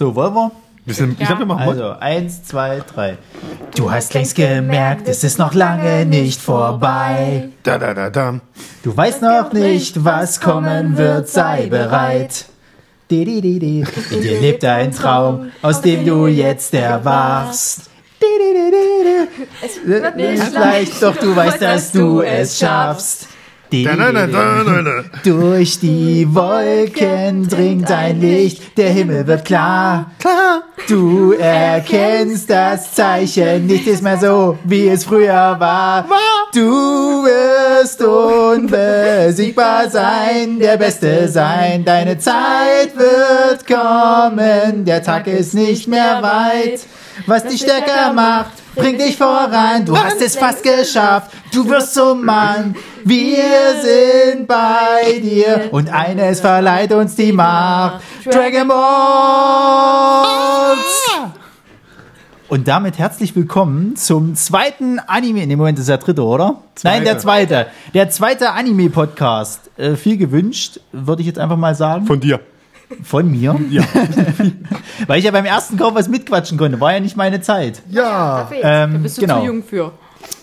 So, 0.00 0.14
wollen 0.14 0.32
wir? 0.32 0.50
Bisschen, 0.86 1.12
Ich 1.12 1.20
Ja. 1.20 1.26
sag 1.26 1.40
mir 1.40 1.44
mal 1.44 1.58
Also, 1.58 1.90
eins, 2.00 2.42
zwei, 2.42 2.80
drei. 2.94 3.18
Du 3.76 3.92
hast 3.92 4.14
längst 4.14 4.34
gemerkt, 4.34 5.06
es 5.06 5.22
ist 5.24 5.38
noch 5.38 5.52
lange 5.52 6.06
nicht 6.06 6.40
vorbei. 6.40 7.50
Da, 7.64 7.76
da, 7.76 7.92
da, 7.92 8.08
da. 8.08 8.40
Du 8.82 8.96
weißt 8.96 9.20
noch 9.20 9.52
nicht, 9.52 10.02
was 10.02 10.40
kommen 10.40 10.96
wird, 10.96 11.28
sei 11.28 11.66
bereit. 11.66 12.46
Di, 13.10 13.26
di, 13.26 13.42
di, 13.42 13.58
di. 13.58 13.84
In 14.10 14.22
dir 14.22 14.40
lebt 14.40 14.64
ein 14.64 14.90
Traum, 14.90 15.50
aus 15.60 15.82
dem 15.82 16.06
du 16.06 16.26
jetzt 16.28 16.72
erwachst. 16.72 17.90
Di, 18.22 18.24
di, 18.40 18.54
di, 18.54 18.70
di, 18.70 19.04
di. 19.04 19.66
Es 19.66 19.86
wird 19.86 20.16
Nicht 20.16 20.52
leicht, 20.54 21.02
doch 21.02 21.16
du 21.16 21.36
weißt, 21.36 21.60
dass 21.60 21.92
du 21.92 22.22
es 22.22 22.58
schaffst. 22.58 23.28
Durch 25.24 25.80
die 25.80 26.26
Wolken 26.34 27.48
dringt 27.48 27.90
ein 27.90 28.20
Licht, 28.20 28.76
der 28.76 28.90
Himmel 28.90 29.26
wird 29.26 29.44
klar. 29.44 30.12
Klar. 30.18 30.62
Du 30.88 31.32
erkennst 31.32 32.50
das 32.50 32.94
Zeichen, 32.94 33.66
nicht 33.66 33.86
ist 33.86 34.02
mehr 34.02 34.18
so, 34.18 34.58
wie 34.64 34.88
es 34.88 35.04
früher 35.04 35.56
war. 35.58 36.06
Du 36.52 37.24
wirst 37.24 38.02
unbesiegbar 38.02 39.88
sein, 39.88 40.58
der 40.58 40.76
Beste 40.76 41.28
sein. 41.28 41.84
Deine 41.84 42.18
Zeit 42.18 42.92
wird 42.96 43.66
kommen, 43.66 44.84
der 44.84 45.02
Tag 45.02 45.26
ist 45.26 45.54
nicht 45.54 45.86
mehr 45.86 46.20
weit. 46.22 46.80
Was 47.26 47.44
dich 47.44 47.60
stärker 47.60 48.12
macht, 48.12 48.52
bringt 48.74 49.00
dich 49.00 49.16
voran. 49.16 49.84
Du 49.84 49.96
hast 49.96 50.20
es 50.20 50.36
fast 50.36 50.62
geschafft, 50.62 51.30
du 51.52 51.68
wirst 51.68 51.94
zum 51.94 52.24
Mann. 52.24 52.74
Wir 53.04 53.74
sind 53.82 54.46
bei 54.46 55.18
dir 55.20 55.68
und 55.72 55.88
eines 55.92 56.40
verleiht 56.40 56.92
uns 56.92 57.16
die 57.16 57.32
Macht. 57.32 58.02
Dragon 58.24 58.68
Balls! 58.68 58.80
Und 62.48 62.66
damit 62.66 62.98
herzlich 62.98 63.36
willkommen 63.36 63.94
zum 63.94 64.34
zweiten 64.34 64.98
Anime. 64.98 65.42
In 65.44 65.50
dem 65.50 65.58
Moment 65.58 65.78
ist 65.78 65.88
der 65.88 65.98
dritte, 65.98 66.24
oder? 66.24 66.62
Nein, 66.82 67.04
der 67.04 67.18
zweite. 67.18 67.68
Der 67.94 68.10
zweite 68.10 68.50
Anime-Podcast. 68.50 69.70
Äh, 69.76 69.94
viel 69.94 70.16
gewünscht, 70.16 70.80
würde 70.90 71.22
ich 71.22 71.28
jetzt 71.28 71.38
einfach 71.38 71.56
mal 71.56 71.76
sagen. 71.76 72.06
Von 72.06 72.18
dir. 72.18 72.40
Von 73.04 73.30
mir. 73.30 73.58
Ja. 73.70 73.82
Weil 75.06 75.18
ich 75.18 75.24
ja 75.24 75.30
beim 75.30 75.44
ersten 75.44 75.76
Kauf 75.76 75.94
was 75.94 76.08
mitquatschen 76.08 76.58
konnte. 76.58 76.80
War 76.80 76.92
ja 76.92 77.00
nicht 77.00 77.16
meine 77.16 77.40
Zeit. 77.40 77.82
Ja. 77.90 78.50
Ähm, 78.62 79.02
Bist 79.02 79.16
du 79.18 79.22
genau. 79.22 79.40
zu 79.40 79.46
jung 79.46 79.62
für? 79.62 79.92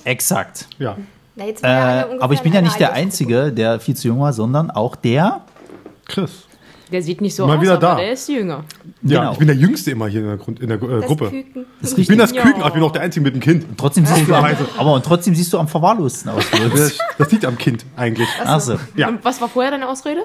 Exakt. 0.03 0.67
Ja. 0.79 0.97
Na, 1.35 1.45
Äh, 1.45 2.05
aber 2.19 2.33
ich 2.33 2.41
bin 2.41 2.51
in 2.51 2.55
ja 2.55 2.61
nicht 2.61 2.79
der. 2.79 2.93
Einzige, 2.93 3.51
der 3.51 3.79
viel 3.79 3.95
zu 3.95 4.07
jung 4.07 4.21
war, 4.21 4.33
sondern 4.33 4.71
auch 4.71 4.95
der. 4.95 5.41
Chris. 6.07 6.43
Der 6.91 7.03
sieht 7.03 7.19
nicht 7.19 7.35
so 7.35 7.45
Mal 7.45 7.57
aus, 7.57 7.61
wieder 7.61 7.73
aber 7.73 7.81
da. 7.81 7.95
der 7.95 8.13
ist 8.13 8.29
jünger. 8.29 8.63
Ja, 9.01 9.19
Genau. 9.19 9.31
ich 9.33 9.37
bin 9.39 9.47
der 9.47 9.57
Jüngste 9.57 9.91
immer 9.91 10.07
hier 10.07 10.21
in 10.21 10.27
der, 10.27 10.37
Grund, 10.37 10.61
in 10.61 10.69
der 10.69 10.81
äh, 10.81 10.87
Das 11.01 11.05
Gruppe. 11.05 11.29
Küken. 11.29 11.65
Ich 11.97 12.07
bin 12.07 12.17
das 12.17 12.31
Ja. 12.31 12.43
Küken, 12.43 12.61
aber 12.61 12.69
ich 12.69 12.73
bin 12.75 12.83
auch 12.83 12.91
der 12.93 13.01
Einzige 13.01 13.23
mit 13.25 13.33
dem 13.35 13.41
Kind. 13.41 13.65
Trotzdem 13.77 14.05
siehst 14.05 14.25
du 14.27 14.33
am, 14.33 14.45
aber 14.77 14.93
und 14.93 15.03
trotzdem 15.05 15.35
siehst 15.35 15.51
du 15.51 15.59
am 15.59 15.67
verwahrlosten 15.67 16.31
aus. 16.31 16.45
Das, 16.49 16.97
das 17.17 17.31
liegt 17.31 17.43
am 17.43 17.57
Kind 17.57 17.85
eigentlich. 17.97 18.29
Achso. 18.41 18.77
Ja. 18.95 19.09
Und 19.09 19.23
was 19.25 19.41
war 19.41 19.49
vorher 19.49 19.71
deine 19.71 19.89
Ausrede? 19.89 20.21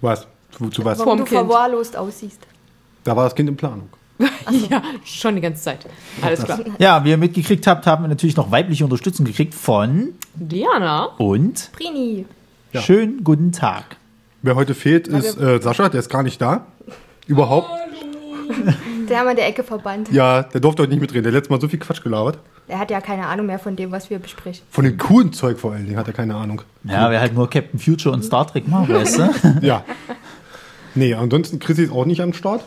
Was? 0.00 0.28
Zu, 0.56 0.68
zu 0.70 0.84
was? 0.84 0.98
Warum 0.98 1.18
du 1.18 1.24
Kind. 1.24 1.38
verwahrlost 1.38 1.96
aussiehst. 1.96 2.40
Da 3.04 3.16
war 3.16 3.24
das 3.24 3.34
Kind 3.34 3.48
in 3.48 3.56
Planung. 3.56 3.88
Ja, 4.70 4.80
schon 5.04 5.34
die 5.34 5.40
ganze 5.40 5.62
Zeit. 5.62 5.86
Alles 6.22 6.44
klar. 6.44 6.60
Ja, 6.78 7.04
wie 7.04 7.10
ihr 7.10 7.16
mitgekriegt 7.16 7.66
habt, 7.66 7.86
haben 7.86 8.04
wir 8.04 8.08
natürlich 8.08 8.36
noch 8.36 8.50
weibliche 8.50 8.84
Unterstützung 8.84 9.24
gekriegt 9.26 9.54
von 9.54 10.10
Diana? 10.34 11.06
und 11.18 11.70
Prini. 11.72 12.24
Ja. 12.72 12.80
schönen 12.82 13.24
guten 13.24 13.50
Tag. 13.52 13.96
Wer 14.42 14.54
heute 14.54 14.74
fehlt, 14.74 15.08
ist 15.08 15.40
äh, 15.40 15.60
Sascha, 15.60 15.88
der 15.88 16.00
ist 16.00 16.10
gar 16.10 16.22
nicht 16.22 16.40
da. 16.40 16.66
Überhaupt. 17.26 17.68
Der 19.08 19.18
haben 19.18 19.26
wir 19.26 19.30
in 19.32 19.36
der 19.36 19.48
Ecke 19.48 19.62
verbannt. 19.62 20.10
Ja, 20.12 20.42
der 20.44 20.60
durfte 20.60 20.82
heute 20.82 20.90
nicht 20.92 21.00
mitreden. 21.00 21.24
Der 21.24 21.32
hat 21.32 21.34
letztes 21.34 21.50
Mal 21.50 21.60
so 21.60 21.68
viel 21.68 21.78
Quatsch 21.78 22.02
gelabert. 22.02 22.38
Er 22.68 22.78
hat 22.78 22.90
ja 22.90 23.00
keine 23.02 23.26
Ahnung 23.26 23.46
mehr 23.46 23.58
von 23.58 23.76
dem, 23.76 23.90
was 23.90 24.08
wir 24.08 24.18
besprechen. 24.18 24.62
Von 24.70 24.84
dem 24.84 24.96
coolen 24.96 25.32
Zeug 25.34 25.58
vor 25.58 25.72
allen 25.72 25.84
Dingen 25.84 25.98
hat 25.98 26.06
er 26.06 26.14
keine 26.14 26.34
Ahnung. 26.34 26.62
Ja, 26.84 27.10
wer 27.10 27.20
halt 27.20 27.34
nur 27.34 27.48
Captain 27.50 27.78
Future 27.78 28.14
und 28.14 28.22
Star 28.22 28.46
Trek 28.46 28.66
macht, 28.66 28.88
weißt 28.88 29.18
du? 29.18 29.30
Ja. 29.60 29.84
Nee, 30.94 31.14
ansonsten 31.14 31.58
Chrissy 31.58 31.84
ist 31.84 31.92
auch 31.92 32.04
nicht 32.04 32.20
am 32.20 32.32
Start. 32.32 32.62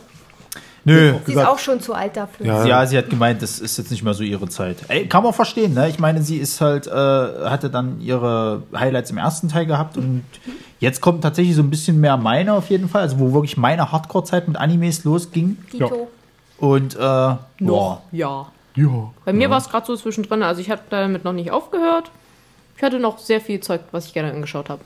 Nö. 0.86 1.12
Sie 1.12 1.18
ist 1.18 1.26
gesagt- 1.26 1.50
auch 1.50 1.60
schon 1.60 1.82
zu 1.82 1.94
alt 1.94 2.16
dafür. 2.16 2.46
Ja. 2.46 2.66
Ja, 2.66 2.86
sie 2.86 2.98
hat 2.98 3.10
gemeint, 3.10 3.42
das 3.42 3.60
ist 3.60 3.78
jetzt 3.78 3.92
nicht 3.92 4.04
mehr 4.04 4.14
so 4.14 4.24
ihre 4.24 4.48
Zeit. 4.48 4.78
Ey, 4.88 5.06
kann 5.08 5.22
man 5.24 5.34
verstehen, 5.34 5.74
ne? 5.74 5.90
Ich 5.90 6.00
meine, 6.00 6.22
sie 6.22 6.38
ist 6.38 6.62
halt, 6.62 6.88
äh, 6.88 6.92
hatte 6.92 7.70
dann 7.70 8.00
ihre 8.00 8.64
Highlights 8.74 9.12
im 9.12 9.18
ersten 9.18 9.50
Teil 9.50 9.66
gehabt 9.66 9.98
und 9.98 10.24
jetzt 10.80 11.02
kommt 11.02 11.24
tatsächlich 11.24 11.56
so 11.56 11.62
ein 11.62 11.70
bisschen 11.70 12.00
mehr 12.00 12.16
meine 12.16 12.54
auf 12.54 12.70
jeden 12.70 12.88
Fall, 12.88 13.02
also 13.02 13.20
wo 13.20 13.34
wirklich 13.34 13.58
meine 13.58 13.92
Hardcore-Zeit 13.92 14.48
mit 14.48 14.56
Animes 14.58 15.04
losging. 15.04 15.58
Dito. 15.74 16.08
Und 16.58 16.96
äh, 16.96 16.98
boah. 17.00 17.40
Noch, 17.60 18.02
ja. 18.14 18.48
Ja. 18.76 19.12
Bei 19.26 19.34
mir 19.34 19.50
war 19.50 19.58
es 19.58 19.68
gerade 19.70 19.86
so 19.88 19.96
zwischendrin, 19.98 20.44
also 20.44 20.62
ich 20.62 20.70
habe 20.70 20.82
damit 20.90 21.24
noch 21.26 21.34
nicht 21.34 21.52
aufgehört. 21.52 22.12
Ich 22.78 22.84
hatte 22.84 23.00
noch 23.00 23.18
sehr 23.18 23.42
viel 23.42 23.60
Zeug, 23.60 23.82
was 23.92 24.06
ich 24.06 24.14
gerne 24.14 24.32
angeschaut 24.32 24.70
habe. 24.70 24.82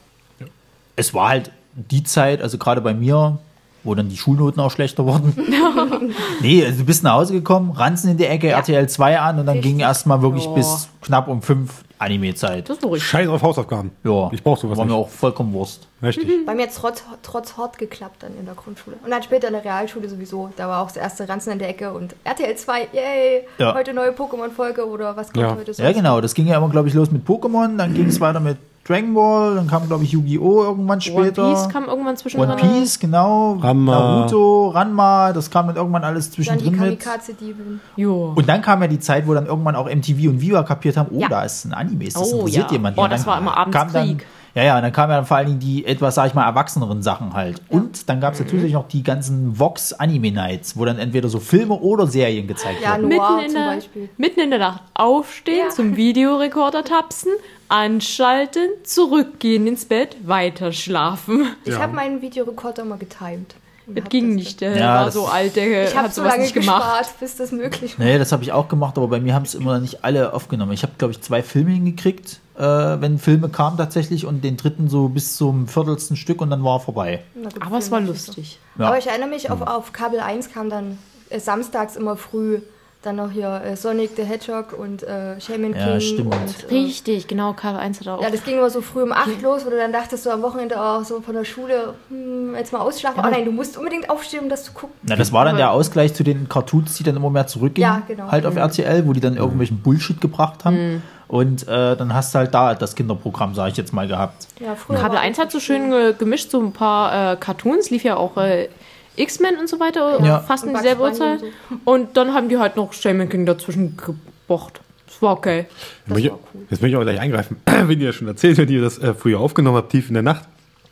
es 0.95 1.13
war 1.13 1.29
halt 1.29 1.51
die 1.75 2.03
Zeit, 2.03 2.41
also 2.41 2.57
gerade 2.57 2.81
bei 2.81 2.93
mir, 2.93 3.37
wo 3.83 3.95
dann 3.95 4.09
die 4.09 4.17
Schulnoten 4.17 4.61
auch 4.61 4.71
schlechter 4.71 5.05
wurden. 5.05 5.33
nee, 6.41 6.63
also 6.65 6.79
du 6.79 6.85
bist 6.85 7.03
nach 7.03 7.13
Hause 7.13 7.33
gekommen, 7.33 7.71
Ranzen 7.71 8.11
in 8.11 8.17
die 8.17 8.25
Ecke, 8.25 8.49
RTL 8.49 8.87
2 8.87 9.19
an 9.19 9.39
und 9.39 9.45
dann 9.45 9.55
Richtig. 9.57 9.71
ging 9.71 9.79
erstmal 9.79 10.21
wirklich 10.21 10.45
Ja. 10.45 10.51
bis 10.51 10.87
knapp 11.01 11.27
um 11.27 11.41
fünf 11.41 11.83
Anime-Zeit. 11.97 12.67
Das 12.69 12.77
ist 12.77 12.83
doch 12.83 12.91
richtig. 12.91 13.09
Scheiß 13.09 13.27
auf 13.27 13.41
Hausaufgaben. 13.43 13.91
Ja, 14.03 14.29
Ich 14.31 14.43
brauch 14.43 14.57
sowas 14.57 14.77
War 14.77 14.85
mir 14.85 14.91
nicht. 14.91 14.99
auch 15.01 15.09
vollkommen 15.09 15.53
Wurst. 15.53 15.87
Richtig. 16.01 16.45
Bei 16.47 16.55
mir 16.55 16.63
hat 16.63 16.69
es 16.71 16.75
trotz, 16.75 17.03
trotz 17.21 17.57
Hort 17.57 17.77
geklappt 17.77 18.23
dann 18.23 18.35
in 18.39 18.45
der 18.45 18.55
Grundschule. 18.55 18.97
Und 19.03 19.11
dann 19.11 19.21
später 19.21 19.47
in 19.47 19.53
der 19.53 19.63
Realschule 19.63 20.09
sowieso. 20.09 20.49
Da 20.57 20.67
war 20.67 20.81
auch 20.81 20.87
das 20.87 20.97
erste 20.97 21.29
Ranzen 21.29 21.53
in 21.53 21.59
der 21.59 21.69
Ecke 21.69 21.93
und 21.93 22.15
RTL 22.23 22.55
2, 22.55 22.87
yay! 22.93 23.43
Ja. 23.59 23.75
Heute 23.75 23.93
neue 23.93 24.11
Pokémon-Folge 24.11 24.87
oder 24.87 25.15
was 25.15 25.31
kommt 25.31 25.45
Ja. 25.45 25.55
heute 25.55 25.73
so? 25.75 25.81
Ja, 25.83 25.91
genau. 25.91 26.21
Das 26.21 26.33
ging 26.33 26.47
ja 26.47 26.57
immer, 26.57 26.69
glaube 26.69 26.87
ich, 26.87 26.95
los 26.95 27.11
mit 27.11 27.27
Pokémon, 27.27 27.77
dann 27.77 27.93
ging 27.93 28.07
es 28.07 28.19
weiter 28.19 28.39
mit 28.39 28.57
Dragon 28.83 29.13
Ball, 29.13 29.55
dann 29.55 29.67
kam, 29.67 29.87
glaube 29.87 30.03
ich, 30.03 30.11
Yu-Gi-Oh! 30.11 30.63
irgendwann 30.63 30.93
One 30.97 31.01
später. 31.01 31.49
Piece 31.53 31.69
kam 31.69 31.85
irgendwann 31.85 32.17
zwischendrin. 32.17 32.51
One 32.51 32.59
Piece, 32.61 32.99
genau. 32.99 33.53
Ranma. 33.61 33.91
Naruto, 33.91 34.69
Ranma, 34.69 35.33
das 35.33 35.51
kam 35.51 35.67
dann 35.67 35.75
irgendwann 35.75 36.03
alles 36.03 36.25
Dann 36.25 36.31
die 36.31 36.35
zwischendrin 36.43 36.71
mit. 36.71 36.99
Kamikaze-Dieben. 36.99 37.79
Jo. 37.95 38.33
Und 38.35 38.49
dann 38.49 38.61
kam 38.63 38.81
ja 38.81 38.87
die 38.87 38.99
Zeit, 38.99 39.27
wo 39.27 39.33
dann 39.35 39.45
irgendwann 39.45 39.75
auch 39.75 39.87
MTV 39.87 40.29
und 40.29 40.41
Viva 40.41 40.63
kapiert 40.63 40.97
haben, 40.97 41.09
oh, 41.13 41.19
Ja. 41.19 41.29
da 41.29 41.43
ist 41.43 41.65
ein 41.65 41.73
Anime, 41.73 42.05
ist 42.05 42.15
das 42.17 42.33
Oh, 42.33 42.37
interessiert 42.39 42.65
ja. 42.67 42.71
jemand. 42.71 42.97
Oh, 42.97 43.03
Und 43.03 43.11
das 43.11 43.25
war 43.27 43.37
immer 43.37 43.55
abends 43.55 43.77
kam 43.77 43.93
dann, 43.93 44.07
Krieg. 44.07 44.25
Ja, 44.53 44.63
ja, 44.63 44.75
und 44.75 44.81
dann 44.81 44.91
kamen 44.91 45.11
ja 45.11 45.17
dann 45.17 45.25
vor 45.25 45.37
allen 45.37 45.47
Dingen 45.47 45.59
die 45.59 45.85
etwas, 45.85 46.15
sag 46.15 46.27
ich 46.27 46.33
mal, 46.33 46.45
erwachseneren 46.45 47.01
Sachen 47.01 47.33
halt. 47.33 47.61
Und 47.69 48.09
dann 48.09 48.17
Mhm. 48.17 48.21
gab 48.21 48.33
es 48.33 48.39
natürlich 48.39 48.73
noch 48.73 48.87
die 48.87 49.01
ganzen 49.01 49.57
Vox 49.57 49.93
Anime 49.93 50.31
Nights, 50.31 50.77
wo 50.77 50.83
dann 50.83 50.99
entweder 50.99 51.29
so 51.29 51.39
Filme 51.39 51.75
oder 51.75 52.05
Serien 52.07 52.47
gezeigt 52.47 52.81
Ja, 52.81 52.97
wurden. 52.97 53.09
Noir 53.09 53.35
mitten, 53.37 53.45
in 53.45 53.51
zum 53.51 53.61
der, 53.63 53.65
Beispiel. 53.75 54.09
mitten 54.17 54.39
in 54.41 54.49
der 54.49 54.59
Nacht 54.59 54.81
aufstehen, 54.93 55.65
Ja. 55.67 55.69
zum 55.69 55.95
Videorekorder 55.95 56.83
tapsen, 56.83 57.31
anschalten, 57.69 58.67
zurückgehen 58.83 59.67
ins 59.67 59.85
Bett, 59.85 60.17
weiter 60.23 60.71
schlafen. 60.73 61.47
Ich 61.63 61.71
Ja. 61.73 61.79
habe 61.79 61.93
meinen 61.95 62.21
Videorekorder 62.21 62.81
immer 62.83 62.97
getimed. 62.97 63.55
Hab 63.95 64.09
ging 64.09 64.27
das- 64.29 64.35
nicht, 64.35 64.61
der 64.61 64.77
Ja, 64.77 64.95
war 64.95 65.05
das- 65.05 65.13
so 65.13 65.25
alt, 65.27 65.55
der 65.55 65.87
Ich 65.87 65.95
habe 65.95 66.07
hat 66.07 66.13
so 66.15 66.23
lange 66.23 66.41
nicht 66.43 66.53
gemacht. 66.53 66.81
gespart, 66.83 67.19
bis 67.19 67.35
das 67.37 67.51
möglich 67.51 67.97
war. 67.97 68.05
Nee, 68.05 68.17
das 68.17 68.31
habe 68.31 68.43
ich 68.43 68.51
auch 68.51 68.67
gemacht, 68.67 68.97
aber 68.97 69.07
bei 69.07 69.19
mir 69.19 69.33
haben 69.33 69.43
es 69.45 69.55
immer 69.55 69.79
nicht 69.79 70.03
alle 70.03 70.33
aufgenommen. 70.33 70.71
Ich 70.71 70.83
habe, 70.83 70.93
glaube 70.97 71.11
ich, 71.11 71.21
zwei 71.21 71.41
Filme 71.43 71.71
hingekriegt, 71.71 72.39
äh, 72.57 72.61
wenn 72.63 73.17
Filme 73.17 73.49
kamen 73.49 73.77
tatsächlich 73.77 74.25
und 74.25 74.43
den 74.43 74.57
dritten 74.57 74.89
so 74.89 75.09
bis 75.09 75.35
zum 75.37 75.67
viertelsten 75.67 76.15
Stück 76.17 76.41
und 76.41 76.49
dann 76.49 76.63
war 76.63 76.77
er 76.77 76.79
vorbei. 76.81 77.23
Gut, 77.33 77.53
Aber 77.61 77.77
es 77.77 77.89
war 77.91 77.99
nicht 77.99 78.07
so. 78.19 78.27
lustig. 78.31 78.59
Ja. 78.77 78.87
Aber 78.87 78.97
ich 78.97 79.07
erinnere 79.07 79.29
mich, 79.29 79.49
auf, 79.49 79.61
auf 79.61 79.93
Kabel 79.93 80.19
1 80.19 80.51
kam 80.51 80.69
dann 80.69 80.97
äh, 81.29 81.39
samstags 81.39 81.95
immer 81.95 82.17
früh 82.17 82.59
dann 83.01 83.15
noch 83.15 83.31
hier 83.31 83.61
äh, 83.65 83.75
Sonic 83.75 84.11
the 84.15 84.23
Hedgehog 84.23 84.73
und 84.77 85.01
äh, 85.03 85.39
Shaman 85.41 85.73
Ja, 85.75 85.97
King. 85.97 85.99
stimmt. 86.01 86.35
Und, 86.35 86.71
äh, 86.71 86.73
Richtig, 86.73 87.27
genau, 87.27 87.53
Kabel 87.53 87.79
1 87.79 87.99
hat 87.99 88.07
auch. 88.07 88.21
ja, 88.21 88.29
das 88.29 88.43
ging 88.43 88.57
immer 88.57 88.69
so 88.69 88.81
früh 88.81 89.01
um 89.01 89.11
8 89.11 89.41
los, 89.41 89.65
wo 89.65 89.69
du 89.71 89.77
dann 89.77 89.91
dachtest, 89.91 90.23
so 90.23 90.29
am 90.29 90.41
Wochenende 90.43 90.79
auch 90.79 91.03
so 91.03 91.19
von 91.21 91.33
der 91.33 91.43
Schule, 91.45 91.95
hm, 92.09 92.55
jetzt 92.55 92.71
mal 92.73 92.79
ausschlafen. 92.79 93.23
Oh 93.25 93.29
nein, 93.29 93.45
du 93.45 93.51
musst 93.51 93.77
unbedingt 93.77 94.09
aufstehen, 94.09 94.43
um 94.43 94.49
das 94.49 94.65
zu 94.65 94.73
gucken. 94.73 94.95
Na, 95.03 95.15
das 95.15 95.33
war 95.33 95.45
dann 95.45 95.57
der 95.57 95.71
Ausgleich 95.71 96.13
zu 96.13 96.23
den 96.23 96.47
Cartoons, 96.47 96.95
die 96.97 97.03
dann 97.03 97.15
immer 97.15 97.29
mehr 97.31 97.47
zurückgingen. 97.47 97.89
Ja, 97.89 98.01
genau. 98.07 98.29
Halt 98.31 98.45
auf 98.45 98.55
RTL, 98.55 99.07
wo 99.07 99.13
die 99.13 99.19
dann 99.19 99.35
irgendwelchen 99.35 99.81
Bullshit 99.81 100.21
gebracht 100.21 100.63
haben. 100.65 101.01
Und 101.27 101.65
äh, 101.69 101.95
dann 101.95 102.13
hast 102.13 102.35
du 102.35 102.39
halt 102.39 102.53
da 102.53 102.75
das 102.75 102.93
Kinderprogramm, 102.93 103.55
sage 103.55 103.71
ich 103.71 103.77
jetzt 103.77 103.93
mal, 103.93 104.05
gehabt. 104.05 104.47
Ja, 104.59 104.75
früher 104.75 104.97
Kabel 104.97 105.15
war 105.15 105.21
1 105.23 105.39
hat 105.39 105.49
so 105.49 105.61
schön 105.61 105.89
ge 105.89 106.13
gemischt, 106.19 106.51
so 106.51 106.59
ein 106.59 106.73
paar 106.73 107.31
äh, 107.31 107.35
Cartoons, 107.37 107.89
lief 107.89 108.03
ja 108.03 108.17
auch 108.17 108.35
äh, 108.35 108.67
X-Men 109.15 109.57
und 109.57 109.67
so 109.69 109.79
weiter, 109.79 110.19
Ja. 110.23 110.39
fast 110.39 110.63
in 110.63 110.69
Und 110.69 110.77
dieselbe 110.79 111.01
Uhrzeit. 111.03 111.41
und 111.69 111.81
Und 111.85 112.17
dann 112.17 112.33
haben 112.33 112.49
die 112.49 112.57
halt 112.57 112.75
noch 112.77 112.93
Shaman 112.93 113.29
King 113.29 113.45
dazwischen 113.45 113.97
gebocht. 113.97 114.81
Das 115.07 115.21
war 115.21 115.33
okay. 115.33 115.65
Jetzt 116.05 116.13
möchte, 116.13 116.29
war 116.31 116.39
cool. 116.53 116.61
jetzt 116.69 116.81
möchte 116.81 116.87
ich 116.87 116.95
auch 116.95 117.01
gleich 117.01 117.19
eingreifen. 117.19 117.57
wenn 117.65 117.99
ihr 117.99 118.13
schon 118.13 118.27
erzählt, 118.27 118.57
wenn 118.57 118.69
ihr 118.69 118.81
das 118.81 118.97
äh, 118.99 119.13
früher 119.13 119.39
aufgenommen 119.39 119.77
habt, 119.77 119.91
tief 119.91 120.07
in 120.07 120.13
der 120.13 120.23
Nacht. 120.23 120.43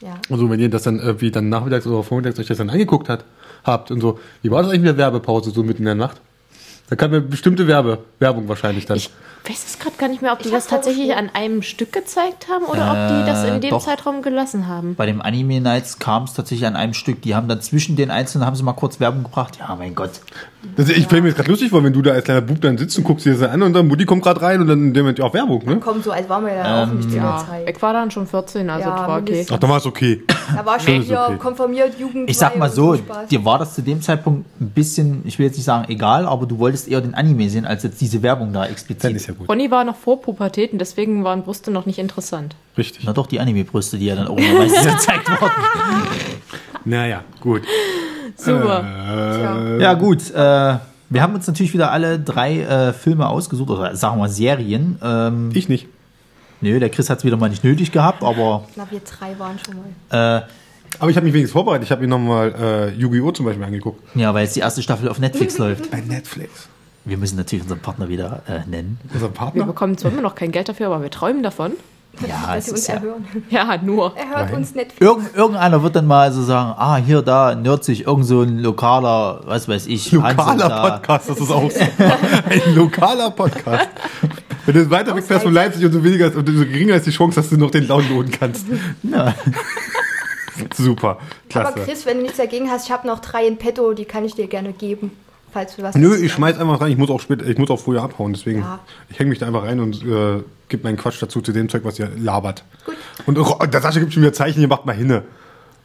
Ja. 0.01 0.15
Also 0.29 0.49
wenn 0.49 0.59
ihr 0.59 0.69
das 0.69 0.83
dann 0.83 0.99
irgendwie 0.99 1.31
dann 1.31 1.49
nachmittags 1.49 1.85
oder 1.87 2.03
vormittags 2.03 2.39
euch 2.39 2.47
das 2.47 2.57
dann 2.57 2.69
angeguckt 2.69 3.09
hat, 3.09 3.23
habt 3.63 3.91
und 3.91 3.99
so. 4.01 4.19
Wie 4.41 4.51
war 4.51 4.61
das 4.61 4.69
eigentlich 4.71 4.81
mit 4.81 4.89
der 4.89 4.97
Werbepause 4.97 5.51
so 5.51 5.63
mitten 5.63 5.79
in 5.79 5.85
der 5.85 5.95
Nacht? 5.95 6.17
Da 6.89 6.95
kam 6.95 7.13
ja 7.13 7.19
bestimmte 7.19 7.67
Werbe, 7.67 7.99
Werbung 8.19 8.47
wahrscheinlich 8.47 8.85
dann. 8.85 8.97
Ich 8.97 9.09
weiß 9.47 9.65
es 9.67 9.79
gerade 9.79 9.95
gar 9.97 10.07
nicht 10.09 10.21
mehr, 10.21 10.33
ob 10.33 10.39
die 10.39 10.47
Ich 10.49 10.53
das 10.53 10.67
tatsächlich 10.67 11.13
an 11.15 11.29
einem 11.33 11.61
Stück 11.61 11.91
gezeigt 11.91 12.47
haben 12.51 12.65
oder 12.65 12.91
ob 12.91 13.07
die 13.23 13.25
das 13.29 13.43
in 13.45 13.55
Äh, 13.55 13.59
dem 13.59 13.69
doch. 13.71 13.83
Zeitraum 13.83 14.21
gelassen 14.21 14.67
haben. 14.67 14.95
Bei 14.95 15.05
dem 15.05 15.21
Anime 15.21 15.61
Nights 15.61 15.99
kam 15.99 16.23
es 16.23 16.33
tatsächlich 16.33 16.67
an 16.67 16.75
einem 16.75 16.93
Stück. 16.93 17.21
Die 17.21 17.35
haben 17.35 17.47
dann 17.47 17.61
zwischen 17.61 17.95
den 17.95 18.11
einzelnen 18.11 18.45
haben 18.45 18.55
sie 18.55 18.63
mal 18.63 18.73
kurz 18.73 18.99
Werbung 18.99 19.23
gebracht. 19.23 19.57
Ja, 19.59 19.75
mein 19.75 19.95
Gott. 19.95 20.11
Also 20.77 20.91
ich 20.91 21.05
stelle 21.05 21.21
mir 21.21 21.29
jetzt 21.29 21.37
gerade 21.37 21.49
lustig 21.49 21.69
vor, 21.69 21.81
wenn 21.83 21.93
du 21.93 22.01
da 22.01 22.11
als 22.11 22.25
kleiner 22.25 22.41
Bub 22.41 22.59
dann 22.59 22.77
sitzt 22.77 22.97
und 22.97 23.05
guckst 23.05 23.25
dir 23.25 23.33
das 23.33 23.49
an 23.49 23.61
und 23.61 23.71
dann 23.73 23.87
Mutti 23.87 24.05
kommt 24.05 24.23
gerade 24.23 24.41
rein 24.41 24.59
und 24.59 24.67
dann 24.67 24.79
in 24.87 24.93
dem 24.93 25.03
Moment 25.03 25.21
auch 25.21 25.33
Werbung, 25.33 25.63
ne? 25.65 25.77
Kommt 25.77 26.03
so, 26.03 26.11
als 26.11 26.27
waren 26.27 26.45
wir 26.45 26.53
ja 26.53 26.83
auch 26.83 26.87
nicht 26.87 27.03
zu 27.03 27.09
der 27.15 27.23
Ja, 27.23 27.45
Zeit. 27.49 27.69
ich 27.69 27.81
war 27.81 27.93
dann 27.93 28.11
schon 28.11 28.27
14, 28.27 28.69
also 28.69 28.89
Ja, 28.89 28.95
das 28.97 29.07
war 29.07 29.19
okay. 29.21 29.45
Ach, 29.49 29.57
dann 29.57 29.69
war 29.69 29.77
es 29.77 29.85
okay. 29.85 30.21
Da 30.53 30.65
war 30.65 30.79
schon 30.79 31.01
hier 31.01 31.25
okay. 31.27 31.37
konformiert, 31.37 31.97
Jugend. 31.97 32.29
Ich 32.29 32.37
sag 32.37 32.57
mal 32.57 32.69
so, 32.69 32.97
dir 33.31 33.45
war 33.45 33.57
das 33.59 33.73
zu 33.75 33.81
dem 33.83 34.01
Zeitpunkt 34.01 34.45
ein 34.59 34.69
bisschen, 34.71 35.21
ich 35.25 35.39
will 35.39 35.45
jetzt 35.45 35.55
nicht 35.55 35.65
sagen 35.65 35.85
egal, 35.89 36.25
aber 36.25 36.45
du 36.45 36.59
wolltest 36.59 36.89
eher 36.89 36.99
den 36.99 37.13
Anime 37.13 37.49
sehen, 37.49 37.65
als 37.65 37.83
jetzt 37.83 38.01
diese 38.01 38.21
Werbung 38.21 38.51
da 38.51 38.63
Dann 38.63 38.71
explizit. 38.71 39.28
Ja 39.29 39.35
gut. 39.35 39.47
Ronny 39.49 39.71
war 39.71 39.83
noch 39.83 39.95
vor 39.95 40.21
Pubertät 40.21 40.73
und 40.73 40.79
deswegen 40.79 41.23
waren 41.23 41.43
Brüste 41.43 41.71
noch 41.71 41.85
nicht 41.85 41.99
interessant. 41.99 42.55
Richtig. 42.77 43.03
Na 43.05 43.13
doch, 43.13 43.27
die 43.27 43.39
Anime-Brüste, 43.39 43.97
die 43.97 44.05
ja 44.07 44.15
dann 44.15 44.27
irgendwann 44.27 44.57
meistens 44.57 44.93
gezeigt 44.93 45.29
wurden. 45.29 45.51
Naja, 46.85 47.23
gut. 47.41 47.61
Super. 48.35 49.77
Äh, 49.77 49.81
Ja, 49.81 49.93
gut. 49.93 50.29
Äh, 50.31 50.77
wir 51.11 51.21
haben 51.23 51.33
uns 51.33 51.47
natürlich 51.47 51.73
wieder 51.73 51.91
alle 51.91 52.19
drei 52.19 52.59
äh, 52.61 52.93
Filme 52.93 53.27
ausgesucht, 53.27 53.69
oder 53.69 53.95
sagen 53.95 54.15
wir 54.17 54.19
mal 54.21 54.29
Serien. 54.29 54.99
Ähm, 55.03 55.49
Ich 55.53 55.67
nicht. 55.69 55.87
nö, 56.61 56.79
der 56.79 56.89
Chris 56.89 57.09
hat 57.09 57.19
es 57.19 57.23
wieder 57.25 57.37
mal 57.37 57.49
nicht 57.49 57.63
nötig 57.63 57.91
gehabt, 57.91 58.23
aber 58.23 58.65
Na, 58.75 58.87
wir 58.89 58.99
drei 59.01 59.37
waren 59.39 59.57
schon 59.59 59.75
mal. 59.77 60.37
äh, 60.39 60.41
Aber 60.99 61.09
ich 61.09 61.17
habe 61.17 61.25
mich 61.25 61.33
wenigstens 61.33 61.53
vorbereitet. 61.53 61.85
Ich 61.85 61.91
habe 61.91 62.01
mir 62.01 62.07
nochmal 62.07 62.53
äh, 62.59 62.89
Yu-Gi-Oh! 62.99 63.31
zum 63.31 63.45
Beispiel 63.45 63.63
angeguckt. 63.65 64.01
ja, 64.15 64.33
weil 64.33 64.43
jetzt 64.43 64.55
die 64.55 64.59
erste 64.61 64.81
Staffel 64.83 65.09
auf 65.09 65.19
Netflix 65.19 65.57
läuft. 65.59 65.89
Bei 65.91 65.99
Netflix. 66.01 66.67
Wir 67.09 67.17
müssen 67.17 67.37
natürlich 67.37 67.63
unseren 67.63 67.79
Partner 67.79 68.07
wieder 68.07 68.43
äh, 68.47 68.69
nennen. 68.69 68.99
Unser 69.11 69.27
Wir 69.27 69.33
Partner? 69.33 69.65
bekommen 69.65 69.97
zwar 69.97 70.11
immer 70.11 70.21
noch 70.21 70.35
kein 70.35 70.51
Geld 70.51 70.69
dafür, 70.69 70.87
aber 70.87 71.01
wir 71.01 71.09
träumen 71.09 71.41
davon. 71.41 71.71
Ja, 72.27 72.53
dass 72.55 72.57
es 72.57 72.65
sie 72.65 72.71
uns 72.71 72.89
erhören. 72.89 73.25
Ja, 73.49 73.77
nur. 73.81 74.15
Er 74.15 74.29
hört 74.29 74.51
Nein. 74.51 74.55
uns 74.55 74.75
nicht. 74.75 74.99
Irgend, 74.99 75.35
irgendeiner 75.35 75.81
wird 75.81 75.95
dann 75.95 76.05
mal 76.05 76.31
so 76.31 76.43
sagen, 76.43 76.73
ah, 76.77 76.97
hier, 76.97 77.21
da, 77.21 77.55
nerd 77.55 77.83
sich 77.83 78.05
irgend 78.05 78.25
so 78.25 78.41
ein 78.41 78.59
lokaler, 78.59 79.41
was 79.45 79.67
weiß 79.67 79.87
ich, 79.87 80.11
Hansel 80.11 80.27
Lokaler 80.27 80.69
da. 80.69 80.89
Podcast, 80.89 81.29
das 81.29 81.39
ist 81.39 81.51
auch 81.51 81.71
so. 81.71 81.79
Ein 82.49 82.75
lokaler 82.75 83.31
Podcast. 83.31 83.89
Wenn 84.65 84.75
du 84.75 84.89
weiter 84.89 85.15
weg 85.15 85.23
fährst 85.23 85.43
von 85.43 85.53
Leipzig, 85.53 85.85
umso 85.85 86.03
weniger 86.03 86.27
ist, 86.27 86.35
umso 86.35 86.51
geringer 86.65 86.95
ist 86.95 87.07
die 87.07 87.11
Chance, 87.11 87.37
dass 87.37 87.49
du 87.49 87.57
noch 87.57 87.71
den 87.71 87.87
downloaden 87.87 88.31
kannst. 88.31 88.65
Ja. 89.03 89.33
Super. 90.75 91.09
Aber 91.09 91.19
Klasse. 91.47 91.79
Chris, 91.85 92.05
wenn 92.05 92.17
du 92.17 92.23
nichts 92.23 92.37
dagegen 92.37 92.69
hast, 92.69 92.85
ich 92.85 92.91
habe 92.91 93.07
noch 93.07 93.19
drei 93.19 93.47
in 93.47 93.57
petto, 93.57 93.93
die 93.93 94.05
kann 94.05 94.25
ich 94.25 94.35
dir 94.35 94.47
gerne 94.47 94.73
geben, 94.73 95.11
falls 95.51 95.75
du 95.75 95.83
was 95.83 95.95
Nö, 95.95 96.15
ich 96.15 96.31
schmeiß 96.31 96.57
einfach 96.59 96.81
rein. 96.81 96.91
Ich 96.91 96.97
muss 96.97 97.09
auch 97.09 97.19
später, 97.19 97.45
ich 97.45 97.57
muss 97.57 97.69
auch 97.69 97.79
früher 97.79 98.01
abhauen, 98.03 98.33
deswegen. 98.33 98.61
Ja. 98.61 98.79
Ich 99.09 99.19
hänge 99.19 99.29
mich 99.29 99.39
da 99.39 99.47
einfach 99.47 99.63
rein 99.63 99.79
und 99.79 100.03
äh, 100.03 100.43
gebe 100.67 100.83
meinen 100.83 100.97
Quatsch 100.97 101.21
dazu 101.21 101.41
zu 101.41 101.51
dem 101.51 101.69
Zeug, 101.69 101.83
was 101.83 101.99
ihr 101.99 102.09
labert. 102.17 102.63
Gut. 102.85 102.95
Und 103.25 103.37
oh, 103.37 103.57
der 103.65 103.81
Sascha 103.81 103.99
gibt 103.99 104.13
schon 104.13 104.23
wieder 104.23 104.33
Zeichen, 104.33 104.61
ihr 104.61 104.67
macht 104.67 104.85
mal 104.85 104.95
hinne. 104.95 105.23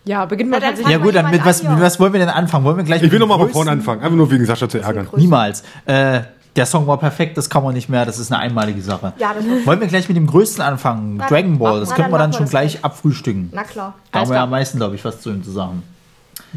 Ja, 0.05 0.27
beginnt 0.27 0.51
mal 0.51 0.57
Na, 0.57 0.67
dann 0.67 0.71
tatsächlich. 0.71 0.97
ja 0.97 1.03
gut, 1.03 1.15
dann 1.15 1.31
mit 1.31 1.45
was, 1.45 1.63
mit 1.63 1.73
ja. 1.73 1.81
was 1.81 1.99
wollen 1.99 2.13
wir 2.13 2.21
denn 2.21 2.29
anfangen? 2.29 2.65
Wollen 2.65 2.77
wir 2.77 2.85
gleich 2.85 2.99
Ich 2.99 3.03
mit 3.05 3.13
will 3.13 3.19
dem 3.19 3.29
noch 3.29 3.39
mal 3.39 3.43
von 3.43 3.51
vorne 3.53 3.71
anfangen, 3.71 4.03
einfach 4.03 4.17
nur 4.17 4.31
wegen 4.31 4.45
Sascha 4.45 4.69
zu 4.69 4.79
ärgern. 4.79 5.09
Niemals. 5.17 5.63
Äh, 5.87 6.21
der 6.57 6.67
Song 6.67 6.87
war 6.87 6.99
perfekt, 6.99 7.37
das 7.37 7.51
kann 7.51 7.65
man 7.65 7.75
nicht 7.75 7.89
mehr, 7.89 8.05
das 8.05 8.19
ist 8.19 8.31
eine 8.31 8.41
einmalige 8.41 8.81
Sache. 8.81 9.13
Ja, 9.19 9.35
Wollen 9.65 9.81
wir 9.81 9.89
gleich 9.89 10.07
mit 10.09 10.17
dem 10.17 10.27
größten 10.27 10.63
anfangen? 10.63 11.17
Na, 11.17 11.27
Dragon 11.27 11.59
Ball, 11.59 11.81
das 11.81 11.89
na, 11.89 11.95
können 11.97 12.05
dann 12.05 12.13
wir 12.13 12.19
dann 12.19 12.31
wir 12.33 12.37
schon 12.39 12.49
gleich 12.49 12.73
gleich. 12.73 12.85
abfrühstücken. 12.85 13.49
Na 13.53 13.65
klar. 13.65 13.95
Da 14.13 14.21
haben 14.21 14.29
wir 14.29 14.37
ja 14.37 14.45
am 14.45 14.51
meisten, 14.51 14.79
glaube 14.79 14.95
ich, 14.95 15.05
was 15.05 15.21
zu 15.21 15.31
ihm 15.31 15.43
zu 15.43 15.51
sagen. 15.51 15.83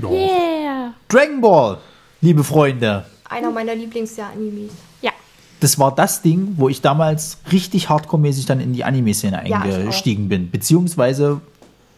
Yeah. 0.01 0.93
Dragon 1.07 1.41
Ball, 1.41 1.77
liebe 2.21 2.43
Freunde. 2.43 3.05
Einer 3.29 3.51
meiner 3.51 3.75
Lieblingsjahr-Animes. 3.75 4.71
Ja. 5.01 5.11
Das 5.59 5.79
war 5.79 5.93
das 5.93 6.21
Ding, 6.21 6.53
wo 6.57 6.69
ich 6.69 6.81
damals 6.81 7.39
richtig 7.51 7.89
hardcore-mäßig 7.89 8.45
dann 8.45 8.59
in 8.59 8.73
die 8.73 8.83
Anime-Szene 8.83 9.43
Ja, 9.47 9.61
eingestiegen 9.61 10.29
bin. 10.29 10.51
Beziehungsweise, 10.51 11.41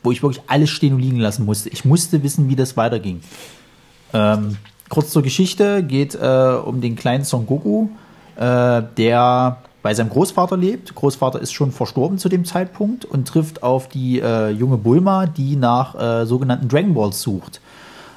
wo 0.04 0.12
ich 0.12 0.24
wirklich 0.24 0.44
alles 0.48 0.70
stehen 0.70 0.94
und 0.94 1.02
liegen 1.02 1.20
lassen 1.20 1.46
musste. 1.46 1.70
Ich 1.70 1.86
musste 1.86 2.24
wissen, 2.24 2.50
wie 2.50 2.56
das 2.56 2.78
weiterging. 2.78 3.22
Ähm, 4.14 4.58
kurz 4.90 5.12
zur 5.12 5.22
Geschichte, 5.22 5.84
geht 5.84 6.16
äh, 6.16 6.58
um 6.66 6.82
den 6.82 6.96
kleinen 6.96 7.24
Son 7.24 7.46
Goku, 7.46 7.90
äh, 8.38 8.82
der 8.98 9.58
bei 9.82 9.94
seinem 9.94 10.10
Großvater 10.10 10.58
lebt. 10.58 10.96
Großvater 10.96 11.40
ist 11.40 11.54
schon 11.54 11.72
verstorben 11.72 12.18
zu 12.18 12.30
dem 12.30 12.46
Zeitpunkt 12.46 13.06
und 13.06 13.28
trifft 13.28 13.64
auf 13.64 13.88
die 13.88 14.20
äh, 14.20 14.50
junge 14.50 14.78
Bulma, 14.78 15.26
die 15.26 15.56
nach 15.56 15.96
äh, 15.96 16.26
sogenannten 16.26 16.68
Dragon 16.68 16.94
Balls 16.94 17.22
sucht. 17.22 17.62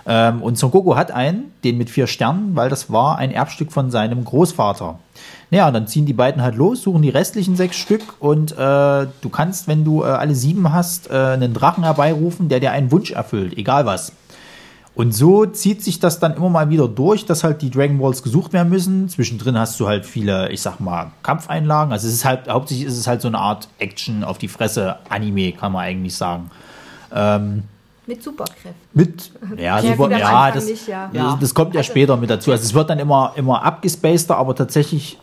Ähm, 0.06 0.43
und 0.43 0.58
Son 0.58 0.70
Goku 0.70 0.96
hat 0.96 1.10
einen, 1.10 1.52
den 1.64 1.78
mit 1.78 1.90
vier 1.90 2.06
Sternen, 2.06 2.56
weil 2.56 2.69
das 2.69 2.90
war 2.90 3.19
ein 3.19 3.31
Erbstück 3.31 3.72
von 3.72 3.90
seinem 3.90 4.25
Großvater. 4.25 4.99
Naja, 5.50 5.69
und 5.69 5.75
dann 5.75 5.87
ziehen 5.87 6.06
die 6.06 6.12
beiden 6.12 6.43
halt 6.43 6.56
los, 6.56 6.82
suchen 6.82 7.02
die 7.02 7.10
restlichen 7.10 7.56
sechs 7.56 7.76
Stück 7.76 8.02
und 8.19 8.52
äh, 8.52 8.56
du 8.56 9.28
kannst, 9.31 9.69
wenn 9.69 9.84
du 9.84 10.02
äh, 10.02 10.06
alle 10.06 10.34
sieben 10.34 10.72
hast, 10.72 11.10
äh, 11.10 11.14
einen 11.14 11.54
Drachen 11.54 11.84
herbeirufen, 11.84 12.49
der 12.49 12.58
dir 12.58 12.72
einen 12.72 12.90
Wunsch 12.90 13.10
erfüllt, 13.10 13.56
egal 13.56 13.87
was. 13.87 14.12
Und 14.94 15.12
so 15.12 15.46
zieht 15.46 15.82
sich 15.82 16.00
das 16.00 16.19
dann 16.20 16.34
immer 16.34 16.50
mal 16.50 16.69
wieder 16.69 16.87
durch, 16.87 17.25
dass 17.25 17.44
halt 17.44 17.62
die 17.62 17.70
Dragon 17.70 17.99
Balls 17.99 18.22
gesucht 18.22 18.52
werden 18.52 18.69
müssen. 18.69 19.08
Zwischendrin 19.08 19.58
hast 19.58 19.81
du 19.81 19.88
halt 19.88 20.04
viele, 20.04 20.50
ich 20.50 20.60
sag 20.60 20.81
mal, 20.81 21.12
Kampfeinlagen. 21.22 21.93
Also 21.93 22.08
es 22.08 22.14
ist 22.14 22.25
halt, 22.26 22.49
hauptsächlich 22.49 22.87
ist 22.87 22.99
es 22.99 23.06
halt 23.06 23.22
so 23.22 23.28
eine 23.28 23.38
Art 23.38 23.69
Action 23.78 24.22
auf 24.22 24.37
die 24.37 24.49
Fresse, 24.49 24.96
Anime, 25.08 25.52
kann 25.52 25.72
man 25.72 25.84
eigentlich 25.84 26.14
sagen. 26.14 26.50
Mit 28.06 28.22
Superkräften. 28.22 28.75
Mit, 28.94 29.31
ja, 29.56 29.78
Ja, 29.81 29.94
super, 29.96 30.10
ja, 30.19 30.50
das, 30.50 30.66
nicht, 30.66 30.88
ja. 30.88 31.10
das, 31.12 31.38
das 31.40 31.54
kommt 31.54 31.75
ja 31.75 31.81
Also- 31.81 31.90
später 31.93 32.16
mit 32.16 32.31
dazu. 32.31 32.50
Also 32.50 32.64
es 32.64 32.75
wird 32.75 32.90
dann 32.90 32.99
immer, 32.99 33.32
immer 33.37 33.62
abgespaceder, 33.64 34.37
aber 34.37 34.54
tatsächlich 34.54 35.19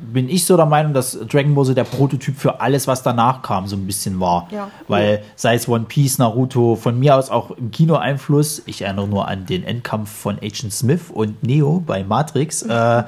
bin 0.00 0.28
ich 0.28 0.44
so 0.46 0.56
der 0.56 0.66
Meinung, 0.66 0.94
dass 0.94 1.18
Dragon 1.28 1.54
Ball 1.56 1.64
so 1.64 1.74
der 1.74 1.82
Prototyp 1.84 2.38
für 2.38 2.60
alles, 2.60 2.86
was 2.86 3.02
danach 3.02 3.42
kam, 3.42 3.66
so 3.66 3.74
ein 3.74 3.84
bisschen 3.84 4.20
war. 4.20 4.46
Ja. 4.52 4.70
Weil 4.86 5.24
sei 5.34 5.54
es 5.56 5.68
One 5.68 5.86
Piece, 5.88 6.18
Naruto, 6.18 6.76
von 6.76 6.98
mir 7.00 7.16
aus 7.16 7.30
auch 7.30 7.50
im 7.50 7.72
Kino 7.72 7.96
Einfluss. 7.96 8.62
Ich 8.66 8.82
erinnere 8.82 9.08
nur 9.08 9.26
an 9.26 9.44
den 9.46 9.64
Endkampf 9.64 10.08
von 10.10 10.36
Agent 10.38 10.72
Smith 10.72 11.06
und 11.12 11.42
Neo 11.42 11.82
bei 11.84 12.04
Matrix. 12.04 12.62
Äh, 12.68 13.02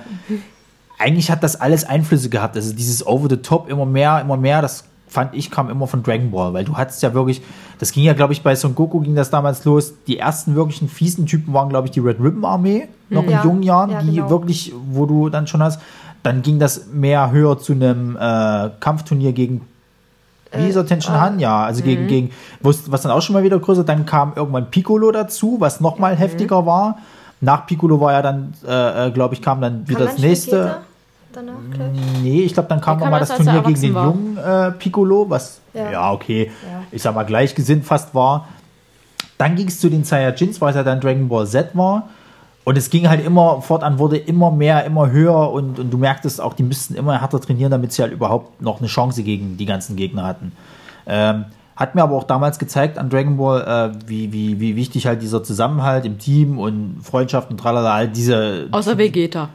eigentlich 0.99 1.31
hat 1.31 1.43
das 1.43 1.57
alles 1.61 1.85
Einflüsse 1.85 2.29
gehabt. 2.29 2.57
Also 2.57 2.75
dieses 2.75 3.07
Over 3.07 3.29
the 3.31 3.37
Top 3.39 3.71
immer 3.71 3.87
mehr, 3.87 4.21
immer 4.21 4.37
mehr, 4.37 4.61
das 4.61 4.85
fand 5.11 5.35
ich, 5.35 5.51
kam 5.51 5.69
immer 5.69 5.87
von 5.89 6.03
Dragon 6.03 6.31
Ball, 6.31 6.55
weil 6.55 6.65
du 6.65 6.77
hattest 6.77 7.03
ja 7.03 7.13
wirklich, 7.13 7.43
das 7.79 7.91
ging 7.91 8.05
ja, 8.05 8.13
glaube 8.13 8.33
ich, 8.33 8.43
bei 8.43 8.55
Son 8.55 8.75
Goku 8.75 9.01
ging 9.01 9.17
das 9.17 9.31
damals 9.31 9.65
los. 9.65 9.93
Die 10.07 10.19
ersten 10.19 10.55
wirklichen 10.55 10.89
fiesen 10.89 11.27
Typen 11.27 11.53
waren, 11.53 11.69
glaube 11.69 11.89
ich, 11.89 11.91
die 11.91 12.01
Red 12.01 12.21
Ribbon 12.21 12.45
Armee, 12.45 12.89
noch 13.09 13.25
in 13.25 13.31
Ja, 13.31 13.43
jungen 13.45 13.65
Jahren, 13.65 13.91
ja, 13.91 14.03
die 14.03 14.15
genau. 14.15 14.31
wirklich, 14.31 14.73
wo 14.93 15.07
du 15.07 15.29
dann 15.29 15.49
schon 15.49 15.63
hast. 15.63 15.81
Dann 16.23 16.43
ging 16.43 16.59
das 16.59 16.87
mehr 16.93 17.33
höher 17.33 17.59
zu 17.59 17.73
einem 17.73 18.17
äh, 18.17 18.71
Kampfturnier 18.79 19.33
gegen 19.33 19.63
wie 20.53 20.67
ist 20.67 20.75
er 20.75 20.85
Tenshin 20.85 21.15
Han? 21.15 21.39
Ja, 21.39 21.63
also 21.63 21.81
gegen, 21.83 22.09
gegen, 22.09 22.33
was 22.61 23.03
dann 23.03 23.13
auch 23.13 23.23
schon 23.23 23.35
mal 23.35 23.45
wieder 23.45 23.61
größer, 23.61 23.85
dann 23.85 24.05
kam 24.05 24.33
irgendwann 24.35 24.69
Piccolo 24.69 25.13
dazu, 25.13 25.57
was 25.61 25.81
noch 25.81 25.99
mal 25.99 26.17
heftiger 26.17 26.67
war. 26.67 26.99
Nach 27.41 27.67
Piccolo 27.67 28.01
war 28.01 28.13
ja 28.13 28.21
dann, 28.21 28.53
äh, 28.67 29.07
äh, 29.07 29.11
glaube 29.13 29.35
ich, 29.35 29.43
kam 29.43 29.61
dann 29.61 29.89
wieder 29.89 30.07
das 30.07 30.19
nächste. 30.19 30.79
Danach, 31.33 31.55
gleich? 31.73 31.91
Nee, 32.23 32.43
ich 32.43 32.53
glaube, 32.55 32.69
dann 32.69 32.81
kam 32.81 32.99
Der 32.99 33.07
noch 33.07 33.11
mal 33.13 33.19
kam 33.19 33.29
das 33.29 33.31
er 33.31 33.45
Turnier 33.45 33.63
gegen 33.63 33.81
den 33.81 33.95
erwachsen 33.97 34.37
jungen 34.37 34.37
äh, 34.39 34.73
Piccolo, 34.73 35.31
was 35.31 35.61
ja, 35.75 35.91
Ja. 35.91 36.13
okay, 36.13 36.51
Ja. 36.65 36.83
ich 36.91 37.03
sag 37.03 37.15
mal 37.15 37.25
gleichgesinnt 37.25 37.85
fast 37.85 38.15
war. 38.15 38.49
Dann 39.39 39.55
ging 39.57 39.69
es 39.69 39.81
zu 39.81 39.89
den 39.89 40.05
Saiyajins, 40.05 40.61
weil 40.61 40.71
es 40.71 40.77
ja 40.77 40.83
dann 40.83 41.01
Dragon 41.01 41.29
Ball 41.29 41.47
Z 41.47 41.71
war. 41.75 42.09
Und 42.65 42.77
es 42.77 42.91
ging 42.91 43.09
halt 43.09 43.25
immer 43.25 43.63
fortan, 43.63 43.99
wurde 43.99 44.19
immer 44.19 44.51
mehr, 44.51 44.85
immer 44.85 45.11
höher 45.11 45.51
und, 45.51 45.79
und 45.79 45.91
du 45.91 45.97
merktest 45.97 46.41
auch, 46.41 46.53
die 46.53 46.63
müssten 46.63 46.95
immer 46.95 47.19
härter 47.21 47.41
trainieren, 47.41 47.71
damit 47.71 47.93
sie 47.93 48.03
halt 48.03 48.13
überhaupt 48.13 48.61
noch 48.61 48.79
eine 48.81 48.87
Chance 48.89 49.23
gegen 49.23 49.57
die 49.57 49.65
ganzen 49.67 49.97
Gegner 49.97 50.25
hatten. 50.27 50.53
Ähm, 51.07 51.47
hat 51.75 51.95
mir 51.95 52.03
aber 52.03 52.15
auch 52.17 52.25
damals 52.25 52.59
gezeigt 52.59 52.99
an 52.99 53.09
Dragon 53.09 53.39
Ball, 53.39 53.63
äh, 53.63 54.09
wie, 54.09 54.31
wie, 54.35 54.61
wie 54.61 54.77
wichtig 54.77 55.07
halt 55.07 55.23
dieser 55.23 55.43
Zusammenhalt 55.43 56.05
im 56.05 56.19
Team 56.19 56.59
und 56.59 57.01
Freundschaft 57.03 57.51
und 57.51 57.57
tralala, 57.59 57.95
halt 57.95 58.15
diese 58.17 58.69
Außer 58.71 58.99
Vegeta. 58.99 59.49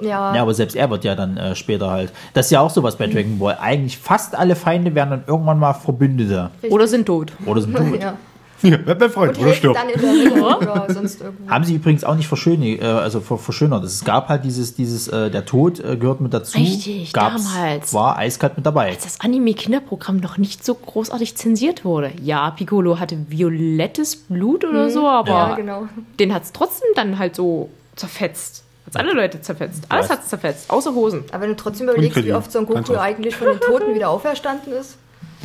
Ja, 0.00 0.34
ja, 0.34 0.42
aber 0.42 0.54
selbst 0.54 0.76
er 0.76 0.90
wird 0.90 1.04
ja 1.04 1.14
dann 1.14 1.36
äh, 1.36 1.54
später 1.54 1.90
halt. 1.90 2.12
Das 2.32 2.46
ist 2.46 2.50
ja 2.52 2.60
auch 2.60 2.70
sowas 2.70 2.96
bei 2.96 3.06
Dragon 3.06 3.38
Ball. 3.38 3.58
Eigentlich 3.60 3.98
fast 3.98 4.34
alle 4.36 4.56
Feinde 4.56 4.94
werden 4.94 5.10
dann 5.10 5.24
irgendwann 5.26 5.58
mal 5.58 5.72
Verbündete. 5.74 6.50
Oder 6.70 6.86
sind 6.86 7.06
tot. 7.06 7.32
Oder 7.46 7.60
sind 7.60 7.76
tot. 7.76 7.86
ja. 8.00 8.14
Ja, 8.62 8.86
werd 8.86 8.98
mein 8.98 9.10
Freund, 9.10 9.32
Und 9.36 9.38
oder 9.42 9.46
helfen 9.48 9.58
stirb. 9.58 9.74
dann 9.74 9.88
in 9.90 10.00
der 10.00 10.32
Ringe 10.32 10.56
oder 10.56 10.86
sonst 10.94 11.20
irgendwo. 11.20 11.50
Haben 11.50 11.64
sie 11.64 11.74
übrigens 11.74 12.02
auch 12.02 12.14
nicht 12.14 12.28
verschönert, 12.28 12.80
äh, 12.80 12.86
also 12.86 13.20
ver 13.20 13.36
verschönert. 13.36 13.84
Es 13.84 14.02
gab 14.04 14.30
halt 14.30 14.42
dieses, 14.44 14.74
dieses, 14.74 15.06
äh, 15.08 15.30
der 15.30 15.44
Tod 15.44 15.80
äh, 15.80 15.98
gehört 15.98 16.22
mit 16.22 16.32
dazu. 16.32 16.56
Richtig, 16.56 17.12
Gab's, 17.12 17.52
damals. 17.52 17.92
War 17.92 18.16
eiskalt 18.16 18.56
mit 18.56 18.64
dabei. 18.64 18.88
Als 18.88 19.04
das 19.04 19.20
Anime-Kinderprogramm 19.20 20.16
noch 20.16 20.38
nicht 20.38 20.64
so 20.64 20.74
großartig 20.76 21.36
zensiert 21.36 21.84
wurde. 21.84 22.12
Ja, 22.22 22.50
Piccolo 22.52 22.98
hatte 22.98 23.18
violettes 23.28 24.16
Blut 24.16 24.64
oder 24.64 24.88
so, 24.88 25.06
aber 25.06 25.28
Ja, 25.28 25.54
genau. 25.56 25.88
den 26.18 26.32
hat 26.32 26.44
es 26.44 26.52
trotzdem 26.52 26.88
dann 26.94 27.18
halt 27.18 27.36
so 27.36 27.68
zerfetzt. 27.96 28.63
Hat's 28.94 29.04
alle 29.04 29.14
Leute 29.14 29.40
zerfetzt. 29.40 29.84
Alles 29.88 30.08
Was? 30.08 30.16
hat's 30.18 30.28
zerfetzt, 30.28 30.70
außer 30.70 30.94
Hosen. 30.94 31.24
Aber 31.32 31.42
wenn 31.42 31.50
du 31.50 31.56
trotzdem 31.56 31.88
überlegst, 31.88 32.22
wie 32.24 32.32
oft 32.32 32.50
Son 32.50 32.66
Ganz 32.66 32.86
Goku 32.88 32.98
eigentlich 32.98 33.36
von 33.36 33.48
den 33.48 33.60
Toten 33.60 33.94
wieder 33.94 34.08
auferstanden 34.10 34.72
ist. 34.72 34.98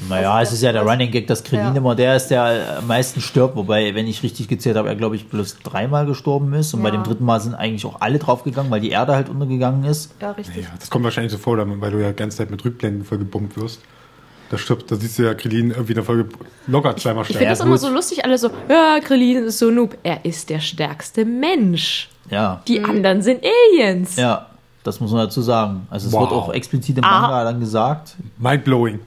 Naja, 0.08 0.34
Also 0.34 0.50
es 0.52 0.54
ist 0.60 0.62
ja 0.64 0.72
der 0.72 0.84
Running 0.84 1.12
Gag, 1.12 1.28
dass 1.28 1.44
Krillin 1.44 1.66
Ja. 1.68 1.76
immer 1.76 1.94
der 1.94 2.16
ist, 2.16 2.28
der 2.28 2.78
am 2.80 2.88
meisten 2.88 3.20
stirbt. 3.20 3.58
Wobei, 3.58 3.94
wenn 3.96 4.08
ich 4.08 4.24
richtig 4.24 4.48
gezählt 4.48 4.78
habe, 4.78 4.88
er, 4.88 4.96
glaube 4.96 5.18
ich, 5.18 5.28
bloß 5.28 5.58
dreimal 5.64 6.06
gestorben 6.06 6.54
ist. 6.54 6.74
Und 6.74 6.82
bei 6.84 6.90
Ja. 6.90 6.96
dem 6.96 7.04
dritten 7.04 7.26
Mal 7.26 7.42
sind 7.42 7.54
eigentlich 7.54 7.86
auch 7.86 8.00
alle 8.00 8.18
draufgegangen, 8.18 8.72
weil 8.72 8.80
die 8.80 8.92
Erde 8.92 9.14
halt 9.14 9.28
untergegangen 9.28 9.84
ist. 9.84 10.12
Ja, 10.22 10.32
richtig. 10.32 10.64
Ja, 10.64 10.70
das 10.80 10.90
kommt 10.90 11.04
wahrscheinlich 11.04 11.34
so 11.34 11.38
vor, 11.38 11.58
weil 11.58 11.92
du 11.92 11.98
ja 11.98 12.10
die 12.10 12.16
ganze 12.16 12.38
Zeit 12.38 12.50
mit 12.50 12.64
Rückblenden 12.64 13.04
voll 13.04 13.18
gebombt 13.18 13.58
wirst. 13.60 13.82
Da 14.52 14.58
stirbt, 14.58 14.90
da 14.92 14.96
siehst 14.96 15.20
du 15.20 15.24
ja 15.24 15.34
Krillin 15.36 15.70
irgendwie 15.72 15.92
in 15.92 15.96
der 15.98 16.04
Folge 16.04 16.28
locker 16.68 16.96
zweimal 16.98 17.24
Ich 17.28 17.38
finde 17.38 17.50
das 17.52 17.60
immer 17.60 17.78
so 17.78 17.90
lustig, 17.90 18.26
alle 18.26 18.38
so, 18.38 18.50
ja, 18.68 19.00
Krillin 19.00 19.44
ist 19.46 19.60
so 19.60 19.70
noob. 19.70 19.96
Er 20.02 20.26
ist 20.26 20.50
der 20.50 20.60
stärkste 20.60 21.24
Mensch. 21.26 22.10
Ja, 22.32 22.62
Die 22.68 22.84
anderen 22.84 23.22
sind 23.22 23.44
Aliens. 23.44 24.16
ja, 24.16 24.48
das 24.84 25.00
muss 25.00 25.12
man 25.12 25.26
dazu 25.26 25.42
sagen. 25.42 25.88
Also 25.92 26.08
es 26.08 26.14
Wow. 26.14 26.22
wird 26.22 26.32
auch 26.32 26.54
explizit 26.54 26.98
im 26.98 27.04
Ah. 27.04 27.22
Manga 27.22 27.44
dann 27.44 27.60
gesagt. 27.60 28.16
Mindblowing. 28.38 29.00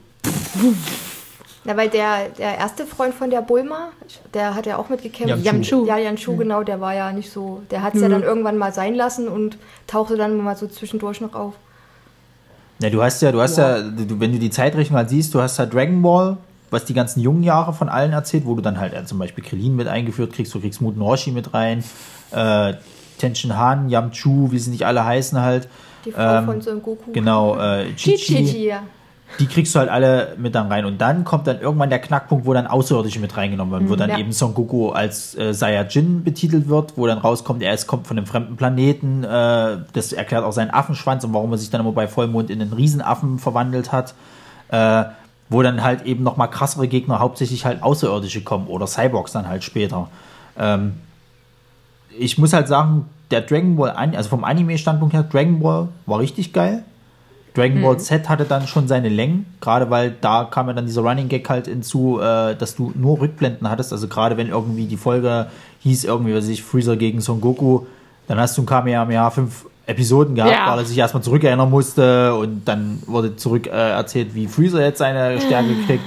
Na, 1.65 1.77
weil 1.77 1.89
der, 1.89 2.29
der 2.37 2.57
erste 2.57 2.85
Freund 2.85 3.13
von 3.13 3.29
der 3.29 3.41
Bulma, 3.41 3.89
der 4.33 4.53
hat 4.53 4.65
ja 4.65 4.77
auch 4.77 4.89
mitgekämpft. 4.89 5.45
Yamchu. 5.45 5.85
Ja, 5.85 5.97
Yamchu, 5.97 6.35
genau, 6.35 6.63
der 6.63 6.81
war 6.81 6.93
ja 6.93 7.13
nicht 7.13 7.31
so. 7.31 7.61
Der 7.71 7.81
hat 7.83 7.95
es 7.95 8.01
ja 8.01 8.07
Mhm. 8.09 8.11
dann 8.13 8.23
irgendwann 8.23 8.57
mal 8.57 8.73
sein 8.73 8.95
lassen 8.95 9.29
und 9.29 9.57
tauchte 9.87 10.17
dann 10.17 10.37
mal 10.37 10.57
so 10.57 10.67
zwischendurch 10.67 11.21
noch 11.21 11.33
auf. 11.35 11.53
Ja, 12.79 12.89
du 12.89 13.01
hast 13.01 13.21
ja, 13.21 13.31
du 13.31 13.41
hast 13.41 13.57
ja, 13.57 13.81
du, 13.81 14.19
wenn 14.19 14.31
du 14.31 14.39
die 14.39 14.49
Zeitrechnung 14.49 14.97
halt 14.97 15.09
siehst, 15.09 15.33
du 15.33 15.41
hast 15.41 15.59
halt 15.59 15.73
Dragon 15.73 16.01
Ball, 16.01 16.37
was 16.69 16.85
die 16.85 16.93
ganzen 16.93 17.19
jungen 17.19 17.43
Jahre 17.43 17.73
von 17.73 17.87
allen 17.87 18.13
erzählt, 18.13 18.45
wo 18.45 18.55
du 18.55 18.61
dann 18.61 18.79
halt 18.79 18.93
äh, 18.93 19.05
zum 19.05 19.19
Beispiel 19.19 19.43
Krillin 19.43 19.75
mit 19.75 19.87
eingeführt 19.87 20.33
kriegst, 20.33 20.53
du 20.53 20.59
kriegst 20.59 20.81
Muten 20.81 21.01
Roshi 21.01 21.31
mit 21.31 21.53
rein, 21.53 21.83
äh, 22.31 22.73
Tenshin 23.19 23.57
Han, 23.57 23.89
Yamchu, 23.89 24.51
wie 24.51 24.59
sie 24.59 24.71
nicht 24.71 24.85
alle 24.85 25.05
heißen 25.05 25.39
halt. 25.39 25.69
Die 26.03 26.11
Frau 26.11 26.37
Ähm, 26.37 26.45
von 26.45 26.61
Son 26.61 26.81
Goku. 26.81 27.11
Genau, 27.13 27.57
äh, 27.57 27.93
Chichi, 27.95 28.35
Chichi, 28.35 28.65
ja. 28.65 28.83
Die 29.39 29.47
kriegst 29.47 29.73
du 29.73 29.79
halt 29.79 29.89
alle 29.89 30.35
mit 30.37 30.53
dann 30.55 30.67
rein. 30.67 30.85
Und 30.85 30.99
dann 31.01 31.23
kommt 31.23 31.47
dann 31.47 31.59
irgendwann 31.59 31.89
der 31.89 31.99
Knackpunkt, 31.99 32.45
wo 32.45 32.53
dann 32.53 32.67
Außerirdische 32.67 33.19
mit 33.19 33.35
reingenommen 33.35 33.71
werden, 33.71 33.89
wo 33.89 33.95
dann 33.95 34.09
Ja. 34.09 34.17
eben 34.17 34.31
Son 34.31 34.53
Goku 34.53 34.89
als 34.89 35.35
äh, 35.37 35.53
Saiyajin 35.53 36.23
betitelt 36.23 36.69
wird, 36.69 36.97
wo 36.97 37.07
dann 37.07 37.17
rauskommt, 37.17 37.63
er 37.63 37.73
ist, 37.73 37.87
kommt 37.87 38.07
von 38.07 38.17
einem 38.17 38.27
fremden 38.27 38.55
Planeten. 38.55 39.23
Äh, 39.23 39.77
das 39.93 40.13
erklärt 40.13 40.43
auch 40.43 40.51
seinen 40.53 40.71
Affenschwanz 40.71 41.23
und 41.23 41.33
warum 41.33 41.51
er 41.51 41.57
sich 41.57 41.69
dann 41.69 41.81
immer 41.81 41.91
bei 41.91 42.07
Vollmond 42.07 42.49
in 42.49 42.61
einen 42.61 42.73
Riesenaffen 42.73 43.39
verwandelt 43.39 43.91
hat. 43.91 44.13
Äh, 44.69 45.05
wo 45.49 45.61
dann 45.61 45.83
halt 45.83 46.03
eben 46.05 46.23
noch 46.23 46.37
mal 46.37 46.47
krassere 46.47 46.87
Gegner, 46.87 47.19
hauptsächlich 47.19 47.65
halt 47.65 47.83
Außerirdische 47.83 48.41
kommen 48.41 48.67
oder 48.67 48.87
Cyborgs 48.87 49.33
dann 49.33 49.47
halt 49.47 49.63
später. 49.63 50.09
Ähm, 50.57 50.93
ich 52.17 52.37
muss 52.37 52.53
halt 52.53 52.67
sagen, 52.67 53.07
der 53.29 53.41
Dragon 53.41 53.75
Ball, 53.75 53.91
also 53.91 54.29
vom 54.29 54.43
Anime-Standpunkt 54.43 55.13
her, 55.13 55.23
Dragon 55.23 55.59
Ball 55.59 55.89
war 56.05 56.19
richtig 56.19 56.53
geil. 56.53 56.83
Dragon 57.55 57.81
Ball 57.81 57.99
Z 57.99 58.27
hatte 58.29 58.45
dann 58.45 58.65
schon 58.67 58.87
seine 58.87 59.09
Längen, 59.09 59.45
gerade 59.61 59.89
weil 59.91 60.15
da 60.21 60.45
kam 60.45 60.67
ja 60.67 60.73
dann 60.73 60.85
dieser 60.87 61.01
Running 61.03 61.29
Gag 61.29 61.47
halt 61.49 61.67
hinzu, 61.67 62.19
äh, 62.19 62.55
dass 62.55 62.75
du 62.75 62.91
nur 62.95 63.19
Rückblenden 63.19 63.69
hattest. 63.69 63.91
Also 63.93 64.07
gerade 64.07 64.37
wenn 64.37 64.49
irgendwie 64.49 64.85
die 64.85 64.97
Folge 64.97 65.47
hieß 65.81 66.03
irgendwie, 66.05 66.33
was 66.33 66.45
weiß 66.45 66.49
ich, 66.49 66.63
Freezer 66.63 66.95
gegen 66.97 67.21
Son 67.21 67.41
Goku, 67.41 67.81
dann 68.27 68.39
hast 68.39 68.57
du 68.57 68.63
ein 68.63 68.65
Kamehameha 68.65 69.29
fünf 69.29 69.65
Episoden 69.85 70.33
gehabt, 70.33 70.51
Ja. 70.53 70.71
weil 70.71 70.79
er 70.79 70.85
sich 70.85 70.97
erstmal 70.97 71.21
zurückerinnern 71.21 71.69
musste 71.69 72.33
und 72.35 72.63
dann 72.65 73.03
wurde 73.05 73.35
zurück 73.35 73.67
äh, 73.67 73.71
erzählt, 73.91 74.33
wie 74.33 74.47
Freezer 74.47 74.81
jetzt 74.81 74.99
seine 74.99 75.39
Stärke 75.41 75.75
kriegt. 75.85 76.03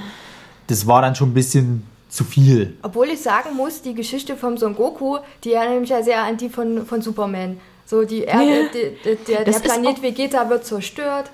Das 0.67 0.87
war 0.87 1.03
dann 1.03 1.15
schon 1.15 1.31
ein 1.31 1.35
bisschen 1.35 1.85
zu 2.09 2.25
viel. 2.25 2.75
Obwohl 2.83 3.07
ich 3.09 3.21
sagen 3.21 3.51
muss, 3.57 3.83
die 3.83 3.95
Geschichte 3.95 4.35
vom 4.37 4.57
Son 4.57 4.75
Goku, 4.75 5.19
die 5.45 5.53
erinnert 5.53 5.81
mich 5.81 5.91
ja 5.91 6.03
sehr 6.03 6.25
an 6.25 6.37
die 6.39 6.49
von, 6.49 6.87
von 6.87 7.03
Superman. 7.03 7.59
So, 7.87 8.05
die 8.05 8.25
Erde, 8.25 8.45
Ja. 8.45 8.63
die, 8.75 9.17
die, 9.17 9.33
der, 9.33 9.45
der 9.45 9.61
Planet 9.61 10.03
Vegeta 10.03 10.51
wird 10.51 10.67
zerstört. 10.67 11.31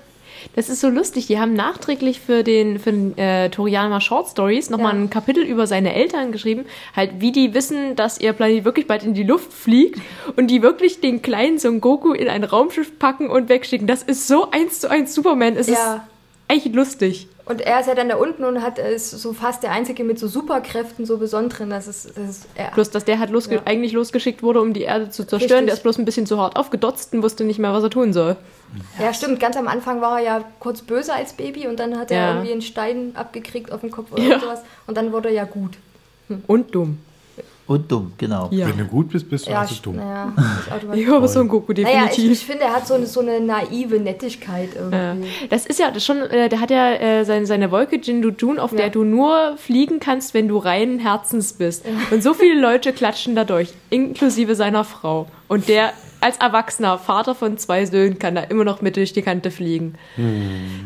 Das 0.55 0.67
ist 0.69 0.81
so 0.81 0.89
lustig. 0.89 1.27
Die 1.27 1.39
haben 1.39 1.53
nachträglich 1.53 2.19
für 2.19 2.43
den, 2.43 2.77
für 2.77 2.91
den 2.91 3.17
äh, 3.17 3.49
Toriyama 3.49 4.01
Short 4.01 4.27
Stories 4.29 4.69
nochmal 4.69 4.93
Ja. 4.93 4.99
ein 4.99 5.09
Kapitel 5.09 5.41
über 5.43 5.67
seine 5.67 5.93
Eltern 5.95 6.31
geschrieben. 6.33 6.65
Halt, 6.95 7.11
wie 7.19 7.31
die 7.31 7.53
wissen, 7.53 7.95
dass 7.95 8.19
ihr 8.19 8.33
Planet 8.33 8.65
wirklich 8.65 8.85
bald 8.85 9.03
in 9.03 9.13
die 9.13 9.23
Luft 9.23 9.53
fliegt 9.53 9.99
und 10.35 10.47
die 10.47 10.61
wirklich 10.61 10.99
den 10.99 11.21
kleinen 11.21 11.59
Son 11.59 11.79
Goku 11.81 12.11
in 12.11 12.27
ein 12.27 12.43
Raumschiff 12.43 12.99
packen 12.99 13.29
und 13.29 13.47
wegschicken. 13.49 13.87
Das 13.87 14.03
ist 14.03 14.27
so 14.27 14.51
eins 14.51 14.79
zu 14.81 14.91
eins 14.91 15.15
Superman. 15.15 15.55
Es 15.55 15.67
Ja. 15.67 15.95
ist 16.49 16.65
echt 16.65 16.75
lustig. 16.75 17.27
Und 17.45 17.59
er 17.59 17.81
ist 17.81 17.87
ja 17.87 17.93
dann 17.95 18.07
da 18.07 18.15
unten 18.15 18.45
und 18.45 18.61
hat 18.61 18.79
ist 18.79 19.11
so 19.11 19.33
fast 19.33 19.63
der 19.63 19.71
Einzige 19.71 20.05
mit 20.05 20.17
so 20.17 20.27
Superkräften, 20.29 21.05
so 21.05 21.17
besonderen. 21.17 21.69
Das 21.69 21.87
ist, 21.89 22.05
das 22.17 22.29
ist 22.29 22.45
er. 22.55 22.71
Bloß, 22.71 22.89
dass 22.91 23.03
der 23.03 23.19
halt 23.19 23.31
losge 23.31 23.55
Ja. 23.55 23.61
eigentlich 23.65 23.91
losgeschickt 23.91 24.43
wurde, 24.43 24.61
um 24.61 24.73
die 24.73 24.83
Erde 24.83 25.09
zu 25.09 25.25
zerstören. 25.27 25.41
Richtig. 25.51 25.65
Der 25.65 25.73
ist 25.73 25.83
bloß 25.83 25.97
ein 25.97 26.05
bisschen 26.05 26.25
zu 26.25 26.39
hart 26.39 26.55
aufgedotzt 26.55 27.13
und 27.13 27.21
wusste 27.21 27.43
nicht 27.43 27.59
mehr, 27.59 27.73
was 27.73 27.83
er 27.83 27.89
tun 27.89 28.13
soll. 28.13 28.37
Ja, 28.97 29.13
stimmt. 29.13 29.41
Ganz 29.41 29.57
am 29.57 29.67
Anfang 29.67 29.99
war 29.99 30.19
er 30.19 30.23
ja 30.25 30.43
kurz 30.59 30.81
böse 30.81 31.13
als 31.13 31.33
Baby 31.33 31.67
und 31.67 31.79
dann 31.79 31.97
hat 31.99 32.11
er 32.11 32.17
Ja. 32.17 32.29
irgendwie 32.33 32.53
einen 32.53 32.61
Stein 32.61 33.11
abgekriegt 33.15 33.73
auf 33.73 33.81
dem 33.81 33.91
Kopf 33.91 34.13
oder 34.13 34.23
Ja. 34.23 34.39
sowas. 34.39 34.61
Und 34.87 34.95
dann 34.95 35.11
wurde 35.11 35.27
er 35.27 35.35
ja 35.35 35.43
gut. 35.43 35.73
Und 36.47 36.73
dumm. 36.73 36.99
Und 37.65 37.89
dumm, 37.89 38.11
genau. 38.17 38.49
Ja. 38.51 38.67
Wenn 38.67 38.77
du 38.77 38.85
gut 38.85 39.09
bist, 39.09 39.29
bist 39.29 39.47
du 39.47 39.51
Ja, 39.51 39.61
also 39.61 39.75
dumm. 39.81 39.95
naja, 39.95 40.25
nicht 40.35 40.71
automatisch. 40.71 41.07
Ja, 41.07 41.15
aber 41.15 41.27
Son 41.29 41.47
Goku 41.47 41.71
Naja, 41.71 41.87
ich, 41.87 42.09
definitiv. 42.09 42.31
ich 42.33 42.45
finde, 42.45 42.63
er 42.65 42.73
hat 42.73 42.85
so 42.87 42.93
eine, 42.95 43.05
so 43.05 43.21
eine 43.21 43.39
naive 43.39 43.99
Nettigkeit 43.99 44.69
Ja. 44.75 45.13
irgendwie. 45.13 45.29
Das 45.49 45.65
ist 45.65 45.79
ja 45.79 45.89
das 45.89 46.03
schon, 46.05 46.17
äh, 46.23 46.49
der 46.49 46.59
hat 46.59 46.71
ja 46.71 46.91
äh, 46.93 47.23
seine, 47.23 47.45
seine 47.45 47.71
Wolke 47.71 47.95
Jindu 47.97 48.31
Jun, 48.37 48.59
auf 48.59 48.71
Ja. 48.71 48.77
der 48.79 48.89
du 48.89 49.03
nur 49.05 49.55
fliegen 49.57 49.99
kannst, 50.01 50.33
wenn 50.33 50.49
du 50.49 50.57
reinen 50.57 50.99
Herzens 50.99 51.53
bist. 51.53 51.85
Und 52.11 52.21
so 52.21 52.33
viele 52.33 52.59
Leute 52.59 52.91
klatschen 52.91 53.33
dadurch, 53.35 53.69
inklusive 53.89 54.55
seiner 54.55 54.83
Frau. 54.83 55.27
Und 55.47 55.69
der 55.69 55.93
als 56.23 56.37
Erwachsener, 56.37 56.97
Vater 56.97 57.35
von 57.35 57.57
zwei 57.57 57.85
Söhnen, 57.85 58.17
kann 58.17 58.35
da 58.35 58.41
immer 58.41 58.63
noch 58.63 58.81
mit 58.81 58.95
durch 58.95 59.13
die 59.13 59.21
Kante 59.21 59.51
fliegen. 59.51 59.95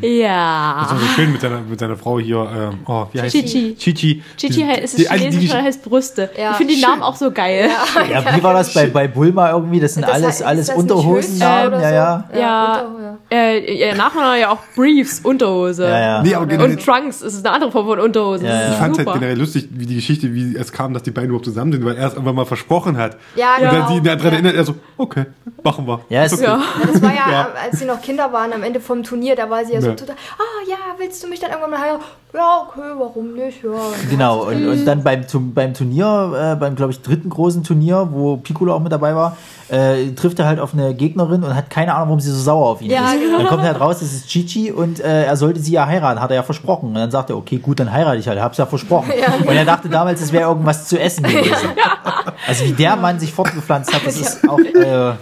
Das 0.01 0.09
Ja. 0.09 0.87
war 0.89 0.97
so 0.99 1.05
schön 1.15 1.31
mit 1.31 1.41
seiner, 1.41 1.61
mit 1.61 1.79
seiner 1.79 1.95
Frau 1.95 2.19
hier. 2.19 2.37
Ähm, 2.73 2.79
oh, 2.85 3.05
wie 3.13 3.21
heißt 3.21 3.35
Chichi. 3.35 3.75
die? 3.75 3.75
Chichi. 3.77 4.23
Chichi 4.37 4.63
ist 4.83 4.97
die- 4.97 5.09
also 5.09 5.23
die- 5.25 5.29
chinesisch 5.31 5.53
und 5.55 5.63
heißt 5.63 5.83
Brüste. 5.83 6.29
Ja. 6.37 6.51
Ich 6.51 6.57
finde 6.57 6.73
die. 6.73 6.81
Namen 6.81 7.01
auch 7.03 7.15
so 7.15 7.31
geil. 7.31 7.69
Ja, 8.11 8.35
wie 8.35 8.43
war 8.43 8.53
das 8.53 8.73
bei, 8.73 8.87
bei 8.87 9.07
Bulma 9.07 9.51
irgendwie? 9.51 9.79
Das 9.79 9.93
sind 9.93 10.03
Das 10.03 10.11
alles, 10.13 10.41
heißt- 10.41 10.45
alles 10.45 10.59
ist 10.61 10.69
das 10.69 10.77
Unterhosennamen, 10.77 11.71
Höschen 11.73 11.81
ja, 11.83 11.91
ja. 11.91 12.29
so? 12.33 12.39
Ja, 12.39 12.81
Unter- 12.81 13.17
ja. 13.31 13.37
Äh, 13.37 13.95
Nachname 13.95 14.39
ja 14.39 14.49
auch 14.51 14.59
Briefs, 14.75 15.19
Unterhose. 15.21 15.83
Ja, 15.83 15.99
ja. 15.99 16.23
Nee, 16.23 16.33
aber 16.35 16.45
generell, 16.45 16.71
Und 16.71 16.83
Trunks 16.85 17.21
ist 17.21 17.45
eine 17.45 17.53
andere 17.55 17.71
Form 17.71 17.85
von 17.87 17.99
Unterhosen. 17.99 18.45
Ja, 18.45 18.51
Das 18.53 18.61
ja. 18.61 18.67
ist 18.67 18.73
ich 18.73 18.79
fand 18.79 18.91
es 18.93 18.97
halt 18.99 19.07
super. 19.07 19.19
generell 19.19 19.37
lustig, 19.39 19.67
wie 19.71 19.85
die 19.85 19.95
Geschichte, 19.95 20.33
wie 20.33 20.55
es 20.55 20.71
kam, 20.71 20.93
dass 20.93 21.03
die 21.03 21.11
beiden 21.11 21.29
überhaupt 21.29 21.45
zusammen 21.45 21.71
sind, 21.71 21.83
weil 21.85 21.95
er 21.97 22.07
es 22.07 22.13
irgendwann 22.13 22.35
mal 22.35 22.45
versprochen 22.45 22.97
hat. 22.97 23.17
Ja, 23.35 23.55
Und 23.57 23.63
dann 23.63 23.75
genau. 23.75 23.87
sie 23.93 24.01
daran 24.01 24.19
Ja. 24.23 24.29
erinnert, 24.31 24.55
er 24.55 24.63
so, 24.63 24.75
okay, 24.97 25.25
machen 25.63 25.87
wir. 25.87 26.01
Ja, 26.09 26.23
es- 26.23 26.33
okay. 26.33 26.43
Ja. 26.43 26.61
Das 26.91 27.01
war 27.01 27.13
ja, 27.13 27.29
Ja. 27.31 27.47
als 27.63 27.79
sie 27.79 27.85
noch 27.85 28.01
Kinder 28.01 28.31
waren, 28.33 28.53
am 28.53 28.63
Ende 28.63 28.79
vom 28.79 29.03
Turnier, 29.03 29.35
da 29.35 29.49
war 29.49 29.65
sie 29.65 29.73
ja 29.73 29.81
so 29.81 29.93
total, 29.93 30.15
ah 30.37 30.69
ja, 30.69 30.77
willst 30.97 31.23
du 31.23 31.27
mich 31.27 31.39
dann 31.39 31.49
irgendwann 31.51 31.71
mal 31.71 31.79
heiraten? 31.81 32.03
Ja, 32.37 32.67
okay, 32.69 32.93
warum 32.97 33.33
nicht? 33.33 33.63
Ja. 33.63 33.69
Genau, 34.11 34.43
und, 34.45 34.67
und 34.67 34.85
dann 34.85 35.03
beim, 35.03 35.27
zum, 35.27 35.53
beim 35.55 35.73
Turnier, 35.73 36.51
äh, 36.53 36.55
beim, 36.55 36.75
glaube 36.75 36.91
ich, 36.91 37.01
dritten 37.01 37.29
großen 37.29 37.63
Turnier, 37.63 38.09
wo 38.11 38.37
Piccolo 38.37 38.75
auch 38.75 38.79
mit 38.79 38.91
dabei 38.91 39.15
war, 39.15 39.35
äh, 39.69 40.11
trifft 40.11 40.37
er 40.39 40.45
halt 40.45 40.59
auf 40.59 40.73
eine 40.73 40.93
Gegnerin 40.93 41.43
und 41.43 41.55
hat 41.55 41.69
keine 41.71 41.93
Ahnung, 41.95 42.09
warum 42.09 42.19
sie 42.19 42.29
so 42.31 42.39
sauer 42.39 42.67
auf 42.67 42.81
ihn 42.81 42.91
Ja, 42.91 43.11
ist. 43.11 43.19
genau. 43.21 43.37
Dann 43.39 43.47
kommt 43.47 43.63
er 43.63 43.69
halt 43.69 43.79
raus, 43.81 43.97
das 43.99 44.13
ist 44.13 44.27
Chichi 44.27 44.71
und 44.71 44.99
äh, 44.99 45.23
er 45.25 45.35
sollte 45.35 45.59
sie 45.59 45.71
ja 45.71 45.87
heiraten, 45.87 46.21
hat 46.21 46.29
er 46.29 46.35
ja 46.37 46.43
versprochen. 46.43 46.89
Und 46.89 46.93
dann 46.95 47.09
sagt 47.11 47.31
er, 47.31 47.37
okay, 47.37 47.57
gut, 47.57 47.79
dann 47.79 47.91
heirate 47.91 48.17
ich 48.19 48.27
halt, 48.27 48.39
hab's 48.39 48.57
ja 48.59 48.65
versprochen. 48.67 49.11
Und 49.45 49.55
er 49.55 49.65
dachte 49.65 49.89
damals, 49.89 50.21
es 50.21 50.31
wäre 50.31 50.47
irgendwas 50.49 50.87
zu 50.87 50.99
essen 50.99 51.23
gewesen. 51.23 51.69
Also 52.47 52.65
wie 52.65 52.71
der 52.73 52.95
Mann 52.95 53.19
sich 53.19 53.33
fortgepflanzt 53.33 53.93
hat, 53.93 54.05
das 54.05 54.17
ist 54.19 54.47
auch, 54.47 54.59
äh, 54.59 55.13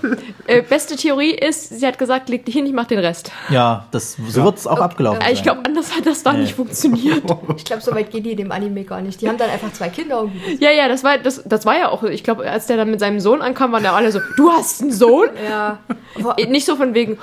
Äh, 0.47 0.61
beste 0.61 0.95
Theorie 0.95 1.31
ist, 1.31 1.79
sie 1.79 1.87
hat 1.87 1.97
gesagt, 1.97 2.29
leg 2.29 2.45
dich 2.45 2.53
hin, 2.53 2.65
ich 2.67 2.73
mach 2.73 2.85
den 2.85 2.99
Rest. 2.99 3.31
ja, 3.49 3.85
das, 3.91 4.15
so 4.27 4.43
wird's 4.43 4.67
auch 4.67 4.79
abgelaufen 4.79 5.21
Äh, 5.21 5.31
Ich 5.31 5.41
glaube, 5.41 5.61
anders 5.65 5.95
hat 5.95 6.05
das 6.05 6.21
da 6.21 6.33
Nee. 6.33 6.41
nicht 6.41 6.53
funktioniert. 6.55 7.04
Ich 7.57 7.65
glaube, 7.65 7.81
so 7.81 7.93
weit 7.93 8.11
geht 8.11 8.25
die 8.25 8.35
dem 8.35 8.51
Anime 8.51 8.83
gar 8.83 9.01
nicht. 9.01 9.21
Die 9.21 9.27
haben 9.29 9.37
dann 9.37 9.49
einfach 9.49 9.71
zwei 9.73 9.89
Kinder 9.89 10.21
und. 10.21 10.31
Ja, 10.59 10.71
ja, 10.71 10.87
das 10.87 11.03
war, 11.03 11.17
das, 11.17 11.41
das 11.45 11.65
war 11.65 11.77
ja 11.77 11.89
auch, 11.89 12.03
ich 12.03 12.23
glaube, 12.23 12.49
als 12.49 12.67
der 12.67 12.77
dann 12.77 12.91
mit 12.91 12.99
seinem 12.99 13.19
Sohn 13.19 13.41
ankam, 13.41 13.71
waren 13.71 13.83
ja 13.83 13.93
alle 13.93 14.11
so, 14.11 14.19
du 14.37 14.51
hast 14.51 14.81
einen 14.81 14.91
Sohn? 14.91 15.29
Ja. 15.49 15.79
Äh, 16.37 16.45
Nicht 16.47 16.65
so 16.65 16.75
von 16.75 16.93
wegen, 16.93 17.17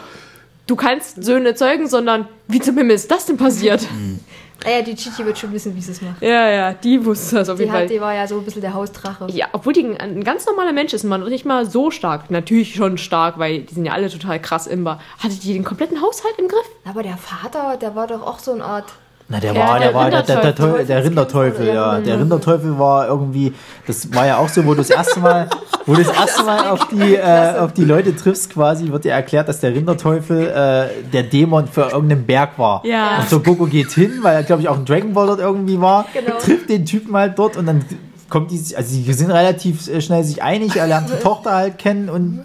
du 0.66 0.76
kannst 0.76 1.22
Söhne 1.24 1.54
zeugen, 1.54 1.88
sondern 1.88 2.28
wie 2.48 2.60
zum 2.60 2.76
Himmel 2.76 2.94
ist 2.96 3.10
das 3.10 3.26
denn 3.26 3.36
passiert? 3.36 3.86
naja, 4.64 4.82
die 4.82 4.94
Chichi 4.94 5.24
wird 5.24 5.36
schon 5.38 5.52
wissen, 5.52 5.74
wie 5.74 5.80
sie 5.80 5.92
es 5.92 6.00
macht. 6.02 6.22
Ja, 6.22 6.48
ja, 6.48 6.72
die 6.72 7.04
wusste 7.04 7.36
das 7.36 7.48
auf 7.48 7.56
Die, 7.56 7.62
jeden 7.62 7.72
hat, 7.72 7.80
Fall. 7.80 7.88
die 7.88 8.00
war 8.00 8.14
ja 8.14 8.26
so 8.28 8.36
ein 8.38 8.44
bisschen 8.44 8.60
der 8.60 8.74
Hausdrache. 8.74 9.26
Ja, 9.30 9.46
obwohl 9.52 9.72
die 9.72 9.84
ein, 9.84 9.96
ein 9.98 10.24
ganz 10.24 10.46
normaler 10.46 10.72
Mensch 10.72 10.92
ist, 10.92 11.02
man 11.04 11.24
nicht 11.24 11.44
mal 11.44 11.68
so 11.68 11.90
stark. 11.90 12.30
Natürlich 12.30 12.74
schon 12.74 12.96
stark, 12.98 13.38
weil 13.38 13.60
die 13.62 13.74
sind 13.74 13.84
ja 13.86 13.92
alle 13.92 14.08
total 14.08 14.40
krass 14.40 14.66
imbar. 14.66 15.00
Hatte 15.18 15.34
die 15.34 15.52
den 15.54 15.64
kompletten 15.64 16.00
Haushalt 16.00 16.34
im 16.38 16.48
Griff? 16.48 16.66
Aber 16.88 17.02
der 17.02 17.16
Vater, 17.16 17.76
der 17.76 17.94
war 17.96 18.06
doch 18.06 18.22
auch 18.22 18.38
so 18.38 18.52
eine 18.52 18.64
Art. 18.64 18.86
Na, 19.28 19.40
der 19.40 19.54
Ja, 19.54 19.60
war, 19.68 19.78
der, 19.78 19.88
der 19.88 19.94
war 19.94 20.10
der, 20.10 20.22
der, 20.22 20.52
der, 20.52 20.84
der 20.84 21.04
Rinderteufel, 21.04 21.66
ja. 21.68 22.00
Der 22.00 22.18
Rinderteufel 22.20 22.78
war 22.78 23.06
irgendwie, 23.08 23.54
das 23.86 24.12
war 24.14 24.26
ja 24.26 24.36
auch 24.36 24.48
so, 24.48 24.64
wo 24.66 24.70
du 24.72 24.78
das 24.78 24.90
erste 24.90 25.20
Mal, 25.20 25.48
wo 25.86 25.94
du 25.94 26.02
das 26.02 26.14
erste 26.14 26.42
Mal 26.44 26.68
auf 26.68 26.88
die, 26.88 27.14
äh, 27.14 27.58
auf 27.58 27.72
die 27.72 27.84
Leute 27.84 28.14
triffst, 28.14 28.50
quasi, 28.52 28.90
wird 28.92 29.04
dir 29.04 29.12
erklärt, 29.12 29.48
dass 29.48 29.60
der 29.60 29.74
Rinderteufel 29.74 30.48
äh, 30.48 31.10
der 31.12 31.22
Dämon 31.22 31.66
für 31.66 31.82
irgendeinen 31.90 32.26
Berg 32.26 32.58
war. 32.58 32.84
Ja. 32.84 33.20
Und 33.20 33.28
so 33.30 33.40
Goku 33.40 33.66
geht 33.66 33.90
hin, 33.92 34.18
weil 34.22 34.34
er, 34.34 34.42
glaube 34.42 34.60
ich, 34.62 34.68
auch 34.68 34.76
ein 34.76 34.84
Dragon 34.84 35.14
Ball 35.14 35.26
dort 35.28 35.40
irgendwie 35.40 35.80
war, 35.80 36.04
Genau. 36.12 36.36
trifft 36.38 36.68
den 36.68 36.84
Typen 36.84 37.16
halt 37.16 37.38
dort 37.38 37.56
und 37.56 37.64
dann 37.66 37.84
kommt 38.28 38.50
die, 38.50 38.60
also 38.76 38.94
die 38.94 39.12
sind 39.14 39.30
relativ 39.30 39.88
äh, 39.88 40.00
schnell 40.02 40.24
sich 40.24 40.42
einig, 40.42 40.76
er 40.76 40.86
lernt 40.88 41.08
die 41.10 41.22
Tochter 41.22 41.52
halt 41.54 41.78
kennen 41.78 42.08
und 42.10 42.44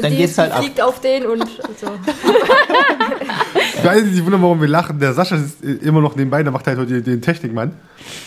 dann 0.00 0.10
die, 0.10 0.16
geht's 0.18 0.36
halt 0.38 0.50
die 0.50 0.54
ab. 0.56 0.62
fliegt 0.62 0.80
auf 0.82 1.00
den 1.00 1.24
und 1.26 1.44
so. 1.80 1.86
Für 3.80 3.90
alle, 3.90 4.02
die 4.02 4.10
sich 4.10 4.24
wundern, 4.24 4.42
warum 4.42 4.60
wir 4.60 4.68
lachen, 4.68 4.98
der 4.98 5.12
Sascha 5.14 5.36
ist 5.36 5.62
immer 5.62 6.00
noch 6.00 6.16
nebenbei, 6.16 6.42
der 6.42 6.52
macht 6.52 6.66
halt 6.66 6.78
heute 6.78 7.00
den 7.02 7.20
Technikmann. 7.22 7.72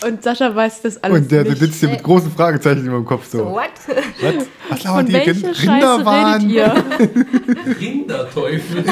Und 0.06 0.22
Sascha 0.22 0.54
weiß 0.54 0.82
das 0.82 1.02
alles 1.02 1.18
Und 1.22 1.30
der 1.32 1.44
nicht. 1.44 1.58
sitzt 1.58 1.80
hier 1.80 1.88
mit 1.88 2.02
großen 2.02 2.30
Fragezeichen 2.30 2.86
über 2.86 2.96
dem 2.96 3.04
Kopf 3.06 3.26
So, 3.30 3.38
so. 3.38 3.44
what? 3.52 3.70
Was 4.68 4.84
Rind- 4.86 5.56
Scheiße 5.56 6.06
redet 6.06 6.42
ihr? 6.50 6.74
Rinderteufel. 7.80 8.84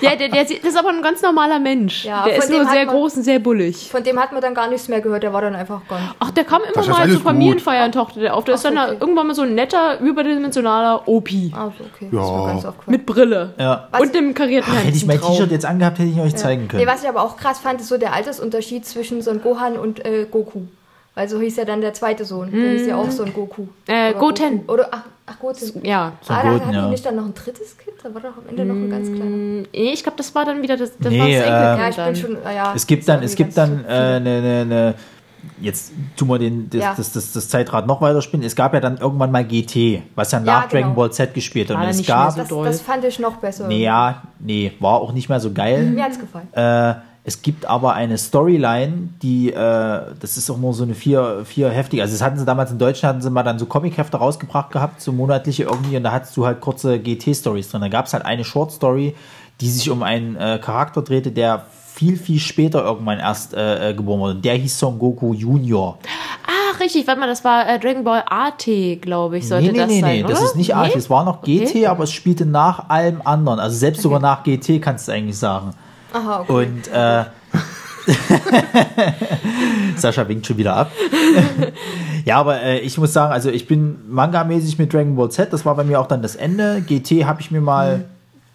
Ja, 0.00 0.16
der, 0.16 0.28
der, 0.28 0.42
das 0.44 0.50
ist 0.50 0.76
aber 0.78 0.88
ein 0.90 1.02
ganz 1.02 1.22
normaler 1.22 1.58
Mensch. 1.58 2.04
Ja, 2.04 2.24
der 2.24 2.36
ist 2.38 2.50
nur 2.50 2.64
sehr 2.66 2.86
man- 2.86 2.94
groß 2.94 3.16
und 3.18 3.22
sehr 3.22 3.38
bullig. 3.38 3.88
Von 3.90 4.02
dem 4.02 4.18
hat 4.18 4.32
man 4.32 4.40
dann 4.40 4.54
gar 4.54 4.68
nichts 4.68 4.88
mehr 4.88 5.00
gehört, 5.00 5.22
der 5.22 5.32
war 5.32 5.42
dann 5.42 5.54
einfach 5.54 5.80
gone. 5.88 6.00
Ach, 6.18 6.30
der 6.32 6.44
kam 6.44 6.62
immer 6.62 6.82
ist 6.82 6.88
mal 6.88 7.08
zu 7.10 7.20
Familienfeiern, 7.20 7.92
tauchte 7.92 8.20
der 8.20 8.34
auf. 8.34 8.44
Der 8.44 8.54
ist 8.54 8.60
Ach, 8.66 8.70
dann 8.70 8.74
da 8.76 8.86
okay. 8.88 8.96
irgendwann 9.00 9.26
mal 9.28 9.34
so 9.34 9.42
ein 9.42 9.54
netter, 9.54 10.00
überdimensionaler 10.00 11.06
Opi. 11.06 11.52
Also, 11.54 11.72
okay. 11.94 12.08
Ja. 12.10 12.18
Das 12.18 12.26
ist 12.28 12.32
mir 12.36 12.46
ganz 12.46 12.64
aufgefallen. 12.64 12.96
Mit 12.96 13.06
Brille. 13.06 13.54
Ja. 13.58 13.88
Was- 13.90 14.00
Und 14.00 14.14
dem 14.14 14.34
karierten 14.34 14.72
Hätte 14.72 14.96
ich 14.96 15.06
mein. 15.06 15.20
T-Shirt 15.20 15.51
jetzt 15.52 15.64
angehabt, 15.64 15.98
hätte 15.98 16.10
ich 16.10 16.20
euch 16.20 16.34
zeigen 16.34 16.68
können. 16.68 16.82
Nee, 16.82 16.90
was 16.90 17.02
ich 17.02 17.08
aber 17.08 17.22
auch 17.22 17.36
krass 17.36 17.60
fand, 17.60 17.80
ist 17.80 17.88
so 17.88 17.98
der 17.98 18.12
Altersunterschied 18.12 18.84
zwischen 18.84 19.22
so 19.22 19.30
einem 19.30 19.42
Gohan 19.42 19.76
und 19.76 20.04
äh, 20.04 20.26
Goku. 20.30 20.62
Weil 21.14 21.28
so 21.28 21.38
hieß 21.40 21.56
ja 21.56 21.64
dann 21.64 21.82
der 21.82 21.92
zweite 21.92 22.24
Sohn. 22.24 22.50
Der 22.50 22.70
hieß 22.72 22.86
ja 22.86 22.96
auch 22.96 23.10
so 23.10 23.24
ein 23.24 23.34
Goku. 23.34 23.66
Äh, 23.86 24.10
Oder 24.10 24.18
Goten. 24.18 24.58
Goku. 24.60 24.72
Oder, 24.72 24.88
ach, 24.90 25.02
ach 25.26 25.38
Goten. 25.38 25.84
Ja. 25.84 26.12
So 26.22 26.32
ein 26.32 26.38
ah, 26.38 26.42
da 26.42 26.50
Goten, 26.52 26.64
hatten 26.64 26.74
ja. 26.74 26.84
die 26.84 26.90
nicht 26.90 27.04
dann 27.04 27.16
noch 27.16 27.26
ein 27.26 27.34
drittes 27.34 27.76
Kind? 27.76 27.96
Da 28.02 28.14
war 28.14 28.22
doch 28.22 28.38
am 28.38 28.48
Ende 28.48 28.64
noch 28.64 28.74
ein 28.74 28.90
ganz 28.90 29.08
kleiner. 29.08 29.24
Mm, 29.24 29.66
Nee, 29.72 29.92
ich 29.92 30.02
glaube, 30.02 30.16
das 30.16 30.34
war 30.34 30.46
dann 30.46 30.62
wieder 30.62 30.78
das, 30.78 30.96
das 30.98 31.12
Nee, 31.12 31.18
war 31.20 31.26
das 31.26 31.36
äh, 31.36 31.42
Enkelkind 31.42 31.96
Ja, 31.96 32.08
ich 32.08 32.22
bin 32.22 32.36
schon, 32.36 32.46
ah, 32.46 32.52
ja. 32.52 32.72
Es 32.74 32.86
gibt 32.86 33.06
dann, 33.06 33.22
es 33.22 33.34
gibt 33.34 33.56
dann 33.58 33.84
so 33.86 33.90
äh, 33.90 33.92
eine, 33.92 34.16
eine, 34.16 34.60
eine, 34.62 34.94
jetzt 35.60 35.92
tun 36.16 36.28
wir 36.28 36.38
den, 36.38 36.70
das, 36.70 36.80
Ja. 36.80 36.94
das, 36.96 37.12
das, 37.12 37.32
das 37.32 37.48
Zeitrad 37.48 37.86
noch 37.86 38.00
weiter 38.00 38.22
spinnen. 38.22 38.46
Es 38.46 38.56
gab 38.56 38.74
ja 38.74 38.80
dann 38.80 38.98
irgendwann 38.98 39.30
mal 39.30 39.44
GT, 39.44 40.02
was 40.14 40.32
ja 40.32 40.40
nach 40.40 40.68
genau. 40.68 40.82
Dragon 40.82 40.94
Ball 40.94 41.12
Z 41.12 41.34
gespielt 41.34 41.70
hat. 41.70 41.76
Und 41.76 41.82
es 41.84 42.06
gab, 42.06 42.36
mehr 42.36 42.44
das, 42.44 42.58
das 42.64 42.80
fand 42.80 43.04
ich 43.04 43.18
noch 43.18 43.36
besser. 43.36 43.68
nee, 43.68 43.82
ja, 43.84 44.22
nee, 44.38 44.72
war 44.80 44.94
auch 45.00 45.12
nicht 45.12 45.28
mehr 45.28 45.40
so 45.40 45.52
geil. 45.52 45.84
Mir 45.90 46.04
hat's 46.04 46.18
gefallen. 46.18 46.52
Äh, 46.52 46.94
es 47.24 47.40
gibt 47.42 47.66
aber 47.66 47.94
eine 47.94 48.18
Storyline, 48.18 49.10
die, 49.22 49.52
äh, 49.52 49.54
das 49.54 50.36
ist 50.36 50.50
auch 50.50 50.58
nur 50.58 50.74
so 50.74 50.82
eine 50.82 50.94
vier, 50.94 51.44
vier 51.44 51.70
heftige, 51.70 52.02
also 52.02 52.14
das 52.14 52.20
hatten 52.22 52.36
sie 52.36 52.44
damals 52.44 52.72
in 52.72 52.78
Deutschland, 52.78 53.14
hatten 53.14 53.22
sie 53.22 53.30
mal 53.30 53.44
dann 53.44 53.60
so 53.60 53.66
Comichefte 53.66 54.16
rausgebracht 54.16 54.72
gehabt, 54.72 55.00
so 55.00 55.12
monatliche 55.12 55.62
irgendwie, 55.64 55.96
und 55.96 56.02
da 56.02 56.10
hattest 56.10 56.36
du 56.36 56.46
halt 56.46 56.60
kurze 56.60 56.98
GT-Stories 56.98 57.70
drin. 57.70 57.80
Da 57.80 57.88
gab 57.88 58.06
es 58.06 58.12
halt 58.12 58.26
eine 58.26 58.42
Short-Story, 58.44 59.14
die 59.60 59.70
sich 59.70 59.88
um 59.90 60.02
einen 60.02 60.34
äh, 60.34 60.58
Charakter 60.60 61.02
drehte, 61.02 61.30
der 61.30 61.66
viel, 61.94 62.16
viel 62.16 62.38
später 62.38 62.84
irgendwann 62.84 63.18
erst 63.18 63.54
äh, 63.54 63.90
äh, 63.90 63.94
geboren 63.94 64.20
wurde. 64.20 64.34
Der 64.36 64.54
hieß 64.54 64.78
Son 64.78 64.98
Goku 64.98 65.34
Junior. 65.34 65.98
Ach, 66.46 66.80
richtig, 66.80 67.06
warte 67.06 67.20
mal, 67.20 67.26
das 67.26 67.44
war 67.44 67.68
äh, 67.68 67.78
Dragon 67.78 68.04
Ball 68.04 68.24
AT, 68.28 68.66
glaube 69.00 69.38
ich, 69.38 69.48
sollte 69.48 69.66
nee, 69.66 69.72
nee, 69.72 69.78
das 69.78 69.88
nee, 69.88 70.00
sein, 70.00 70.16
nee, 70.16 70.24
oder? 70.24 70.34
das 70.34 70.42
ist 70.42 70.56
nicht 70.56 70.74
AT, 70.74 70.96
es 70.96 71.10
war 71.10 71.24
noch 71.24 71.42
GT, 71.42 71.68
Okay. 71.68 71.86
aber 71.86 72.04
es 72.04 72.12
spielte 72.12 72.46
nach 72.46 72.88
allem 72.88 73.20
anderen. 73.24 73.60
Also 73.60 73.76
selbst 73.76 74.02
sogar 74.02 74.20
nach 74.20 74.42
GT 74.42 74.80
kannst 74.80 75.08
du 75.08 75.12
eigentlich 75.12 75.38
sagen. 75.38 75.72
Aha, 76.12 76.40
okay. 76.40 76.52
Und 76.52 76.88
äh, 76.88 77.24
Sascha 79.96 80.26
winkt 80.28 80.46
schon 80.46 80.56
wieder 80.56 80.74
ab. 80.74 80.90
ja, 82.24 82.38
aber 82.38 82.60
äh, 82.62 82.78
ich 82.80 82.98
muss 82.98 83.12
sagen, 83.12 83.32
also 83.32 83.50
ich 83.50 83.66
bin 83.66 83.98
manga-mäßig 84.08 84.78
mit 84.78 84.92
Dragon 84.92 85.14
Ball 85.14 85.30
Z, 85.30 85.52
das 85.52 85.64
war 85.64 85.74
bei 85.74 85.84
mir 85.84 86.00
auch 86.00 86.08
dann 86.08 86.22
das 86.22 86.36
Ende. 86.36 86.82
GT 86.86 87.24
habe 87.24 87.40
ich 87.40 87.50
mir 87.50 87.60
mal, 87.60 88.06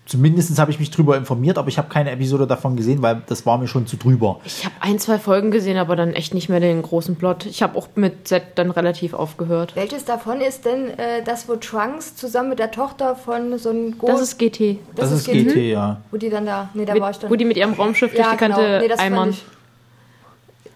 zumindest 0.08 0.58
habe 0.58 0.72
ich 0.72 0.80
mich 0.80 0.90
drüber 0.90 1.18
informiert, 1.18 1.58
aber 1.58 1.68
ich 1.68 1.78
habe 1.78 1.90
keine 1.90 2.12
Episode 2.12 2.48
davon 2.48 2.76
gesehen, 2.76 3.02
weil 3.02 3.22
das 3.28 3.46
war 3.46 3.58
mir 3.58 3.68
schon 3.68 3.86
zu 3.86 3.98
drüber. 3.98 4.40
Ich 4.46 4.66
habe 4.66 4.76
ein, 4.80 5.00
zwei 5.00 5.20
Folgen 5.20 5.52
gesehen, 5.52 5.78
aber 5.78 5.96
dann 5.96 6.14
echt 6.14 6.34
nicht 6.34 6.50
mehr 6.50 6.60
den 6.60 6.82
großen 6.82 7.18
Plot. 7.18 7.46
Ich 7.46 7.62
habe 7.62 7.78
auch 7.78 7.90
mit 7.96 8.28
Z 8.28 8.44
dann 8.56 8.72
relativ 8.72 9.14
aufgehört. 9.14 9.76
Welches 9.76 10.06
davon 10.06 10.42
ist 10.42 10.66
denn 10.66 10.98
äh, 10.98 11.24
das, 11.24 11.48
wo 11.50 11.58
Trunks 11.58 12.16
zusammen 12.16 12.50
mit 12.50 12.60
der 12.60 12.72
Tochter 12.72 13.16
von 13.16 13.58
so 13.60 13.70
einem 13.70 13.98
Go 13.98 14.08
Das 14.08 14.22
ist 14.22 14.40
GT. 14.40 14.80
Das, 14.96 15.12
ist 15.12 15.26
GT, 15.28 15.58
ja. 15.58 16.02
Wo 16.10 16.18
die 16.18 16.30
dann 16.30 16.46
da, 16.46 16.70
nee, 16.74 16.86
da 16.86 16.94
Mit, 16.94 17.02
war 17.02 17.12
ich 17.12 17.18
dann. 17.18 17.30
wo 17.30 17.36
die 17.36 17.46
mit 17.46 17.58
ihrem 17.58 17.74
Raumschiff 17.74 18.12
durch 18.12 18.26
ja, 18.26 18.32
die 18.32 18.38
Kante 18.38 18.62
genau. 18.62 18.80
nee, 18.80 18.88
das 18.88 19.00
eimern. 19.00 19.34
fand 19.34 19.44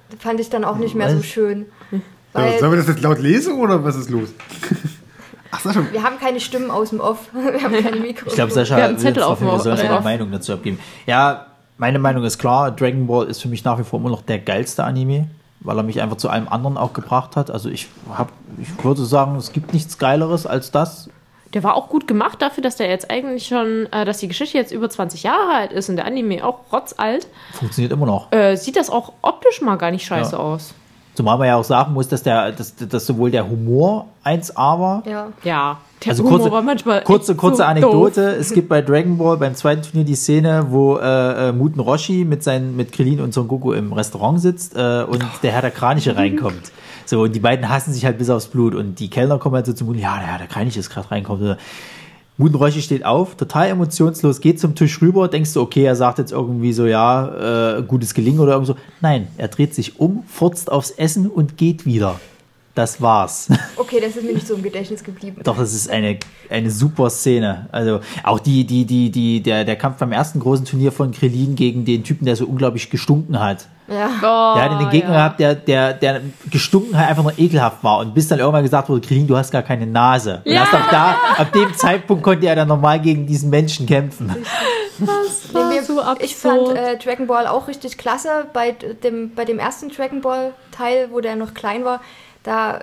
ich, 0.09 0.21
fand 0.21 0.39
ich 0.41 0.49
dann 0.49 0.65
auch 0.65 0.77
nicht 0.77 0.93
mehr 0.93 1.09
so 1.09 1.19
Was? 1.19 1.25
schön. 1.25 1.65
So, 2.33 2.39
Weil 2.39 2.59
sollen 2.59 2.71
wir 2.71 2.77
das 2.77 2.87
jetzt 2.87 3.01
laut 3.01 3.19
lesen 3.19 3.59
oder 3.59 3.83
was 3.83 3.95
ist 3.95 4.09
los? 4.09 4.29
Ach, 5.51 5.59
Sascha, 5.59 5.81
wir 5.91 6.01
haben 6.03 6.17
keine 6.19 6.39
Stimmen 6.39 6.71
aus 6.71 6.89
dem 6.91 6.99
Off. 7.01 7.29
Wir 7.33 7.61
haben 7.61 7.83
keine 7.83 7.97
Mikros. 7.99 8.29
Ich 8.31 8.35
glaube, 8.35 8.51
Sascha 8.51 8.77
Wir 8.77 8.83
haben 8.85 8.97
Zettel 8.97 9.23
auf 9.23 9.41
wir 9.41 9.59
sollen 9.59 9.77
Ja. 9.83 9.99
Meinung 9.99 10.31
dazu 10.31 10.53
abgeben. 10.53 10.79
Ja, 11.05 11.47
meine 11.77 11.99
Meinung 11.99 12.23
ist 12.23 12.37
klar, 12.37 12.71
Dragon 12.71 13.05
Ball 13.07 13.27
ist 13.27 13.41
für 13.41 13.47
mich 13.49 13.63
nach 13.63 13.77
wie 13.79 13.83
vor 13.83 13.99
immer 13.99 14.09
noch 14.09 14.21
der 14.21 14.39
geilste 14.39 14.83
Anime, 14.83 15.27
weil 15.59 15.77
er 15.77 15.83
mich 15.83 16.01
einfach 16.01 16.17
zu 16.17 16.29
allem 16.29 16.47
anderen 16.47 16.77
auch 16.77 16.93
gebracht 16.93 17.35
hat. 17.35 17.51
Also 17.51 17.69
ich 17.69 17.87
habe, 18.13 18.31
ich 18.61 18.83
würde 18.83 19.03
sagen, 19.03 19.35
es 19.35 19.51
gibt 19.51 19.73
nichts 19.73 19.97
Geileres 19.97 20.45
als 20.47 20.71
das. 20.71 21.09
Der 21.53 21.63
war 21.63 21.75
auch 21.75 21.89
gut 21.89 22.07
gemacht 22.07 22.41
dafür, 22.41 22.63
dass 22.63 22.77
der 22.77 22.87
jetzt 22.87 23.11
eigentlich 23.11 23.47
schon, 23.47 23.87
äh, 23.91 24.05
dass 24.05 24.19
die 24.19 24.29
Geschichte 24.29 24.57
jetzt 24.57 24.71
über 24.71 24.89
20 24.89 25.23
Jahre 25.23 25.53
alt 25.53 25.73
ist 25.73 25.89
und 25.89 25.97
der 25.97 26.05
Anime 26.05 26.45
auch 26.45 26.59
rotzalt. 26.71 27.27
Funktioniert 27.51 27.91
immer 27.91 28.05
noch. 28.05 28.31
Äh, 28.31 28.55
sieht 28.55 28.77
das 28.77 28.89
auch 28.89 29.11
optisch 29.21 29.59
mal 29.61 29.75
gar 29.75 29.91
nicht 29.91 30.05
scheiße 30.05 30.31
Ja. 30.37 30.37
aus. 30.41 30.73
Zumal 31.13 31.37
man 31.37 31.47
ja 31.47 31.57
auch 31.57 31.63
sagen 31.63 31.93
muss, 31.93 32.07
dass, 32.07 32.23
der, 32.23 32.51
dass, 32.53 32.75
dass 32.75 33.05
sowohl 33.05 33.31
der 33.31 33.49
Humor 33.49 34.07
1A 34.23 34.79
war, 34.79 35.03
Ja. 35.05 35.27
Ja, 35.43 35.77
der 36.03 36.11
Also 36.11 36.23
Humor 36.23 36.37
kurze, 36.37 36.51
war 36.51 36.61
manchmal 36.61 37.03
kurze, 37.03 37.35
kurze 37.35 37.57
so 37.57 37.63
Anekdote. 37.63 38.25
doof. 38.31 38.39
Es 38.39 38.53
gibt 38.53 38.69
bei 38.69 38.81
Dragon 38.81 39.17
Ball 39.17 39.37
beim 39.37 39.53
zweiten 39.55 39.81
Turnier 39.81 40.05
die 40.05 40.15
Szene, 40.15 40.67
wo 40.69 40.97
äh, 40.97 41.49
äh, 41.49 41.51
Muten 41.51 41.81
Roshi 41.81 42.23
mit, 42.23 42.43
seinen, 42.43 42.75
mit 42.77 42.91
Krillin 42.93 43.19
und 43.19 43.33
Son 43.33 43.47
Goku 43.47 43.73
im 43.73 43.91
Restaurant 43.91 44.39
sitzt 44.39 44.75
äh, 44.75 45.03
und 45.03 45.23
der 45.43 45.51
Herr 45.51 45.61
der 45.61 45.71
Kraniche 45.71 46.15
reinkommt. 46.15 46.71
So, 47.05 47.23
und 47.23 47.35
die 47.35 47.39
beiden 47.41 47.67
hassen 47.67 47.91
sich 47.91 48.05
halt 48.05 48.17
bis 48.17 48.29
aufs 48.29 48.47
Blut. 48.47 48.73
Und 48.73 48.99
die 48.99 49.09
Kellner 49.09 49.37
kommen 49.37 49.55
halt 49.55 49.65
so 49.65 49.73
zum 49.73 49.87
Muten, 49.87 49.99
ja, 49.99 50.17
der 50.17 50.27
Herr 50.27 50.37
der 50.37 50.47
Kraniche 50.47 50.79
ist 50.79 50.89
gerade 50.89 51.11
reinkommt. 51.11 51.41
Muten 51.41 51.57
Roshi 52.47 52.81
steht 52.81 53.05
auf, 53.05 53.35
total 53.35 53.69
emotionslos, 53.69 54.41
geht 54.41 54.59
zum 54.59 54.75
Tisch 54.75 55.01
rüber, 55.01 55.27
denkst 55.27 55.53
du, 55.53 55.61
okay, 55.61 55.83
er 55.83 55.95
sagt 55.95 56.17
jetzt 56.17 56.31
irgendwie 56.31 56.73
so, 56.73 56.85
ja, 56.85 57.77
äh, 57.77 57.83
gutes 57.83 58.13
Gelingen 58.13 58.39
oder 58.39 58.53
irgend 58.53 58.67
so. 58.67 58.75
Nein, 59.01 59.27
er 59.37 59.47
dreht 59.47 59.75
sich 59.75 59.99
um, 59.99 60.23
furzt 60.27 60.71
aufs 60.71 60.91
Essen 60.91 61.27
und 61.27 61.57
geht 61.57 61.85
wieder. 61.85 62.19
Das 62.73 63.01
war's. 63.01 63.49
Okay, 63.77 63.99
das 63.99 64.15
ist 64.15 64.23
mir 64.23 64.33
nicht 64.33 64.47
so 64.47 64.53
im 64.53 64.63
Gedächtnis 64.63 65.03
geblieben. 65.03 65.41
Doch, 65.43 65.57
das 65.57 65.73
ist 65.73 65.89
eine, 65.89 66.17
eine 66.49 66.71
super 66.71 67.09
Szene. 67.09 67.67
Also 67.71 67.99
auch 68.23 68.39
die, 68.39 68.65
die, 68.65 68.85
die, 68.85 69.09
die, 69.09 69.41
der, 69.41 69.65
der 69.65 69.75
Kampf 69.75 69.97
beim 69.97 70.11
ersten 70.11 70.39
großen 70.39 70.65
Turnier 70.65 70.91
von 70.91 71.11
Krillin 71.11 71.55
gegen 71.55 71.83
den 71.83 72.03
Typen, 72.03 72.25
der 72.25 72.35
so 72.35 72.45
unglaublich 72.45 72.89
gestunken 72.89 73.39
hat. 73.39 73.67
Ja. 73.91 74.09
Oh, 74.19 74.55
Der 74.55 74.63
hat 74.63 74.71
einen 74.71 74.89
Gegner 74.89 75.09
ja. 75.11 75.15
gehabt, 75.17 75.39
der, 75.39 75.55
der, 75.55 75.93
der 75.93 76.21
gestunken 76.49 76.97
halt 76.97 77.09
einfach 77.09 77.23
nur 77.23 77.37
ekelhaft 77.37 77.83
war. 77.83 77.99
Und 77.99 78.13
bis 78.13 78.27
dann 78.27 78.39
irgendwann 78.39 78.63
gesagt 78.63 78.87
wurde, 78.89 79.01
Krillin, 79.05 79.27
du 79.27 79.35
hast 79.37 79.51
gar 79.51 79.63
keine 79.63 79.85
Nase. 79.85 80.41
Und 80.45 80.51
Ja. 80.51 80.61
erst 80.61 80.73
ab 80.73 80.87
da, 80.89 81.15
ab 81.37 81.51
dem 81.51 81.73
Zeitpunkt 81.75 82.23
konnte 82.23 82.47
er 82.47 82.55
dann 82.55 82.67
normal 82.69 82.99
gegen 83.01 83.27
diesen 83.27 83.49
Menschen 83.49 83.85
kämpfen. 83.85 84.33
Das 84.99 85.53
war 85.53 85.69
Nee, 85.69 85.75
mir- 85.75 85.83
so 85.83 85.99
absurd. 86.01 86.23
ich 86.23 86.35
fand 86.35 86.69
äh, 86.77 86.97
Dragon 86.97 87.27
Ball 87.27 87.47
auch 87.47 87.67
richtig 87.67 87.97
klasse. 87.97 88.45
Bei 88.53 88.71
dem, 88.71 89.33
bei 89.35 89.45
dem 89.45 89.59
ersten 89.59 89.89
Dragon 89.89 90.21
Ball 90.21 90.53
Teil, 90.71 91.09
wo 91.11 91.19
der 91.21 91.35
noch 91.35 91.53
klein 91.53 91.83
war, 91.85 92.01
da, 92.43 92.79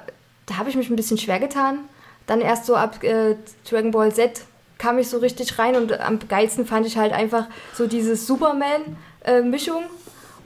da 0.46 0.56
habe 0.58 0.68
ich 0.68 0.76
mich 0.76 0.90
ein 0.90 0.96
bisschen 0.96 1.16
schwer 1.18 1.38
getan. 1.40 1.78
Dann 2.26 2.40
erst 2.40 2.66
so 2.66 2.76
ab 2.76 3.02
äh, 3.04 3.36
Dragon 3.70 3.90
Ball 3.92 4.12
Z 4.12 4.42
kam 4.78 4.98
ich 4.98 5.08
so 5.08 5.18
richtig 5.18 5.58
rein 5.58 5.74
und 5.76 5.98
am 6.00 6.18
geilsten 6.28 6.66
fand 6.66 6.86
ich 6.86 6.96
halt 6.98 7.12
einfach 7.12 7.46
so 7.74 7.86
diese 7.86 8.14
Superman-Mischung. 8.16 9.82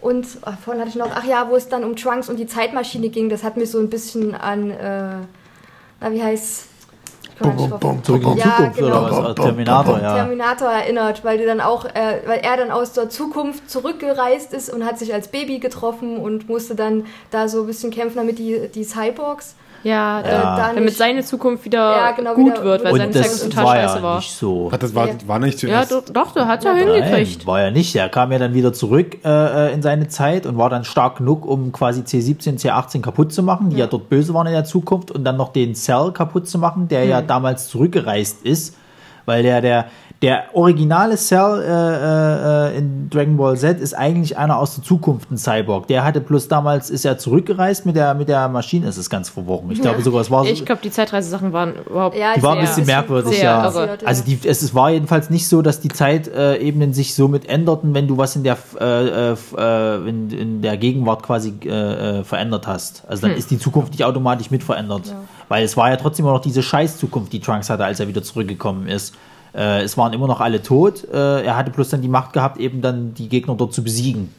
Und 0.02 0.26
oh, 0.44 0.50
vorhin 0.62 0.80
hatte 0.80 0.90
ich 0.90 0.96
noch, 0.96 1.10
ach 1.14 1.24
ja, 1.24 1.48
wo 1.48 1.56
es 1.56 1.68
dann 1.68 1.84
um 1.84 1.96
Trunks 1.96 2.28
und 2.28 2.36
die 2.38 2.46
Zeitmaschine 2.46 3.08
ging, 3.08 3.28
das 3.28 3.44
hat 3.44 3.56
mich 3.56 3.70
so 3.70 3.78
ein 3.78 3.88
bisschen 3.88 4.34
an, 4.34 4.70
äh, 4.70 5.16
na, 6.00 6.12
wie 6.12 6.22
heißt 6.22 6.66
ich 7.22 7.38
komme 7.38 7.54
nicht 7.54 7.70
drauf. 7.70 8.02
Zurück 8.02 8.22
in 8.24 8.34
die 8.34 8.38
Ja, 8.40 8.56
Zukunft 8.56 8.78
genau. 8.78 9.06
oder 9.06 9.28
was? 9.28 9.34
Terminator, 9.36 10.00
ja. 10.00 10.14
Terminator 10.16 10.68
erinnert, 10.68 11.24
weil 11.24 11.38
die 11.38 11.44
dann 11.44 11.60
auch, 11.60 11.84
äh, 11.86 12.20
weil 12.26 12.40
er 12.40 12.56
dann 12.56 12.70
aus 12.70 12.92
der 12.92 13.08
Zukunft 13.08 13.70
zurückgereist 13.70 14.52
ist 14.52 14.70
und 14.70 14.84
hat 14.84 14.98
sich 14.98 15.14
als 15.14 15.28
Baby 15.28 15.58
getroffen 15.58 16.18
und 16.18 16.48
musste 16.48 16.74
dann 16.74 17.06
da 17.30 17.48
so 17.48 17.60
ein 17.60 17.66
bisschen 17.66 17.90
kämpfen, 17.90 18.16
damit 18.16 18.38
die, 18.38 18.68
die 18.68 18.84
Cyborgs 18.84 19.54
ja, 19.84 20.20
äh, 20.20 20.30
Ja. 20.30 20.56
da 20.56 20.66
damit 20.68 20.84
nicht, 20.84 20.96
seine 20.96 21.22
Zukunft 21.24 21.64
wieder 21.64 21.78
Ja, 21.96 22.10
genau, 22.12 22.34
gut 22.34 22.52
wieder- 22.52 22.64
wird, 22.64 22.84
weil 22.84 22.96
seine 22.96 23.12
das 23.12 23.42
total 23.48 23.64
war 23.64 23.74
scheiße 23.76 23.96
ja 23.96 24.02
war. 24.02 24.16
nicht 24.16 24.30
so. 24.32 24.70
Ach, 24.72 24.76
das 24.76 24.94
war, 24.94 25.08
war 25.26 25.38
nicht 25.38 25.62
Ja, 25.62 25.84
zuerst. 25.86 25.92
doch, 25.92 26.12
doch, 26.12 26.32
der 26.34 26.46
hat 26.46 26.64
ja 26.64 26.72
Nein, 26.74 26.88
hingekriegt. 27.02 27.46
war 27.46 27.60
ja 27.60 27.70
nicht. 27.70 27.94
Er 27.96 28.08
kam 28.08 28.30
ja 28.32 28.38
dann 28.38 28.54
wieder 28.54 28.72
zurück 28.72 29.18
äh, 29.24 29.72
in 29.74 29.82
seine 29.82 30.08
Zeit 30.08 30.46
und 30.46 30.56
war 30.58 30.70
dann 30.70 30.84
stark 30.84 31.16
genug, 31.18 31.44
um 31.46 31.72
quasi 31.72 32.02
C17, 32.02 32.58
C18 32.58 33.00
kaputt 33.02 33.32
zu 33.32 33.42
machen, 33.42 33.70
die 33.70 33.76
ja, 33.76 33.86
dort 33.86 34.08
böse 34.08 34.32
waren 34.34 34.46
in 34.46 34.52
der 34.52 34.64
Zukunft 34.64 35.10
und 35.10 35.24
dann 35.24 35.36
noch 35.36 35.52
den 35.52 35.74
Cell 35.74 36.12
kaputt 36.12 36.48
zu 36.48 36.58
machen, 36.58 36.88
der 36.88 37.04
ja 37.04 37.20
damals 37.22 37.68
zurückgereist 37.68 38.42
ist, 38.44 38.76
weil 39.26 39.42
der 39.42 39.60
der 39.60 39.86
der 40.22 40.44
originale 40.52 41.16
Cell 41.16 41.62
äh, 41.62 42.76
äh, 42.76 42.78
in 42.78 43.10
Dragon 43.10 43.36
Ball 43.36 43.58
Z 43.58 43.80
ist 43.80 43.92
eigentlich 43.92 44.38
einer 44.38 44.56
aus 44.56 44.76
der 44.76 44.84
Zukunft, 44.84 45.30
ein 45.32 45.36
Cyborg. 45.36 45.88
Der 45.88 46.04
hatte 46.04 46.20
bloß 46.20 46.46
damals 46.46 46.90
ist 46.90 47.04
er 47.04 47.18
zurückgereist 47.18 47.84
mit 47.86 47.96
der 47.96 48.14
mit 48.14 48.28
der 48.28 48.48
Maschine. 48.48 48.86
Es 48.86 48.96
ist 48.96 49.10
ganz 49.10 49.28
verworren. 49.28 49.70
Ich 49.70 49.80
glaube 49.80 50.00
sogar, 50.02 50.20
es 50.20 50.30
war 50.30 50.44
so, 50.44 50.50
Ich 50.50 50.64
glaube, 50.64 50.80
die 50.82 50.92
Zeitreisesachen 50.92 51.52
waren 51.52 51.74
überhaupt 51.86 52.16
Ja, 52.16 52.34
die 52.34 52.42
war 52.42 52.54
ein 52.54 52.60
bisschen 52.60 52.82
ist 52.82 52.86
merkwürdig, 52.86 53.34
sehr 53.34 53.44
ja. 53.44 53.64
irre. 53.64 53.98
Also 54.04 54.22
die, 54.24 54.38
es, 54.44 54.74
war 54.74 54.90
jedenfalls 54.90 55.28
nicht 55.28 55.48
so, 55.48 55.60
dass 55.60 55.80
die 55.80 55.88
Zeitebenen 55.88 56.92
sich 56.92 57.14
somit 57.14 57.48
änderten, 57.48 57.92
wenn 57.92 58.06
du 58.06 58.16
was 58.16 58.36
in 58.36 58.44
der 58.44 58.56
äh, 58.80 59.32
äh, 59.32 60.08
in, 60.08 60.30
in 60.30 60.62
der 60.62 60.76
Gegenwart 60.76 61.24
quasi 61.24 61.52
äh, 61.64 61.68
äh, 62.20 62.24
verändert 62.24 62.68
hast. 62.68 63.02
Also 63.08 63.26
dann 63.26 63.36
ist 63.36 63.50
die 63.50 63.58
Zukunft 63.58 63.90
nicht 63.92 64.04
automatisch 64.04 64.50
mit 64.52 64.62
verändert. 64.62 65.14
Weil 65.48 65.64
es 65.64 65.76
war 65.76 65.90
ja 65.90 65.96
trotzdem 65.96 66.24
immer 66.24 66.34
noch 66.34 66.40
diese 66.40 66.62
scheiß 66.62 66.96
Zukunft, 66.96 67.32
die 67.32 67.40
Trunks 67.40 67.68
hatte, 67.68 67.84
als 67.84 68.00
er 68.00 68.08
wieder 68.08 68.22
zurückgekommen 68.22 68.86
ist. 68.86 69.14
Äh, 69.54 69.82
es 69.82 69.96
waren 69.96 70.12
immer 70.12 70.26
noch 70.26 70.40
alle 70.40 70.62
tot. 70.62 71.04
Äh, 71.12 71.44
er 71.44 71.56
hatte 71.56 71.70
bloß 71.70 71.90
dann 71.90 72.02
die 72.02 72.08
Macht 72.08 72.32
gehabt, 72.32 72.58
eben 72.58 72.80
dann 72.80 73.14
die 73.14 73.28
Gegner 73.28 73.54
dort 73.54 73.72
zu 73.72 73.82
besiegen. 73.82 74.34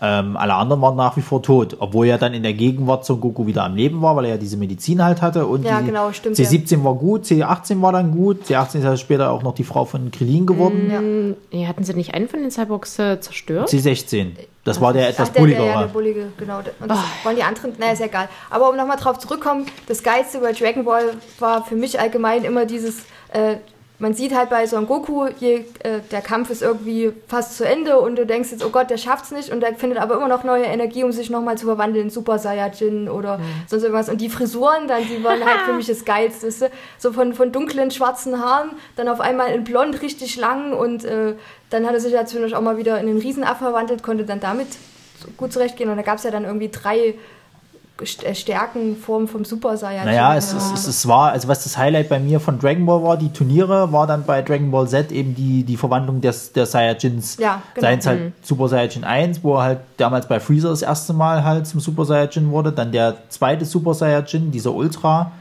Ähm, 0.00 0.36
alle 0.36 0.54
anderen 0.54 0.80
waren 0.80 0.94
nach 0.94 1.16
wie 1.16 1.22
vor 1.22 1.42
tot, 1.42 1.76
obwohl 1.80 2.06
er 2.06 2.18
dann 2.18 2.32
in 2.32 2.44
der 2.44 2.52
Gegenwart 2.52 3.04
Son 3.04 3.20
Goku 3.20 3.46
wieder 3.48 3.64
am 3.64 3.74
Leben 3.74 4.00
war, 4.00 4.14
weil 4.14 4.26
er 4.26 4.30
ja 4.32 4.36
diese 4.36 4.56
Medizin 4.56 5.02
halt 5.02 5.22
hatte. 5.22 5.46
Und 5.46 5.64
Ja, 5.64 5.80
die, 5.80 5.86
genau, 5.86 6.12
stimmt, 6.12 6.36
C17 6.36 6.84
war 6.84 6.94
gut, 6.94 7.24
C18 7.24 7.82
war 7.82 7.90
dann 7.90 8.12
gut. 8.12 8.44
C18 8.44 8.78
ist 8.78 8.84
ja 8.84 8.96
später 8.96 9.32
auch 9.32 9.42
noch 9.42 9.54
die 9.54 9.64
Frau 9.64 9.84
von 9.84 10.12
Krillin 10.12 10.46
geworden. 10.46 11.34
Nee, 11.50 11.66
hatten 11.66 11.82
sie 11.82 11.94
nicht 11.94 12.14
einen 12.14 12.28
von 12.28 12.40
den 12.40 12.52
Cyborgs 12.52 12.96
äh, 13.00 13.18
zerstört? 13.18 13.68
C16. 13.70 14.36
Das 14.62 14.80
war 14.80 14.92
der 14.92 15.08
etwas 15.08 15.30
Ach, 15.30 15.32
der, 15.32 15.46
der, 15.46 15.64
ja, 15.64 15.80
der 15.80 15.88
bullige, 15.88 16.26
genau. 16.36 16.58
Und 16.58 16.88
das 16.88 16.98
wollen 17.24 17.36
die 17.36 17.42
anderen, 17.42 17.72
naja, 17.78 17.92
ist 17.92 18.00
ja 18.00 18.06
egal. 18.06 18.28
Aber 18.50 18.70
um 18.70 18.76
nochmal 18.76 18.98
drauf 18.98 19.18
zurückkommen, 19.18 19.66
das 19.88 20.02
Geilste 20.02 20.38
bei 20.38 20.52
Dragon 20.52 20.84
Ball 20.84 21.14
war 21.40 21.64
für 21.64 21.74
mich 21.74 21.98
allgemein 21.98 22.44
immer 22.44 22.66
dieses, 22.66 22.98
äh, 23.32 23.56
man 24.00 24.14
sieht 24.14 24.34
halt 24.34 24.48
bei 24.48 24.66
Son 24.66 24.86
Goku, 24.86 25.26
je, 25.40 25.64
äh, 25.80 26.00
der 26.12 26.20
Kampf 26.20 26.50
ist 26.50 26.62
irgendwie 26.62 27.12
fast 27.26 27.56
zu 27.56 27.64
Ende 27.64 27.98
und 27.98 28.16
du 28.16 28.26
denkst 28.26 28.52
jetzt, 28.52 28.64
oh 28.64 28.70
Gott, 28.70 28.90
der 28.90 28.96
schafft's 28.96 29.32
nicht 29.32 29.50
und 29.50 29.60
der 29.60 29.74
findet 29.74 29.98
aber 29.98 30.16
immer 30.16 30.28
noch 30.28 30.44
neue 30.44 30.64
Energie, 30.64 31.02
um 31.02 31.10
sich 31.10 31.30
nochmal 31.30 31.58
zu 31.58 31.66
verwandeln 31.66 32.04
in 32.06 32.10
Super 32.10 32.38
Saiyajin 32.38 33.08
oder 33.08 33.40
sonst 33.66 33.82
irgendwas. 33.82 34.08
Und 34.08 34.20
die 34.20 34.28
Frisuren 34.28 34.86
dann, 34.86 35.02
die 35.02 35.22
waren 35.24 35.44
halt 35.44 35.60
für 35.66 35.72
mich 35.72 35.86
das 35.86 36.04
Geilste. 36.04 36.48
So 36.98 37.12
von, 37.12 37.34
von 37.34 37.50
dunklen, 37.50 37.90
schwarzen 37.90 38.40
Haaren, 38.40 38.70
dann 38.94 39.08
auf 39.08 39.20
einmal 39.20 39.52
in 39.52 39.64
blond 39.64 40.00
richtig 40.00 40.36
lang 40.36 40.72
und 40.72 41.04
äh, 41.04 41.34
dann 41.70 41.84
hat 41.84 41.94
er 41.94 42.00
sich 42.00 42.12
ja 42.12 42.24
zwischendurch 42.24 42.54
auch 42.54 42.62
mal 42.62 42.76
wieder 42.76 43.00
in 43.00 43.06
den 43.06 43.18
Riesenaff 43.18 43.58
verwandelt, 43.58 44.02
konnte 44.04 44.24
dann 44.24 44.38
damit 44.38 44.68
gut 45.36 45.52
zurechtgehen. 45.52 45.90
Und 45.90 45.96
da 45.96 46.02
gab 46.02 46.18
es 46.18 46.24
ja 46.24 46.30
dann 46.30 46.44
irgendwie 46.44 46.68
drei 46.68 47.14
Stärken 48.04 48.96
vom, 48.96 49.26
vom 49.26 49.44
Super 49.44 49.76
Saiyajin. 49.76 50.06
Naja, 50.06 50.36
es, 50.36 50.52
es, 50.52 50.72
es, 50.72 50.86
es 50.86 51.08
war, 51.08 51.32
also 51.32 51.48
was 51.48 51.64
das 51.64 51.76
Highlight 51.76 52.08
bei 52.08 52.18
mir 52.20 52.38
von 52.38 52.58
Dragon 52.58 52.86
Ball 52.86 53.02
war, 53.02 53.16
die 53.16 53.30
Turniere, 53.32 53.92
war 53.92 54.06
dann 54.06 54.24
bei 54.24 54.40
Dragon 54.42 54.70
Ball 54.70 54.88
Z 54.88 55.10
eben 55.10 55.34
die, 55.34 55.64
die 55.64 55.76
Verwandlung 55.76 56.20
des, 56.20 56.52
der 56.52 56.66
Saiyajins. 56.66 57.38
Ja, 57.38 57.62
genau. 57.74 57.86
Seien 57.86 57.98
es 57.98 58.06
halt 58.06 58.32
Super 58.42 58.68
Saiyajin 58.68 59.04
1, 59.04 59.42
wo 59.42 59.56
er 59.56 59.62
halt 59.62 59.78
damals 59.96 60.28
bei 60.28 60.38
Freezer 60.38 60.68
das 60.68 60.82
erste 60.82 61.12
Mal 61.12 61.42
halt 61.42 61.66
zum 61.66 61.80
Super 61.80 62.04
Saiyajin 62.04 62.50
wurde, 62.50 62.70
dann 62.72 62.92
der 62.92 63.16
zweite 63.30 63.64
Super 63.64 63.94
Saiyajin, 63.94 64.50
dieser 64.52 64.72
Ultra. 64.72 65.32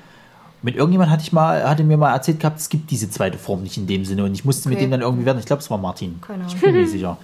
Mit 0.64 0.76
irgendjemand 0.76 1.12
hatte 1.12 1.22
ich 1.22 1.32
mal, 1.32 1.70
hatte 1.70 1.84
mir 1.84 1.98
mal 1.98 2.12
erzählt 2.14 2.40
gehabt, 2.40 2.60
es 2.60 2.70
gibt 2.70 2.90
diese 2.90 3.10
zweite 3.12 3.38
Form 3.38 3.62
nicht 3.62 3.78
in 3.78 3.86
dem 3.86 4.04
Sinne 4.04 4.24
und 4.24 4.34
ich 4.34 4.44
musste 4.44 4.68
mit 4.70 4.78
Okay. 4.78 4.86
dem 4.86 4.92
dann 4.92 5.02
irgendwie 5.02 5.26
werden. 5.26 5.38
Ich 5.38 5.46
glaube, 5.46 5.62
es 5.62 5.70
war 5.70 5.78
Martin. 5.78 6.20
Keine 6.22 6.44
Ahnung. 6.46 6.56
Ich 6.56 6.60
bin 6.60 6.74
mir 6.74 6.82
nicht 6.82 6.92
sicher. 6.92 7.18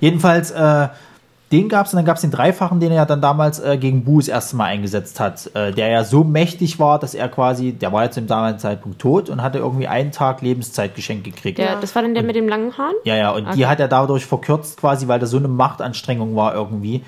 Jedenfalls, 0.00 0.50
äh, 0.50 0.88
den 1.52 1.68
gab 1.68 1.86
es 1.86 1.92
und 1.92 1.96
dann 1.96 2.04
gab 2.04 2.16
es 2.16 2.20
den 2.22 2.30
Dreifachen, 2.30 2.78
den 2.78 2.90
er 2.90 2.98
ja 2.98 3.04
dann 3.04 3.20
damals 3.20 3.58
äh, 3.58 3.76
gegen 3.76 4.04
Bu 4.04 4.18
das 4.20 4.28
erste 4.28 4.54
Mal 4.56 4.66
eingesetzt 4.66 5.18
hat, 5.18 5.50
äh, 5.54 5.72
der 5.72 5.88
ja 5.88 6.04
so 6.04 6.22
mächtig 6.22 6.78
war, 6.78 6.98
dass 7.00 7.14
er 7.14 7.28
quasi, 7.28 7.72
der 7.72 7.92
war 7.92 8.04
jetzt 8.04 8.16
im 8.18 8.26
damaligen 8.28 8.58
Zeitpunkt 8.60 9.00
tot 9.00 9.28
und 9.28 9.42
hatte 9.42 9.58
irgendwie 9.58 9.88
einen 9.88 10.12
Tag 10.12 10.42
Lebenszeit 10.42 10.94
geschenkt 10.94 11.24
gekriegt. 11.24 11.58
Der, 11.58 11.76
das 11.80 11.94
war 11.94 12.02
dann 12.02 12.14
der 12.14 12.22
mit 12.22 12.36
dem 12.36 12.46
langen 12.48 12.78
Haaren? 12.78 12.94
Ja, 13.04 13.16
ja, 13.16 13.30
und 13.32 13.46
die 13.46 13.62
Okay. 13.62 13.66
hat 13.66 13.80
er 13.80 13.88
dadurch 13.88 14.26
verkürzt 14.26 14.78
quasi, 14.78 15.08
weil 15.08 15.18
das 15.18 15.30
so 15.30 15.38
eine 15.38 15.48
Machtanstrengung 15.48 16.36
war 16.36 16.54
irgendwie. 16.54 17.02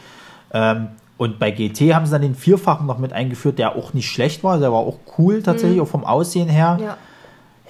Ähm, 0.53 0.89
und 1.19 1.39
bei 1.39 1.53
GT 1.53 1.95
haben 1.95 2.05
sie 2.07 2.11
dann 2.13 2.23
den 2.23 2.35
Vierfachen 2.35 2.87
noch 2.87 2.99
mit 2.99 3.13
eingeführt, 3.13 3.61
der 3.61 3.77
auch 3.77 3.93
nicht 3.95 4.09
schlecht 4.11 4.43
war, 4.43 4.59
der 4.59 4.73
war 4.73 4.81
auch 4.81 4.97
cool 5.19 5.41
tatsächlich, 5.43 5.81
auch 5.81 5.87
vom 5.87 6.05
Aussehen 6.05 6.49
her. 6.49 6.79
Ja, 6.81 6.97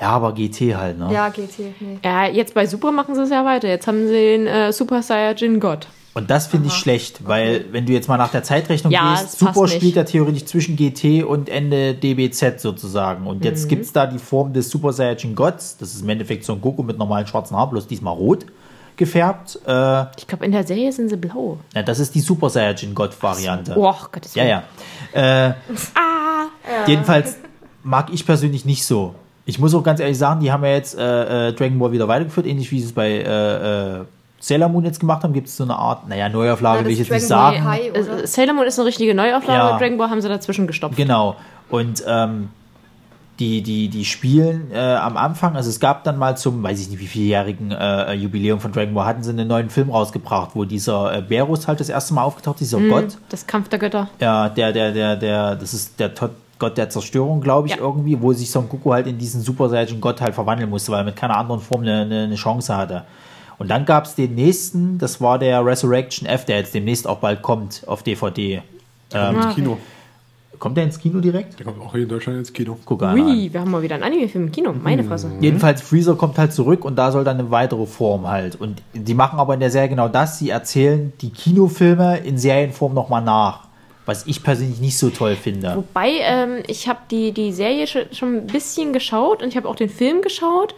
Ja, 0.00 0.08
aber 0.08 0.32
GT 0.32 0.74
halt, 0.74 0.98
ne? 0.98 1.10
ja, 1.12 1.28
GT, 1.28 1.58
nee. 1.80 1.98
Ja, 2.02 2.24
jetzt 2.26 2.54
bei 2.54 2.66
Super 2.66 2.92
machen 2.92 3.14
sie 3.14 3.20
es 3.22 3.30
ja 3.30 3.44
weiter. 3.44 3.68
Jetzt 3.68 3.86
haben 3.86 4.06
sie 4.06 4.12
den 4.14 4.46
äh, 4.46 4.72
Super 4.72 5.02
Saiyajin 5.02 5.60
Gott. 5.60 5.86
Und 6.14 6.30
das 6.30 6.46
finde 6.46 6.68
ich 6.68 6.74
schlecht, 6.74 7.26
weil 7.26 7.64
wenn 7.72 7.86
du 7.86 7.92
jetzt 7.92 8.06
mal 8.08 8.18
nach 8.18 8.30
der 8.30 8.42
Zeitrechnung 8.42 8.92
Ja, 8.92 9.14
gehst, 9.14 9.38
Super 9.38 9.66
spielt 9.66 9.82
nicht. 9.82 9.96
ja 9.96 10.04
theoretisch 10.04 10.44
zwischen 10.44 10.76
GT 10.76 11.24
und 11.24 11.48
Ende 11.48 11.94
DBZ 11.94 12.60
sozusagen. 12.60 13.26
Und 13.26 13.38
Mhm. 13.38 13.44
jetzt 13.44 13.68
gibt 13.68 13.84
es 13.86 13.92
da 13.92 14.06
die 14.06 14.18
Form 14.18 14.52
des 14.52 14.68
Super 14.68 14.92
Saiyajin 14.92 15.34
Gods, 15.34 15.78
das 15.78 15.94
ist 15.94 16.02
im 16.02 16.08
Endeffekt 16.10 16.44
so 16.44 16.52
ein 16.52 16.60
Goku 16.60 16.82
mit 16.82 16.98
normalen 16.98 17.26
schwarzen 17.26 17.56
Haaren, 17.56 17.70
bloß 17.70 17.86
diesmal 17.86 18.14
rot 18.14 18.44
gefärbt. 18.96 19.58
Äh, 19.66 19.70
ja, 19.70 20.10
Ich 20.18 20.26
glaube, 20.26 20.44
in 20.44 20.52
der 20.52 20.66
Serie 20.66 20.92
sind 20.92 21.08
sie 21.08 21.16
blau. 21.16 21.58
das 21.86 21.98
ist 21.98 22.14
die 22.14 22.20
Super 22.20 22.50
Saiyajin 22.50 22.94
God 22.94 23.10
Variante. 23.22 23.74
Oh, 23.76 23.94
Gottes 24.12 24.34
Ja, 24.34 24.42
Willen. 24.44 24.62
ja. 25.14 25.46
Äh, 25.48 25.54
Ah, 25.94 26.86
Jedenfalls 26.86 27.36
mag 27.82 28.10
ich 28.12 28.26
persönlich 28.26 28.64
nicht 28.66 28.84
so. 28.84 29.14
Ich 29.46 29.58
muss 29.58 29.74
auch 29.74 29.82
ganz 29.82 29.98
ehrlich 29.98 30.18
sagen, 30.18 30.40
die 30.40 30.52
haben 30.52 30.62
ja 30.64 30.70
jetzt 30.72 30.96
äh, 30.96 31.48
äh, 31.48 31.52
Dragon 31.54 31.78
Ball 31.78 31.90
wieder 31.92 32.06
weitergeführt, 32.06 32.46
ähnlich 32.46 32.70
wie 32.70 32.80
sie 32.80 32.86
es 32.86 32.92
bei 32.92 33.08
äh, 33.10 34.00
äh, 34.00 34.04
Sailor 34.44 34.68
Moon 34.68 34.84
jetzt 34.84 34.98
gemacht 34.98 35.22
haben. 35.22 35.32
Gibt 35.32 35.46
es 35.46 35.56
so 35.56 35.62
eine 35.62 35.76
Art, 35.76 36.08
naja, 36.08 36.28
Neuauflage 36.28 36.80
Ja, 36.80 36.84
will 36.84 36.92
ich 36.92 36.98
jetzt 36.98 37.12
nicht 37.12 37.26
sagen. 37.28 37.64
Also, 37.94 38.10
Sailor 38.26 38.54
Moon 38.54 38.66
ist 38.66 38.76
eine 38.78 38.88
richtige 38.88 39.14
Neuauflage, 39.14 39.52
Ja. 39.58 39.68
aber 39.70 39.78
Dragon 39.78 39.96
Ball 39.98 40.10
haben 40.10 40.20
sie 40.20 40.28
dazwischen 40.28 40.66
gestopft. 40.66 40.96
Genau. 40.96 41.36
Und 41.70 42.02
ähm, 42.08 42.48
die, 43.38 43.62
die, 43.62 43.88
die 43.88 44.04
spielen 44.04 44.70
äh, 44.72 44.78
am 44.78 45.16
Anfang, 45.16 45.56
also 45.56 45.70
es 45.70 45.80
gab 45.80 46.04
dann 46.04 46.18
mal 46.18 46.36
zum, 46.36 46.62
weiß 46.62 46.80
ich 46.80 46.90
nicht, 46.90 47.00
wie 47.00 47.06
vieljährigen 47.06 47.70
äh, 47.70 48.12
Jubiläum 48.14 48.60
von 48.60 48.72
Dragon 48.72 48.92
Ball, 48.94 49.06
hatten 49.06 49.22
sie 49.22 49.30
einen 49.30 49.48
neuen 49.48 49.70
Film 49.70 49.90
rausgebracht, 49.90 50.50
wo 50.54 50.64
dieser 50.64 51.16
äh, 51.16 51.22
Berus 51.22 51.66
halt 51.68 51.80
das 51.80 51.88
erste 51.88 52.12
Mal 52.14 52.22
aufgetaucht, 52.24 52.56
ist, 52.60 52.70
dieser 52.72 52.78
Mhm. 52.80 52.90
Gott. 52.90 53.16
Das 53.30 53.46
Kampf 53.46 53.68
der 53.68 53.78
Götter. 53.78 54.08
Ja, 54.20 54.48
der, 54.48 54.72
der, 54.72 54.92
der, 54.92 55.16
der, 55.16 55.56
das 55.56 55.72
ist 55.72 55.98
der 56.00 56.14
Tod 56.14 56.30
Gott 56.58 56.76
der 56.78 56.90
Zerstörung, 56.90 57.40
glaube 57.40 57.66
ich, 57.68 57.74
Ja. 57.74 57.80
irgendwie, 57.80 58.20
wo 58.20 58.32
sich 58.32 58.48
Son 58.50 58.68
Goku 58.68 58.92
halt 58.92 59.06
in 59.08 59.18
diesen 59.18 59.40
Super 59.40 59.68
Saiyan 59.68 60.00
Gott 60.00 60.20
halt 60.20 60.34
verwandeln 60.34 60.70
musste, 60.70 60.92
weil 60.92 61.00
er 61.00 61.04
mit 61.04 61.16
keiner 61.16 61.36
anderen 61.36 61.60
Form 61.60 61.80
eine, 61.82 62.02
eine, 62.02 62.24
eine 62.24 62.34
Chance 62.36 62.76
hatte. 62.76 63.02
Und 63.62 63.68
dann 63.68 63.84
gab 63.84 64.06
es 64.06 64.16
den 64.16 64.34
nächsten, 64.34 64.98
das 64.98 65.20
war 65.20 65.38
der 65.38 65.64
Resurrection 65.64 66.26
F, 66.26 66.44
der 66.44 66.58
jetzt 66.58 66.74
demnächst 66.74 67.06
auch 67.06 67.18
bald 67.18 67.42
kommt 67.42 67.84
auf 67.86 68.02
DVD. 68.02 68.60
Ähm, 69.14 69.36
ins 69.36 69.54
Kino. 69.54 69.78
Kommt 70.58 70.76
der 70.76 70.82
ins 70.82 70.98
Kino 70.98 71.20
direkt? 71.20 71.60
Der 71.60 71.66
kommt 71.66 71.80
auch 71.80 71.92
hier 71.92 72.02
in 72.02 72.08
Deutschland 72.08 72.40
ins 72.40 72.52
Kino. 72.52 72.76
Guck 72.84 73.04
an. 73.04 73.16
Ui, 73.20 73.52
wir 73.52 73.60
haben 73.60 73.70
mal 73.70 73.80
wieder 73.80 73.94
einen 73.94 74.02
Anime-Film 74.02 74.46
im 74.46 74.50
Kino. 74.50 74.72
Meine 74.72 75.04
Fresse. 75.04 75.30
Jedenfalls, 75.40 75.80
Freezer 75.80 76.16
kommt 76.16 76.38
halt 76.38 76.52
zurück 76.52 76.84
und 76.84 76.96
da 76.96 77.12
soll 77.12 77.22
dann 77.22 77.38
eine 77.38 77.52
weitere 77.52 77.86
Form 77.86 78.26
halt. 78.26 78.56
Und 78.56 78.82
die 78.94 79.14
machen 79.14 79.38
aber 79.38 79.54
in 79.54 79.60
der 79.60 79.70
Serie 79.70 79.90
genau 79.90 80.08
das, 80.08 80.40
sie 80.40 80.50
erzählen 80.50 81.12
die 81.20 81.30
Kinofilme 81.30 82.18
in 82.18 82.38
Serienform 82.38 82.94
nochmal 82.94 83.22
nach. 83.22 83.68
Was 84.06 84.26
ich 84.26 84.42
persönlich 84.42 84.80
nicht 84.80 84.98
so 84.98 85.10
toll 85.10 85.36
finde. 85.36 85.76
Wobei, 85.76 86.14
ähm, 86.22 86.64
ich 86.66 86.88
habe 86.88 86.98
die, 87.12 87.30
die 87.30 87.52
Serie 87.52 87.86
schon, 87.86 88.02
schon 88.10 88.38
ein 88.38 88.46
bisschen 88.48 88.92
geschaut 88.92 89.40
und 89.40 89.50
ich 89.50 89.56
habe 89.56 89.68
auch 89.68 89.76
den 89.76 89.88
Film 89.88 90.20
geschaut. 90.20 90.74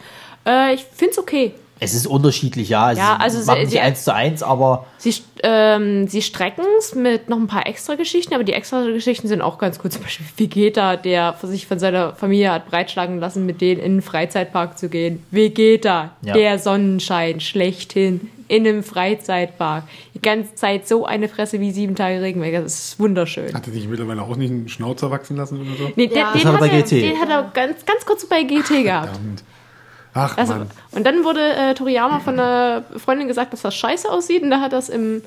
Äh, 0.46 0.74
ich 0.74 0.84
finde 0.84 1.12
es 1.12 1.18
okay. 1.18 1.54
Es 1.80 1.92
ist 1.92 2.06
unterschiedlich, 2.06 2.68
ja. 2.68 2.92
Es 2.92 2.98
Ja, 2.98 3.16
also 3.16 3.44
machen 3.44 3.64
sie- 3.66 3.72
sie 3.72 3.80
eins 3.80 4.04
zu 4.04 4.14
eins, 4.14 4.42
aber 4.42 4.86
Sie, 4.96 5.12
ähm, 5.42 6.06
sie 6.08 6.22
strecken 6.22 6.64
es 6.78 6.94
mit 6.94 7.28
noch 7.28 7.36
ein 7.36 7.46
paar 7.48 7.66
extra 7.66 7.96
Geschichten, 7.96 8.32
aber 8.32 8.44
die 8.44 8.52
extra 8.52 8.84
Geschichten 8.84 9.28
sind 9.28 9.42
auch 9.42 9.58
ganz 9.58 9.78
gut. 9.78 9.92
Zum 9.92 10.02
Beispiel 10.02 10.24
Vegeta, 10.36 10.96
der 10.96 11.34
sich 11.42 11.66
von 11.66 11.78
seiner 11.78 12.14
Familie 12.14 12.52
hat 12.52 12.70
breitschlagen 12.70 13.18
lassen, 13.18 13.44
mit 13.44 13.60
denen 13.60 13.80
in 13.80 13.92
einen 13.92 14.02
Freizeitpark 14.02 14.78
zu 14.78 14.88
gehen. 14.88 15.22
Vegeta, 15.30 16.12
Ja. 16.22 16.32
der 16.34 16.58
Sonnenschein 16.58 17.40
schlechthin 17.40 18.30
in 18.46 18.66
einem 18.66 18.82
Freizeitpark. 19.18 19.84
Die 20.14 20.22
ganze 20.22 20.54
Zeit 20.54 20.86
so 20.86 21.04
eine 21.06 21.28
Fresse 21.28 21.60
wie 21.60 21.70
sieben 21.72 21.96
Tage 21.96 22.20
Regenwälder. 22.22 22.60
Das 22.62 22.74
ist 22.74 23.00
wunderschön. 23.00 23.52
Hat 23.54 23.66
er 23.66 23.72
sich 23.72 23.88
mittlerweile 23.88 24.22
auch 24.22 24.36
nicht 24.36 24.50
einen 24.50 24.68
Schnauzer 24.68 25.10
wachsen 25.10 25.36
lassen 25.36 25.60
oder 25.60 25.76
so? 25.76 25.92
Nee, 25.96 26.06
den, 26.06 26.18
Ja. 26.18 26.32
den, 26.32 26.42
Das 26.42 26.44
hat 26.44 26.46
er 26.46 26.52
hat 26.52 26.60
bei 26.60 26.68
GT. 26.82 26.90
den 27.02 27.18
hat 27.20 27.28
er 27.30 27.50
ganz, 27.52 27.84
ganz 27.84 28.04
kurz 28.06 28.26
bei 28.26 28.42
GT 28.44 28.82
gehabt. 28.84 29.06
Verdammt. 29.08 29.42
Ach, 30.14 30.38
Also, 30.38 30.54
Mann. 30.54 30.70
und 30.92 31.04
dann 31.04 31.24
wurde 31.24 31.40
äh, 31.40 31.74
Toriyama 31.74 32.20
von 32.20 32.38
einer 32.38 32.84
Freundin 32.96 33.28
gesagt, 33.28 33.52
dass 33.52 33.62
das 33.62 33.74
scheiße 33.74 34.08
aussieht 34.10 34.42
und 34.42 34.50
da 34.50 34.60
hat 34.60 34.72
das 34.72 34.88
im 34.88 35.22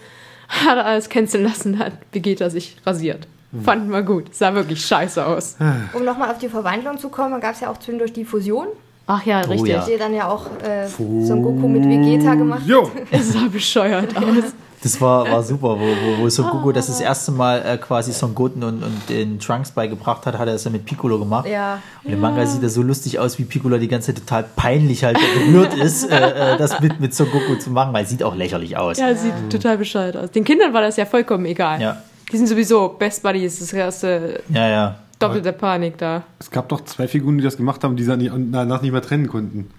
hat 0.50 0.78
er 0.78 0.86
alles 0.86 1.10
canceln 1.10 1.43
lassen, 1.43 1.78
hat 1.78 1.91
Vegeta 2.13 2.50
sich 2.50 2.78
rasiert. 2.86 3.28
Fanden 3.65 3.89
wir 3.91 4.02
gut. 4.02 4.34
Sah 4.34 4.54
wirklich 4.54 4.86
scheiße 4.86 5.26
aus. 5.26 5.58
Um 5.93 6.06
nochmal 6.06 6.32
auf 6.32 6.38
die 6.38 6.47
Verwandlung 6.50 6.97
zu 7.00 7.10
kommen, 7.10 7.39
gab 7.41 7.54
es 7.56 7.60
ja 7.62 7.69
auch 7.69 7.78
zwischendurch 7.78 8.13
die 8.13 8.23
Fusion. 8.23 8.67
Ach 9.08 9.26
ja, 9.26 9.41
richtig. 9.41 9.71
ja. 9.73 9.86
Die 9.86 9.97
dann 9.97 10.13
ja 10.13 10.28
auch 10.30 10.45
äh, 10.63 10.88
Son 10.88 11.41
Goku 11.43 11.67
mit 11.67 11.84
Vegeta 11.86 12.36
gemacht. 12.36 12.63
Jo, 12.65 12.89
Es 13.12 13.34
sah 13.34 13.47
bescheuert 13.52 14.15
aus. 14.17 14.54
Das 14.83 15.01
war, 15.01 15.29
war 15.29 15.41
super, 15.41 15.79
wo, 15.79 15.85
wo, 15.85 16.23
wo 16.23 16.29
Son 16.29 16.49
Goku 16.49 16.71
das 16.71 16.87
das 16.87 17.01
erste 17.01 17.31
Mal 17.31 17.63
äh, 17.65 17.77
quasi 17.77 18.13
Son 18.13 18.35
Goten 18.35 18.63
und, 18.63 18.83
und 18.83 19.09
den 19.09 19.39
Trunks 19.39 19.71
beigebracht 19.71 20.25
hat, 20.25 20.37
hat 20.37 20.47
er 20.47 20.53
das 20.53 20.63
dann 20.63 20.73
mit 20.73 20.85
Piccolo 20.85 21.17
gemacht. 21.17 21.47
Ja. 21.47 21.81
Und 22.03 22.13
im 22.13 22.19
Manga 22.19 22.45
sieht 22.45 22.61
er 22.61 22.69
so 22.69 22.83
lustig 22.83 23.17
aus, 23.17 23.39
wie 23.39 23.43
Piccolo 23.45 23.79
die 23.79 23.87
ganze 23.87 24.13
Zeit 24.13 24.23
total 24.23 24.45
peinlich 24.55 25.03
halt 25.03 25.17
berührt 25.17 25.73
ist, 25.73 26.09
äh, 26.11 26.53
äh, 26.53 26.57
das 26.57 26.79
mit, 26.79 26.99
mit 26.99 27.15
Son 27.15 27.29
Goku 27.31 27.55
zu 27.55 27.71
machen, 27.71 27.91
weil 27.93 28.03
es 28.03 28.09
sieht 28.11 28.21
auch 28.21 28.35
lächerlich 28.35 28.77
aus. 28.77 28.99
Ja, 28.99 29.13
sieht 29.15 29.33
total 29.49 29.77
bescheuert 29.79 30.15
aus. 30.15 30.31
Den 30.31 30.43
Kindern 30.43 30.73
war 30.73 30.81
das 30.81 30.95
ja 30.97 31.05
vollkommen 31.05 31.45
egal. 31.45 31.81
Ja. 31.81 32.03
Die 32.31 32.37
sind 32.37 32.47
sowieso 32.47 32.89
Best 32.89 33.23
Buddies, 33.23 33.59
das 33.59 33.73
erste 33.73 34.43
Ja, 34.49 34.67
ja. 34.67 34.95
doppelte 35.17 35.53
Panik 35.53 35.97
da. 35.97 36.23
es 36.39 36.51
gab 36.51 36.69
doch 36.69 36.81
zwei 36.83 37.07
Figuren, 37.07 37.37
die 37.37 37.43
das 37.43 37.57
gemacht 37.57 37.83
haben, 37.83 37.95
die 37.95 38.03
sie 38.03 38.29
danach 38.51 38.81
nicht 38.81 38.91
mehr 38.91 39.01
trennen 39.01 39.27
konnten. 39.27 39.71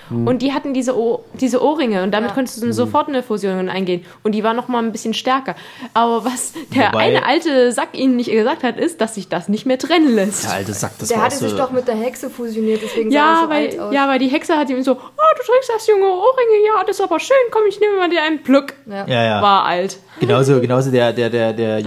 Kaioshin 0.08 0.26
Und 0.28 0.42
die 0.42 0.52
hatten 0.52 0.74
diese, 0.74 0.94
diese 1.34 1.62
Ohrringe 1.62 2.02
und 2.02 2.10
damit 2.12 2.30
Ja. 2.30 2.34
konntest 2.34 2.62
du 2.62 2.72
sofort 2.72 3.08
eine 3.08 3.22
Fusion 3.22 3.68
eingehen. 3.68 4.04
Und 4.22 4.32
die 4.32 4.44
war 4.44 4.54
noch 4.54 4.68
mal 4.68 4.78
ein 4.82 4.92
bisschen 4.92 5.14
stärker. 5.14 5.54
Aber 5.94 6.24
was 6.24 6.52
der 6.74 6.88
Wobei- 6.92 6.98
eine 6.98 7.26
alte 7.26 7.72
Sack 7.72 7.88
ihnen 7.92 8.16
nicht 8.16 8.30
gesagt 8.30 8.62
hat, 8.62 8.78
ist, 8.78 9.00
dass 9.00 9.14
sich 9.14 9.28
das 9.28 9.48
nicht 9.48 9.66
mehr 9.66 9.78
trennen 9.78 10.14
lässt. 10.14 10.44
Der 10.44 10.52
alte 10.54 10.72
Sack, 10.72 10.92
das 10.98 11.08
Der 11.08 11.22
hatte 11.22 11.36
so, 11.36 11.48
sich 11.48 11.56
doch 11.56 11.70
mit 11.70 11.86
der 11.88 11.96
Hexe 11.96 12.30
fusioniert, 12.30 12.80
deswegen 12.82 13.10
sah 13.10 13.16
er 13.16 13.22
Ja, 13.24 13.40
so 13.44 13.48
weil, 13.50 13.66
alt 13.68 13.80
aus. 13.80 13.94
ja, 13.94 14.08
weil 14.08 14.18
die 14.18 14.28
Hexe 14.28 14.56
hat 14.56 14.70
ihm 14.70 14.82
so, 14.82 14.92
oh, 14.92 14.96
du 14.96 15.42
trägst 15.52 15.70
das 15.74 15.86
junge 15.86 16.06
Ohrringe, 16.06 16.66
ja, 16.66 16.84
das 16.86 16.98
ist 16.98 17.02
aber 17.02 17.20
schön, 17.20 17.36
komm, 17.50 17.62
ich 17.68 17.80
nehme 17.80 17.96
mal 17.96 18.08
dir 18.10 18.22
einen 18.22 18.42
Plück. 18.42 18.74
Ja. 18.86 19.06
Ja, 19.06 19.24
ja. 19.24 19.42
War 19.42 19.64
alt. 19.64 19.98
Genauso, 20.20 20.60
genauso 20.60 20.90
der, 20.90 21.12
der, 21.12 21.28
der, 21.30 21.52
der 21.52 21.82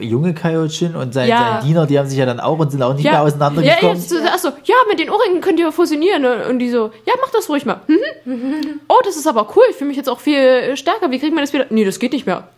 junge 0.00 0.34
Kaiochin 0.34 0.94
und 0.96 1.12
sein, 1.14 1.28
Ja. 1.28 1.58
sein 1.60 1.66
Diener, 1.68 1.86
die 1.86 1.98
haben 1.98 2.06
sich 2.08 2.18
ja 2.18 2.26
dann 2.26 2.40
auch 2.40 2.58
und 2.58 2.70
sind 2.70 2.82
auch 2.82 2.94
nicht 2.94 3.04
mehr 3.04 3.12
ja, 3.14 3.22
auseinandergekommen. 3.22 3.96
jetzt, 3.96 4.14
ach 4.32 4.38
so, 4.38 4.48
ja, 4.64 4.74
mit 4.88 4.98
den 4.98 5.10
Ohrringen 5.10 5.40
könnt 5.40 5.58
ihr 5.60 5.70
fusionieren. 5.72 6.24
Und 6.48 6.58
die 6.58 6.70
so, 6.70 6.90
ja, 7.06 7.14
mach 7.20 7.30
das 7.30 7.48
ruhig 7.48 7.55
mal. 7.64 7.80
Mhm. 7.86 8.80
Oh, 8.88 8.98
das 9.04 9.16
ist 9.16 9.26
aber 9.26 9.48
cool, 9.56 9.64
ich 9.70 9.76
fühle 9.76 9.88
mich 9.88 9.96
jetzt 9.96 10.08
auch 10.08 10.20
viel 10.20 10.76
stärker. 10.76 11.10
Wie 11.10 11.18
kriegt 11.18 11.34
man 11.34 11.42
das 11.42 11.52
wieder? 11.52 11.66
Nee, 11.70 11.84
das 11.84 11.98
geht 11.98 12.12
nicht 12.12 12.26
mehr. 12.26 12.48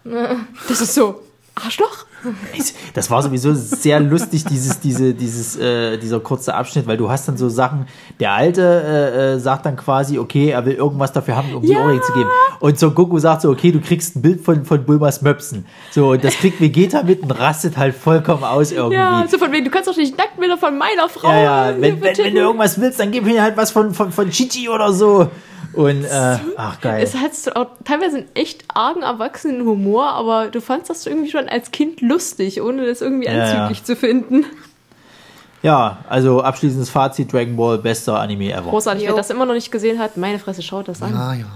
Das 0.68 0.80
ist 0.80 0.94
so, 0.94 1.22
Arschloch. 1.58 2.06
Das 2.94 3.10
war 3.10 3.22
sowieso 3.22 3.54
sehr 3.54 4.00
lustig, 4.00 4.44
dieses, 4.44 4.80
diese, 4.80 5.14
dieses, 5.14 5.56
äh, 5.56 5.98
dieser 5.98 6.20
kurze 6.20 6.54
Abschnitt, 6.54 6.86
weil 6.86 6.96
du 6.96 7.08
hast 7.10 7.28
dann 7.28 7.36
so 7.36 7.48
Sachen, 7.48 7.86
der 8.18 8.32
Alte 8.32 8.62
äh, 8.62 9.34
äh, 9.34 9.38
sagt 9.38 9.66
dann 9.66 9.76
quasi, 9.76 10.18
okay, 10.18 10.48
er 10.48 10.64
will 10.66 10.74
irgendwas 10.74 11.12
dafür 11.12 11.36
haben, 11.36 11.54
um 11.54 11.62
die 11.62 11.68
Ja. 11.72 11.80
Ohrringe 11.80 12.00
zu 12.00 12.12
geben. 12.12 12.28
Und 12.60 12.78
so 12.78 12.90
Goku 12.90 13.18
sagt 13.18 13.42
so, 13.42 13.50
okay, 13.50 13.70
du 13.70 13.80
kriegst 13.80 14.16
ein 14.16 14.22
Bild 14.22 14.40
von, 14.40 14.64
von 14.64 14.84
Bulmas 14.84 15.22
Möpsen. 15.22 15.66
So, 15.92 16.10
und 16.10 16.24
das 16.24 16.34
kriegt 16.34 16.60
Vegeta 16.60 17.02
mit 17.02 17.22
und 17.22 17.30
rastet 17.30 17.76
halt 17.76 17.94
vollkommen 17.94 18.44
aus 18.44 18.72
irgendwie. 18.72 18.96
Ja, 18.96 19.24
so 19.28 19.38
von 19.38 19.52
wegen, 19.52 19.64
du 19.64 19.70
kannst 19.70 19.88
doch 19.88 19.96
nicht 19.96 20.16
Nacktbilder 20.18 20.58
von 20.58 20.76
meiner 20.76 21.08
Frau. 21.08 21.30
Ja, 21.30 21.70
ja, 21.70 21.80
wenn, 21.80 22.00
wenn, 22.00 22.16
wenn 22.18 22.34
du 22.34 22.40
irgendwas 22.40 22.80
willst, 22.80 22.98
dann 22.98 23.10
gib 23.12 23.24
mir 23.24 23.42
halt 23.42 23.56
was 23.56 23.70
von, 23.70 23.94
von, 23.94 24.10
von 24.10 24.30
Chichi 24.30 24.68
oder 24.68 24.92
so. 24.92 25.28
Und, 25.72 26.04
äh, 26.04 26.38
ach 26.56 26.80
geil. 26.80 27.02
Es 27.02 27.14
hat 27.14 27.34
so 27.34 27.52
auch 27.52 27.68
teilweise 27.84 28.18
einen 28.18 28.28
echt 28.34 28.64
argen 28.74 29.02
erwachsenen 29.02 29.64
Humor, 29.64 30.06
aber 30.06 30.48
du 30.48 30.60
fandst 30.60 30.90
das 30.90 31.06
irgendwie 31.06 31.30
schon 31.30 31.48
als 31.48 31.70
Kind 31.70 32.00
lustig, 32.00 32.62
ohne 32.62 32.86
das 32.86 33.00
irgendwie 33.00 33.28
anzüglich 33.28 33.78
ja. 33.78 33.84
zu 33.84 33.96
finden. 33.96 34.46
Ja, 35.62 35.98
also 36.08 36.42
abschließendes 36.42 36.88
Fazit, 36.88 37.32
Dragon 37.32 37.56
Ball, 37.56 37.78
bester 37.78 38.18
Anime 38.20 38.52
ever. 38.52 38.70
Großartig, 38.70 39.02
Jo. 39.02 39.10
wer 39.10 39.16
das 39.16 39.30
immer 39.30 39.44
noch 39.44 39.54
nicht 39.54 39.72
gesehen 39.72 39.98
hat, 39.98 40.16
meine 40.16 40.38
Fresse, 40.38 40.62
schaut 40.62 40.88
das 40.88 41.02
an. 41.02 41.14
Ah 41.14 41.34
ja. 41.34 41.46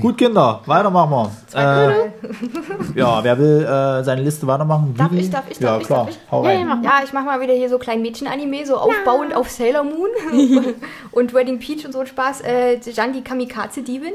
Gut, 0.00 0.18
Kinder, 0.18 0.60
weitermachen 0.66 1.30
wir. 1.52 1.60
Äh, 1.60 2.98
ja, 2.98 3.22
wer 3.22 3.38
will 3.38 3.62
äh, 3.64 4.02
seine 4.04 4.22
Liste 4.22 4.46
weitermachen? 4.46 4.94
Darf 4.96 5.10
Vivi? 5.12 5.20
ich, 5.22 5.30
darf 5.30 5.44
ich, 5.50 5.58
Ja, 5.60 5.72
darf 5.72 5.80
ich, 5.82 5.86
klar. 5.86 6.04
darf 6.06 6.10
ich? 6.10 6.18
Hau 6.30 6.42
Ja, 6.44 6.50
rein. 6.50 6.60
ja, 6.60 6.74
mach. 6.74 6.82
Ja, 6.84 6.92
ich 7.04 7.12
mache 7.12 7.24
mal 7.24 7.40
wieder 7.40 7.54
hier 7.54 7.68
so 7.68 7.78
kleinen 7.78 8.02
Mädchen-Anime, 8.02 8.66
so 8.66 8.76
aufbauend 8.76 9.34
auf 9.34 9.50
Sailor 9.50 9.84
Moon 9.84 10.08
und 11.12 11.34
Wedding 11.34 11.58
Peach 11.58 11.84
und 11.84 11.92
so 11.92 12.00
ein 12.00 12.06
Spaß. 12.06 12.40
Äh, 12.42 12.78
die 12.78 13.22
Kamikaze-Diebin. 13.22 14.12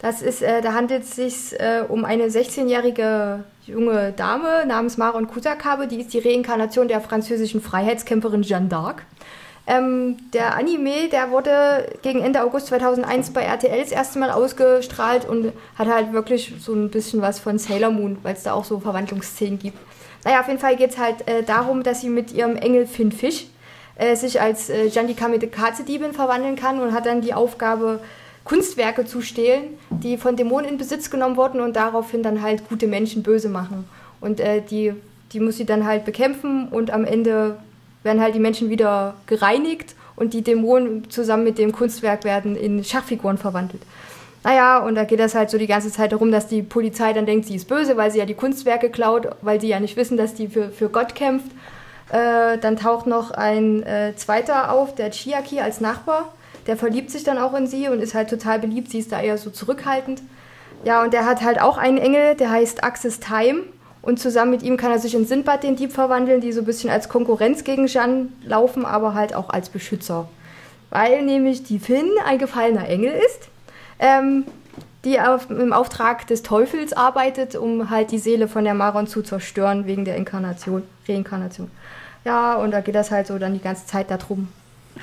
Das 0.00 0.22
ist, 0.22 0.42
äh, 0.42 0.62
da 0.62 0.74
handelt 0.74 1.02
es 1.02 1.16
sich 1.16 1.58
äh, 1.58 1.82
um 1.88 2.04
eine 2.04 2.24
16-jährige 2.26 3.42
junge 3.66 4.12
Dame 4.12 4.64
namens 4.66 4.96
Maron 4.96 5.26
Kusakabe. 5.26 5.88
Die 5.88 6.00
ist 6.00 6.12
die 6.14 6.20
Reinkarnation 6.20 6.86
der 6.88 7.00
französischen 7.00 7.60
Freiheitskämpferin 7.60 8.42
Jeanne 8.42 8.68
d'Arc. 8.68 8.96
Ähm, 9.70 10.16
der 10.32 10.56
Anime, 10.56 11.10
der 11.12 11.30
wurde 11.30 11.92
gegen 12.00 12.22
Ende 12.22 12.42
August 12.42 12.68
2001 12.68 13.34
bei 13.34 13.42
RTL 13.42 13.82
das 13.82 13.92
erste 13.92 14.18
Mal 14.18 14.30
ausgestrahlt 14.30 15.28
und 15.28 15.52
hat 15.76 15.88
halt 15.88 16.14
wirklich 16.14 16.54
so 16.58 16.72
ein 16.72 16.88
bisschen 16.88 17.20
was 17.20 17.38
von 17.38 17.58
Sailor 17.58 17.90
Moon, 17.90 18.16
weil 18.22 18.32
es 18.32 18.44
da 18.44 18.54
auch 18.54 18.64
so 18.64 18.80
Verwandlungsszenen 18.80 19.58
gibt. 19.58 19.76
Naja, 20.24 20.40
auf 20.40 20.48
jeden 20.48 20.58
Fall 20.58 20.76
geht 20.76 20.92
es 20.92 20.98
halt 20.98 21.28
äh, 21.28 21.42
darum, 21.42 21.82
dass 21.82 22.00
sie 22.00 22.08
mit 22.08 22.32
ihrem 22.32 22.56
Engel 22.56 22.86
Finn 22.86 23.12
Fisch 23.12 23.44
äh, 23.96 24.16
sich 24.16 24.40
als 24.40 24.70
äh, 24.70 24.86
Jan 24.86 25.06
die 25.06 25.14
Kamikaze-Diebin 25.14 26.14
verwandeln 26.14 26.56
kann 26.56 26.80
und 26.80 26.94
hat 26.94 27.04
dann 27.04 27.20
die 27.20 27.34
Aufgabe, 27.34 28.00
Kunstwerke 28.44 29.04
zu 29.04 29.20
stehlen, 29.20 29.76
die 29.90 30.16
von 30.16 30.34
Dämonen 30.34 30.66
in 30.66 30.78
Besitz 30.78 31.10
genommen 31.10 31.36
wurden 31.36 31.60
und 31.60 31.76
daraufhin 31.76 32.22
dann 32.22 32.40
halt 32.40 32.66
gute 32.70 32.86
Menschen 32.86 33.22
böse 33.22 33.50
machen. 33.50 33.84
Und 34.22 34.40
äh, 34.40 34.62
die, 34.62 34.94
die 35.32 35.40
muss 35.40 35.58
sie 35.58 35.66
dann 35.66 35.84
halt 35.84 36.06
bekämpfen 36.06 36.68
und 36.68 36.90
am 36.90 37.04
Ende 37.04 37.58
werden 38.02 38.20
halt 38.20 38.34
die 38.34 38.40
Menschen 38.40 38.70
wieder 38.70 39.14
gereinigt 39.26 39.94
und 40.16 40.34
die 40.34 40.42
Dämonen 40.42 41.10
zusammen 41.10 41.44
mit 41.44 41.58
dem 41.58 41.72
Kunstwerk 41.72 42.24
werden 42.24 42.56
in 42.56 42.82
Schachfiguren 42.84 43.38
verwandelt. 43.38 43.82
Naja, 44.44 44.78
und 44.78 44.94
da 44.94 45.04
geht 45.04 45.20
das 45.20 45.34
halt 45.34 45.50
so 45.50 45.58
die 45.58 45.66
ganze 45.66 45.90
Zeit 45.90 46.12
darum, 46.12 46.30
dass 46.30 46.46
die 46.46 46.62
Polizei 46.62 47.12
dann 47.12 47.26
denkt, 47.26 47.46
sie 47.46 47.56
ist 47.56 47.68
böse, 47.68 47.96
weil 47.96 48.10
sie 48.10 48.18
ja 48.18 48.24
die 48.24 48.34
Kunstwerke 48.34 48.88
klaut, 48.88 49.28
weil 49.42 49.60
sie 49.60 49.68
ja 49.68 49.80
nicht 49.80 49.96
wissen, 49.96 50.16
dass 50.16 50.34
die 50.34 50.48
für, 50.48 50.70
für 50.70 50.88
Gott 50.88 51.14
kämpft. 51.14 51.50
Äh, 52.10 52.58
dann 52.58 52.76
taucht 52.76 53.06
noch 53.06 53.30
ein 53.32 53.82
äh, 53.82 54.14
zweiter 54.16 54.72
auf, 54.72 54.94
der 54.94 55.10
Chiaki 55.10 55.60
als 55.60 55.80
Nachbar. 55.80 56.32
Der 56.66 56.76
verliebt 56.76 57.10
sich 57.10 57.24
dann 57.24 57.38
auch 57.38 57.54
in 57.54 57.66
sie 57.66 57.88
und 57.88 58.00
ist 58.00 58.14
halt 58.14 58.30
total 58.30 58.58
beliebt. 58.58 58.90
Sie 58.90 58.98
ist 58.98 59.12
da 59.12 59.20
eher 59.20 59.38
so 59.38 59.50
zurückhaltend. 59.50 60.22
Ja, 60.84 61.02
und 61.02 61.12
der 61.12 61.26
hat 61.26 61.42
halt 61.42 61.60
auch 61.60 61.76
einen 61.76 61.98
Engel, 61.98 62.34
der 62.36 62.50
heißt 62.50 62.84
Axis 62.84 63.20
Time. 63.20 63.64
Und 64.08 64.18
zusammen 64.18 64.52
mit 64.52 64.62
ihm 64.62 64.78
kann 64.78 64.90
er 64.90 64.98
sich 64.98 65.14
in 65.14 65.26
Sindbad, 65.26 65.62
den 65.62 65.76
Dieb, 65.76 65.92
verwandeln, 65.92 66.40
die 66.40 66.50
so 66.52 66.60
ein 66.60 66.64
bisschen 66.64 66.88
als 66.88 67.10
Konkurrenz 67.10 67.62
gegen 67.62 67.88
Jeanne 67.88 68.28
laufen, 68.42 68.86
aber 68.86 69.12
halt 69.12 69.34
auch 69.34 69.50
als 69.50 69.68
Beschützer. 69.68 70.30
Weil 70.88 71.22
nämlich 71.26 71.62
die 71.64 71.78
Finn 71.78 72.08
ein 72.24 72.38
gefallener 72.38 72.88
Engel 72.88 73.12
ist, 73.12 73.50
ähm, 73.98 74.46
die 75.04 75.20
auf, 75.20 75.50
im 75.50 75.74
Auftrag 75.74 76.26
des 76.26 76.42
Teufels 76.42 76.94
arbeitet, 76.94 77.54
um 77.54 77.90
halt 77.90 78.10
die 78.10 78.18
Seele 78.18 78.48
von 78.48 78.64
der 78.64 78.72
Maron 78.72 79.08
zu 79.08 79.20
zerstören, 79.20 79.84
wegen 79.84 80.06
der 80.06 80.16
Inkarnation, 80.16 80.84
Reinkarnation. 81.06 81.70
Ja, 82.24 82.54
und 82.54 82.70
da 82.70 82.80
geht 82.80 82.94
das 82.94 83.10
halt 83.10 83.26
so 83.26 83.38
dann 83.38 83.52
die 83.52 83.60
ganze 83.60 83.84
Zeit 83.84 84.10
darum, 84.10 84.48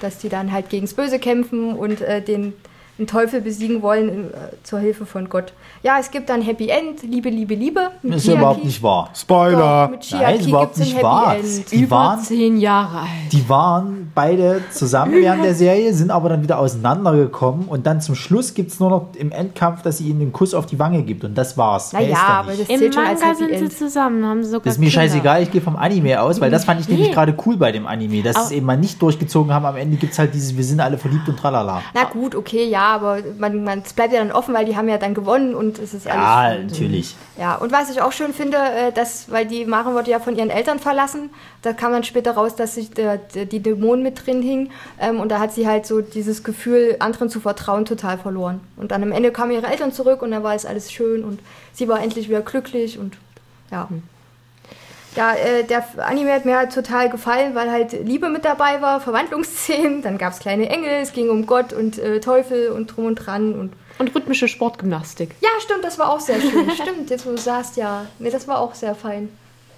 dass 0.01 0.17
die 0.17 0.29
dann 0.29 0.51
halt 0.51 0.71
gegens 0.71 0.95
Böse 0.95 1.19
kämpfen 1.19 1.75
und 1.75 2.01
äh, 2.01 2.23
den, 2.23 2.53
den 2.97 3.07
Teufel 3.07 3.41
besiegen 3.41 3.81
wollen 3.81 4.31
äh, 4.33 4.37
zur 4.63 4.79
Hilfe 4.79 5.05
von 5.05 5.27
Gott. 5.29 5.51
Ja, 5.83 5.97
es 5.99 6.11
gibt 6.11 6.29
dann 6.29 6.41
Happy 6.41 6.69
End, 6.69 7.03
Liebe, 7.03 7.29
Liebe, 7.29 7.53
Liebe. 7.53 7.91
mit 8.01 8.13
Das 8.15 8.21
ist 8.21 8.27
ja 8.27 8.33
überhaupt 8.35 8.55
Chiaki. 8.57 8.67
nicht 8.67 8.83
wahr. 8.83 9.09
Doch, 9.11 9.19
Spoiler. 9.19 9.87
mit 9.89 9.99
Nein, 10.11 10.19
Chiaki 10.21 10.39
ist 10.39 10.47
überhaupt 10.47 10.75
gibt's 10.75 10.79
ein 10.79 10.83
nicht 10.85 10.95
Happy 10.95 11.03
wahr. 11.05 11.35
End. 11.35 11.71
Die 11.71 11.81
Über 11.83 11.95
waren, 11.95 12.19
zehn 12.21 12.57
Jahre 12.57 12.99
alt. 12.99 13.09
die 13.31 13.49
waren 13.49 14.11
beide 14.15 14.61
zusammen 14.71 15.13
während 15.13 15.43
der 15.43 15.53
Serie, 15.55 15.93
sind 15.93 16.09
aber 16.11 16.29
dann 16.29 16.41
wieder 16.41 16.57
auseinandergekommen 16.59 17.67
und 17.67 17.85
dann 17.85 18.01
zum 18.01 18.15
Schluss 18.15 18.53
gibt 18.53 18.71
es 18.71 18.79
nur 18.79 18.89
noch 18.89 19.07
im 19.17 19.31
Endkampf, 19.31 19.81
dass 19.81 19.97
sie 19.97 20.07
ihnen 20.09 20.19
den 20.19 20.31
Kuss 20.33 20.53
auf 20.53 20.65
die 20.65 20.79
Wange 20.79 21.03
gibt 21.03 21.23
und 21.23 21.35
das 21.37 21.57
war's. 21.57 21.93
Naja, 21.93 22.15
aber 22.17 22.51
das 22.51 22.69
Im 22.69 22.79
zählt 22.79 22.93
schon 22.95 23.03
als 23.05 23.19
Manga 23.19 23.33
Happy 23.33 23.49
sind 23.49 23.57
sie 23.59 23.63
End. 23.65 23.77
zusammen, 23.77 24.25
haben 24.25 24.43
sie 24.43 24.49
sogar 24.49 24.63
Das 24.63 24.73
ist 24.75 24.79
mir 24.79 24.85
Kinder. 24.89 25.01
scheißegal, 25.01 25.43
ich 25.43 25.51
gehe 25.51 25.61
vom 25.61 25.75
Anime 25.75 26.21
aus, 26.21 26.39
weil 26.39 26.49
das 26.51 26.63
fand 26.65 26.79
ich 26.81 26.87
nämlich 26.87 27.09
Nee. 27.09 27.13
gerade 27.13 27.35
cool 27.45 27.57
bei 27.57 27.71
dem 27.71 27.85
Anime, 27.87 28.23
dass 28.23 28.35
Aber- 28.37 28.45
es 28.45 28.51
eben 28.51 28.65
mal 28.65 28.77
nicht 28.77 29.01
durchgezogen 29.01 29.53
haben. 29.53 29.65
Am 29.65 29.75
Ende 29.75 29.97
gibt 29.97 30.13
es 30.13 30.19
halt 30.19 30.33
dieses, 30.33 30.55
wir 30.55 30.63
sind 30.63 30.79
alle 30.79 30.97
verliebt 30.97 31.27
und 31.27 31.37
tralala. 31.37 31.81
Na 31.93 32.03
gut, 32.05 32.35
okay, 32.35 32.65
ja, 32.69 32.84
aber 32.93 33.19
man, 33.37 33.63
man, 33.63 33.81
es 33.85 33.93
bleibt 33.93 34.13
ja 34.13 34.19
dann 34.19 34.31
offen, 34.31 34.53
weil 34.53 34.65
die 34.65 34.75
haben 34.77 34.87
ja 34.87 34.97
dann 34.97 35.13
gewonnen 35.13 35.55
und 35.55 35.79
es 35.79 35.93
ist 35.93 36.07
alles 36.07 36.23
Ja, 36.23 36.63
natürlich. 36.63 37.15
Ja, 37.37 37.55
und 37.55 37.71
was 37.71 37.89
ich 37.89 38.01
auch 38.01 38.11
schön 38.11 38.33
finde, 38.33 38.57
äh, 38.57 38.91
dass, 38.91 39.31
weil 39.31 39.45
die 39.45 39.65
Maren 39.65 39.93
wurde 39.93 40.11
ja 40.11 40.19
von 40.19 40.35
ihren 40.35 40.49
Eltern 40.49 40.79
verlassen, 40.79 41.29
da 41.61 41.73
kam 41.73 41.91
dann 41.91 42.03
später 42.03 42.31
raus, 42.31 42.55
dass 42.55 42.75
sich 42.75 42.91
der, 42.91 43.17
der, 43.17 43.45
die 43.45 43.59
Dämonen 43.59 44.03
mit 44.03 44.25
drin 44.25 44.41
hing 44.41 44.71
ähm, 44.99 45.19
und 45.19 45.29
da 45.29 45.39
hat 45.39 45.53
sie 45.53 45.67
halt 45.67 45.85
so 45.85 46.01
dieses 46.01 46.43
Gefühl, 46.43 46.97
anderen 46.99 47.29
zu 47.29 47.39
vertrauen, 47.39 47.85
total 47.85 48.17
verloren. 48.17 48.59
Und 48.77 48.91
dann 48.91 49.03
am 49.03 49.11
Ende 49.11 49.31
kamen 49.31 49.51
ihre 49.51 49.67
Eltern 49.67 49.91
zurück 49.91 50.21
und 50.21 50.31
dann 50.31 50.43
war 50.43 50.53
es 50.55 50.65
alles 50.65 50.91
schön 50.91 51.23
und 51.23 51.39
sie 51.73 51.87
war 51.87 52.01
endlich 52.01 52.29
wieder 52.29 52.41
glücklich 52.41 52.99
und 52.99 53.17
ja. 53.71 53.87
Ja, 55.15 55.33
äh, 55.33 55.63
der 55.63 55.83
Anime 55.97 56.33
hat 56.33 56.45
mir 56.45 56.57
halt 56.57 56.73
total 56.73 57.09
gefallen, 57.09 57.55
weil 57.55 57.71
halt 57.71 57.93
Liebe 57.93 58.29
mit 58.29 58.43
dabei 58.45 58.81
war, 58.81 58.99
Verwandlungsszenen, 59.01 60.01
dann 60.03 60.17
gab 60.17 60.33
es 60.33 60.39
kleine 60.39 60.69
Engel, 60.69 61.01
es 61.01 61.13
ging 61.13 61.29
um 61.29 61.45
Gott 61.45 61.73
und 61.73 61.97
äh, 61.97 62.19
Teufel 62.19 62.69
und 62.69 62.87
drum 62.95 63.05
und 63.05 63.15
dran 63.15 63.53
und 63.53 63.73
Und 63.97 64.13
rhythmische 64.15 64.47
Sportgymnastik. 64.47 65.35
ja, 65.41 65.49
stimmt, 65.59 65.83
das 65.83 65.97
war 65.97 66.09
auch 66.09 66.19
sehr 66.19 66.39
schön. 66.41 66.69
stimmt, 66.81 67.09
jetzt 67.09 67.25
wo 67.25 67.31
du 67.31 67.37
sagst, 67.37 67.77
ja. 67.77 68.05
Nee, 68.19 68.29
das 68.29 68.47
war 68.47 68.59
auch 68.59 68.73
sehr 68.75 68.95
fein. 68.95 69.29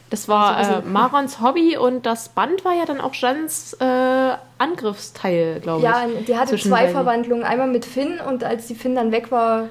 Das 0.09 0.29
war 0.29 0.63
So 0.63 0.73
ein 0.75 0.83
äh, 0.83 0.85
Marons 0.85 1.41
Hobby 1.41 1.75
und 1.77 2.05
das 2.05 2.29
Band 2.29 2.63
war 2.63 2.73
ja 2.73 2.85
dann 2.85 3.01
auch 3.01 3.13
Jans 3.13 3.73
äh, 3.73 4.31
Angriffsteil, 4.57 5.59
glaube 5.59 5.79
ich. 5.79 5.83
Ja, 5.83 6.05
die 6.25 6.37
hatte 6.37 6.57
zwei. 6.57 6.87
Verwandlungen. 6.87 7.43
Einmal 7.43 7.67
mit 7.67 7.85
Finn 7.85 8.19
und 8.19 8.43
als 8.43 8.67
die 8.67 8.75
Finn 8.75 8.95
dann 8.95 9.11
weg 9.11 9.31
war, 9.31 9.67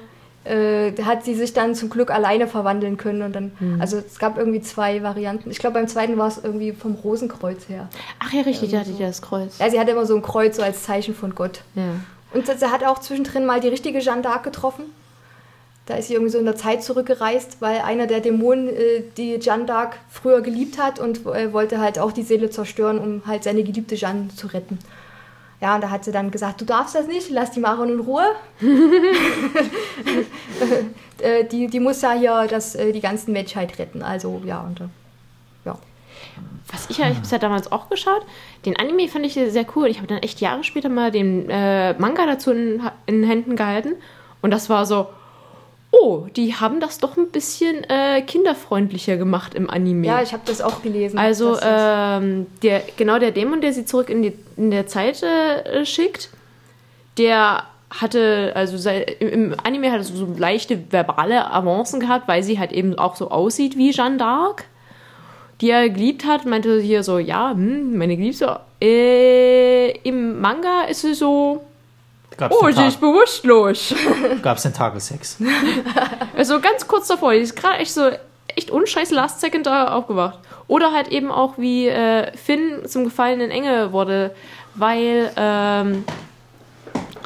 äh, 0.47 0.93
hat 1.03 1.23
sie 1.25 1.35
sich 1.35 1.53
dann 1.53 1.75
zum 1.75 1.89
Glück 1.89 2.09
alleine 2.11 2.47
verwandeln 2.47 2.97
können. 2.97 3.21
Und 3.21 3.33
dann, 3.35 3.51
Hm. 3.59 3.81
also 3.81 3.97
es 3.97 4.19
gab 4.19 4.37
irgendwie 4.37 4.61
zwei 4.61 5.03
Varianten. 5.03 5.51
Ich 5.51 5.59
glaube, 5.59 5.75
beim 5.75 5.87
zweiten 5.87 6.17
war 6.17 6.27
es 6.27 6.37
irgendwie 6.43 6.71
vom 6.71 6.95
Rosenkreuz 6.95 7.67
her. 7.69 7.89
Ach 8.19 8.31
ja, 8.33 8.41
richtig, 8.41 8.71
da 8.71 8.79
hatte 8.79 8.91
die 8.91 9.03
das 9.03 9.21
Kreuz. 9.21 9.59
Ja, 9.59 9.69
sie 9.69 9.79
hatte 9.79 9.91
immer 9.91 10.05
so 10.05 10.15
ein 10.15 10.21
Kreuz 10.21 10.57
so 10.57 10.63
als 10.63 10.83
Zeichen 10.83 11.13
von 11.15 11.35
Gott. 11.35 11.61
Ja. 11.75 11.83
Und 12.33 12.45
sie 12.47 12.65
hat 12.71 12.83
auch 12.83 12.99
zwischendrin 12.99 13.45
mal 13.45 13.59
die 13.59 13.69
richtige 13.69 13.99
Jeanne 13.99 14.21
d'Arc 14.21 14.43
getroffen. 14.43 14.85
Da 15.85 15.95
ist 15.95 16.07
sie 16.09 16.15
irgendwie 16.15 16.31
so 16.31 16.37
in 16.37 16.43
der 16.45 16.57
Zeit 16.57 16.83
zurückgereist, 16.83 17.61
weil 17.61 17.79
einer 17.79 18.07
der 18.07 18.19
Dämonen 18.19 18.67
äh, 18.67 19.03
die 19.15 19.39
Jeanne 19.39 19.63
d'Arc 19.65 19.91
früher 20.09 20.41
geliebt 20.41 20.77
hat 20.77 20.99
und 20.99 21.25
äh, 21.25 21.53
wollte 21.53 21.79
halt 21.79 21.97
auch 21.97 22.11
die 22.11 22.23
Seele 22.23 22.49
zerstören, 22.49 22.99
um 22.99 23.21
halt 23.25 23.43
seine 23.45 23.63
geliebte 23.63 23.95
Jeanne 23.95 24.27
zu 24.35 24.47
retten. 24.47 24.79
Ja, 25.59 25.73
und 25.75 25.81
da 25.81 25.89
hat 25.89 26.05
sie 26.05 26.11
dann 26.11 26.29
gesagt, 26.29 26.61
du 26.61 26.65
darfst 26.65 26.93
das 26.93 27.07
nicht, 27.07 27.31
lass 27.31 27.49
die 27.51 27.59
Maron 27.59 27.89
in 27.89 27.99
Ruhe. 27.99 28.23
äh, 31.19 31.45
die, 31.45 31.65
die 31.67 31.79
muss 31.79 32.01
ja 32.01 32.13
hier 32.13 32.45
das, 32.47 32.75
äh, 32.75 32.91
die 32.91 32.99
ganzen 32.99 33.33
Menschheit 33.33 33.79
retten. 33.79 34.03
Also, 34.03 34.39
ja, 34.45 34.61
und 34.61 34.81
äh, 34.81 34.87
ja. 35.65 35.75
was 36.71 36.87
ich 36.91 36.99
ja, 36.99 37.07
ich 37.07 37.15
habe 37.15 37.25
es 37.25 37.31
ja 37.31 37.39
damals 37.39 37.71
auch 37.71 37.89
geschaut. 37.89 38.21
Den 38.65 38.77
Anime 38.77 39.07
fand 39.07 39.25
ich 39.25 39.33
sehr 39.33 39.65
cool. 39.75 39.87
Ich 39.87 39.97
habe 39.97 40.05
dann 40.05 40.19
echt 40.19 40.41
Jahre 40.41 40.63
später 40.63 40.89
mal 40.89 41.09
den 41.09 41.49
äh, 41.49 41.93
Manga 41.97 42.27
dazu 42.27 42.51
in, 42.51 42.87
in 43.07 43.23
Händen 43.23 43.55
gehalten. 43.55 43.95
Und 44.43 44.51
das 44.51 44.69
war 44.69 44.85
so, 44.85 45.07
oh, 45.99 46.27
die 46.35 46.55
haben 46.55 46.79
das 46.79 46.97
doch 46.99 47.17
ein 47.17 47.29
bisschen 47.29 47.83
äh, 47.85 48.21
kinderfreundlicher 48.21 49.17
gemacht 49.17 49.53
im 49.53 49.69
Anime. 49.69 50.07
Ja, 50.07 50.21
ich 50.21 50.33
habe 50.33 50.43
das 50.45 50.61
auch 50.61 50.81
gelesen. 50.81 51.17
Also 51.17 51.57
ähm, 51.61 52.47
der, 52.63 52.83
genau 52.97 53.19
der 53.19 53.31
Dämon, 53.31 53.61
der 53.61 53.73
sie 53.73 53.85
zurück 53.85 54.09
in, 54.09 54.21
die, 54.21 54.33
in 54.55 54.71
der 54.71 54.87
Zeit 54.87 55.23
äh, 55.23 55.85
schickt, 55.85 56.29
der 57.17 57.63
hatte, 57.89 58.51
also 58.55 58.77
sei, 58.77 59.01
im 59.19 59.27
im 59.51 59.55
Anime 59.63 59.91
hat 59.91 59.99
er 59.99 60.03
so, 60.03 60.15
so 60.15 60.35
leichte 60.37 60.91
verbale 60.91 61.51
Avancen 61.51 61.99
gehabt, 61.99 62.27
weil 62.27 62.43
sie 62.43 62.59
halt 62.59 62.71
eben 62.71 62.97
auch 62.97 63.15
so 63.15 63.31
aussieht 63.31 63.77
wie 63.77 63.91
Jeanne 63.91 64.17
d'Arc, 64.17 64.63
die 65.61 65.69
er 65.69 65.89
geliebt 65.89 66.25
hat, 66.25 66.45
meinte 66.45 66.79
hier 66.79 67.03
so, 67.03 67.17
ja, 67.17 67.51
hm, 67.51 67.97
meine 67.97 68.17
Geliebte. 68.17 68.59
Äh, 68.81 69.91
Im 70.01 70.39
Manga 70.41 70.83
ist 70.83 71.01
sie 71.01 71.13
so, 71.13 71.63
Gab's 72.37 72.55
oh, 72.59 72.69
sie 72.69 72.85
ist 72.85 72.99
bewusstlos. 72.99 73.95
gab's 74.43 74.61
den 74.61 74.73
Tagessex? 74.73 75.37
Also 76.37 76.59
ganz 76.59 76.87
kurz 76.87 77.07
davor, 77.07 77.33
die 77.33 77.39
ist 77.39 77.55
gerade 77.55 77.79
echt 77.79 77.91
so, 77.91 78.11
echt 78.55 78.69
unscheiß 78.69 79.09
Last 79.09 79.41
Second 79.41 79.65
da 79.65 79.87
aufgewacht. 79.95 80.37
Oder 80.67 80.91
halt 80.93 81.07
eben 81.07 81.31
auch 81.31 81.57
wie 81.57 81.87
äh, 81.87 82.31
Finn 82.37 82.81
zum 82.85 83.05
gefallenen 83.05 83.49
Engel 83.49 83.91
wurde, 83.91 84.35
weil, 84.75 85.31
ähm, 85.35 86.03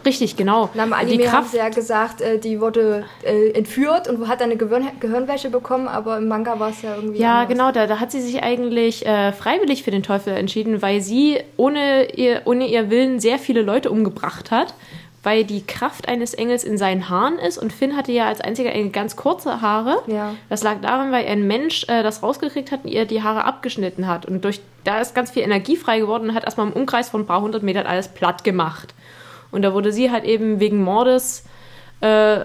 richtig, 0.06 0.38
genau. 0.38 0.70
Na, 0.76 0.84
Im 0.84 0.90
die 0.90 0.96
Anime 0.96 1.24
haben 1.26 1.40
Kraft, 1.40 1.52
sie 1.52 1.58
ja 1.58 1.68
gesagt, 1.68 2.22
äh, 2.22 2.38
die 2.38 2.62
wurde 2.62 3.04
äh, 3.24 3.50
entführt 3.52 4.08
und 4.08 4.28
hat 4.30 4.40
dann 4.40 4.52
eine 4.52 4.58
Gehirn 4.58 4.88
Gehirnwäsche 5.02 5.50
bekommen, 5.50 5.90
aber 5.90 6.20
im 6.20 6.30
Manga 6.30 6.58
war 6.58 6.70
es 6.70 6.82
ja 6.84 6.96
irgendwie. 6.96 7.20
ja, 7.20 7.42
anders. 7.42 7.50
genau, 7.50 7.72
da, 7.74 7.88
da 7.88 8.00
hat 8.00 8.12
sie 8.12 8.22
sich 8.22 8.44
eigentlich 8.44 9.06
äh, 9.06 9.34
freiwillig 9.34 9.84
für 9.84 9.92
den 9.92 10.04
Teufel 10.04 10.34
entschieden, 10.34 10.82
weil 10.82 11.02
sie 11.02 11.40
ohne 11.58 12.14
ihr, 12.14 12.44
ohne 12.46 12.68
ihr 12.68 12.90
Willen 12.90 13.20
sehr 13.20 13.40
viele 13.40 13.62
Leute 13.62 13.90
umgebracht 13.92 14.52
hat, 14.52 14.74
weil 15.24 15.46
die 15.46 15.66
Kraft 15.66 16.08
eines 16.08 16.34
Engels 16.34 16.64
in 16.64 16.78
seinen 16.78 17.10
Haaren 17.10 17.38
ist 17.38 17.58
und 17.58 17.72
Finn 17.72 17.96
hatte 17.96 18.12
ja 18.12 18.28
als 18.28 18.42
einziger 18.42 18.72
Engel 18.72 18.92
ganz 18.92 19.16
kurze 19.16 19.62
Haare. 19.62 20.02
Ja. 20.08 20.34
Das 20.50 20.64
lag 20.64 20.82
daran, 20.82 21.12
weil 21.12 21.28
ein 21.28 21.46
Mensch 21.46 21.84
äh, 21.88 22.02
das 22.02 22.24
rausgekriegt 22.24 22.72
hat 22.72 22.86
und 22.86 22.90
ihr 22.90 23.06
die 23.06 23.22
Haare 23.22 23.46
abgeschnitten 23.46 24.08
hat. 24.08 24.26
Und 24.26 24.44
durch 24.44 24.62
da 24.84 25.00
ist 25.00 25.14
ganz 25.14 25.30
viel 25.30 25.44
Energie 25.44 25.76
frei 25.76 26.00
geworden 26.00 26.30
und 26.30 26.36
hat 26.36 26.44
erstmal 26.44 26.68
im 26.68 26.74
Umkreis 26.74 27.10
von 27.10 27.22
ein 27.22 27.28
paar 27.28 27.42
hundert 27.42 27.62
Metern 27.62 27.86
alles 27.86 28.08
platt 28.08 28.44
gemacht. 28.44 28.96
Und 29.52 29.62
da 29.62 29.74
wurde 29.74 29.92
sie 29.92 30.10
halt 30.10 30.24
eben 30.24 30.60
wegen 30.60 30.82
Mordes 30.82 31.44
äh, 32.00 32.40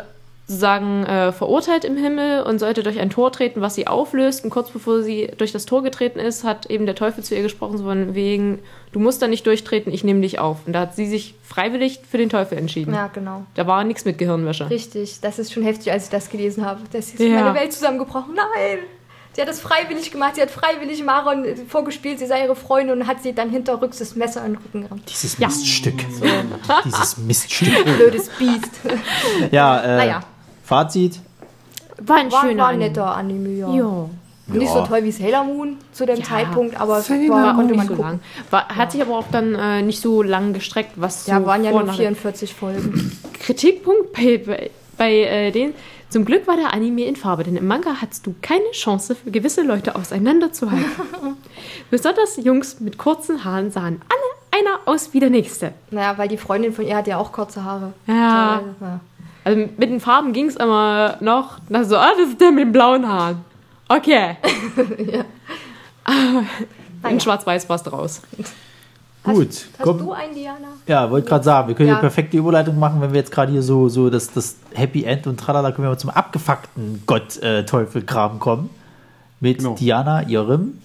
sozusagen 0.47 1.05
äh, 1.07 1.33
verurteilt 1.33 1.85
im 1.85 1.97
Himmel 1.97 2.43
und 2.43 2.61
sollte 2.61 2.83
durch 2.85 3.01
ein 3.01 3.11
Tor 3.11 3.33
treten, 3.33 3.61
was 3.61 3.75
sie 3.75 3.89
auflöst. 3.89 4.45
Und 4.45 4.51
kurz 4.51 4.71
bevor 4.71 5.03
sie 5.03 5.29
durch 5.39 5.51
das 5.51 5.67
Tor 5.67 5.83
getreten 5.83 6.21
ist, 6.21 6.45
hat 6.45 6.67
eben 6.67 6.87
der 6.87 6.95
Teufel 6.95 7.25
zu 7.25 7.35
ihr 7.35 7.43
gesprochen, 7.43 7.79
so 7.79 7.85
von 7.85 8.15
wegen, 8.15 8.61
du 8.93 9.01
musst 9.01 9.21
da 9.23 9.27
nicht 9.27 9.45
durchtreten, 9.47 9.93
ich 9.93 10.05
nehme 10.05 10.21
dich 10.21 10.39
auf. 10.39 10.59
Und 10.67 10.73
da 10.73 10.81
hat 10.81 10.95
sie 10.95 11.07
sich 11.07 11.35
freiwillig 11.43 12.01
für 12.09 12.19
den 12.19 12.29
Teufel 12.29 12.59
entschieden. 12.59 12.95
Ja, 12.95 13.09
genau. 13.09 13.45
Da 13.55 13.67
war 13.67 13.83
nichts 13.83 14.05
mit 14.05 14.19
Gehirnwäsche. 14.19 14.71
Richtig. 14.71 15.21
Das 15.21 15.41
ist 15.41 15.53
schon 15.53 15.65
heftig, 15.65 15.91
als 15.91 16.05
ich 16.05 16.11
das 16.11 16.31
gelesen 16.31 16.65
habe. 16.65 16.81
Das 16.93 17.09
ist 17.09 17.19
Ja. 17.19 17.43
meine 17.43 17.55
Welt 17.59 17.73
zusammengebrochen. 17.73 18.35
Nein! 18.37 18.79
Sie 19.33 19.43
hat 19.43 19.49
das 19.49 19.61
freiwillig 19.61 20.11
gemacht. 20.13 20.37
Sie 20.37 20.41
hat 20.41 20.51
freiwillig 20.51 21.05
Maron 21.05 21.45
vorgespielt, 21.69 22.19
sie 22.21 22.27
sei 22.27 22.45
ihre 22.45 22.57
Freundin 22.57 23.01
und 23.03 23.07
hat 23.07 23.23
sie 23.23 23.35
dann 23.35 23.51
hinterrücks 23.51 23.99
das 23.99 24.15
Messer 24.17 24.41
in 24.47 24.53
den 24.55 24.63
Rücken 24.63 24.83
gerammt. 24.85 25.03
Dieses 25.11 25.37
Ja. 25.39 25.49
Miststück. 25.49 25.95
Dieses 26.87 27.19
Miststück. 27.19 27.85
Blödes 27.99 28.31
Biest. 28.39 28.71
Ja, 29.51 29.81
äh, 29.83 29.97
Naja. 29.97 30.21
Fazit. 30.67 31.21
War 32.03 32.17
ein 32.17 32.31
War, 32.33 32.43
schöner 32.43 32.63
war 32.65 32.69
ein 32.71 32.79
netter 32.81 33.17
Anime, 33.17 33.51
ja. 33.51 33.71
Ja. 33.73 34.09
Nicht 34.49 34.71
so 34.73 34.85
toll 34.87 35.03
wie 35.03 35.11
Sailor 35.11 35.45
Moon 35.45 35.77
zu 35.93 36.07
dem 36.07 36.19
Ja. 36.19 36.25
Zeitpunkt, 36.25 36.79
aber 36.81 36.99
es 36.99 37.11
war, 37.11 37.17
War 37.17 37.51
auch 37.53 37.57
konnte 37.57 37.75
nicht 37.75 37.89
man 37.89 37.97
so 37.97 38.03
lang. 38.03 38.21
War, 38.51 38.69
hat 38.69 38.93
sich 38.93 39.03
aber 39.03 39.19
auch 39.19 39.25
dann 39.33 39.55
äh, 39.55 39.83
nicht 39.83 40.01
so 40.01 40.23
lang 40.23 40.53
gestreckt, 40.53 40.93
was 40.97 41.27
Ja, 41.27 41.41
so 41.41 41.47
waren 41.47 41.65
ja 41.65 41.71
nur 41.71 41.81
und 41.81 41.87
nach- 41.87 41.97
44 41.97 42.55
Folgen. 42.55 43.11
Kritikpunkt 43.41 44.13
bei, 44.13 44.39
bei, 44.39 44.71
bei 44.99 45.13
äh, 45.15 45.51
den. 45.51 45.73
Zum 46.11 46.25
Glück 46.25 46.47
war 46.47 46.57
der 46.57 46.73
Anime 46.73 47.03
in 47.07 47.17
Farbe, 47.17 47.43
denn 47.43 47.57
im 47.57 47.67
Manga 47.67 47.97
hattest 48.01 48.25
du 48.27 48.35
keine 48.41 48.71
Chance, 48.71 49.17
für 49.17 49.31
gewisse 49.33 49.63
Leute 49.63 49.97
auseinanderzuhalten. 49.97 50.85
Besonders 51.91 52.37
Jungs 52.37 52.79
mit 52.79 52.99
kurzen 52.99 53.45
Haaren 53.45 53.71
sahen 53.73 54.01
alle 54.09 54.61
einer 54.61 54.79
aus 54.87 55.13
wie 55.13 55.19
der 55.21 55.31
nächste. 55.31 55.73
Naja, 55.91 56.17
weil 56.19 56.29
die 56.29 56.37
Freundin 56.37 56.73
von 56.73 56.87
ihr 56.87 56.97
hat 56.97 57.09
ja 57.09 57.19
auch 57.19 57.33
kurze 57.33 57.65
Haare. 57.65 57.93
Ja. 58.07 58.63
ja. 58.81 59.01
Also 59.47 59.61
mit 59.61 59.89
den 59.91 60.01
Farben 60.01 60.33
ging 60.33 60.47
es 60.49 60.57
immer 60.57 61.19
noch. 61.21 61.59
Na 61.69 61.85
so, 61.85 61.97
ah, 61.97 62.11
das 62.19 62.31
ist 62.31 62.41
der 62.41 62.51
mit 62.51 62.65
den 62.65 62.73
blauen 62.73 63.07
Haaren. 63.07 63.45
Okay. 63.89 64.37
In 64.77 65.25
Naja. 67.03 67.21
Schwarz-Weiß 67.21 67.69
war 67.69 67.77
es 67.77 67.83
draus. 67.85 68.23
Gut. 69.23 69.49
Hast 69.49 69.69
komm. 69.83 69.99
du 69.99 70.11
einen, 70.13 70.35
Diana? 70.35 70.67
Ja, 70.89 71.09
wollte 71.11 71.29
gerade 71.29 71.45
sagen, 71.45 71.69
wir 71.69 71.75
können 71.77 71.89
Ja. 71.91 71.95
eine 71.95 72.01
perfekte 72.01 72.37
Überleitung 72.37 72.77
machen, 72.81 73.01
wenn 73.01 73.13
wir 73.13 73.21
jetzt 73.21 73.31
gerade 73.31 73.53
hier 73.53 73.63
so, 73.63 73.89
so 73.89 74.11
das, 74.11 74.33
das 74.33 74.57
Happy 74.75 75.05
End 75.05 75.29
und 75.29 75.39
tralala, 75.39 75.71
können 75.71 75.87
wir 75.87 75.91
mal 75.91 75.99
zum 75.99 76.11
abgefuckten 76.11 77.05
Gott-Teufel-Kram 77.07 78.41
kommen. 78.41 78.71
Mit 79.39 79.59
Genau. 79.59 79.75
Diana, 79.75 80.23
ihrem. 80.29 80.81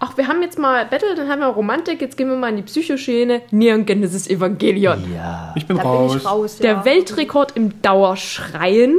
Ach, 0.00 0.16
wir 0.16 0.28
haben 0.28 0.42
jetzt 0.42 0.58
mal 0.58 0.86
Battle, 0.86 1.14
dann 1.16 1.28
haben 1.28 1.40
wir 1.40 1.48
Romantik, 1.48 2.00
jetzt 2.00 2.16
gehen 2.16 2.28
wir 2.28 2.36
mal 2.36 2.50
in 2.50 2.56
die 2.56 2.62
Psychoschiene. 2.62 3.42
Neon 3.50 3.84
Genesis 3.84 4.28
Evangelion. 4.28 5.04
Ja. 5.12 5.52
Ich 5.56 5.66
bin 5.66 5.76
Da 5.76 5.82
raus. 5.82 6.12
bin 6.12 6.20
ich 6.20 6.26
raus. 6.26 6.56
Der 6.58 6.72
ja. 6.72 6.84
Weltrekord 6.84 7.56
im 7.56 7.82
Dauerschreien 7.82 8.96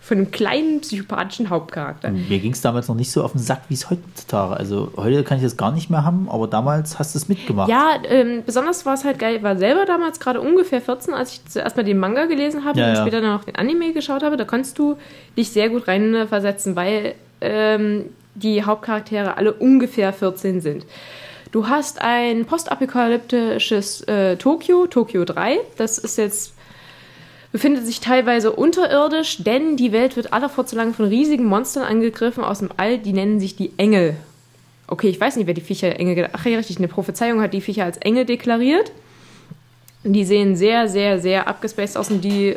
von 0.00 0.18
einem 0.18 0.30
kleinen 0.30 0.80
psychopathischen 0.82 1.50
Hauptcharakter. 1.50 2.10
Mir 2.12 2.38
ging 2.38 2.52
es 2.52 2.60
damals 2.60 2.86
noch 2.86 2.94
nicht 2.94 3.10
so 3.10 3.24
auf 3.24 3.32
den 3.32 3.40
Sack, 3.40 3.62
wie 3.68 3.74
es 3.74 3.90
heutzutage. 3.90 4.56
Also 4.56 4.92
heute 4.96 5.24
kann 5.24 5.38
ich 5.38 5.42
das 5.42 5.56
gar 5.56 5.72
nicht 5.72 5.90
mehr 5.90 6.04
haben, 6.04 6.28
aber 6.30 6.46
damals 6.46 7.00
hast 7.00 7.16
du 7.16 7.18
es 7.18 7.28
mitgemacht. 7.28 7.68
Ja, 7.68 7.94
ähm, 8.08 8.44
besonders 8.46 8.86
war 8.86 8.94
es 8.94 9.04
halt 9.04 9.18
geil, 9.18 9.34
ich 9.38 9.42
war 9.42 9.56
selber 9.56 9.84
damals 9.84 10.20
gerade 10.20 10.40
ungefähr 10.40 10.80
14, 10.80 11.12
als 11.12 11.32
ich 11.32 11.44
zuerst 11.46 11.76
mal 11.76 11.82
den 11.82 11.98
Manga 11.98 12.26
gelesen 12.26 12.64
habe 12.64 12.78
Ja, 12.78 12.90
und 12.90 12.94
ja. 12.94 13.00
später 13.00 13.20
dann 13.20 13.36
auch 13.36 13.42
den 13.42 13.56
Anime 13.56 13.92
geschaut 13.92 14.22
habe. 14.22 14.36
Da 14.36 14.44
konntest 14.44 14.78
du 14.78 14.96
dich 15.36 15.50
sehr 15.50 15.68
gut 15.70 15.88
reinversetzen, 15.88 16.76
weil 16.76 17.16
ähm, 17.40 18.04
die 18.36 18.62
Hauptcharaktere 18.62 19.36
alle 19.36 19.52
ungefähr 19.52 20.12
14 20.12 20.60
sind. 20.60 20.86
Du 21.52 21.68
hast 21.68 22.00
ein 22.02 22.44
postapokalyptisches 22.44 24.02
äh, 24.02 24.36
Tokio, 24.36 24.86
Tokio 24.86 25.24
3. 25.24 25.58
Das 25.76 25.98
ist 25.98 26.18
jetzt 26.18 26.52
befindet 27.52 27.86
sich 27.86 28.00
teilweise 28.00 28.52
unterirdisch, 28.52 29.42
denn 29.42 29.76
die 29.76 29.92
Welt 29.92 30.16
wird 30.16 30.32
aller 30.34 30.48
vorzulang 30.50 30.92
von 30.92 31.06
riesigen 31.06 31.44
Monstern 31.46 31.84
angegriffen 31.84 32.44
aus 32.44 32.58
dem 32.58 32.68
All. 32.76 32.98
Die 32.98 33.12
nennen 33.14 33.40
sich 33.40 33.56
die 33.56 33.72
Engel. 33.78 34.14
Okay, 34.88 35.08
ich 35.08 35.18
weiß 35.20 35.36
nicht, 35.36 35.46
wer 35.46 35.54
die 35.54 35.62
Viecher 35.62 35.98
Engel. 35.98 36.14
ge- 36.14 36.28
Ach 36.32 36.44
ja, 36.44 36.58
richtig, 36.58 36.76
eine 36.78 36.88
Prophezeiung 36.88 37.40
hat 37.40 37.54
die 37.54 37.60
Viecher 37.62 37.84
als 37.84 37.96
Engel 37.98 38.24
deklariert. 38.26 38.92
Die 40.04 40.24
sehen 40.24 40.54
sehr, 40.56 40.88
sehr, 40.88 41.18
sehr 41.18 41.48
abgespaced 41.48 41.96
aus 41.96 42.10
und 42.10 42.22
die 42.22 42.56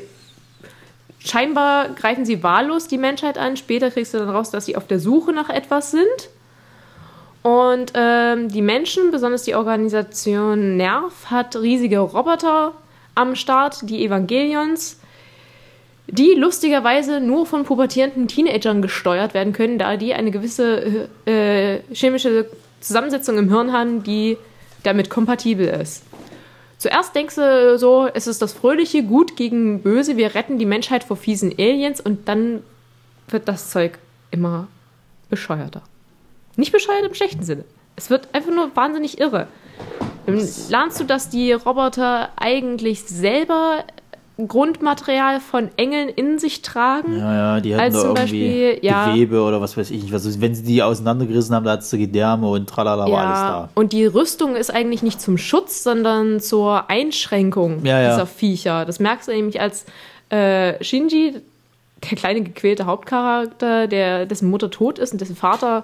scheinbar 1.19 1.89
greifen 1.89 2.25
sie 2.25 2.43
wahllos 2.43 2.87
die 2.87 2.97
Menschheit 2.97 3.37
an. 3.37 3.57
Später 3.57 3.91
kriegst 3.91 4.13
du 4.13 4.19
dann 4.19 4.29
raus, 4.29 4.51
dass 4.51 4.65
sie 4.65 4.75
auf 4.75 4.87
der 4.87 4.99
Suche 4.99 5.33
nach 5.33 5.49
etwas 5.49 5.91
sind. 5.91 6.29
Und 7.41 7.93
ähm, 7.95 8.49
die 8.49 8.61
Menschen, 8.61 9.11
besonders 9.11 9.43
die 9.43 9.55
Organisation 9.55 10.77
Nerv, 10.77 11.27
hat 11.27 11.55
riesige 11.55 11.99
Roboter 11.99 12.73
am 13.15 13.35
Start, 13.35 13.89
die 13.89 14.03
Evangelions, 14.03 14.99
die 16.07 16.33
lustigerweise 16.33 17.19
nur 17.19 17.45
von 17.45 17.63
pubertierenden 17.63 18.27
Teenagern 18.27 18.81
gesteuert 18.81 19.33
werden 19.33 19.53
können, 19.53 19.77
da 19.77 19.95
die 19.95 20.13
eine 20.13 20.31
gewisse 20.31 21.07
äh, 21.25 21.79
chemische 21.93 22.49
Zusammensetzung 22.81 23.37
im 23.37 23.49
Hirn 23.49 23.71
haben, 23.73 24.03
die 24.03 24.37
damit 24.83 25.09
kompatibel 25.09 25.67
ist. 25.67 26.03
Zuerst 26.79 27.13
denkst 27.13 27.35
du 27.35 27.77
so, 27.77 28.09
es 28.13 28.25
ist 28.25 28.41
das 28.41 28.53
fröhliche 28.53 29.03
Gut 29.03 29.35
gegen 29.35 29.81
Böse, 29.81 30.15
wir 30.15 30.33
retten 30.33 30.57
die 30.57 30.65
Menschheit 30.65 31.03
vor 31.03 31.17
fiesen 31.17 31.51
Aliens 31.51 31.99
und 31.99 32.29
dann 32.29 32.63
wird 33.27 33.49
das 33.49 33.69
Zeug 33.69 33.99
immer 34.31 34.69
bescheuerter. 35.29 35.81
Nicht 36.55 36.71
bescheuert 36.71 37.05
im 37.05 37.13
schlechten 37.13 37.43
Sinne. 37.43 37.65
Es 37.97 38.09
wird 38.09 38.29
einfach 38.33 38.51
nur 38.51 38.73
wahnsinnig 38.77 39.19
irre. 39.19 39.47
Dann 40.25 40.41
lernst 40.69 41.01
du, 41.01 41.03
dass 41.03 41.29
die 41.29 41.51
Roboter 41.51 42.29
eigentlich 42.37 43.03
selber 43.03 43.83
Grundmaterial 44.47 45.39
von 45.39 45.69
Engeln 45.75 46.09
in 46.09 46.39
sich 46.39 46.61
tragen. 46.61 47.17
Ja, 47.17 47.33
ja, 47.55 47.59
die 47.59 47.73
hatten 47.73 47.83
Als 47.83 47.95
da 47.95 48.01
zum 48.01 48.09
irgendwie 48.15 48.21
Beispiel, 48.21 48.79
ja. 48.81 49.11
Gewebe 49.11 49.41
oder 49.41 49.59
was 49.61 49.75
weiß 49.75 49.91
ich 49.91 50.03
nicht. 50.03 50.13
Was, 50.13 50.39
wenn 50.39 50.55
sie 50.55 50.63
die 50.63 50.81
auseinandergerissen 50.81 51.53
haben, 51.55 51.65
da 51.65 51.71
hattest 51.71 51.91
du 51.91 51.97
Gedärme 51.97 52.49
und 52.49 52.69
tralala, 52.69 53.09
war 53.09 53.25
alles 53.25 53.39
da. 53.39 53.69
und 53.75 53.91
die 53.93 54.05
Rüstung 54.05 54.55
ist 54.55 54.73
eigentlich 54.73 55.03
nicht 55.03 55.19
zum 55.19 55.37
Schutz, 55.37 55.83
sondern 55.83 56.39
zur 56.39 56.89
Einschränkung 56.89 57.85
Ja, 57.85 58.01
ja. 58.01 58.11
dieser 58.11 58.25
Viecher. 58.25 58.85
Das 58.85 58.99
merkst 58.99 59.27
du 59.27 59.31
nämlich 59.33 59.59
als 59.59 59.85
äh, 60.29 60.81
Shinji, 60.83 61.35
der 62.09 62.17
kleine 62.17 62.41
gequälte 62.41 62.85
Hauptcharakter, 62.85 63.87
der, 63.87 64.25
dessen 64.25 64.49
Mutter 64.49 64.69
tot 64.71 64.99
ist 64.99 65.11
und 65.11 65.19
dessen 65.21 65.35
Vater 65.35 65.83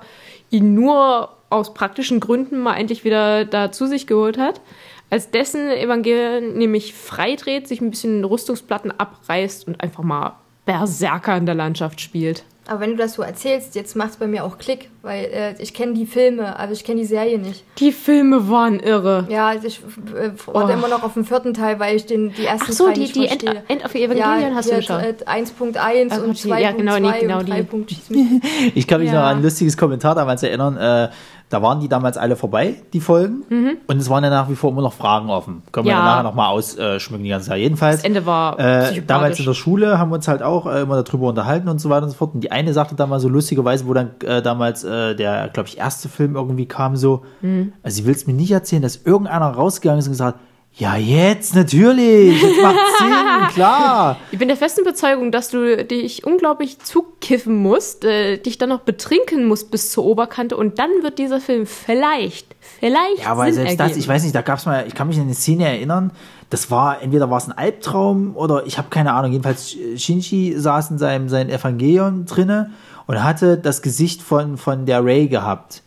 ihn 0.49 0.73
nur 0.73 1.29
aus 1.49 1.73
praktischen 1.73 2.19
Gründen 2.19 2.59
mal 2.59 2.75
endlich 2.75 3.03
wieder 3.03 3.45
da 3.45 3.71
zu 3.71 3.85
sich 3.87 4.07
geholt 4.07 4.37
hat. 4.37 4.61
Als 5.09 5.29
dessen 5.31 5.69
Evangelion 5.69 6.57
nämlich 6.57 6.93
freidreht, 6.93 7.67
sich 7.67 7.81
ein 7.81 7.91
bisschen 7.91 8.23
Rüstungsplatten 8.25 8.91
abreißt 8.97 9.67
und 9.67 9.81
einfach 9.81 10.03
mal 10.03 10.33
Berserker 10.65 11.37
in 11.37 11.45
der 11.45 11.55
Landschaft 11.55 12.01
spielt. 12.01 12.43
Aber 12.67 12.79
wenn 12.79 12.89
du 12.91 12.95
das 12.97 13.13
so 13.13 13.21
erzählst, 13.21 13.75
jetzt 13.75 13.95
macht 13.95 14.09
es 14.09 14.15
bei 14.17 14.25
mir 14.25 14.43
auch 14.43 14.57
Klick, 14.57 14.89
weil 15.03 15.25
äh, 15.25 15.53
ich 15.61 15.75
kenne 15.75 15.93
die 15.93 16.07
Filme, 16.07 16.57
aber 16.57 16.71
ich 16.71 16.83
kenne 16.83 16.99
die 17.01 17.05
Serie 17.05 17.37
nicht. 17.37 17.63
Die 17.77 17.91
Filme 17.91 18.49
waren 18.49 18.79
irre. 18.79 19.27
Ja, 19.29 19.49
also 19.49 19.67
ich 19.67 19.81
äh, 20.15 20.31
warte 20.47 20.73
Oh. 20.73 20.73
immer 20.73 20.87
noch 20.87 21.03
auf 21.03 21.13
den 21.13 21.25
vierten 21.25 21.53
Teil, 21.53 21.79
weil 21.79 21.95
ich 21.95 22.07
den, 22.07 22.33
die 22.33 22.45
ersten 22.47 22.65
Ach 22.71 22.73
so, 22.73 22.85
drei 22.87 22.93
die, 22.93 22.99
nicht 23.01 23.15
die 23.15 23.27
End, 23.27 23.43
verstehe. 23.43 23.63
End 23.67 23.85
of 23.85 23.93
Evangelion 23.93 24.55
hast 24.55 24.71
du 24.71 24.75
geschaut. 24.77 25.03
äh, 25.03 25.13
1.1 25.27 26.09
Also 26.11 26.23
und 26.25 26.43
die- 26.43 26.49
2.2 26.49 26.59
ja, 26.59 26.71
genau, 26.71 26.95
genau 27.19 27.37
und 27.37 27.45
die. 27.45 27.51
3. 27.51 27.61
Punkt 27.63 27.91
schieß 27.91 28.09
mich. 28.09 28.25
Ich 28.73 28.87
kann 28.87 28.99
mich 28.99 29.11
Ja. 29.11 29.19
noch 29.21 29.27
an 29.27 29.37
ein 29.37 29.43
lustiges 29.43 29.77
Kommentar 29.77 30.15
damals 30.15 30.41
erinnern. 30.41 30.75
Äh, 30.75 31.09
da 31.49 31.61
waren 31.61 31.79
die 31.79 31.87
damals 31.87 32.17
alle 32.17 32.35
vorbei, 32.35 32.75
die 32.91 32.99
Folgen. 32.99 33.43
Und 33.87 33.97
es 33.97 34.09
waren 34.09 34.23
ja 34.23 34.29
nach 34.31 34.49
wie 34.49 34.55
vor 34.55 34.71
immer 34.71 34.81
noch 34.81 34.93
Fragen 34.93 35.29
offen. 35.29 35.61
Können 35.71 35.85
wir 35.85 35.93
Mhm. 35.93 35.99
Ja. 35.99 36.05
nachher 36.05 36.23
nochmal 36.23 36.49
ausschmücken 36.49 37.23
die 37.23 37.29
ganze 37.29 37.49
Zeit. 37.49 37.59
Jedenfalls. 37.59 37.97
Das 37.97 38.03
Ende 38.05 38.25
war 38.25 38.59
Äh, 38.59 39.01
damals 39.05 39.39
in 39.39 39.45
der 39.45 39.53
Schule 39.53 39.99
haben 39.99 40.09
wir 40.09 40.15
uns 40.15 40.27
halt 40.27 40.41
auch 40.41 40.65
äh, 40.65 40.81
immer 40.81 41.01
darüber 41.03 41.27
unterhalten 41.29 41.69
und 41.69 41.79
so 41.79 41.89
weiter 41.89 42.03
und 42.03 42.09
so 42.09 42.15
fort. 42.17 42.33
Und 42.33 42.41
die 42.41 42.51
eine 42.51 42.73
sagte 42.73 42.95
dann 42.95 43.09
mal 43.09 43.19
so 43.19 43.29
lustigerweise, 43.29 43.85
wo 43.87 43.93
dann 43.93 44.11
äh, 44.25 44.41
damals 44.41 44.83
äh, 44.83 45.15
der, 45.15 45.49
glaube 45.49 45.69
ich, 45.69 45.77
erste 45.77 46.09
Film 46.09 46.35
irgendwie 46.35 46.65
kam, 46.65 46.95
so, 46.95 47.21
Mhm. 47.41 47.73
also 47.83 47.95
sie 47.95 48.05
will 48.07 48.15
es 48.15 48.25
mir 48.25 48.33
nicht 48.33 48.51
erzählen, 48.51 48.81
dass 48.81 49.01
irgendeiner 49.05 49.47
rausgegangen 49.51 49.99
ist 49.99 50.07
und 50.07 50.13
gesagt, 50.13 50.39
ja, 50.77 50.97
jetzt 50.97 51.55
natürlich, 51.55 52.41
jetzt 52.41 52.61
macht 52.61 52.75
Sinn, 52.99 53.53
klar. 53.53 54.17
Ich 54.31 54.37
bin 54.37 54.49
der 54.49 54.57
festen 54.57 54.81
Überzeugung, 54.81 55.31
dass 55.31 55.49
du 55.49 55.85
dich 55.85 56.25
unglaublich 56.25 56.79
zukiffen 56.79 57.55
musst, 57.55 58.03
äh, 58.03 58.37
dich 58.37 58.57
dann 58.57 58.69
noch 58.69 58.81
betrinken 58.81 59.47
musst 59.47 59.71
bis 59.71 59.91
zur 59.91 60.03
Oberkante 60.03 60.57
und 60.57 60.77
dann 60.77 60.89
wird 61.01 61.17
dieser 61.17 61.39
Film 61.39 61.65
vielleicht, 61.65 62.55
vielleicht 62.59 63.19
Ja, 63.23 63.31
aber 63.31 63.45
Sinn 63.45 63.53
selbst 63.53 63.79
ergeben. 63.79 63.89
das, 63.89 63.97
ich 63.97 64.07
weiß 64.07 64.23
nicht, 64.23 64.35
da 64.35 64.41
gab 64.41 64.59
es 64.59 64.65
mal, 64.65 64.85
ich 64.85 64.93
kann 64.93 65.07
mich 65.07 65.15
an 65.15 65.23
eine 65.23 65.33
Szene 65.33 65.65
erinnern, 65.65 66.11
das 66.49 66.69
war, 66.69 67.01
entweder 67.01 67.29
war 67.29 67.37
es 67.37 67.47
ein 67.47 67.57
Albtraum 67.57 68.35
oder 68.35 68.65
ich 68.65 68.77
habe 68.77 68.89
keine 68.89 69.13
Ahnung, 69.13 69.31
jedenfalls 69.31 69.77
Shinji 69.95 70.55
saß 70.57 70.91
in 70.91 70.97
seinem, 70.97 71.29
seinem 71.29 71.51
Evangelion 71.51 72.25
drinne 72.25 72.71
und 73.07 73.23
hatte 73.23 73.57
das 73.57 73.81
Gesicht 73.81 74.21
von, 74.21 74.57
von 74.57 74.85
der 74.85 75.05
Ray 75.05 75.29
gehabt. 75.29 75.83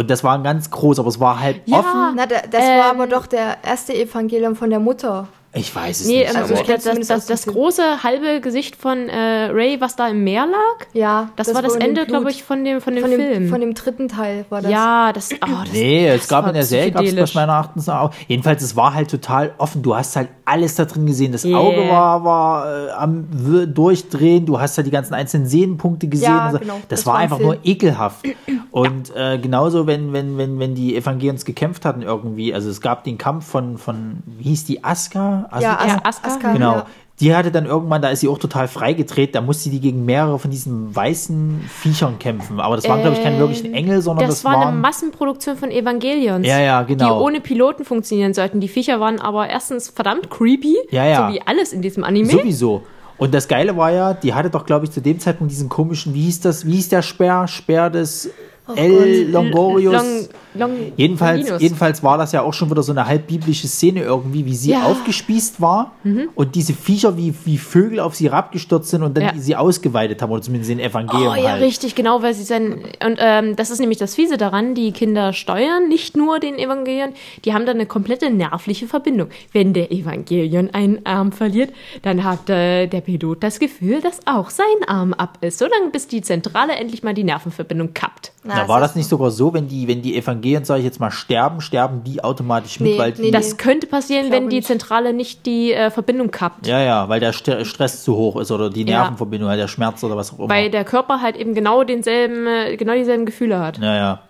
Und 0.00 0.08
das 0.08 0.24
war 0.24 0.34
ein 0.34 0.42
ganz 0.42 0.70
groß, 0.70 0.98
aber 0.98 1.08
es 1.08 1.20
war 1.20 1.38
halb 1.40 1.60
Ja. 1.66 1.78
offen. 1.78 2.14
Na, 2.16 2.24
da, 2.24 2.36
das 2.50 2.64
Ähm, 2.64 2.78
war 2.78 2.90
aber 2.90 3.06
doch 3.06 3.26
der 3.26 3.58
erste 3.62 3.92
Evangelium 3.94 4.56
von 4.56 4.70
der 4.70 4.80
Mutter. 4.80 5.28
Ich 5.52 5.74
weiß 5.74 6.02
es 6.02 6.06
Nee, 6.06 6.20
nicht. 6.20 6.36
Also 6.36 6.54
ich 6.54 6.60
das, 6.62 6.84
das, 6.84 7.08
das, 7.08 7.26
das 7.26 7.42
Film. 7.44 7.56
große 7.56 8.04
halbe 8.04 8.40
Gesicht 8.40 8.76
von 8.76 9.08
äh, 9.08 9.46
Ray, 9.50 9.80
was 9.80 9.96
da 9.96 10.06
im 10.06 10.22
Meer 10.22 10.46
lag, 10.46 10.86
Ja, 10.92 11.30
das, 11.34 11.52
war 11.52 11.60
das 11.60 11.74
in 11.74 11.80
dem 11.80 11.88
Ende, 11.88 12.06
glaube 12.06 12.30
ich, 12.30 12.44
von 12.44 12.64
dem, 12.64 12.80
von 12.80 12.94
dem 12.94 13.02
von 13.02 13.10
Film. 13.10 13.32
dem, 13.32 13.48
von 13.48 13.60
dem 13.60 13.74
dritten 13.74 14.06
Teil 14.06 14.44
war 14.48 14.62
das. 14.62 14.70
ja, 14.70 15.12
das, 15.12 15.30
oh, 15.32 15.46
das 15.64 15.72
Nee, 15.72 16.06
es 16.06 16.20
das 16.20 16.28
gab 16.28 16.44
war 16.44 16.50
in 16.50 16.54
der 16.54 16.62
Serie, 16.64 16.92
gab 16.92 17.02
es 17.02 17.34
meiner 17.34 17.54
Erachtens 17.54 17.88
auch. 17.88 18.12
Jedenfalls, 18.28 18.62
es 18.62 18.76
war 18.76 18.94
halt 18.94 19.10
total 19.10 19.52
offen. 19.58 19.82
Du 19.82 19.96
hast 19.96 20.14
halt 20.14 20.28
alles 20.44 20.76
da 20.76 20.84
drin 20.84 21.06
gesehen. 21.06 21.32
Das 21.32 21.44
Yeah. 21.44 21.58
Auge 21.58 21.88
war, 21.88 22.22
war 22.24 22.86
äh, 22.88 22.90
am 22.92 23.26
Durchdrehen. 23.74 24.46
Du 24.46 24.60
hast 24.60 24.76
halt 24.76 24.86
die 24.86 24.90
ganzen 24.92 25.14
einzelnen 25.14 25.46
Sehnenpunkte 25.46 26.06
gesehen. 26.06 26.28
Ja, 26.28 26.46
und 26.46 26.52
so. 26.52 26.58
genau. 26.60 26.74
Das, 26.88 27.00
Das 27.00 27.06
war 27.06 27.14
war 27.14 27.18
ein 27.18 27.24
einfach 27.24 27.36
Film. 27.38 27.48
nur 27.48 27.58
ekelhaft. 27.64 28.24
Und 28.70 29.14
äh, 29.16 29.38
genauso, 29.38 29.86
wenn, 29.88 30.12
wenn, 30.12 30.38
wenn, 30.38 30.60
wenn 30.60 30.74
die 30.76 30.94
Evangelions 30.96 31.44
gekämpft 31.44 31.84
hatten 31.84 32.02
irgendwie. 32.02 32.54
Also 32.54 32.70
es 32.70 32.80
gab 32.80 33.02
den 33.02 33.18
Kampf 33.18 33.46
von, 33.46 33.78
von 33.78 34.18
wie 34.26 34.44
hieß 34.44 34.64
die, 34.64 34.84
Aska? 34.84 35.39
As 35.50 35.62
Ja, 35.62 35.78
Ja, 35.86 35.96
As 36.04 36.16
Aska. 36.16 36.28
Aska, 36.28 36.52
Genau. 36.52 36.72
ja. 36.74 36.86
Die 37.20 37.34
hatte 37.36 37.50
dann 37.50 37.66
irgendwann, 37.66 38.00
da 38.00 38.08
ist 38.08 38.20
sie 38.20 38.28
auch 38.28 38.38
total 38.38 38.66
freigedreht, 38.66 39.34
da 39.34 39.42
musste 39.42 39.68
die 39.68 39.78
gegen 39.78 40.06
mehrere 40.06 40.38
von 40.38 40.50
diesen 40.50 40.96
weißen 40.96 41.60
Viechern 41.68 42.18
kämpfen. 42.18 42.58
Aber 42.60 42.76
das 42.76 42.88
waren, 42.88 43.02
glaube 43.02 43.16
ich, 43.18 43.22
keine 43.22 43.38
wirklichen 43.38 43.74
Engel, 43.74 44.00
sondern 44.00 44.26
das, 44.26 44.36
Das 44.36 44.44
war 44.46 44.54
eine 44.56 44.64
waren. 44.66 44.80
Massenproduktion 44.80 45.56
von 45.58 45.70
Evangelions. 45.70 46.46
Ja, 46.46 46.58
ja, 46.60 46.82
genau. 46.82 47.18
Die 47.18 47.24
ohne 47.24 47.40
Piloten 47.42 47.84
funktionieren 47.84 48.32
sollten. 48.32 48.60
Die 48.60 48.68
Viecher 48.68 49.00
waren 49.00 49.20
aber 49.20 49.50
erstens 49.50 49.90
verdammt 49.90 50.30
creepy. 50.30 50.76
Ja, 50.90 51.04
ja. 51.04 51.28
So 51.28 51.34
wie 51.34 51.42
alles 51.44 51.74
in 51.74 51.82
diesem 51.82 52.04
Anime. 52.04 52.30
Sowieso. 52.30 52.84
Und 53.18 53.34
das 53.34 53.48
Geile 53.48 53.76
war 53.76 53.92
ja, 53.92 54.14
die 54.14 54.32
hatte 54.32 54.48
doch, 54.48 54.64
glaube 54.64 54.86
ich, 54.86 54.90
zu 54.90 55.02
dem 55.02 55.20
Zeitpunkt 55.20 55.50
diesen 55.52 55.68
komischen, 55.68 56.14
wie 56.14 56.22
hieß 56.22 56.40
das, 56.40 56.64
wie 56.66 56.72
hieß 56.72 56.88
der 56.88 57.02
Speer? 57.02 57.46
Speer 57.48 57.90
des 57.90 58.30
L. 58.76 59.30
Longorius. 59.30 59.92
Long, 59.92 60.28
long, 60.54 60.70
Jedenfalls, 60.96 61.40
Longinus. 61.40 61.62
jedenfalls 61.62 62.02
war 62.02 62.18
das 62.18 62.32
ja 62.32 62.42
auch 62.42 62.52
schon 62.54 62.70
wieder 62.70 62.82
so 62.82 62.92
eine 62.92 63.06
halb 63.06 63.26
biblische 63.26 63.68
Szene 63.68 64.02
irgendwie, 64.02 64.44
wie 64.46 64.54
sie 64.54 64.70
Ja. 64.70 64.80
Mhm. 64.80 64.84
aufgespießt 64.86 65.60
war 65.60 65.92
und 66.34 66.54
diese 66.54 66.72
Viecher 66.72 67.16
wie, 67.16 67.32
wie 67.44 67.58
Vögel 67.58 68.00
auf 68.00 68.14
sie 68.14 68.26
herabgestürzt 68.28 68.90
sind 68.90 69.02
und 69.02 69.16
dann 69.16 69.24
Ja. 69.24 69.32
sie 69.36 69.54
ausgeweitet 69.56 70.22
haben, 70.22 70.30
oder 70.32 70.42
zumindest 70.42 70.70
in 70.70 70.80
Evangelium 70.80 71.32
Oh 71.32 71.34
ja, 71.40 71.52
halt. 71.52 71.62
richtig, 71.62 71.94
genau, 71.94 72.22
weil 72.22 72.34
sie 72.34 72.44
sein. 72.44 72.80
Und 73.04 73.18
ähm, 73.18 73.56
das 73.56 73.70
ist 73.70 73.78
nämlich 73.80 73.98
das 73.98 74.14
Fiese 74.14 74.36
daran, 74.36 74.74
die 74.74 74.92
Kinder 74.92 75.32
steuern 75.32 75.88
nicht 75.88 76.16
nur 76.16 76.38
den 76.40 76.58
Evangelion, 76.58 77.10
die 77.44 77.54
haben 77.54 77.66
dann 77.66 77.76
eine 77.76 77.86
komplette 77.86 78.30
nervliche 78.30 78.86
Verbindung. 78.86 79.28
Wenn 79.52 79.72
der 79.72 79.92
Evangelion 79.92 80.70
einen 80.72 81.04
Arm 81.06 81.32
verliert, 81.32 81.70
dann 82.02 82.24
hat 82.24 82.48
äh, 82.50 82.86
der 82.86 83.00
Pilot 83.00 83.42
das 83.42 83.58
Gefühl, 83.60 84.00
dass 84.00 84.20
auch 84.26 84.50
sein 84.50 84.66
Arm 84.86 85.12
ab 85.12 85.38
ist. 85.42 85.58
Solange 85.58 85.90
bis 85.90 86.06
die 86.08 86.22
Zentrale 86.22 86.74
endlich 86.74 87.02
mal 87.02 87.14
die 87.14 87.24
Nervenverbindung 87.24 87.94
kappt. 87.94 88.32
Na, 88.42 88.54
Na, 88.56 88.62
es 88.62 88.68
war 88.68 88.80
das 88.80 88.96
nicht 88.96 89.06
sogar 89.08 89.30
so, 89.30 89.52
wenn 89.52 89.68
die, 89.68 89.86
wenn 89.86 90.00
die 90.00 90.16
Evangelien, 90.16 90.64
sage 90.64 90.78
ich 90.80 90.86
jetzt 90.86 90.98
mal, 90.98 91.10
sterben, 91.10 91.60
sterben 91.60 92.02
die 92.04 92.24
automatisch 92.24 92.80
mit, 92.80 92.92
Nee, 92.92 92.98
weil 92.98 93.12
die, 93.12 93.20
nee, 93.22 93.30
Das 93.30 93.58
könnte 93.58 93.86
passieren, 93.86 94.30
wenn 94.30 94.48
die 94.48 94.56
nicht. 94.56 94.66
Zentrale 94.68 95.12
nicht 95.12 95.44
die 95.44 95.74
äh, 95.74 95.90
Verbindung 95.90 96.30
kappt. 96.30 96.66
ja, 96.66 96.80
ja, 96.80 97.08
weil 97.10 97.20
der 97.20 97.34
St 97.34 97.50
Stress 97.66 98.02
zu 98.02 98.16
hoch 98.16 98.36
ist 98.40 98.50
oder 98.50 98.70
die 98.70 98.80
Ja. 98.86 99.00
Nervenverbindung, 99.00 99.48
halt 99.50 99.60
der 99.60 99.68
Schmerz 99.68 100.02
oder 100.04 100.16
was 100.16 100.32
auch 100.32 100.38
immer. 100.38 100.48
Weil 100.48 100.70
der 100.70 100.84
Körper 100.84 101.20
halt 101.20 101.36
eben 101.36 101.52
genau 101.54 101.84
denselben, 101.84 102.46
äh, 102.46 102.76
genau 102.78 102.94
dieselben 102.94 103.26
Gefühle 103.26 103.58
hat. 103.60 103.76
Ja, 103.78 103.94
ja. 103.94 104.20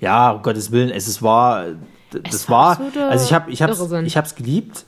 Ja, 0.00 0.30
um 0.30 0.42
Gottes 0.42 0.70
Willen, 0.70 0.90
es 0.90 1.08
ist 1.08 1.20
war, 1.22 1.64
das 2.12 2.34
Es 2.34 2.48
war, 2.48 2.78
war 2.78 3.10
also 3.10 3.24
ich 3.24 3.32
habe, 3.32 3.50
ich 3.50 3.60
habe, 3.60 3.72
Irrsinn. 3.72 4.06
ich 4.06 4.16
habe 4.16 4.26
es 4.28 4.36
geliebt, 4.36 4.76
Ja. 4.78 4.82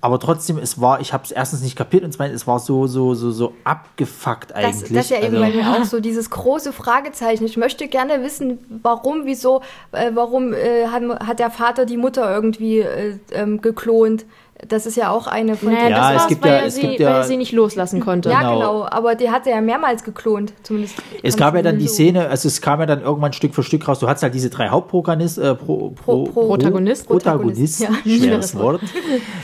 Aber 0.00 0.20
trotzdem, 0.20 0.58
es 0.58 0.80
war, 0.80 1.00
ich 1.00 1.12
habe 1.12 1.24
es 1.24 1.32
erstens 1.32 1.62
nicht 1.62 1.74
kapiert 1.74 2.04
und 2.04 2.12
zweitens, 2.12 2.42
es 2.42 2.46
war 2.46 2.58
so, 2.58 2.86
so, 2.86 3.14
so, 3.14 3.30
so 3.30 3.54
abgefuckt 3.64 4.50
Das, 4.50 4.56
eigentlich. 4.56 4.92
das 4.92 5.04
ist 5.06 5.10
ja 5.10 5.22
eben 5.22 5.42
also, 5.42 5.58
mir 5.58 5.70
auch 5.72 5.84
so 5.84 6.00
dieses 6.00 6.30
große 6.30 6.72
Fragezeichen. 6.72 7.44
Ich 7.44 7.56
möchte 7.56 7.88
gerne 7.88 8.22
wissen, 8.22 8.58
warum, 8.82 9.22
wieso, 9.24 9.62
äh, 9.92 10.10
warum 10.14 10.52
äh, 10.52 10.86
hat, 10.88 11.02
hat 11.26 11.38
der 11.38 11.50
Vater 11.50 11.86
die 11.86 11.96
Mutter 11.96 12.32
irgendwie 12.32 12.80
äh, 12.80 13.18
ähm, 13.32 13.60
geklont. 13.60 14.26
Das 14.68 14.86
ist 14.86 14.96
ja 14.96 15.10
auch 15.10 15.26
eine 15.26 15.54
von 15.54 15.70
Naja, 15.72 15.84
den. 15.84 15.90
Ja, 15.92 15.98
das 15.98 16.08
es 16.10 16.16
war's, 16.20 16.28
gibt 16.28 16.42
weil, 16.44 16.50
ja- 16.50 16.56
er 16.58 16.66
es 16.66 16.74
sie, 16.76 16.80
gibt 16.80 17.00
ja- 17.00 17.12
weil 17.14 17.24
sie 17.24 17.36
nicht 17.36 17.52
loslassen 17.52 18.00
konnte. 18.00 18.30
ja, 18.30 18.38
genau. 18.40 18.54
genau. 18.58 18.86
Aber 18.90 19.14
der 19.14 19.30
hat 19.30 19.46
er 19.46 19.56
ja 19.56 19.60
mehrmals 19.60 20.02
geklont, 20.02 20.54
zumindest. 20.62 20.96
es 21.22 21.36
gab 21.36 21.54
ja 21.54 21.62
dann 21.62 21.78
die 21.78 21.86
So. 21.88 21.92
Szene, 21.94 22.28
also 22.28 22.48
es 22.48 22.60
kam 22.62 22.80
ja 22.80 22.86
dann 22.86 23.02
irgendwann 23.02 23.34
Stück 23.34 23.54
für 23.54 23.62
Stück 23.62 23.86
raus. 23.86 23.98
Du 23.98 24.08
hattest 24.08 24.22
halt 24.22 24.34
diese 24.34 24.48
drei 24.48 24.68
Hauptprotagonisten, 24.68 25.44
äh, 25.44 25.54
pro, 25.54 25.90
pro, 25.90 26.24
Pro- 26.24 26.46
Protagonist. 26.46 27.06
Protagonisten, 27.06 27.82
Ja, 28.04 28.16
schweres 28.18 28.56
Wort. 28.58 28.80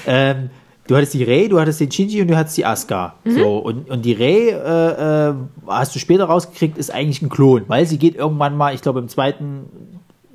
ähm, 0.06 0.48
du 0.86 0.96
hattest 0.96 1.14
die 1.14 1.24
Ray, 1.24 1.48
du 1.48 1.60
hattest 1.60 1.80
den 1.80 1.90
Shinji 1.92 2.22
und 2.22 2.28
du 2.28 2.36
hattest 2.36 2.56
die 2.56 2.64
Asuka. 2.64 3.14
Mhm. 3.24 3.30
So, 3.38 3.58
und, 3.58 3.90
und 3.90 4.04
die 4.04 4.14
Ray, 4.14 4.48
äh, 4.48 5.28
äh, 5.30 5.34
hast 5.66 5.94
du 5.94 5.98
später 5.98 6.24
rausgekriegt, 6.24 6.78
ist 6.78 6.90
eigentlich 6.92 7.20
ein 7.22 7.28
Klon, 7.28 7.64
weil 7.68 7.84
sie 7.86 7.98
geht 7.98 8.14
irgendwann 8.16 8.56
mal, 8.56 8.74
ich 8.74 8.80
glaube 8.80 8.98
im 9.00 9.08
zweiten, 9.08 9.66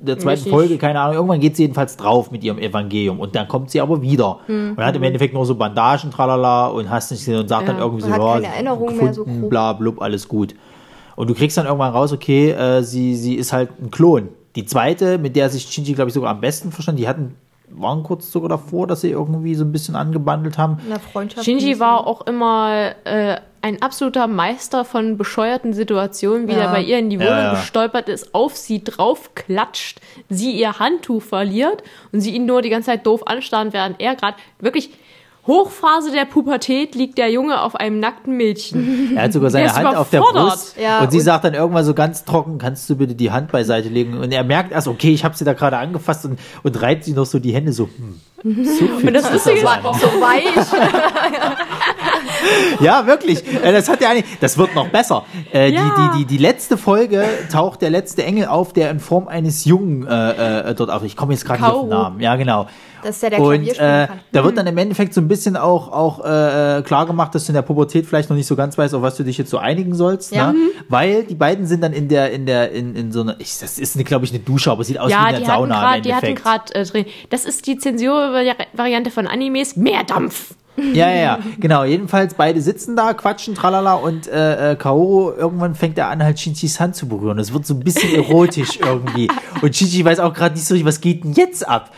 der 0.00 0.16
zweiten 0.18 0.34
Richtig. 0.44 0.52
Folge, 0.52 0.78
keine 0.78 1.00
Ahnung, 1.00 1.16
irgendwann 1.16 1.40
geht 1.40 1.56
sie 1.56 1.62
jedenfalls 1.64 1.96
drauf 1.96 2.30
mit 2.30 2.44
ihrem 2.44 2.58
Evangelium 2.58 3.18
und 3.20 3.34
dann 3.34 3.48
kommt 3.48 3.70
sie 3.70 3.80
aber 3.80 4.00
wieder 4.00 4.38
Mhm. 4.46 4.74
und 4.76 4.84
hat 4.84 4.94
im 4.94 5.02
Endeffekt 5.02 5.34
nur 5.34 5.44
so 5.44 5.54
Bandagen, 5.56 6.10
tralala 6.10 6.68
und 6.68 6.88
hast 6.88 7.10
nicht 7.10 7.20
gesehen 7.20 7.40
und 7.40 7.48
sagt 7.48 7.66
Ja. 7.66 7.72
dann 7.72 7.82
irgendwie 7.82 8.02
so, 8.02 8.10
hat 8.12 8.20
ja, 8.20 8.32
keine 8.34 8.46
Erinnerung 8.46 8.96
mehr, 8.96 9.12
so 9.12 9.22
gefunden, 9.24 9.40
grob. 9.42 9.50
bla 9.50 9.72
blub, 9.72 10.00
alles 10.02 10.28
gut. 10.28 10.54
Und 11.16 11.28
du 11.28 11.34
kriegst 11.34 11.56
dann 11.58 11.66
irgendwann 11.66 11.92
raus, 11.92 12.12
okay, 12.12 12.50
äh, 12.52 12.82
sie, 12.82 13.16
sie 13.16 13.34
ist 13.34 13.52
halt 13.52 13.70
ein 13.82 13.90
Klon. 13.90 14.28
Die 14.54 14.64
zweite, 14.64 15.18
mit 15.18 15.34
der 15.36 15.50
sich 15.50 15.64
Shinji, 15.64 15.94
glaube 15.94 16.08
ich, 16.10 16.14
sogar 16.14 16.30
am 16.30 16.40
besten 16.40 16.70
verstand, 16.70 16.98
die 16.98 17.08
hatten, 17.08 17.34
waren 17.70 18.02
kurz 18.04 18.30
sogar 18.30 18.48
davor, 18.48 18.86
dass 18.86 19.00
sie 19.02 19.10
irgendwie 19.10 19.54
so 19.56 19.64
ein 19.64 19.72
bisschen 19.72 19.96
angebandelt 19.96 20.58
haben. 20.58 20.78
In 20.84 20.90
der 20.90 21.00
Freundschaft. 21.00 21.44
Shinji 21.44 21.78
war 21.80 22.06
auch 22.06 22.26
immer 22.26 22.92
äh, 23.04 23.36
ein 23.62 23.82
absoluter 23.82 24.26
Meister 24.26 24.84
von 24.84 25.16
bescheuerten 25.16 25.72
Situationen, 25.72 26.48
wie 26.48 26.52
Ja. 26.52 26.58
er 26.60 26.68
bei 26.72 26.80
ihr 26.82 26.98
in 26.98 27.10
die 27.10 27.18
Wohnung 27.18 27.30
Ja, 27.32 27.42
ja. 27.54 27.60
gestolpert 27.60 28.08
ist, 28.08 28.34
auf 28.34 28.56
sie 28.56 28.82
draufklatscht, 28.84 30.00
sie 30.28 30.52
ihr 30.52 30.78
Handtuch 30.78 31.22
verliert 31.22 31.82
und 32.12 32.20
sie 32.20 32.34
ihn 32.34 32.46
nur 32.46 32.62
die 32.62 32.70
ganze 32.70 32.86
Zeit 32.86 33.06
doof 33.06 33.26
anstarren, 33.26 33.72
während 33.72 34.00
er 34.00 34.14
gerade 34.16 34.36
wirklich 34.60 34.90
Hochphase 35.46 36.10
der 36.12 36.26
Pubertät 36.26 36.94
liegt 36.94 37.16
der 37.16 37.30
Junge 37.30 37.62
auf 37.62 37.74
einem 37.74 38.00
nackten 38.00 38.36
Mädchen. 38.36 39.12
Er 39.16 39.22
hat 39.24 39.32
sogar 39.32 39.48
seine 39.48 39.74
Hand 39.74 39.96
auf 39.96 40.10
der. 40.10 40.20
Brust 40.20 40.76
Ja, 40.78 41.00
und 41.00 41.10
sie 41.10 41.16
und- 41.18 41.24
sagt 41.24 41.42
dann 41.44 41.54
irgendwann 41.54 41.86
so 41.86 41.94
ganz 41.94 42.26
trocken, 42.26 42.58
kannst 42.58 42.90
du 42.90 42.96
bitte 42.96 43.14
die 43.14 43.30
Hand 43.30 43.50
beiseite 43.50 43.88
legen? 43.88 44.18
Und 44.18 44.30
er 44.30 44.44
merkt 44.44 44.72
erst, 44.72 44.88
okay, 44.88 45.10
ich 45.10 45.24
habe 45.24 45.34
sie 45.34 45.46
da 45.46 45.54
gerade 45.54 45.78
angefasst 45.78 46.26
und, 46.26 46.38
und 46.62 46.82
reibt 46.82 47.04
sie 47.04 47.12
noch 47.14 47.24
so 47.24 47.38
die 47.38 47.54
Hände 47.54 47.72
so. 47.72 47.88
Hm, 48.42 48.62
so 48.62 48.84
Und 49.06 49.14
das 49.14 49.30
ist, 49.30 49.44
so 49.44 49.50
weich. 49.50 50.44
Ja, 52.80 53.06
wirklich. 53.06 53.42
Äh, 53.62 53.72
Das 53.72 53.88
hat 53.88 54.00
ja 54.00 54.10
eigentlich, 54.10 54.26
das 54.40 54.56
wird 54.58 54.74
noch 54.74 54.88
besser. 54.88 55.24
Äh, 55.52 55.70
Ja. 55.70 55.82
die, 55.82 56.18
die, 56.18 56.18
die, 56.18 56.36
die 56.36 56.42
letzte 56.42 56.76
Folge 56.76 57.24
taucht 57.52 57.82
der 57.82 57.90
letzte 57.90 58.24
Engel 58.24 58.46
auf, 58.46 58.72
der 58.72 58.90
in 58.90 59.00
Form 59.00 59.28
eines 59.28 59.64
Jungen 59.64 60.06
äh, 60.06 60.70
äh, 60.70 60.74
dort 60.74 60.90
auf. 60.90 61.02
Ich 61.04 61.16
komme 61.16 61.32
jetzt 61.32 61.44
gerade 61.44 61.62
nicht 61.62 61.72
auf 61.72 61.80
den. 61.82 61.88
Namen. 61.90 62.20
Ja, 62.20 62.36
genau. 62.36 62.66
Das 63.02 63.16
ist 63.16 63.22
ja 63.22 63.30
der 63.30 63.40
Und 63.40 63.68
äh, 63.78 64.08
da 64.32 64.44
wird 64.44 64.58
dann 64.58 64.66
im 64.66 64.76
Endeffekt 64.76 65.14
so 65.14 65.20
ein 65.20 65.28
bisschen 65.28 65.56
auch, 65.56 65.92
auch 65.92 66.18
äh, 66.24 66.82
klar 66.82 67.06
gemacht, 67.06 67.32
dass 67.34 67.46
du 67.46 67.50
in 67.52 67.54
der 67.54 67.62
Pubertät 67.62 68.06
vielleicht 68.06 68.28
noch 68.28 68.36
nicht 68.36 68.46
so 68.48 68.56
ganz 68.56 68.76
weißt, 68.76 68.92
auf 68.94 69.02
was 69.02 69.16
du 69.16 69.22
dich 69.22 69.38
jetzt 69.38 69.50
so 69.50 69.58
einigen 69.58 69.94
sollst. 69.94 70.34
Ja. 70.34 70.52
Ne? 70.52 70.58
Weil 70.88 71.22
die 71.24 71.36
beiden 71.36 71.66
sind 71.66 71.82
dann 71.82 71.92
in 71.92 72.08
der, 72.08 72.32
in 72.32 72.44
der, 72.46 72.72
in, 72.72 72.96
in 72.96 73.12
so 73.12 73.20
einer, 73.20 73.36
ich, 73.38 73.58
das 73.58 73.78
ist, 73.78 73.96
glaube 74.04 74.24
ich, 74.24 74.32
eine 74.32 74.40
Dusche, 74.40 74.70
aber 74.72 74.82
sieht 74.82 74.98
aus 74.98 75.10
ja, 75.12 75.18
wie 75.22 75.26
eine 75.26 75.36
hatten 75.36 75.46
Sauna 75.46 75.80
grad, 75.80 75.96
im 75.98 76.02
die 76.02 76.14
hatten 76.14 76.26
Endeffekt. 76.26 76.72
gerade 76.72 76.74
äh, 76.74 76.84
drin. 76.84 77.04
Das 77.30 77.44
ist 77.44 77.66
die 77.68 77.78
Zensurvariante 77.78 79.10
von 79.12 79.26
Animes. 79.28 79.76
Mehr 79.76 80.02
Dampf. 80.04 80.54
Ja, 80.94 81.10
ja, 81.10 81.16
ja, 81.16 81.38
genau. 81.58 81.84
Jedenfalls 81.84 82.34
beide 82.34 82.60
sitzen 82.60 82.96
da, 82.96 83.14
quatschen, 83.14 83.54
tralala 83.54 83.94
und 83.94 84.28
äh, 84.28 84.72
äh, 84.72 84.76
Kaoru, 84.76 85.32
irgendwann 85.32 85.74
fängt 85.74 85.98
er 85.98 86.08
an, 86.08 86.22
halt 86.22 86.38
Shinjis 86.38 86.80
Hand 86.80 86.96
zu 86.96 87.08
berühren. 87.08 87.38
Es 87.38 87.52
wird 87.52 87.66
so 87.66 87.74
ein 87.74 87.80
bisschen 87.80 88.14
erotisch 88.14 88.78
irgendwie. 88.80 89.28
Und 89.60 89.74
Shinji 89.74 90.04
weiß 90.04 90.20
auch 90.20 90.34
gerade 90.34 90.54
nicht 90.54 90.66
so 90.66 90.74
richtig, 90.74 90.86
was 90.86 91.00
geht 91.00 91.24
denn 91.24 91.32
jetzt 91.32 91.68
ab? 91.68 91.90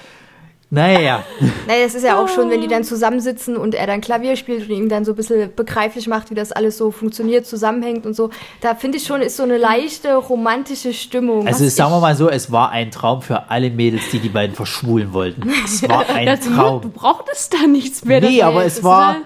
Naja. 0.73 1.25
Naja, 1.67 1.85
das 1.85 1.97
ist 1.97 2.05
ja 2.05 2.17
auch 2.23 2.29
schon, 2.29 2.49
wenn 2.49 2.61
die 2.61 2.69
dann 2.69 2.85
zusammensitzen 2.85 3.57
und 3.57 3.75
er 3.75 3.89
dann 3.89 4.01
Klavier 4.01 4.37
spielt 4.37 4.69
und 4.69 4.75
ihm 4.77 4.89
dann 4.89 5.05
so 5.05 5.13
ein 5.13 5.17
bisschen 5.17 5.53
begreiflich 5.57 6.07
macht, 6.07 6.31
wie 6.31 6.35
das 6.37 6.53
alles 6.53 6.79
so 6.79 6.93
funktioniert, 6.93 7.45
zusammenhängt 7.45 8.07
und 8.07 8.15
so. 8.15 8.31
Da 8.61 8.77
finde 8.77 8.99
ich 8.99 9.05
schon, 9.05 9.21
ist 9.21 9.37
so 9.37 9.43
eine 9.43 9.59
leichte 9.59 10.15
romantische 10.15 10.93
Stimmung. 10.95 11.49
Also 11.49 11.65
was 11.67 11.75
sagen 11.75 11.93
wir 11.93 11.99
mal 12.01 12.15
so, 12.15 12.29
es 12.31 12.53
war 12.53 12.71
ein 12.71 12.93
Traum 12.93 13.21
für 13.21 13.51
alle 13.51 13.71
Mädels, 13.71 14.11
die 14.13 14.21
die 14.21 14.29
beiden 14.29 14.55
verschwulen 14.55 15.13
wollten. 15.13 15.51
Es 15.65 15.89
war 15.89 16.09
ein 16.15 16.27
Das- 16.27 16.41
Du 16.41 16.55
Traum. 16.55 16.93
brauchtest 16.93 17.53
da 17.53 17.67
nichts 17.67 18.05
mehr. 18.05 18.21
Nee, 18.21 18.41
aber 18.43 18.65
es 18.65 18.85
war, 18.85 19.15
halt- 19.15 19.23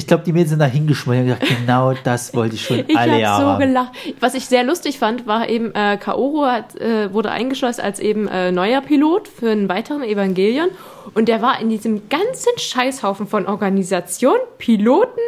ich 0.00 0.06
glaube, 0.06 0.24
die 0.24 0.32
Mädels 0.32 0.48
sind 0.50 0.58
da 0.60 0.64
hingeschmolzen 0.64 1.30
und 1.30 1.38
gesagt, 1.40 1.60
genau 1.60 1.92
das 2.04 2.34
wollte 2.34 2.54
ich 2.54 2.64
schon 2.64 2.84
Ich 2.88 2.96
alle 2.96 3.12
habe 3.12 3.20
Jahre. 3.20 3.42
so 3.42 3.48
haben. 3.48 3.60
gelacht. 3.60 3.92
Was 4.18 4.34
ich 4.34 4.46
sehr 4.46 4.64
lustig 4.64 4.98
fand, 4.98 5.26
war 5.26 5.48
eben, 5.48 5.74
äh, 5.74 5.98
Kaoru 5.98 6.46
hat, 6.46 6.74
äh, 6.80 7.12
wurde 7.12 7.30
eingeschleust 7.30 7.80
als 7.80 8.00
eben 8.00 8.26
äh, 8.28 8.50
neuer 8.50 8.80
Pilot 8.80 9.28
für 9.28 9.50
einen 9.50 9.68
weiteren 9.68 10.02
Evangelion. 10.02 10.68
Und 11.12 11.28
der 11.28 11.42
war 11.42 11.60
in 11.60 11.68
diesem 11.68 12.08
ganzen 12.08 12.52
Scheißhaufen 12.56 13.26
von 13.26 13.46
Organisation, 13.46 14.36
Piloten, 14.58 15.20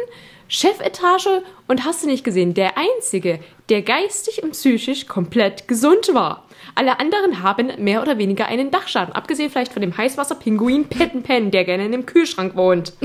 Chefetage 0.47 1.43
und 1.67 1.85
hast 1.85 2.03
du 2.03 2.07
nicht 2.07 2.23
gesehen, 2.23 2.53
der 2.55 2.73
Einzige, 2.77 3.39
der 3.69 3.83
geistig 3.83 4.41
und 4.43 4.51
psychisch 4.53 5.07
komplett 5.07 5.67
gesund 5.67 6.09
war. 6.13 6.45
Alle 6.75 6.99
anderen 6.99 7.43
haben 7.43 7.71
mehr 7.77 8.01
oder 8.01 8.17
weniger 8.17 8.47
einen 8.47 8.71
Dachschaden, 8.71 9.13
abgesehen 9.13 9.51
vielleicht 9.51 9.73
von 9.73 9.81
dem 9.81 9.95
Heißwasser-Pinguin 9.95 10.85
Petten 10.85 11.21
Pen, 11.21 11.51
der 11.51 11.63
gerne 11.65 11.85
in 11.85 11.91
dem 11.91 12.05
Kühlschrank 12.05 12.55
wohnt. 12.55 12.93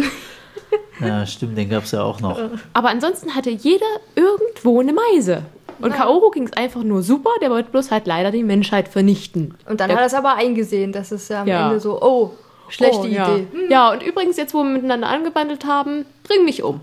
Ja, 1.01 1.27
stimmt, 1.27 1.57
den 1.57 1.69
gab 1.69 1.85
es 1.85 1.93
ja 1.93 2.03
auch 2.03 2.21
noch. 2.21 2.39
Aber 2.73 2.89
ansonsten 2.89 3.35
hatte 3.35 3.51
jeder 3.51 3.87
irgendwo 4.15 4.81
eine 4.81 4.93
Meise. 4.93 5.43
Und 5.81 5.93
Kaoru 5.95 6.31
ging 6.31 6.45
es 6.45 6.53
einfach 6.55 6.83
nur 6.83 7.03
super, 7.03 7.31
der 7.41 7.51
wollte 7.51 7.71
bloß 7.71 7.91
halt 7.91 8.07
leider 8.07 8.31
die 8.33 8.43
Menschheit 8.43 8.89
vernichten. 8.89 9.55
Und 9.69 9.81
dann 9.81 9.89
der, 9.89 9.97
hat 9.97 10.03
er 10.03 10.07
es 10.07 10.15
aber 10.15 10.35
eingesehen, 10.35 10.93
dass 10.93 11.13
es 11.13 11.29
ja 11.29 11.43
am 11.43 11.47
Ja. 11.47 11.67
Ende 11.69 11.79
so, 11.81 12.03
oh, 12.03 12.33
schlechte 12.69 13.03
oh, 13.03 13.07
ja. 13.07 13.33
Idee. 13.33 13.47
Hm. 13.53 13.71
Ja, 13.71 13.93
und 13.93 14.03
übrigens, 14.03 14.37
jetzt 14.37 14.55
wo 14.55 14.59
wir 14.59 14.71
miteinander 14.71 15.09
angebandelt 15.09 15.65
haben, 15.67 16.05
bring 16.25 16.45
mich 16.45 16.63
um. 16.63 16.81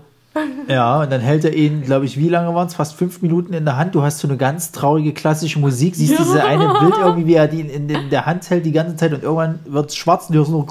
Ja, 0.68 1.00
und 1.02 1.10
dann 1.10 1.20
hält 1.22 1.44
er 1.44 1.54
ihn, 1.54 1.82
glaube 1.82 2.04
ich, 2.04 2.18
wie 2.18 2.28
lange 2.28 2.54
waren 2.54 2.66
es? 2.66 2.74
Fast 2.74 2.94
fünf 2.96 3.22
Minuten 3.22 3.54
in 3.54 3.64
der 3.64 3.76
Hand. 3.78 3.94
Du 3.94 4.02
hast 4.02 4.18
so 4.18 4.28
eine 4.28 4.36
ganz 4.36 4.70
traurige 4.70 5.14
klassische 5.14 5.58
Musik, 5.58 5.94
siehst 5.94 6.12
Ja. 6.12 6.18
diese 6.18 6.44
eine 6.44 6.74
Bild 6.78 6.94
irgendwie, 6.98 7.26
wie 7.26 7.34
er 7.34 7.48
die 7.48 7.60
in, 7.60 7.88
in 7.88 8.10
der 8.10 8.26
Hand 8.26 8.48
hält 8.50 8.66
die 8.66 8.72
ganze 8.72 8.96
Zeit 8.96 9.12
und 9.14 9.22
irgendwann 9.22 9.60
wird 9.64 9.90
es 9.90 9.96
schwarz 9.96 10.28
und 10.28 10.34
du 10.34 10.40
hörst 10.40 10.50
nur 10.50 10.66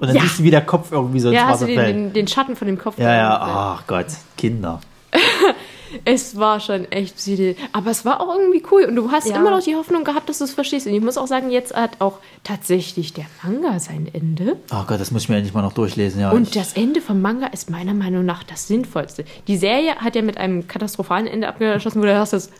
und 0.00 0.08
dann 0.08 0.16
Ja. 0.16 0.22
siehst 0.22 0.38
du, 0.40 0.42
wie 0.44 0.50
der 0.50 0.62
Kopf 0.62 0.90
irgendwie 0.92 1.20
so 1.20 1.28
ins 1.28 1.36
Ja, 1.36 1.42
hast 1.46 1.54
Wasser 1.56 1.66
du 1.66 1.72
den, 1.72 1.80
fällt. 1.80 1.94
den, 1.96 2.12
den 2.12 2.28
Schatten 2.28 2.56
von 2.56 2.66
dem 2.66 2.78
Kopf 2.78 2.98
Ja, 2.98 3.14
ja, 3.14 3.38
ach 3.40 3.86
Gott, 3.86 4.06
Kinder. 4.36 4.80
Es 6.04 6.36
war 6.38 6.60
schon 6.60 6.84
echt 6.92 7.16
psychisch. 7.16 7.56
Aber 7.72 7.90
es 7.90 8.04
war 8.04 8.20
auch 8.20 8.36
irgendwie 8.38 8.62
cool. 8.70 8.84
Und 8.84 8.94
du 8.94 9.10
hast 9.10 9.28
Ja. 9.28 9.36
immer 9.36 9.50
noch 9.50 9.60
die 9.62 9.74
Hoffnung 9.74 10.04
gehabt, 10.04 10.28
dass 10.28 10.38
du 10.38 10.44
es 10.44 10.52
verstehst. 10.54 10.86
Und 10.86 10.94
ich 10.94 11.00
muss 11.02 11.18
auch 11.18 11.26
sagen, 11.26 11.50
jetzt 11.50 11.74
hat 11.74 11.96
auch 11.98 12.18
tatsächlich 12.44 13.12
der 13.12 13.24
Manga 13.42 13.80
sein 13.80 14.08
Ende. 14.12 14.56
Oh 14.72 14.84
Gott, 14.86 15.00
das 15.00 15.10
muss 15.10 15.22
ich 15.22 15.28
mir 15.28 15.36
endlich 15.36 15.52
mal 15.52 15.62
noch 15.62 15.72
durchlesen. 15.72 16.20
Ja, 16.20 16.30
Und 16.30 16.42
ich, 16.44 16.50
das 16.54 16.74
Ende 16.74 17.00
vom 17.00 17.20
Manga 17.20 17.46
ist 17.48 17.70
meiner 17.70 17.92
Meinung 17.92 18.24
nach 18.24 18.44
das 18.44 18.68
Sinnvollste. 18.68 19.24
Die 19.48 19.56
Serie 19.56 19.96
hat 19.96 20.14
ja 20.14 20.22
mit 20.22 20.36
einem 20.38 20.68
katastrophalen 20.68 21.26
Ende 21.26 21.48
abgeschlossen, 21.48 22.00
wo 22.00 22.06
du 22.06 22.16
hast 22.16 22.34
das. 22.34 22.50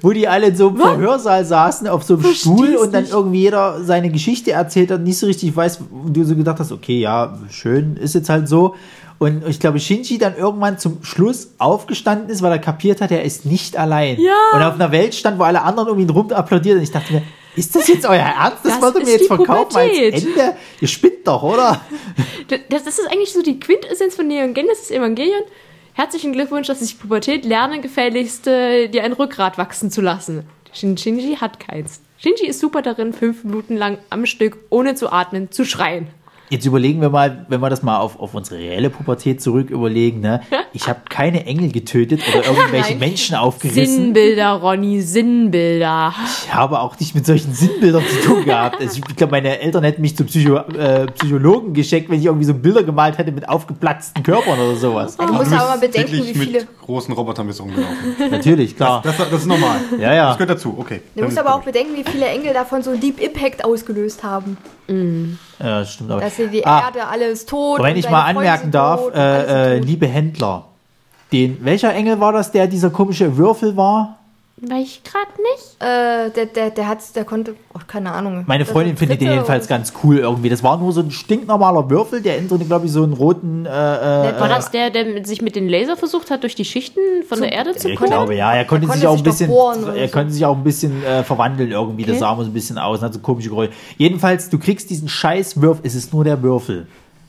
Wo 0.00 0.10
die 0.10 0.28
alle 0.28 0.48
in 0.48 0.56
so 0.56 0.68
einem 0.68 0.78
Verhörsaal 0.78 1.44
saßen, 1.44 1.88
auf 1.88 2.02
so 2.02 2.14
einem 2.14 2.24
Versteh's 2.24 2.42
Stuhl 2.42 2.76
und 2.76 2.92
dann 2.92 3.04
nicht. 3.04 3.12
irgendwie 3.12 3.40
jeder 3.40 3.82
seine 3.82 4.10
Geschichte 4.10 4.52
erzählt 4.52 4.90
und 4.92 5.04
nicht 5.04 5.18
so 5.18 5.26
richtig 5.26 5.54
weiß, 5.56 5.80
und 5.90 6.14
du 6.14 6.24
so 6.24 6.36
gedacht 6.36 6.58
hast, 6.60 6.72
okay, 6.72 7.00
ja, 7.00 7.38
schön, 7.50 7.96
ist 7.96 8.14
jetzt 8.14 8.28
halt 8.28 8.48
so. 8.48 8.74
Und 9.18 9.46
ich 9.48 9.58
glaube, 9.58 9.80
Shinji 9.80 10.18
dann 10.18 10.36
irgendwann 10.36 10.78
zum 10.78 11.02
Schluss 11.02 11.48
aufgestanden 11.58 12.28
ist, 12.28 12.40
weil 12.42 12.52
er 12.52 12.60
kapiert 12.60 13.00
hat, 13.00 13.10
er 13.10 13.24
ist 13.24 13.46
nicht 13.46 13.76
allein. 13.76 14.20
Ja. 14.20 14.32
Und 14.54 14.62
auf 14.62 14.74
einer 14.74 14.92
Welt 14.92 15.14
stand, 15.14 15.40
wo 15.40 15.42
alle 15.42 15.62
anderen 15.62 15.88
um 15.88 15.98
ihn 15.98 16.10
rum 16.10 16.30
applaudiert. 16.30 16.76
Und 16.76 16.84
ich 16.84 16.92
dachte 16.92 17.12
mir, 17.12 17.22
ist 17.56 17.74
das 17.74 17.88
jetzt 17.88 18.06
euer 18.06 18.18
Ernst? 18.18 18.58
Das, 18.62 18.74
Das 18.74 18.82
wollt 18.82 18.96
ihr 19.00 19.04
mir 19.04 19.10
jetzt 19.12 19.26
verkaufen 19.26 19.76
als 19.76 19.92
Pubertät. 19.92 20.14
Ende? 20.14 20.56
Ihr 20.80 20.88
spinnt 20.88 21.26
doch, 21.26 21.42
oder? 21.42 21.80
Das, 22.48 22.84
das 22.84 22.98
ist 22.98 23.06
eigentlich 23.12 23.32
so 23.32 23.42
die 23.42 23.60
Quintessenz 23.60 24.14
von 24.14 24.26
Neon 24.26 24.54
Genesis 24.54 24.90
Evangelion. 24.90 25.42
Herzlichen 25.98 26.32
Glückwunsch, 26.32 26.68
dass 26.68 26.80
ich 26.80 27.00
Pubertät 27.00 27.44
lerne, 27.44 27.80
gefälligst 27.80 28.46
äh, 28.46 28.86
dir 28.86 29.02
ein 29.02 29.12
Rückgrat 29.12 29.58
wachsen 29.58 29.90
zu 29.90 30.00
lassen. 30.00 30.44
Shin 30.72 30.96
Shinji 30.96 31.38
hat 31.40 31.58
keins. 31.58 32.02
Shinji 32.18 32.46
ist 32.46 32.60
super 32.60 32.82
darin, 32.82 33.12
fünf 33.12 33.42
Minuten 33.42 33.76
lang 33.76 33.98
am 34.08 34.24
Stück, 34.24 34.58
ohne 34.70 34.94
zu 34.94 35.10
atmen, 35.10 35.50
zu 35.50 35.64
schreien. 35.64 36.06
Jetzt 36.50 36.64
überlegen 36.64 37.00
wir 37.00 37.10
mal, 37.10 37.44
wenn 37.48 37.60
wir 37.60 37.68
das 37.68 37.82
mal 37.82 37.98
auf, 37.98 38.18
auf 38.18 38.34
unsere 38.34 38.58
reelle 38.60 38.88
Pubertät 38.90 39.42
zurück 39.42 39.70
überlegen, 39.70 40.20
ne? 40.20 40.40
Ich 40.72 40.88
habe 40.88 41.00
keine 41.08 41.44
Engel 41.46 41.70
getötet 41.72 42.22
oder 42.28 42.44
irgendwelche 42.50 42.90
Nein. 42.90 42.98
Menschen 42.98 43.36
aufgerissen. 43.36 43.96
Sinnbilder, 43.96 44.52
Ronny, 44.52 45.02
Sinnbilder. 45.02 46.14
Ich 46.44 46.54
habe 46.54 46.80
auch 46.80 46.98
nicht 46.98 47.14
mit 47.14 47.26
solchen 47.26 47.52
Sinnbildern 47.52 48.02
zu 48.06 48.28
tun 48.28 48.44
gehabt. 48.44 48.80
Also 48.80 49.00
ich 49.06 49.16
glaube, 49.16 49.32
meine 49.32 49.58
Eltern 49.58 49.84
hätten 49.84 50.00
mich 50.00 50.16
zum 50.16 50.26
Psycho 50.26 50.56
äh, 50.56 51.06
Psychologen 51.08 51.74
geschickt, 51.74 52.08
wenn 52.08 52.18
ich 52.18 52.26
irgendwie 52.26 52.46
so 52.46 52.54
Bilder 52.54 52.82
gemalt 52.82 53.18
hätte 53.18 53.32
mit 53.32 53.48
aufgeplatzten 53.48 54.22
Körpern 54.22 54.58
oder 54.58 54.76
sowas. 54.76 55.16
Ja, 55.18 55.26
du 55.26 55.34
musst 55.34 55.52
aber 55.52 55.68
mal 55.68 55.78
bedenken, 55.78 56.12
wie 56.12 56.18
wirklich 56.18 56.38
viele. 56.38 56.60
mit 56.60 56.80
großen 56.80 57.12
Robotern 57.12 57.46
bist 57.46 57.58
du 57.58 57.64
rumgelaufen. 57.64 57.96
Natürlich, 58.30 58.76
klar. 58.76 59.02
Das, 59.04 59.16
das 59.18 59.32
ist 59.32 59.46
normal. 59.46 59.80
Ja, 59.98 60.14
ja. 60.14 60.28
Das 60.28 60.38
gehört 60.38 60.50
dazu, 60.50 60.74
okay. 60.78 61.02
Du 61.14 61.24
musst 61.24 61.38
aber 61.38 61.54
auch 61.54 61.62
bedenken, 61.62 61.94
wie 61.94 62.10
viele 62.10 62.26
Engel 62.26 62.54
davon 62.54 62.82
so 62.82 62.96
Deep 62.96 63.20
Impact 63.20 63.64
ausgelöst 63.64 64.22
haben. 64.22 64.56
Ja, 65.58 65.84
stimmt. 65.84 66.10
Aber. 66.10 66.20
Dass 66.20 66.36
sie 66.36 66.48
die 66.48 66.64
Ah, 66.66 66.86
Erde 66.86 67.06
alles 67.06 67.44
tot. 67.46 67.82
wenn 67.82 67.96
ich 67.96 68.08
mal 68.08 68.24
anmerken 68.24 68.70
darf, 68.70 69.00
tot 69.02 69.14
äh, 69.14 69.76
äh, 69.76 69.78
liebe 69.80 70.06
Händler, 70.06 70.64
den, 71.32 71.62
welcher 71.64 71.92
Engel 71.94 72.20
war 72.20 72.32
das, 72.32 72.52
der 72.52 72.66
dieser 72.66 72.90
komische 72.90 73.36
Würfel 73.36 73.76
war? 73.76 74.16
Weiß 74.60 74.84
ich 74.86 75.02
gerade 75.04 75.30
nicht. 75.40 75.76
Äh, 75.80 76.30
der, 76.34 76.46
der, 76.46 76.70
der 76.70 76.88
hat, 76.88 76.98
der 77.14 77.24
konnte, 77.24 77.54
oh, 77.74 77.78
keine 77.86 78.10
Ahnung. 78.12 78.42
Meine 78.46 78.64
Das 78.64 78.72
Freundin 78.72 78.96
sind 78.96 78.98
findet 78.98 79.20
den 79.20 79.30
jedenfalls 79.30 79.68
ganz 79.68 79.92
cool 80.02 80.18
irgendwie. 80.18 80.48
Das 80.48 80.64
war 80.64 80.76
nur 80.78 80.92
so 80.92 81.00
ein 81.00 81.12
stinknormaler 81.12 81.88
Würfel, 81.88 82.20
der 82.22 82.38
innen 82.38 82.48
drin, 82.48 82.66
glaube 82.66 82.86
ich, 82.86 82.92
so 82.92 83.04
einen 83.04 83.12
roten. 83.12 83.66
Äh, 83.66 83.68
äh, 83.68 84.40
War 84.40 84.48
das 84.48 84.70
der, 84.72 84.90
der 84.90 85.04
mit- 85.04 85.26
sich 85.28 85.42
mit 85.42 85.54
den 85.54 85.68
Laser 85.68 85.96
versucht 85.96 86.30
hat, 86.32 86.42
durch 86.42 86.56
die 86.56 86.64
Schichten 86.64 86.98
von 87.28 87.40
der 87.40 87.52
Erde 87.52 87.76
zu 87.76 87.88
ich 87.88 87.96
kommen? 87.96 88.10
glaube, 88.10 88.34
ja, 88.34 88.52
er 88.52 88.64
konnte, 88.64 88.86
konnte 88.88 88.98
sich 89.00 89.06
auch 89.06 89.12
ein 89.12 89.18
sich 89.18 89.24
bisschen, 89.24 89.50
er 89.50 90.08
so. 90.08 90.12
konnte 90.12 90.32
sich 90.32 90.44
auch 90.44 90.56
ein 90.56 90.64
bisschen 90.64 91.04
äh, 91.04 91.22
verwandeln 91.22 91.70
irgendwie. 91.70 92.02
Das 92.02 92.12
Okay. 92.12 92.20
sah 92.20 92.32
immer 92.32 92.42
so 92.44 92.50
ein 92.50 92.54
bisschen 92.54 92.78
aus, 92.78 92.98
und 92.98 93.04
hat 93.04 93.14
so 93.14 93.20
komische 93.20 93.50
Geräusche. 93.50 93.72
Jedenfalls, 93.96 94.50
du 94.50 94.58
kriegst 94.58 94.90
diesen 94.90 95.08
scheiß 95.08 95.60
Würfel, 95.62 95.86
es 95.86 95.94
ist 95.94 96.12
nur 96.12 96.24
der 96.24 96.42
Würfel. 96.42 96.88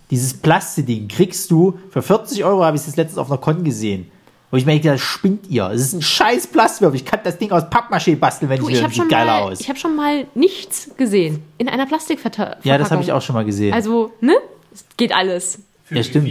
Dieses 0.09 0.33
Plastikding 0.33 1.07
kriegst 1.07 1.51
du 1.51 1.77
für 1.91 2.01
40 2.01 2.43
Euro, 2.43 2.63
habe 2.63 2.75
ich 2.75 2.83
das 2.83 2.95
letztens 2.95 3.19
auf 3.19 3.29
einer 3.29 3.39
Con 3.39 3.63
gesehen. 3.63 4.09
Wo 4.51 4.57
ich 4.57 4.65
mir 4.65 4.71
denke, 4.73 4.89
das 4.89 5.01
spinnt 5.01 5.47
ihr. 5.47 5.67
Es 5.69 5.81
ist 5.81 5.93
ein 5.93 6.01
scheiß 6.01 6.47
Plastwürfel. 6.47 6.95
Ich 6.95 7.05
kann 7.05 7.19
das 7.23 7.37
Ding 7.37 7.51
aus 7.51 7.63
Pappmaché 7.63 8.15
basteln, 8.15 8.49
wenn 8.49 8.59
Du, 8.59 8.63
ich 8.67 8.69
will. 8.69 8.75
Das 8.77 8.83
habe 8.83 8.93
sieht 8.93 9.01
schon, 9.03 9.09
geiler 9.09 9.41
mal- 9.45 9.51
aus. 9.51 9.59
ich 9.59 9.69
hab 9.69 9.77
schon 9.77 9.95
mal 9.95 10.25
nichts 10.33 10.89
gesehen. 10.97 11.43
In 11.59 11.69
einer 11.69 11.85
Plastikverpackung. 11.85 12.55
Ja, 12.63 12.77
das 12.79 12.89
habe 12.89 13.03
ich 13.03 13.11
auch 13.11 13.21
schon 13.21 13.35
mal 13.35 13.45
gesehen. 13.45 13.73
Also, 13.73 14.11
ne? 14.21 14.35
Es 14.73 14.85
geht 14.97 15.13
alles. 15.13 15.59
ja, 15.91 16.03
stimmt. 16.03 16.27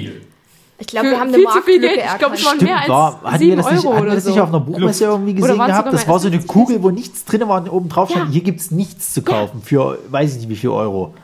Ich 0.81 0.87
glaube, 0.87 1.07
Für 1.07 1.13
wir 1.13 1.21
haben 1.21 1.29
eine 1.29 1.37
viel 1.39 1.47
zu 1.47 1.53
viel 1.63 1.81
Marktlücke 1.81 1.95
Geld. 1.97 2.07
Ich 2.13 2.19
glaube, 2.19 2.35
es 2.37 2.45
waren 2.45 2.59
mehr 2.65 2.79
als 2.81 2.89
war, 2.89 3.21
hatten 3.23 3.33
wir 3.33 3.39
7 3.39 3.57
das 3.57 3.71
nicht, 3.73 3.85
Euro 3.87 4.01
oder 4.01 4.15
das 4.15 4.25
so. 4.25 4.31
nicht 4.31 4.41
auf 4.41 4.49
einer 4.49 4.61
Buchmesse 4.61 5.05
irgendwie 5.07 5.35
gesehen 5.35 5.57
gehabt? 5.59 5.93
Das 5.93 6.07
war 6.09 6.19
so 6.21 6.29
eine 6.29 6.41
Kugel, 6.41 6.83
wo 6.83 6.91
nichts 6.91 7.25
drin 7.25 7.49
war 7.49 7.61
und 7.61 7.69
oben 7.69 7.89
drauf 7.89 8.11
stand, 8.11 8.27
Ja. 8.27 8.33
hier 8.33 8.43
gibt 8.45 8.61
es 8.61 8.71
nichts 8.71 9.13
zu 9.13 9.23
kaufen 9.23 9.61
für, 9.63 9.99
weiß 10.09 10.33
ich 10.35 10.39
nicht 10.39 10.49
wie 10.51 10.57
viel 10.57 10.71
Euro. 10.71 11.15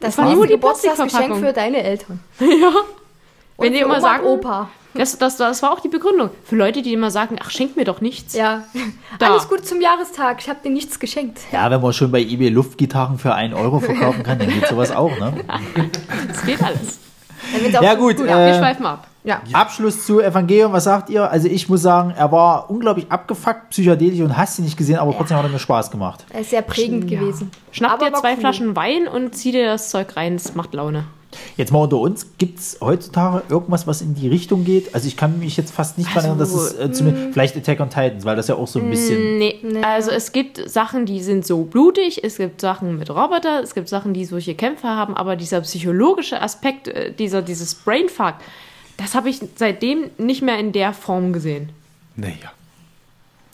Das 0.00 0.18
war 0.18 0.26
war 0.26 0.34
nur 0.34 0.46
die 0.46 0.52
Geburtstagsgeschenk 0.54 1.10
Plastikverpackung. 1.10 1.46
für 1.46 1.52
deine 1.54 1.82
Eltern. 1.82 2.20
Ja. 2.40 2.72
Wenn 3.58 3.68
Und 3.68 3.72
die 3.72 3.78
für 3.78 3.84
immer 3.86 4.00
sagen, 4.02 4.26
Opa. 4.26 4.68
Das, 4.98 5.18
das, 5.18 5.36
das 5.36 5.62
war 5.62 5.72
auch 5.72 5.80
die 5.80 5.88
Begründung. 5.88 6.30
Für 6.44 6.56
Leute, 6.56 6.82
die 6.82 6.92
immer 6.92 7.10
sagen, 7.10 7.36
ach, 7.42 7.50
schenk 7.50 7.76
mir 7.76 7.84
doch 7.84 8.00
nichts. 8.00 8.34
Ja. 8.34 8.64
Da. 9.18 9.30
Alles 9.30 9.48
gut 9.48 9.66
zum 9.66 9.80
Jahrestag. 9.80 10.38
Ich 10.40 10.48
habe 10.48 10.58
dir 10.64 10.70
nichts 10.70 10.98
geschenkt. 10.98 11.38
Ja, 11.52 11.70
wenn 11.70 11.80
man 11.80 11.92
schon 11.92 12.10
bei 12.10 12.20
eBay 12.20 12.48
Luftgitarren 12.48 13.18
für 13.18 13.34
1 13.34 13.54
Euro 13.54 13.80
verkaufen 13.80 14.22
kann, 14.22 14.38
dann 14.38 14.48
geht 14.48 14.66
sowas 14.68 14.90
auch, 14.94 15.16
ne? 15.18 15.32
Das 16.28 16.44
geht 16.44 16.62
alles. 16.62 16.98
Dann 17.52 17.62
wenn's 17.64 17.76
auch 17.76 17.82
Ja 17.82 17.92
so- 17.92 17.98
gut, 17.98 18.18
Wir 18.18 18.28
äh, 18.28 18.58
schweifen 18.58 18.86
ab. 18.86 19.06
Ja. 19.24 19.40
Abschluss 19.52 20.06
zu 20.06 20.20
Evangelium, 20.20 20.72
was 20.72 20.84
sagt 20.84 21.10
ihr? 21.10 21.28
Also 21.28 21.48
ich 21.48 21.68
muss 21.68 21.82
sagen, 21.82 22.14
er 22.16 22.30
war 22.30 22.70
unglaublich 22.70 23.10
abgefuckt, 23.10 23.70
psychedelisch 23.70 24.20
und 24.20 24.36
hast 24.36 24.58
ihn 24.60 24.64
nicht 24.64 24.76
gesehen, 24.76 24.98
aber 24.98 25.12
trotzdem 25.16 25.36
hat 25.36 25.44
er 25.44 25.48
mir 25.50 25.58
Spaß 25.58 25.90
gemacht. 25.90 26.24
Er 26.32 26.42
ist 26.42 26.50
sehr 26.50 26.62
prägend 26.62 27.10
Ja. 27.10 27.18
gewesen. 27.18 27.50
Schnapp 27.72 27.94
Aber 27.94 28.10
dir 28.10 28.14
zwei 28.16 28.34
cool. 28.34 28.38
Flaschen 28.40 28.76
Wein 28.76 29.08
und 29.08 29.34
zieh 29.34 29.50
dir 29.50 29.66
das 29.66 29.90
Zeug 29.90 30.14
rein. 30.16 30.34
Das 30.36 30.54
macht 30.54 30.74
Laune. 30.74 31.06
Jetzt 31.56 31.72
mal 31.72 31.80
unter 31.80 31.98
uns, 31.98 32.26
gibt 32.38 32.58
es 32.58 32.78
heutzutage 32.80 33.42
irgendwas, 33.48 33.86
was 33.86 34.02
in 34.02 34.14
die 34.14 34.28
Richtung 34.28 34.64
geht? 34.64 34.94
Also 34.94 35.08
ich 35.08 35.16
kann 35.16 35.38
mich 35.38 35.56
jetzt 35.56 35.72
fast 35.72 35.98
nicht 35.98 36.10
daran 36.10 36.24
erinnern, 36.24 36.38
dass 36.38 36.52
Also, 36.52 36.78
es 36.78 36.90
äh, 36.90 36.92
zumindest, 36.92 37.32
vielleicht 37.32 37.56
Attack 37.56 37.80
on 37.80 37.90
Titans, 37.90 38.24
weil 38.24 38.36
das 38.36 38.48
ja 38.48 38.54
auch 38.54 38.66
so 38.68 38.78
ein 38.78 38.90
bisschen... 38.90 39.38
Nee. 39.38 39.60
Also 39.82 40.10
es 40.10 40.32
gibt 40.32 40.68
Sachen, 40.68 41.06
die 41.06 41.22
sind 41.22 41.46
so 41.46 41.62
blutig, 41.62 42.22
es 42.24 42.36
gibt 42.36 42.60
Sachen 42.60 42.98
mit 42.98 43.10
Roboter, 43.10 43.62
es 43.62 43.74
gibt 43.74 43.88
Sachen, 43.88 44.14
die 44.14 44.24
solche 44.24 44.54
Kämpfe 44.54 44.88
haben, 44.88 45.16
aber 45.16 45.36
dieser 45.36 45.60
psychologische 45.62 46.40
Aspekt, 46.40 46.88
äh, 46.88 47.12
dieser, 47.12 47.42
dieses 47.42 47.74
Brainfuck, 47.74 48.34
das 48.96 49.14
habe 49.14 49.28
ich 49.28 49.40
seitdem 49.56 50.10
nicht 50.18 50.42
mehr 50.42 50.58
in 50.58 50.72
der 50.72 50.92
Form 50.92 51.32
gesehen. 51.32 51.70
Naja. 52.16 52.52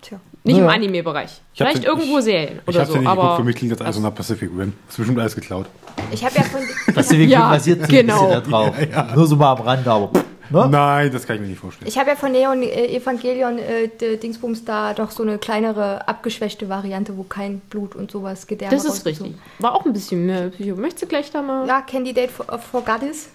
Tja. 0.03 0.20
Nicht 0.45 0.57
Ja. 0.57 0.64
im 0.64 0.68
Anime-Bereich. 0.70 1.40
Vielleicht 1.55 1.84
ja- 1.84 1.90
irgendwo 1.90 2.18
ich- 2.18 2.24
Serien 2.24 2.59
Ich 2.62 2.68
oder 2.68 2.80
hab's 2.80 2.88
so. 2.88 2.95
ja 2.97 3.01
nicht 3.01 3.09
geguckt, 3.11 3.24
aber 3.28 3.36
für 3.36 3.45
mich 3.45 3.57
klingt 3.57 3.72
das 3.72 3.80
alles 3.80 3.97
so 3.97 4.03
nach 4.03 4.14
Pacific 4.14 4.51
Rim. 4.57 4.72
Ist 4.88 4.97
bestimmt 4.97 5.18
alles 5.20 5.34
geklaut. 5.36 5.66
Ich 6.11 6.24
habe 6.24 6.34
ja 6.34 6.43
von. 6.43 6.61
Wir 7.18 7.26
Ja, 7.26 7.49
basiert 7.51 7.78
so 7.80 7.84
ein 7.84 7.88
genau. 7.90 8.26
bisschen 8.26 8.30
da 8.30 8.40
drauf. 8.40 9.14
Nur 9.14 9.26
so 9.26 9.36
mal 9.36 9.53
am 9.53 9.61
Rand, 9.61 9.86
aber. 9.86 10.11
Ne? 10.51 10.68
Nein, 10.68 11.11
das 11.12 11.26
kann 11.26 11.36
ich 11.36 11.43
mir 11.43 11.49
nicht 11.49 11.61
vorstellen. 11.61 11.88
Ich 11.88 11.97
habe 11.97 12.11
ja 12.11 12.16
von 12.16 12.30
Neon 12.32 12.62
äh, 12.62 12.95
Evangelion 12.97 13.59
äh, 13.59 13.88
Dingsbums 14.18 14.64
da 14.66 14.93
doch 14.93 15.11
so 15.11 15.22
eine 15.22 15.38
kleinere, 15.38 16.07
abgeschwächte 16.07 16.68
Variante, 16.68 17.16
wo 17.16 17.22
kein 17.22 17.61
Blut 17.61 17.95
und 17.95 18.11
sowas 18.11 18.47
Gedärme 18.47 18.74
das 18.74 18.84
ist 18.84 19.07
richtig. 19.07 19.34
War 19.61 19.74
auch 19.74 19.86
ein 19.86 19.93
bisschen 19.95 20.26
mehr 20.26 20.51
Psycho. 20.51 20.76
Möchtest 20.76 21.05
du 21.05 21.07
gleich 21.07 21.30
da 21.30 21.40
mal? 21.40 21.66
Ja, 21.66 21.80
Candidate 21.80 22.28
for, 22.30 22.45
for 22.59 22.84
Goddess. 22.84 23.28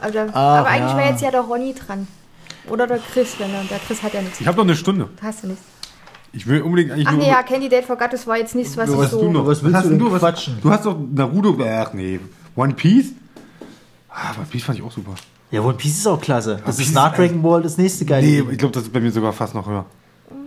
Also, 0.00 0.18
Ah, 0.32 0.60
aber 0.60 0.68
eigentlich 0.68 0.92
ja. 0.92 0.98
wäre 0.98 1.08
jetzt 1.10 1.22
ja 1.22 1.30
der 1.32 1.40
Ronny 1.40 1.74
dran. 1.74 2.06
Oder 2.68 2.86
der 2.86 2.98
Chris, 2.98 3.34
wenn 3.40 3.52
er, 3.52 3.64
der 3.64 3.78
Chris 3.80 4.00
hat 4.02 4.14
ja 4.14 4.20
nichts. 4.22 4.40
Ich 4.40 4.46
habe 4.46 4.58
noch 4.58 4.64
eine 4.64 4.76
Stunde. 4.76 5.08
Hast 5.20 5.42
du 5.42 5.48
nichts. 5.48 5.64
Ich 6.32 6.46
will 6.46 6.60
unbedingt 6.62 6.92
eigentlich 6.92 7.06
Ach 7.08 7.12
nur. 7.12 7.22
nee, 7.22 7.28
ja, 7.30 7.42
Candidate 7.42 7.86
for 7.86 7.96
Goddess 7.96 8.26
war 8.26 8.36
jetzt 8.36 8.54
nichts, 8.54 8.76
was 8.76 8.88
was 8.88 8.94
ich 8.96 9.02
hast 9.02 9.10
so... 9.12 9.20
du 9.22 9.30
noch? 9.32 9.46
Was 9.46 9.62
willst 9.62 9.76
hast 9.76 9.84
du 9.86 9.90
denn 9.90 9.98
du? 9.98 10.12
Was, 10.12 10.20
quatschen? 10.20 10.58
du 10.60 10.70
hast 10.70 10.84
doch 10.84 10.96
Naruto. 11.14 11.56
Ach 11.64 11.92
nee. 11.94 12.20
One 12.54 12.74
Piece? 12.74 13.12
Ah, 14.10 14.32
One 14.36 14.46
Piece 14.50 14.64
fand 14.64 14.78
ich 14.78 14.84
auch 14.84 14.92
super. 14.92 15.14
Ja, 15.50 15.62
One 15.62 15.74
Piece 15.74 15.98
ist 15.98 16.06
auch 16.06 16.20
klasse. 16.20 16.60
Das 16.66 16.76
Piece 16.76 16.88
ist 16.88 16.94
nach 16.94 17.12
ist 17.12 17.18
Dragon 17.18 17.40
Ball 17.42 17.62
das 17.62 17.78
nächste 17.78 18.04
geile. 18.04 18.26
Nee, 18.26 18.40
Ding. 18.42 18.50
ich 18.50 18.58
glaube, 18.58 18.74
das 18.74 18.84
ist 18.84 18.92
bei 18.92 19.00
mir 19.00 19.10
sogar 19.10 19.32
fast 19.32 19.54
noch 19.54 19.66
höher. 19.66 19.86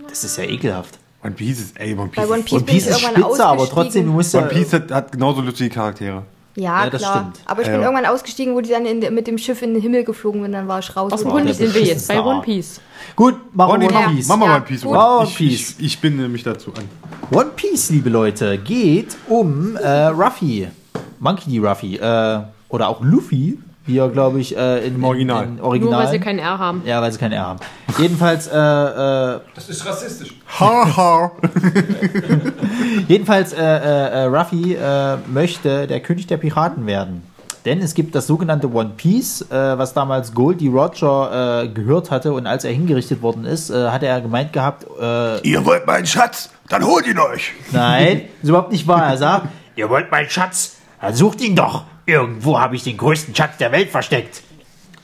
Das 0.08 0.22
ist 0.22 0.36
ja 0.38 0.44
ekelhaft. 0.44 0.98
One 1.24 1.32
Piece 1.34 1.60
ist, 1.60 1.80
ey, 1.80 1.94
One 1.94 2.08
Piece. 2.08 2.24
Bei 2.24 2.28
One 2.28 2.38
ist- 2.40 2.44
Piece, 2.46 2.52
One 2.54 2.64
Piece 2.64 2.84
bin 2.84 2.94
ist 2.94 3.00
spitze, 3.00 3.46
aber 3.46 3.68
trotzdem, 3.68 4.06
du 4.06 4.12
musst 4.12 4.34
ja. 4.34 4.40
One 4.40 4.48
Piece 4.50 4.72
hat, 4.72 4.90
hat 4.90 5.12
genauso 5.12 5.40
lustige 5.40 5.70
Charaktere. 5.70 6.22
Ja, 6.54 6.84
Ja, 6.84 6.90
das 6.90 7.00
klar. 7.00 7.16
stimmt. 7.32 7.40
Aber 7.46 7.62
ich 7.62 7.68
bin 7.68 7.80
Ja. 7.80 7.86
irgendwann 7.88 8.06
ausgestiegen, 8.06 8.54
wo 8.54 8.60
die 8.60 8.70
dann 8.70 8.84
in, 8.86 9.14
mit 9.14 9.26
dem 9.26 9.38
Schiff 9.38 9.62
in 9.62 9.72
den 9.74 9.82
Himmel 9.82 10.04
geflogen 10.04 10.42
sind, 10.42 10.52
dann 10.52 10.68
war 10.68 10.80
ich 10.80 10.94
raus. 10.96 11.12
Aus 11.12 11.22
dem 11.22 11.30
Grund 11.30 11.54
sind 11.54 11.74
wir 11.74 11.82
jetzt 11.82 12.08
bei 12.08 12.20
One. 12.22 12.42
Piece. 12.42 12.80
Gut, 13.16 13.36
machen 13.54 13.80
wir 13.80 13.90
mach, 13.90 14.06
One 14.06 14.14
Piece. 14.16 14.28
mach 14.28 14.36
mal 14.36 14.46
Ja. 14.46 14.54
One 14.56 14.64
Piece. 14.64 14.84
One 14.84 15.26
Piece. 15.34 15.70
ich, 15.78 15.84
ich 15.86 16.00
binde 16.00 16.28
mich 16.28 16.42
dazu 16.42 16.72
an. 16.74 16.84
One 17.30 17.50
Piece, 17.56 17.90
liebe 17.90 18.10
Leute, 18.10 18.58
geht 18.58 19.16
um 19.28 19.76
äh, 19.76 20.06
Ruffy. 20.06 20.68
Monkey 21.20 21.50
D. 21.50 21.58
Ruffy. 21.66 21.96
Äh, 21.96 22.40
oder 22.68 22.88
auch 22.88 23.00
Luffy, 23.02 23.58
wie 23.86 23.98
er, 23.98 24.08
glaube 24.08 24.40
ich, 24.40 24.56
äh, 24.56 24.86
in, 24.86 24.94
Im 24.96 25.04
Original. 25.04 25.44
In, 25.44 25.58
in 25.58 25.60
Original. 25.60 25.90
Nur 25.92 26.00
weil 26.00 26.10
sie 26.10 26.20
kein 26.20 26.38
R 26.38 26.58
haben. 26.58 26.82
ja, 26.84 27.00
weil 27.02 27.10
sie 27.12 27.18
kein 27.18 27.32
R 27.32 27.46
haben. 27.46 27.60
Jedenfalls, 27.98 28.46
äh, 28.46 28.52
äh, 28.56 29.40
Das 29.54 29.68
ist 29.68 29.84
rassistisch. 29.84 30.34
Ha, 30.60 30.96
ha. 30.96 31.32
jedenfalls, 33.08 33.52
äh, 33.52 33.60
äh, 33.60 34.22
äh, 34.22 34.24
Ruffy 34.24 34.74
äh, 34.74 35.16
möchte 35.26 35.86
der 35.86 36.00
König 36.00 36.26
der 36.26 36.36
Piraten 36.36 36.86
werden. 36.86 37.22
Denn 37.64 37.80
es 37.80 37.94
gibt 37.94 38.14
das 38.16 38.26
sogenannte 38.26 38.72
One 38.72 38.92
Piece, 38.96 39.42
äh, 39.42 39.78
was 39.78 39.94
damals 39.94 40.34
Goldie 40.34 40.66
Roger 40.68 41.62
äh, 41.62 41.68
gehört 41.68 42.10
hatte 42.10 42.32
und 42.32 42.46
als 42.48 42.64
er 42.64 42.72
hingerichtet 42.72 43.22
worden 43.22 43.44
ist, 43.44 43.70
äh, 43.70 43.88
hatte 43.88 44.06
er 44.06 44.20
gemeint 44.20 44.52
gehabt, 44.52 44.84
äh, 45.00 45.40
Ihr 45.48 45.64
wollt 45.64 45.86
meinen 45.86 46.06
Schatz? 46.06 46.50
Dann 46.68 46.84
holt 46.84 47.06
ihn 47.06 47.18
euch. 47.20 47.52
Nein, 47.70 48.22
ist 48.42 48.48
überhaupt 48.48 48.72
nicht 48.72 48.88
wahr. 48.88 49.06
Er 49.06 49.16
sagt, 49.16 49.46
ihr 49.76 49.88
wollt 49.90 50.10
meinen 50.10 50.28
Schatz? 50.28 50.76
Dann 51.00 51.14
sucht 51.14 51.40
ihn 51.40 51.54
doch. 51.54 51.84
Irgendwo 52.06 52.58
habe 52.58 52.74
ich 52.76 52.82
den 52.84 52.96
größten 52.96 53.34
Schatz 53.34 53.56
der 53.58 53.72
Welt 53.72 53.90
versteckt. 53.90 54.42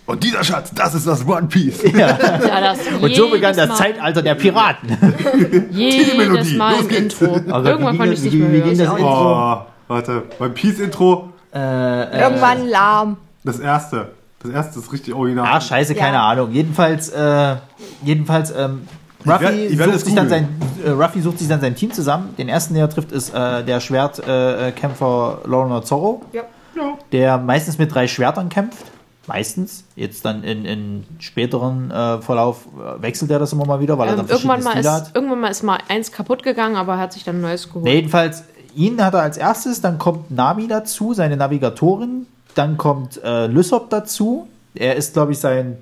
Und 0.07 0.25
dieser 0.25 0.43
Schatz, 0.43 0.71
das 0.75 0.95
ist 0.95 1.07
das 1.07 1.27
One 1.27 1.49
Piece. 1.49 1.83
Ja, 1.93 2.13
das 2.61 2.79
Und 3.01 3.15
so 3.15 3.31
begann 3.31 3.55
das 3.55 3.69
Mal, 3.69 3.77
Zeitalter 3.77 4.23
der 4.23 4.35
Piraten. 4.37 4.89
Jedes 5.71 6.17
Melodie. 6.17 6.57
Mal 6.57 6.73
Los 6.73 6.81
im 6.83 6.89
geht's. 6.89 7.21
Intro. 7.21 7.37
Wie 7.37 7.69
Irgendwann 7.69 7.99
konnte 7.99 8.13
ich 8.15 8.19
es 8.21 8.25
nicht 8.25 8.35
mehr 8.35 8.49
hören. 8.49 8.71
das 8.79 8.89
Intro? 8.89 8.97
Oh, 9.03 9.67
warte. 9.89 10.23
One 10.39 10.51
Piece 10.51 10.81
Intro, 10.81 11.29
Irgendwann 11.53 12.69
lahm. 12.69 13.17
das 13.45 13.59
erste. 13.61 14.13
Das 14.43 14.53
erste 14.53 14.79
ist 14.79 14.93
richtig 14.93 15.15
original. 15.15 15.47
Ach, 15.51 15.61
scheiße, 15.63 15.95
Ja. 15.95 15.99
keine 16.05 16.21
Ahnung. 16.21 16.53
Jedenfalls, 16.53 17.09
äh, 17.11 17.57
jedenfalls, 18.05 18.51
ähm, 18.53 18.87
Ruffy, 19.27 19.43
werd- 19.43 19.55
ich 19.55 19.79
werd 19.79 19.89
sucht 19.89 19.97
es 19.99 20.05
sich 20.05 20.15
dann 20.15 20.29
sein, 20.29 20.49
äh, 20.87 20.91
Ruffy 20.91 21.21
sucht 21.21 21.39
sich 21.41 21.49
dann 21.49 21.61
sein 21.61 21.75
Team 21.75 21.93
zusammen. 21.93 22.35
Den 22.39 22.49
ersten, 22.49 22.75
den 22.75 22.83
er 22.85 22.89
trifft, 22.89 23.11
ist 23.11 23.35
äh, 23.35 23.65
der 23.65 23.81
Schwertkämpfer 23.81 25.39
äh, 25.45 25.49
Lorna 25.49 25.83
Zorro, 25.83 26.23
Ja. 26.33 26.43
Der 27.13 27.39
meistens 27.39 27.79
mit 27.79 27.95
drei 27.95 28.07
Schwertern 28.09 28.49
kämpft. 28.49 28.85
Meistens. 29.27 29.85
Jetzt 29.95 30.25
dann 30.25 30.43
in, 30.43 30.65
in 30.65 31.05
späteren 31.19 31.91
äh, 31.91 32.23
Verlauf 32.23 32.67
äh, 32.77 33.03
wechselt 33.03 33.31
er 33.31 33.39
das 33.39 33.53
immer 33.53 33.67
mal 33.67 33.79
wieder, 33.79 33.99
weil 33.99 34.09
er 34.09 34.13
Ähm, 34.13 34.27
dann 34.27 34.29
irgendwann, 34.29 34.63
mal 34.63 34.71
Stile 34.71 34.81
ist, 34.81 34.91
hat. 34.91 35.15
irgendwann 35.15 35.41
mal 35.41 35.49
ist 35.51 35.63
mal 35.63 35.79
eins 35.89 36.13
kaputt 36.13 36.43
gegangen, 36.43 36.77
aber 36.77 36.95
er 36.95 36.99
hat 37.01 37.13
sich 37.13 37.25
dann 37.25 37.43
neues 37.43 37.69
geholt. 37.69 37.85
Nee, 37.85 37.97
jedenfalls, 37.97 38.45
ihn 38.75 39.05
hat 39.05 39.13
er 39.13 39.21
als 39.21 39.37
erstes, 39.37 39.83
dann 39.83 39.99
kommt 39.99 40.31
Nami 40.31 40.67
dazu, 40.67 41.13
seine 41.13 41.37
Navigatorin, 41.37 42.27
dann 42.55 42.79
kommt 42.79 43.23
äh, 43.23 43.47
Lysop 43.47 43.91
dazu. 43.91 44.49
Er 44.75 44.97
ist, 44.97 45.13
glaube 45.13 45.33
ich, 45.33 45.39
sein, 45.39 45.77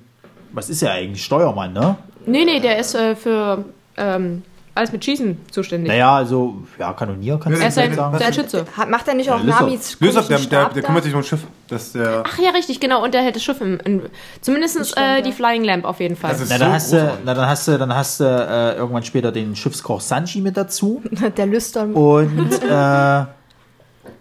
was 0.51 0.69
ist 0.69 0.81
er 0.81 0.91
eigentlich, 0.91 1.23
Steuermann, 1.23 1.71
ne? 1.71 1.95
Nee, 2.25 2.43
nee, 2.43 2.59
der 2.59 2.79
ist 2.79 2.95
äh, 2.95 3.15
für 3.15 3.63
ähm, 3.95 4.43
alles 4.77 4.91
mit 4.91 5.03
Schießen 5.03 5.37
zuständig. 5.51 5.89
Naja, 5.89 6.15
also, 6.15 6.55
ja, 6.79 6.93
Kanonier 6.93 7.39
kannst 7.41 7.59
du 7.59 7.63
er 7.63 7.69
ist 7.69 7.77
ein, 7.77 7.93
sagen. 7.93 8.17
der 8.17 8.31
Schütze. 8.33 8.65
Hat, 8.75 8.89
macht 8.89 9.07
er 9.07 9.15
nicht 9.15 9.29
auch 9.29 9.43
Lysop. 9.43 9.61
Namis 9.61 9.97
Lysop, 9.99 10.27
der, 10.27 10.39
der, 10.39 10.69
der 10.69 10.83
kümmert 10.83 11.03
sich 11.03 11.13
um 11.13 11.19
ein 11.19 11.23
Schiff. 11.23 11.41
Das 11.67 11.87
ist 11.87 11.95
der. 11.95 12.23
Ach 12.25 12.39
ja, 12.39 12.51
richtig, 12.51 12.79
genau. 12.79 13.03
Und 13.03 13.13
der 13.13 13.21
hätte 13.21 13.33
das 13.33 13.43
Schiff 13.43 13.59
im. 13.59 13.79
In, 13.83 14.01
zumindest 14.41 14.95
äh, 14.97 15.21
die 15.21 15.29
ja. 15.29 15.35
Flying 15.35 15.63
Lamp 15.63 15.85
auf 15.85 15.99
jeden 15.99 16.15
Fall. 16.15 16.35
Na, 16.37 16.45
so 16.45 16.57
dann 16.57 16.71
hast, 16.71 16.93
du, 16.93 17.17
na, 17.25 17.33
dann 17.33 17.47
hast 17.49 17.67
du, 17.67 17.77
dann 17.77 17.93
hast 17.93 18.19
du 18.19 18.23
äh, 18.23 18.77
irgendwann 18.77 19.03
später 19.03 19.31
den 19.31 19.55
Schiffskoch 19.55 20.01
Sanji 20.01 20.41
mit 20.41 20.55
dazu. 20.55 21.01
Der 21.37 21.45
Lüstern. 21.45 21.93
Und 21.93 22.51
äh, 22.63 23.21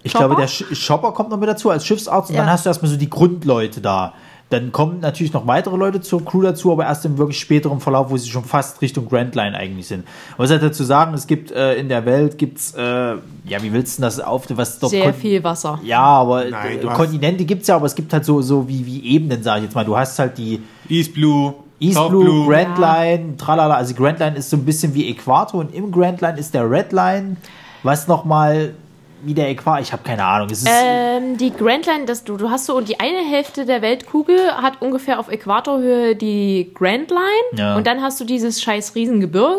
ich 0.03 0.13
Chopper? 0.13 0.27
glaube, 0.27 0.41
der 0.41 0.49
Sch 0.49 0.65
Chopper 0.87 1.13
kommt 1.13 1.31
noch 1.31 1.39
mit 1.39 1.49
dazu 1.49 1.71
als 1.71 1.85
Schiffsarzt. 1.87 2.31
Und 2.31 2.37
Ja. 2.37 2.43
dann 2.43 2.51
hast 2.51 2.65
du 2.65 2.71
erstmal 2.71 2.91
so 2.91 2.97
die 2.97 3.11
Grundleute 3.11 3.81
da. 3.81 4.15
Dann 4.49 4.71
kommen 4.71 5.01
natürlich 5.01 5.33
noch 5.33 5.49
weitere 5.49 5.77
Leute 5.77 6.01
zur 6.01 6.25
Crew 6.25 6.41
dazu, 6.43 6.71
aber 6.71 6.85
erst 6.85 7.05
im 7.05 7.19
wirklich 7.19 7.41
späteren 7.41 7.81
Verlauf, 7.81 8.11
wo 8.11 8.17
sie 8.17 8.31
schon 8.31 8.45
fast 8.45 8.81
Richtung 8.81 9.09
Grand 9.09 9.35
Line 9.35 9.57
eigentlich 9.57 9.89
sind. 9.89 10.05
Was 10.37 10.51
halt 10.51 10.63
dazu 10.63 10.85
sagen, 10.85 11.15
es 11.15 11.27
gibt 11.27 11.51
äh, 11.51 11.75
in 11.75 11.89
der 11.89 12.07
Welt, 12.07 12.39
gibt's 12.39 12.73
äh, 12.77 12.81
ja, 12.83 13.61
wie 13.63 13.73
willst 13.73 13.99
du 13.99 14.03
denn 14.03 14.07
das 14.07 14.21
auf, 14.21 14.45
was 14.51 14.79
dort 14.79 14.91
Sehr 14.93 15.07
kon- 15.07 15.15
viel 15.15 15.43
Wasser. 15.43 15.81
Ja, 15.83 16.01
aber 16.01 16.45
Nein, 16.45 16.79
äh, 16.81 16.87
Kontinente 16.87 17.45
gibt's 17.45 17.67
ja, 17.67 17.75
aber 17.75 17.87
es 17.87 17.95
gibt 17.97 18.13
halt 18.13 18.25
so, 18.25 18.41
so 18.41 18.69
wie, 18.69 18.87
wie 18.87 19.05
Ebenen, 19.15 19.43
sage 19.43 19.59
ich 19.61 19.65
jetzt 19.65 19.75
mal. 19.75 19.85
Du 19.85 19.97
hast 19.97 20.17
halt 20.21 20.39
die 20.39 20.61
East 20.89 21.13
Blue, 21.15 21.55
East 21.81 21.97
South 21.97 22.11
Blue, 22.11 22.47
Grand 22.47 22.79
Ja. 22.79 23.03
Line, 23.03 23.37
tralala. 23.37 23.75
Also 23.75 23.95
Grand 23.95 24.21
Line 24.21 24.37
ist 24.37 24.49
so 24.49 24.57
ein 24.57 24.65
bisschen 24.65 24.95
wie 24.95 25.11
Äquator 25.11 25.59
und 25.59 25.75
im 25.75 25.91
Grand 25.91 26.21
Line 26.21 26.39
ist 26.39 26.55
der 26.55 26.71
Red 26.71 26.93
Line, 26.93 27.37
was 27.83 28.07
nochmal 28.07 28.75
wie 29.23 29.35
der 29.35 29.49
Äquator, 29.51 29.81
ich 29.81 29.93
habe 29.93 30.03
keine 30.03 30.25
Ahnung. 30.25 30.49
Es 30.51 30.63
ist, 30.63 30.69
Ähm, 30.71 31.37
die 31.37 31.53
Grand 31.53 31.87
Line, 31.87 32.05
das, 32.05 32.25
du, 32.25 32.37
du 32.37 32.51
hast 32.51 32.67
so, 32.67 32.81
die 32.81 33.01
eine 33.01 33.19
Hälfte 33.19 33.65
der 33.67 33.83
Weltkugel 33.83 34.39
hat 34.61 34.81
ungefähr 34.83 35.19
auf 35.19 35.29
Äquatorhöhe 35.29 36.15
die 36.17 36.71
Grand 36.75 37.11
Line 37.11 37.23
Ja. 37.53 37.77
und 37.77 37.87
dann 37.87 38.03
hast 38.03 38.21
du 38.21 38.25
dieses 38.25 38.61
scheiß 38.63 38.95
Riesengebirge 38.95 39.59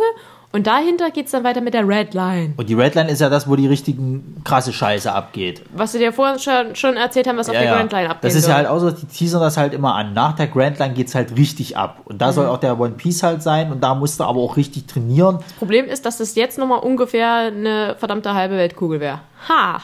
und 0.53 0.65
dahinter 0.65 1.11
geht's 1.11 1.31
dann 1.31 1.43
weiter 1.43 1.61
mit 1.61 1.73
der 1.73 1.87
Red 1.87 2.13
Line. 2.13 2.53
und 2.57 2.69
die 2.69 2.73
Red 2.73 2.95
Line 2.95 3.09
ist 3.11 3.19
ja 3.21 3.29
das, 3.29 3.47
wo 3.49 3.55
die 3.55 3.67
richtigen 3.67 4.41
krasse 4.43 4.71
Scheiße 4.73 5.11
abgeht. 5.11 5.61
Was 5.73 5.93
wir 5.93 5.99
dir 5.99 6.13
vorhin 6.13 6.39
schon, 6.39 6.75
schon 6.75 6.95
erzählt 6.95 7.27
haben, 7.27 7.37
was 7.37 7.49
auf 7.49 7.55
Ja, 7.55 7.61
der 7.61 7.69
ja. 7.71 7.75
Grand 7.77 7.91
Line 7.91 8.09
abgeht. 8.09 8.23
Das 8.23 8.35
ist 8.35 8.47
ja 8.47 8.55
halt 8.55 8.67
auch 8.67 8.79
so, 8.79 8.89
die 8.91 9.05
teasern 9.05 9.41
das 9.41 9.57
halt 9.57 9.73
immer 9.73 9.93
an. 9.95 10.13
Nach 10.13 10.33
der 10.35 10.47
Grand 10.47 10.79
Line 10.79 10.93
geht's 10.93 11.13
halt 11.15 11.35
richtig 11.37 11.75
ab. 11.77 11.99
Und 12.05 12.21
da 12.21 12.27
Mhm. 12.27 12.31
soll 12.33 12.45
auch 12.47 12.57
der 12.59 12.79
One 12.79 12.93
Piece 12.95 13.23
halt 13.23 13.43
sein 13.43 13.71
und 13.71 13.81
da 13.83 13.93
musst 13.93 14.19
du 14.19 14.23
aber 14.23 14.39
auch 14.39 14.55
richtig 14.57 14.87
trainieren. 14.87 15.39
Problem 15.59 15.85
ist, 15.85 16.05
dass 16.05 16.17
das 16.17 16.35
jetzt 16.35 16.57
nochmal 16.57 16.79
ungefähr 16.79 17.33
eine 17.47 17.95
verdammte 17.99 18.33
halbe 18.33 18.55
Weltkugel 18.55 18.99
wäre. 18.99 19.19
Ha! 19.49 19.81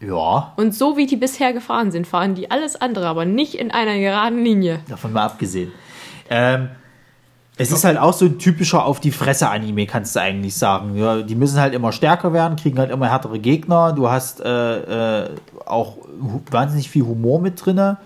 Ja, 0.00 0.52
Und 0.56 0.74
so 0.74 0.98
wie 0.98 1.06
die 1.06 1.16
bisher 1.16 1.54
gefahren 1.54 1.90
sind, 1.90 2.06
fahren 2.06 2.34
die 2.34 2.50
alles 2.50 2.76
andere, 2.78 3.06
aber 3.06 3.24
nicht 3.24 3.54
in 3.54 3.70
einer 3.70 3.98
geraden 3.98 4.44
Linie. 4.44 4.80
davon 4.88 5.14
mal 5.14 5.24
abgesehen. 5.24 5.72
Ähm, 6.28 6.68
es 7.56 7.70
ist 7.70 7.84
halt 7.84 7.98
auch 7.98 8.12
so 8.12 8.24
ein 8.24 8.38
typischer 8.38 8.84
auf 8.84 8.98
die 9.00 9.12
Fresse 9.12 9.48
Anime, 9.48 9.86
kannst 9.86 10.16
du 10.16 10.20
eigentlich 10.20 10.56
sagen. 10.56 10.96
Ja, 10.96 11.22
die 11.22 11.36
müssen 11.36 11.60
halt 11.60 11.72
immer 11.72 11.92
stärker 11.92 12.32
werden, 12.32 12.56
kriegen 12.56 12.78
halt 12.78 12.90
immer 12.90 13.08
härtere 13.08 13.38
Gegner. 13.38 13.92
Du 13.92 14.10
hast 14.10 14.40
äh, 14.40 15.24
äh, 15.24 15.30
auch 15.64 15.98
wahnsinnig 16.50 16.90
viel 16.90 17.02
Humor 17.04 17.40
mit 17.40 17.64
drinne. 17.64 17.98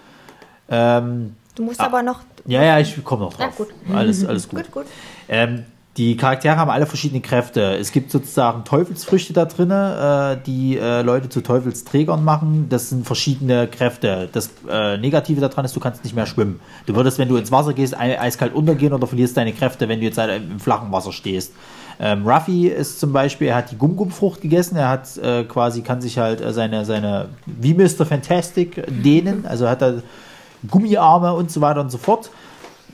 Ähm, 0.68 1.34
Du 1.54 1.64
musst 1.64 1.80
aber 1.80 2.02
noch. 2.02 2.20
ja, 2.46 2.62
ja, 2.62 2.78
ich 2.78 3.02
komme 3.04 3.24
noch 3.24 3.32
drauf. 3.34 3.46
Na 3.50 3.64
gut. 3.64 3.68
Alles, 3.96 4.24
alles 4.24 4.48
gut. 4.50 4.64
Gut, 4.64 4.70
gut. 4.72 4.86
Ähm, 5.28 5.64
die 5.98 6.16
Charaktere 6.16 6.56
haben 6.56 6.70
alle 6.70 6.86
verschiedene 6.86 7.20
Kräfte. 7.20 7.76
Es 7.76 7.90
gibt 7.90 8.12
sozusagen 8.12 8.64
Teufelsfrüchte 8.64 9.32
da 9.32 9.44
drin, 9.46 9.70
äh, 9.70 10.36
die 10.46 10.78
äh, 10.78 11.02
Leute 11.02 11.28
zu 11.28 11.40
Teufelsträgern 11.42 12.24
machen. 12.24 12.66
Das 12.70 12.88
sind 12.88 13.04
verschiedene 13.04 13.66
Kräfte. 13.66 14.28
Das 14.32 14.50
äh, 14.70 14.96
Negative 14.96 15.40
daran 15.40 15.64
ist, 15.64 15.74
du 15.74 15.80
kannst 15.80 16.04
nicht 16.04 16.14
mehr 16.14 16.26
schwimmen. 16.26 16.60
Du 16.86 16.94
würdest, 16.94 17.18
wenn 17.18 17.28
du 17.28 17.36
ins 17.36 17.50
Wasser 17.50 17.72
gehst, 17.74 17.98
ei- 17.98 18.18
eiskalt 18.18 18.54
untergehen 18.54 18.92
oder 18.92 19.08
verlierst 19.08 19.36
deine 19.36 19.52
Kräfte, 19.52 19.88
wenn 19.88 19.98
du 19.98 20.06
jetzt 20.06 20.18
halt 20.18 20.40
im 20.40 20.60
flachen 20.60 20.92
Wasser 20.92 21.12
stehst. 21.12 21.52
Ähm, 22.00 22.24
Ruffy 22.28 22.68
ist 22.68 23.00
zum 23.00 23.12
Beispiel, 23.12 23.48
er 23.48 23.56
hat 23.56 23.72
die 23.72 23.76
Gum-Gum-Frucht 23.76 24.40
gegessen, 24.40 24.76
er 24.76 24.88
hat 24.88 25.16
äh, 25.16 25.42
quasi, 25.42 25.82
kann 25.82 26.00
sich 26.00 26.16
halt 26.16 26.40
äh, 26.40 26.52
seine, 26.52 26.84
seine, 26.84 27.30
wie 27.44 27.74
Mr. 27.74 28.06
Fantastic 28.06 28.84
dehnen, 29.02 29.44
also 29.46 29.68
hat 29.68 29.82
er 29.82 30.02
Gummiarme 30.70 31.34
und 31.34 31.50
so 31.50 31.60
weiter 31.60 31.80
und 31.80 31.90
so 31.90 31.98
fort. 31.98 32.30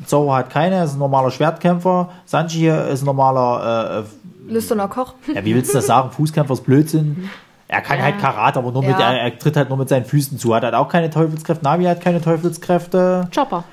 Zoro 0.07 0.35
hat 0.35 0.51
keine, 0.51 0.77
er 0.77 0.85
ist 0.85 0.95
ein 0.95 0.99
normaler 0.99 1.31
Schwertkämpfer. 1.31 2.09
Sanji 2.27 2.59
hier 2.59 2.87
ist 2.89 3.03
ein 3.03 3.07
normaler, 3.07 4.05
Lüsterner 4.49 4.89
Koch. 4.89 5.15
äh, 5.29 5.35
ja, 5.37 5.45
wie 5.45 5.55
willst 5.55 5.71
du 5.73 5.79
das 5.79 5.87
sagen? 5.87 6.11
Fußkämpfer 6.11 6.53
ist 6.55 6.65
Blödsinn. 6.65 7.31
Er 7.67 7.81
kann 7.81 8.01
halt 8.03 8.19
Karate, 8.21 8.59
aber 8.59 8.73
nur 8.73 8.83
mit, 8.83 8.99
Ja. 8.99 9.13
er, 9.13 9.21
er 9.23 9.39
tritt 9.39 9.57
halt 9.57 9.69
nur 9.71 9.79
mit 9.79 9.89
seinen 9.89 10.05
Füßen 10.05 10.39
zu. 10.39 10.55
Hat 10.55 10.63
halt 10.65 10.75
auch 10.75 10.89
keine 10.89 11.09
Teufelskräfte. 11.11 11.65
Navi 11.65 11.85
hat 11.85 12.01
keine 12.03 12.21
Teufelstkräfte. 12.21 13.29
Chopper. 13.35 13.65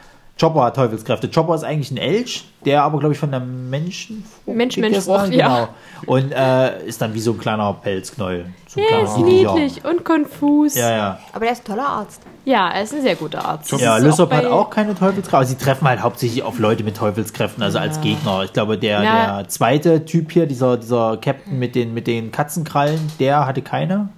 Chopper 0.42 0.64
hat 0.64 0.76
Teufelskräfte. 0.76 1.30
Chopper 1.30 1.54
ist 1.54 1.64
eigentlich 1.64 1.92
ein 1.92 1.98
Elch, 1.98 2.46
der 2.66 2.82
aber, 2.82 2.98
glaube 2.98 3.14
ich, 3.14 3.20
von 3.20 3.30
der 3.30 3.40
Menschen. 3.40 4.26
Mensch, 4.48 4.76
Mensch, 4.78 5.06
ja. 5.06 5.26
Genau. 5.28 5.68
Und 6.08 6.32
äh, 6.32 6.84
ist 6.84 7.00
dann 7.00 7.14
wie 7.14 7.20
so 7.20 7.34
ein 7.34 7.38
kleiner 7.38 7.72
Pelzknäuel. 7.74 8.48
So 8.68 8.80
Ja, 8.80 9.04
ist 9.04 9.20
niedlich 9.20 9.86
und 9.86 10.04
konfus. 10.04 10.74
Ja, 10.74 10.90
ja. 10.90 11.20
Aber 11.32 11.46
der 11.46 11.54
ist 11.54 11.62
ein 11.62 11.66
toller 11.76 11.88
Arzt. 11.88 12.24
Ja, 12.44 12.70
er 12.70 12.82
ist 12.82 12.92
ein 12.92 13.04
sehr 13.04 13.16
guter 13.16 13.46
Arzt. 13.46 13.72
Ja, 13.74 13.98
Lysop 13.98 14.34
hat 14.34 14.46
auch 14.46 14.72
keine 14.72 14.96
Teufelskräfte, 14.96 15.38
aber 15.38 15.46
sie 15.46 15.58
treffen 15.58 15.88
halt 15.88 16.02
hauptsächlich 16.02 16.42
auf 16.42 16.58
Leute 16.58 16.84
mit 16.84 16.98
Teufelskräften, 16.98 17.62
also 17.62 17.78
als 17.78 18.02
Gegner. 18.02 18.42
Ich 18.44 18.52
glaube, 18.52 18.80
der, 18.80 19.04
Ja. 19.04 19.38
der 19.42 19.50
zweite 19.50 20.06
Typ 20.06 20.32
hier, 20.32 20.48
dieser, 20.48 20.78
dieser 20.78 21.18
Captain 21.18 21.60
mit 21.60 21.76
den, 21.76 21.94
mit 21.94 22.08
den 22.08 22.32
Katzenkrallen, 22.32 23.12
der 23.20 23.46
hatte 23.46 23.62
keine. 23.62 24.10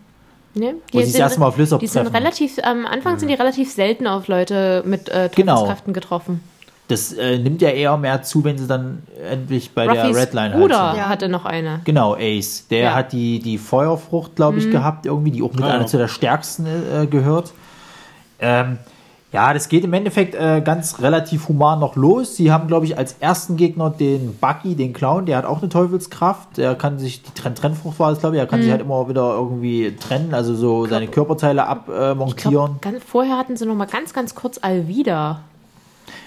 Ne? 0.55 0.75
Wo 0.91 0.99
sie 0.99 1.05
das 1.11 1.15
erste 1.15 1.39
Mal 1.39 1.47
auf 1.47 1.57
Lysop 1.57 1.79
Die 1.79 1.87
sind 1.87 2.07
relativ, 2.13 2.57
am 2.63 2.85
Anfang 2.85 3.17
sind 3.17 3.27
die 3.27 3.33
relativ 3.33 3.71
selten 3.71 4.05
auf 4.05 4.27
Leute 4.27 4.83
mit 4.85 5.09
äh, 5.09 5.29
Genau. 5.35 5.53
Teufelskräften 5.55 5.93
getroffen. 5.93 6.43
Das 6.89 7.13
äh, 7.13 7.39
nimmt 7.39 7.61
ja 7.61 7.69
eher 7.69 7.97
mehr 7.97 8.21
zu, 8.23 8.43
wenn 8.43 8.57
sie 8.57 8.67
dann 8.67 9.03
endlich 9.27 9.71
bei 9.71 9.87
der 9.87 10.03
Ruffys 10.03 10.17
Redline 10.17 10.51
halt 10.53 10.61
Bruder 10.61 10.89
sind. 10.91 10.97
Ja. 10.99 11.09
hatte 11.09 11.29
noch 11.29 11.45
eine. 11.45 11.79
Genau, 11.85 12.13
Ace. 12.15 12.67
Der 12.69 12.79
Ja. 12.83 12.93
hat 12.93 13.13
die, 13.13 13.39
die 13.39 13.57
Feuerfrucht, 13.57 14.35
glaube 14.35 14.59
ich, 14.59 14.69
gehabt, 14.69 15.05
irgendwie, 15.05 15.31
die 15.31 15.41
auch 15.41 15.53
mit 15.53 15.61
ja. 15.61 15.67
einer 15.71 15.87
zu 15.87 15.97
der 15.97 16.07
stärksten 16.09 16.65
äh, 16.65 17.07
gehört. 17.07 17.53
Ähm, 18.39 18.77
ja, 19.33 19.51
das 19.51 19.67
geht 19.67 19.83
im 19.83 19.93
Endeffekt 19.93 20.35
äh, 20.35 20.61
ganz 20.61 21.01
relativ 21.01 21.49
human 21.49 21.79
noch 21.79 21.95
los. 21.95 22.35
Sie 22.35 22.51
haben, 22.51 22.67
glaube 22.67 22.85
ich, 22.85 22.99
als 22.99 23.15
ersten 23.19 23.57
Gegner 23.57 23.89
den 23.89 24.37
Bucky, 24.37 24.75
den 24.75 24.93
Clown, 24.93 25.25
der 25.25 25.37
hat 25.37 25.45
auch 25.45 25.59
eine 25.59 25.69
Teufelskraft. 25.69 26.57
Der 26.57 26.75
kann 26.75 26.99
sich, 26.99 27.23
die 27.23 27.31
Trenn 27.33 27.55
Trennfrucht 27.55 27.99
war 27.99 28.11
das, 28.11 28.19
glaube 28.19 28.35
ich, 28.35 28.39
er 28.39 28.45
kann 28.45 28.61
sich 28.61 28.69
halt 28.69 28.81
immer 28.81 29.09
wieder 29.09 29.33
irgendwie 29.33 29.95
trennen, 29.95 30.35
also 30.35 30.53
so 30.53 30.85
seine 30.85 31.07
Körperteile 31.07 31.65
abmontieren. 31.67 32.75
Äh, 32.75 32.89
glaub, 32.89 33.01
vorher 33.01 33.37
hatten 33.37 33.57
sie 33.57 33.65
noch 33.65 33.75
mal 33.75 33.85
ganz, 33.85 34.13
ganz 34.13 34.35
kurz 34.35 34.59
Alvida. 34.61 35.41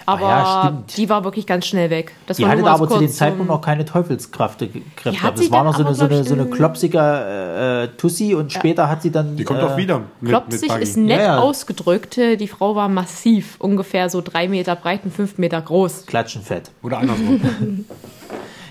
Aber 0.09 0.25
Ah 0.27 0.39
ja, 0.39 0.63
stimmt. 0.69 0.97
die 0.97 1.09
war 1.09 1.25
wirklich 1.25 1.47
ganz 1.47 1.67
schnell 1.67 1.91
weg. 1.91 2.13
Das 2.27 2.37
Die 2.37 2.45
war 2.45 2.51
hatte 2.51 2.63
da 2.63 2.67
was 2.75 2.81
aber 2.81 2.89
zu 2.89 2.99
dem 3.01 3.09
Zeitpunkt 3.09 3.49
noch 3.51 3.61
keine 3.61 3.85
Teufelskräfte. 3.85 4.69
Kräfte. 4.95 5.23
hat 5.23 5.37
Das 5.39 5.51
war 5.51 5.65
noch 5.65 5.73
so 5.75 5.81
eine, 5.81 5.87
aber, 5.89 5.95
so 5.97 6.05
eine, 6.05 6.23
so 6.25 6.35
eine 6.35 6.45
in- 6.45 6.51
klopsige 6.51 6.99
äh, 6.99 7.85
äh, 7.85 7.89
Tussi 7.97 8.35
und 8.35 8.53
später 8.53 8.89
hat 8.89 9.03
sie 9.03 9.11
dann. 9.11 9.37
Die 9.37 9.43
kommt 9.45 9.61
äh, 9.61 9.65
auch 9.65 9.77
wieder 9.77 10.03
mit, 10.21 10.31
Klopsig 10.31 10.73
mit 10.73 10.83
ist 10.83 10.97
nett 10.97 11.19
Ja, 11.19 11.25
ja. 11.25 11.39
ausgedrückt. 11.39 12.17
Die 12.17 12.49
Frau 12.49 12.77
war 12.77 12.89
massiv, 12.89 13.57
ungefähr 13.59 14.09
so 14.09 14.21
drei 14.21 14.47
Meter 14.49 14.77
breit 14.77 15.01
und 15.05 15.13
fünf 15.13 15.39
Meter 15.39 15.61
groß. 15.61 16.07
Klatschenfett. 16.07 16.71
Oder 16.83 16.99
andersrum. 16.99 17.41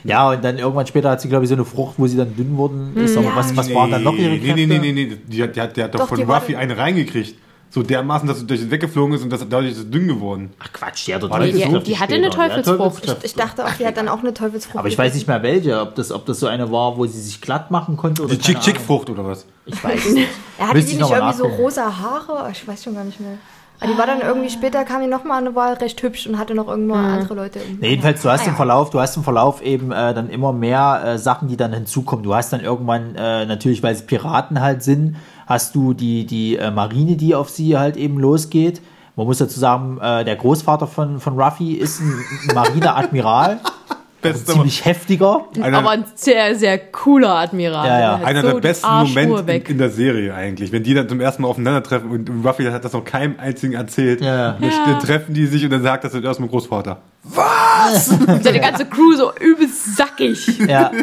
Ja, 0.08 0.30
und 0.30 0.44
dann 0.44 0.60
irgendwann 0.60 0.86
später 0.86 1.10
hat 1.10 1.20
sie, 1.22 1.30
glaube 1.30 1.46
ich, 1.46 1.50
so 1.50 1.56
eine 1.56 1.66
Frucht, 1.66 1.96
wo 1.98 2.06
sie 2.06 2.16
dann 2.16 2.36
dünn 2.36 2.56
worden 2.58 2.96
ist. 2.96 3.18
Aber 3.18 3.26
Ja. 3.26 3.36
was, 3.38 3.58
was 3.58 3.74
waren 3.74 3.90
dann 3.90 4.04
noch 4.04 4.14
ihre 4.14 4.34
nee, 4.34 4.38
Kräfte? 4.40 4.54
nee, 4.56 4.66
nee, 4.68 4.78
nee, 4.78 4.92
nee. 4.94 5.18
Die 5.26 5.42
hat, 5.42 5.56
die 5.56 5.62
hat, 5.62 5.76
die 5.76 5.82
hat 5.84 5.96
doch, 5.96 6.02
Doch, 6.02 6.10
von 6.10 6.22
Ruffy 6.22 6.56
eine 6.56 6.78
reingekriegt. 6.78 7.34
So 7.76 7.84
dermaßen, 7.84 8.26
dass 8.26 8.40
sie 8.40 8.48
durch 8.48 8.72
weggeflogen 8.72 9.16
ist 9.16 9.22
und 9.24 9.30
das, 9.32 9.42
dadurch 9.50 9.72
ist 9.74 9.78
es 9.80 9.90
dünn 9.92 10.08
geworden. 10.08 10.54
Ach 10.60 10.72
Quatsch, 10.72 11.08
die 11.08 11.14
hat 11.14 11.22
doch 11.24 11.30
War 11.30 11.40
das 11.42 11.48
Die, 11.50 11.56
Teufelskräfte 11.56 11.90
die 11.92 12.00
hatte 12.00 12.14
eine 12.14 12.30
Die 12.30 12.36
Teufelsfrucht. 12.38 12.78
Teufelskräfte. 12.80 13.26
Ich 13.26 13.34
dachte 13.36 13.66
auch, 13.66 13.72
die 13.74 13.86
hat 13.86 13.98
dann 13.98 14.08
auch 14.08 14.20
eine 14.20 14.34
Teufelsfrucht. 14.34 14.78
Aber 14.80 14.88
ich 14.88 14.98
weiß 14.98 15.14
nicht 15.14 15.28
mehr 15.28 15.44
welche, 15.44 15.82
ob 15.82 15.94
das, 15.96 16.14
ob 16.14 16.26
das 16.26 16.40
so 16.40 16.48
eine 16.48 16.72
war, 16.72 16.96
wo 16.98 17.06
sie 17.06 17.20
sich 17.20 17.42
glatt 17.42 17.72
machen 17.72 17.98
konnte 17.98 18.24
oder 18.24 18.34
Die. 18.34 18.40
Chick-Chick-Frucht 18.40 19.10
oder 19.10 19.26
was? 19.26 19.46
Ich 19.66 19.84
weiß 19.84 20.06
es 20.06 20.14
nicht. 20.14 20.30
Er 20.58 20.68
hatte 20.70 20.80
die 20.80 20.86
ich 20.86 20.98
nicht 20.98 21.02
irgendwie 21.12 21.34
so 21.38 21.44
nachgucken. 21.44 21.62
rosa 21.64 21.84
Haare? 22.00 22.50
Ich 22.54 22.66
weiß 22.66 22.82
schon 22.86 22.96
gar 22.96 23.04
nicht 23.04 23.20
mehr. 23.20 23.38
Aber 23.82 23.92
die 23.92 23.98
war 24.00 24.06
dann 24.08 24.22
irgendwie 24.22 24.50
später, 24.50 24.86
kam 24.86 25.02
die 25.02 25.08
nochmal 25.08 25.40
eine 25.40 25.54
Wahl 25.54 25.74
recht 25.74 26.02
hübsch 26.02 26.28
und 26.28 26.40
hatte 26.40 26.56
noch 26.56 26.70
irgendwann 26.70 27.04
andere 27.20 27.34
Leute. 27.34 27.60
Im 27.60 27.80
Nee, 27.82 27.90
jedenfalls, 27.90 28.22
du 28.22 28.30
hast 28.30 28.46
Ah, 28.46 28.52
im. 28.52 28.56
Verlauf, 28.56 28.90
du 28.90 29.02
hast 29.02 29.18
im 29.18 29.24
Verlauf 29.26 29.62
eben 29.62 29.92
äh, 29.92 30.14
dann 30.14 30.30
immer 30.30 30.54
mehr 30.54 31.02
äh, 31.06 31.18
Sachen, 31.18 31.50
die 31.50 31.58
dann 31.58 31.74
hinzukommen. 31.74 32.24
Du 32.24 32.34
hast 32.34 32.54
dann 32.54 32.62
irgendwann, 32.62 33.16
äh, 33.16 33.46
natürlich, 33.46 33.84
weil 33.84 33.94
es 33.94 34.06
Piraten 34.06 34.62
halt 34.62 34.82
sind, 34.82 35.18
hast 35.48 35.76
du 35.76 35.94
die, 35.94 36.26
die 36.26 36.58
äh, 36.58 36.72
Marine, 36.72 37.16
die 37.16 37.36
auf 37.36 37.50
sie 37.50 37.78
halt 37.78 37.98
eben 37.98 38.20
losgeht. 38.20 38.82
Man 39.16 39.28
muss 39.28 39.38
dazu 39.38 39.60
sagen, 39.60 39.98
äh, 40.02 40.26
der 40.26 40.36
Großvater 40.36 40.88
von, 40.88 41.20
von 41.20 41.40
Ruffy 41.40 41.74
ist 41.74 42.02
ein 42.02 42.14
Marineadmiral, 42.54 43.60
Bester, 44.22 44.54
ziemlich 44.54 44.84
heftiger. 44.84 45.46
einer, 45.62 45.78
Aber 45.78 45.92
ein 45.92 46.04
sehr, 46.16 46.56
sehr 46.56 46.80
cooler 46.80 47.36
Admiral. 47.36 47.88
Ja, 47.88 48.00
ja. 48.00 48.16
Einer 48.26 48.42
so 48.42 48.54
der 48.54 48.60
besten 48.60 48.88
Momente 48.88 49.52
in, 49.54 49.62
in 49.74 49.78
der 49.78 49.92
Serie 49.92 50.34
eigentlich. 50.34 50.72
Wenn 50.72 50.82
die 50.84 50.96
dann 50.96 51.08
zum 51.08 51.22
ersten 51.22 51.44
Mal 51.44 51.48
aufeinandertreffen 51.48 52.10
und 52.10 52.30
Ruffy 52.46 52.64
hat 52.66 52.84
das 52.84 52.94
noch 52.94 53.06
keinem 53.06 53.36
einzigen 53.40 53.74
erzählt. 53.74 54.22
Ja, 54.22 54.36
ja. 54.36 54.52
Dann 54.60 54.64
Ja. 54.70 54.86
dann 54.88 55.00
treffen 55.00 55.36
die 55.36 55.46
sich 55.46 55.64
und 55.64 55.70
dann 55.70 55.84
sagt 55.84 56.04
das 56.06 56.14
erst 56.16 56.40
mal 56.40 56.50
Großvater. 56.50 57.02
Seine 58.42 58.60
ganze 58.60 58.86
Crew 58.86 59.14
so 59.16 59.32
übelst 59.40 59.96
sackig. 59.96 60.60
Ja. 60.68 60.92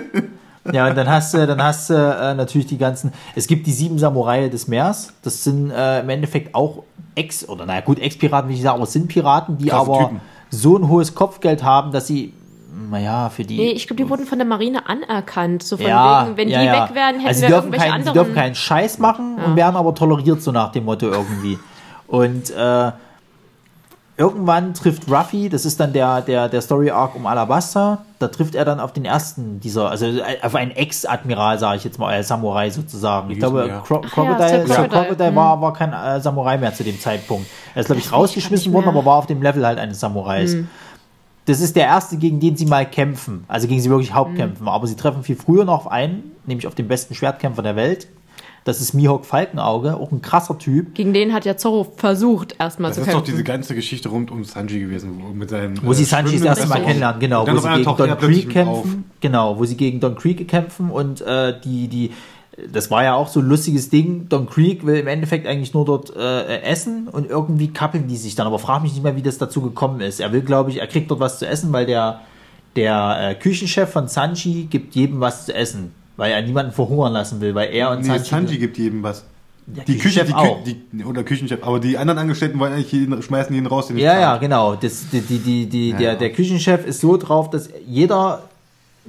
Ja, 0.71 0.89
und 0.89 0.97
dann 0.97 1.09
hast 1.09 1.35
du, 1.35 1.47
dann 1.47 1.63
hast 1.63 1.91
du 1.91 1.95
äh, 1.95 2.35
natürlich 2.35 2.67
die 2.67 2.79
ganzen. 2.79 3.13
Es 3.35 3.47
gibt 3.47 3.67
die 3.67 3.73
sieben 3.73 3.99
Samurai 3.99 4.49
des 4.49 4.69
Meers. 4.69 5.13
Das 5.23 5.43
sind 5.43 5.71
äh, 5.71 6.01
im 6.01 6.09
Endeffekt 6.09 6.55
auch 6.55 6.85
Ex- 7.15 7.49
oder 7.49 7.67
naja 7.67 7.81
gut, 7.81 7.99
Ex-Piraten, 7.99 8.49
wie 8.49 8.55
ich 8.55 8.63
sagen, 8.63 8.77
aber 8.77 8.85
es 8.85 8.93
sind 8.93 9.09
Piraten, 9.09 9.59
die 9.59 9.67
Krasse 9.67 9.91
aber 9.91 9.99
Typen. 9.99 10.21
so 10.51 10.79
ein 10.79 10.89
hohes 10.89 11.15
Kopfgeld 11.15 11.63
haben, 11.63 11.91
dass 11.91 12.07
sie, 12.07 12.33
naja, 12.91 13.29
für 13.29 13.43
die. 13.43 13.57
Nee, 13.57 13.71
ich 13.73 13.87
glaube, 13.87 14.03
die 14.03 14.09
wurden 14.09 14.25
von 14.25 14.39
der 14.39 14.47
Marine 14.47 14.89
anerkannt. 14.89 15.63
So 15.63 15.77
von 15.77 15.87
ja, 15.87 16.27
wegen, 16.27 16.37
wenn 16.37 16.49
ja, 16.49 16.61
die 16.61 16.67
ja. 16.67 16.85
weg 16.85 16.95
wären, 16.95 17.17
hätten 17.17 17.27
also 17.27 17.41
sie 17.41 17.43
wir 17.43 17.49
dürfen, 17.49 17.65
irgendwelche 17.65 17.91
keinen, 17.91 18.03
sie 18.03 18.09
anderen. 18.09 18.15
dürfen 18.27 18.35
keinen 18.35 18.55
Scheiß 18.55 18.99
machen 18.99 19.39
und 19.45 19.57
werden 19.57 19.77
aber 19.77 19.95
toleriert, 19.95 20.43
so 20.43 20.53
nach 20.53 20.71
dem 20.73 20.85
Motto 20.85 21.09
irgendwie. 21.09 21.59
Und 22.07 22.51
äh, 22.51 22.93
irgendwann 24.17 24.75
trifft 24.75 25.11
Ruffy, 25.11 25.49
das 25.49 25.65
ist 25.65 25.81
dann 25.81 25.93
der, 25.93 26.21
der, 26.21 26.49
der 26.49 26.61
Story 26.61 26.91
Arc 26.91 27.17
um 27.17 27.27
Alabasta, 27.27 28.05
da 28.19 28.29
trifft 28.29 28.55
er 28.55 28.65
dann 28.65 28.79
auf 28.79 28.93
den 28.93 29.05
ersten 29.05 29.59
dieser, 29.61 29.91
also 29.91 30.07
auf 30.43 30.55
einen 30.55 30.71
Ex-Admiral, 30.71 31.59
sage 31.59 31.79
ich 31.79 31.85
jetzt 31.85 31.99
mal, 31.99 32.15
äh, 32.15 32.23
Samurai 32.23 32.71
sozusagen. 32.71 33.31
Ich 33.31 33.39
glaube? 33.39 33.81
Cro 33.85 34.03
ja, 34.03 34.09
Crocodile, 34.09 35.35
war, 35.35 35.61
war 35.61 35.73
kein 35.73 35.93
äh, 35.93 36.21
Samurai 36.21 36.59
mehr 36.59 36.75
zu 36.75 36.85
dem 36.85 37.01
Zeitpunkt. 37.01 37.47
Er 37.75 37.81
ist, 37.81 37.87
glaube 37.87 38.01
ich, 38.01 38.13
rausgeschmissen 38.13 38.73
worden, 38.73 38.89
aber 38.89 39.05
war 39.05 39.17
auf 39.17 39.27
dem 39.27 39.43
Level 39.43 39.67
halt 39.67 39.79
eines 39.79 40.01
Samurais. 40.01 40.57
Das 41.47 41.61
ist 41.61 41.75
der 41.75 41.87
erste, 41.87 42.19
gegen 42.19 42.39
den 42.39 42.57
sie 42.57 42.67
mal 42.67 42.87
kämpfen. 42.87 43.45
Also 43.49 43.67
gegen 43.67 43.81
sie 43.81 43.91
wirklich 43.91 44.15
Hauptkämpfen. 44.15 44.69
Aber 44.69 44.87
sie 44.87 44.95
treffen 44.95 45.25
viel 45.25 45.35
früher 45.35 45.65
noch 45.65 45.75
auf 45.75 45.91
einen, 45.91 46.37
nämlich 46.47 46.69
auf 46.69 46.77
den 46.77 46.87
besten 46.87 47.15
Schwertkämpfer 47.15 47.63
der 47.63 47.75
Welt. 47.75 48.07
Das 48.65 48.81
ist 48.81 48.95
Mihawk 48.95 49.27
Falkenauge, 49.27 49.97
auch 49.97 50.13
ein 50.13 50.23
krasser 50.23 50.57
Typ. 50.57 50.95
Gegen 50.95 51.13
den 51.13 51.33
hat 51.33 51.45
ja 51.45 51.57
Zorro 51.57 51.93
versucht, 51.97 52.55
erstmal 52.61 52.91
Das 52.91 52.97
zu 52.97 53.01
ist 53.01 53.09
doch 53.09 53.15
kämpfen. 53.15 53.31
diese 53.33 53.45
ganze 53.45 53.75
Geschichte 53.75 54.09
rund 54.09 54.31
um 54.31 54.45
Sanji 54.45 54.79
gewesen, 54.79 55.21
wo, 55.21 55.35
mit 55.35 55.51
seinem, 55.51 55.75
Wo 55.83 55.93
sie 55.93 56.05
Sanji 56.05 56.37
das 56.39 56.45
erste 56.45 56.69
Mal 56.69 56.83
kennenlernen, 56.83 57.19
genau. 57.21 57.47
Wo 57.47 57.57
sie 57.59 57.69
gegen 57.69 57.85
taucht 57.85 58.01
Don 58.01 58.19
Creek 58.19 58.51
kämpfen. 58.51 59.05
Genau, 59.21 59.59
wo 59.59 59.65
sie 59.65 59.77
gegen 59.77 59.99
Don 59.99 60.15
Creek 60.15 60.47
kämpfen. 60.47 60.91
Und 60.91 61.21
äh, 61.23 61.55
die, 61.65 61.89
die, 61.89 62.11
das 62.73 62.89
war 62.91 63.03
ja 63.03 63.15
auch 63.15 63.27
so 63.27 63.41
ein 63.41 63.47
lustiges 63.49 63.91
Ding. 63.91 64.29
Don 64.29 64.47
Creek 64.47 64.87
will 64.87 64.97
im 64.97 65.09
Endeffekt 65.09 65.49
eigentlich 65.49 65.75
nur 65.75 65.85
dort 65.85 66.15
äh, 66.15 66.61
essen 66.63 67.09
und 67.09 67.29
irgendwie 67.29 67.69
kappeln 67.73 68.07
die 68.07 68.17
sich 68.17 68.37
dann. 68.37 68.47
Aber 68.47 68.61
frag 68.61 68.83
mich 68.83 68.93
nicht 68.93 69.03
mehr, 69.03 69.17
wie 69.17 69.23
das 69.23 69.39
dazu 69.39 69.61
gekommen 69.61 70.01
ist. 70.01 70.21
Er 70.21 70.33
will, 70.33 70.43
glaube 70.43 70.71
ich, 70.71 70.79
er 70.81 70.87
kriegt 70.87 71.11
dort 71.11 71.19
was 71.19 71.41
zu 71.41 71.49
essen, 71.49 71.73
weil 71.73 71.87
der, 71.87 72.21
der 72.77 73.31
äh, 73.31 73.35
Küchenchef 73.35 73.91
von 73.91 74.07
Sanji 74.07 74.69
gibt 74.71 74.95
jedem 74.95 75.19
was 75.19 75.47
zu 75.47 75.55
essen. 75.55 75.93
Weil 76.17 76.33
er 76.33 76.43
niemanden 76.43 76.73
verhungern 76.73 77.13
lassen 77.13 77.41
will, 77.41 77.55
weil 77.55 77.73
er 77.73 77.91
und 77.91 78.01
Nee, 78.01 78.07
Sanji. 78.09 78.25
Sanji 78.25 78.59
gibt 78.59 78.79
jedem 78.79 79.03
was. 79.03 79.25
Der 79.67 79.85
Die 79.85 79.97
Küche, 79.97 80.25
Küchenchef 80.25 80.27
die, 80.27 80.35
auch. 80.35 80.65
Die, 80.65 81.05
oder 81.05 81.23
Küchenchef, 81.23 81.63
aber 81.63 81.79
die 81.79 81.97
anderen 81.97 82.19
Angestellten 82.19 82.59
wollen 82.59 82.73
eigentlich 82.73 82.93
jeden, 82.93 83.23
schmeißen 83.23 83.55
jeden 83.55 83.67
raus, 83.67 83.87
den 83.87 83.97
Ja, 83.99 84.19
ja, 84.19 84.37
genau. 84.37 84.75
Das, 84.75 85.09
die, 85.11 85.21
die, 85.21 85.39
die, 85.39 85.67
die, 85.67 85.91
Ja, 85.91 85.97
der, 85.99 86.13
ja. 86.13 86.19
der 86.19 86.33
Küchenchef 86.33 86.85
ist 86.85 87.01
so 87.01 87.17
drauf, 87.17 87.49
dass 87.51 87.71
jeder 87.87 88.43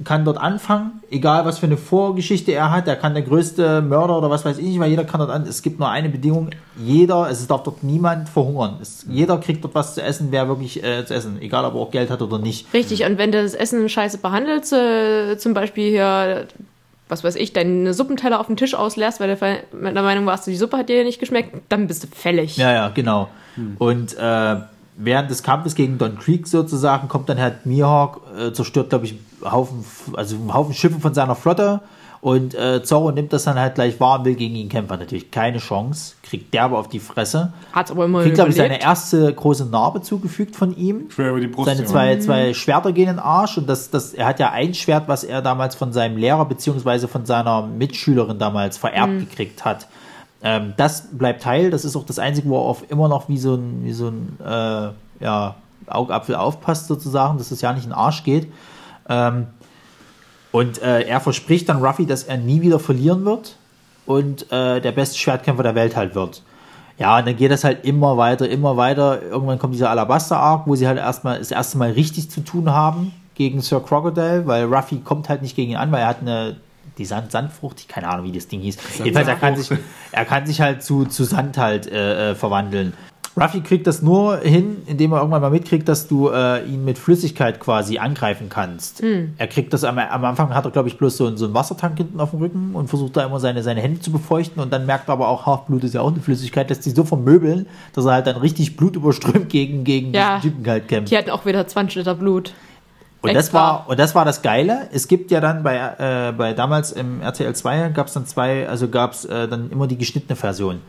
kann 0.02 0.24
dort 0.24 0.38
anfangen, 0.38 1.02
egal 1.10 1.44
was 1.44 1.60
für 1.60 1.66
eine 1.66 1.76
Vorgeschichte 1.76 2.50
er 2.52 2.72
hat. 2.72 2.88
Er 2.88 2.96
kann 2.96 3.14
der 3.14 3.22
größte 3.22 3.80
Mörder 3.80 4.18
oder 4.18 4.28
was 4.28 4.44
weiß 4.44 4.58
ich 4.58 4.64
nicht, 4.64 4.80
weil 4.80 4.90
jeder 4.90 5.04
kann 5.04 5.20
dort 5.20 5.30
an. 5.30 5.46
Es 5.46 5.62
gibt 5.62 5.78
nur 5.78 5.88
eine 5.88 6.08
Bedingung: 6.08 6.50
jeder, 6.76 7.30
es 7.30 7.46
darf 7.46 7.62
dort 7.62 7.84
niemand 7.84 8.28
verhungern. 8.28 8.78
Es, 8.82 9.06
jeder 9.08 9.38
kriegt 9.38 9.62
dort 9.62 9.74
was 9.76 9.94
zu 9.94 10.02
essen, 10.02 10.28
wer 10.30 10.48
wirklich 10.48 10.82
äh, 10.82 11.04
zu 11.06 11.14
essen, 11.14 11.40
egal 11.40 11.64
ob 11.64 11.74
er 11.74 11.80
auch 11.80 11.90
Geld 11.92 12.10
hat 12.10 12.22
oder 12.22 12.38
nicht. 12.38 12.72
Richtig, 12.74 13.04
und 13.04 13.18
wenn 13.18 13.30
du 13.30 13.40
das 13.40 13.54
Essen 13.54 13.88
scheiße 13.88 14.18
behandelst, 14.18 14.72
äh, 14.72 15.36
zum 15.38 15.54
Beispiel 15.54 15.90
hier, 15.90 16.48
was 17.14 17.24
weiß 17.24 17.36
ich, 17.36 17.52
deinen 17.52 17.92
Suppenteller 17.92 18.40
auf 18.40 18.48
den 18.48 18.56
Tisch 18.56 18.74
ausleerst, 18.74 19.20
weil 19.20 19.36
du 19.36 19.76
mit 19.76 19.94
der 19.94 20.02
Meinung 20.02 20.26
warst, 20.26 20.46
die 20.46 20.56
Suppe 20.56 20.78
hat 20.78 20.88
dir 20.88 21.04
nicht 21.04 21.20
geschmeckt, 21.20 21.54
dann 21.68 21.86
bist 21.86 22.04
du 22.04 22.08
fällig. 22.08 22.56
Ja, 22.56 22.72
ja, 22.72 22.88
genau. 22.88 23.28
Und 23.78 24.18
äh, 24.18 24.56
während 24.96 25.30
des 25.30 25.42
Kampfes 25.42 25.74
gegen 25.74 25.98
Don 25.98 26.18
Creek 26.18 26.46
sozusagen 26.46 27.08
kommt 27.08 27.28
dann 27.28 27.38
halt 27.38 27.66
Mihawk, 27.66 28.20
äh, 28.38 28.52
zerstört, 28.52 28.90
glaube 28.90 29.06
ich, 29.06 29.12
einen 29.12 29.52
Haufen, 29.52 29.84
also 30.14 30.36
einen 30.36 30.52
Haufen 30.52 30.74
Schiffe 30.74 31.00
von 31.00 31.14
seiner 31.14 31.34
Flotte. 31.34 31.80
Und 32.24 32.54
äh, 32.54 32.82
Zorro 32.82 33.10
nimmt 33.10 33.34
das 33.34 33.44
dann 33.44 33.58
halt 33.58 33.74
gleich 33.74 34.00
wahr 34.00 34.20
und 34.20 34.24
will 34.24 34.34
gegen 34.34 34.54
ihn 34.54 34.70
kämpfen. 34.70 34.94
Hat 34.94 35.00
Natürlich 35.00 35.30
keine 35.30 35.58
Chance, 35.58 36.14
kriegt 36.22 36.54
derbe 36.54 36.78
auf 36.78 36.88
die 36.88 36.98
Fresse. 36.98 37.52
Hat's 37.70 37.90
aber 37.90 38.06
immer 38.06 38.22
Kriegt, 38.22 38.36
glaube 38.36 38.48
ich, 38.48 38.56
seine 38.56 38.80
erste 38.80 39.30
große 39.30 39.66
Narbe 39.66 40.00
zugefügt 40.00 40.56
von 40.56 40.74
ihm. 40.74 41.10
Schwer 41.10 41.32
über 41.32 41.40
die 41.40 41.48
Brust. 41.48 41.68
Seine 41.68 41.84
zwei, 41.84 42.18
zwei 42.20 42.54
Schwerter 42.54 42.92
gehen 42.92 43.10
in 43.10 43.16
den 43.16 43.18
Arsch 43.18 43.58
und 43.58 43.68
das, 43.68 43.90
das, 43.90 44.14
er 44.14 44.24
hat 44.24 44.40
ja 44.40 44.52
ein 44.52 44.72
Schwert, 44.72 45.06
was 45.06 45.22
er 45.22 45.42
damals 45.42 45.74
von 45.74 45.92
seinem 45.92 46.16
Lehrer 46.16 46.46
beziehungsweise 46.46 47.08
von 47.08 47.26
seiner 47.26 47.66
Mitschülerin 47.66 48.38
damals 48.38 48.78
vererbt 48.78 49.18
gekriegt 49.18 49.66
hat. 49.66 49.86
Ähm, 50.42 50.72
das 50.78 51.08
bleibt 51.12 51.44
heil, 51.44 51.70
das 51.70 51.84
ist 51.84 51.94
auch 51.94 52.06
das 52.06 52.18
Einzige, 52.18 52.48
wo 52.48 52.56
er 52.56 52.62
auf 52.62 52.90
immer 52.90 53.08
noch 53.08 53.28
wie 53.28 53.36
so 53.36 53.56
ein, 53.56 53.84
wie 53.84 53.92
so 53.92 54.08
ein 54.08 54.38
äh, 54.42 54.88
ja, 55.22 55.56
Augapfel 55.88 56.36
aufpasst 56.36 56.86
sozusagen, 56.86 57.36
dass 57.36 57.50
es 57.50 57.60
ja 57.60 57.74
nicht 57.74 57.84
in 57.84 57.90
den 57.90 57.98
Arsch 57.98 58.24
geht. 58.24 58.50
Ähm, 59.10 59.48
und 60.54 60.80
äh, 60.82 61.00
er 61.00 61.18
verspricht 61.18 61.68
dann 61.68 61.84
Ruffy, 61.84 62.06
dass 62.06 62.22
er 62.22 62.36
nie 62.36 62.62
wieder 62.62 62.78
verlieren 62.78 63.24
wird 63.24 63.56
und 64.06 64.52
äh, 64.52 64.80
der 64.80 64.92
beste 64.92 65.18
Schwertkämpfer 65.18 65.64
der 65.64 65.74
Welt 65.74 65.96
halt 65.96 66.14
wird. 66.14 66.42
Ja, 66.96 67.18
und 67.18 67.26
dann 67.26 67.34
geht 67.34 67.50
das 67.50 67.64
halt 67.64 67.84
immer 67.84 68.16
weiter, 68.16 68.48
immer 68.48 68.76
weiter. 68.76 69.20
Irgendwann 69.20 69.58
kommt 69.58 69.74
dieser 69.74 69.90
Alabaster-Arc, 69.90 70.68
wo 70.68 70.76
sie 70.76 70.86
halt 70.86 70.98
erstmal 70.98 71.40
das 71.40 71.50
erste 71.50 71.76
Mal 71.76 71.90
richtig 71.90 72.30
zu 72.30 72.40
tun 72.40 72.70
haben 72.70 73.12
gegen 73.34 73.62
Sir 73.62 73.80
Crocodile, 73.80 74.46
weil 74.46 74.72
Ruffy 74.72 74.98
kommt 74.98 75.28
halt 75.28 75.42
nicht 75.42 75.56
gegen 75.56 75.72
ihn 75.72 75.76
an, 75.76 75.90
weil 75.90 76.02
er 76.02 76.06
hat 76.06 76.20
eine 76.20 76.54
die 76.98 77.04
Sand 77.04 77.32
Sandfrucht, 77.32 77.88
keine 77.88 78.08
Ahnung, 78.08 78.26
wie 78.26 78.30
das 78.30 78.46
Ding 78.46 78.60
hieß. 78.60 78.78
Jedenfalls, 79.02 79.26
er 79.26 79.34
kann 79.34 79.56
sich, 79.56 79.76
er 80.12 80.24
kann 80.24 80.46
sich 80.46 80.60
halt 80.60 80.84
zu, 80.84 81.04
zu 81.04 81.24
Sand 81.24 81.58
halt 81.58 81.90
äh, 81.90 82.30
äh, 82.30 82.34
verwandeln. 82.36 82.92
Ruffy 83.36 83.60
kriegt 83.62 83.86
das 83.86 84.00
nur 84.00 84.38
hin, 84.38 84.76
indem 84.86 85.12
er 85.12 85.18
irgendwann 85.18 85.40
mal 85.42 85.50
mitkriegt, 85.50 85.88
dass 85.88 86.06
du 86.06 86.28
äh, 86.28 86.64
ihn 86.66 86.84
mit 86.84 86.98
Flüssigkeit 86.98 87.58
quasi 87.58 87.98
angreifen 87.98 88.48
kannst. 88.48 89.02
Er 89.02 89.46
kriegt 89.48 89.72
das 89.72 89.82
am, 89.84 89.98
am 89.98 90.24
Anfang 90.24 90.54
hat 90.54 90.64
er, 90.64 90.70
glaube 90.70 90.88
ich, 90.88 90.96
bloß 90.98 91.16
so, 91.16 91.36
so 91.36 91.44
einen 91.46 91.54
Wassertank 91.54 91.96
hinten 91.96 92.20
auf 92.20 92.30
dem 92.30 92.40
Rücken 92.40 92.70
und 92.74 92.88
versucht 92.88 93.16
da 93.16 93.24
immer 93.24 93.40
seine, 93.40 93.62
seine 93.62 93.80
Hände 93.80 94.00
zu 94.00 94.12
befeuchten 94.12 94.62
und 94.62 94.72
dann 94.72 94.86
merkt 94.86 95.08
er 95.08 95.14
aber 95.14 95.28
auch, 95.28 95.46
Halfblut 95.46 95.82
ist 95.84 95.94
ja 95.94 96.00
auch 96.00 96.12
eine 96.12 96.20
Flüssigkeit, 96.20 96.68
lässt 96.68 96.84
sich 96.84 96.94
so 96.94 97.04
vermöbeln, 97.04 97.66
dass 97.92 98.04
er 98.04 98.12
halt 98.12 98.26
dann 98.26 98.36
richtig 98.36 98.76
blutüberströmt 98.76 99.48
gegen, 99.48 99.84
gegen 99.84 100.12
Ja. 100.14 100.36
diesen 100.38 100.54
Typen 100.56 100.70
halt 100.70 100.88
kämpft. 100.88 101.10
Die 101.12 101.16
hatten 101.18 101.30
auch 101.30 101.44
wieder 101.44 101.66
20 101.66 101.96
Liter 101.96 102.14
Blut. 102.14 102.52
Und 103.30 103.34
das, 103.34 103.52
war, 103.54 103.88
und 103.88 103.98
das 103.98 104.14
war 104.14 104.24
das 104.24 104.42
Geile. 104.42 104.88
Es 104.92 105.08
gibt 105.08 105.30
ja 105.30 105.40
dann 105.40 105.62
bei, 105.62 105.76
äh, 105.76 106.32
bei 106.32 106.52
damals 106.52 106.92
im 106.92 107.20
RTL 107.22 107.54
2 107.54 107.88
gab 107.88 108.08
es 108.08 108.12
dann 108.12 108.26
zwei, 108.26 108.68
also 108.68 108.88
gab 108.88 109.12
es 109.12 109.24
äh, 109.24 109.48
dann 109.48 109.70
immer 109.70 109.86
die 109.86 109.96
geschnittene 109.96 110.36
Version. 110.36 110.80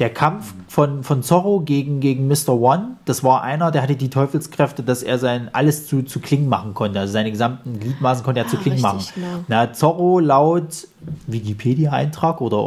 Der 0.00 0.10
Kampf 0.10 0.54
von, 0.68 1.02
von 1.04 1.22
Zorro 1.22 1.60
gegen, 1.60 2.00
gegen 2.00 2.26
Mr. 2.26 2.50
One, 2.58 2.96
das 3.04 3.22
war 3.22 3.42
einer, 3.42 3.70
der 3.70 3.82
hatte 3.82 3.96
die 3.96 4.10
Teufelskräfte, 4.10 4.82
dass 4.82 5.02
er 5.02 5.18
sein 5.18 5.50
alles 5.52 5.86
zu, 5.86 6.02
zu 6.02 6.20
Klingen 6.20 6.48
machen 6.48 6.74
konnte. 6.74 6.98
Also 7.00 7.12
seine 7.12 7.30
gesamten 7.30 7.78
Gliedmaßen 7.78 8.24
konnte 8.24 8.40
er 8.40 8.48
zu 8.48 8.56
Ah, 8.56 8.60
Klingen 8.60 8.80
machen. 8.80 9.04
genau. 9.14 9.26
Na, 9.48 9.72
Zorro 9.72 10.20
laut 10.20 10.86
Wikipedia-Eintrag 11.26 12.40
oder 12.40 12.62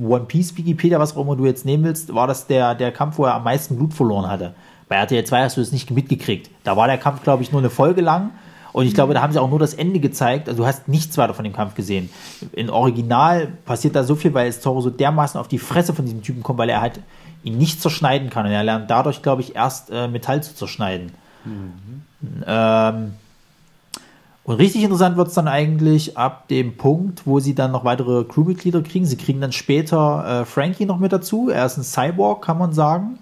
One 0.00 0.24
Piece 0.26 0.56
Wikipedia, 0.56 0.98
was 0.98 1.16
auch 1.16 1.22
immer 1.22 1.36
du 1.36 1.46
jetzt 1.46 1.64
nehmen 1.64 1.84
willst, 1.84 2.14
war 2.14 2.26
das 2.26 2.46
der, 2.46 2.74
der 2.74 2.92
Kampf, 2.92 3.18
wo 3.18 3.24
er 3.24 3.34
am 3.34 3.44
meisten 3.44 3.76
Blut 3.76 3.94
verloren 3.94 4.28
hatte. 4.28 4.54
Bei 4.88 4.96
RTL 4.96 5.24
2 5.24 5.42
hast 5.44 5.56
du 5.56 5.60
es 5.60 5.70
nicht 5.72 5.90
mitgekriegt. 5.90 6.50
Da 6.64 6.76
war 6.76 6.86
der 6.86 6.98
Kampf, 6.98 7.22
glaube 7.22 7.42
ich, 7.42 7.52
nur 7.52 7.60
eine 7.60 7.70
Folge 7.70 8.00
lang. 8.00 8.30
Und 8.72 8.86
ich 8.86 8.94
glaube, 8.94 9.14
da 9.14 9.22
haben 9.22 9.32
sie 9.32 9.40
auch 9.40 9.50
nur 9.50 9.58
das 9.58 9.74
Ende 9.74 10.00
gezeigt. 10.00 10.48
Also 10.48 10.62
du 10.62 10.66
hast 10.66 10.88
nichts 10.88 11.16
weiter 11.18 11.34
von 11.34 11.44
dem 11.44 11.52
Kampf 11.52 11.74
gesehen. 11.74 12.10
In 12.52 12.70
Original 12.70 13.48
passiert 13.64 13.96
da 13.96 14.04
so 14.04 14.14
viel, 14.14 14.34
weil 14.34 14.48
es 14.48 14.60
Zorro 14.60 14.80
so 14.80 14.90
dermaßen 14.90 15.40
auf 15.40 15.48
die 15.48 15.58
Fresse 15.58 15.94
von 15.94 16.04
diesem 16.04 16.22
Typen 16.22 16.42
kommt, 16.42 16.58
weil 16.58 16.68
er 16.68 16.80
halt 16.80 17.00
ihn 17.42 17.58
nicht 17.58 17.80
zerschneiden 17.80 18.30
kann. 18.30 18.46
Und 18.46 18.52
er 18.52 18.64
lernt 18.64 18.90
dadurch, 18.90 19.22
glaube 19.22 19.42
ich, 19.42 19.56
erst 19.56 19.90
äh, 19.90 20.08
Metall 20.08 20.42
zu 20.42 20.54
zerschneiden. 20.54 21.12
Ähm, 22.46 23.12
und 24.44 24.54
richtig 24.54 24.82
interessant 24.82 25.16
wird 25.16 25.28
es 25.28 25.34
dann 25.34 25.46
eigentlich 25.46 26.16
ab 26.16 26.48
dem 26.48 26.76
Punkt, 26.76 27.26
wo 27.26 27.38
sie 27.38 27.54
dann 27.54 27.70
noch 27.70 27.84
weitere 27.84 28.24
Crewmitglieder 28.24 28.82
kriegen. 28.82 29.04
Sie 29.04 29.16
kriegen 29.16 29.40
dann 29.40 29.52
später 29.52 30.40
äh, 30.40 30.44
Frankie 30.44 30.86
noch 30.86 30.98
mit 30.98 31.12
dazu. 31.12 31.50
Er 31.50 31.66
ist 31.66 31.76
ein 31.76 31.84
Cyborg, 31.84 32.44
kann 32.44 32.58
man 32.58 32.72
sagen. 32.72 33.18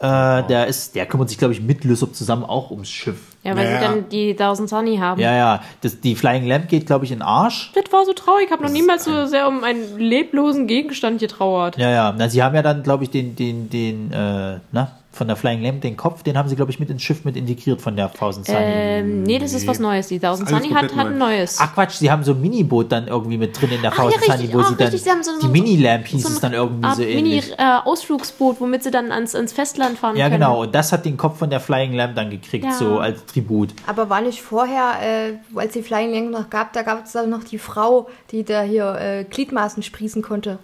Äh, 0.00 0.42
der 0.46 0.66
ist, 0.66 0.94
der 0.94 1.04
kümmert 1.04 1.28
sich, 1.28 1.36
glaube 1.36 1.52
ich, 1.52 1.60
mit 1.60 1.84
Lysop 1.84 2.14
zusammen 2.14 2.44
auch 2.44 2.70
ums 2.70 2.88
Schiff. 2.88 3.18
Ja, 3.42 3.54
weil 3.54 3.64
Ja, 3.64 3.70
sie 3.70 3.84
ja. 3.84 3.90
dann 3.90 4.08
die 4.08 4.34
Thousand 4.34 4.68
Sunny 4.70 4.96
haben. 4.96 5.20
Ja, 5.20 5.34
ja. 5.34 5.62
Das, 5.82 6.00
die 6.00 6.14
Flying 6.14 6.46
Lamp 6.46 6.68
geht, 6.68 6.86
glaube 6.86 7.04
ich, 7.04 7.12
in 7.12 7.18
den 7.18 7.22
Arsch. 7.22 7.70
Das 7.74 7.84
war 7.92 8.04
so 8.06 8.12
traurig. 8.14 8.46
Ich 8.46 8.50
habe 8.52 8.62
noch 8.62 8.70
niemals 8.70 9.04
so 9.04 9.26
sehr 9.26 9.46
um 9.46 9.62
einen 9.62 9.98
leblosen 9.98 10.66
Gegenstand 10.66 11.20
getrauert. 11.20 11.76
Ja, 11.76 11.90
ja. 11.90 12.14
Na, 12.16 12.28
sie 12.30 12.42
haben 12.42 12.54
ja 12.54 12.62
dann, 12.62 12.82
glaube 12.82 13.04
ich, 13.04 13.10
den, 13.10 13.36
den, 13.36 13.68
den, 13.68 14.10
äh, 14.12 14.58
na, 14.72 14.92
von 15.12 15.26
der 15.26 15.34
Flying 15.36 15.60
Lamp, 15.60 15.80
den 15.80 15.96
Kopf, 15.96 16.22
den 16.22 16.38
haben 16.38 16.48
sie, 16.48 16.54
glaube 16.54 16.70
ich, 16.70 16.78
mit 16.78 16.88
ins 16.88 17.02
Schiff 17.02 17.24
mit 17.24 17.36
integriert 17.36 17.80
von 17.80 17.96
der 17.96 18.12
Thousand 18.12 18.46
Sunny. 18.46 18.58
Ähm, 18.62 19.22
nee, 19.24 19.40
das 19.40 19.52
ist 19.52 19.66
was 19.66 19.80
Neues. 19.80 20.06
Die 20.06 20.20
Thousand 20.20 20.48
Sunny 20.48 20.68
hat, 20.68 20.94
hat 20.94 21.06
ein 21.08 21.18
neu. 21.18 21.30
neues. 21.38 21.58
Ach 21.60 21.74
Quatsch, 21.74 21.94
sie 21.94 22.10
haben 22.12 22.22
so 22.22 22.30
ein 22.32 22.40
Miniboot 22.40 22.92
dann 22.92 23.08
irgendwie 23.08 23.36
mit 23.36 23.60
drin 23.60 23.70
in 23.72 23.82
der 23.82 23.90
Ach, 23.92 23.96
ja, 23.98 24.04
Thousand 24.04 24.22
Sunny, 24.24 24.32
richtig. 24.38 24.54
wo 24.54 24.60
Ah, 24.60 24.64
sie 24.68 24.74
dann 24.76 24.86
richtig, 24.86 25.02
sie 25.02 25.10
haben 25.10 25.22
so- 25.24 25.32
die 25.40 25.46
so- 25.46 25.52
Mini-Lamp 25.52 26.06
hieß 26.06 26.22
so 26.22 26.28
es 26.28 26.40
dann 26.40 26.52
irgendwie 26.52 26.84
Art 26.86 26.96
so 26.96 27.02
ähnlich. 27.02 27.50
Mini-Ausflugsboot, 27.50 28.60
womit 28.60 28.84
sie 28.84 28.90
dann 28.92 29.10
ans, 29.10 29.34
ans 29.34 29.52
Festland 29.52 29.98
fahren 29.98 30.16
Ja, 30.16 30.26
können. 30.28 30.40
genau. 30.40 30.62
Und 30.62 30.74
das 30.74 30.92
hat 30.92 31.04
den 31.04 31.16
Kopf 31.16 31.38
von 31.38 31.50
der 31.50 31.60
Flying 31.60 31.92
Lamp 31.94 32.14
dann 32.14 32.30
gekriegt, 32.30 32.64
Ja. 32.66 32.72
so 32.72 32.98
als 33.00 33.24
Tribut. 33.26 33.70
Aber 33.86 34.08
war 34.10 34.20
nicht 34.20 34.40
vorher, 34.42 34.92
äh, 35.02 35.32
als 35.58 35.72
die 35.72 35.82
Flying 35.82 36.14
Lamp 36.14 36.30
noch 36.30 36.50
gab, 36.50 36.72
da 36.72 36.82
gab 36.82 37.04
es 37.04 37.12
da 37.12 37.26
noch 37.26 37.42
die 37.44 37.58
Frau, 37.58 38.08
die 38.30 38.44
da 38.44 38.62
hier 38.62 38.94
äh, 39.00 39.24
Gliedmaßen 39.24 39.82
sprießen 39.82 40.22
konnte. 40.22 40.58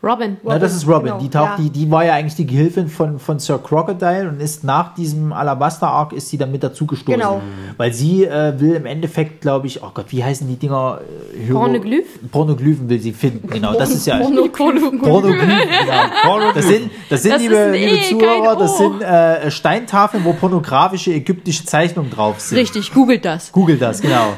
Robin. 0.00 0.36
Na, 0.44 0.60
das 0.60 0.76
ist 0.76 0.86
Robin. 0.86 1.06
genau, 1.06 1.18
die, 1.18 1.28
taucht, 1.28 1.58
ja. 1.58 1.64
die, 1.64 1.70
die 1.70 1.90
war 1.90 2.04
ja 2.04 2.14
eigentlich 2.14 2.36
die 2.36 2.46
Gehilfin 2.46 2.88
von, 2.88 3.18
von 3.18 3.40
Sir 3.40 3.58
Crocodile 3.58 4.28
und 4.28 4.40
ist 4.40 4.62
nach 4.62 4.94
diesem 4.94 5.32
Alabaster-Arc 5.32 6.12
ist 6.12 6.28
sie 6.28 6.38
dann 6.38 6.52
mit 6.52 6.62
dazu 6.62 6.86
gestoßen. 6.86 7.18
Genau. 7.20 7.42
Weil 7.76 7.92
sie 7.92 8.24
äh, 8.24 8.60
will 8.60 8.74
im 8.74 8.86
Endeffekt, 8.86 9.40
glaube 9.40 9.66
ich, 9.66 9.82
oh 9.82 9.90
Gott, 9.92 10.06
wie 10.10 10.22
heißen 10.22 10.46
die 10.46 10.54
Dinger? 10.54 11.00
Äh, 11.34 11.48
Hyro- 11.48 11.54
Pornoglyph? 11.58 12.06
Pornoglyphen 12.30 12.88
will 12.88 13.00
sie 13.00 13.12
finden, 13.12 13.48
genau. 13.50 13.74
Das 13.74 13.90
ist 13.90 14.06
ja... 14.06 14.18
Pornoglyphen. 14.18 15.00
Pornoglyphen, 15.00 15.48
genau. 15.48 16.52
Das 16.54 16.66
sind, 16.66 16.90
das 17.10 17.22
sind 17.24 17.32
Das 17.32 17.42
liebe, 17.42 17.70
liebe 17.72 17.96
E, 17.96 18.02
Zuhörer, 18.08 18.56
das 18.56 18.78
sind 18.78 19.02
äh, 19.02 19.50
Steintafeln, 19.50 20.24
wo 20.24 20.32
pornografische 20.32 21.12
ägyptische 21.12 21.64
Zeichnungen 21.64 22.10
drauf 22.10 22.38
sind. 22.38 22.58
Richtig, 22.58 22.92
googelt 22.92 23.24
das. 23.24 23.50
Google 23.50 23.78
das, 23.78 24.00
genau. 24.00 24.34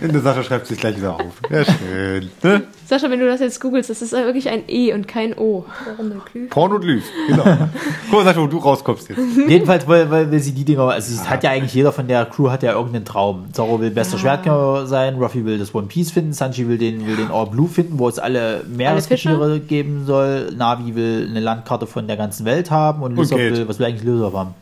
Der 0.00 0.20
Sascha 0.20 0.42
schreibt 0.42 0.66
sich 0.66 0.78
gleich 0.78 0.96
wieder 0.96 1.14
auf. 1.14 1.40
Ja, 1.50 1.64
schön. 1.64 2.30
Ne? 2.42 2.62
Sascha, 2.86 3.10
wenn 3.10 3.20
du 3.20 3.26
das 3.26 3.40
jetzt 3.40 3.60
googelst, 3.60 3.90
das 3.90 4.00
ist 4.00 4.12
wirklich 4.12 4.48
ein 4.48 4.62
E 4.68 4.92
und 4.92 5.08
kein 5.08 5.36
O. 5.36 5.64
Pornoglyph. 5.96 6.50
Pornoglyph, 6.50 7.04
genau. 7.26 7.44
Guck 8.10 8.12
mal, 8.12 8.24
Sascha, 8.24 8.40
wo 8.40 8.46
du 8.46 8.58
rauskommst 8.58 9.08
jetzt. 9.08 9.20
Jedenfalls 9.48 9.86
weil, 9.88 10.10
weil 10.10 10.30
will 10.30 10.40
sie 10.40 10.52
die 10.52 10.64
Dinger, 10.64 10.88
also 10.88 11.12
es 11.12 11.28
hat 11.28 11.42
ja 11.42 11.50
eigentlich 11.50 11.74
jeder 11.74 11.92
von 11.92 12.06
der 12.06 12.24
Crew 12.26 12.50
hat 12.50 12.62
ja 12.62 12.72
irgendeinen 12.72 13.04
Traum. 13.04 13.52
Zorro 13.52 13.80
will 13.80 13.90
bester 13.90 14.18
Schwertkämpfer 14.18 14.86
sein, 14.86 15.16
Ruffy 15.16 15.44
will 15.44 15.58
das 15.58 15.74
One 15.74 15.88
Piece 15.88 16.10
finden, 16.12 16.32
Sanji 16.32 16.68
will 16.68 16.78
den, 16.78 17.06
will 17.06 17.16
den 17.16 17.30
All 17.30 17.46
Blue 17.46 17.68
finden, 17.68 17.98
wo 17.98 18.08
es 18.08 18.18
alle 18.18 18.64
Meeresgetiere 18.68 19.60
geben 19.60 20.04
soll, 20.06 20.52
Navi 20.56 20.94
will 20.94 21.26
eine 21.28 21.40
Landkarte 21.40 21.86
von 21.86 22.06
der 22.06 22.16
ganzen 22.16 22.44
Welt 22.44 22.70
haben 22.70 23.02
und 23.02 23.16
Lysop 23.16 23.38
Geld. 23.38 23.56
will, 23.56 23.68
was 23.68 23.78
will 23.78 23.86
eigentlich 23.86 24.04
Lysop 24.04 24.34
haben? 24.34 24.54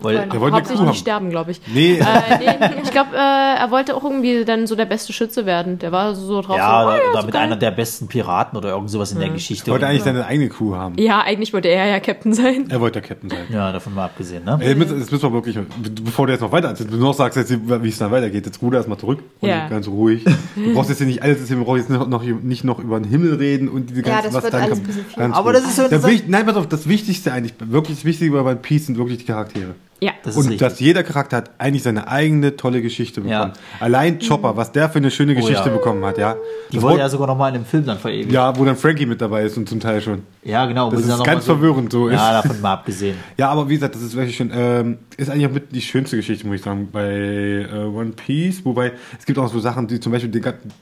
Weil, 0.00 0.28
Der 0.28 0.40
wollte 0.40 0.56
Hauptsächlich 0.56 0.80
nicht 0.80 0.88
haben. 0.88 0.96
sterben, 0.96 1.30
glaube 1.30 1.50
ich. 1.52 1.60
Nee, 1.72 1.94
Äh, 1.98 2.04
nee, 2.38 2.80
ich 2.82 2.90
glaube, 2.90 3.16
äh, 3.16 3.18
er 3.58 3.70
wollte 3.70 3.96
auch 3.96 4.04
irgendwie 4.04 4.44
dann 4.44 4.66
so 4.66 4.74
der 4.76 4.84
beste 4.84 5.12
Schütze 5.14 5.46
werden. 5.46 5.78
Der 5.78 5.90
war 5.90 6.14
so 6.14 6.42
drauf. 6.42 6.56
ja, 6.58 6.82
so, 6.82 6.88
oh, 6.88 6.90
ja, 6.92 7.10
oder 7.12 7.20
so 7.20 7.26
mit 7.26 7.34
geil. 7.34 7.42
einer 7.42 7.56
der 7.56 7.70
besten 7.70 8.06
Piraten 8.06 8.58
oder 8.58 8.70
irgend 8.70 8.90
sowas 8.90 9.12
in 9.12 9.20
der 9.20 9.30
Geschichte. 9.30 9.70
er 9.70 9.72
wollte 9.72 9.86
eigentlich 9.86 10.02
seine 10.02 10.26
eigene 10.26 10.48
Kuh 10.50 10.74
haben. 10.74 10.96
Ja, 10.98 11.22
eigentlich 11.22 11.52
wollte 11.54 11.68
er 11.68 11.86
ja 11.86 11.98
Captain 12.00 12.34
sein. 12.34 12.66
Er 12.68 12.80
wollte 12.80 13.00
der 13.00 13.08
Captain 13.08 13.30
sein. 13.30 13.46
ja, 13.48 13.72
davon 13.72 13.94
mal 13.94 14.04
abgesehen, 14.04 14.44
ne? 14.44 14.58
Ey, 14.60 14.68
Jetzt 14.68 14.78
müssen 14.78 14.98
jetzt 14.98 15.10
müssen 15.12 15.22
wir 15.24 15.32
wirklich, 15.32 15.58
bevor 16.04 16.26
du 16.26 16.32
jetzt 16.32 16.42
noch 16.42 16.52
weiter, 16.52 16.74
du 16.74 16.96
noch 16.96 17.14
sagst, 17.14 17.38
jetzt, 17.38 17.50
wie 17.82 17.88
es 17.88 17.98
dann 17.98 18.10
weitergeht, 18.10 18.44
jetzt 18.44 18.60
ruder 18.60 18.76
erstmal 18.78 18.98
zurück 18.98 19.20
und 19.40 19.48
Ja. 19.48 19.66
ganz 19.68 19.88
ruhig. 19.88 20.24
Du 20.54 20.74
brauchst 20.74 20.90
jetzt 20.90 20.98
hier 20.98 21.06
nicht 21.06 21.22
alles, 21.22 21.48
wir 21.48 21.56
brauchen 21.56 21.78
jetzt 21.78 21.88
noch, 21.90 22.06
noch, 22.06 22.22
nicht 22.22 22.64
noch 22.64 22.78
über 22.80 23.00
den 23.00 23.08
Himmel 23.08 23.34
reden 23.36 23.68
und 23.68 23.88
diese 23.90 24.02
Ja, 24.02 24.20
ganzen, 24.20 24.34
das 24.34 24.42
wird 24.44 24.52
dann 24.54 24.62
alles 24.62 24.82
kommt. 24.82 25.16
Ganz 25.16 25.34
Aber 25.36 25.52
das 25.54 25.64
ist 25.64 25.76
so. 25.76 25.82
Wich- 26.06 26.24
Nein, 26.28 26.44
pass 26.44 26.56
auf, 26.56 26.68
das 26.68 26.86
Wichtigste 26.86 27.32
eigentlich, 27.32 27.54
wirklich 27.58 27.96
das 27.96 28.04
Wichtige 28.04 28.32
bei 28.32 28.40
One 28.42 28.56
Piece 28.56 28.86
sind 28.86 28.98
wirklich 28.98 29.18
die 29.18 29.24
Charaktere. 29.24 29.74
Ja. 30.00 30.12
Das 30.22 30.32
ist 30.34 30.36
Und 30.38 30.50
richtig. 30.50 30.58
dass 30.58 30.78
jeder 30.78 31.02
Charakter 31.02 31.38
hat 31.38 31.50
eigentlich 31.56 31.82
seine 31.82 32.06
eigene 32.08 32.56
tolle 32.56 32.82
Geschichte 32.82 33.22
bekommen. 33.22 33.52
Ja. 33.54 33.80
Allein 33.80 34.18
Chopper, 34.18 34.54
was 34.56 34.70
der 34.72 34.90
für 34.90 34.98
eine 34.98 35.10
schöne 35.10 35.34
Geschichte 35.34 35.68
ja. 35.70 35.74
bekommen 35.74 36.04
hat, 36.04 36.18
ja. 36.18 36.34
die 36.70 36.74
Das 36.76 36.82
wurde 36.82 36.92
wurde- 36.92 37.00
ja 37.02 37.08
sogar 37.08 37.26
noch 37.28 37.36
mal 37.38 37.48
in 37.48 37.54
einem 37.54 37.64
Film 37.64 37.86
dann 37.86 37.98
verewigt. 37.98 38.30
ja, 38.30 38.54
wo 38.58 38.64
dann 38.66 38.76
Frankie 38.76 39.06
mit 39.06 39.20
dabei 39.22 39.44
ist 39.44 39.56
und 39.56 39.66
zum 39.68 39.80
Teil 39.80 40.02
schon. 40.02 40.22
Ja, 40.44 40.66
genau. 40.66 40.90
Das 40.90 41.00
ist 41.00 41.24
ganz 41.24 41.46
so, 41.46 41.54
verwirrend 41.54 41.90
so. 41.90 42.10
Ja, 42.10 42.42
davon 42.42 42.60
mal 42.60 42.74
abgesehen. 42.74 43.16
Ja, 43.38 43.48
aber 43.48 43.68
wie 43.70 43.74
gesagt, 43.74 43.94
das 43.94 44.02
ist 44.02 44.14
wirklich 44.14 44.36
schön. 44.36 44.50
Ähm, 44.54 44.98
ist 45.16 45.30
eigentlich 45.30 45.46
auch 45.46 45.52
mit 45.52 45.72
die 45.74 45.80
schönste 45.80 46.16
Geschichte, 46.16 46.46
muss 46.46 46.56
ich 46.56 46.62
sagen, 46.62 46.88
bei 46.92 47.66
äh, 47.70 47.84
One 47.84 48.10
Piece. 48.10 48.64
Wobei 48.66 48.92
es 49.18 49.24
gibt 49.24 49.38
auch 49.38 49.48
so 49.50 49.60
Sachen, 49.60 49.86
die 49.86 49.98
zum 49.98 50.12
Beispiel 50.12 50.30
die, 50.30 50.40
gan- 50.42 50.54
ein, 50.54 50.72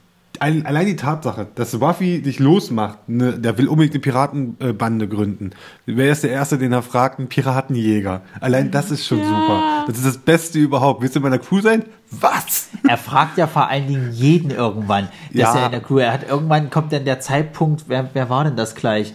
allein 0.40 0.86
die 0.86 0.96
Tatsache, 0.96 1.46
dass 1.54 1.80
Ruffy 1.80 2.20
dich 2.22 2.38
losmacht, 2.38 3.08
ne, 3.08 3.38
der 3.38 3.56
will 3.58 3.68
unbedingt 3.68 3.94
eine 3.94 4.00
Piratenbande 4.00 5.08
gründen. 5.08 5.50
Wer 5.86 6.12
ist 6.12 6.24
der 6.24 6.30
Erste, 6.30 6.58
den 6.58 6.72
er 6.72 6.82
fragt? 6.82 7.18
Ein 7.18 7.28
Piratenjäger. 7.28 8.22
Allein 8.40 8.70
das 8.70 8.90
ist 8.90 9.06
schon 9.06 9.18
super. 9.22 9.84
Das 9.86 9.96
ist 9.96 10.06
das 10.06 10.18
Beste 10.18 10.58
überhaupt. 10.58 11.02
Willst 11.02 11.14
du 11.14 11.20
in 11.20 11.24
meiner 11.24 11.38
Crew 11.38 11.60
sein? 11.60 11.84
Was? 12.10 12.68
Er 12.88 12.98
fragt 12.98 13.38
ja 13.38 13.46
vor 13.46 13.68
allen 13.68 13.86
Dingen 13.86 14.10
jeden 14.12 14.50
irgendwann, 14.50 15.08
dass 15.32 15.54
Ja. 15.54 15.60
er 15.60 15.66
in 15.66 15.72
der 15.72 15.80
Crew, 15.80 15.98
er 15.98 16.12
hat 16.12 16.28
irgendwann 16.28 16.70
kommt 16.70 16.92
dann 16.92 17.04
der 17.04 17.20
Zeitpunkt, 17.20 17.84
wer, 17.88 18.10
wer 18.12 18.28
war 18.30 18.44
denn 18.44 18.56
das 18.56 18.74
gleich? 18.74 19.14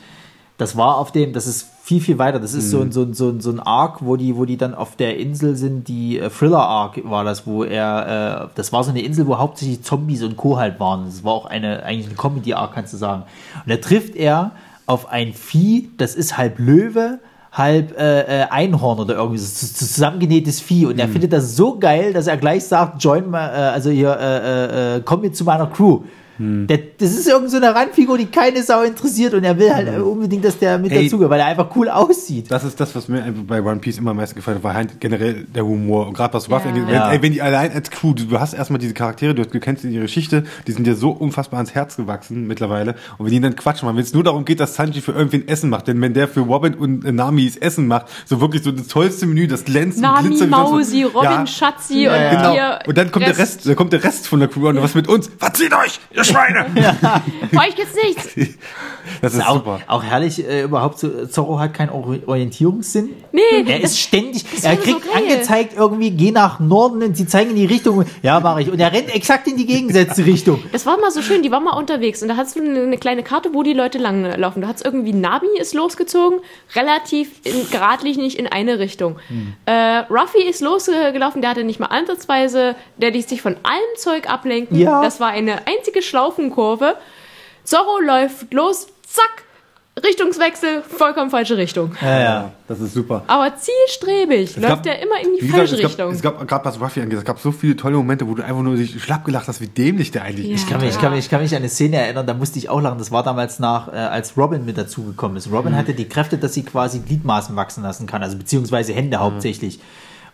Das 0.58 0.76
war 0.76 0.98
auf 0.98 1.12
dem, 1.12 1.32
das 1.34 1.48
ist 1.48 1.68
viel, 1.90 2.02
viel 2.02 2.20
weiter. 2.20 2.40
Das 2.40 2.54
ist 2.54 2.66
Mhm. 2.66 2.70
so, 2.70 2.82
ein, 2.82 2.92
so, 2.92 3.02
ein, 3.02 3.14
so, 3.16 3.30
ein, 3.30 3.42
so 3.42 3.50
ein 3.50 3.60
Arc, 3.60 4.06
wo 4.06 4.16
die, 4.16 4.38
wo 4.38 4.46
die 4.46 4.58
dann 4.58 4.76
auf 4.76 4.96
der 4.96 5.18
Insel 5.18 5.56
sind, 5.56 5.88
die 5.88 6.20
äh, 6.20 6.30
Thriller 6.30 6.60
Arc 6.62 7.02
war 7.04 7.24
das, 7.24 7.48
wo 7.48 7.64
er, 7.64 8.44
äh, 8.44 8.48
das 8.54 8.72
war 8.72 8.84
so 8.84 8.92
eine 8.92 9.02
Insel, 9.02 9.26
wo 9.26 9.40
hauptsächlich 9.40 9.82
Zombies 9.82 10.22
und 10.22 10.38
Co. 10.38 10.58
halt 10.58 10.80
waren. 10.80 11.06
Das 11.06 11.24
war 11.24 11.34
auch 11.34 11.48
eine, 11.48 11.82
eigentlich 11.84 12.06
eine 12.06 12.16
Comedy 12.16 12.54
Arc, 12.54 12.76
kannst 12.76 12.94
du 12.94 12.98
sagen. 12.98 13.24
Und 13.66 13.72
da 13.72 13.78
trifft 13.78 14.16
er 14.16 14.52
auf 14.86 15.10
ein 15.10 15.34
Vieh, 15.34 15.90
das 15.98 16.14
ist 16.14 16.38
halb 16.38 16.60
Löwe, 16.60 17.18
halb 17.52 17.98
äh, 17.98 18.42
äh, 18.44 18.46
Einhorn 18.52 19.00
oder 19.00 19.16
irgendwie 19.16 19.40
so 19.40 19.48
zusammengenähtes 19.68 20.62
Vieh 20.62 20.86
und 20.86 21.00
er 21.00 21.08
findet 21.08 21.34
das 21.34 21.56
so 21.56 21.80
geil, 21.80 22.14
dass 22.14 22.28
er 22.28 22.38
gleich 22.38 22.66
sagt, 22.66 23.04
join 23.04 23.28
mal, 23.32 23.48
äh, 23.50 23.74
also 23.74 23.90
hier, 23.90 24.16
äh, 24.16 24.38
äh, 24.38 24.98
äh, 24.98 25.02
komm 25.04 25.22
mit 25.22 25.36
zu 25.36 25.44
meiner 25.44 25.66
Crew. 25.66 26.02
Der, 26.40 26.80
das 26.98 27.12
ist 27.12 27.28
irgend 27.28 27.52
so 27.52 27.58
eine 27.58 27.76
Randfigur, 27.76 28.18
die 28.18 28.28
keine 28.28 28.64
Sau 28.64 28.82
interessiert 28.84 29.34
und 29.34 29.44
er 29.44 29.58
will 29.60 29.74
halt 29.74 29.90
unbedingt, 30.02 30.46
dass 30.46 30.58
der 30.58 30.78
mit 30.78 30.92
Ey. 30.92 31.04
dazugehört, 31.04 31.32
weil 31.32 31.40
er 31.42 31.48
einfach 31.48 31.76
cool 31.76 31.90
aussieht. 31.90 32.50
Das 32.50 32.64
ist 32.64 32.80
das, 32.80 32.96
was 32.96 33.08
mir 33.10 33.24
einfach 33.24 33.44
bei 33.46 33.62
One 33.62 33.80
Piece 33.80 33.98
immer 33.98 34.12
am 34.12 34.18
meisten 34.18 34.36
gefallen 34.38 34.58
hat, 34.58 34.64
war 34.64 34.74
halt 34.74 35.00
generell 35.02 35.44
der 35.54 35.66
Humor. 35.66 36.08
Und 36.08 36.14
gerade 36.14 36.34
was 36.34 36.50
Ruffy 36.50 36.70
Ja. 36.70 36.74
angeht, 36.74 36.88
wenn, 36.88 36.94
Ja. 36.94 37.22
wenn 37.22 37.34
die 37.34 37.42
allein 37.42 37.74
als 37.74 37.92
Crew, 37.92 38.14
du, 38.14 38.24
du 38.26 38.40
hast 38.40 38.54
erstmal 38.54 38.80
diese 38.80 38.94
Charaktere, 38.94 39.36
du, 39.36 39.46
du 39.46 39.60
kennst 39.60 39.84
ihre 39.84 40.04
Geschichte, 40.04 40.44
die 40.66 40.72
sind 40.72 40.88
dir 40.88 40.96
so 40.96 41.12
unfassbar 41.12 41.58
ans 41.58 41.76
Herz 41.76 41.98
gewachsen 41.98 42.48
mittlerweile. 42.48 42.96
Und 43.18 43.26
wenn 43.26 43.34
die 43.34 43.42
dann 43.42 43.56
Quatsch 43.58 43.84
machen, 43.84 43.98
wenn 43.98 44.04
es 44.04 44.14
nur 44.14 44.24
darum 44.24 44.46
geht, 44.46 44.60
dass 44.62 44.76
Sanji 44.76 45.02
für 45.02 45.12
irgendwen 45.12 45.48
Essen 45.48 45.70
macht, 45.70 45.88
denn 45.88 46.00
wenn 46.02 46.14
der 46.14 46.28
für 46.30 46.40
Robin 46.42 46.74
und 46.74 47.04
äh, 47.06 47.12
Namis 47.12 47.58
Essen 47.58 47.86
macht, 47.88 48.06
so 48.26 48.40
wirklich 48.40 48.64
so 48.64 48.72
das 48.72 48.88
tollste 48.88 49.26
Menü, 49.26 49.48
das 49.48 49.66
glänzt 49.66 50.00
Nami, 50.00 50.30
glitzert. 50.30 50.50
Mausi, 50.50 51.04
Robin, 51.04 51.24
Ja, 51.32 51.48
Schatzi 51.48 52.04
Ja, 52.04 52.14
und 52.14 52.22
ja. 52.22 52.30
Genau. 52.78 52.80
Und 52.88 52.98
dann 52.98 53.12
kommt 53.12 53.26
der 53.26 53.38
Rest, 53.38 53.68
dann 53.68 53.76
kommt 53.76 53.92
der 53.92 54.04
Rest 54.04 54.28
von 54.28 54.40
der 54.40 54.48
Crew 54.48 54.70
und 54.70 54.82
was 54.82 54.96
mit 54.96 55.08
uns? 55.10 55.30
Verzieht 55.38 55.74
euch, 55.74 56.00
ihr 56.16 56.24
Schweine! 56.30 56.66
Für 57.52 57.58
euch 57.60 57.76
gibt's 57.76 57.96
nichts. 57.96 58.30
Das 59.22 59.34
ist 59.34 59.42
auch, 59.46 59.56
super. 59.56 59.80
auch 59.88 60.04
herrlich, 60.04 60.48
äh, 60.48 60.62
überhaupt 60.64 61.00
so, 61.00 61.26
Zorro 61.26 61.60
hat 61.60 61.74
keinen 61.74 61.90
Ori- 61.90 62.22
Orientierungssinn. 62.28 63.10
Nee, 63.32 63.42
Er 63.66 63.82
ist 63.82 64.00
ständig, 64.00 64.46
er 64.62 64.72
war 64.72 64.78
so 64.78 64.84
kriegt 64.84 65.02
geil. 65.12 65.24
angezeigt 65.24 65.74
irgendwie, 65.76 66.12
geh 66.12 66.32
nach 66.32 66.60
Norden 66.60 67.02
und 67.02 67.18
sie 67.18 67.26
zeigen 67.26 67.50
in 67.52 67.56
die 67.56 67.66
Richtung. 67.66 68.06
Ja, 68.22 68.40
mache 68.40 68.62
ich. 68.62 68.70
Und 68.72 68.80
er 68.80 68.94
rennt 68.94 69.14
exakt 69.14 69.48
in 69.48 69.58
die 69.58 69.66
gegensätzliche 69.66 70.30
Richtung. 70.30 70.64
Das 70.72 70.86
war 70.86 71.00
mal 71.00 71.10
so 71.12 71.22
schön, 71.24 71.42
die 71.42 71.52
waren 71.52 71.64
mal 71.64 71.76
unterwegs 71.76 72.22
und 72.22 72.28
da 72.30 72.38
hast 72.38 72.56
du 72.56 72.62
eine, 72.62 72.82
eine 72.84 72.98
kleine 72.98 73.24
Karte, 73.24 73.50
wo 73.54 73.64
die 73.64 73.74
Leute 73.74 73.98
langlaufen. 73.98 74.62
Da 74.62 74.68
hat's 74.68 74.84
irgendwie 74.84 75.14
Nabi 75.14 75.48
ist 75.60 75.74
losgezogen, 75.74 76.40
relativ 76.76 77.32
in, 77.46 77.68
geradlinig 77.72 78.38
in 78.38 78.48
eine 78.48 78.78
Richtung. 78.80 79.18
Hm. 79.28 79.54
Äh, 79.66 80.00
Ruffy 80.12 80.44
ist 80.48 80.62
losgelaufen, 80.62 81.42
der 81.42 81.50
hatte 81.52 81.64
nicht 81.64 81.80
mal 81.80 81.88
ansatzweise, 81.88 82.76
der 82.98 83.12
ließ 83.12 83.28
sich 83.28 83.42
von 83.42 83.56
allem 83.64 83.98
Zeug 83.98 84.30
ablenken. 84.30 84.78
Ja. 84.78 85.02
Das 85.02 85.20
war 85.20 85.30
eine 85.30 85.68
einzige 85.68 86.02
Schlaufenkurve. 86.24 86.96
Zorro 87.64 88.00
läuft 88.02 88.54
los, 88.54 88.88
zack, 89.08 89.44
Richtungswechsel, 90.04 90.82
vollkommen 90.84 91.30
falsche 91.30 91.58
Richtung. 91.58 91.92
Ja, 92.02 92.20
ja. 92.20 92.52
Das 92.68 92.80
ist 92.80 92.94
super. 92.94 93.24
Aber 93.28 93.54
zielstrebig 93.58 94.56
läuft 94.58 94.84
gab- 94.84 94.86
er 94.86 95.02
immer 95.02 95.20
in 95.22 95.36
die 95.40 95.48
falsche 95.50 95.76
gesagt, 95.76 95.94
es 95.94 96.00
Richtung. 96.00 96.06
gab, 96.22 96.42
es 96.42 96.48
gab 96.48 96.48
gerade 96.48 96.66
was 96.66 96.82
Ruffy 96.82 97.02
angeht, 97.02 97.20
es 97.20 97.26
gab 97.26 97.40
so 97.40 97.52
viele 97.52 97.76
tolle 97.76 97.98
Momente, 97.98 98.26
wo 98.28 98.34
du 98.34 98.44
einfach 98.44 98.62
nur 98.62 98.76
dich 98.76 99.02
schlapp 99.02 99.26
gelacht 99.26 99.48
hast, 99.48 99.60
wie 99.62 99.68
dämlich 99.68 100.12
der 100.12 100.24
eigentlich 100.24 100.48
Ja. 100.48 100.56
ist. 100.56 100.64
Ich 100.64 100.70
kann, 100.70 100.80
mich, 100.82 100.90
ich, 100.92 101.00
kann 101.02 101.12
mich, 101.12 101.20
ich 101.26 101.30
kann 101.30 101.42
mich 101.42 101.52
an 101.54 101.58
eine 101.58 101.70
Szene 101.70 101.98
erinnern, 101.98 102.26
da 102.28 102.34
musste 102.34 102.60
ich 102.60 102.70
auch 102.70 102.80
lachen. 102.82 102.98
Das 102.98 103.12
war 103.12 103.24
damals 103.24 103.60
nach, 103.60 103.88
äh, 103.90 103.98
als 103.98 104.38
Robin 104.38 104.64
mit 104.66 104.78
dazugekommen 104.78 105.38
ist. 105.38 105.52
Robin 105.52 105.76
hatte 105.76 105.94
die 105.94 106.08
Kräfte, 106.08 106.38
dass 106.38 106.54
sie 106.54 106.64
quasi 106.64 107.00
Gliedmaßen 107.00 107.56
wachsen 107.56 107.84
lassen 107.84 108.08
kann, 108.08 108.24
also 108.24 108.38
beziehungsweise 108.38 108.94
Hände 108.94 109.18
hauptsächlich. 109.20 109.80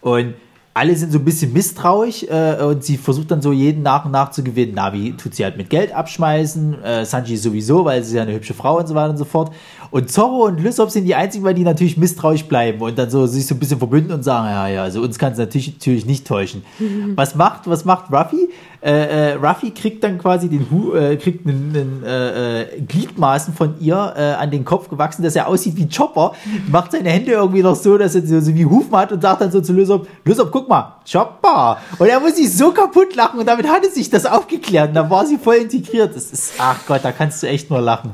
Und 0.02 0.36
alle 0.78 0.94
sind 0.98 1.14
so 1.14 1.20
ein 1.20 1.24
bisschen 1.24 1.54
misstrauisch 1.54 2.24
äh, 2.24 2.62
und 2.62 2.84
sie 2.84 2.98
versucht 2.98 3.32
dann 3.32 3.42
so 3.42 3.54
jeden 3.54 3.82
nach 3.82 4.04
und 4.04 4.12
nach 4.12 4.32
zu 4.32 4.44
gewinnen. 4.44 4.74
Navi 4.74 5.14
tut 5.16 5.34
sie 5.34 5.46
halt 5.46 5.56
mit 5.56 5.70
Geld 5.70 5.94
abschmeißen, 5.94 6.84
äh, 6.84 7.06
Sanji 7.06 7.38
sowieso, 7.38 7.86
weil 7.86 8.04
sie 8.04 8.18
ja 8.18 8.24
eine 8.24 8.34
hübsche 8.34 8.54
Frau 8.54 8.80
und 8.80 8.88
so 8.88 8.94
weiter 8.94 9.12
und 9.12 9.18
so 9.18 9.24
fort. 9.24 9.54
Und 9.90 10.12
Zorro 10.12 10.48
und 10.48 10.62
Lysop 10.62 10.90
sind 10.90 11.06
die 11.06 11.16
einzigen, 11.16 11.46
weil 11.46 11.54
die 11.54 11.64
natürlich 11.64 11.96
misstrauisch 11.96 12.44
bleiben 12.44 12.82
und 12.82 12.98
dann 12.98 13.10
so 13.10 13.26
sich 13.26 13.48
so 13.48 13.56
ein 13.56 13.60
bisschen 13.60 13.78
verbünden 13.78 14.12
und 14.12 14.24
sagen, 14.24 14.48
ja, 14.48 14.68
ja, 14.68 14.84
also 14.84 15.02
uns 15.02 15.18
kann 15.18 15.32
es 15.32 15.38
natürlich, 15.38 15.76
natürlich 15.76 16.06
nicht 16.06 16.28
täuschen. 16.28 16.64
Was 17.16 17.36
macht, 17.36 17.70
was 17.70 17.86
macht 17.86 18.12
Ruffy? 18.12 18.50
Äh, 18.82 19.32
äh, 19.32 19.34
Ruffy 19.36 19.72
kriegt 19.72 20.04
dann 20.04 20.18
quasi 20.18 20.50
den 20.50 20.70
Hu 20.70 20.94
äh, 20.94 21.16
kriegt 21.16 21.48
einen, 21.48 21.74
einen 21.74 22.04
äh, 22.04 22.62
äh, 22.62 22.82
Gliedmaßen 22.82 23.54
von 23.54 23.80
ihr 23.80 24.14
äh, 24.18 24.34
an 24.34 24.52
den 24.52 24.66
Kopf 24.66 24.90
gewachsen, 24.90 25.24
dass 25.24 25.36
er 25.36 25.48
aussieht 25.48 25.78
wie 25.78 25.88
Chopper, 25.88 26.34
macht 26.68 26.92
seine 26.92 27.10
Hände 27.10 27.32
irgendwie 27.32 27.64
noch 27.64 27.76
so, 27.76 27.98
dass 27.98 28.16
er 28.16 28.26
so, 28.26 28.40
so 28.42 28.54
wie 28.54 28.66
Hufen 28.66 28.96
hat 28.96 29.12
und 29.12 29.22
sagt 29.22 29.42
dann 29.42 29.52
so 29.52 29.62
zu 29.62 29.74
Lysop, 29.74 30.08
Lysop, 30.26 30.52
guck 30.52 30.65
mal, 30.68 30.96
Chopper. 31.10 31.78
Und 32.00 32.08
er 32.08 32.20
muss 32.20 32.36
sich 32.36 32.56
so 32.56 32.72
kaputt 32.72 33.16
lachen 33.16 33.40
und 33.40 33.46
damit 33.48 33.68
hatte 33.68 33.90
sich 33.90 34.10
das 34.10 34.26
aufgeklärt 34.26 34.90
und 34.90 34.96
dann 34.96 35.10
war 35.10 35.26
sie 35.26 35.38
voll 35.38 35.56
integriert. 35.56 36.16
Das 36.16 36.32
ist, 36.32 36.54
ach 36.58 36.80
Gott, 36.88 37.02
da 37.04 37.12
kannst 37.12 37.44
du 37.44 37.48
echt 37.48 37.70
nur 37.70 37.82
lachen. 37.82 38.12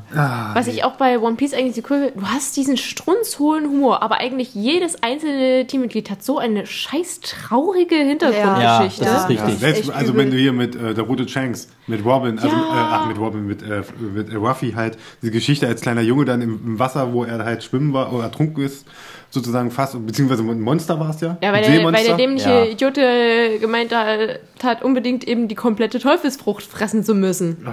Was 0.54 0.68
ich 0.68 0.84
auch 0.84 0.94
bei 0.98 1.20
One 1.20 1.36
Piece 1.36 1.54
eigentlich 1.54 1.76
so 1.76 1.82
cool 1.90 2.06
finde, 2.06 2.20
du 2.20 2.28
hast 2.28 2.56
diesen 2.58 2.78
strunzhohlen 2.78 3.66
Humor, 3.70 4.02
aber 4.04 4.20
eigentlich 4.20 4.54
jedes 4.54 5.02
einzelne 5.04 5.66
Teammitglied 5.68 6.10
hat 6.10 6.24
so 6.24 6.38
eine 6.38 6.66
scheiß 6.66 7.22
traurige 7.22 7.96
Hintergrundgeschichte. 7.96 9.06
Ja, 9.06 9.14
das 9.14 9.24
ist 9.24 9.30
richtig. 9.30 9.60
Selbst, 9.60 9.82
echt 9.82 9.94
also 9.94 10.16
wenn 10.16 10.32
du 10.32 10.38
hier 10.38 10.54
mit 10.54 10.76
äh, 10.76 10.94
der 10.94 11.04
rote 11.04 11.28
Shanks, 11.28 11.68
mit 11.88 12.04
Robin, 12.06 12.40
also 12.40 12.56
Ja. 12.56 12.64
äh, 12.64 12.88
ach 12.94 13.06
mit 13.08 13.18
Robin, 13.20 13.46
mit, 13.46 13.62
äh, 13.64 13.84
mit 14.00 14.34
Ruffy 14.34 14.74
halt, 14.74 14.98
die 15.22 15.32
Geschichte 15.32 15.68
als 15.68 15.82
kleiner 15.82 16.02
Junge 16.02 16.26
dann 16.26 16.42
im, 16.42 16.60
im 16.66 16.80
Wasser, 16.80 17.14
wo 17.14 17.24
er 17.24 17.44
halt 17.44 17.64
schwimmen 17.64 17.94
war 17.94 18.14
oder 18.14 18.26
ertrunken 18.26 18.64
ist, 18.64 18.86
sozusagen 19.32 19.72
fast, 19.72 20.06
beziehungsweise 20.06 20.44
ein 20.44 20.62
Monster 20.62 21.00
war 21.00 21.10
es 21.10 21.22
ja. 21.22 21.38
Ja, 21.42 21.52
weil 21.52 21.64
der, 21.64 21.84
weil 21.92 22.06
der 22.06 22.18
dämliche 22.18 22.50
Ja. 22.50 22.66
Idiote 22.66 23.58
gemeint 23.60 23.96
hat, 23.96 24.40
hat, 24.62 24.84
unbedingt 24.84 25.24
eben 25.24 25.48
die 25.48 25.56
komplette 25.56 26.00
Teufelsfrucht 26.00 26.64
fressen 26.64 27.04
zu 27.04 27.16
müssen. 27.16 27.66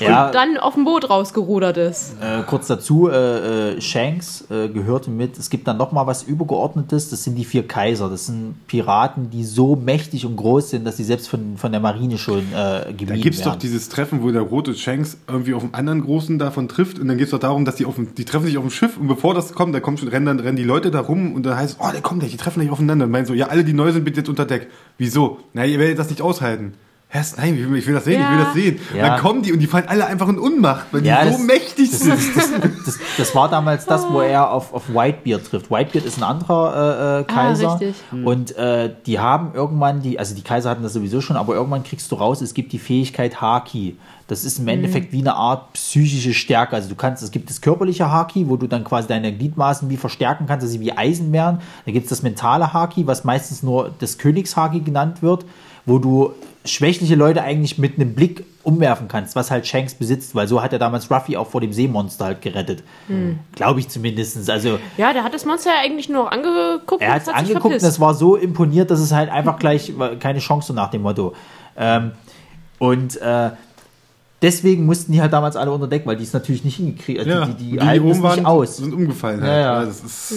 Ja, 0.00 0.30
Dann 0.30 0.58
auf 0.58 0.74
dem 0.74 0.84
Boot 0.84 1.08
rausgerudert 1.08 1.76
ist. 1.76 2.14
Äh, 2.20 2.42
kurz 2.46 2.66
dazu, 2.66 3.08
äh, 3.08 3.76
äh, 3.76 3.80
Shanks 3.80 4.44
äh, 4.50 4.68
gehörte 4.68 5.10
mit, 5.10 5.38
es 5.38 5.50
gibt 5.50 5.66
dann 5.66 5.76
noch 5.78 5.92
mal 5.92 6.06
was 6.06 6.22
Übergeordnetes, 6.22 7.10
das 7.10 7.24
sind 7.24 7.36
die 7.36 7.44
vier 7.44 7.66
Kaiser. 7.66 8.08
Das 8.08 8.26
sind 8.26 8.54
Piraten, 8.66 9.30
die 9.30 9.44
so 9.44 9.76
mächtig 9.76 10.26
und 10.26 10.36
groß 10.36 10.70
sind, 10.70 10.84
dass 10.86 10.96
sie 10.96 11.04
selbst 11.04 11.28
von, 11.28 11.56
von 11.56 11.72
der 11.72 11.80
Marine 11.80 12.18
schon 12.18 12.40
äh, 12.54 12.84
gemieden 12.92 13.08
Da 13.08 13.16
gibt's 13.16 13.38
doch 13.40 13.46
werden. 13.52 13.60
dieses 13.60 13.88
Treffen, 13.88 14.22
wo 14.22 14.30
der 14.30 14.42
rote 14.42 14.74
Shanks 14.74 15.18
irgendwie 15.26 15.54
auf 15.54 15.62
einen 15.62 15.74
anderen 15.74 16.02
Großen 16.02 16.38
davon 16.38 16.68
trifft 16.68 16.98
und 16.98 17.08
dann 17.08 17.18
geht's 17.18 17.30
doch 17.30 17.38
darum, 17.38 17.64
dass 17.64 17.76
die 17.76 17.86
auf 17.86 17.94
dem, 17.96 18.14
die 18.14 18.24
treffen 18.24 18.46
sich 18.46 18.58
auf 18.58 18.64
dem 18.64 18.70
Schiff 18.70 18.96
und 18.98 19.08
bevor 19.08 19.34
das 19.34 19.52
kommt, 19.54 19.74
da 19.74 19.80
kommt 19.80 20.00
schon, 20.00 20.08
rennen 20.08 20.26
dann 20.26 20.40
rennen 20.40 20.56
die 20.56 20.64
Leute 20.64 20.90
da 20.90 21.00
rum 21.00 21.34
und 21.34 21.44
dann 21.46 21.56
heißt 21.56 21.78
es, 21.80 21.86
oh, 21.86 21.90
der 21.92 22.02
kommt 22.02 22.20
gleich, 22.20 22.32
die 22.32 22.36
treffen 22.36 22.60
gleich 22.60 22.70
aufeinander 22.70 23.06
und 23.06 23.10
meinen 23.10 23.26
so, 23.26 23.34
ja, 23.34 23.46
alle, 23.46 23.64
die 23.64 23.72
neu 23.72 23.92
sind, 23.92 24.04
bitte 24.04 24.18
jetzt 24.18 24.28
unter 24.28 24.44
Deck. 24.44 24.68
Wieso? 24.98 25.38
Na, 25.54 25.64
ihr 25.64 25.78
werdet 25.78 25.98
das 25.98 26.10
nicht 26.10 26.22
aushalten. 26.22 26.74
Hä, 27.10 27.20
nein, 27.38 27.54
ich 27.54 27.70
will, 27.70 27.78
ich 27.78 27.86
will 27.86 27.94
das 27.94 28.04
sehen, 28.04 28.20
ich 28.20 28.28
will 28.28 28.38
Ja. 28.38 28.44
das 28.44 28.52
sehen. 28.54 28.80
Ja. 28.94 29.08
dann 29.08 29.20
kommen 29.20 29.40
die 29.42 29.50
und 29.52 29.60
die 29.60 29.66
fallen 29.66 29.88
alle 29.88 30.04
einfach 30.06 30.28
in 30.28 30.38
Unmacht, 30.38 30.88
weil 30.92 31.06
Ja, 31.06 31.24
die 31.24 31.30
so 31.32 31.38
das- 31.38 31.46
mächtig 31.46 31.90
das, 31.90 32.00
sind. 32.00 32.12
das, 32.12 32.34
das, 32.34 32.84
das, 32.84 32.98
das 33.16 33.34
war 33.34 33.48
damals 33.48 33.86
das, 33.86 34.06
wo 34.10 34.20
er 34.20 34.50
auf, 34.52 34.74
auf 34.74 34.90
Whitebeard 34.90 35.46
trifft. 35.46 35.70
Whitebeard 35.70 36.04
ist 36.04 36.18
ein 36.18 36.22
anderer 36.24 37.16
äh, 37.16 37.20
äh, 37.20 37.24
Kaiser. 37.24 37.80
richtig. 37.80 37.94
Und 38.24 38.54
äh, 38.56 38.90
die 39.06 39.18
haben 39.18 39.52
irgendwann, 39.54 40.02
die, 40.02 40.18
also 40.18 40.34
die 40.34 40.42
Kaiser 40.42 40.68
hatten 40.68 40.82
das 40.82 40.92
sowieso 40.92 41.22
schon, 41.22 41.36
aber 41.36 41.54
irgendwann 41.54 41.82
kriegst 41.82 42.12
du 42.12 42.16
raus, 42.16 42.42
es 42.42 42.52
gibt 42.52 42.72
die 42.72 42.78
Fähigkeit 42.78 43.40
Haki. 43.40 43.96
Das 44.26 44.44
ist 44.44 44.58
im 44.58 44.68
Endeffekt 44.68 45.10
wie 45.10 45.20
eine 45.20 45.34
Art 45.34 45.72
psychische 45.72 46.34
Stärke. 46.34 46.76
Also 46.76 46.90
du 46.90 46.94
kannst, 46.94 47.22
es 47.22 47.30
gibt 47.30 47.48
das 47.48 47.62
körperliche 47.62 48.10
Haki, 48.12 48.46
wo 48.50 48.56
du 48.58 48.66
dann 48.66 48.84
quasi 48.84 49.08
deine 49.08 49.32
Gliedmaßen 49.34 49.88
wie 49.88 49.96
verstärken 49.96 50.44
kannst, 50.46 50.64
dass 50.64 50.72
sie 50.72 50.80
wie 50.80 50.92
Eisen 50.92 51.32
wären. 51.32 51.62
Dann 51.86 51.94
gibt 51.94 52.04
es 52.04 52.10
das 52.10 52.22
mentale 52.22 52.74
Haki, 52.74 53.06
was 53.06 53.24
meistens 53.24 53.62
nur 53.62 53.90
das 53.98 54.18
Königshaki 54.18 54.80
genannt 54.80 55.22
wird, 55.22 55.46
wo 55.86 55.98
du 55.98 56.34
schwächliche 56.70 57.14
Leute 57.14 57.42
eigentlich 57.42 57.78
mit 57.78 57.96
einem 57.96 58.14
Blick 58.14 58.44
umwerfen 58.62 59.08
kannst, 59.08 59.34
was 59.36 59.50
halt 59.50 59.66
Shanks 59.66 59.94
besitzt, 59.94 60.34
weil 60.34 60.46
so 60.46 60.62
hat 60.62 60.72
er 60.72 60.78
damals 60.78 61.10
Ruffy 61.10 61.36
auch 61.36 61.46
vor 61.48 61.60
dem 61.60 61.72
Seemonster 61.72 62.26
halt 62.26 62.42
gerettet. 62.42 62.82
Glaube 63.54 63.80
ich 63.80 63.88
zumindest. 63.88 64.48
Also 64.50 64.78
Ja, 64.96 65.12
der 65.12 65.24
hat 65.24 65.32
das 65.34 65.44
Monster 65.44 65.70
ja 65.70 65.80
eigentlich 65.82 66.08
nur 66.08 66.30
angeguckt 66.30 67.02
er 67.02 67.14
hat 67.14 67.22
es 67.22 67.28
angeguckt 67.28 67.74
und 67.76 67.82
es 67.82 68.00
war 68.00 68.14
so 68.14 68.36
imponiert, 68.36 68.90
dass 68.90 69.00
es 69.00 69.12
halt 69.12 69.30
einfach 69.30 69.58
gleich 69.58 69.92
keine 70.20 70.38
Chance 70.40 70.68
so 70.68 70.74
nach 70.74 70.90
dem 70.90 71.02
Motto. 71.02 71.34
Ähm, 71.76 72.12
und 72.78 73.16
äh, 73.20 73.50
deswegen 74.42 74.86
mussten 74.86 75.12
die 75.12 75.20
halt 75.20 75.32
damals 75.32 75.56
alle 75.56 75.70
unter 75.72 75.86
Deck, 75.88 76.06
weil 76.06 76.16
die 76.16 76.24
es 76.24 76.32
natürlich 76.32 76.64
nicht 76.64 76.76
hingekriegt 76.76 77.20
also 77.20 77.30
Ja, 77.30 77.44
die, 77.46 77.52
die, 77.54 77.64
die, 77.70 77.78
die 77.78 77.80
halten 77.80 78.10
es 78.10 78.18
nicht 78.18 78.46
aus. 78.46 78.76
sind 78.76 78.92
umgefallen. 78.94 79.40
Ja, 79.40 79.46
Halt. 79.46 79.62
ja. 79.64 79.84
Das, 79.84 80.00
ist, 80.04 80.34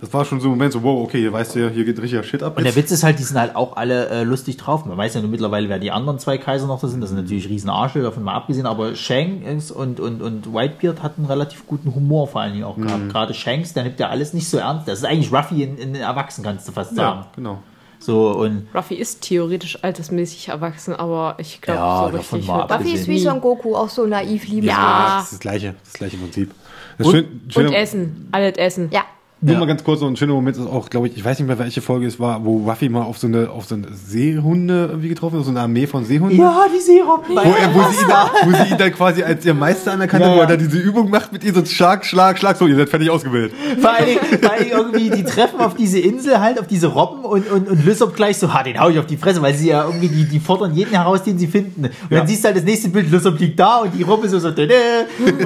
das 0.00 0.12
war 0.12 0.24
schon 0.24 0.40
so 0.40 0.46
ein 0.48 0.50
Moment, 0.50 0.72
so, 0.72 0.82
wow, 0.82 1.02
okay, 1.02 1.18
hier 1.18 1.32
weißt 1.32 1.56
du, 1.56 1.70
hier 1.70 1.84
geht 1.84 2.00
richtiger 2.00 2.22
Shit 2.22 2.42
ab. 2.42 2.56
Und 2.56 2.62
der 2.64 2.72
jetzt. 2.72 2.76
Witz 2.76 2.90
ist 2.92 3.02
halt, 3.02 3.18
die 3.18 3.22
sind 3.24 3.36
halt 3.38 3.56
auch 3.56 3.76
alle 3.76 4.08
äh, 4.08 4.22
lustig 4.22 4.56
drauf. 4.56 4.84
Man 4.84 4.96
weiß 4.96 5.14
ja 5.14 5.20
nur 5.20 5.30
mittlerweile, 5.30 5.68
wer 5.68 5.78
die 5.78 5.90
anderen 5.90 6.18
zwei 6.18 6.38
Kaiser 6.38 6.66
noch 6.68 6.80
da 6.80 6.86
sind. 6.88 7.00
Das 7.00 7.10
sind 7.10 7.18
natürlich 7.20 7.48
riesen 7.48 7.68
Arschel, 7.70 8.02
davon 8.02 8.22
mal 8.22 8.34
abgesehen. 8.34 8.66
Aber 8.66 8.94
Shanks 8.94 9.70
und, 9.70 9.98
und, 9.98 10.22
und 10.22 10.54
Whitebeard 10.54 11.02
hatten 11.02 11.24
relativ 11.24 11.66
guten 11.66 11.94
Humor 11.94 12.28
vor 12.28 12.40
allen 12.42 12.52
Dingen 12.52 12.64
auch 12.64 12.76
gehabt. 12.76 13.08
Gerade 13.08 13.34
Shanks, 13.34 13.72
der 13.74 13.82
nimmt 13.84 13.98
ja 13.98 14.08
alles 14.08 14.32
nicht 14.34 14.48
so 14.48 14.58
ernst. 14.58 14.86
Das 14.86 15.00
ist 15.00 15.04
eigentlich 15.04 15.32
Ruffy 15.32 15.62
in, 15.64 15.78
in 15.78 15.94
Erwachsen, 15.96 16.44
kannst 16.44 16.68
du 16.68 16.72
fast 16.72 16.94
sagen. 16.94 17.20
ja, 17.20 17.26
genau. 17.34 17.58
So, 18.00 18.30
und 18.30 18.68
Ruffy 18.72 18.94
ist 18.94 19.22
theoretisch 19.22 19.82
altersmäßig 19.82 20.50
erwachsen, 20.50 20.94
aber 20.94 21.34
ich 21.38 21.60
glaube, 21.60 21.80
Ja, 21.80 21.96
so 22.06 22.16
davon 22.16 22.36
richtig 22.38 22.46
mal 22.48 22.60
ab. 22.62 22.68
das 22.68 22.78
Buffy 22.78 22.92
ist 22.94 23.08
wie 23.08 23.18
Son 23.18 23.40
Goku, 23.40 23.74
auch 23.74 23.88
so 23.88 24.06
naiv 24.06 24.44
liebenswürdig. 24.46 24.68
Ja. 24.70 25.16
Das 25.16 25.24
ist 25.24 25.32
das 25.32 25.40
gleiche, 25.40 25.74
das 25.82 25.92
gleiche 25.94 26.16
Prinzip. 26.16 26.54
Das 26.96 27.06
Und- 27.08 27.12
schön, 27.14 27.24
Und 27.44 27.52
schöner- 27.52 27.74
Essen, 27.76 28.28
alles 28.30 28.56
Essen. 28.56 28.90
Ja. 28.92 29.02
Nur 29.40 29.52
Ja. 29.54 29.60
mal 29.60 29.66
ganz 29.66 29.84
kurz, 29.84 30.00
so 30.00 30.06
ein 30.06 30.16
schöner 30.16 30.32
Moment 30.34 30.56
ist 30.56 30.66
auch, 30.66 30.90
glaube 30.90 31.06
ich, 31.06 31.16
ich 31.16 31.24
weiß 31.24 31.38
nicht 31.38 31.46
mehr, 31.46 31.58
welche 31.60 31.80
Folge 31.80 32.06
es 32.06 32.18
war, 32.18 32.44
wo 32.44 32.68
Ruffy 32.68 32.88
mal 32.88 33.02
auf 33.02 33.18
so 33.18 33.28
eine, 33.28 33.50
auf 33.50 33.66
so 33.66 33.76
eine 33.76 33.86
Seehunde 33.92 34.86
irgendwie 34.90 35.08
getroffen 35.10 35.38
ist, 35.38 35.44
so 35.44 35.50
eine 35.52 35.60
Armee 35.60 35.86
von 35.86 36.04
Seehunden. 36.04 36.36
ja, 36.38 36.66
die 36.74 36.80
Seerobben. 36.80 37.36
Wo, 37.36 37.40
er, 37.40 37.72
wo, 37.74 37.80
sie 37.92 38.02
ihn 38.02 38.08
da, 38.08 38.30
wo 38.44 38.50
sie 38.50 38.70
ihn 38.72 38.78
dann 38.78 38.92
quasi 38.92 39.22
als 39.22 39.46
ihr 39.46 39.54
Meister 39.54 39.92
anerkannt 39.92 40.24
Ja, 40.24 40.34
wo 40.34 40.40
er 40.40 40.46
dann 40.48 40.58
diese 40.58 40.78
Übung 40.78 41.08
macht 41.08 41.32
mit 41.32 41.44
ihr, 41.44 41.54
so 41.54 41.64
Schlag, 41.64 42.04
Schlag, 42.04 42.36
Schlag, 42.38 42.56
so, 42.56 42.66
ihr 42.66 42.74
seid 42.74 42.88
fertig 42.88 43.10
ausgebildet. 43.10 43.52
Vor 43.80 43.92
Dingen, 44.04 44.18
vor 44.42 44.56
Dingen 44.58 44.70
irgendwie, 44.72 45.10
die 45.10 45.22
treffen 45.22 45.60
auf 45.60 45.74
diese 45.76 46.00
Insel 46.00 46.40
halt, 46.40 46.58
auf 46.58 46.66
diese 46.66 46.88
Robben 46.88 47.24
und, 47.24 47.48
und, 47.50 47.68
und 47.68 47.86
Lysop 47.86 48.16
gleich 48.16 48.38
so, 48.38 48.52
ha, 48.52 48.64
den 48.64 48.80
hau 48.80 48.88
ich 48.88 48.98
auf 48.98 49.06
die 49.06 49.16
Fresse, 49.16 49.40
weil 49.40 49.54
sie 49.54 49.68
ja 49.68 49.84
irgendwie, 49.84 50.08
die, 50.08 50.24
die 50.24 50.40
fordern 50.40 50.74
jeden 50.74 50.90
heraus, 50.90 51.22
den 51.22 51.38
sie 51.38 51.46
finden. 51.46 51.84
Und 51.84 51.92
Ja. 52.10 52.18
dann 52.18 52.26
siehst 52.26 52.42
du 52.42 52.46
halt 52.48 52.56
das 52.56 52.64
nächste 52.64 52.88
Bild, 52.88 53.08
Lysop 53.10 53.38
liegt 53.38 53.60
da 53.60 53.76
und 53.82 53.94
die 53.96 54.02
Robbe 54.02 54.28
so 54.28 54.38
so, 54.40 54.48
und 54.48 54.54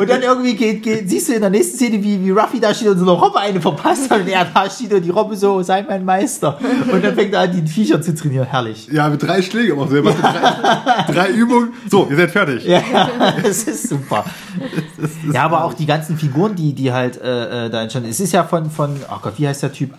dann 0.09 0.23
irgendwie 0.23 0.55
geht, 0.55 0.83
geht, 0.83 1.11
siehst 1.11 1.29
du 1.29 1.35
in 1.35 1.41
der 1.43 1.51
nächsten 1.51 1.77
Szene, 1.77 2.03
wie, 2.03 2.25
wie 2.25 2.31
Ruffy 2.31 2.59
da 2.59 2.73
steht 2.73 2.89
und 2.89 2.99
so 2.99 3.05
eine 3.05 3.13
Robbe 3.13 3.39
eine 3.39 3.61
verpasst. 3.61 3.82
Hat. 3.85 3.99
Und 4.11 4.29
er 4.29 4.45
da 4.45 4.69
steht 4.69 4.93
und 4.93 5.03
die 5.03 5.11
Robbe 5.11 5.37
so, 5.37 5.63
sei 5.63 5.83
mein 5.83 6.05
Meister. 6.05 6.59
Und 6.93 7.05
dann 7.05 7.15
fängt 7.15 7.33
er 7.35 7.41
an, 7.41 7.53
die 7.53 7.67
Viecher 7.67 8.01
zu 8.01 8.15
trainieren. 8.15 8.47
Herrlich. 8.47 8.89
Ja, 8.91 9.09
mit 9.09 9.23
drei 9.23 9.43
Schlägen 9.43 9.79
auch 9.79 9.89
so. 9.89 10.01
Drei, 10.03 11.13
drei 11.13 11.29
Übungen. 11.31 11.73
So, 11.91 12.07
ihr 12.11 12.17
seid 12.17 12.31
fertig. 12.31 12.65
Ja, 12.65 12.83
das 13.43 13.65
ist 13.65 13.89
super. 13.89 14.25
Ja, 15.33 15.45
aber 15.45 15.65
auch 15.65 15.75
die 15.75 15.87
ganzen 15.87 16.17
Figuren, 16.19 16.55
die, 16.55 16.73
die 16.73 16.93
halt 16.93 17.21
äh, 17.21 17.67
äh, 17.67 17.71
da 17.71 17.83
entstanden. 17.83 18.09
Es 18.09 18.21
ist 18.21 18.33
ja 18.33 18.45
von, 18.45 18.71
von, 18.71 18.97
ach 19.09 19.23
Gott, 19.23 19.35
wie 19.39 19.49
heißt 19.49 19.63
der 19.63 19.73
Typ? 19.73 19.91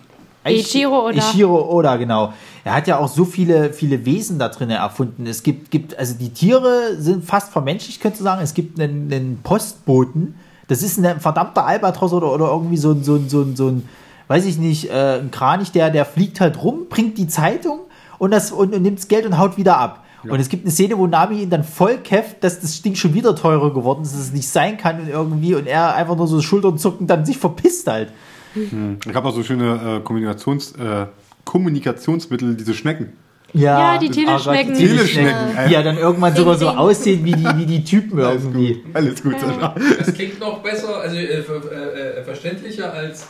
Eiichiro 0.44 1.08
Oda. 1.08 1.16
Eiichiro 1.16 1.70
Oda, 1.70 1.96
genau. 1.96 2.32
Er 2.64 2.74
hat 2.74 2.86
ja 2.86 2.98
auch 2.98 3.08
so 3.08 3.24
viele, 3.24 3.72
viele 3.72 4.04
Wesen 4.04 4.38
da 4.38 4.48
drin 4.48 4.70
erfunden. 4.70 5.26
Es 5.26 5.42
gibt, 5.42 5.70
gibt, 5.70 5.98
also 5.98 6.14
die 6.14 6.30
Tiere 6.30 6.96
sind 6.98 7.24
fast 7.24 7.52
vermenschlicht, 7.52 8.00
könntest 8.00 8.20
du 8.20 8.24
sagen. 8.24 8.42
Es 8.42 8.54
gibt 8.54 8.80
einen, 8.80 9.12
einen 9.12 9.40
Postboten. 9.42 10.34
Das 10.68 10.82
ist 10.82 10.98
ein 10.98 11.20
verdammter 11.20 11.66
Albatros 11.66 12.12
oder, 12.12 12.32
oder 12.32 12.46
irgendwie 12.46 12.76
so 12.76 12.92
ein, 12.92 13.04
so 13.04 13.16
ein, 13.16 13.28
so 13.28 13.42
ein, 13.42 13.56
so 13.56 13.68
ein 13.68 13.88
weiß 14.28 14.46
ich 14.46 14.58
nicht, 14.58 14.90
äh, 14.90 15.18
ein 15.20 15.30
Kranich, 15.30 15.72
der, 15.72 15.90
der 15.90 16.04
fliegt 16.04 16.40
halt 16.40 16.62
rum, 16.62 16.86
bringt 16.88 17.18
die 17.18 17.26
Zeitung 17.26 17.80
und, 18.18 18.30
das, 18.30 18.52
und, 18.52 18.74
und 18.74 18.82
nimmt 18.82 18.98
das 18.98 19.08
Geld 19.08 19.26
und 19.26 19.38
haut 19.38 19.56
wieder 19.56 19.76
ab. 19.78 20.04
Und 20.26 20.40
es 20.40 20.48
gibt 20.48 20.64
eine 20.64 20.72
Szene, 20.72 20.96
wo 20.96 21.06
Nami 21.06 21.42
ihn 21.42 21.50
dann 21.50 21.64
voll 21.64 21.98
käfft, 21.98 22.42
dass 22.42 22.60
das 22.60 22.80
Ding 22.80 22.94
schon 22.94 23.12
wieder 23.12 23.36
teurer 23.36 23.74
geworden 23.74 24.02
ist, 24.02 24.14
dass 24.14 24.20
es 24.20 24.32
nicht 24.32 24.48
sein 24.48 24.78
kann 24.78 25.00
und 25.00 25.08
irgendwie 25.08 25.54
und 25.54 25.66
er 25.66 25.94
einfach 25.94 26.16
nur 26.16 26.26
so 26.26 26.40
Schultern 26.40 26.78
zucken, 26.78 27.06
dann 27.06 27.26
sich 27.26 27.36
verpisst 27.36 27.86
halt. 27.86 28.10
Ich 28.54 29.14
habe 29.14 29.28
auch 29.28 29.34
so 29.34 29.42
schöne 29.42 29.98
äh, 29.98 30.00
Kommunikations, 30.00 30.72
äh, 30.72 31.06
Kommunikationsmittel, 31.44 32.54
diese 32.54 32.72
Schnecken. 32.72 33.12
Ja, 33.54 33.98
die 33.98 34.06
oh 34.06 34.08
Gott, 34.08 34.14
Teleschnecken. 34.42 34.74
die 34.76 34.86
Teleschnecken. 34.88 35.34
Die 35.68 35.72
ja 35.72 35.82
dann 35.82 35.96
irgendwann 35.96 36.34
sogar 36.34 36.56
so 36.56 36.68
aussehen 36.68 37.24
wie 37.24 37.32
die, 37.32 37.44
wie 37.56 37.66
die 37.66 37.84
Typen 37.84 38.20
Alles 38.20 38.42
irgendwie. 38.42 38.74
gut, 38.74 38.96
alles 38.96 39.22
gut, 39.22 39.40
Sascha. 39.40 39.74
Das 39.98 40.12
klingt 40.12 40.40
noch 40.40 40.58
besser, 40.58 40.96
also 41.00 41.16
äh, 41.16 41.42
ver- 41.42 41.72
äh, 41.72 42.18
äh, 42.20 42.24
verständlicher 42.24 42.92
als 42.92 43.28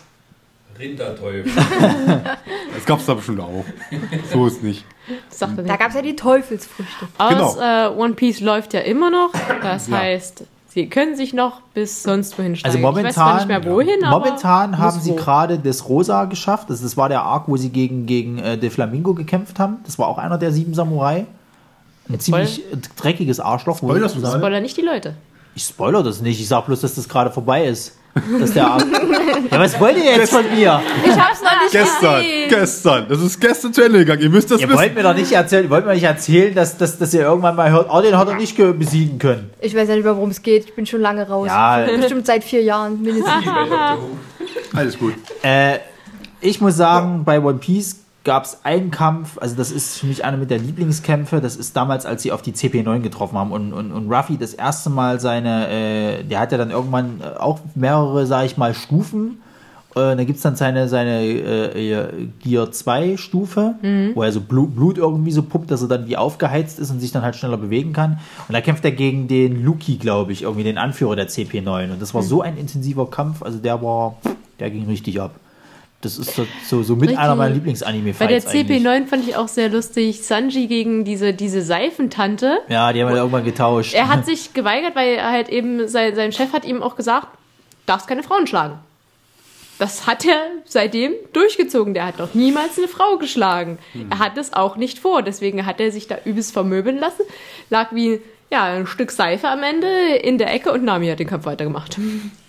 Rinderteufel. 0.79 1.45
Das 2.75 2.85
gab's 2.87 3.07
da 3.07 3.15
bestimmt 3.15 3.39
auch. 3.41 3.65
So 4.33 4.47
ist 4.49 4.63
nicht. 4.65 4.85
Da 5.39 5.77
gab 5.77 5.91
es 5.91 5.95
ja 5.95 6.03
die 6.03 6.17
Teufelsfrüchte. 6.17 7.07
Aus 7.19 7.57
Genau. 7.57 7.61
äh, 7.61 7.89
One 7.97 8.15
Piece 8.15 8.41
läuft 8.41 8.75
ja 8.75 8.81
immer 8.81 9.11
noch. 9.11 9.31
Das 9.63 9.87
Ja. 9.89 9.99
heißt, 9.99 10.43
sie 10.75 10.89
können 10.89 11.17
sich 11.17 11.33
noch 11.33 11.61
bis 11.73 12.03
sonst 12.03 12.37
wohin 12.39 12.57
steigen. 12.57 12.85
Also 12.85 12.99
ich 12.99 13.05
weiß 13.05 13.15
zwar 13.15 13.25
momentan, 13.27 13.49
nicht 13.49 13.65
mehr 13.65 13.73
wohin, 13.75 14.05
aber 14.05 14.19
momentan 14.27 14.79
haben 14.79 15.01
sie 15.01 15.11
wo. 15.13 15.15
gerade 15.17 15.59
das 15.59 15.89
Rosa 15.89 16.25
geschafft. 16.27 16.69
Das, 16.69 16.83
das 16.83 16.97
war 16.97 17.09
der 17.09 17.23
Arc, 17.23 17.45
wo 17.49 17.57
sie 17.57 17.71
gegen, 17.71 18.07
gegen 18.07 18.39
äh, 18.39 18.59
De 18.59 18.71
Flamingo 18.71 19.15
gekämpft 19.15 19.59
haben. 19.59 19.79
Das 19.85 19.99
war 19.99 20.09
auch 20.09 20.19
einer 20.19 20.37
der 20.39 20.53
sieben 20.53 20.75
Samurai. 20.75 21.27
Ein 22.09 22.21
ziemlich 22.21 22.61
äh, 22.73 22.77
dreckiges 22.97 23.41
Arschloch. 23.41 23.81
wo- 23.83 23.89
Spoilerst 23.89 24.17
du? 24.17 24.27
Spoiler 24.27 24.61
nicht 24.61 24.77
die 24.77 24.83
Leute. 24.83 25.15
Ich 25.55 25.63
spoiler 25.65 26.03
das 26.03 26.21
nicht. 26.21 26.41
Ich 26.41 26.49
sag 26.49 26.67
bloß, 26.67 26.81
dass 26.81 26.97
das 26.97 27.09
gerade 27.09 27.31
vorbei 27.31 27.65
ist. 27.67 27.97
Dass 28.41 28.53
der 28.53 28.67
Arc 28.67 28.85
ja, 29.51 29.59
was 29.59 29.81
wollt 29.81 29.97
ihr 29.97 30.05
jetzt 30.05 30.33
von 30.33 30.45
mir? 30.55 30.81
Ich 31.05 31.11
hab's 31.19 31.43
noch 31.43 31.61
nicht 31.63 31.73
Gestern, 31.73 32.17
gesehen. 32.23 32.49
gestern. 32.49 33.07
Das 33.09 33.21
ist 33.21 33.41
gestern 33.41 33.73
zu 33.73 33.83
Ende 33.83 33.99
gegangen. 33.99 34.23
Ihr 34.23 34.31
müsst 34.31 34.51
das 34.51 34.61
Ihr 34.61 34.69
wissen. 34.69 34.79
wollt 34.79 34.95
mir 34.95 35.03
doch 35.03 35.15
nicht 35.15 35.33
erzählen, 35.33 35.65
ihr 35.65 35.71
wollt 35.71 35.85
mir 35.85 35.95
nicht 35.95 36.05
erzählen, 36.05 36.55
dass, 36.55 36.77
dass, 36.77 36.97
dass 36.99 37.13
ihr 37.13 37.23
irgendwann 37.23 37.57
mal 37.57 37.71
hört, 37.71 37.89
oh, 37.91 38.01
den 38.01 38.17
hat 38.17 38.29
er 38.29 38.37
nicht 38.37 38.57
ge- 38.57 38.73
besiegen 38.73 39.19
können. 39.19 39.51
Ich 39.61 39.75
weiß 39.75 39.89
ja 39.89 39.97
nicht 39.97 40.05
mehr, 40.05 40.15
worum 40.17 40.31
es 40.31 40.43
geht. 40.43 40.65
Ich 40.67 40.75
bin 40.77 40.87
schon 40.87 41.01
lange 41.01 41.27
raus. 41.27 41.49
Ja. 41.49 41.85
Bestimmt 41.87 42.25
seit 42.27 42.45
vier 42.45 42.63
Jahren 42.63 43.03
mindestens. 43.03 43.33
Alles 44.75 44.99
gut. 44.99 45.15
Äh, 45.43 45.79
ich 46.41 46.61
muss 46.61 46.77
sagen, 46.77 47.25
bei 47.25 47.41
One 47.41 47.59
Piece 47.59 47.97
gab 48.25 48.45
es 48.45 48.65
einen 48.65 48.91
Kampf, 48.91 49.39
also 49.39 49.55
das 49.55 49.71
ist 49.71 49.99
für 49.99 50.07
mich 50.07 50.25
einer 50.25 50.39
mit 50.39 50.51
der 50.51 50.59
Lieblingskämpfe, 50.59 51.43
das 51.43 51.57
ist 51.57 51.77
damals, 51.77 52.07
als 52.07 52.23
sie 52.23 52.33
auf 52.33 52.41
die 52.41 52.53
CP9 52.53 53.01
getroffen 53.01 53.37
haben 53.37 53.53
und, 53.53 53.75
und, 53.75 53.93
und 53.93 54.11
Ruffy 54.11 54.39
das 54.39 54.55
erste 54.55 54.89
Mal 54.89 55.21
seine, 55.21 55.69
äh, 55.69 56.25
der 56.25 56.41
hat 56.41 56.51
ja 56.51 56.59
dann 56.59 56.71
irgendwann 56.71 57.21
äh, 57.21 57.39
auch 57.39 57.61
mehrere, 57.75 58.27
sag 58.27 58.47
ich 58.47 58.57
mal, 58.57 58.73
Stufen. 58.73 59.43
Äh, 59.95 60.17
da 60.17 60.25
gibt 60.25 60.37
es 60.37 60.43
dann 60.43 60.57
seine, 60.57 60.89
seine 60.89 61.23
äh, 61.23 62.29
Gear 62.43 62.73
2 62.73 63.19
Stufe, 63.19 63.75
wo 64.15 64.23
er 64.23 64.33
so 64.33 64.41
Blut, 64.41 64.75
Blut 64.75 64.97
irgendwie 64.97 65.31
so 65.31 65.43
pumpt, 65.43 65.71
dass 65.71 65.83
er 65.83 65.89
dann 65.89 66.09
wie 66.09 66.17
aufgeheizt 66.17 66.79
ist 66.79 66.91
und 66.91 67.01
sich 67.01 67.13
dann 67.13 67.23
halt 67.23 67.37
schneller 67.37 67.59
bewegen 67.59 67.93
kann. 67.93 68.19
Und 68.49 68.55
da 68.55 68.63
kämpft 68.63 68.87
er 68.87 68.93
gegen 68.93 69.29
den 69.29 69.63
Luki, 69.63 69.97
glaube 69.99 70.33
ich, 70.33 70.43
irgendwie 70.43 70.65
den 70.65 70.79
Anführer 70.79 71.15
der 71.15 71.29
CP9. 71.29 71.93
Und 71.93 72.03
das 72.03 72.15
war 72.15 72.23
so 72.23 72.41
ein 72.41 72.57
intensiver 72.57 73.09
Kampf, 73.11 73.43
also 73.43 73.59
der 73.59 73.83
war, 73.83 74.17
der 74.59 74.71
ging 74.71 74.87
richtig 74.87 75.21
ab. 75.21 75.33
Das 76.05 76.19
ist 76.19 76.35
so, 76.35 76.47
so, 76.65 76.83
so 76.83 76.95
mit 76.95 77.11
Richtig. 77.11 77.19
einer 77.19 77.35
meiner 77.35 77.55
Lieblingsanime-Fights 77.55 78.19
Bei 78.19 78.27
der 78.27 78.49
eigentlich. 78.49 78.83
CP9 78.83 79.07
fand 79.07 79.29
ich 79.29 79.37
auch 79.37 79.49
sehr 79.49 79.69
lustig. 79.69 80.23
Sanji 80.23 80.67
gegen 80.67 81.05
diese, 81.05 81.33
diese 81.33 81.63
Seifentante. 81.63 82.59
Ja, 82.69 82.93
die 82.93 83.03
haben 83.03 83.11
wir 83.11 83.17
irgendwann 83.17 83.45
getauscht. 83.45 83.95
Er 83.95 84.09
hat 84.09 84.27
sich 84.27 84.53
geweigert, 84.53 84.95
weil 84.95 85.15
er 85.15 85.31
halt 85.31 85.49
eben, 85.49 85.89
sein, 85.89 86.15
sein 86.15 86.33
Chef 86.33 86.53
hat 86.53 86.65
ihm 86.65 86.83
auch 86.83 86.97
gesagt, 86.97 87.29
darfst 87.87 88.07
keine 88.07 88.23
Frauen 88.23 88.47
schlagen. 88.47 88.79
Das 89.79 90.07
hat 90.07 90.25
er 90.25 90.41
seitdem 90.67 91.13
durchgezogen. 91.33 91.95
Der 91.95 92.07
hat 92.07 92.19
noch 92.19 92.35
niemals 92.35 92.79
eine 92.79 92.87
Frau 92.87 93.17
geschlagen. 93.17 93.79
Er 94.09 94.19
hat 94.21 94.39
es 94.39 94.53
auch 94.53 94.77
nicht 94.77 94.99
vor. 95.01 95.23
Deswegen 95.23 95.67
hat 95.67 95.81
er 95.81 95.91
sich 95.91 96.07
da 96.07 96.19
übelst 96.25 96.53
vermöbeln 96.53 96.99
lassen. 96.99 97.23
Lag 97.71 97.93
wie 97.93 98.21
ja, 98.51 98.65
ein 98.65 98.87
Stück 98.87 99.11
Seife 99.11 99.49
am 99.49 99.63
Ende 99.63 99.89
in 100.17 100.39
der 100.39 100.53
Ecke 100.53 100.71
und 100.71 100.85
Nami 100.85 101.09
hat 101.09 101.19
den 101.19 101.27
Kampf 101.27 101.45
weitergemacht. 101.47 101.99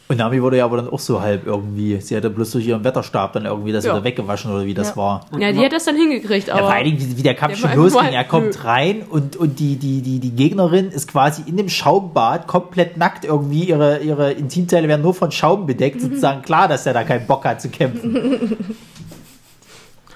Und 0.07 0.17
Nami 0.17 0.39
wurde 0.39 0.57
ja 0.57 0.65
aber 0.65 0.77
dann 0.77 0.87
auch 0.89 0.99
so 0.99 1.19
halb 1.19 1.47
irgendwie. 1.47 1.99
Sie 1.99 2.15
hatte 2.15 2.29
bloß 2.29 2.51
durch 2.51 2.67
ihren 2.67 2.83
Wetterstab 2.83 3.33
dann 3.33 3.45
irgendwie 3.45 3.71
das 3.71 3.85
Ja. 3.85 3.93
wieder 3.93 4.03
weggewaschen 4.03 4.51
oder 4.51 4.63
wie 4.63 4.75
das 4.75 4.89
Ja. 4.89 4.97
war. 4.97 5.25
Ja, 5.39 5.51
die 5.51 5.65
hat 5.65 5.71
das 5.73 5.85
dann 5.85 5.95
hingekriegt, 5.95 6.47
Ja, 6.47 6.53
aber 6.53 6.65
vor 6.65 6.73
allen 6.73 6.83
Dingen, 6.85 6.99
wie, 6.99 7.17
wie 7.17 7.23
der 7.23 7.33
Kampf 7.33 7.59
Der 7.59 7.69
schon 7.69 7.75
losging. 7.77 8.13
Er 8.13 8.23
kommt 8.23 8.63
rein 8.63 9.01
und, 9.09 9.35
und 9.35 9.57
die, 9.59 9.77
die, 9.77 10.03
die, 10.03 10.19
die 10.19 10.29
Gegnerin 10.29 10.89
ist 10.91 11.07
quasi 11.11 11.41
in 11.47 11.57
dem 11.57 11.69
Schaumbad 11.69 12.45
komplett 12.45 12.97
nackt 12.97 13.25
irgendwie. 13.25 13.63
Ihre, 13.63 13.97
ihre 13.99 14.31
Intimteile 14.33 14.87
werden 14.87 15.01
nur 15.01 15.15
von 15.15 15.31
Schaum 15.31 15.65
bedeckt. 15.65 15.99
Sozusagen 15.99 16.43
klar, 16.43 16.67
dass 16.67 16.85
er 16.85 16.93
da 16.93 17.03
keinen 17.03 17.25
Bock 17.25 17.43
hat 17.43 17.59
zu 17.59 17.69
kämpfen. 17.69 18.55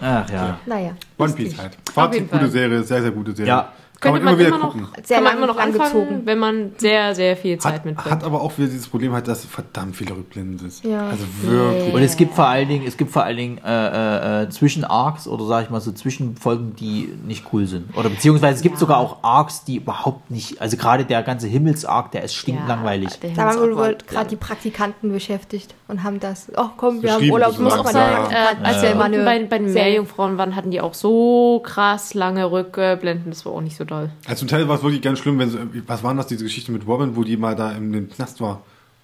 Ach 0.01 0.29
ja. 0.29 0.59
Naja, 0.65 0.91
One 1.17 1.33
Piece 1.33 1.57
halt. 1.57 1.71
Fazit, 1.93 2.31
gute 2.31 2.47
Serie, 2.49 2.83
sehr, 2.83 3.01
sehr 3.01 3.11
gute 3.11 3.31
Serie. 3.35 3.49
Ja. 3.49 3.73
Kann 4.01 4.13
könnte 4.13 4.25
man 4.25 4.33
immer 4.33 4.39
wieder 4.39 4.55
immer 4.55 4.65
noch, 4.65 4.93
kann 5.07 5.23
man 5.23 5.37
immer 5.37 5.47
noch 5.47 5.57
lang 5.57 5.67
anfangen, 5.73 5.91
gezogen. 5.91 6.21
wenn 6.25 6.39
man 6.39 6.71
sehr, 6.77 7.15
sehr 7.15 7.35
viel 7.35 7.57
Zeit 7.57 7.73
Hat, 7.73 7.85
mitbringt. 7.85 8.09
hat 8.11 8.23
aber 8.23 8.41
auch 8.41 8.57
wieder 8.57 8.69
dieses 8.69 8.87
Problem 8.87 9.13
halt, 9.13 9.27
dass 9.27 9.45
verdammt 9.45 9.95
viele 9.95 10.15
Rückblenden 10.15 10.57
sind. 10.69 10.89
Ja. 10.91 11.07
Also 11.07 11.25
wirklich. 11.41 11.93
Und 11.93 12.01
es 12.01 12.15
gibt 12.15 12.33
vor 12.33 12.47
allen 12.47 12.67
Dingen, 12.69 12.87
es 12.87 12.97
gibt 12.97 13.11
vor 13.11 13.23
allen 13.23 13.37
Dingen 13.37 13.57
äh, 13.65 14.41
äh, 14.41 14.43
äh, 14.43 14.49
zwischen 14.49 14.83
Arcs 14.85 15.27
oder 15.27 15.45
sag 15.45 15.63
ich 15.63 15.69
mal 15.69 15.81
so 15.81 15.91
Zwischenfolgen, 15.91 16.75
die 16.75 17.13
nicht 17.25 17.45
cool 17.51 17.65
sind. 17.67 17.95
Oder 17.97 18.09
beziehungsweise 18.09 18.55
es 18.55 18.61
gibt 18.61 18.77
sogar 18.79 18.97
auch 18.97 19.17
Arcs, 19.23 19.63
die 19.65 19.77
überhaupt 19.77 20.31
nicht, 20.31 20.61
also 20.61 20.77
gerade 20.77 21.05
der 21.05 21.23
ganze 21.23 21.47
Himmels-Arc, 21.47 22.11
der 22.11 22.23
ist 22.23 22.35
stinklangweilig. 22.35 23.19
der 23.19 23.31
da 23.31 23.37
waren 23.37 23.53
Himmelsort 23.59 23.77
wohl 23.77 23.97
gerade 24.07 24.29
die 24.29 24.35
Praktikanten 24.35 25.11
beschäftigt 25.11 25.75
und 25.87 26.03
haben 26.03 26.19
das. 26.19 26.51
Ach 26.55 26.69
komm, 26.77 27.01
wir 27.01 27.13
haben 27.13 27.29
Urlaub, 27.29 27.59
muss 27.59 27.73
Ich 27.73 27.79
auch 27.79 27.83
muss 27.83 27.95
auch 27.95 27.99
Ja, 27.99 28.23
sagen, 28.25 28.31
ja. 28.31 28.51
äh, 28.51 28.65
als 28.65 28.83
Ja. 28.83 28.95
Mal 28.95 29.09
bei, 29.11 29.43
bei 29.45 29.57
den. 29.57 29.73
Meerjungfrauen 29.73 30.37
waren, 30.37 30.55
hatten 30.55 30.71
die 30.71 30.81
auch 30.81 30.93
so 30.93 31.61
krass 31.63 32.13
lange 32.13 32.49
Rückblenden. 32.51 33.29
Das 33.31 33.45
war 33.45 33.53
auch 33.53 33.61
nicht 33.61 33.77
so 33.77 33.85
doll. 33.89 34.09
Also 34.27 34.39
zum 34.39 34.47
Teil 34.47 34.67
war 34.67 34.77
es 34.77 34.83
wirklich 34.83 35.01
ganz 35.01 35.19
schlimm, 35.19 35.39
wenn 35.39 35.49
so, 35.49 35.57
was 35.87 36.03
war 36.03 36.11
denn 36.11 36.17
das, 36.17 36.27
diese 36.27 36.43
Geschichte 36.43 36.71
mit 36.71 36.85
Robin, 36.87 37.15
wo 37.15 37.23
die 37.23 37.37
mal 37.37 37.55
da 37.55 37.71
im, 37.71 38.09
Knast 38.09 38.39
war? 38.41 38.61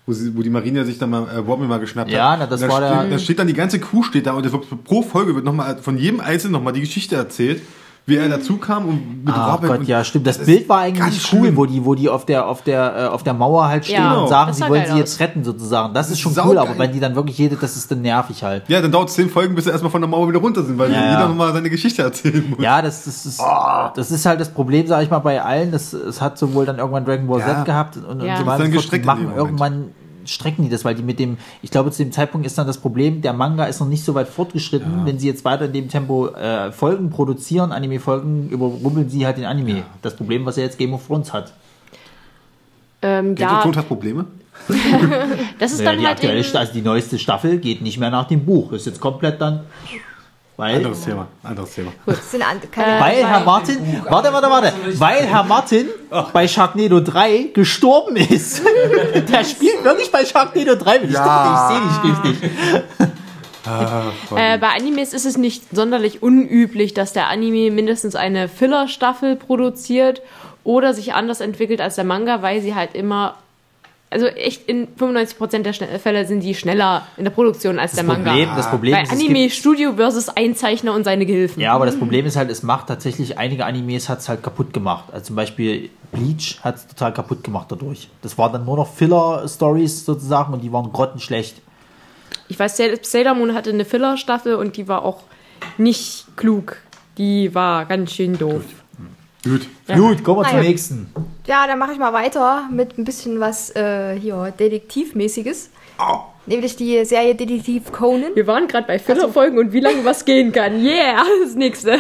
Wo, 0.08 0.14
sie, 0.14 0.36
wo 0.38 0.42
die 0.44 0.52
Marine 0.52 0.86
sich 0.86 1.00
dann 1.00 1.10
mal 1.10 1.28
äh, 1.28 1.38
Robin 1.38 1.68
mal 1.68 1.80
geschnappt 1.80 2.12
Ja, 2.12 2.32
hat. 2.34 2.40
na, 2.40 2.46
das 2.48 2.62
da 2.62 2.68
war 2.70 2.80
der- 2.80 3.00
steht, 3.02 3.12
Da 3.14 3.20
steht 3.20 3.40
dann 3.40 3.48
die 3.48 3.54
ganze 3.54 3.80
Crew 3.80 4.04
steht 4.04 4.28
da 4.28 4.34
und 4.34 4.84
pro 4.84 5.02
Folge 5.02 5.34
wird 5.34 5.46
nochmal 5.46 5.78
von 5.80 5.98
jedem 5.98 6.20
Einzelnen 6.20 6.54
nochmal 6.54 6.74
die 6.74 6.82
Geschichte 6.82 7.16
erzählt, 7.16 7.62
wie 8.08 8.18
er 8.18 8.30
dazu 8.30 8.58
kam 8.58 8.88
und 8.88 9.26
mit 9.26 9.34
Ach 9.36 9.56
Robin. 9.56 9.68
Gott, 9.70 9.80
und 9.80 9.88
ja, 9.88 10.04
stimmt. 10.04 10.28
Das, 10.28 10.38
ist 10.38 10.46
Bild 10.46 10.70
war 10.70 10.82
eigentlich 10.82 11.34
cool, 11.34 11.40
schlimm. 11.42 11.58
wo 11.58 11.66
die, 11.66 11.84
wo 11.86 11.96
die 11.96 12.08
auf 12.08 12.24
der, 12.26 12.46
auf 12.48 12.62
der, 12.62 12.96
äh, 12.96 13.06
auf 13.08 13.24
der 13.24 13.34
Mauer 13.34 13.68
halt 13.68 13.86
stehen 13.86 13.96
Ja, 13.96 14.14
und 14.14 14.28
sagen, 14.30 14.50
das 14.50 14.58
sie 14.58 14.64
wollen 14.70 14.84
geil 14.84 14.92
sie 14.92 14.98
jetzt 15.00 15.16
aus. 15.16 15.20
retten 15.22 15.44
sozusagen. 15.44 15.94
Das 15.96 16.12
ist 16.12 16.20
schon 16.20 16.32
Saugeil. 16.34 16.52
cool, 16.52 16.58
aber 16.60 16.78
wenn 16.78 16.92
die 16.92 17.00
dann 17.00 17.16
wirklich 17.16 17.38
jede, 17.40 17.56
das 17.56 17.76
ist 17.76 17.90
dann 17.90 18.02
nervig 18.04 18.44
halt. 18.44 18.64
Ja, 18.68 18.80
dann 18.80 18.92
dauert 18.92 19.10
es 19.10 19.16
zehn 19.16 19.28
Folgen, 19.30 19.56
bis 19.56 19.64
sie 19.66 19.72
erstmal 19.72 19.92
von 19.92 20.02
der 20.02 20.08
Mauer 20.10 20.30
wieder 20.30 20.38
runter 20.40 20.64
sind, 20.64 20.78
weil 20.78 20.92
Ja, 20.92 21.00
jeder 21.00 21.20
ja. 21.22 21.28
nochmal 21.28 21.52
seine 21.54 21.70
Geschichte 21.72 22.04
erzählen 22.04 22.46
muss. 22.48 22.60
Ja, 22.64 22.82
das, 22.84 23.06
das, 23.06 23.26
ist, 23.26 23.42
das 23.96 24.12
ist 24.12 24.26
halt 24.28 24.40
das 24.40 24.50
Problem, 24.50 24.86
sage 24.86 25.04
ich 25.04 25.10
mal, 25.10 25.20
bei 25.20 25.42
allen. 25.42 25.72
Das, 25.72 25.92
es 25.94 26.22
hat 26.22 26.38
sowohl 26.38 26.66
dann 26.68 26.78
irgendwann 26.78 27.06
Dragon 27.06 27.26
Ball 27.26 27.40
Ja. 27.40 27.56
Z 27.56 27.66
gehabt 27.66 27.98
und, 27.98 28.22
Ja. 28.22 28.34
und 28.38 28.46
so 28.46 28.46
Das 28.46 28.60
ist 28.70 28.92
weiter. 28.94 29.06
machen 29.06 29.22
Moment. 29.24 29.38
irgendwann 29.38 29.86
strecken 30.28 30.64
die 30.64 30.70
das, 30.70 30.86
weil 30.86 30.96
die 30.96 31.04
mit 31.04 31.20
dem, 31.20 31.38
ich 31.62 31.72
glaube, 31.72 31.92
zu 31.92 32.04
dem 32.04 32.12
Zeitpunkt 32.12 32.46
ist 32.46 32.58
dann 32.58 32.68
das 32.68 32.78
Problem, 32.78 33.22
der 33.22 33.34
Manga 33.34 33.66
ist 33.66 33.80
noch 33.80 33.88
nicht 33.88 34.04
so 34.04 34.16
weit 34.16 34.28
fortgeschritten. 34.28 35.06
Wenn 35.06 35.20
sie 35.20 35.28
jetzt 35.28 35.46
weiter 35.46 35.66
in 35.66 35.74
dem 35.74 35.90
Tempo 35.90 36.28
äh, 36.30 36.72
Folgen 36.72 37.10
produzieren, 37.10 37.72
Anime-Folgen, 37.72 38.50
überrumpeln 38.50 39.10
sie 39.10 39.26
halt 39.26 39.38
den 39.38 39.46
Anime. 39.46 39.84
Das 40.02 40.16
Problem, 40.16 40.46
was 40.46 40.58
er 40.58 40.64
jetzt 40.66 40.78
Game 40.78 40.94
of 40.94 41.06
Thrones 41.06 41.34
hat. 41.34 41.54
Ähm, 43.02 43.36
Game 43.36 43.48
ja, 43.48 43.58
of 43.58 43.64
Thrones 43.64 43.78
hat 43.78 43.88
Probleme. 43.88 44.26
das 45.60 45.74
ist 45.74 45.80
Naja, 45.80 45.92
dann 45.92 46.00
die, 46.00 46.08
halt 46.08 46.16
aktuelle, 46.18 46.60
also 46.60 46.74
die 46.74 46.82
neueste 46.82 47.20
Staffel 47.20 47.60
geht 47.60 47.82
nicht 47.82 48.00
mehr 48.00 48.10
nach 48.10 48.26
dem 48.26 48.46
Buch. 48.46 48.72
Ist 48.72 48.86
jetzt 48.86 49.00
komplett 49.00 49.42
dann. 49.42 49.62
Weil, 50.58 50.78
Anderes 50.78 51.02
Thema, 51.04 51.28
anderes 51.44 51.74
Thema. 51.76 51.92
Das 52.06 52.32
sind 52.32 52.42
an, 52.42 52.62
keine 52.72 53.02
weil 53.02 53.26
Herr 53.26 53.42
Martin, 53.42 53.78
warte, 54.10 54.32
warte, 54.32 54.50
warte, 54.50 54.74
weil 55.00 55.26
Herr 55.26 55.44
Martin 55.44 55.88
bei 56.32 56.48
Sharknado 56.48 57.02
3 57.02 57.50
gestorben 57.54 58.16
ist. 58.16 58.62
Der 59.30 59.44
spielt 59.44 59.84
wirklich 59.84 60.10
bei 60.12 60.26
Sharknado 60.26 60.76
3 60.76 61.00
mit. 61.00 61.10
Ich 61.10 61.16
Ja. 61.16 61.26
dachte, 61.26 61.50
ich 61.52 62.04
sehe 62.06 62.14
nicht 62.14 62.34
richtig. 62.34 62.52
äh, 64.38 64.58
bei 64.58 64.68
Animes 64.70 65.14
ist 65.14 65.26
es 65.26 65.38
nicht 65.38 65.64
sonderlich 65.76 66.24
unüblich, 66.24 66.94
dass 66.94 67.12
der 67.12 67.28
Anime 67.28 67.72
mindestens 67.72 68.16
eine 68.16 68.48
Filler-Staffel 68.48 69.36
produziert 69.36 70.22
oder 70.64 70.94
sich 70.94 71.14
anders 71.14 71.42
entwickelt 71.42 71.82
als 71.82 71.96
der 71.96 72.06
Manga, 72.06 72.42
weil 72.42 72.62
sie 72.62 72.76
halt 72.76 72.96
immer 72.96 73.36
also 74.10 74.28
echt 74.28 74.68
in 74.70 74.88
95% 74.96 75.64
der 75.88 76.00
Fälle 76.00 76.26
sind 76.26 76.42
die 76.42 76.56
schneller 76.56 77.06
in 77.18 77.24
der 77.26 77.32
Produktion 77.32 77.80
als 77.80 77.94
der 77.94 78.04
Manga. 78.04 78.30
Problem, 78.32 78.50
das 78.56 78.70
Problem 78.70 78.94
Bei 78.94 79.02
ist, 79.02 79.12
es 79.12 79.18
gibt, 79.20 79.30
Anime-Studio 79.32 79.94
versus 79.96 80.30
Einzeichner 80.30 80.94
und 80.94 81.04
seine 81.04 81.26
Gehilfen. 81.26 81.62
ja, 81.62 81.74
aber 81.74 81.86
das 81.86 81.98
Problem 81.98 82.26
ist 82.26 82.36
halt, 82.38 82.50
es 82.50 82.64
macht 82.64 82.88
tatsächlich 82.88 83.38
einige 83.38 83.66
Animes 83.66 84.08
hat 84.08 84.20
es 84.20 84.30
halt 84.30 84.42
kaputt 84.44 84.74
gemacht. 84.74 85.06
Also 85.12 85.26
zum 85.28 85.36
Beispiel 85.36 85.90
Bleach 86.12 86.60
hat 86.64 86.76
es 86.76 86.88
total 86.88 87.14
kaputt 87.14 87.44
gemacht 87.44 87.68
dadurch. 87.70 88.10
Das 88.22 88.38
waren 88.38 88.54
dann 88.54 88.64
nur 88.66 88.78
noch 88.78 88.94
Filler-Stories 88.94 90.06
sozusagen 90.06 90.54
und 90.54 90.64
die 90.64 90.72
waren 90.72 90.92
grottenschlecht. 90.94 91.62
Ich 92.48 92.58
weiß, 92.60 92.78
Sail- 92.78 93.00
Sailor 93.02 93.34
Moon 93.34 93.54
hatte 93.54 93.72
eine 93.72 93.86
Filler-Staffel 93.86 94.56
und 94.56 94.78
die 94.78 94.88
war 94.88 95.04
auch 95.04 95.24
nicht 95.78 96.26
klug. 96.38 96.78
Die 97.18 97.54
war 97.56 97.86
ganz 97.86 98.14
schön 98.14 98.38
doof. 98.38 98.62
Gut. 98.64 98.85
Ja. 99.88 99.96
Gut, 99.96 100.24
kommen 100.24 100.40
wir 100.40 100.44
zum 100.50 100.58
Naja. 100.58 100.70
nächsten. 100.70 101.08
Ja, 101.46 101.68
dann 101.68 101.78
mache 101.78 101.94
ich 101.94 102.00
mal 102.00 102.14
weiter 102.14 102.68
mit 102.72 102.98
ein 102.98 103.04
bisschen 103.06 103.40
was 103.40 103.76
äh, 103.76 104.18
hier 104.20 104.52
Detektivmäßiges. 104.58 105.70
Nämlich 106.48 106.76
die 106.76 107.04
Serie 107.06 107.36
Detektiv 107.36 107.92
Conan. 107.92 108.36
Wir 108.36 108.48
waren 108.48 108.68
gerade 108.68 108.88
bei 108.88 109.00
Filler-Folgen 109.00 109.58
und 109.58 109.72
wie 109.74 109.80
lange 109.80 110.04
was 110.04 110.26
gehen 110.26 110.52
kann. 110.52 110.84
Yeah, 110.84 111.24
das 111.44 111.56
nächste. 111.56 112.00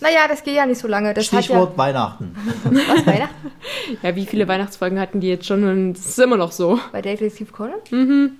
Naja, 0.00 0.26
das 0.28 0.42
geht 0.42 0.54
ja 0.56 0.66
nicht 0.66 0.78
so 0.80 0.88
lange. 0.88 1.14
Das 1.14 1.26
Stichwort 1.26 1.78
Weihnachten. 1.78 2.34
hat 2.64 2.72
ja 2.74 2.80
was 2.88 3.06
Weihnachten 3.06 3.52
Ja, 4.02 4.16
wie 4.16 4.26
viele 4.26 4.48
Weihnachtsfolgen 4.48 4.98
hatten 4.98 5.20
die 5.20 5.28
jetzt 5.28 5.46
schon? 5.46 5.62
Und 5.64 5.92
es 5.96 6.06
ist 6.06 6.18
immer 6.18 6.36
noch 6.36 6.52
so. 6.52 6.80
bei 6.90 7.00
Detektiv 7.02 7.52
Conan. 7.52 7.78
Mhm. 7.90 8.32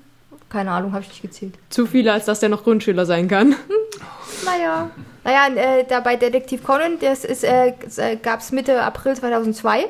Keine 0.49 0.71
Ahnung, 0.73 0.93
habe 0.93 1.03
ich 1.03 1.09
nicht 1.09 1.23
gezählt. 1.23 1.55
Zu 1.71 1.87
viele, 1.87 2.13
als 2.13 2.25
dass 2.27 2.41
der 2.41 2.49
noch 2.49 2.65
Grundschüler 2.65 3.07
sein 3.07 3.29
kann. 3.29 3.55
Naja. 4.45 4.91
Naja, 5.25 5.55
äh, 5.55 5.85
da 5.85 6.01
bei 6.01 6.17
Detektiv 6.17 6.65
Conan, 6.65 6.99
das 7.01 7.25
ist, 7.25 7.45
äh, 7.45 7.73
gab 8.23 8.41
es 8.41 8.53
Mitte 8.53 8.83
April 8.83 9.15
2002. 9.15 9.87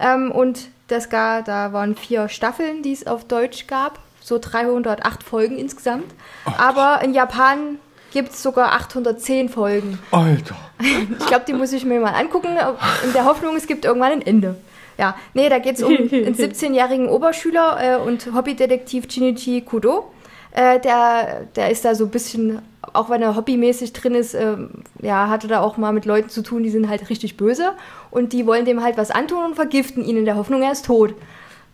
Ähm, 0.00 0.30
und 0.30 0.68
das 0.88 1.10
gar, 1.10 1.42
da 1.42 1.72
waren 1.72 1.96
vier 1.96 2.28
Staffeln, 2.28 2.82
die 2.82 2.92
es 2.92 3.06
auf 3.06 3.24
Deutsch 3.24 3.66
gab. 3.66 3.98
So 4.20 4.38
308 4.38 5.22
Folgen 5.22 5.58
insgesamt. 5.58 6.12
Aber 6.44 7.00
in 7.02 7.14
Japan 7.14 7.78
gibt 8.12 8.30
es 8.30 8.42
sogar 8.42 8.72
810 8.72 9.48
Folgen. 9.48 9.98
Alter. 10.10 10.56
Ich 10.80 11.26
glaube, 11.26 11.44
die 11.46 11.52
muss 11.52 11.72
ich 11.72 11.84
mir 11.84 12.00
mal 12.00 12.14
angucken, 12.14 12.56
in 13.04 13.12
der 13.12 13.24
Hoffnung, 13.24 13.56
es 13.56 13.66
gibt 13.66 13.84
irgendwann 13.84 14.12
ein 14.12 14.22
Ende. 14.22 14.56
Ja, 14.98 15.14
nee, 15.32 15.48
da 15.48 15.58
geht 15.58 15.76
es 15.76 15.82
um 15.82 15.92
einen 15.96 16.34
17-jährigen 16.34 17.08
Oberschüler 17.08 17.78
äh, 17.80 17.96
und 17.96 18.34
Hobbydetektiv 18.34 19.10
Shinichi 19.10 19.62
Kudo. 19.62 20.10
Äh, 20.58 20.80
der, 20.80 21.46
der 21.54 21.70
ist 21.70 21.84
da 21.84 21.94
so 21.94 22.06
ein 22.06 22.10
bisschen, 22.10 22.62
auch 22.92 23.10
wenn 23.10 23.22
er 23.22 23.36
hobbymäßig 23.36 23.92
drin 23.92 24.16
ist, 24.16 24.34
ähm, 24.34 24.70
ja, 25.00 25.28
hatte 25.28 25.46
da 25.46 25.60
auch 25.60 25.76
mal 25.76 25.92
mit 25.92 26.04
Leuten 26.04 26.30
zu 26.30 26.42
tun, 26.42 26.64
die 26.64 26.70
sind 26.70 26.88
halt 26.88 27.10
richtig 27.10 27.36
böse 27.36 27.74
und 28.10 28.32
die 28.32 28.44
wollen 28.44 28.64
dem 28.64 28.82
halt 28.82 28.96
was 28.96 29.12
antun 29.12 29.44
und 29.44 29.54
vergiften 29.54 30.04
ihn 30.04 30.16
in 30.16 30.24
der 30.24 30.34
Hoffnung, 30.34 30.62
er 30.62 30.72
ist 30.72 30.86
tot. 30.86 31.14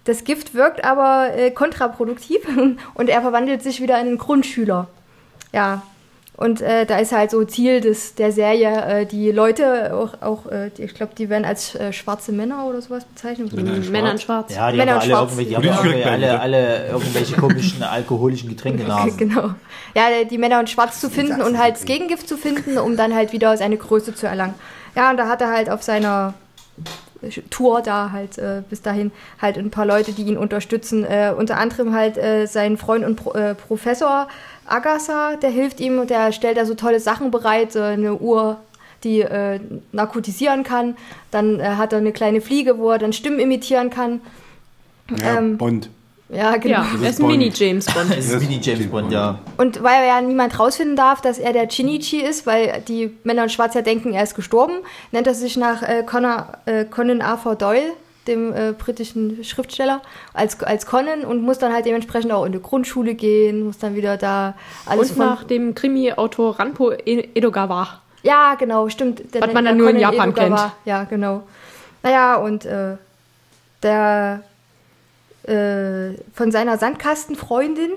Das 0.05 0.25
Gift 0.25 0.53
wirkt 0.53 0.85
aber 0.85 1.35
äh, 1.35 1.51
kontraproduktiv 1.51 2.43
und 2.95 3.09
er 3.09 3.23
verwandelt 3.23 3.63
sich 3.63 3.81
wieder 3.81 3.99
in 3.99 4.07
einen 4.07 4.19
Grundschüler. 4.19 4.89
Ja, 5.51 5.81
und 6.37 6.61
äh, 6.61 6.85
da 6.85 6.99
ist 6.99 7.13
halt 7.13 7.31
so 7.31 7.45
Ziel 7.45 7.81
des, 7.81 8.17
der 8.17 8.33
Serie, 8.33 9.01
äh, 9.03 9.07
die 9.07 9.31
Leute, 9.31 9.95
auch, 9.95 10.21
auch 10.21 10.51
äh, 10.51 10.71
die, 10.71 10.83
ich 10.83 10.95
glaube, 10.95 11.13
die 11.17 11.29
werden 11.29 11.45
als 11.45 11.77
äh, 11.77 11.93
schwarze 11.93 12.33
Männer 12.33 12.67
oder 12.67 12.83
sowas 12.83 13.05
bezeichnet. 13.05 13.53
Männer 13.53 13.75
in 13.77 13.83
Schwarz. 13.83 13.93
Männer 13.93 14.11
in 14.11 14.19
Schwarz. 14.19 14.55
Ja, 14.55 14.73
die 14.73 14.79
Männer 14.79 14.93
haben 14.95 15.01
alle 15.01 15.11
schwarz. 15.11 15.39
irgendwelche, 15.39 15.61
die 15.61 16.05
haben 16.05 16.13
alle, 16.13 16.41
alle, 16.41 16.87
irgendwelche 16.89 17.37
komischen 17.37 17.83
alkoholischen 17.83 18.49
Getränkenasen. 18.49 19.17
Genau. 19.25 19.51
Ja, 19.95 20.25
die 20.29 20.39
Männer 20.39 20.61
in 20.61 20.67
Schwarz 20.67 21.01
zu 21.01 21.09
finden 21.09 21.41
und 21.41 21.57
halt 21.57 21.77
das 21.77 21.85
Gegengift 21.85 22.29
zu 22.29 22.37
finden, 22.37 22.79
um 22.79 22.97
dann 22.97 23.15
halt 23.15 23.33
wieder 23.33 23.57
seine 23.57 23.77
Größe 23.77 24.15
zu 24.15 24.27
erlangen. 24.27 24.55
Ja, 24.97 25.11
und 25.11 25.17
da 25.17 25.29
hat 25.29 25.41
er 25.41 25.51
halt 25.51 25.71
auf 25.71 25.83
seiner 25.83 26.35
Tour 27.51 27.81
da 27.81 28.11
halt 28.13 28.39
äh, 28.39 28.63
bis 28.69 28.83
dahin 28.83 29.13
halt 29.41 29.57
ein 29.57 29.71
paar 29.71 29.87
Leute, 29.87 30.13
die 30.13 30.25
ihn 30.25 30.37
unterstützen. 30.37 31.05
Äh, 31.05 31.33
unter 31.37 31.59
anderem 31.59 31.95
halt 31.95 32.17
äh, 32.17 32.47
sein 32.47 32.77
Freund 32.77 33.05
und 33.05 33.17
Pro 33.17 33.33
äh, 33.33 33.55
Professor 33.55 34.29
Agasa, 34.67 35.37
der 35.37 35.51
hilft 35.51 35.81
ihm 35.81 35.99
und 35.99 36.11
der 36.11 36.33
stellt 36.33 36.57
da 36.57 36.65
so 36.65 36.75
tolle 36.75 37.01
Sachen 37.01 37.31
bereit, 37.31 37.77
äh, 37.77 37.83
eine 37.83 38.15
Uhr, 38.15 38.59
die 39.03 39.21
äh, 39.21 39.61
narkotisieren 39.93 40.65
kann. 40.65 40.97
Dann 41.31 41.61
äh, 41.61 41.65
hat 41.77 41.93
er 41.93 41.99
eine 41.99 42.13
kleine 42.13 42.41
Fliege, 42.41 42.79
wo 42.79 42.91
er 42.91 42.99
dann 42.99 43.13
Stimmen 43.13 43.39
imitieren 43.39 43.91
kann. 43.91 44.21
Ja, 45.21 45.39
Ähm, 45.39 45.59
Bond. 45.59 45.91
Ja, 46.31 46.57
genau. 46.57 46.79
Ja, 46.79 46.87
er 47.03 47.11
ist 47.11 47.19
ein 47.21 47.27
Bond. 47.27 47.39
Mini-James 47.39 47.85
Bond. 47.87 48.11
Es 48.17 48.31
ist 48.31 48.41
wie 48.41 48.59
die 48.59 48.61
James 48.61 48.87
Bond, 48.87 49.13
ja. 49.13 49.39
Und 49.59 49.83
weil 49.83 50.07
ja 50.07 50.21
niemand 50.23 50.59
rausfinden 50.59 50.97
darf, 50.97 51.21
dass 51.21 51.39
er 51.39 51.53
der 51.53 51.69
Chinichi 51.69 52.21
ist, 52.21 52.47
weil 52.47 52.83
die 52.89 53.15
Männer 53.25 53.45
in 53.45 53.51
Schwarz 53.51 53.75
ja 53.75 53.83
denken, 53.83 54.15
er 54.15 54.23
ist 54.23 54.35
gestorben, 54.35 54.75
nennt 55.13 55.27
er 55.27 55.35
sich 55.35 55.57
nach 55.59 55.83
äh, 55.83 56.03
Connor, 56.03 56.55
äh, 56.65 56.87
Conan 56.87 57.21
Arthur 57.21 57.57
Doyle, 57.57 57.93
dem 58.27 58.53
äh, 58.55 58.73
britischen 58.73 59.45
Schriftsteller, 59.45 60.01
als, 60.33 60.63
als 60.63 60.87
Conan 60.87 61.25
und 61.25 61.43
muss 61.43 61.59
dann 61.59 61.73
halt 61.73 61.87
dementsprechend 61.87 62.33
auch 62.33 62.45
in 62.45 62.53
die 62.53 62.61
Grundschule 62.63 63.15
gehen, 63.15 63.65
muss 63.65 63.79
dann 63.79 63.95
wieder 63.95 64.17
da 64.17 64.55
alles 64.87 65.11
Und 65.13 65.19
nach 65.19 65.45
dem 65.45 65.75
Krimi-Autor 65.75 66.59
Ranpo 66.59 66.93
E- 66.93 67.29
Edogawa. 67.35 68.01
Ja, 68.23 68.55
genau, 68.55 68.89
stimmt. 68.89 69.35
Der 69.35 69.43
Was 69.43 69.53
man 69.53 69.65
dann 69.67 69.77
nur 69.77 69.91
in 69.91 69.97
Conan 69.97 70.13
Japan 70.15 70.31
Edogawa. 70.31 70.57
kennt. 70.57 70.73
Ja, 70.87 71.05
genau. 71.05 71.43
Naja, 72.03 72.37
und 72.37 72.65
äh, 72.65 72.97
der 73.83 74.43
äh, 75.47 76.15
von 76.35 76.51
seiner 76.51 76.79
Sandkastenfreundin, 76.79 77.91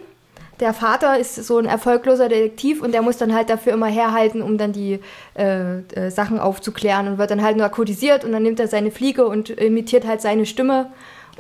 der 0.60 0.74
Vater 0.74 1.20
ist 1.20 1.36
so 1.36 1.58
ein 1.58 1.66
erfolgloser 1.66 2.30
Detektiv 2.30 2.82
und 2.82 2.92
der 2.94 3.02
muss 3.02 3.18
dann 3.18 3.34
halt 3.34 3.50
dafür 3.50 3.74
immer 3.74 3.88
herhalten, 3.88 4.42
um 4.42 4.58
dann 4.58 4.74
die 4.74 5.00
äh, 5.38 5.80
äh, 5.80 6.10
Sachen 6.10 6.40
aufzuklären 6.40 7.08
und 7.08 7.18
wird 7.18 7.32
dann 7.32 7.44
halt 7.44 7.58
narkotisiert 7.58 8.24
und 8.24 8.32
dann 8.32 8.44
nimmt 8.44 8.60
er 8.60 8.68
seine 8.68 8.92
Fliege 8.92 9.28
und 9.28 9.50
imitiert 9.50 10.08
halt 10.08 10.22
seine 10.22 10.46
Stimme, 10.46 10.92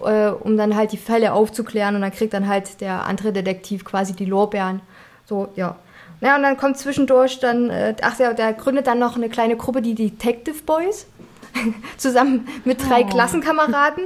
äh, 0.03 0.27
um 0.27 0.57
dann 0.57 0.75
halt 0.75 0.91
die 0.91 0.97
Fälle 0.97 1.33
aufzuklären 1.33 1.95
und 1.95 2.01
dann 2.01 2.11
kriegt 2.11 2.33
dann 2.33 2.47
halt 2.47 2.81
der 2.81 3.05
andere 3.05 3.33
Detektiv 3.33 3.85
quasi 3.85 4.13
die 4.13 4.25
Lorbeeren. 4.25 4.81
So, 5.25 5.47
ja. 5.55 5.75
Ja, 6.19 6.35
und 6.35 6.41
dann 6.41 6.57
kommt 6.57 6.77
zwischendurch 6.77 7.39
dann, 7.39 7.69
äh, 7.69 7.95
ach 8.01 8.17
ja, 8.19 8.33
der 8.33 8.53
gründet 8.53 8.87
dann 8.87 8.97
noch 8.97 9.15
eine 9.15 9.29
kleine 9.29 9.55
Gruppe, 9.55 9.81
die 9.81 9.93
Detective 9.93 10.63
Boys, 10.65 11.05
zusammen 11.97 12.47
mit 12.65 12.87
drei 12.87 13.03
Klassenkameraden. 13.03 14.05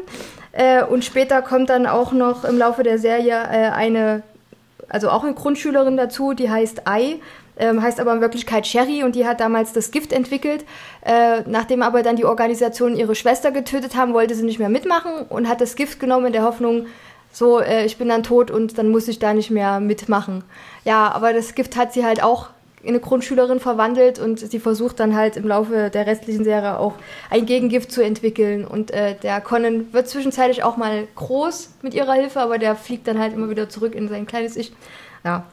Äh, 0.51 0.83
und 0.83 1.05
später 1.05 1.41
kommt 1.41 1.69
dann 1.69 1.87
auch 1.87 2.11
noch 2.11 2.43
im 2.43 2.57
Laufe 2.57 2.83
der 2.83 2.99
Serie 2.99 3.33
äh, 3.33 3.69
eine, 3.69 4.23
also 4.91 5.09
auch 5.09 5.23
eine 5.23 5.33
Grundschülerin 5.33 5.97
dazu, 5.97 6.33
die 6.33 6.49
heißt 6.49 6.87
Ai, 6.87 7.19
ähm, 7.57 7.81
heißt 7.81 7.99
aber 7.99 8.13
in 8.13 8.21
Wirklichkeit 8.21 8.67
Sherry 8.67 9.03
und 9.03 9.15
die 9.15 9.25
hat 9.25 9.39
damals 9.39 9.73
das 9.73 9.91
Gift 9.91 10.13
entwickelt. 10.13 10.65
Äh, 11.05 11.41
nachdem 11.47 11.81
aber 11.81 12.03
dann 12.03 12.15
die 12.15 12.25
Organisation 12.25 12.95
ihre 12.95 13.15
Schwester 13.15 13.51
getötet 13.51 13.95
haben, 13.95 14.13
wollte 14.13 14.35
sie 14.35 14.43
nicht 14.43 14.59
mehr 14.59 14.69
mitmachen 14.69 15.11
und 15.29 15.47
hat 15.47 15.61
das 15.61 15.75
Gift 15.75 15.99
genommen 15.99 16.27
in 16.27 16.33
der 16.33 16.43
Hoffnung, 16.43 16.87
so, 17.31 17.61
äh, 17.61 17.85
ich 17.85 17.97
bin 17.97 18.09
dann 18.09 18.23
tot 18.23 18.51
und 18.51 18.77
dann 18.77 18.89
muss 18.89 19.07
ich 19.07 19.19
da 19.19 19.33
nicht 19.33 19.51
mehr 19.51 19.79
mitmachen. 19.79 20.43
Ja, 20.83 21.11
aber 21.11 21.33
das 21.33 21.55
Gift 21.55 21.77
hat 21.77 21.93
sie 21.93 22.05
halt 22.05 22.21
auch 22.21 22.49
in 22.83 22.89
eine 22.89 22.99
Grundschülerin 22.99 23.59
verwandelt 23.59 24.19
und 24.19 24.39
sie 24.39 24.59
versucht 24.59 24.99
dann 24.99 25.15
halt 25.15 25.37
im 25.37 25.47
Laufe 25.47 25.89
der 25.89 26.07
restlichen 26.07 26.43
Serie 26.43 26.79
auch 26.79 26.93
ein 27.29 27.45
Gegengift 27.45 27.91
zu 27.91 28.03
entwickeln. 28.03 28.65
Und 28.65 28.91
äh, 28.91 29.15
der 29.15 29.39
Conan 29.41 29.93
wird 29.93 30.07
zwischenzeitlich 30.07 30.63
auch 30.63 30.77
mal 30.77 31.07
groß 31.15 31.69
mit 31.81 31.93
ihrer 31.93 32.13
Hilfe, 32.13 32.39
aber 32.39 32.57
der 32.57 32.75
fliegt 32.75 33.07
dann 33.07 33.19
halt 33.19 33.33
immer 33.33 33.49
wieder 33.49 33.69
zurück 33.69 33.93
in 33.93 34.09
sein 34.09 34.25
kleines 34.25 34.55
Ich. 34.55 34.71
Ja. 35.23 35.45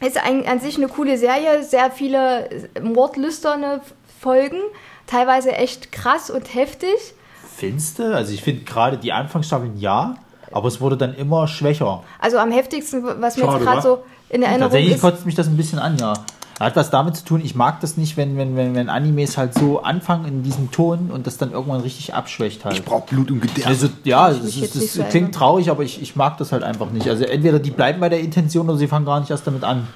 Ist 0.00 0.22
ein, 0.22 0.46
an 0.46 0.60
sich 0.60 0.76
eine 0.76 0.88
coole 0.88 1.18
Serie, 1.18 1.62
sehr 1.62 1.90
viele 1.90 2.48
mordlüsterne 2.82 3.80
Folgen, 4.20 4.58
teilweise 5.06 5.52
echt 5.52 5.92
krass 5.92 6.30
und 6.30 6.54
heftig. 6.54 7.14
Findest 7.56 7.98
du? 7.98 8.14
Also 8.14 8.32
ich 8.32 8.42
finde 8.42 8.64
gerade 8.64 8.96
die 8.96 9.12
Anfangsstaffeln 9.12 9.78
ja, 9.78 10.16
aber 10.50 10.68
es 10.68 10.80
wurde 10.80 10.96
dann 10.96 11.14
immer 11.14 11.46
schwächer. 11.48 12.02
Also 12.18 12.38
am 12.38 12.50
heftigsten, 12.50 13.02
was 13.02 13.36
mir 13.36 13.44
Schade, 13.44 13.56
jetzt 13.58 13.66
gerade 13.66 13.82
so 13.82 14.02
in 14.30 14.42
Erinnerung 14.42 14.70
Tatsächlich 14.70 14.94
ist. 14.94 15.00
kotzt 15.00 15.26
mich 15.26 15.34
das 15.34 15.48
ein 15.48 15.56
bisschen 15.56 15.78
an, 15.78 15.98
ja. 15.98 16.14
Hat 16.60 16.76
was 16.76 16.90
damit 16.90 17.16
zu 17.16 17.24
tun, 17.24 17.40
ich 17.42 17.54
mag 17.54 17.80
das 17.80 17.96
nicht, 17.96 18.18
wenn, 18.18 18.36
wenn, 18.36 18.54
wenn, 18.54 18.74
wenn 18.74 18.90
Animes 18.90 19.38
halt 19.38 19.54
so 19.54 19.80
anfangen 19.80 20.26
in 20.26 20.42
diesem 20.42 20.70
Ton 20.70 21.10
und 21.10 21.26
das 21.26 21.38
dann 21.38 21.52
irgendwann 21.52 21.80
richtig 21.80 22.12
abschwächt 22.12 22.66
halt. 22.66 22.76
Ich 22.76 22.84
brauch 22.84 23.06
Blut 23.06 23.30
und 23.30 23.40
Gedärme. 23.40 23.70
Also, 23.70 23.88
ja, 24.04 24.28
das, 24.28 24.44
ist, 24.44 24.76
das 24.76 24.92
so 24.92 25.02
klingt 25.04 25.34
traurig, 25.34 25.70
aber 25.70 25.82
ich, 25.84 26.02
ich 26.02 26.16
mag 26.16 26.36
das 26.36 26.52
halt 26.52 26.62
einfach 26.62 26.90
nicht. 26.90 27.08
Also 27.08 27.24
entweder 27.24 27.60
die 27.60 27.70
bleiben 27.70 27.98
bei 27.98 28.10
der 28.10 28.20
Intention 28.20 28.68
oder 28.68 28.76
sie 28.76 28.88
fangen 28.88 29.06
gar 29.06 29.20
nicht 29.20 29.30
erst 29.30 29.46
damit 29.46 29.64
an. 29.64 29.88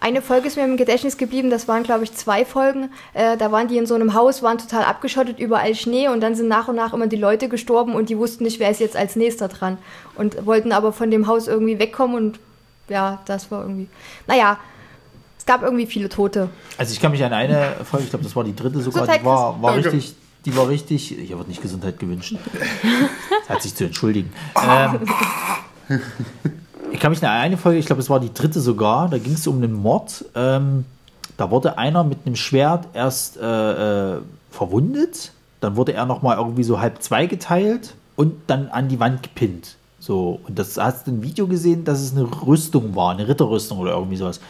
Eine 0.00 0.22
Folge 0.22 0.48
ist 0.48 0.56
mir 0.56 0.64
im 0.64 0.76
Gedächtnis 0.76 1.18
geblieben, 1.18 1.50
das 1.50 1.68
waren, 1.68 1.84
glaube 1.84 2.02
ich, 2.02 2.12
zwei 2.12 2.44
Folgen. 2.44 2.90
Äh, 3.14 3.36
da 3.36 3.52
waren 3.52 3.68
die 3.68 3.78
in 3.78 3.86
so 3.86 3.94
einem 3.94 4.12
Haus, 4.12 4.42
waren 4.42 4.58
total 4.58 4.82
abgeschottet, 4.82 5.38
überall 5.38 5.76
Schnee 5.76 6.08
und 6.08 6.20
dann 6.20 6.34
sind 6.34 6.48
nach 6.48 6.66
und 6.66 6.74
nach 6.74 6.94
immer 6.94 7.06
die 7.06 7.16
Leute 7.16 7.48
gestorben 7.48 7.94
und 7.94 8.08
die 8.08 8.18
wussten 8.18 8.42
nicht, 8.42 8.58
wer 8.58 8.70
ist 8.70 8.80
jetzt 8.80 8.96
als 8.96 9.14
nächster 9.14 9.46
dran. 9.46 9.78
Und 10.16 10.44
wollten 10.46 10.72
aber 10.72 10.92
von 10.92 11.12
dem 11.12 11.28
Haus 11.28 11.46
irgendwie 11.46 11.78
wegkommen 11.78 12.16
und 12.16 12.40
ja, 12.88 13.20
das 13.26 13.52
war 13.52 13.62
irgendwie. 13.62 13.88
Naja, 14.26 14.58
es 15.46 15.52
gab 15.54 15.62
irgendwie 15.62 15.86
viele 15.86 16.08
Tote. 16.08 16.48
Also 16.76 16.92
ich 16.92 16.98
kann 16.98 17.12
mich 17.12 17.22
an 17.22 17.32
eine 17.32 17.76
Folge, 17.84 18.02
ich 18.02 18.10
glaube, 18.10 18.24
das 18.24 18.34
war 18.34 18.42
die 18.42 18.56
dritte 18.56 18.80
sogar, 18.80 19.02
Gesundheit, 19.02 19.20
die 19.20 19.26
war, 19.26 19.62
war 19.62 19.76
richtig, 19.76 20.16
die 20.44 20.56
war 20.56 20.68
richtig, 20.68 21.06
hier 21.06 21.38
wird 21.38 21.46
nicht 21.46 21.62
Gesundheit 21.62 22.00
gewünscht. 22.00 22.34
Hat 23.48 23.62
sich 23.62 23.72
zu 23.72 23.84
entschuldigen. 23.84 24.32
Ähm, 24.56 26.00
ich 26.90 26.98
kann 26.98 27.12
mich 27.12 27.22
an 27.22 27.30
eine 27.30 27.56
Folge, 27.56 27.78
ich 27.78 27.86
glaube, 27.86 28.02
es 28.02 28.10
war 28.10 28.18
die 28.18 28.34
dritte 28.34 28.58
sogar, 28.58 29.08
da 29.08 29.18
ging 29.18 29.34
es 29.34 29.46
um 29.46 29.58
einen 29.58 29.72
Mord. 29.72 30.24
Ähm, 30.34 30.84
da 31.36 31.48
wurde 31.48 31.78
einer 31.78 32.02
mit 32.02 32.26
einem 32.26 32.34
Schwert 32.34 32.88
erst 32.92 33.36
äh, 33.36 34.14
äh, 34.14 34.18
verwundet, 34.50 35.30
dann 35.60 35.76
wurde 35.76 35.92
er 35.92 36.06
nochmal 36.06 36.38
irgendwie 36.38 36.64
so 36.64 36.80
halb 36.80 37.00
zweigeteilt 37.04 37.94
und 38.16 38.34
dann 38.48 38.66
an 38.66 38.88
die 38.88 38.98
Wand 38.98 39.22
gepinnt. 39.22 39.76
So, 40.00 40.40
und 40.48 40.58
das 40.58 40.76
hast 40.76 41.06
du 41.06 41.12
ein 41.12 41.22
Video 41.22 41.46
gesehen, 41.46 41.84
dass 41.84 42.00
es 42.00 42.16
eine 42.16 42.28
Rüstung 42.44 42.96
war, 42.96 43.12
eine 43.12 43.28
Ritterrüstung 43.28 43.78
oder 43.78 43.92
irgendwie 43.92 44.16
sowas. 44.16 44.40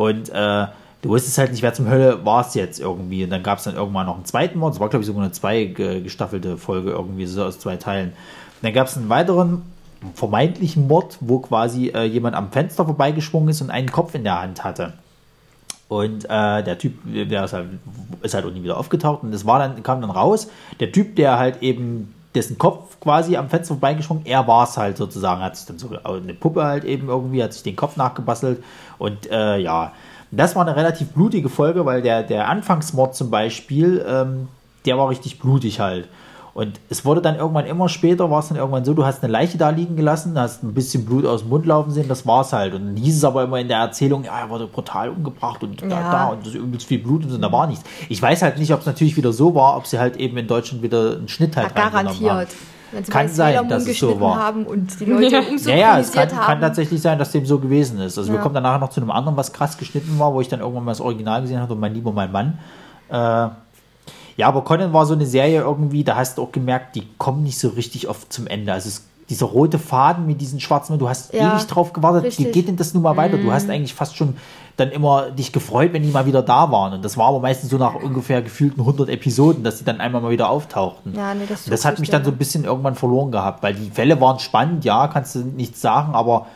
Und 0.00 0.30
äh, 0.30 0.66
du 1.02 1.10
wusstest 1.10 1.36
halt 1.36 1.50
nicht, 1.50 1.60
wer 1.60 1.74
zum 1.74 1.86
Hölle 1.86 2.24
war 2.24 2.40
es 2.46 2.54
jetzt 2.54 2.80
irgendwie. 2.80 3.22
Und 3.22 3.28
dann 3.28 3.42
gab 3.42 3.58
es 3.58 3.64
dann 3.64 3.74
irgendwann 3.74 4.06
noch 4.06 4.14
einen 4.14 4.24
zweiten 4.24 4.58
Mord. 4.58 4.72
Das 4.72 4.80
war, 4.80 4.88
glaube 4.88 5.02
ich, 5.02 5.06
sogar 5.06 5.22
eine 5.22 5.32
zwei 5.32 5.64
ge- 5.64 6.00
gestaffelte 6.00 6.56
Folge 6.56 6.92
irgendwie, 6.92 7.26
so 7.26 7.44
aus 7.44 7.58
zwei 7.58 7.76
Teilen. 7.76 8.08
Und 8.08 8.14
dann 8.62 8.72
gab 8.72 8.86
es 8.86 8.96
einen 8.96 9.10
weiteren 9.10 9.60
vermeintlichen 10.14 10.88
Mord, 10.88 11.18
wo 11.20 11.40
quasi 11.40 11.88
äh, 11.88 12.04
jemand 12.04 12.34
am 12.34 12.50
Fenster 12.50 12.86
vorbeigeschwungen 12.86 13.50
ist 13.50 13.60
und 13.60 13.68
einen 13.68 13.92
Kopf 13.92 14.14
in 14.14 14.24
der 14.24 14.40
Hand 14.40 14.64
hatte. 14.64 14.94
Und 15.88 16.24
äh, 16.24 16.62
der 16.62 16.78
Typ, 16.78 16.94
der 17.04 17.44
ist 17.44 17.52
halt, 17.52 17.66
ist 18.22 18.32
halt 18.32 18.46
auch 18.46 18.50
nie 18.52 18.62
wieder 18.62 18.78
aufgetaucht. 18.78 19.22
Und 19.22 19.34
es 19.34 19.44
war 19.44 19.58
dann, 19.58 19.82
kam 19.82 20.00
dann 20.00 20.10
raus, 20.10 20.48
der 20.78 20.92
Typ, 20.92 21.14
der 21.16 21.38
halt 21.38 21.62
eben 21.62 22.14
dessen 22.34 22.58
Kopf 22.58 23.00
quasi 23.00 23.36
am 23.36 23.48
Fenster 23.48 23.74
vorbeigeschwungen, 23.74 24.24
er 24.26 24.46
war 24.46 24.64
es 24.64 24.76
halt 24.76 24.96
sozusagen, 24.96 25.42
hat 25.42 25.56
sich 25.56 25.66
dann 25.66 25.78
so 25.78 25.90
eine 26.04 26.34
Puppe 26.34 26.64
halt 26.64 26.84
eben 26.84 27.08
irgendwie, 27.08 27.42
hat 27.42 27.52
sich 27.52 27.62
den 27.62 27.76
Kopf 27.76 27.96
nachgebastelt. 27.96 28.62
Und 28.98 29.30
äh, 29.30 29.58
ja, 29.58 29.92
das 30.30 30.54
war 30.54 30.62
eine 30.62 30.76
relativ 30.76 31.08
blutige 31.08 31.48
Folge, 31.48 31.84
weil 31.86 32.02
der, 32.02 32.22
der 32.22 32.48
Anfangsmord 32.48 33.16
zum 33.16 33.30
Beispiel, 33.30 34.04
ähm, 34.06 34.48
der 34.86 34.96
war 34.96 35.08
richtig 35.08 35.40
blutig 35.40 35.80
halt. 35.80 36.08
Und 36.52 36.80
es 36.88 37.04
wurde 37.04 37.22
dann 37.22 37.36
irgendwann 37.36 37.66
immer 37.66 37.88
später, 37.88 38.30
war 38.30 38.40
es 38.40 38.48
dann 38.48 38.56
irgendwann 38.58 38.84
so, 38.84 38.92
du 38.92 39.04
hast 39.06 39.22
eine 39.22 39.32
Leiche 39.32 39.56
da 39.56 39.70
liegen 39.70 39.94
gelassen, 39.96 40.36
hast 40.38 40.62
ein 40.64 40.74
bisschen 40.74 41.04
Blut 41.04 41.24
aus 41.24 41.40
dem 41.42 41.50
Mund 41.50 41.64
laufen 41.66 41.90
sehen, 41.92 42.08
das 42.08 42.26
war's 42.26 42.52
halt. 42.52 42.74
Und 42.74 42.86
dann 42.86 42.96
hieß 42.96 43.16
es 43.18 43.24
aber 43.24 43.44
immer 43.44 43.58
in 43.60 43.68
der 43.68 43.78
Erzählung, 43.78 44.24
ja, 44.24 44.38
er 44.40 44.50
wurde 44.50 44.66
brutal 44.66 45.10
umgebracht 45.10 45.62
und 45.62 45.80
da, 45.82 45.86
Ja. 45.86 46.10
da 46.10 46.26
und 46.28 46.40
das 46.40 46.48
ist 46.48 46.54
übelst 46.56 46.86
viel 46.86 46.98
Blut 46.98 47.22
und 47.24 47.30
so, 47.30 47.38
da 47.38 47.52
war 47.52 47.66
nichts. 47.68 47.84
Ich 48.08 48.20
weiß 48.20 48.42
halt 48.42 48.58
nicht, 48.58 48.72
ob 48.74 48.80
es 48.80 48.86
natürlich 48.86 49.16
wieder 49.16 49.32
so 49.32 49.54
war, 49.54 49.76
ob 49.76 49.86
sie 49.86 49.98
halt 50.00 50.16
eben 50.16 50.36
in 50.38 50.46
Deutschland 50.48 50.82
wieder 50.82 51.12
einen 51.16 51.28
Schnitt 51.28 51.56
halt 51.56 51.68
Ja, 51.76 51.82
reingenommen 51.84 52.08
haben. 52.08 52.24
garantiert. 52.26 52.56
Wenn 52.92 53.04
sie 53.04 53.12
Kann 53.12 53.28
sein, 53.28 53.68
dass 53.68 53.86
es 53.86 54.00
so 54.00 54.06
geschnitten 54.08 54.20
war. 54.20 54.36
haben 54.36 54.66
und 54.66 54.98
die 54.98 55.04
Leute 55.04 55.26
Ja. 55.30 55.38
umsynchronisiert 55.38 55.76
Ja, 55.78 55.94
ja, 55.94 55.98
es 56.00 56.10
kann, 56.10 56.28
haben. 56.32 56.40
kann 56.40 56.60
tatsächlich 56.60 57.00
sein, 57.00 57.20
dass 57.20 57.30
dem 57.30 57.46
so 57.46 57.60
gewesen 57.60 58.00
ist. 58.00 58.18
Also 58.18 58.30
wir 58.32 58.38
Ja. 58.38 58.42
kommen 58.42 58.54
dann 58.56 58.64
nachher 58.64 58.80
noch 58.80 58.90
zu 58.90 59.00
einem 59.00 59.12
anderen, 59.12 59.36
was 59.36 59.52
krass 59.52 59.78
geschnitten 59.78 60.18
war, 60.18 60.34
wo 60.34 60.40
ich 60.40 60.48
dann 60.48 60.58
irgendwann 60.58 60.82
mal 60.84 60.90
das 60.90 61.00
Original 61.00 61.40
gesehen 61.42 61.60
habe 61.60 61.74
und 61.74 61.78
mein 61.78 61.94
lieber 61.94 62.10
mein 62.10 62.32
Mann. 62.32 62.58
Äh, 63.08 63.48
ja, 64.40 64.48
aber 64.48 64.62
Conan 64.64 64.94
war 64.94 65.04
so 65.04 65.12
eine 65.12 65.26
Serie 65.26 65.60
irgendwie, 65.60 66.02
da 66.02 66.16
hast 66.16 66.38
du 66.38 66.42
auch 66.42 66.50
gemerkt, 66.50 66.96
die 66.96 67.06
kommen 67.18 67.42
nicht 67.42 67.58
so 67.58 67.68
richtig 67.68 68.08
oft 68.08 68.32
zum 68.32 68.46
Ende. 68.46 68.72
Also 68.72 68.88
es, 68.88 69.04
dieser 69.28 69.44
rote 69.44 69.78
Faden 69.78 70.24
mit 70.24 70.40
diesen 70.40 70.60
schwarzen, 70.60 70.98
du 70.98 71.10
hast 71.10 71.34
Ja, 71.34 71.52
ewig 71.52 71.66
drauf 71.66 71.92
gewartet, 71.92 72.22
wie 72.22 72.28
richtig. 72.28 72.52
geht 72.52 72.66
denn 72.66 72.76
das 72.76 72.94
nun 72.94 73.02
mal 73.02 73.18
weiter? 73.18 73.36
Du 73.36 73.52
hast 73.52 73.68
eigentlich 73.68 73.92
fast 73.92 74.16
schon 74.16 74.36
dann 74.78 74.92
immer 74.92 75.30
dich 75.30 75.52
gefreut, 75.52 75.92
wenn 75.92 76.02
die 76.02 76.08
mal 76.08 76.24
wieder 76.24 76.40
da 76.40 76.72
waren. 76.72 76.94
Und 76.94 77.04
das 77.04 77.18
war 77.18 77.26
aber 77.28 77.40
meistens 77.40 77.68
so 77.68 77.76
nach 77.76 77.94
ungefähr 77.96 78.40
gefühlten 78.40 78.80
100 78.80 79.10
Episoden, 79.10 79.62
dass 79.62 79.76
die 79.76 79.84
dann 79.84 80.00
einmal 80.00 80.22
mal 80.22 80.30
wieder 80.30 80.48
auftauchten. 80.48 81.14
Ja, 81.14 81.34
nee, 81.34 81.44
das, 81.46 81.66
Das 81.66 81.84
hat 81.84 81.98
mich 81.98 82.08
dann 82.08 82.24
so 82.24 82.30
ein 82.30 82.38
bisschen 82.38 82.64
irgendwann 82.64 82.94
verloren 82.94 83.30
gehabt, 83.30 83.62
weil 83.62 83.74
die 83.74 83.90
Fälle 83.90 84.18
waren 84.22 84.38
spannend, 84.38 84.86
ja, 84.86 85.06
kannst 85.08 85.34
du 85.34 85.40
nichts 85.40 85.82
sagen, 85.82 86.14
aber 86.14 86.46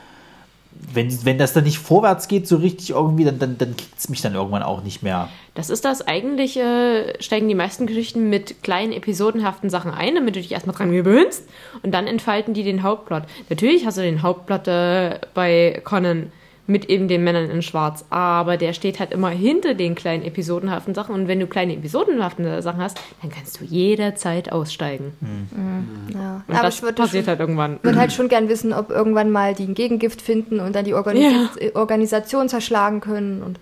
wenn, 0.93 1.25
wenn 1.25 1.39
das 1.39 1.53
dann 1.53 1.65
nicht 1.65 1.79
vorwärts 1.79 2.29
geht, 2.29 2.47
so 2.47 2.57
richtig 2.57 2.91
irgendwie, 2.91 3.25
dann, 3.25 3.39
dann, 3.39 3.59
dann 3.59 3.77
kickt 3.77 3.99
es 3.99 4.09
mich 4.09 4.21
dann 4.21 4.35
irgendwann 4.35 4.63
auch 4.63 4.83
nicht 4.83 5.03
mehr. 5.03 5.29
Das 5.55 5.71
ist 5.71 5.85
das 5.85 6.07
eigentlich, 6.07 6.57
äh, 6.57 7.21
steigen 7.23 7.49
die 7.49 7.55
meisten 7.55 7.87
Geschichten 7.87 8.29
mit 8.29 8.63
kleinen 8.63 8.93
episodenhaften 8.93 9.71
Sachen 9.71 9.93
ein, 9.93 10.15
damit 10.15 10.37
du 10.37 10.41
dich 10.41 10.53
erstmal 10.53 10.77
dran 10.77 10.93
gewöhnst 10.93 11.45
und 11.83 11.93
dann 11.93 12.07
entfalten 12.07 12.55
die 12.55 12.65
den 12.65 12.83
Hauptplot. 12.83 13.25
Natürlich 13.49 13.87
hast 13.87 13.99
du 13.99 14.03
den 14.03 14.23
Hauptplot 14.23 14.69
äh, 14.69 15.19
bei 15.35 15.81
Conan 15.85 16.33
mit 16.67 16.87
eben 16.87 17.09
den 17.09 17.23
Männern 17.25 17.51
in 17.51 17.61
Schwarz, 17.63 18.05
aber 18.09 18.57
der 18.57 18.73
steht 18.73 18.99
halt 18.99 19.13
immer 19.13 19.29
hinter 19.29 19.75
den 19.75 19.95
kleinen 19.95 20.23
episodenhaften 20.25 20.95
Sachen 20.95 21.15
und 21.15 21.29
wenn 21.29 21.39
du 21.39 21.47
kleine 21.47 21.75
episodenhaften 21.75 22.63
Sachen 22.63 22.81
hast, 22.81 22.99
dann 23.21 23.31
kannst 23.31 23.61
du 23.61 23.65
jederzeit 23.65 24.51
aussteigen. 24.51 25.13
Ja. 26.13 26.43
Und 26.47 26.55
Aber 26.55 26.65
das 26.65 26.77
ich 26.77 26.83
würde 26.83 26.95
passiert 26.95 27.25
schon, 27.25 27.31
halt 27.31 27.41
irgendwann. 27.41 27.79
würd 27.83 27.97
halt 27.97 28.13
schon 28.13 28.29
gern 28.29 28.49
wissen, 28.49 28.73
ob 28.73 28.91
irgendwann 28.91 29.31
mal 29.31 29.55
die 29.55 29.65
ein 29.65 29.75
Gegengift 29.75 30.23
finden 30.23 30.61
und 30.61 30.75
dann 30.75 30.85
die 30.85 30.95
Organis 30.95 31.51
Organisation 31.75 32.49
zerschlagen 32.49 33.01
können. 33.01 33.43
Und 33.43 33.61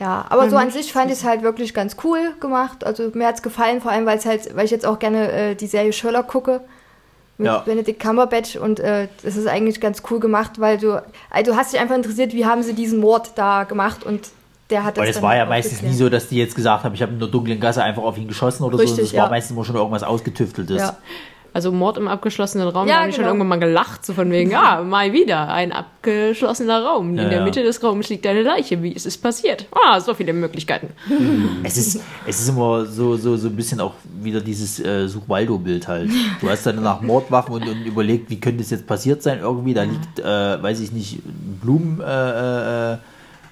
ja, 0.00 0.24
aber 0.28 0.50
so 0.50 0.56
an 0.56 0.70
sich 0.70 0.92
fand 0.92 1.12
ich 1.12 1.18
es 1.18 1.24
halt 1.24 1.42
wirklich 1.42 1.74
ganz 1.74 1.96
cool 2.02 2.34
gemacht. 2.40 2.84
Also 2.84 3.12
mir 3.14 3.28
hat 3.28 3.36
es 3.36 3.42
gefallen, 3.42 3.80
vor 3.80 3.92
allem 3.92 4.04
weil 4.04 4.18
es 4.18 4.26
halt, 4.26 4.56
weil 4.56 4.64
ich 4.64 4.72
jetzt 4.72 4.84
auch 4.84 4.98
gerne 4.98 5.30
äh, 5.30 5.54
die 5.54 5.68
Serie 5.68 5.92
Sherlock 5.92 6.26
gucke. 6.26 6.60
Mit 7.38 7.46
Ja. 7.46 7.58
Benedict 7.58 8.00
Cumberbatch 8.00 8.56
und 8.56 8.78
äh, 8.80 9.08
das 9.22 9.36
ist 9.36 9.46
eigentlich 9.46 9.80
ganz 9.80 10.02
cool 10.10 10.20
gemacht, 10.20 10.60
weil 10.60 10.78
du, 10.78 11.02
also 11.30 11.52
du 11.52 11.56
hast 11.56 11.72
dich 11.72 11.80
einfach 11.80 11.96
interessiert, 11.96 12.34
wie 12.34 12.44
haben 12.46 12.62
sie 12.62 12.74
diesen 12.74 13.00
Mord 13.00 13.32
da 13.36 13.64
gemacht 13.64 14.04
und 14.04 14.28
der 14.70 14.84
hat 14.84 14.96
das 14.96 15.02
Weil 15.02 15.10
es 15.10 15.20
war 15.22 15.36
ja 15.36 15.44
meistens 15.46 15.78
geklärt. 15.78 15.92
nie 15.92 15.98
so, 15.98 16.08
dass 16.08 16.28
die 16.28 16.36
jetzt 16.36 16.54
gesagt 16.54 16.84
haben, 16.84 16.94
ich 16.94 17.02
habe 17.02 17.12
in 17.12 17.18
der 17.18 17.28
dunklen 17.28 17.58
Gasse 17.60 17.82
einfach 17.82 18.02
auf 18.02 18.16
ihn 18.16 18.28
geschossen 18.28 18.64
oder 18.64 18.76
so. 18.76 18.82
Richtig, 18.82 19.10
Das 19.10 19.12
war 19.14 19.24
ja. 19.24 19.30
meistens 19.30 19.56
immer 19.56 19.64
schon 19.64 19.76
irgendwas 19.76 20.02
ausgetüfteltes. 20.02 20.78
Ja. 20.80 20.96
Also 21.54 21.70
Mord 21.70 21.98
im 21.98 22.08
abgeschlossenen 22.08 22.66
Raum, 22.68 22.88
Ja, 22.88 22.94
da 22.94 23.00
habe 23.00 23.10
ich 23.10 23.14
schon 23.16 23.24
genau. 23.24 23.34
irgendwann 23.34 23.58
mal 23.60 23.66
gelacht, 23.66 24.06
so 24.06 24.14
von 24.14 24.30
wegen, 24.30 24.54
ah, 24.56 24.82
mal 24.82 25.12
wieder 25.12 25.48
ein 25.52 25.70
abgeschlossener 25.72 26.82
Raum. 26.82 27.10
In 27.10 27.16
Ja, 27.16 27.24
der 27.28 27.38
ja. 27.40 27.44
Mitte 27.44 27.62
des 27.62 27.82
Raums 27.82 28.08
liegt 28.08 28.26
eine 28.26 28.42
Leiche. 28.42 28.82
Wie 28.82 28.92
ist 28.92 29.04
es 29.04 29.18
passiert? 29.18 29.66
Ah, 29.70 30.00
so 30.00 30.14
viele 30.14 30.32
Möglichkeiten. 30.32 30.88
Es 31.64 31.76
ist, 31.76 32.00
es 32.26 32.40
ist 32.40 32.48
immer 32.48 32.86
so, 32.86 33.16
so, 33.16 33.36
so 33.36 33.48
ein 33.48 33.56
bisschen 33.56 33.80
auch 33.80 33.94
wieder 34.20 34.40
dieses 34.40 34.80
äh, 34.80 35.06
Suchwaldo-Bild 35.08 35.86
halt. 35.88 36.10
Du 36.40 36.48
hast 36.50 36.64
dann 36.66 36.82
nach 36.82 37.00
Mordwaffen 37.02 37.54
und, 37.54 37.68
und 37.68 37.84
überlegt, 37.84 38.30
wie 38.30 38.40
könnte 38.40 38.62
es 38.62 38.70
jetzt 38.70 38.86
passiert 38.86 39.22
sein 39.22 39.38
irgendwie. 39.40 39.74
Da 39.74 39.82
liegt, 39.84 40.18
äh, 40.18 40.62
weiß 40.62 40.80
ich 40.80 40.92
nicht, 40.92 41.18
ein 41.24 41.60
Blumen, 41.62 42.00
äh, 42.00 42.92
äh, 42.94 42.96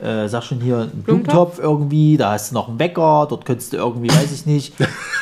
äh, 0.03 0.29
sag 0.29 0.43
schon 0.45 0.61
hier, 0.61 0.89
ein 0.93 1.03
Blumentopf 1.03 1.59
irgendwie. 1.59 2.17
Da 2.17 2.33
hast 2.33 2.51
du 2.51 2.55
noch 2.55 2.69
einen 2.69 2.79
Wecker. 2.79 3.27
Dort 3.29 3.45
könntest 3.45 3.73
du 3.73 3.77
irgendwie, 3.77 4.09
weiß 4.11 4.33
ich 4.33 4.47
nicht, 4.47 4.75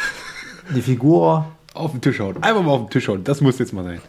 eine 0.70 0.80
Figur. 0.82 1.46
Auf 1.74 1.92
den 1.92 2.00
Tisch 2.00 2.18
hauen. 2.20 2.42
Einfach 2.42 2.62
mal 2.62 2.72
auf 2.72 2.80
den 2.86 2.90
Tisch 2.90 3.08
hauen. 3.08 3.22
Das 3.24 3.40
muss 3.40 3.58
jetzt 3.58 3.72
mal 3.72 3.84
sein. 3.84 4.00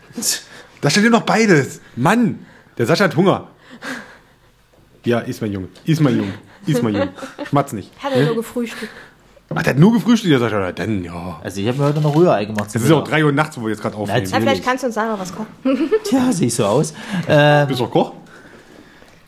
Da 0.81 0.89
steht 0.89 1.03
ja 1.03 1.09
noch 1.09 1.21
beides. 1.23 1.81
Mann, 1.95 2.45
der 2.77 2.85
Sascha 2.85 3.05
hat 3.05 3.15
Hunger. 3.15 3.47
Ja, 5.05 5.19
iss 5.19 5.41
mein 5.41 5.51
Junge. 5.51 5.67
Iss 5.85 5.99
mein 5.99 6.15
Junge. 6.17 6.33
Iss 6.65 6.81
mein 6.81 6.93
Junge. 6.93 7.09
Schmatz 7.47 7.73
nicht. 7.73 7.91
Hat 8.01 8.13
er 8.13 8.25
nur 8.25 8.35
gefrühstückt. 8.35 8.91
Ach, 9.53 9.63
der 9.63 9.73
hat 9.73 9.79
nur 9.79 9.93
gefrühstückt, 9.93 10.31
der 10.31 10.39
Sascha. 10.39 10.59
Na, 10.59 10.71
Dann, 10.71 11.03
ja. 11.03 11.39
Also 11.43 11.59
ich 11.61 11.67
habe 11.67 11.77
mir 11.79 11.85
heute 11.85 12.01
noch 12.01 12.15
Rührei 12.15 12.45
gemacht. 12.45 12.69
Es 12.73 12.81
ist 12.81 12.91
auch 12.91 13.03
3 13.03 13.25
Uhr 13.25 13.31
nachts, 13.31 13.57
wo 13.57 13.61
wir 13.63 13.69
jetzt 13.69 13.81
gerade 13.81 13.95
aufnehmen. 13.95 14.25
Ja, 14.29 14.39
vielleicht 14.39 14.63
kannst 14.63 14.83
du 14.83 14.87
uns 14.87 14.95
sagen, 14.95 15.19
was 15.19 15.33
kochen. 15.33 15.47
Tja, 16.03 16.31
sehe 16.31 16.47
ich 16.47 16.55
so 16.55 16.65
aus. 16.65 16.93
Äh, 17.27 17.65
Bist 17.65 17.79
du 17.79 17.85
auch 17.85 17.91
Koch? 17.91 18.13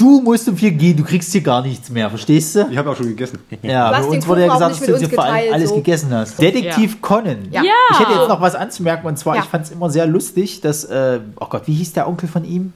Du 0.01 0.21
musst 0.21 0.47
um 0.49 0.57
vier 0.57 0.71
gehen, 0.71 0.97
du 0.97 1.03
kriegst 1.03 1.31
hier 1.31 1.41
gar 1.41 1.61
nichts 1.61 1.89
mehr, 1.89 2.09
verstehst 2.09 2.55
du? 2.55 2.67
Ich 2.71 2.77
habe 2.77 2.89
auch 2.89 2.95
schon 2.95 3.07
gegessen. 3.07 3.39
Ja, 3.61 3.89
Du 3.89 3.95
hast 3.97 4.07
bei 4.09 4.15
uns 4.15 4.27
wurde 4.27 4.45
ja 4.45 4.53
gesagt, 4.53 4.71
dass 4.71 4.85
du 4.87 4.97
dir 4.97 5.09
vor 5.09 5.23
allem 5.23 5.53
alles 5.53 5.69
so. 5.69 5.75
gegessen 5.75 6.13
hast. 6.13 6.41
Detektiv 6.41 7.01
Conan. 7.01 7.47
Ja. 7.51 7.63
Ja! 7.63 7.71
Ich 7.91 7.99
hätte 7.99 8.11
jetzt 8.11 8.27
noch 8.27 8.41
was 8.41 8.55
anzumerken 8.55 9.05
und 9.07 9.17
zwar, 9.17 9.35
Ja. 9.35 9.41
ich 9.43 9.47
fand 9.47 9.65
es 9.65 9.71
immer 9.71 9.89
sehr 9.89 10.07
lustig, 10.07 10.61
dass, 10.61 10.83
äh, 10.85 11.19
oh 11.39 11.45
Gott, 11.47 11.63
wie 11.67 11.73
hieß 11.73 11.93
der 11.93 12.07
Onkel 12.07 12.27
von 12.27 12.43
ihm? 12.45 12.73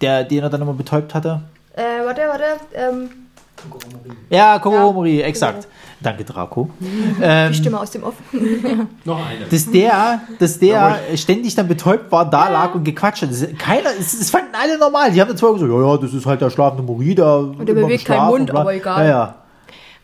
Der, 0.00 0.24
den 0.24 0.42
er 0.42 0.50
dann 0.50 0.62
immer 0.62 0.74
betäubt 0.74 1.14
hatte? 1.14 1.40
Äh, 1.74 1.82
warte, 2.04 2.22
warte. 2.28 2.44
Ähm, 2.74 3.08
Ja, 4.30 4.58
Kogomori, 4.58 5.20
Ja, 5.20 5.26
exakt. 5.26 5.68
Danke, 6.00 6.24
Draco. 6.24 6.70
ähm, 7.20 7.50
die 7.50 7.58
Stimme 7.58 7.80
aus 7.80 7.90
dem 7.90 8.04
Off. 8.04 8.14
Noch 9.04 9.26
eine. 9.26 9.46
dass 9.50 9.68
der, 9.70 10.20
dass 10.38 10.58
der 10.60 11.00
ständig 11.16 11.56
dann 11.56 11.66
betäubt 11.66 12.12
war, 12.12 12.28
da 12.30 12.48
lag 12.48 12.74
und 12.74 12.84
gequatscht 12.84 13.22
hat. 13.22 13.30
Keiner, 13.58 13.90
es, 13.98 14.12
es 14.14 14.30
fanden 14.30 14.54
alle 14.54 14.78
normal. 14.78 15.10
Die 15.10 15.20
haben 15.20 15.28
dann 15.28 15.36
zwar 15.36 15.54
gesagt, 15.54 15.72
ja, 15.72 15.80
ja, 15.80 15.96
das 15.96 16.14
ist 16.14 16.24
halt 16.24 16.40
der 16.40 16.50
schlafende 16.50 16.84
Mori, 16.84 17.16
der 17.16 17.42
der 17.58 17.74
bewegt 17.74 18.04
keinen 18.04 18.26
Mund, 18.26 18.50
aber 18.54 18.74
egal. 18.74 19.04
Ja, 19.04 19.10
ja. 19.10 19.34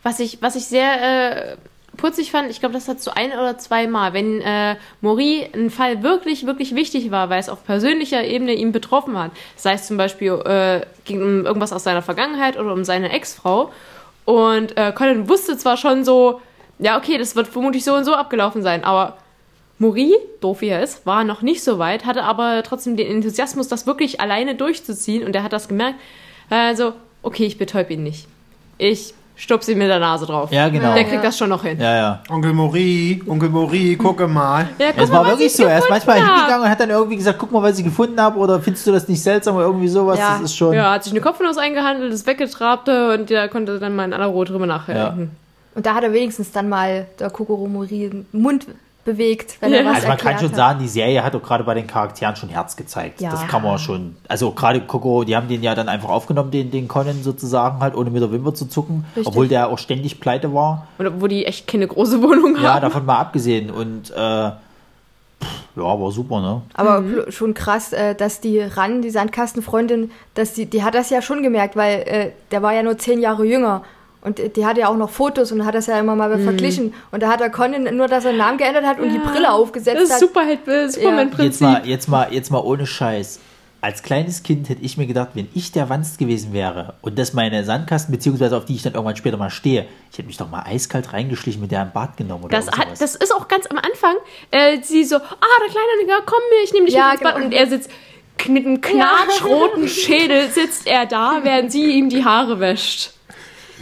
Was 0.03 0.19
ich, 0.19 0.37
was 0.41 0.55
ich 0.55 0.65
sehr 0.65 1.53
äh, 1.53 1.55
putzig 1.97 2.31
fand, 2.31 2.49
ich 2.49 2.59
glaube, 2.59 2.73
das 2.73 2.87
hat 2.87 3.01
so 3.01 3.11
ein 3.11 3.31
oder 3.31 3.57
zweimal, 3.57 4.13
wenn 4.13 4.41
äh, 4.41 4.75
Maury 5.01 5.49
ein 5.53 5.69
Fall 5.69 6.03
wirklich, 6.03 6.45
wirklich 6.45 6.75
wichtig 6.75 7.11
war, 7.11 7.29
weil 7.29 7.39
es 7.39 7.49
auf 7.49 7.65
persönlicher 7.65 8.23
Ebene 8.23 8.53
ihn 8.53 8.71
betroffen 8.71 9.17
hat, 9.17 9.31
sei 9.55 9.73
es 9.73 9.87
zum 9.87 9.97
Beispiel 9.97 10.31
äh, 10.45 10.81
ging 11.05 11.21
um 11.21 11.45
irgendwas 11.45 11.73
aus 11.73 11.83
seiner 11.83 12.01
Vergangenheit 12.01 12.57
oder 12.57 12.73
um 12.73 12.83
seine 12.83 13.11
Ex-Frau 13.11 13.71
und 14.25 14.77
äh, 14.77 14.91
Colin 14.91 15.29
wusste 15.29 15.57
zwar 15.57 15.77
schon 15.77 16.03
so, 16.03 16.41
ja, 16.79 16.97
okay, 16.97 17.17
das 17.17 17.35
wird 17.35 17.47
vermutlich 17.47 17.83
so 17.83 17.93
und 17.93 18.03
so 18.03 18.15
abgelaufen 18.15 18.61
sein, 18.61 18.83
aber 18.83 19.17
Maury, 19.77 20.15
doof 20.39 20.61
wie 20.61 20.69
er 20.69 20.81
ist, 20.81 21.05
war 21.05 21.23
noch 21.23 21.41
nicht 21.41 21.63
so 21.63 21.79
weit, 21.79 22.05
hatte 22.05 22.23
aber 22.23 22.63
trotzdem 22.63 22.95
den 22.95 23.07
Enthusiasmus, 23.07 23.67
das 23.67 23.85
wirklich 23.85 24.21
alleine 24.21 24.55
durchzuziehen 24.55 25.23
und 25.23 25.35
er 25.35 25.43
hat 25.43 25.53
das 25.53 25.67
gemerkt. 25.67 25.99
Also, 26.49 26.93
okay, 27.21 27.45
ich 27.45 27.57
betäub 27.57 27.89
ihn 27.89 28.03
nicht. 28.03 28.27
Ich 28.77 29.13
stupse 29.35 29.71
ihn 29.71 29.77
mit 29.77 29.89
der 29.89 29.99
Nase 29.99 30.25
drauf. 30.25 30.51
Ja, 30.51 30.69
genau. 30.69 30.93
Der 30.93 31.03
kriegt 31.03 31.23
das 31.23 31.37
schon 31.37 31.49
noch 31.49 31.63
hin. 31.63 31.79
Ja, 31.79 31.95
ja. 31.95 32.23
Onkel 32.29 32.53
Mori, 32.53 33.21
Onkel 33.27 33.49
Mori, 33.49 33.95
gucke 33.95 34.27
mal. 34.27 34.69
Ja, 34.79 34.87
guck 34.91 35.03
Es 35.03 35.09
mal, 35.09 35.17
war 35.17 35.25
wirklich 35.27 35.47
ich 35.47 35.55
so. 35.55 35.63
Er 35.63 35.79
ist 35.79 35.89
manchmal 35.89 36.21
hab. 36.21 36.35
hingegangen 36.35 36.63
und 36.65 36.69
hat 36.69 36.79
dann 36.79 36.89
irgendwie 36.89 37.17
gesagt, 37.17 37.39
guck 37.39 37.51
mal, 37.51 37.61
was 37.61 37.77
ich 37.77 37.83
gefunden 37.83 38.19
habe 38.19 38.39
oder 38.39 38.59
findest 38.59 38.87
du 38.87 38.91
das 38.91 39.07
nicht 39.07 39.21
seltsam 39.21 39.55
oder 39.55 39.65
irgendwie 39.65 39.87
sowas. 39.87 40.17
Ja. 40.19 40.33
Das 40.33 40.41
ist 40.41 40.55
schon. 40.55 40.73
Ja, 40.73 40.93
hat 40.93 41.03
sich 41.03 41.13
eine 41.13 41.21
Kopfnuss 41.21 41.57
eingehandelt, 41.57 42.13
ist 42.13 42.27
weggetrabte 42.27 43.13
und 43.13 43.29
der 43.29 43.49
konnte 43.49 43.79
dann 43.79 43.95
mal 43.95 44.05
in 44.05 44.13
aller 44.13 44.27
Ruhe 44.27 44.45
drüber 44.45 44.65
nachdenken. 44.65 45.31
Und 45.75 45.85
da 45.85 45.93
hat 45.93 46.03
er 46.03 46.13
wenigstens 46.13 46.51
dann 46.51 46.69
mal 46.69 47.05
der 47.19 47.29
Kokoromori 47.29 48.25
Mund 48.31 48.67
bewegt, 49.05 49.57
wenn 49.61 49.71
er 49.71 49.83
Ja. 49.83 49.89
was 49.89 49.95
Also 49.97 50.07
man 50.09 50.17
kann 50.17 50.37
schon 50.39 50.49
hat. 50.49 50.55
sagen, 50.55 50.79
die 50.79 50.87
Serie 50.87 51.23
hat 51.23 51.33
auch 51.35 51.41
gerade 51.41 51.63
bei 51.63 51.73
den 51.75 51.87
Charakteren 51.87 52.35
schon 52.35 52.49
Herz 52.49 52.75
gezeigt. 52.75 53.21
Ja. 53.21 53.29
Das 53.31 53.47
kann 53.47 53.63
man 53.63 53.77
schon. 53.79 54.17
Also 54.27 54.51
gerade 54.51 54.81
Coco, 54.81 55.23
die 55.23 55.35
haben 55.35 55.47
den 55.47 55.63
ja 55.63 55.73
dann 55.75 55.87
einfach 55.87 56.09
aufgenommen, 56.09 56.51
den, 56.51 56.71
den 56.71 56.87
Conan 56.89 57.23
sozusagen 57.23 57.79
halt, 57.79 57.95
ohne 57.95 58.09
mit 58.09 58.21
der 58.21 58.31
Wimper 58.31 58.53
zu 58.53 58.65
zucken. 58.65 59.05
Richtig. 59.15 59.27
Obwohl 59.27 59.47
der 59.47 59.69
auch 59.69 59.77
ständig 59.77 60.19
pleite 60.19 60.53
war. 60.53 60.87
Und 60.97 61.21
wo 61.21 61.27
die 61.27 61.45
echt 61.45 61.67
keine 61.67 61.87
große 61.87 62.21
Wohnung 62.21 62.57
Ja, 62.61 62.73
haben. 62.73 62.81
davon 62.81 63.05
mal 63.05 63.19
abgesehen. 63.19 63.69
Und 63.71 64.11
äh, 64.11 64.13
pff, 64.13 64.57
Ja, 65.75 65.83
war 65.83 66.11
super, 66.11 66.41
ne? 66.41 66.61
Aber 66.73 66.99
kl- 66.99 67.31
schon 67.31 67.53
krass, 67.53 67.93
äh, 67.93 68.15
dass 68.15 68.39
die 68.41 68.59
Ran, 68.59 69.01
die 69.01 69.09
Sandkastenfreundin, 69.11 70.09
dass 70.33 70.53
die, 70.53 70.65
die 70.65 70.83
hat 70.83 70.95
das 70.95 71.09
ja 71.09 71.21
schon 71.21 71.43
gemerkt, 71.43 71.75
weil 71.75 71.99
äh, 72.07 72.31
der 72.51 72.61
war 72.61 72.73
ja 72.73 72.81
nur 72.81 72.97
zehn 72.97 73.19
Jahre 73.21 73.45
jünger. 73.45 73.83
Und 74.25 74.57
die 74.57 74.65
hatte 74.65 74.81
ja 74.81 74.87
auch 74.89 74.97
noch 74.97 75.09
Fotos 75.11 75.51
und 75.51 75.63
hat 75.65 75.75
das 75.75 75.85
ja 75.87 75.99
immer 75.99 76.15
mal 76.15 76.37
verglichen. 76.39 76.93
Und 77.11 77.21
da 77.23 77.29
hat 77.29 77.41
er 77.41 77.49
Conan 77.51 77.95
nur, 77.95 78.07
dass 78.07 78.25
er 78.25 78.31
den 78.31 78.39
Namen 78.39 78.57
geändert 78.57 78.83
hat 78.85 78.99
und 78.99 79.09
die 79.13 79.19
Brille 79.19 79.51
aufgesetzt 79.51 79.95
Das 79.97 80.03
ist 80.09 80.13
hat. 80.13 80.19
Superheld, 80.19 80.67
äh, 80.67 80.81
Jetzt 80.83 80.95
Superman-Prinzip. 80.95 81.61
mal, 81.61 81.87
jetzt 81.87 82.09
mal, 82.09 82.27
jetzt 82.33 82.49
mal 82.51 82.59
ohne 82.61 82.85
Scheiß. 82.87 83.39
Als 83.81 84.01
kleines 84.01 84.41
Kind 84.41 84.67
hätte 84.67 84.81
ich 84.81 84.97
mir 84.97 85.05
gedacht, 85.05 85.29
wenn 85.35 85.47
ich 85.53 85.71
der 85.71 85.89
Wanst 85.89 86.17
gewesen 86.17 86.53
wäre 86.53 86.95
und 87.03 87.19
das 87.19 87.33
meine 87.33 87.63
Sandkasten, 87.63 88.11
beziehungsweise 88.11 88.57
auf 88.57 88.65
die 88.65 88.73
ich 88.73 88.81
dann 88.81 88.93
irgendwann 88.95 89.15
später 89.15 89.37
mal 89.37 89.51
stehe, 89.51 89.85
ich 90.11 90.17
hätte 90.17 90.25
mich 90.27 90.37
doch 90.37 90.49
mal 90.49 90.63
eiskalt 90.65 91.13
reingeschlichen 91.13 91.61
mit 91.61 91.69
der 91.71 91.83
im 91.83 91.91
Bad 91.91 92.17
genommen 92.17 92.45
oder 92.45 92.57
Das, 92.57 92.65
hat, 92.71 92.87
das 92.99 93.13
ist 93.15 93.31
auch 93.31 93.47
ganz 93.47 93.67
am 93.67 93.77
Anfang. 93.77 94.15
Äh, 94.49 94.81
sie 94.81 95.03
so, 95.03 95.17
ah, 95.17 95.19
der 95.61 95.69
Kleine, 95.69 96.09
ja, 96.09 96.15
komm, 96.25 96.39
ich 96.63 96.73
nehme 96.73 96.87
dich 96.87 96.95
Ja, 96.95 97.11
mit 97.11 97.21
ins 97.21 97.21
Bad. 97.21 97.35
genau. 97.35 97.45
Und 97.45 97.51
er 97.53 97.67
sitzt 97.67 97.91
mit 98.47 98.65
einem 98.65 98.81
knatschroten 98.81 99.87
Schädel, 99.87 100.49
sitzt 100.49 100.87
er 100.87 101.05
da, 101.05 101.41
während 101.43 101.71
sie 101.71 101.91
ihm 101.91 102.09
die 102.09 102.25
Haare 102.25 102.59
wäscht. 102.59 103.11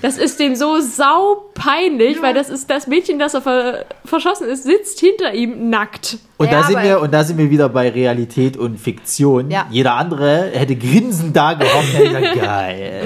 Das 0.03 0.17
ist 0.17 0.37
dem 0.37 0.53
so 0.57 0.81
sau 0.81 1.45
peinlich, 1.53 2.21
weil 2.21 2.33
das 2.33 2.49
ist 2.49 2.69
das 2.69 2.87
Mädchen, 2.87 3.19
das 3.19 3.35
er 3.35 3.41
ver 3.41 3.85
verschossen 4.03 4.49
ist, 4.49 4.65
sitzt 4.65 4.99
hinter 4.99 5.33
ihm 5.33 5.69
nackt. 5.69 6.17
Und, 6.35 6.47
Ja, 6.47 6.59
da 6.59 6.63
sind 6.67 6.83
wir, 6.83 6.99
und 6.99 7.13
da 7.13 7.23
sind 7.23 7.37
wir 7.37 7.49
wieder 7.49 7.69
bei 7.69 7.89
Realität 7.89 8.57
und 8.57 8.77
Fiktion. 8.77 9.49
Ja. 9.49 9.65
Jeder 9.71 9.93
andere 9.93 10.51
hätte 10.53 10.75
grinsend 10.75 11.37
da 11.37 11.53
gehockt 11.53 11.93
und 11.93 11.99
hätte 11.99 12.19
gesagt, 12.19 12.35
geil. 12.41 13.01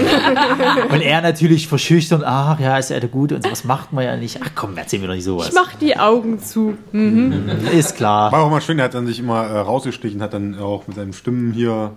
und 0.90 1.02
er 1.02 1.22
natürlich 1.22 1.68
verschüchtern, 1.68 2.24
ach 2.26 2.60
ja, 2.60 2.80
ist 2.80 2.90
ja 2.90 3.00
gut 3.06 3.32
und 3.32 3.44
sowas 3.44 3.64
macht 3.64 3.94
man 3.94 4.04
ja 4.04 4.18
nicht. 4.18 4.40
Ach 4.44 4.50
komm, 4.56 4.76
erzähl 4.76 4.98
mir 4.98 5.06
doch 5.06 5.14
nicht 5.14 5.24
sowas. 5.24 5.50
Ich 5.50 5.54
mach 5.54 5.76
die 5.76 6.00
Augen 6.00 6.40
zu. 6.40 6.80
Ist 7.72 7.96
klar. 7.96 8.32
War 8.32 8.42
auch 8.42 8.50
mal 8.50 8.60
schön, 8.62 8.80
er 8.80 8.86
hat 8.86 8.96
dann 8.96 9.06
sich 9.06 9.20
immer 9.20 9.44
äh, 9.46 9.60
rausgeschlichen, 9.60 10.20
hat 10.24 10.34
dann 10.34 10.58
auch 10.58 10.88
mit 10.88 10.96
seinen 10.96 11.14
Stimmen 11.14 11.54
hier 11.54 11.92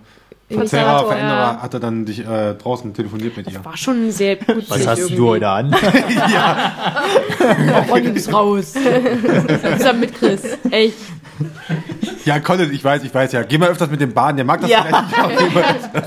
Verzerrer, 0.51 1.05
Veränderer, 1.07 1.53
ja. 1.53 1.59
hat 1.61 1.73
er 1.73 1.79
dann 1.79 2.05
dich 2.05 2.19
äh, 2.25 2.53
draußen 2.55 2.93
telefoniert 2.93 3.37
mit 3.37 3.49
ihr. 3.51 3.63
War 3.63 3.77
schon 3.77 4.11
sehr 4.11 4.35
gut. 4.37 4.69
Was 4.69 4.85
hast 4.87 5.09
du 5.09 5.27
heute 5.29 5.47
an? 5.47 5.73
Ronny 7.89 8.07
ist 8.09 8.31
raus. 8.33 8.73
Zusammen 9.77 9.99
mit 10.01 10.13
Chris. 10.13 10.41
Echt. 10.69 10.95
Ja, 12.25 12.39
Colin, 12.39 12.71
ich 12.71 12.83
weiß, 12.83 13.03
ich 13.03 13.13
weiß 13.13 13.31
ja. 13.31 13.43
Geh 13.43 13.57
mal 13.57 13.69
öfters 13.69 13.89
mit 13.89 14.01
dem 14.01 14.13
Bahn, 14.13 14.35
der 14.35 14.45
mag 14.45 14.61
das 14.61 14.69
Ja. 14.69 14.83
vielleicht 14.83 15.93
nicht. 15.93 16.05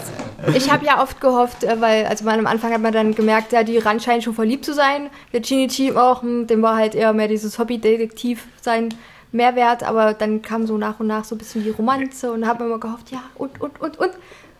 Ich 0.56 0.70
habe 0.70 0.84
ja 0.84 1.02
oft 1.02 1.20
gehofft, 1.20 1.64
äh, 1.64 1.80
weil 1.80 2.06
also 2.06 2.24
man 2.24 2.38
am 2.38 2.46
Anfang 2.46 2.72
hat 2.72 2.80
man 2.80 2.92
dann 2.92 3.14
gemerkt, 3.14 3.52
ja, 3.52 3.62
die 3.62 3.78
Ran 3.78 3.98
scheint 3.98 4.22
schon 4.24 4.34
verliebt 4.34 4.64
zu 4.64 4.74
sein. 4.74 5.08
Der 5.32 5.42
Shinichi 5.42 5.92
auch, 5.92 6.22
hm, 6.22 6.46
dem 6.46 6.60
war 6.62 6.76
halt 6.76 6.94
eher 6.94 7.12
mehr 7.14 7.28
dieses 7.28 7.58
Hobbydetektiv 7.58 8.44
sein 8.60 8.90
Mehrwert, 9.34 9.82
aber 9.82 10.14
dann 10.14 10.42
kam 10.42 10.66
so 10.66 10.78
nach 10.78 11.00
und 11.00 11.08
nach 11.08 11.24
so 11.24 11.34
ein 11.34 11.38
bisschen 11.38 11.64
die 11.64 11.70
Romanze 11.70 12.32
und 12.32 12.42
da 12.42 12.48
hat 12.48 12.58
man 12.58 12.68
immer 12.68 12.78
gehofft, 12.78 13.10
ja, 13.10 13.22
und, 13.34 13.60
und, 13.60 13.80
und, 13.80 13.98
und. 13.98 14.10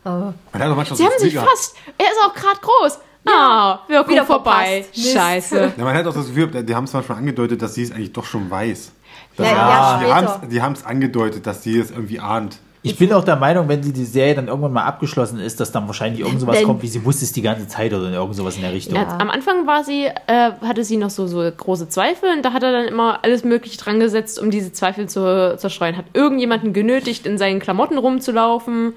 Oh. 0.04 0.08
Man 0.08 0.34
hat 0.52 0.76
manchmal 0.76 0.86
Sie 0.86 0.96
so 0.96 1.04
haben 1.04 1.18
sich 1.18 1.32
Gefühl 1.32 1.48
fast. 1.48 1.76
Er 1.96 2.06
ist 2.06 2.18
auch 2.26 2.34
gerade 2.34 2.60
groß. 2.60 2.98
Ah, 3.26 3.78
Wirkung 3.88 4.12
Wieder 4.12 4.26
vorbei. 4.26 4.84
Scheiße. 4.92 5.54
gehabt. 5.54 5.78
Ja, 5.78 5.84
man 5.84 5.96
hat 5.96 6.06
auch 6.06 6.12
das 6.12 6.26
Gefühl, 6.26 6.48
die 6.62 6.74
haben 6.74 6.84
es 6.84 6.92
manchmal 6.92 7.18
angedeutet, 7.18 7.62
dass 7.62 7.74
sie 7.74 7.84
es 7.84 7.92
eigentlich 7.92 8.12
doch 8.12 8.24
schon 8.24 8.50
weiß. 8.50 8.92
Ja, 9.38 9.44
ja, 9.44 10.40
die 10.50 10.60
haben 10.60 10.72
es 10.74 10.84
angedeutet, 10.84 11.46
dass 11.46 11.62
sie 11.62 11.78
es 11.78 11.90
irgendwie 11.90 12.20
ahnt. 12.20 12.58
Ich 12.86 12.98
bin 12.98 13.10
auch 13.14 13.24
der 13.24 13.36
Meinung, 13.36 13.66
wenn 13.66 13.80
die, 13.80 13.94
die 13.94 14.04
Serie 14.04 14.34
dann 14.34 14.46
irgendwann 14.46 14.74
mal 14.74 14.84
abgeschlossen 14.84 15.40
ist, 15.40 15.58
dass 15.58 15.72
dann 15.72 15.86
wahrscheinlich 15.86 16.20
irgend 16.20 16.38
sowas 16.38 16.62
kommt, 16.64 16.82
wie 16.82 16.86
sie 16.86 17.02
wusste 17.02 17.24
es 17.24 17.32
die 17.32 17.40
ganze 17.40 17.66
Zeit 17.66 17.94
oder 17.94 18.10
irgend 18.12 18.36
sowas 18.36 18.56
in 18.56 18.62
der 18.62 18.74
Richtung. 18.74 18.96
Ja, 18.96 19.16
am 19.18 19.30
Anfang 19.30 19.66
war 19.66 19.84
sie, 19.84 20.04
äh, 20.04 20.50
hatte 20.60 20.84
sie 20.84 20.98
noch 20.98 21.08
so, 21.08 21.26
so 21.26 21.50
große 21.50 21.88
Zweifel 21.88 22.30
und 22.36 22.44
da 22.44 22.52
hat 22.52 22.62
er 22.62 22.72
dann 22.72 22.86
immer 22.86 23.20
alles 23.22 23.42
Mögliche 23.42 23.78
dran 23.78 24.00
gesetzt, 24.00 24.38
um 24.38 24.50
diese 24.50 24.70
Zweifel 24.70 25.08
zu 25.08 25.56
zerstreuen. 25.56 25.96
Hat 25.96 26.04
irgendjemanden 26.12 26.74
genötigt, 26.74 27.24
in 27.24 27.38
seinen 27.38 27.58
Klamotten 27.58 27.96
rumzulaufen 27.96 28.92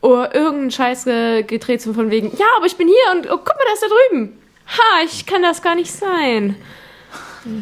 oder 0.00 0.34
irgendeinen 0.34 0.72
Scheiß 0.72 1.04
ge 1.04 1.44
gedreht, 1.44 1.82
so 1.82 1.92
von 1.92 2.10
wegen, 2.10 2.32
ja, 2.36 2.46
aber 2.56 2.66
ich 2.66 2.76
bin 2.76 2.88
hier 2.88 3.16
und 3.16 3.26
oh, 3.30 3.36
guck 3.36 3.46
mal, 3.46 3.64
der 3.64 3.74
ist 3.74 3.82
da 3.84 3.86
drüben. 3.86 4.38
Ha, 4.66 5.04
ich 5.04 5.24
kann 5.26 5.42
das 5.42 5.62
gar 5.62 5.76
nicht 5.76 5.92
sein. 5.92 6.56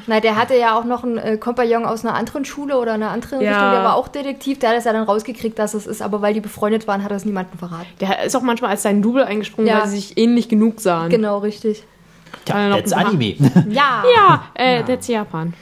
Na, 0.06 0.20
der 0.20 0.36
hatte 0.36 0.56
ja 0.56 0.76
auch 0.78 0.84
noch 0.84 1.05
einen 1.05 1.18
äh, 1.18 1.36
Kompagnon 1.36 1.84
aus 1.84 2.05
einer 2.05 2.14
anderen 2.14 2.44
Schule 2.44 2.78
oder 2.78 2.94
einer 2.94 3.10
anderen 3.10 3.40
Ja. 3.40 3.50
Richtung, 3.52 3.70
der 3.72 3.84
war 3.84 3.94
auch 3.94 4.09
Detektiv, 4.09 4.59
der 4.59 4.70
hat 4.70 4.76
es 4.76 4.84
ja 4.84 4.92
dann 4.92 5.05
rausgekriegt, 5.05 5.59
dass 5.59 5.74
es 5.74 5.86
ist, 5.86 6.02
aber 6.02 6.20
weil 6.22 6.34
die 6.34 6.40
befreundet 6.40 6.86
waren, 6.88 7.05
hat 7.05 7.10
er 7.10 7.16
es 7.16 7.24
niemandem 7.24 7.59
verraten. 7.59 7.86
Der 8.00 8.24
ist 8.24 8.34
auch 8.36 8.42
manchmal 8.42 8.70
als 8.72 8.82
sein 8.82 9.02
Double 9.02 9.22
eingesprungen, 9.24 9.68
Ja. 9.70 9.80
weil 9.82 9.88
sie 9.88 9.96
sich 9.96 10.18
ähnlich 10.18 10.48
genug 10.48 10.80
sahen. 10.80 11.10
Genau, 11.10 11.38
richtig. 11.38 11.84
Tja, 12.44 12.68
noch 12.68 12.76
that's 12.76 12.92
Anime. 12.92 13.34
Ja. 13.70 14.02
Ja, 14.14 14.42
äh, 14.55 14.82
that's 14.84 15.06
Japan. 15.09 15.55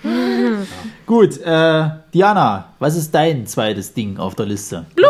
Gut, 1.07 1.39
äh, 1.41 1.89
Diana, 2.13 2.67
was 2.79 2.97
ist 2.97 3.15
dein 3.15 3.47
zweites 3.47 3.95
Ding 3.95 4.19
auf 4.19 4.35
der 4.35 4.47
Liste? 4.47 4.85
Blut, 4.97 5.09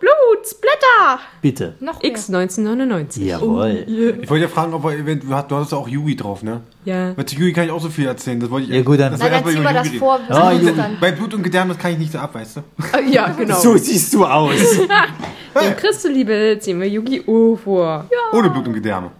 Blut, 0.00 0.46
Splatter. 0.46 1.20
Bitte. 1.42 1.74
Noch. 1.80 2.02
X 2.02 2.28
1999. 2.28 3.24
Jawohl. 3.26 3.84
Ich 4.22 4.28
wollte 4.30 4.42
ja 4.44 4.48
fragen, 4.48 4.72
ob 4.74 4.84
er, 4.84 5.04
wenn- 5.04 5.20
du 5.20 5.28
hast, 5.34 5.50
du 5.50 5.56
hast 5.56 5.72
ja 5.72 5.78
auch 5.78 5.88
Yugi 5.88 6.16
drauf, 6.16 6.42
ne? 6.42 6.60
Ja. 6.84 7.16
Weil 7.16 7.26
zu 7.26 7.36
Yugi 7.36 7.52
kann 7.52 7.64
ich 7.64 7.70
auch 7.70 7.80
so 7.80 7.88
viel 7.88 8.06
erzählen. 8.06 8.38
Das 8.40 8.50
wollte 8.50 8.68
ich 8.68 8.74
Ja, 8.74 8.82
gut, 8.82 8.98
dann- 9.00 9.12
das 9.12 9.20
Na, 9.20 9.28
dann 9.28 9.44
zieh 9.44 9.52
über 9.54 9.62
mal 9.62 9.74
das 9.74 9.86
Yugi 9.86 9.98
vor. 9.98 10.20
Yugi. 10.52 10.74
dann. 10.76 10.96
Bei 11.00 11.12
Blut 11.12 11.34
und 11.34 11.42
Gedärm, 11.42 11.68
das 11.68 11.78
kann 11.78 11.92
ich 11.92 11.98
nicht 11.98 12.12
so 12.12 12.18
ab, 12.18 12.34
weißt 12.34 12.56
du? 12.58 12.60
Ja, 13.10 13.28
genau. 13.28 13.56
So 13.60 13.76
siehst 13.76 14.12
du 14.14 14.24
aus. 14.24 14.52
Dem 15.54 15.76
Chris 15.76 16.00
zuliebe 16.02 16.56
ziehen 16.60 16.80
wir 16.80 16.88
Yu-Gi-Oh! 16.88 17.56
vor. 17.56 18.06
Ja. 18.10 18.38
Ohne 18.38 18.50
Blut 18.50 18.66
und 18.68 18.74
Gedärme. 18.74 19.10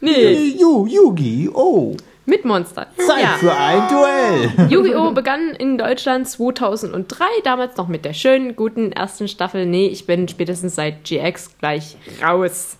Nee, 0.00 0.54
Yu, 0.58 0.86
Yugi, 0.86 1.48
oh. 1.52 1.96
Mit 2.26 2.44
Monster. 2.44 2.86
Zeit 2.96 3.22
ja. 3.22 3.36
für 3.38 3.54
ein 3.54 3.88
Duell. 3.88 4.68
Yu-Gi-Oh! 4.70 5.12
begann 5.12 5.50
in 5.50 5.78
Deutschland 5.78 6.28
2003, 6.28 7.24
damals 7.44 7.76
noch 7.76 7.88
mit 7.88 8.04
der 8.04 8.14
schönen, 8.14 8.56
guten 8.56 8.92
ersten 8.92 9.28
Staffel. 9.28 9.66
Nee, 9.66 9.88
ich 9.88 10.06
bin 10.06 10.28
spätestens 10.28 10.74
seit 10.74 11.04
GX 11.04 11.58
gleich 11.58 11.96
raus. 12.22 12.76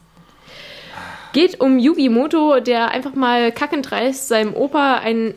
Geht 1.32 1.60
um 1.60 1.78
Yugi 1.78 2.08
Moto, 2.08 2.60
der 2.60 2.90
einfach 2.92 3.14
mal 3.14 3.50
kackendreist 3.50 4.28
seinem 4.28 4.54
Opa 4.54 4.98
ein 4.98 5.34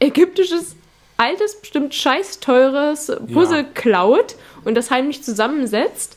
ägyptisches, 0.00 0.74
altes, 1.16 1.60
bestimmt 1.60 1.94
scheiß 1.94 2.40
teures 2.40 3.12
Puzzle 3.32 3.58
Ja. 3.58 3.66
klaut 3.74 4.34
und 4.64 4.74
das 4.74 4.90
heimlich 4.90 5.22
zusammensetzt. 5.22 6.16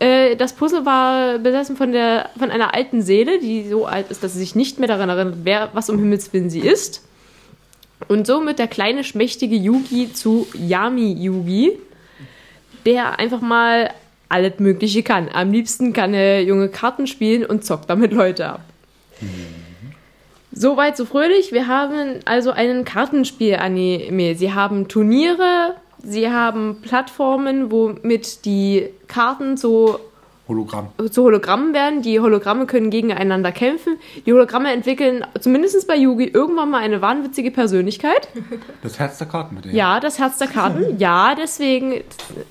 Äh, 0.00 0.36
Das 0.36 0.52
Puzzle 0.52 0.86
war 0.86 1.38
besessen 1.38 1.76
von, 1.76 1.92
der, 1.92 2.30
von 2.38 2.50
einer 2.50 2.74
alten 2.74 3.02
Seele, 3.02 3.38
die 3.40 3.68
so 3.68 3.86
alt 3.86 4.10
ist, 4.10 4.22
dass 4.22 4.34
sie 4.34 4.38
sich 4.38 4.54
nicht 4.54 4.78
mehr 4.78 4.88
daran 4.88 5.08
erinnert, 5.08 5.38
wer, 5.42 5.70
was 5.72 5.90
um 5.90 5.98
Himmels 5.98 6.32
Willen 6.32 6.50
sie 6.50 6.60
ist. 6.60 7.04
Und 8.06 8.26
somit 8.26 8.58
der 8.58 8.68
kleine, 8.68 9.02
schmächtige 9.02 9.56
Yugi 9.56 10.12
zu 10.12 10.46
Yami 10.54 11.12
Yugi, 11.18 11.78
der 12.86 13.18
einfach 13.18 13.40
mal 13.40 13.90
alles 14.28 14.60
Mögliche 14.60 15.02
kann. 15.02 15.28
Am 15.32 15.50
liebsten 15.50 15.92
kann 15.92 16.14
er 16.14 16.42
junge 16.44 16.68
Karten 16.68 17.06
spielen 17.06 17.44
und 17.44 17.64
zockt 17.64 17.90
damit 17.90 18.12
Leute 18.12 18.46
ab. 18.46 18.60
Soweit 20.52 20.96
so 20.96 21.06
fröhlich. 21.06 21.50
Wir 21.52 21.66
haben 21.66 22.20
also 22.24 22.50
einen 22.52 22.84
Kartenspiel-Anime. 22.84 24.36
Sie 24.36 24.52
haben 24.52 24.86
Turniere, 24.86 25.74
sie 26.02 26.30
haben 26.30 26.78
Plattformen, 26.82 27.70
womit 27.70 28.44
die 28.44 28.88
Karten 29.08 29.56
so 29.56 30.00
Hologramm. 30.48 30.88
zu 31.10 31.24
Hologrammen 31.24 31.74
werden. 31.74 32.00
Die 32.02 32.20
Hologramme 32.20 32.64
können 32.66 32.88
gegeneinander 32.90 33.52
kämpfen. 33.52 33.98
Die 34.24 34.32
Hologramme 34.32 34.72
entwickeln, 34.72 35.24
zumindest 35.40 35.86
bei 35.86 35.96
Yugi, 35.96 36.24
irgendwann 36.24 36.70
mal 36.70 36.78
eine 36.80 37.02
wahnwitzige 37.02 37.50
Persönlichkeit. 37.50 38.28
Das 38.82 38.98
Herz 38.98 39.18
der 39.18 39.26
Karten 39.26 39.56
mit 39.56 39.64
dir. 39.66 39.72
Ja, 39.72 40.00
das 40.00 40.18
Herz 40.18 40.38
der 40.38 40.48
Karten. 40.48 40.84
Ja, 40.98 41.34
deswegen. 41.34 42.00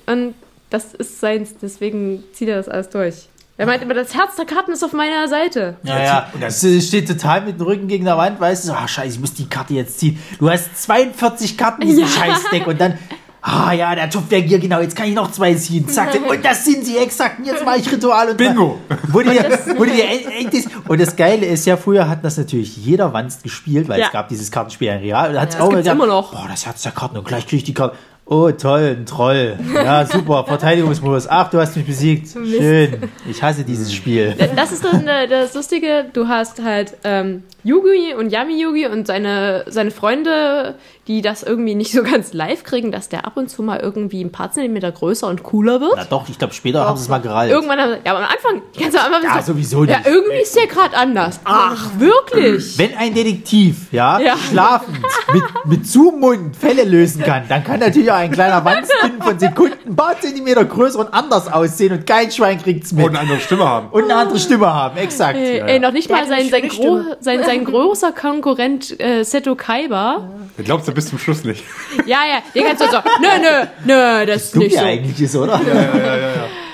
Und 0.06 0.34
das 0.70 0.94
ist 0.94 1.18
seins, 1.20 1.56
deswegen 1.60 2.22
zieht 2.32 2.48
er 2.48 2.56
das 2.58 2.68
alles 2.68 2.90
durch. 2.90 3.28
Er 3.56 3.66
meint 3.66 3.82
immer, 3.82 3.94
das 3.94 4.14
Herz 4.14 4.36
der 4.36 4.44
Karten 4.44 4.70
ist 4.70 4.84
auf 4.84 4.92
meiner 4.92 5.26
Seite. 5.26 5.78
Ja, 5.82 6.00
ja. 6.00 6.30
Und 6.32 6.40
das 6.40 6.60
steht 6.60 7.08
total 7.08 7.40
mit 7.40 7.58
dem 7.58 7.66
Rücken 7.66 7.88
gegen 7.88 8.04
der 8.04 8.16
Wand, 8.16 8.38
weißt 8.38 8.68
du, 8.68 8.72
ah, 8.72 8.86
scheiße, 8.86 9.14
ich 9.14 9.20
muss 9.20 9.34
die 9.34 9.48
Karte 9.48 9.74
jetzt 9.74 9.98
ziehen. 9.98 10.16
Du 10.38 10.48
hast 10.48 10.80
42 10.80 11.58
Karten 11.58 11.82
in 11.82 11.88
diesem 11.88 12.04
Ja. 12.04 12.08
Scheißdeck 12.08 12.68
und 12.68 12.80
dann, 12.80 12.96
ah 13.42 13.72
ja, 13.72 13.94
der 13.94 14.10
Tupfwerk 14.10 14.44
hier, 14.44 14.58
genau, 14.58 14.80
jetzt 14.80 14.96
kann 14.96 15.08
ich 15.08 15.14
noch 15.14 15.30
zwei 15.30 15.54
ziehen. 15.54 15.88
Zack, 15.88 16.14
und 16.28 16.44
das 16.44 16.64
sind 16.64 16.84
sie 16.84 16.96
exakt. 16.98 17.44
Jetzt 17.44 17.64
mache 17.64 17.78
ich 17.78 17.90
Ritual 17.90 18.30
und 18.30 18.36
Bingo! 18.36 18.78
Wurde 19.08 19.30
dir, 19.30 19.58
wurde 19.78 19.90
dir 19.92 20.04
end- 20.04 20.26
endlich, 20.38 20.64
und 20.86 21.00
das 21.00 21.16
Geile 21.16 21.46
ist 21.46 21.64
ja, 21.66 21.76
früher 21.76 22.08
hat 22.08 22.24
das 22.24 22.36
natürlich 22.36 22.76
jeder 22.76 23.12
Wanst 23.12 23.42
gespielt, 23.42 23.88
weil 23.88 24.00
Ja. 24.00 24.06
es 24.06 24.12
gab 24.12 24.28
dieses 24.28 24.50
Kartenspiel 24.50 24.88
in 24.88 24.98
Real. 24.98 25.28
Und 25.28 25.34
da 25.34 25.40
hat's 25.42 25.54
Ja, 25.54 25.60
auch 25.62 25.68
das 25.68 25.76
gibt's 25.78 25.92
immer 25.92 26.06
noch. 26.06 26.32
Boah, 26.32 26.46
das 26.50 26.66
Herz 26.66 26.82
der 26.82 26.92
Karten 26.92 27.16
und 27.16 27.26
gleich 27.26 27.44
kriege 27.46 27.56
ich 27.56 27.64
die 27.64 27.74
Karte. 27.74 27.96
Oh, 28.30 28.50
toll, 28.50 28.94
ein 28.98 29.06
Troll. 29.06 29.58
Ja, 29.74 30.04
super, 30.12 30.44
Verteidigungsmodus. 30.46 31.28
Ach, 31.30 31.48
du 31.48 31.58
hast 31.58 31.74
mich 31.78 31.86
besiegt. 31.86 32.28
Schön. 32.28 33.08
Ich 33.26 33.42
hasse 33.42 33.64
dieses 33.64 33.94
Spiel. 33.94 34.34
Das 34.54 34.70
ist 34.70 34.84
dann 34.84 35.06
äh, 35.06 35.26
das 35.26 35.54
Lustige, 35.54 36.04
du 36.12 36.28
hast 36.28 36.62
halt 36.62 36.92
ähm, 37.04 37.44
Yugi 37.64 38.12
und 38.18 38.28
Yami 38.30 38.60
Yugi 38.60 38.86
und 38.86 39.06
seine, 39.06 39.64
seine 39.68 39.90
Freunde, 39.90 40.74
die 41.08 41.22
das 41.22 41.42
irgendwie 41.42 41.74
nicht 41.74 41.90
so 41.92 42.02
ganz 42.04 42.32
live 42.32 42.62
kriegen, 42.64 42.92
dass 42.92 43.08
der 43.08 43.26
ab 43.26 43.36
und 43.36 43.50
zu 43.50 43.62
mal 43.62 43.80
irgendwie 43.80 44.22
ein 44.22 44.30
paar 44.30 44.52
Zentimeter 44.52 44.92
größer 44.92 45.26
und 45.26 45.42
cooler 45.42 45.80
wird. 45.80 45.94
Na 45.96 46.04
doch, 46.04 46.28
ich 46.28 46.38
glaube, 46.38 46.54
später 46.54 46.84
haben 46.86 46.96
sie 46.96 47.02
es 47.04 47.08
mal 47.08 47.18
gerallt. 47.18 47.50
Irgendwann 47.50 47.80
haben 47.80 47.94
ja, 48.04 48.12
aber 48.14 48.24
am 48.24 48.30
Anfang, 48.30 48.62
ganz 48.78 48.94
am 48.94 49.12
Anfang 49.12 49.22
Ja, 49.36 49.42
so, 49.42 49.52
sowieso 49.52 49.84
Ja, 49.84 49.98
nicht. 49.98 50.06
irgendwie 50.06 50.42
ist 50.42 50.54
der 50.54 50.66
gerade 50.66 50.96
anders. 50.96 51.40
Ach, 51.44 51.90
wirklich? 51.98 52.78
Wenn 52.78 52.96
ein 52.96 53.14
Detektiv, 53.14 53.90
ja, 53.92 54.20
Ja. 54.20 54.36
schlafend 54.36 54.98
mit, 55.32 55.42
mit 55.64 55.88
Zumund 55.88 56.56
Fälle 56.56 56.84
lösen 56.84 57.22
kann, 57.22 57.44
dann 57.48 57.64
kann 57.64 57.80
natürlich 57.80 58.10
auch 58.10 58.16
ein 58.16 58.30
kleiner 58.30 58.64
Wandspin 58.64 59.20
von 59.22 59.38
Sekunden 59.38 59.76
ein 59.88 59.96
paar 59.96 60.20
Zentimeter 60.20 60.64
größer 60.64 60.98
und 60.98 61.12
anders 61.14 61.50
aussehen 61.50 61.92
und 61.92 62.06
kein 62.06 62.30
Schwein 62.30 62.62
kriegt's 62.62 62.92
mit. 62.92 63.04
Und 63.06 63.10
eine 63.10 63.20
andere 63.20 63.40
Stimme 63.40 63.64
haben. 63.66 63.88
Und 63.90 64.04
eine 64.04 64.14
andere 64.16 64.38
Stimme 64.38 64.72
haben, 64.72 64.96
exakt. 64.98 65.36
Ey, 65.38 65.58
Ja, 65.58 65.66
ey, 65.66 65.74
ja. 65.74 65.78
noch 65.80 65.92
nicht 65.92 66.10
Der 66.10 66.16
mal 66.18 66.26
sein, 66.26 66.48
sein, 66.50 66.68
gro 66.68 67.00
sein, 67.20 67.42
sein 67.44 67.64
großer 67.64 68.12
Konkurrent 68.12 69.00
äh, 69.00 69.22
Seto 69.24 69.54
Kaiba. 69.54 70.28
Du 70.56 70.62
glaubst 70.64 70.88
du 70.88 70.92
bis 70.98 71.10
zum 71.10 71.18
Schluss 71.20 71.44
nicht. 71.44 71.64
Ja, 72.06 72.24
ja, 72.26 72.42
der 72.52 72.64
kannst 72.64 72.82
du 72.82 72.86
so, 72.90 72.96
nö, 73.20 73.28
nö, 73.40 73.66
nö, 73.84 74.26
das 74.26 74.46
ist 74.46 74.56
nicht 74.56 74.74
ja 74.74 74.80
so. 74.80 74.86
eigentlich 74.86 75.20
ist, 75.20 75.36
oder? 75.36 75.60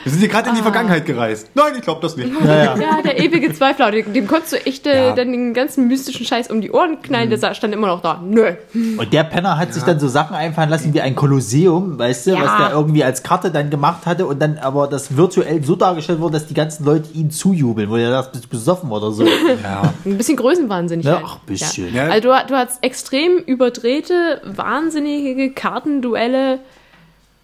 Wir 0.05 0.11
sind 0.13 0.21
hier 0.21 0.29
gerade 0.29 0.47
Ah. 0.47 0.51
in 0.51 0.57
die 0.57 0.63
Vergangenheit 0.63 1.07
gereist. 1.07 1.51
Nein, 1.55 1.73
ich 1.77 1.83
glaube 1.83 2.01
das 2.03 2.17
nicht. 2.17 2.31
Ja, 2.45 2.77
der 3.03 3.19
ewige 3.19 3.53
Zweifler, 3.53 3.91
dem, 3.91 4.13
dem 4.13 4.27
konntest 4.27 4.53
du 4.53 4.57
echt 4.67 4.87
äh, 4.87 5.09
Ja. 5.09 5.15
dann 5.15 5.33
den 5.33 5.55
ganzen 5.55 5.89
mystischen 5.89 6.25
Scheiß 6.27 6.51
um 6.51 6.61
die 6.61 6.71
Ohren 6.71 7.01
knallen, 7.03 7.31
der 7.31 7.55
stand 7.55 7.73
immer 7.75 7.87
noch 7.89 8.03
da. 8.03 8.21
Nö. 8.25 8.53
Und 8.75 9.13
der 9.13 9.25
Penner 9.25 9.59
hat 9.59 9.73
sich 9.75 9.83
dann 9.83 9.99
so 9.99 10.07
Sachen 10.09 10.37
einfallen 10.37 10.69
lassen 10.71 10.93
wie 10.95 11.01
ein 11.01 11.15
Kolosseum, 11.15 11.99
weißt 11.99 12.27
du, 12.27 12.31
Ja. 12.33 12.43
was 12.43 12.57
der 12.59 12.77
irgendwie 12.77 13.03
als 13.03 13.23
Karte 13.23 13.51
dann 13.51 13.71
gemacht 13.71 14.07
hatte 14.07 14.27
und 14.27 14.41
dann 14.41 14.59
aber 14.59 14.87
das 14.87 15.17
virtuell 15.17 15.65
so 15.65 15.75
dargestellt 15.75 16.21
wurde, 16.21 16.35
dass 16.35 16.47
die 16.47 16.55
ganzen 16.55 16.85
Leute 16.85 17.09
ihn 17.15 17.31
zujubeln, 17.31 17.89
wo 17.91 17.97
er 17.97 18.11
das 18.11 18.31
bist 18.31 18.51
besoffen 18.51 18.91
oder 18.93 19.11
so. 19.11 19.25
Ja. 19.25 19.95
Ein 20.05 20.19
bisschen 20.19 20.37
größenwahnsinnig. 20.37 21.07
Ja, 21.07 21.15
halt. 21.15 21.25
ach, 21.27 21.39
bisschen. 21.41 21.95
Ja. 21.95 22.07
Ja. 22.07 22.11
Also 22.13 22.29
du, 22.29 22.35
du 22.49 22.55
hast 22.55 22.83
extrem 22.85 23.39
überdrehte, 23.39 24.43
wahnsinnige 24.45 25.51
Kartenduelle. 25.53 26.59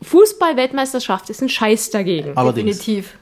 Fußball-Weltmeisterschaft 0.03 1.31
ist 1.31 1.43
ein 1.43 1.49
Scheiß 1.49 1.91
dagegen. 1.91 2.37
Allerdings. 2.37 2.79
Definitiv. 2.79 3.15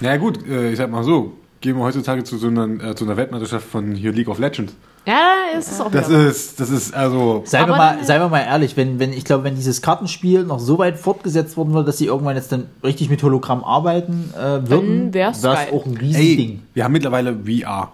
Na 0.00 0.10
ja, 0.10 0.16
gut, 0.16 0.46
äh, 0.48 0.70
ich 0.70 0.76
sag 0.78 0.90
mal 0.90 1.02
so. 1.04 1.32
Gehen 1.60 1.76
wir 1.76 1.84
heutzutage 1.84 2.24
zu 2.24 2.38
so 2.38 2.46
einer, 2.46 2.82
äh, 2.82 2.94
zu 2.94 3.04
einer 3.04 3.18
Weltmeisterschaft 3.18 3.66
von 3.66 3.94
hier 3.94 4.12
League 4.12 4.28
of 4.28 4.38
Legends. 4.38 4.72
Ja, 5.06 5.58
ist 5.58 5.70
es 5.70 5.80
auch 5.80 5.90
Das 5.90 6.08
wieder. 6.08 6.26
ist, 6.26 6.58
das 6.58 6.70
ist 6.70 6.94
also. 6.94 7.42
Seien 7.44 7.66
wir, 7.68 7.76
mal, 7.76 8.02
seien 8.04 8.20
wir 8.20 8.28
mal 8.28 8.40
ehrlich, 8.40 8.76
wenn, 8.78 8.98
wenn, 8.98 9.12
ich 9.12 9.24
glaube, 9.24 9.44
wenn 9.44 9.56
dieses 9.56 9.82
Kartenspiel 9.82 10.44
noch 10.44 10.58
so 10.58 10.78
weit 10.78 10.98
fortgesetzt 10.98 11.56
worden 11.58 11.74
würde, 11.74 11.86
dass 11.86 11.98
sie 11.98 12.06
irgendwann 12.06 12.36
jetzt 12.36 12.50
dann 12.52 12.66
richtig 12.82 13.10
mit 13.10 13.22
Hologramm 13.22 13.62
arbeiten 13.64 14.32
äh, 14.34 14.68
würden, 14.70 15.12
wär's 15.12 15.42
geil. 15.42 15.68
auch 15.72 15.84
ein 15.84 15.96
Ey, 15.96 16.06
Riesending. 16.06 16.62
wir 16.72 16.84
haben 16.84 16.92
mittlerweile 16.92 17.34
VR. 17.44 17.92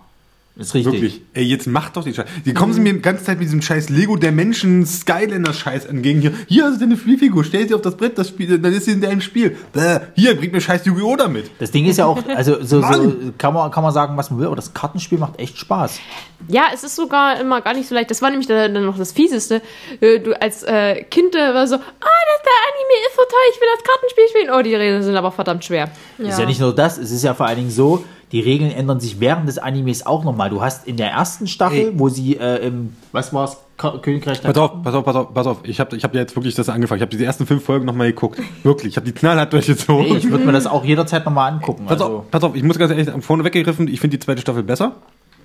Ist 0.58 0.74
richtig. 0.74 0.94
Wirklich. 0.94 1.20
Ey, 1.34 1.44
jetzt 1.44 1.66
macht 1.66 1.96
doch 1.96 2.04
den 2.04 2.14
Scheiß. 2.14 2.26
Die 2.46 2.54
kommen 2.54 2.72
sie 2.72 2.80
mir 2.80 2.94
die 2.94 3.02
ganze 3.02 3.24
Zeit 3.24 3.38
mit 3.38 3.46
diesem 3.46 3.60
scheiß 3.60 3.90
Lego 3.90 4.16
der 4.16 4.32
Menschen 4.32 4.86
Skylander 4.86 5.52
Scheiß 5.52 5.84
entgegen 5.84 6.22
hier. 6.22 6.32
Hier 6.46 6.64
hast 6.64 6.76
du 6.76 6.80
deine 6.80 6.96
Spielfigur, 6.96 7.44
stell 7.44 7.68
sie 7.68 7.74
auf 7.74 7.82
das 7.82 7.94
Brett, 7.94 8.16
das 8.16 8.28
Spiel, 8.28 8.58
dann 8.58 8.72
ist 8.72 8.86
sie 8.86 8.92
in 8.92 9.02
deinem 9.02 9.20
Spiel. 9.20 9.54
Bäh, 9.74 10.00
hier, 10.14 10.34
bringt 10.34 10.54
mir 10.54 10.62
scheiß 10.62 10.86
Yu-Gi-Oh! 10.86 11.16
damit. 11.16 11.50
Das 11.58 11.70
Ding 11.72 11.84
ist 11.84 11.98
ja 11.98 12.06
auch, 12.06 12.22
also 12.34 12.62
so, 12.62 12.80
so 12.80 13.14
kann, 13.36 13.52
man, 13.52 13.70
kann 13.70 13.82
man 13.82 13.92
sagen, 13.92 14.16
was 14.16 14.30
man 14.30 14.40
will, 14.40 14.46
aber 14.46 14.56
das 14.56 14.72
Kartenspiel 14.72 15.18
macht 15.18 15.38
echt 15.38 15.58
Spaß. 15.58 16.00
Ja, 16.48 16.64
es 16.72 16.84
ist 16.84 16.96
sogar 16.96 17.38
immer 17.38 17.60
gar 17.60 17.74
nicht 17.74 17.88
so 17.88 17.94
leicht. 17.94 18.10
Das 18.10 18.22
war 18.22 18.30
nämlich 18.30 18.48
dann 18.48 18.72
noch 18.72 18.96
das 18.96 19.12
Fieseste. 19.12 19.60
Äh, 20.00 20.20
Du 20.20 20.40
als 20.40 20.62
äh, 20.62 21.02
Kind 21.04 21.34
äh, 21.34 21.54
war 21.54 21.66
so, 21.66 21.76
ah, 21.76 21.80
das 21.80 22.42
der 22.46 22.52
Anime 22.68 23.06
ist 23.06 23.16
so 23.16 23.22
toll, 23.22 23.46
ich 23.52 23.60
will 23.60 23.68
das 23.74 23.84
Kartenspiel 23.84 24.24
spielen. 24.30 24.58
Oh, 24.58 24.62
die 24.62 24.74
Regeln 24.74 25.02
sind 25.02 25.16
aber 25.16 25.32
verdammt 25.32 25.64
schwer. 25.64 25.90
Ist 26.18 26.38
ja 26.38 26.46
nicht 26.46 26.60
nur 26.60 26.74
das, 26.74 26.96
es 26.96 27.10
ist 27.10 27.24
ja 27.24 27.34
vor 27.34 27.46
allen 27.46 27.58
Dingen 27.58 27.70
so, 27.70 28.04
die 28.32 28.40
Regeln 28.40 28.72
ändern 28.72 28.98
sich 29.00 29.20
während 29.20 29.48
des 29.48 29.58
Animes 29.58 30.04
auch 30.04 30.24
nochmal. 30.24 30.50
Du 30.50 30.60
hast 30.60 30.86
in 30.86 30.96
der 30.96 31.10
ersten 31.10 31.46
Staffel, 31.46 31.78
Ey. 31.78 31.92
wo 31.94 32.08
sie 32.08 32.36
äh, 32.36 32.66
im, 32.66 32.92
was 33.12 33.32
war's, 33.32 33.58
Königreich 33.76 34.40
der 34.40 34.48
Pass 34.48 34.56
auf, 34.58 34.82
pass 34.82 34.94
auf, 34.94 35.04
pass 35.04 35.16
auf, 35.16 35.34
pass 35.34 35.46
auf. 35.46 35.58
Ich 35.64 35.78
habe 35.80 35.94
ich 35.96 36.02
hab 36.02 36.14
jetzt 36.14 36.34
wirklich 36.34 36.54
das 36.54 36.68
angefangen. 36.70 36.98
Ich 36.98 37.02
habe 37.02 37.14
die 37.16 37.22
ersten 37.22 37.46
fünf 37.46 37.62
Folgen 37.62 37.84
nochmal 37.84 38.06
geguckt. 38.08 38.40
Wirklich. 38.62 38.92
Ich 38.92 38.96
habe 38.96 39.04
die 39.06 39.12
knallhart 39.12 39.52
durchgezogen. 39.52 40.06
Nee, 40.12 40.16
ich 40.16 40.30
würde 40.30 40.44
mir 40.46 40.52
das 40.52 40.66
auch 40.66 40.82
jederzeit 40.84 41.24
nochmal 41.26 41.52
angucken. 41.52 41.84
Pass 41.86 42.00
Also, 42.00 42.16
auf, 42.18 42.30
pass 42.30 42.42
auf, 42.42 42.56
ich 42.56 42.62
muss 42.62 42.78
ganz 42.78 42.90
ehrlich 42.90 43.08
vorne 43.24 43.44
weggegriffen, 43.44 43.86
ich 43.88 44.00
finde 44.00 44.16
die 44.16 44.24
zweite 44.24 44.40
Staffel 44.40 44.62
besser. 44.62 44.92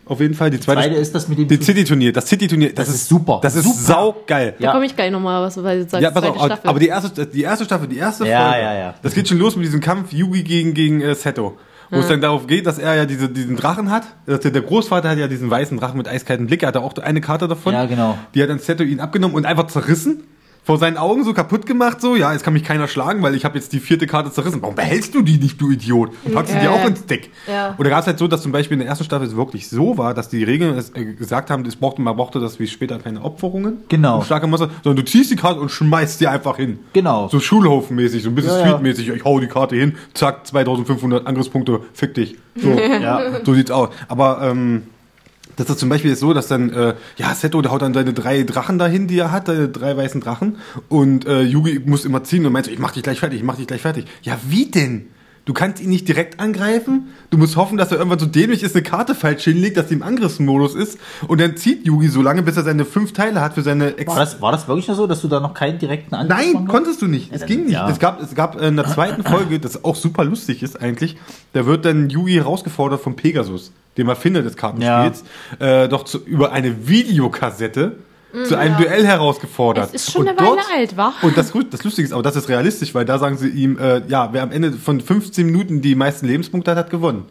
Auf 0.05 0.19
jeden 0.19 0.33
Fall. 0.33 0.49
Die 0.49 0.59
zweite, 0.59 0.81
zweite 0.81 0.95
ist 0.95 1.13
das 1.13 1.27
mit 1.27 1.37
dem 1.37 1.47
die 1.47 1.61
City-Turnier. 1.61 2.11
Das 2.11 2.27
City-Turnier, 2.27 2.69
das, 2.73 2.87
Das 2.87 2.95
ist 2.95 3.07
super. 3.09 3.39
Das 3.43 3.55
ist 3.55 3.63
Super. 3.65 3.77
saugeil. 3.77 4.55
Da 4.59 4.63
Ja. 4.65 4.71
komme 4.71 4.85
ich 4.85 4.95
gleich 4.95 5.11
nochmal 5.11 5.41
was, 5.43 5.61
weil 5.63 5.83
du 5.83 5.89
sagst, 5.89 6.01
Ja, 6.03 6.09
pass 6.11 6.23
auf, 6.23 6.35
Staffel. 6.37 6.69
aber 6.69 6.79
die 6.79 6.87
erste, 6.87 7.25
die 7.27 7.43
erste 7.43 7.65
Staffel, 7.65 7.87
die 7.87 7.97
erste 7.97 8.25
Ja, 8.27 8.49
Folge, 8.49 8.65
ja, 8.65 8.73
ja. 8.75 8.93
das 9.03 9.13
geht 9.13 9.27
schon 9.27 9.37
los 9.37 9.55
mit 9.55 9.65
diesem 9.65 9.79
Kampf 9.79 10.11
Yugi 10.11 10.43
gegen, 10.43 10.73
gegen 10.73 11.01
äh, 11.01 11.15
Seto. 11.15 11.57
Wo 11.91 11.99
es 11.99 12.07
dann 12.07 12.21
darauf 12.21 12.47
geht, 12.47 12.65
dass 12.67 12.79
er 12.79 12.95
ja 12.95 13.05
diese, 13.05 13.27
diesen 13.27 13.57
Drachen 13.57 13.91
hat. 13.91 14.03
Dass 14.25 14.39
der, 14.39 14.51
der 14.51 14.61
Großvater 14.61 15.09
hat 15.09 15.17
ja 15.17 15.27
diesen 15.27 15.49
weißen 15.49 15.77
Drachen 15.77 15.97
mit 15.97 16.07
eiskaltem 16.07 16.47
Blick. 16.47 16.63
Er 16.63 16.69
hatte 16.69 16.81
auch 16.81 16.97
eine 16.97 17.19
Karte 17.19 17.49
davon. 17.49 17.73
Ja, 17.73 17.85
genau. 17.85 18.17
Die 18.33 18.41
hat 18.41 18.49
dann 18.49 18.59
Seto 18.59 18.83
ihn 18.83 19.01
abgenommen 19.01 19.35
und 19.35 19.45
einfach 19.45 19.67
zerrissen. 19.67 20.23
Vor 20.63 20.77
seinen 20.77 20.97
Augen 20.97 21.23
so 21.23 21.33
kaputt 21.33 21.65
gemacht, 21.65 22.01
so, 22.01 22.15
ja, 22.15 22.31
jetzt 22.33 22.43
kann 22.43 22.53
mich 22.53 22.63
keiner 22.63 22.87
schlagen, 22.87 23.23
weil 23.23 23.33
ich 23.33 23.45
habe 23.45 23.57
jetzt 23.57 23.73
die 23.73 23.79
vierte 23.79 24.05
Karte 24.05 24.31
zerrissen. 24.31 24.61
Warum 24.61 24.75
behältst 24.75 25.15
du 25.15 25.23
die 25.23 25.37
nicht, 25.39 25.59
du 25.59 25.71
Idiot? 25.71 26.11
Und 26.23 26.35
packst 26.35 26.51
sie 26.51 26.57
Ja. 26.57 26.63
dir 26.65 26.71
auch 26.71 26.85
ins 26.85 27.03
Deck. 27.07 27.31
Ja. 27.47 27.69
Und 27.75 27.83
da 27.83 27.89
gab 27.89 28.01
es 28.01 28.05
halt 28.07 28.19
so, 28.19 28.27
dass 28.27 28.43
zum 28.43 28.51
Beispiel 28.51 28.75
in 28.75 28.79
der 28.81 28.87
ersten 28.87 29.03
Staffel 29.03 29.25
es 29.27 29.35
wirklich 29.35 29.67
so 29.67 29.97
war, 29.97 30.13
dass 30.13 30.29
die 30.29 30.43
Regeln 30.43 30.77
es, 30.77 30.91
äh, 30.91 31.13
gesagt 31.13 31.49
haben, 31.49 31.65
es 31.65 31.75
brauchte, 31.75 32.03
man 32.03 32.15
brauchte 32.15 32.39
das 32.39 32.59
wie 32.59 32.67
später 32.67 32.99
keine 32.99 33.23
Opferungen. 33.23 33.77
Genau. 33.89 34.21
Starke 34.21 34.45
Monster, 34.45 34.69
sondern 34.83 35.03
du 35.03 35.11
ziehst 35.11 35.31
die 35.31 35.35
Karte 35.35 35.59
und 35.59 35.69
schmeißt 35.69 36.19
sie 36.19 36.27
einfach 36.27 36.57
hin. 36.57 36.77
Genau. 36.93 37.27
So 37.27 37.39
Schulhofenmäßig, 37.39 38.21
so 38.21 38.29
ein 38.29 38.35
bisschen 38.35 38.51
Ja, 38.51 38.59
ja. 38.59 38.67
Streetmäßig. 38.67 39.09
Ich 39.09 39.25
hau 39.25 39.39
die 39.39 39.47
Karte 39.47 39.75
hin, 39.75 39.95
zack, 40.13 40.45
2500 40.45 41.25
Angriffspunkte, 41.25 41.79
fick 41.93 42.13
dich. 42.13 42.37
So, 42.55 42.69
Ja. 43.01 43.19
so 43.43 43.55
sieht's 43.55 43.71
aus. 43.71 43.89
Aber 44.07 44.41
ähm, 44.43 44.83
das 45.55 45.69
ist 45.69 45.79
zum 45.79 45.89
Beispiel 45.89 46.15
so, 46.15 46.33
dass 46.33 46.47
dann, 46.47 46.71
äh, 46.71 46.95
ja, 47.17 47.33
Seto, 47.35 47.61
der 47.61 47.71
haut 47.71 47.81
dann 47.81 47.93
seine 47.93 48.13
drei 48.13 48.43
Drachen 48.43 48.77
dahin, 48.77 49.07
die 49.07 49.19
er 49.19 49.31
hat, 49.31 49.47
seine 49.47 49.69
drei 49.69 49.95
weißen 49.95 50.21
Drachen. 50.21 50.57
Und 50.89 51.25
äh, 51.25 51.41
Yugi 51.41 51.81
muss 51.85 52.05
immer 52.05 52.23
ziehen 52.23 52.45
und 52.45 52.53
meint 52.53 52.65
so, 52.65 52.71
ich 52.71 52.79
mach 52.79 52.91
dich 52.91 53.03
gleich 53.03 53.19
fertig, 53.19 53.39
ich 53.39 53.45
mach 53.45 53.57
dich 53.57 53.67
gleich 53.67 53.81
fertig. 53.81 54.05
Ja, 54.21 54.39
wie 54.47 54.65
denn? 54.65 55.07
Du 55.51 55.55
kannst 55.55 55.81
ihn 55.83 55.89
nicht 55.89 56.07
direkt 56.07 56.39
angreifen. 56.39 57.09
Du 57.29 57.37
musst 57.37 57.57
hoffen, 57.57 57.77
dass 57.77 57.91
er 57.91 57.97
irgendwann 57.97 58.19
so 58.19 58.25
dämlich 58.25 58.63
ist, 58.63 58.73
eine 58.73 58.83
Karte 58.83 59.13
falsch 59.13 59.43
hinlegt, 59.43 59.75
dass 59.75 59.87
die 59.87 59.95
im 59.95 60.01
Angriffsmodus 60.01 60.75
ist. 60.75 60.97
Und 61.27 61.41
dann 61.41 61.57
zieht 61.57 61.85
Yugi 61.85 62.07
so 62.07 62.21
lange, 62.21 62.41
bis 62.41 62.55
er 62.55 62.63
seine 62.63 62.85
fünf 62.85 63.11
Teile 63.11 63.41
hat 63.41 63.55
für 63.55 63.61
seine 63.61 63.97
Ex 63.97 64.07
War 64.09 64.15
das, 64.21 64.41
war 64.41 64.53
das 64.53 64.69
wirklich 64.69 64.85
so, 64.85 65.07
dass 65.07 65.19
du 65.19 65.27
da 65.27 65.41
noch 65.41 65.53
keinen 65.53 65.77
direkten 65.77 66.15
Angriff 66.15 66.37
Nein, 66.53 66.67
konntest 66.69 67.01
du 67.01 67.07
nicht. 67.07 67.33
Es 67.33 67.41
dann- 67.41 67.49
ging 67.49 67.63
nicht. 67.65 67.73
ja. 67.73 67.89
Es 67.89 67.99
gab, 67.99 68.21
es 68.23 68.33
gab 68.33 68.61
in 68.61 68.77
der 68.77 68.85
zweiten 68.87 69.23
Folge, 69.25 69.59
das 69.59 69.83
auch 69.83 69.97
super 69.97 70.23
lustig 70.23 70.63
ist 70.63 70.81
eigentlich, 70.81 71.17
da 71.51 71.65
wird 71.65 71.83
dann 71.83 72.09
Yugi 72.09 72.35
herausgefordert 72.35 73.01
vom 73.01 73.17
Pegasus, 73.17 73.73
dem 73.97 74.07
Erfinder 74.07 74.43
des 74.43 74.55
Kartenspiels, 74.55 75.25
äh, 75.59 75.89
doch 75.89 76.05
zu, 76.05 76.19
über 76.23 76.53
eine 76.53 76.87
Videokassette 76.87 77.97
zu 78.45 78.57
einem 78.57 78.77
Duell 78.77 79.05
herausgefordert. 79.05 79.89
Es 79.93 80.07
ist 80.07 80.11
schon 80.13 80.21
Und 80.21 80.29
eine 80.29 80.39
Weile 80.39 80.61
alt, 80.75 80.97
wa? 80.97 81.13
Und 81.21 81.37
das, 81.37 81.51
das 81.69 81.83
Lustige 81.83 82.05
ist, 82.05 82.13
aber 82.13 82.23
das 82.23 82.35
ist 82.35 82.49
realistisch, 82.49 82.93
weil 82.95 83.05
da 83.05 83.19
sagen 83.19 83.37
sie 83.37 83.49
ihm, 83.49 83.77
äh, 83.77 84.01
ja, 84.07 84.29
wer 84.31 84.43
am 84.43 84.51
Ende 84.51 84.71
von 84.73 85.01
15 85.01 85.45
Minuten 85.45 85.81
die 85.81 85.95
meisten 85.95 86.25
Lebenspunkte 86.27 86.71
hat, 86.71 86.77
hat 86.77 86.89
gewonnen. 86.89 87.25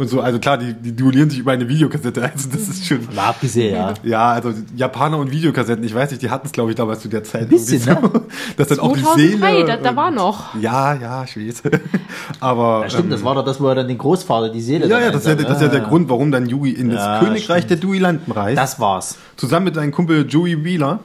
Und 0.00 0.08
so, 0.08 0.22
also 0.22 0.38
klar, 0.38 0.56
die, 0.56 0.72
die 0.72 0.96
duellieren 0.96 1.28
sich 1.28 1.40
über 1.40 1.52
eine 1.52 1.68
Videokassette, 1.68 2.22
also 2.22 2.48
das 2.50 2.68
ist 2.68 2.86
schon... 2.86 3.14
War 3.14 3.26
abgesehen, 3.26 3.74
ja. 3.74 3.92
Ja, 4.02 4.30
also 4.30 4.54
Japaner 4.74 5.18
und 5.18 5.30
Videokassetten, 5.30 5.84
ich 5.84 5.94
weiß 5.94 6.10
nicht, 6.10 6.22
die 6.22 6.30
hatten 6.30 6.46
es, 6.46 6.52
glaube 6.52 6.70
ich, 6.70 6.76
damals 6.76 7.00
zu 7.00 7.08
der 7.08 7.22
Zeit. 7.22 7.42
Ein 7.42 7.48
bisschen, 7.48 7.86
irgendwie 7.86 8.18
so, 8.18 8.24
Dass 8.56 8.68
dann 8.68 8.80
auch 8.80 8.96
die 8.96 9.02
2003, 9.02 9.52
Seele... 9.52 9.66
da, 9.66 9.76
da 9.76 9.96
war 9.96 10.10
noch. 10.10 10.54
Ja, 10.58 10.94
ja, 10.94 11.24
ich 11.24 11.36
weiß. 11.36 11.64
Aber... 12.40 12.80
Ja, 12.84 12.88
stimmt, 12.88 13.04
ähm, 13.04 13.10
das 13.10 13.22
war 13.24 13.34
doch 13.34 13.44
das, 13.44 13.60
wo 13.60 13.68
er 13.68 13.74
dann 13.74 13.88
den 13.88 13.98
Großvater, 13.98 14.48
die 14.48 14.62
Seele 14.62 14.88
ja, 14.88 15.00
ja, 15.00 15.10
das 15.10 15.20
ist 15.20 15.28
ja, 15.28 15.34
das 15.34 15.56
ist 15.56 15.62
ja 15.64 15.68
der 15.68 15.84
Ah, 15.84 15.88
Grund, 15.88 16.08
warum 16.08 16.32
dann 16.32 16.46
Yugi 16.48 16.70
in 16.70 16.88
das 16.88 17.20
Königreich 17.20 17.64
stimmt. 17.64 17.70
der 17.70 17.76
Duellanten 17.76 18.32
reist. 18.32 18.56
Das 18.56 18.80
war's. 18.80 19.18
zusammen 19.36 19.66
mit 19.66 19.74
seinem 19.74 19.92
Kumpel 19.92 20.24
Joey 20.26 20.64
Wheeler, 20.64 21.00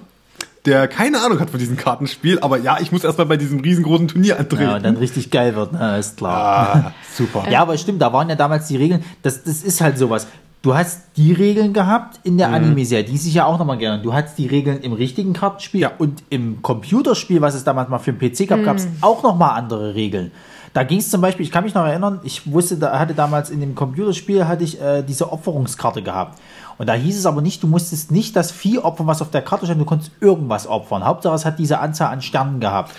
der 0.65 0.87
keine 0.87 1.21
Ahnung 1.21 1.39
hat 1.39 1.49
von 1.49 1.59
diesem 1.59 1.77
Kartenspiel, 1.77 2.39
aber 2.39 2.57
ja, 2.57 2.77
ich 2.79 2.91
muss 2.91 3.03
erstmal 3.03 3.27
bei 3.27 3.37
diesem 3.37 3.59
riesengroßen 3.59 4.07
Turnier 4.07 4.39
antreten. 4.39 4.63
Ja, 4.63 4.75
und 4.77 4.83
dann 4.85 4.97
richtig 4.97 5.31
geil 5.31 5.55
wird, 5.55 5.73
ne, 5.73 5.97
ist 5.97 6.17
klar. 6.17 6.75
ah, 6.87 6.91
super. 7.15 7.45
Ja, 7.49 7.61
aber 7.61 7.77
stimmt, 7.77 8.01
da 8.01 8.11
waren 8.13 8.29
ja 8.29 8.35
damals 8.35 8.67
die 8.67 8.77
Regeln. 8.77 9.03
Das, 9.21 9.43
das 9.43 9.63
ist 9.63 9.81
halt 9.81 9.97
sowas. 9.97 10.27
Du 10.61 10.73
hast 10.75 11.01
die 11.15 11.31
Regeln 11.31 11.73
gehabt 11.73 12.19
in 12.23 12.33
Mhm. 12.33 12.37
der 12.39 12.49
Anime-Serie, 12.51 13.03
die 13.05 13.17
sich 13.17 13.35
ja 13.35 13.45
auch 13.45 13.59
nochmal 13.59 13.77
gerne. 13.77 14.01
Du 14.01 14.13
hast 14.13 14.35
die 14.39 14.47
Regeln 14.47 14.79
im 14.81 14.93
richtigen 14.93 15.33
Kartenspiel 15.33 15.81
Ja. 15.81 15.91
und 15.99 16.23
im 16.31 16.63
Computerspiel, 16.63 17.39
was 17.41 17.53
es 17.53 17.63
damals 17.63 17.87
mal 17.89 17.99
für 17.99 18.13
den 18.13 18.19
PC 18.19 18.47
gab, 18.47 18.63
gab 18.63 18.77
es 18.77 18.87
auch 19.01 19.21
nochmal 19.21 19.51
andere 19.59 19.93
Regeln. 19.93 20.31
Da 20.73 20.83
ging 20.83 20.97
es 20.97 21.09
zum 21.09 21.21
Beispiel, 21.21 21.45
ich 21.45 21.51
kann 21.51 21.63
mich 21.63 21.73
noch 21.73 21.85
erinnern, 21.85 22.19
ich 22.23 22.51
wusste, 22.51 22.75
da 22.77 22.99
hatte 22.99 23.13
damals 23.13 23.49
in 23.49 23.61
dem 23.61 23.75
Computerspiel 23.75 24.45
hatte 24.47 24.63
ich 24.65 24.81
äh, 24.81 25.03
diese 25.03 25.31
Opferungskarte 25.31 26.01
gehabt. 26.01 26.37
Und 26.77 26.87
da 26.87 26.93
hieß 26.93 27.17
es 27.17 27.25
aber 27.25 27.41
nicht, 27.41 27.63
du 27.63 27.67
musstest 27.67 28.11
nicht 28.11 28.35
das 28.35 28.51
Vieh 28.51 28.79
opfern, 28.79 29.07
was 29.07 29.21
auf 29.21 29.31
der 29.31 29.41
Karte 29.41 29.65
stand, 29.65 29.79
du 29.79 29.85
konntest 29.85 30.11
irgendwas 30.19 30.67
opfern. 30.67 31.05
Hauptsache 31.05 31.35
es 31.35 31.45
hat 31.45 31.59
diese 31.59 31.79
Anzahl 31.79 32.11
an 32.11 32.21
Sternen 32.21 32.59
gehabt. 32.59 32.91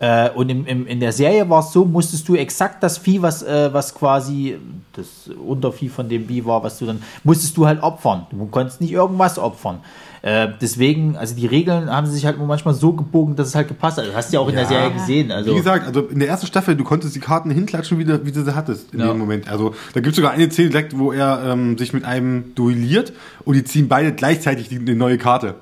Äh, 0.00 0.30
und 0.30 0.48
im, 0.48 0.64
im, 0.66 0.86
in 0.86 1.00
der 1.00 1.12
Serie 1.12 1.50
war 1.50 1.60
es 1.60 1.72
so, 1.72 1.84
musstest 1.84 2.28
du 2.28 2.36
exakt 2.36 2.82
das 2.82 2.98
Vieh, 2.98 3.20
was, 3.20 3.42
äh, 3.42 3.72
was 3.72 3.94
quasi 3.94 4.56
das 4.92 5.34
Untervieh 5.34 5.88
von 5.88 6.08
dem 6.08 6.28
Vieh 6.28 6.44
war, 6.44 6.62
was 6.62 6.78
du 6.78 6.86
dann, 6.86 7.02
musstest 7.24 7.56
du 7.56 7.66
halt 7.66 7.82
opfern. 7.82 8.26
Du 8.30 8.46
konntest 8.46 8.80
nicht 8.80 8.92
irgendwas 8.92 9.38
opfern. 9.38 9.80
Äh, 10.22 10.48
deswegen, 10.60 11.16
also 11.16 11.34
die 11.36 11.46
Regeln 11.46 11.90
haben 11.90 12.06
sich 12.06 12.26
halt 12.26 12.38
manchmal 12.38 12.74
so 12.74 12.92
gebogen, 12.92 13.36
dass 13.36 13.48
es 13.48 13.54
halt 13.54 13.68
gepasst 13.68 13.98
hat. 13.98 14.06
Das 14.06 14.14
hast 14.14 14.30
du 14.32 14.34
ja 14.36 14.40
auch 14.40 14.48
in 14.48 14.54
der 14.54 14.64
Ja. 14.64 14.68
Serie 14.68 14.90
gesehen. 14.92 15.30
Also, 15.30 15.52
Wie 15.52 15.56
gesagt, 15.56 15.86
also 15.86 16.00
in 16.06 16.18
der 16.18 16.28
ersten 16.28 16.46
Staffel, 16.46 16.74
du 16.76 16.84
konntest 16.84 17.14
die 17.14 17.20
Karten 17.20 17.50
hinklatschen, 17.50 17.98
wie 17.98 18.04
du, 18.04 18.24
wie 18.26 18.32
du 18.32 18.42
sie 18.44 18.54
hattest 18.54 18.92
in 18.92 19.00
Ja. 19.00 19.08
dem 19.08 19.18
Moment. 19.18 19.48
Also 19.48 19.74
da 19.94 20.00
gibt 20.00 20.08
es 20.12 20.16
sogar 20.16 20.32
eine 20.32 20.50
Szene 20.50 20.70
direkt, 20.70 20.98
wo 20.98 21.12
er 21.12 21.42
ähm, 21.46 21.78
sich 21.78 21.92
mit 21.92 22.04
einem 22.04 22.54
duelliert 22.54 23.12
und 23.44 23.54
die 23.54 23.64
ziehen 23.64 23.88
beide 23.88 24.12
gleichzeitig 24.12 24.68
die, 24.68 24.84
die 24.84 24.94
neue 24.94 25.18
Karte. 25.18 25.54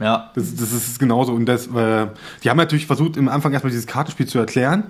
Ja. 0.00 0.30
Das, 0.34 0.54
das 0.56 0.72
ist 0.72 0.98
genauso. 0.98 1.32
Und 1.32 1.46
das, 1.46 1.66
äh, 1.68 2.06
die 2.42 2.50
haben 2.50 2.56
natürlich 2.56 2.86
versucht, 2.86 3.16
im 3.16 3.28
Anfang 3.28 3.52
erstmal 3.52 3.70
dieses 3.70 3.86
Kartenspiel 3.86 4.26
zu 4.26 4.38
erklären. 4.38 4.84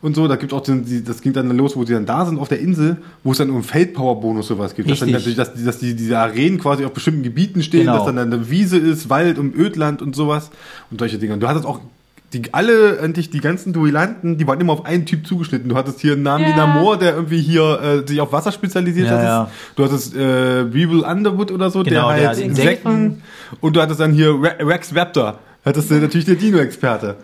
Und 0.00 0.14
so, 0.14 0.28
da 0.28 0.36
gibt 0.36 0.52
auch 0.52 0.60
den, 0.62 0.84
die, 0.84 1.02
das 1.02 1.20
ging 1.22 1.32
dann 1.32 1.50
los, 1.56 1.74
wo 1.76 1.84
sie 1.84 1.92
dann 1.92 2.06
da 2.06 2.24
sind 2.24 2.38
auf 2.38 2.48
der 2.48 2.60
Insel, 2.60 2.98
wo 3.24 3.32
es 3.32 3.38
dann 3.38 3.50
um 3.50 3.64
Feldpower-Bonus 3.64 4.46
sowas 4.46 4.74
gibt. 4.76 4.88
Dass, 4.88 5.00
dann 5.00 5.08
Richtig. 5.08 5.36
natürlich, 5.36 5.36
dass, 5.36 5.54
die- 5.54 5.64
dass 5.64 5.78
die, 5.78 5.94
diese 5.96 6.18
Arenen 6.18 6.58
quasi 6.60 6.84
auf 6.84 6.92
bestimmten 6.92 7.24
Gebieten 7.24 7.62
stehen, 7.64 7.80
Genau. 7.86 7.96
dass 7.96 8.06
dann 8.06 8.16
eine 8.18 8.48
Wiese 8.48 8.78
ist, 8.78 9.10
Wald 9.10 9.38
und 9.38 9.56
Ödland 9.56 10.00
und 10.00 10.14
sowas 10.14 10.50
und 10.92 11.00
solche 11.00 11.18
Dinge. 11.18 11.34
Und 11.34 11.40
du 11.40 11.48
hattest 11.48 11.66
auch 11.66 11.80
die, 12.32 12.42
alle, 12.52 13.00
eigentlich 13.02 13.30
die 13.30 13.40
ganzen 13.40 13.72
Duellanten, 13.72 14.36
die 14.38 14.46
waren 14.46 14.60
immer 14.60 14.74
auf 14.74 14.84
einen 14.84 15.04
Typ 15.06 15.26
zugeschnitten. 15.26 15.68
Du 15.68 15.74
hattest 15.76 15.98
hier 15.98 16.12
einen 16.12 16.22
Namen 16.22 16.44
wie 16.44 16.50
Ja. 16.50 16.56
Namor, 16.58 16.98
der 16.98 17.14
irgendwie 17.16 17.40
hier 17.40 17.80
äh, 18.04 18.06
sich 18.06 18.20
auf 18.20 18.30
Wasser 18.32 18.52
spezialisiert 18.52 19.08
Ja, 19.08 19.16
hat. 19.16 19.22
ja. 19.24 19.50
Du 19.76 19.84
hattest 19.84 20.14
äh, 20.14 20.72
Weevil 20.72 21.00
Underwood 21.00 21.50
oder 21.50 21.70
so, 21.70 21.82
Genau, 21.82 22.08
der 22.10 22.18
der 22.18 22.28
halt 22.28 22.38
hat 22.38 22.44
Insekten. 22.44 23.22
Und 23.60 23.74
du 23.76 23.80
hattest 23.80 23.98
dann 23.98 24.12
hier 24.12 24.28
Re 24.30 24.56
Rex 24.60 24.94
Raptor. 24.94 25.38
Hattest 25.64 25.90
du 25.90 25.94
natürlich 25.94 26.26
der 26.26 26.36
Dino-Experte. 26.36 27.16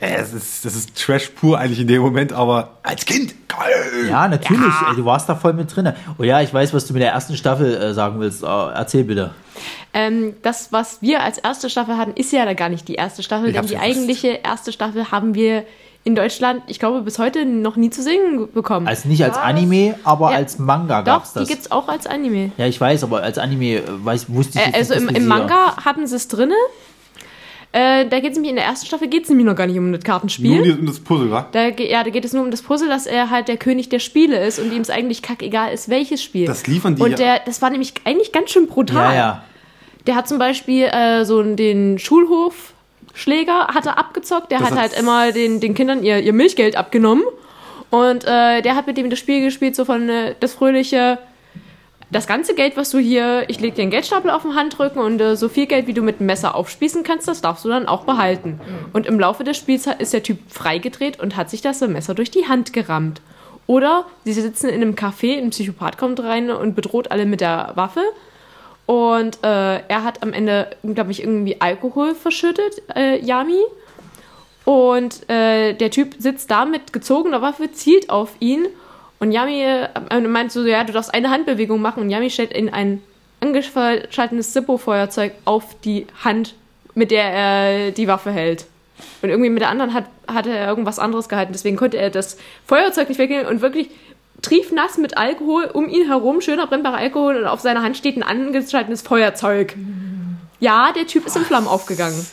Äh, 0.00 0.14
Es 0.16 0.32
ist, 0.32 0.64
das 0.64 0.74
ist 0.76 0.96
Trash 0.96 1.28
pur 1.30 1.58
eigentlich 1.58 1.80
in 1.80 1.88
dem 1.88 2.02
Moment, 2.02 2.32
aber 2.32 2.78
als 2.82 3.04
Kind, 3.04 3.34
geil! 3.48 4.08
Ja, 4.08 4.28
natürlich. 4.28 4.62
Ey, 4.88 4.96
Du 4.96 5.04
warst 5.04 5.28
da 5.28 5.34
voll 5.34 5.52
mit 5.54 5.74
drin. 5.74 5.92
Oh 6.18 6.22
ja, 6.22 6.40
ich 6.40 6.52
weiß, 6.54 6.72
was 6.72 6.86
du 6.86 6.92
mit 6.92 7.02
der 7.02 7.10
ersten 7.12 7.36
Staffel 7.36 7.74
äh, 7.74 7.94
sagen 7.94 8.20
willst. 8.20 8.42
Äh, 8.42 8.46
erzähl 8.46 9.04
bitte. 9.04 9.32
Ähm, 9.92 10.34
das, 10.42 10.72
was 10.72 11.02
wir 11.02 11.22
als 11.22 11.38
erste 11.38 11.68
Staffel 11.68 11.96
hatten, 11.96 12.12
ist 12.14 12.30
ja 12.32 12.50
gar 12.52 12.68
nicht 12.68 12.86
die 12.86 12.94
erste 12.94 13.22
Staffel, 13.22 13.48
Ich 13.48 13.54
denn 13.54 13.62
die 13.66 13.74
gewusst. 13.74 13.84
eigentliche 13.84 14.28
erste 14.44 14.70
Staffel 14.72 15.10
haben 15.10 15.34
wir 15.34 15.64
in 16.04 16.14
Deutschland, 16.14 16.62
ich 16.68 16.78
glaube, 16.78 17.02
bis 17.02 17.18
heute 17.18 17.44
noch 17.44 17.76
nie 17.76 17.90
zu 17.90 18.02
sehen 18.02 18.48
bekommen. 18.54 18.86
Also 18.86 19.08
nicht 19.08 19.22
als 19.24 19.36
Was? 19.36 19.42
Anime, 19.42 19.96
aber 20.04 20.30
Ja. 20.30 20.36
als 20.36 20.58
Manga 20.58 21.00
Doch, 21.02 21.06
gab's 21.06 21.32
die 21.32 21.40
das. 21.40 21.48
gibt's 21.48 21.70
auch 21.72 21.88
als 21.88 22.06
Anime. 22.06 22.52
ja, 22.56 22.66
ich 22.66 22.80
weiß, 22.80 23.02
aber 23.02 23.22
als 23.22 23.36
Anime 23.36 23.78
äh, 23.78 23.82
weiß, 23.86 24.26
wusste 24.32 24.58
ich 24.60 24.66
Äh, 24.74 24.78
also 24.78 24.94
im, 24.94 25.08
im 25.08 25.26
Manga 25.26 25.76
hatten 25.84 26.06
sie 26.06 26.16
es 26.16 26.28
drinne. 26.28 26.54
Äh, 27.72 28.06
da 28.06 28.18
geht 28.20 28.30
es 28.30 28.36
nämlich 28.36 28.50
in 28.50 28.56
der 28.56 28.64
ersten 28.64 28.86
Staffel 28.86 29.08
geht 29.08 29.24
es 29.24 29.28
nämlich 29.28 29.44
noch 29.46 29.54
gar 29.54 29.66
nicht 29.66 29.78
um 29.78 29.92
das 29.92 30.00
Nur 30.00 30.04
Kartenspiel. 30.04 30.62
die- 30.62 30.70
um 30.72 30.86
das 30.86 31.00
Puzzle, 31.00 31.30
wa? 31.30 31.46
Da, 31.52 31.68
ja, 31.68 32.02
da 32.02 32.08
geht 32.10 32.24
es 32.24 32.32
nur 32.32 32.42
um 32.42 32.50
das 32.50 32.62
Puzzle, 32.62 32.88
dass 32.88 33.04
er 33.06 33.28
halt 33.30 33.46
der 33.48 33.58
König 33.58 33.90
der 33.90 33.98
Spiele 33.98 34.42
ist 34.46 34.58
und 34.58 34.72
ihm 34.72 34.80
es 34.80 34.88
eigentlich 34.88 35.20
kackegal 35.20 35.72
ist, 35.74 35.90
welches 35.90 36.22
Spiel. 36.22 36.46
Das 36.46 36.66
liefern 36.66 36.96
die 36.96 37.02
Und 37.02 37.10
ja- 37.12 37.16
der, 37.16 37.40
das 37.44 37.60
war 37.60 37.68
nämlich 37.70 37.92
eigentlich 38.04 38.32
ganz 38.32 38.50
schön 38.50 38.68
brutal. 38.68 39.12
Ja, 39.12 39.18
ja. 39.18 39.44
Der 40.06 40.14
hat 40.16 40.26
zum 40.28 40.38
Beispiel 40.38 40.84
äh, 40.84 41.24
so 41.26 41.42
den 41.42 41.98
Schulhofschläger 41.98 43.68
hat 43.68 43.86
er 43.86 43.98
abgezockt. 43.98 44.50
Der 44.50 44.58
Das 44.60 44.70
hat 44.70 44.76
hat- 44.78 44.90
halt 44.92 44.98
immer 44.98 45.32
den, 45.32 45.60
den 45.60 45.74
Kindern 45.74 46.02
ihr, 46.02 46.20
ihr 46.20 46.32
Milchgeld 46.32 46.76
abgenommen. 46.76 47.24
Und 47.90 48.24
äh, 48.24 48.60
der 48.62 48.74
hat 48.76 48.86
mit 48.86 48.96
dem 48.96 49.08
das 49.10 49.18
Spiel 49.18 49.42
gespielt, 49.42 49.74
so 49.74 49.84
von 49.84 50.08
äh, 50.08 50.34
das 50.40 50.54
fröhliche, 50.54 51.18
das 52.10 52.26
ganze 52.26 52.54
Geld, 52.54 52.76
was 52.76 52.90
du 52.90 52.98
hier, 52.98 53.44
ich 53.48 53.60
leg 53.60 53.74
dir 53.74 53.82
einen 53.82 53.90
Geldstapel 53.90 54.30
auf 54.30 54.42
den 54.42 54.54
Handrücken 54.54 55.00
und 55.00 55.20
äh, 55.20 55.36
so 55.36 55.48
viel 55.48 55.66
Geld, 55.66 55.86
wie 55.86 55.92
du 55.92 56.02
mit 56.02 56.20
dem 56.20 56.26
Messer 56.26 56.54
aufspießen 56.54 57.02
kannst, 57.02 57.28
das 57.28 57.42
darfst 57.42 57.64
du 57.64 57.68
dann 57.68 57.86
auch 57.86 58.04
behalten. 58.04 58.60
Und 58.92 59.06
im 59.06 59.20
Laufe 59.20 59.44
des 59.44 59.56
Spiels 59.56 59.86
ist 59.98 60.12
der 60.14 60.22
Typ 60.22 60.38
freigedreht 60.48 61.20
und 61.20 61.36
hat 61.36 61.50
sich 61.50 61.60
das 61.60 61.80
Messer 61.82 62.14
durch 62.14 62.30
die 62.30 62.48
Hand 62.48 62.72
gerammt. 62.72 63.20
Oder 63.66 64.06
sie 64.24 64.32
sitzen 64.32 64.70
in 64.70 64.76
einem 64.76 64.94
Café, 64.94 65.36
ein 65.36 65.50
Psychopath 65.50 65.98
kommt 65.98 66.20
rein 66.20 66.50
und 66.50 66.74
bedroht 66.74 67.10
alle 67.10 67.26
mit 67.26 67.42
der 67.42 67.72
Waffe. 67.74 68.00
Und 68.86 69.44
äh, 69.44 69.80
er 69.86 70.02
hat 70.02 70.22
am 70.22 70.32
Ende, 70.32 70.70
glaube 70.82 71.10
ich, 71.10 71.22
irgendwie 71.22 71.60
Alkohol 71.60 72.14
verschüttet, 72.14 72.80
äh, 72.96 73.22
Yami. 73.22 73.60
Und 74.64 75.28
äh, 75.28 75.74
der 75.74 75.90
Typ 75.90 76.16
sitzt 76.18 76.50
da 76.50 76.64
mit 76.64 76.94
gezogener 76.94 77.42
Waffe, 77.42 77.70
zielt 77.70 78.08
auf 78.08 78.30
ihn. 78.40 78.66
Und 79.20 79.32
Yami 79.32 79.62
äh, 79.62 80.20
meint 80.20 80.52
so, 80.52 80.64
ja, 80.64 80.84
du 80.84 80.92
darfst 80.92 81.12
eine 81.12 81.30
Handbewegung 81.30 81.80
machen. 81.80 82.02
Und 82.02 82.10
Yami 82.10 82.30
stellt 82.30 82.52
in 82.52 82.68
ein 82.68 83.02
angeschaltetes 83.40 84.52
Zippo-Feuerzeug 84.52 85.32
auf 85.44 85.76
die 85.84 86.06
Hand, 86.24 86.54
mit 86.94 87.10
der 87.10 87.24
er 87.24 87.90
die 87.90 88.08
Waffe 88.08 88.30
hält. 88.30 88.66
Und 89.22 89.28
irgendwie 89.28 89.50
mit 89.50 89.62
der 89.62 89.70
anderen 89.70 89.94
hat, 89.94 90.04
hatte 90.26 90.50
er 90.50 90.68
irgendwas 90.68 90.98
anderes 90.98 91.28
gehalten. 91.28 91.52
Deswegen 91.52 91.76
konnte 91.76 91.96
er 91.98 92.10
das 92.10 92.36
Feuerzeug 92.66 93.08
nicht 93.08 93.18
wegnehmen 93.18 93.46
und 93.46 93.60
wirklich 93.60 93.90
triefnass 94.42 94.98
mit 94.98 95.18
Alkohol 95.18 95.64
um 95.64 95.88
ihn 95.88 96.06
herum, 96.06 96.40
schöner 96.40 96.66
brennbarer 96.66 96.98
Alkohol 96.98 97.36
und 97.36 97.46
auf 97.46 97.60
seiner 97.60 97.82
Hand 97.82 97.96
steht 97.96 98.16
ein 98.16 98.22
angeschaltetes 98.22 99.02
Feuerzeug. 99.02 99.76
Ja, 100.60 100.92
der 100.92 101.06
Typ 101.06 101.26
ist 101.26 101.36
in 101.36 101.44
Flammen 101.44 101.68
aufgegangen. 101.68 102.24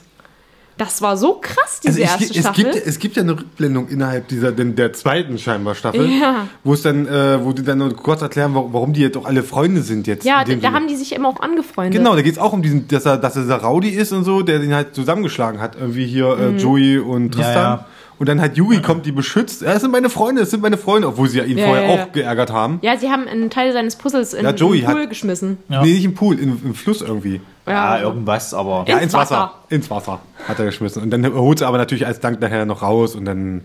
Das 0.77 1.01
war 1.01 1.15
so 1.15 1.39
krass, 1.41 1.79
diese 1.81 2.01
Also 2.01 2.01
ich, 2.01 2.05
erste 2.21 2.23
es, 2.39 2.45
Staffel. 2.45 2.63
gibt, 2.65 2.75
es 2.87 2.99
gibt 2.99 3.15
ja 3.15 3.21
eine 3.23 3.31
Rückblendung 3.31 3.87
innerhalb 3.87 4.27
dieser 4.27 4.51
der 4.51 4.91
zweiten 4.91 5.37
scheinbar 5.37 5.73
Staffel, 5.73 6.05
Ja. 6.09 6.47
wo 6.65 6.73
es 6.73 6.81
dann, 6.81 7.07
äh, 7.07 7.43
wo 7.43 7.53
die 7.53 7.63
dann 7.63 7.77
nur 7.77 7.95
kurz 7.95 8.21
erklären, 8.21 8.53
warum, 8.53 8.73
warum 8.73 8.91
die 8.93 8.99
jetzt 8.99 9.15
auch 9.15 9.23
alle 9.25 9.43
Freunde 9.43 9.81
sind 9.81 10.05
jetzt. 10.05 10.25
ja, 10.25 10.43
da 10.43 10.47
Sinne. 10.51 10.71
haben 10.73 10.87
die 10.89 10.97
sich 10.97 11.13
immer 11.15 11.29
auch 11.29 11.39
angefreundet. 11.39 11.93
Genau, 11.97 12.13
da 12.15 12.21
geht 12.21 12.33
es 12.33 12.39
auch 12.39 12.51
um 12.51 12.61
diesen, 12.61 12.87
dass 12.89 13.05
er, 13.05 13.17
dass 13.17 13.37
er 13.37 13.43
dieser 13.43 13.61
Rowdy 13.61 13.89
ist 13.89 14.11
und 14.11 14.25
so, 14.25 14.41
der 14.41 14.59
den 14.59 14.73
halt 14.73 14.93
zusammengeschlagen 14.95 15.61
hat, 15.61 15.75
irgendwie 15.79 16.05
hier 16.05 16.35
Mhm. 16.35 16.57
äh, 16.57 16.59
Joey 16.61 16.99
und 16.99 17.31
Tristan. 17.31 17.55
ja. 17.55 17.85
Und 18.17 18.29
dann 18.29 18.39
halt 18.39 18.55
Yuri 18.57 18.81
kommt, 18.81 19.05
die 19.05 19.11
beschützt. 19.11 19.61
Ja, 19.61 19.73
das 19.73 19.81
sind 19.81 19.91
meine 19.91 20.09
Freunde, 20.09 20.41
das 20.41 20.51
sind 20.51 20.61
meine 20.61 20.77
Freunde, 20.77 21.07
obwohl 21.09 21.27
sie 21.27 21.39
ja 21.39 21.43
ihn 21.43 21.57
Ja, 21.57 21.65
vorher 21.67 21.87
ja, 21.89 21.95
ja. 21.95 22.03
auch 22.03 22.11
geärgert 22.13 22.51
haben. 22.51 22.79
Ja, 22.81 22.97
sie 22.97 23.09
haben 23.09 23.27
einen 23.27 23.49
Teil 23.49 23.73
seines 23.73 23.95
Puzzles 23.97 24.33
in, 24.33 24.45
Ja, 24.45 24.51
Joey 24.51 24.79
in 24.79 24.85
den 24.85 24.91
Pool 24.91 25.01
hat- 25.03 25.09
geschmissen. 25.09 25.57
Ja. 25.67 25.81
Nee, 25.83 25.93
nicht 25.93 26.05
im 26.05 26.13
Pool, 26.13 26.39
im, 26.39 26.59
im 26.63 26.75
Fluss 26.75 27.01
irgendwie. 27.01 27.41
Ja, 27.67 27.99
irgendwas, 27.99 28.53
aber. 28.53 28.85
Ja. 28.87 28.95
Ja, 28.97 29.01
ins 29.03 29.13
Wasser. 29.13 29.53
Ins 29.69 29.89
Wasser 29.89 30.19
hat 30.47 30.59
er 30.59 30.65
geschmissen. 30.65 31.01
Und 31.03 31.09
dann 31.11 31.33
holt 31.33 31.59
sie 31.59 31.67
aber 31.67 31.77
natürlich 31.77 32.05
als 32.07 32.19
Dank 32.19 32.39
nachher 32.39 32.65
noch 32.65 32.81
raus 32.81 33.15
und 33.15 33.25
dann. 33.25 33.61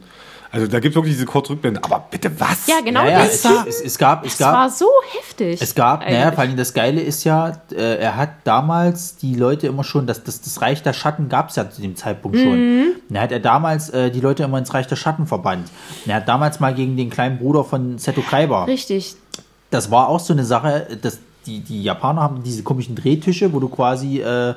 Also 0.53 0.67
da 0.67 0.81
gibt 0.81 0.93
es 0.93 0.97
wirklich 0.97 1.15
diese 1.15 1.27
Kurzrückblende. 1.27 1.81
Aber 1.85 2.05
bitte 2.11 2.29
was? 2.41 2.67
Ja, 2.67 2.81
genau 2.85 3.05
ja, 3.05 3.11
ja, 3.11 3.19
das. 3.25 3.45
es, 3.45 3.67
es, 3.67 3.81
es 3.83 3.99
gab, 3.99 4.27
es 4.27 4.37
Das 4.37 4.49
war 4.49 4.67
gab, 4.67 4.71
so 4.77 4.87
heftig. 5.17 5.63
es 5.63 5.75
gab, 5.75 6.01
naja, 6.01 6.23
eigentlich. 6.23 6.35
vor 6.35 6.43
allem 6.45 6.57
das 6.57 6.75
Geile 6.75 7.01
ist 7.01 7.23
ja, 7.25 7.53
äh, 7.73 7.99
er 7.99 8.17
hat 8.17 8.31
damals 8.45 9.17
die 9.17 9.35
Leute 9.37 9.69
immer 9.69 9.85
schon, 9.85 10.07
das, 10.09 10.25
das, 10.25 10.41
das 10.41 10.61
Reich 10.61 10.83
der 10.83 10.93
Schatten 10.93 11.29
gab 11.29 11.51
es 11.51 11.57
ja 11.57 11.71
zu 11.71 11.81
dem 11.81 11.95
Zeitpunkt 11.95 12.37
Mhm. 12.39 12.43
schon. 12.43 13.17
Er 13.17 13.23
hat 13.23 13.33
er 13.33 13.41
damals 13.41 13.91
äh, 13.91 14.11
die 14.11 14.21
Leute 14.21 14.43
immer 14.43 14.59
ins 14.59 14.75
Reich 14.75 14.87
der 14.89 14.97
Schatten 14.97 15.27
verbannt. 15.27 15.69
Er 16.07 16.17
hat 16.17 16.27
damals 16.29 16.59
mal 16.59 16.75
gegen 16.75 16.97
den 16.97 17.11
kleinen 17.11 17.39
Bruder 17.39 17.63
von 17.65 17.99
Seto 17.99 18.21
Kaiba. 18.23 18.65
Richtig. 18.65 19.15
das 19.71 19.91
war 19.93 20.09
auch 20.09 20.19
so 20.21 20.33
eine 20.33 20.45
Sache, 20.45 20.99
dass 21.01 21.21
die, 21.47 21.61
die 21.61 21.83
Japaner 21.85 22.23
haben 22.23 22.43
diese 22.43 22.63
komischen 22.65 22.97
Drehtische, 22.97 23.53
wo 23.53 23.61
du 23.61 23.69
quasi, 23.69 24.21
äh, 24.21 24.55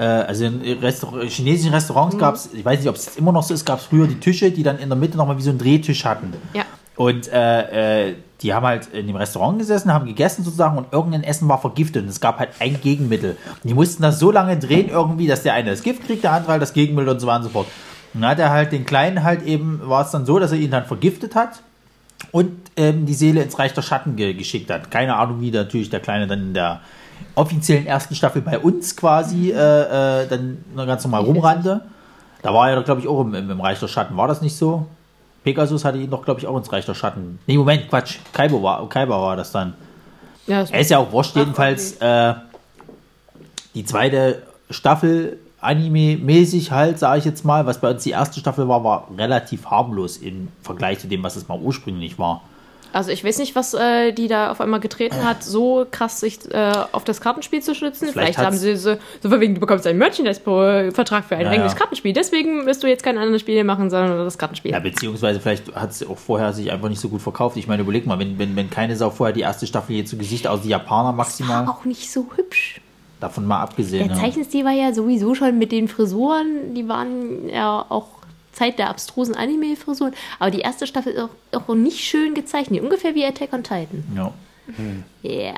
äh, 0.00 0.04
also 0.04 0.46
in 0.46 0.78
Restaur 0.78 1.22
chinesischen 1.24 1.74
Restaurants 1.74 2.16
gab 2.16 2.34
es, 2.34 2.48
ich 2.54 2.64
weiß 2.64 2.78
nicht, 2.78 2.88
ob 2.88 2.96
es 2.96 3.16
immer 3.16 3.32
noch 3.32 3.42
so 3.42 3.52
ist, 3.52 3.66
gab 3.66 3.80
es 3.80 3.84
früher 3.84 4.06
die 4.06 4.18
Tische, 4.18 4.50
die 4.50 4.62
dann 4.62 4.78
in 4.78 4.88
der 4.88 4.96
Mitte 4.96 5.18
nochmal 5.18 5.36
wie 5.36 5.42
so 5.42 5.50
einen 5.50 5.58
Drehtisch 5.58 6.06
hatten. 6.06 6.32
Ja. 6.54 6.64
Und 6.96 7.30
äh, 7.30 8.08
äh, 8.08 8.14
die 8.40 8.54
haben 8.54 8.64
halt 8.64 8.86
in 8.94 9.06
dem 9.06 9.16
Restaurant 9.16 9.58
gesessen, 9.58 9.92
haben 9.92 10.06
gegessen 10.06 10.42
sozusagen 10.42 10.78
und 10.78 10.86
irgendein 10.90 11.22
Essen 11.22 11.48
war 11.48 11.60
vergiftet 11.60 12.04
und 12.04 12.08
es 12.08 12.20
gab 12.20 12.38
halt 12.38 12.50
ein 12.60 12.80
Gegenmittel. 12.80 13.36
Und 13.62 13.68
die 13.68 13.74
mussten 13.74 14.02
das 14.02 14.18
so 14.18 14.30
lange 14.30 14.58
drehen 14.58 14.88
irgendwie, 14.88 15.26
dass 15.26 15.42
der 15.42 15.52
eine 15.52 15.70
das 15.70 15.82
Gift 15.82 16.06
kriegt, 16.06 16.24
der 16.24 16.32
andere 16.32 16.52
halt 16.52 16.62
das 16.62 16.72
Gegenmittel 16.72 17.10
und 17.10 17.20
so 17.20 17.26
weiter 17.26 17.40
und 17.40 17.44
so 17.44 17.50
fort. 17.50 17.66
Und 18.14 18.22
dann 18.22 18.30
hat 18.30 18.38
er 18.38 18.50
halt 18.50 18.72
den 18.72 18.86
Kleinen 18.86 19.22
halt 19.22 19.42
eben, 19.42 19.80
war 19.84 20.04
es 20.06 20.10
dann 20.10 20.24
so, 20.24 20.38
dass 20.38 20.52
er 20.52 20.58
ihn 20.58 20.70
dann 20.70 20.86
vergiftet 20.86 21.34
hat 21.34 21.62
und 22.32 22.52
ähm, 22.76 23.04
die 23.04 23.14
Seele 23.14 23.42
ins 23.42 23.58
Reich 23.58 23.74
der 23.74 23.82
Schatten 23.82 24.16
ge 24.16 24.32
geschickt 24.32 24.70
hat. 24.70 24.90
Keine 24.90 25.16
Ahnung, 25.16 25.42
wie 25.42 25.50
natürlich 25.50 25.90
der 25.90 26.00
Kleine 26.00 26.26
dann 26.26 26.40
in 26.40 26.54
der 26.54 26.80
offiziellen 27.34 27.86
ersten 27.86 28.14
Staffel 28.14 28.42
bei 28.42 28.58
uns 28.58 28.96
quasi 28.96 29.50
äh, 29.50 29.54
äh, 29.54 30.28
dann 30.28 30.64
noch 30.74 30.86
ganz 30.86 31.04
normal 31.04 31.22
rumrannte. 31.22 31.82
Da 32.42 32.54
war 32.54 32.70
er 32.70 32.76
doch, 32.76 32.84
glaube 32.84 33.00
ich, 33.00 33.08
auch 33.08 33.20
im, 33.20 33.34
im, 33.34 33.50
im 33.50 33.60
Reich 33.60 33.80
der 33.80 33.88
Schatten. 33.88 34.16
War 34.16 34.28
das 34.28 34.40
nicht 34.40 34.56
so? 34.56 34.86
Pegasus 35.44 35.84
hatte 35.84 35.98
ihn 35.98 36.10
doch, 36.10 36.24
glaube 36.24 36.40
ich, 36.40 36.46
auch 36.46 36.56
ins 36.56 36.72
Reich 36.72 36.86
der 36.86 36.94
Schatten. 36.94 37.38
Nee, 37.46 37.56
Moment, 37.56 37.88
Quatsch. 37.88 38.18
Kaiba 38.32 38.62
war, 38.62 38.88
Kaiba 38.88 39.20
war 39.20 39.36
das 39.36 39.52
dann. 39.52 39.74
Ja, 40.46 40.60
das 40.60 40.70
Er 40.70 40.80
ist 40.80 40.90
ja 40.90 40.98
auch 40.98 41.12
wurscht, 41.12 41.36
jedenfalls 41.36 41.96
äh, 41.96 42.34
die 43.74 43.84
zweite 43.84 44.42
Staffel 44.68 45.38
Anime-mäßig 45.60 46.70
halt, 46.70 46.98
sage 46.98 47.18
ich 47.18 47.24
jetzt 47.24 47.44
mal, 47.44 47.66
was 47.66 47.80
bei 47.80 47.90
uns 47.90 48.02
die 48.02 48.10
erste 48.10 48.40
Staffel 48.40 48.66
war, 48.66 48.82
war 48.82 49.08
relativ 49.16 49.66
harmlos 49.66 50.16
im 50.16 50.48
Vergleich 50.62 50.98
zu 51.00 51.06
dem, 51.06 51.22
was 51.22 51.36
es 51.36 51.48
mal 51.48 51.58
ursprünglich 51.58 52.18
war. 52.18 52.42
Also 52.92 53.10
ich 53.10 53.24
weiß 53.24 53.38
nicht, 53.38 53.54
was 53.54 53.74
äh, 53.74 54.12
die 54.12 54.28
da 54.28 54.50
auf 54.50 54.60
einmal 54.60 54.80
getreten 54.80 55.24
hat, 55.24 55.42
so 55.44 55.86
krass 55.90 56.20
sich 56.20 56.38
äh, 56.52 56.72
auf 56.92 57.04
das 57.04 57.20
Kartenspiel 57.20 57.62
zu 57.62 57.74
stützen. 57.74 58.08
Vielleicht 58.08 58.34
Vielleicht, 58.34 58.38
haben 58.38 58.56
sie 58.56 58.76
so, 58.76 58.96
so 59.22 59.28
von 59.28 59.40
wegen, 59.40 59.54
du 59.54 59.60
bekommst 59.60 59.86
einen 59.86 59.98
Merchandise-Vertrag 59.98 61.24
für 61.24 61.36
ein 61.36 61.46
Ja, 61.46 61.50
eigenes 61.50 61.72
ja. 61.72 61.78
Kartenspiel. 61.78 62.12
Deswegen 62.12 62.66
wirst 62.66 62.82
du 62.82 62.86
jetzt 62.86 63.02
kein 63.02 63.18
anderes 63.18 63.40
Spiel 63.40 63.62
machen, 63.64 63.90
sondern 63.90 64.18
das 64.18 64.38
Kartenspiel. 64.38 64.72
Ja, 64.72 64.80
beziehungsweise 64.80 65.40
vielleicht 65.40 65.74
hat 65.74 65.90
es 65.90 66.06
auch 66.08 66.18
vorher 66.18 66.52
sich 66.52 66.70
einfach 66.72 66.88
nicht 66.88 67.00
so 67.00 67.08
gut 67.08 67.22
verkauft. 67.22 67.56
Ich 67.56 67.66
meine, 67.66 67.82
überleg 67.82 68.06
mal, 68.06 68.18
wenn, 68.18 68.38
wenn, 68.38 68.56
wenn 68.56 68.70
keine 68.70 68.96
Sau 68.96 69.10
vorher 69.10 69.32
die 69.32 69.40
erste 69.42 69.66
Staffel 69.66 69.94
hier 69.96 70.06
zu 70.06 70.16
Gesicht, 70.16 70.46
außer 70.46 70.62
die 70.62 70.68
Japaner 70.70 71.12
maximal, 71.12 71.66
auch 71.68 71.84
nicht 71.84 72.10
so 72.12 72.26
hübsch. 72.36 72.80
davon 73.20 73.46
mal 73.46 73.60
abgesehen. 73.60 74.08
Der 74.08 74.16
ja. 74.16 74.22
Zeichenstil 74.22 74.64
war 74.64 74.72
ja 74.72 74.92
sowieso 74.92 75.34
schon 75.34 75.58
mit 75.58 75.72
den 75.72 75.88
Frisuren, 75.88 76.74
die 76.74 76.88
waren 76.88 77.48
ja 77.48 77.84
auch 77.88 78.19
Zeit 78.60 78.78
der 78.78 78.90
abstrusen 78.90 79.34
Anime-Frisuren. 79.34 80.12
Aber 80.38 80.50
die 80.50 80.60
erste 80.60 80.86
Staffel 80.86 81.12
ist 81.14 81.22
auch, 81.22 81.68
auch 81.68 81.74
nicht 81.74 82.00
schön 82.00 82.34
gezeichnet, 82.34 82.82
ungefähr 82.82 83.14
wie 83.14 83.24
Attack 83.24 83.52
on 83.52 83.62
Titan. 83.62 84.04
Ja. 84.14 84.32
Yeah. 85.24 85.54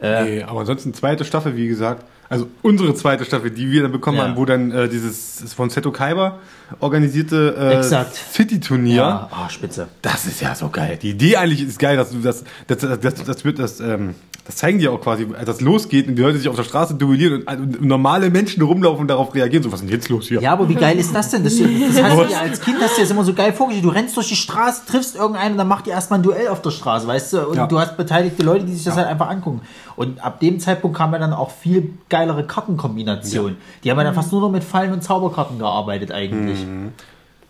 Nee, 0.00 0.42
aber 0.44 0.60
ansonsten 0.60 0.94
zweite 0.94 1.24
Staffel, 1.24 1.56
wie 1.56 1.66
gesagt. 1.68 2.04
Also 2.30 2.46
unsere 2.62 2.94
zweite 2.94 3.24
Staffel, 3.24 3.50
die 3.50 3.70
wir 3.70 3.82
dann 3.82 3.92
bekommen 3.92 4.18
Ja. 4.18 4.24
haben, 4.24 4.36
wo 4.36 4.44
dann 4.44 4.70
äh, 4.70 4.88
dieses 4.88 5.52
von 5.54 5.70
Seto 5.70 5.90
Kaiba 5.90 6.38
organisierte 6.78 7.56
äh. 7.56 8.04
City-Turnier. 8.32 8.96
Ja, 8.96 9.28
ah, 9.32 9.48
spitze. 9.48 9.88
Das 10.02 10.26
ist 10.26 10.40
ja 10.40 10.54
so 10.54 10.68
geil. 10.68 10.98
Die 11.00 11.10
Idee 11.10 11.36
eigentlich 11.36 11.62
ist 11.62 11.78
geil, 11.78 11.96
dass 11.96 12.10
du 12.10 12.18
das, 12.18 12.44
das, 12.66 12.78
das, 12.78 13.00
das, 13.00 13.24
das 13.24 13.44
wird 13.44 13.58
das, 13.58 13.80
ähm, 13.80 14.14
das 14.48 14.56
zeigen 14.56 14.78
die 14.78 14.88
auch 14.88 14.98
quasi, 14.98 15.26
als 15.36 15.44
das 15.44 15.60
losgeht 15.60 16.08
und 16.08 16.16
die 16.16 16.22
Leute 16.22 16.38
sich 16.38 16.48
auf 16.48 16.56
der 16.56 16.64
Straße 16.64 16.94
duellieren 16.94 17.42
und, 17.42 17.76
und 17.76 17.82
normale 17.82 18.30
Menschen 18.30 18.62
rumlaufen 18.62 19.02
und 19.02 19.08
darauf 19.08 19.34
reagieren. 19.34 19.62
So, 19.62 19.70
was 19.70 19.80
ist 19.82 19.86
denn 19.86 19.94
jetzt 19.94 20.08
los 20.08 20.26
hier? 20.28 20.40
Ja, 20.40 20.54
aber 20.54 20.66
wie 20.70 20.74
geil 20.74 20.98
ist 20.98 21.14
das 21.14 21.30
denn? 21.30 21.44
Das, 21.44 21.58
das 21.58 22.02
hast 22.02 22.18
du 22.18 22.24
dir 22.24 22.40
als 22.40 22.58
Kind 22.62 22.78
hast 22.80 22.92
du 22.92 22.96
dir 22.96 23.02
das 23.02 23.10
immer 23.10 23.24
so 23.24 23.34
geil 23.34 23.52
vorgestellt. 23.52 23.84
Du 23.84 23.90
rennst 23.90 24.16
durch 24.16 24.28
die 24.28 24.36
Straße, 24.36 24.86
triffst 24.86 25.16
irgendeinen 25.16 25.52
und 25.52 25.58
dann 25.58 25.68
macht 25.68 25.86
ihr 25.86 25.92
erstmal 25.92 26.20
ein 26.20 26.22
Duell 26.22 26.48
auf 26.48 26.62
der 26.62 26.70
Straße, 26.70 27.06
weißt 27.06 27.34
du? 27.34 27.46
Und 27.46 27.56
Ja. 27.58 27.66
du 27.66 27.78
hast 27.78 27.98
beteiligte 27.98 28.42
Leute, 28.42 28.64
die 28.64 28.72
sich 28.72 28.84
das 28.84 28.96
halt 28.96 29.06
einfach 29.06 29.28
angucken. 29.28 29.60
Und 29.96 30.24
ab 30.24 30.40
dem 30.40 30.58
Zeitpunkt 30.60 30.96
kamen 30.96 31.12
ja 31.12 31.18
dann 31.18 31.34
auch 31.34 31.50
viel 31.50 31.92
geilere 32.08 32.42
Kartenkombinationen. 32.44 33.58
Die 33.84 33.90
haben 33.90 33.98
ja 33.98 34.04
dann 34.04 34.14
fast 34.14 34.32
nur 34.32 34.40
noch 34.40 34.50
mit 34.50 34.64
Fallen 34.64 34.94
und 34.94 35.02
Zauberkarten 35.02 35.58
gearbeitet 35.58 36.10
eigentlich. 36.10 36.64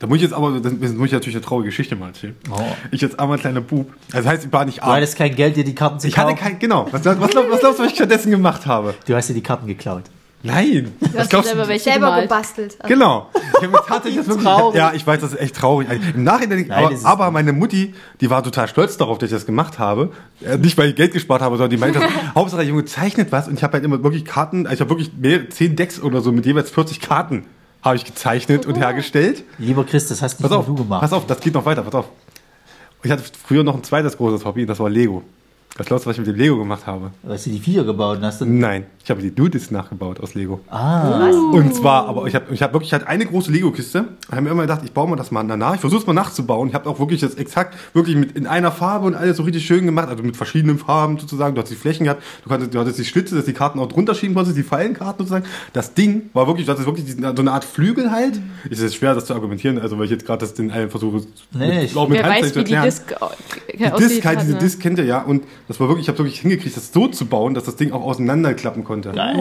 Da 0.01 0.07
muss 0.07 0.17
ich 0.19 0.23
jetzt 0.23 0.33
aber, 0.33 0.61
das 0.61 0.73
muss 0.93 1.07
ich 1.07 1.13
natürlich 1.13 1.35
eine 1.37 1.45
traurige 1.45 1.71
Geschichte 1.71 1.97
mal 1.97 2.09
erzählen. 2.09 2.37
Oh. 2.51 2.61
Ich 2.93 3.03
als 3.03 3.19
armer 3.19 3.37
kleiner 3.39 3.61
Bub, 3.61 3.93
also 4.13 4.29
heißt, 4.29 4.45
ich 4.47 4.53
war 4.53 4.65
nicht 4.65 4.79
Du 4.79 4.83
arm. 4.83 4.93
hattest 4.97 5.17
kein 5.17 5.35
Geld, 5.35 5.57
dir 5.57 5.65
die 5.65 5.75
Karten 5.75 5.99
zu 5.99 6.07
Ich 6.07 6.17
hatte 6.17 6.31
kaufen. 6.35 6.41
kein, 6.43 6.59
genau. 6.61 6.87
Was, 6.93 7.05
was, 7.05 7.19
was, 7.21 7.31
glaubst- 7.31 7.51
was 7.51 7.61
glaubst 7.61 7.79
du, 7.79 7.83
was 7.83 7.91
ich 7.91 7.97
stattdessen 7.97 8.31
gemacht 8.31 8.65
habe? 8.67 8.95
Du 9.07 9.15
hast 9.17 9.29
dir 9.29 9.35
die 9.35 9.43
Karten 9.43 9.67
geklaut. 9.67 10.05
Nein. 10.45 10.93
Du 11.01 11.07
Was 11.15 11.23
hast 11.23 11.31
glaubst 11.31 11.49
selber 11.49 11.65
du? 11.65 11.69
welche 11.71 11.83
Selber 11.85 12.07
gemalt. 12.07 12.23
gebastelt. 12.29 12.77
Also, 12.79 12.95
Genau. 12.95 13.29
Ich 13.61 13.67
habe 13.67 13.79
tatsächlich 13.89 14.19
das 14.19 14.29
wirklich, 14.29 14.45
Traurig. 14.47 14.79
ja, 14.79 14.93
ich 14.95 15.05
weiß, 15.05 15.21
das 15.21 15.33
ist 15.33 15.41
echt 15.41 15.57
traurig. 15.57 15.89
Im 16.15 16.23
Nachhinein, 16.23 16.67
Nein, 16.69 16.85
aber, 16.85 16.91
das 16.95 17.05
aber 17.05 17.31
meine 17.33 17.53
Mutti, 17.53 17.93
die 18.21 18.31
war 18.31 18.45
total 18.45 18.69
stolz 18.69 18.97
darauf, 18.99 19.19
dass 19.19 19.31
ich 19.31 19.35
das 19.35 19.47
gemacht 19.47 19.81
habe. 19.81 20.13
Äh, 20.45 20.59
Nicht, 20.59 20.79
weil 20.79 20.91
ich 20.91 20.95
Geld 20.95 21.13
gespart 21.13 21.43
habe, 21.43 21.57
sondern 21.57 21.71
die 21.71 21.77
meinte, 21.77 22.01
Hauptsache 22.37 22.61
der 22.61 22.69
Junge 22.71 22.85
zeichnet 22.85 23.33
was 23.33 23.49
und 23.49 23.55
ich 23.55 23.65
habe 23.65 23.73
halt 23.73 23.85
immer 23.85 24.01
wirklich 24.05 24.25
Karten, 24.25 24.69
also 24.69 24.75
ich 24.75 24.81
habe 24.81 24.91
wirklich 24.91 25.11
mehr, 25.19 25.51
zehn 25.51 25.75
Decks 25.75 26.01
oder 26.01 26.21
so 26.21 26.31
mit 26.31 26.47
jeweils 26.47 26.71
40 26.71 27.01
Karten 27.01 27.47
habe 27.89 27.97
ich 27.97 28.05
gezeichnet 28.05 28.67
und 28.67 28.77
hergestellt. 28.77 29.45
Lieber 29.59 29.85
Chris, 29.85 30.09
das 30.09 30.23
hast 30.23 30.41
nicht 30.41 30.49
Pass 30.49 30.57
auf, 30.59 30.67
du 30.67 30.75
gemacht. 30.75 31.01
pass 31.01 31.13
auf, 31.13 31.27
das 31.27 31.41
geht 31.41 31.55
noch 31.55 31.65
weiter, 31.65 31.83
pass 31.83 31.95
auf. 31.95 32.07
Ich 33.03 33.11
hatte 33.11 33.23
früher 33.47 33.63
noch 33.65 33.75
ein 33.75 33.85
zweites 33.85 34.17
großes 34.17 34.45
Hobby, 34.45 34.67
das 34.67 34.79
war 34.81 34.91
Lego. 34.91 35.23
Das 35.79 35.87
glaubst 35.87 36.05
du, 36.05 36.11
was 36.11 36.17
ich 36.19 36.27
mit 36.27 36.27
dem 36.27 36.37
Lego 36.37 36.59
gemacht 36.59 36.87
habe? 36.87 37.13
Hast 37.27 37.47
du 37.47 37.51
die 37.51 37.61
Viecher 37.61 37.85
gebaut 37.85 38.19
und 38.19 38.25
hast 38.25 38.41
du... 38.41 38.45
Nein, 38.47 38.87
ich 39.03 39.09
habe 39.11 39.23
die 39.23 39.33
Dudes 39.35 39.71
nachgebaut 39.71 40.19
aus 40.21 40.35
Lego. 40.35 40.61
Ah, 40.69 41.29
Und 41.53 41.73
zwar, 41.75 42.07
aber 42.09 42.27
ich 42.27 42.35
habe 42.35 42.53
ich 42.53 42.61
hab 42.63 42.73
wirklich 42.73 42.93
halt 42.93 43.07
eine 43.07 43.25
große 43.25 43.51
Lego-Kiste. 43.53 44.05
Ich 44.27 44.33
habe 44.33 44.43
mir 44.43 44.51
immer 44.51 44.63
gedacht, 44.63 44.81
ich 44.85 44.93
baue 44.93 45.09
mal 45.09 45.15
das 45.17 45.31
mal 45.31 45.45
danach. 45.47 45.75
Ich 45.77 45.81
versuche 45.81 46.01
es 46.01 46.07
mal 46.07 46.13
nachzubauen. 46.15 46.69
Ich 46.69 46.75
habe 46.75 46.91
auch 46.91 46.99
wirklich 46.99 47.21
das 47.21 47.37
exakt, 47.37 47.77
wirklich 47.95 48.17
mit 48.17 48.33
in 48.37 48.47
einer 48.49 48.73
Farbe 48.73 49.07
und 49.07 49.15
alles 49.15 49.37
so 49.37 49.45
richtig 49.45 49.65
schön 49.65 49.87
gemacht. 49.87 50.09
Also 50.09 50.25
mit 50.25 50.37
verschiedenen 50.37 50.79
Farben 50.79 51.17
sozusagen. 51.19 51.55
Du 51.55 51.63
hast 51.63 51.71
die 51.71 51.77
Flächen 51.77 52.05
gehabt. 52.05 52.23
Du, 52.43 52.49
konntest, 52.51 52.75
du 52.75 52.81
hattest 52.81 52.99
die 52.99 53.05
Schlitze, 53.05 53.37
dass 53.37 53.45
die 53.45 53.53
Karten 53.53 53.79
auch 53.79 53.87
drunter 53.89 54.17
schieben 54.17 54.35
konntest, 54.35 54.59
die 54.59 54.65
Fallenkarten 54.65 55.25
sozusagen. 55.27 55.45
Das 55.73 55.95
Ding 55.95 56.29
war 56.33 56.49
wirklich, 56.49 56.67
das 56.67 56.81
ist 56.81 56.87
wirklich 56.87 57.07
so 57.09 57.25
eine 57.25 57.53
Art 57.53 57.65
Flügel 57.65 58.11
halt. 58.11 58.41
Ist 58.69 58.83
jetzt 58.83 58.97
schwer, 58.97 59.15
das 59.15 59.27
zu 59.27 59.33
argumentieren, 59.35 59.79
also 59.79 59.97
weil 59.97 60.07
ich 60.07 60.11
jetzt 60.11 60.27
gerade 60.27 60.41
das 60.41 60.55
den 60.55 60.73
allen 60.73 60.91
versuche, 60.91 61.23
Nee, 61.53 61.85
ich- 61.85 61.97
auch 61.97 62.09
mit 62.09 62.19
Wer 62.19 62.25
Handzeichen 62.25 62.45
weiß, 62.47 62.53
zu 62.53 62.61
wie 62.61 62.65
die. 62.65 62.81
Disc 62.83 63.13
äh, 63.13 63.91
Die 63.97 64.03
Disc 64.03 64.25
halt, 64.27 64.41
diese 64.43 64.53
ne? 64.55 64.59
Disc 64.59 64.81
kennt 64.81 64.99
ihr 64.99 65.05
ja. 65.05 65.23
Und 65.23 65.45
das 65.69 65.79
war 65.79 65.89
wirklich, 65.89 66.07
ich 66.07 66.09
habe 66.09 66.19
wirklich 66.19 66.41
hingekriegt, 66.41 66.77
das 66.77 66.93
so 66.93 67.09
zu 67.09 67.27
bauen, 67.27 67.53
dass 67.53 67.65
das 67.65 67.77
Ding 67.77 67.93
auch 67.93 68.03
auseinanderklappen 68.03 68.85
konnte. 68.85 69.13
geil. 69.13 69.37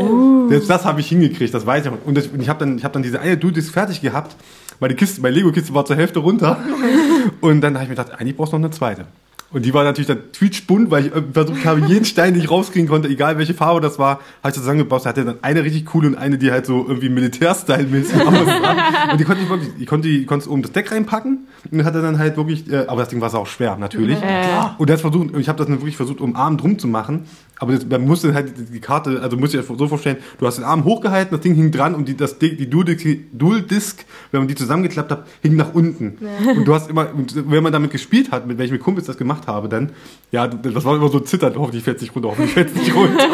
Selbst 0.50 0.70
das 0.70 0.84
habe 0.84 1.00
ich 1.00 1.08
hingekriegt, 1.08 1.54
das 1.54 1.66
weiß 1.66 1.86
ich 1.86 1.92
auch. 1.92 1.98
Und, 2.06 2.16
das, 2.16 2.28
und 2.28 2.42
ich 2.42 2.50
habe 2.50 2.60
dann, 2.60 2.78
ich 2.78 2.84
hab 2.84 2.92
dann 2.92 3.02
diese 3.02 3.22
eine 3.22 3.38
Dude-Disc 3.38 3.72
fertig 3.72 4.02
gehabt, 4.02 4.36
weil 4.80 4.90
die 4.90 4.96
Kiste, 4.96 5.22
meine 5.22 5.36
Lego-Kiste 5.36 5.74
war 5.74 5.86
zur 5.86 5.96
Hälfte 5.96 6.20
runter. 6.20 6.60
und 7.42 7.62
dann 7.62 7.76
habe 7.76 7.86
ich 7.86 7.90
mir 7.90 7.96
gedacht, 7.96 8.20
eigentlich 8.20 8.36
brauchst 8.36 8.52
du 8.52 8.58
noch 8.58 8.66
eine 8.66 8.72
zweite. 8.72 9.06
Und 9.50 9.64
die 9.64 9.74
war 9.74 9.86
natürlich 9.86 10.08
dann 10.08 10.32
quietschbunt, 10.34 10.92
weil 10.92 11.06
ich 11.06 11.12
versucht 11.32 11.66
habe, 11.66 11.80
jeden 11.88 12.04
Stein, 12.04 12.34
den 12.34 12.44
ich 12.44 12.52
rauskriegen 12.52 12.90
konnte, 12.90 13.08
egal 13.08 13.38
welche 13.38 13.54
Farbe 13.54 13.80
das 13.80 13.98
war, 13.98 14.10
habe 14.10 14.20
ich 14.44 14.54
das 14.54 14.56
zusammengebaut. 14.56 15.06
Da 15.06 15.10
hatte 15.10 15.24
dann 15.24 15.38
eine 15.42 15.64
richtig 15.64 15.86
coole 15.86 16.10
und 16.10 16.16
eine, 16.16 16.38
die 16.38 16.52
halt 16.52 16.66
so 16.66 16.86
irgendwie 16.86 17.08
Militär-Style-mäßig 17.08 18.22
aussah. 18.28 19.12
Und 19.12 19.20
die 19.20 19.24
konnte 19.24 19.44
ich 19.44 19.50
wirklich, 19.50 19.70
ich 19.80 19.88
konnte 19.88 20.10
die, 20.10 20.26
konnte 20.26 20.50
oben 20.50 20.64
das 20.64 20.74
Deck 20.74 20.92
reinpacken 20.92 21.48
und 21.72 21.86
hatte 21.86 22.02
dann 22.02 22.20
halt 22.20 22.36
wirklich, 22.36 22.70
äh, 22.70 22.86
aber 22.88 23.02
das 23.02 23.10
Ding 23.10 23.22
war 23.22 23.34
auch 23.34 23.48
schwer, 23.48 23.78
natürlich. 23.78 24.22
Äh. 24.22 24.46
Und 24.78 24.90
das 24.90 25.00
versucht, 25.00 25.36
ich 25.38 25.48
habe 25.48 25.58
das 25.58 25.68
dann 25.68 25.78
wirklich 25.78 25.98
versucht, 25.98 26.20
um 26.20 26.36
Arm 26.36 26.58
drum 26.58 26.78
zu 26.78 26.88
machen. 26.88 27.26
Aber 27.60 27.74
das, 27.74 27.86
man 27.86 28.06
musste 28.06 28.34
halt 28.34 28.54
die- 28.72 28.80
Karte, 28.80 29.20
also 29.22 29.36
musst 29.38 29.54
du 29.54 29.58
dir 29.58 29.64
so 29.64 29.88
vorstellen, 29.88 30.18
du 30.40 30.46
hast 30.46 30.58
den 30.58 30.64
Arm 30.66 30.84
hochgehalten, 30.84 31.32
das 31.36 31.42
Ding 31.42 31.56
hing 31.56 31.72
dran 31.72 31.96
und 31.96 32.08
die, 32.08 32.16
das, 32.16 32.38
Ding- 32.38 32.56
die 32.58 32.70
Dual-Disc, 32.70 34.06
wenn 34.32 34.42
man 34.42 34.48
die 34.48 34.56
zusammengeklappt 34.56 35.12
hat, 35.12 35.24
hing 35.42 35.56
nach 35.56 35.74
unten. 35.74 36.18
Und 36.56 36.66
du 36.66 36.74
hast 36.76 36.90
immer, 36.90 37.08
wenn 37.34 37.64
man 37.64 37.74
damit 37.74 37.92
gespielt 37.92 38.32
hat, 38.32 38.46
mit 38.46 38.58
welchen 38.58 38.80
Kumpels 38.80 39.08
das 39.08 39.18
gemacht 39.18 39.48
habe, 39.48 39.70
dann, 39.70 39.92
ja, 40.32 40.48
das 40.48 40.86
war 40.86 40.96
immer 40.96 41.10
so 41.10 41.20
zitternd, 41.20 41.56
hoffentlich 41.58 41.84
fällt 41.84 41.98
es 41.98 42.04
nicht 42.04 42.16
runter, 42.16 42.30
hoffentlich 42.30 42.54
fällt 42.54 42.70
es 42.70 42.76
nicht 42.76 42.94
runter. 42.96 43.18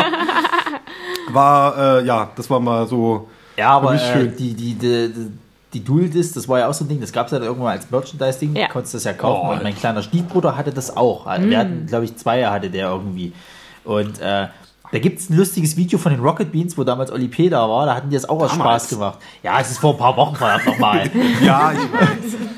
War, 1.32 1.78
äh, 2.00 2.06
ja, 2.06 2.30
das 2.36 2.50
war 2.50 2.60
mal 2.60 2.86
so, 2.88 3.28
Ja, 3.58 3.70
aber 3.70 3.98
Für 3.98 4.20
mich 4.20 4.34
äh, 4.34 4.36
die, 4.38 4.54
die, 4.54 4.74
die, 4.76 5.14
die, 5.14 5.32
die 5.74 5.84
Dual 5.84 6.10
Disc, 6.10 6.36
das 6.36 6.48
war 6.48 6.60
ja 6.60 6.68
auch 6.68 6.74
so 6.74 6.84
ein 6.86 6.90
Ding, 6.90 7.00
das 7.00 7.12
gab 7.14 7.28
es 7.28 7.32
ja 7.32 7.40
dann 7.40 7.48
irgendwann 7.48 7.72
als 7.72 7.90
Merchandise-Ding, 7.90 8.56
Ja. 8.56 8.68
du 8.68 8.74
konntest 8.74 8.94
das 8.94 9.04
ja 9.06 9.14
kaufen. 9.14 9.48
Oh. 9.50 9.54
und 9.54 9.64
mein 9.64 9.76
kleiner 9.76 10.04
Stiefbruder 10.04 10.56
hatte 10.58 10.72
das 10.72 10.96
auch. 10.96 11.26
Mm. 11.26 11.50
Wir 11.50 11.58
hatten, 11.60 11.86
glaube 11.88 12.06
ich, 12.06 12.16
zwei 12.18 12.46
hatte 12.46 12.70
der 12.70 12.90
irgendwie. 12.90 13.32
Und 13.84 14.20
äh, 14.22 14.48
da 14.94 15.00
gibt 15.00 15.20
es 15.20 15.32
ein 15.32 15.38
lustiges 15.38 15.76
Video 15.76 15.98
von 15.98 16.12
den 16.12 16.22
Rocket 16.22 16.52
Beans, 16.52 16.78
wo 16.78 16.84
damals 16.84 17.12
Oli 17.12 17.28
P. 17.28 17.50
da 17.50 17.68
war, 17.68 17.88
da 17.88 17.96
hatten 17.96 18.12
die 18.12 18.16
das 18.16 18.30
auch 18.30 18.40
aus 18.40 18.52
Damals? 18.52 18.84
Spaß 18.84 18.90
gemacht. 18.90 19.20
Ja, 19.42 19.60
es 19.60 19.72
ist 19.72 19.80
vor 19.80 19.94
ein 19.94 19.98
paar 19.98 20.16
Wochen 20.16 20.36
verdammt 20.36 20.68
nochmal. 20.68 21.10
ja, 21.44 21.72
ich 21.72 21.80
weiß. 21.92 22.10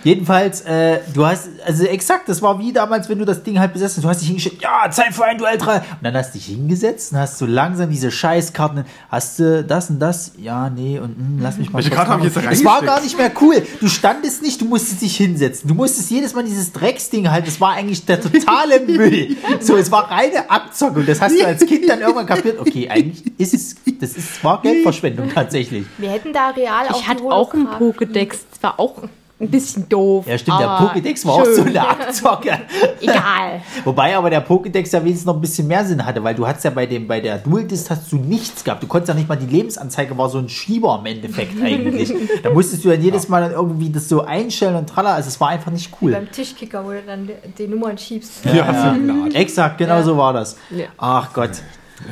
Jedenfalls, 0.03 0.60
äh, 0.62 0.99
du 1.14 1.26
hast, 1.26 1.48
also 1.66 1.86
exakt, 1.86 2.28
das 2.28 2.41
war 2.41 2.60
wie 2.60 2.74
damals, 2.74 3.07
wenn 3.07 3.20
du 3.20 3.26
das 3.26 3.41
Ding 3.41 3.57
halt 3.57 3.72
besessen 3.72 3.95
hast. 3.95 4.03
Du 4.03 4.10
hast 4.10 4.20
dich 4.20 4.28
hingestellt, 4.28 4.62
ja, 4.62 4.91
Zeit 4.91 5.14
für 5.14 5.24
ein 5.24 5.38
Duell 5.38 5.57
3. 5.57 5.78
Und 5.78 5.84
dann 6.02 6.14
hast 6.14 6.34
du 6.34 6.38
dich 6.38 6.48
hingesetzt 6.48 7.14
und 7.14 7.20
hast 7.20 7.38
so 7.38 7.45
langsam 7.45 7.90
diese 7.90 8.12
Scheißkarten, 8.12 8.84
hast 9.10 9.40
du 9.40 9.64
das 9.64 9.90
und 9.90 9.99
das, 9.99 10.34
ja, 10.38 10.70
nee, 10.70 10.99
und 10.99 11.16
hm, 11.16 11.40
lass 11.40 11.57
mich 11.57 11.72
mal. 11.72 11.78
Welche 11.78 11.91
Karte 11.91 12.12
hab 12.12 12.20
ich 12.20 12.26
jetzt 12.26 12.38
Es 12.52 12.66
war 12.66 12.82
gar 12.82 13.02
nicht 13.02 13.18
mehr 13.18 13.32
cool. 13.40 13.66
Du 13.80 13.88
standest 13.88 14.41
nicht, 14.41 14.60
du 14.60 14.66
musstest 14.66 15.02
dich 15.02 15.16
hinsetzen. 15.16 15.70
Du 15.70 15.74
musstest 15.74 16.12
jedes 16.12 16.36
Mal 16.36 16.44
dieses 16.44 16.74
Drecksding 16.74 17.32
halten. 17.32 17.45
Das 17.45 17.62
war 17.62 17.72
eigentlich 17.72 18.06
der 18.06 18.20
totale 18.20 18.82
Müll. 18.82 19.38
So, 19.62 19.78
es 19.78 19.90
war 19.90 20.12
reine 20.12 20.49
Abzocke. 20.49 20.99
Und 20.99 21.07
das 21.07 21.22
hast 21.22 21.40
du 21.40 21.45
als 21.45 21.66
Kind 21.66 21.88
dann 21.88 22.02
irgendwann 22.02 22.24
kapiert. 22.26 22.60
Okay, 22.60 22.89
eigentlich 22.89 23.23
ist 23.38 23.53
es, 23.53 23.76
das 23.99 24.14
ist, 24.18 24.43
war 24.43 24.61
Geldverschwendung 24.61 25.30
tatsächlich. 25.34 25.85
Wir 25.97 26.10
hätten 26.10 26.34
da 26.34 26.49
real 26.49 26.88
auch 26.89 26.99
Ich 26.99 27.07
hatte 27.07 27.23
auch 27.23 27.53
einen. 27.53 27.68
Pokédex. 27.68 28.38
Das 28.52 28.64
war 28.64 28.80
auch 28.80 29.03
ein 29.38 29.49
bisschen 29.49 29.89
doof. 29.89 30.26
Ja, 30.27 30.38
stimmt, 30.38 30.61
der 30.61 30.68
Pokédex 30.69 31.26
war 31.26 31.34
auch 31.34 31.45
so 31.45 31.64
schön. 31.64 31.77
eine 31.77 31.89
Abzocke. 31.89 32.57
Egal. 33.02 33.61
Wobei 33.84 34.15
aber 34.15 34.30
der 34.30 34.47
Pokédex 34.47 34.93
ja 34.93 35.02
wenigstens 35.03 35.26
noch 35.26 35.35
ein 35.35 35.41
bisschen 35.41 35.68
mehr 35.68 35.84
Sinn 35.84 36.06
hatte, 36.06 36.23
weil 36.23 36.35
du 36.35 36.47
hast 36.47 36.64
ja 36.64 36.69
bei 36.69 36.85
dem 36.85 37.06
bei 37.06 37.19
der 37.19 37.39
Dual 37.39 37.65
Disc 37.65 37.89
hast 37.89 38.10
du 38.14 38.15
nichts 38.15 38.64
gehabt. 38.64 38.81
Du 38.81 38.88
konntest 38.88 39.10
ja 39.10 39.14
nicht 39.14 39.27
mal 39.27 39.35
die 39.35 39.53
Lebensanzeige 39.53 40.18
war 40.18 40.30
so 40.30 40.38
ein 40.38 40.47
Schieber 40.47 40.97
im 41.02 41.06
Endeffekt 41.06 41.61
eigentlich. 41.61 42.14
da 42.43 42.49
musstest 42.52 42.85
du 42.85 42.89
dann 42.89 43.02
jedes 43.02 43.27
Mal 43.27 43.41
dann 43.41 43.52
irgendwie 43.52 43.89
das 43.89 44.07
so 44.07 44.22
einstellen 44.22 44.77
und 44.77 44.88
tralla, 44.88 45.15
also 45.15 45.27
es 45.27 45.39
war 45.41 45.49
einfach 45.49 45.72
nicht 45.72 45.91
cool. 46.02 46.14
Beim 46.14 46.31
Tischkicker, 46.31 46.85
wo 46.85 46.91
du 46.91 47.02
dann 47.06 47.27
die, 47.27 47.34
die 47.57 47.68
Nummern 47.68 47.97
schiebst. 47.97 48.45
Ja, 48.45 48.69
eine 48.69 49.14
Art. 49.23 49.35
Exakt, 49.35 49.77
genau 49.80 49.95
Ja. 49.95 50.03
so 50.03 50.15
war 50.18 50.31
das. 50.31 50.56
Ja. 50.69 50.85
Ach 50.97 51.34
Gott. 51.34 51.52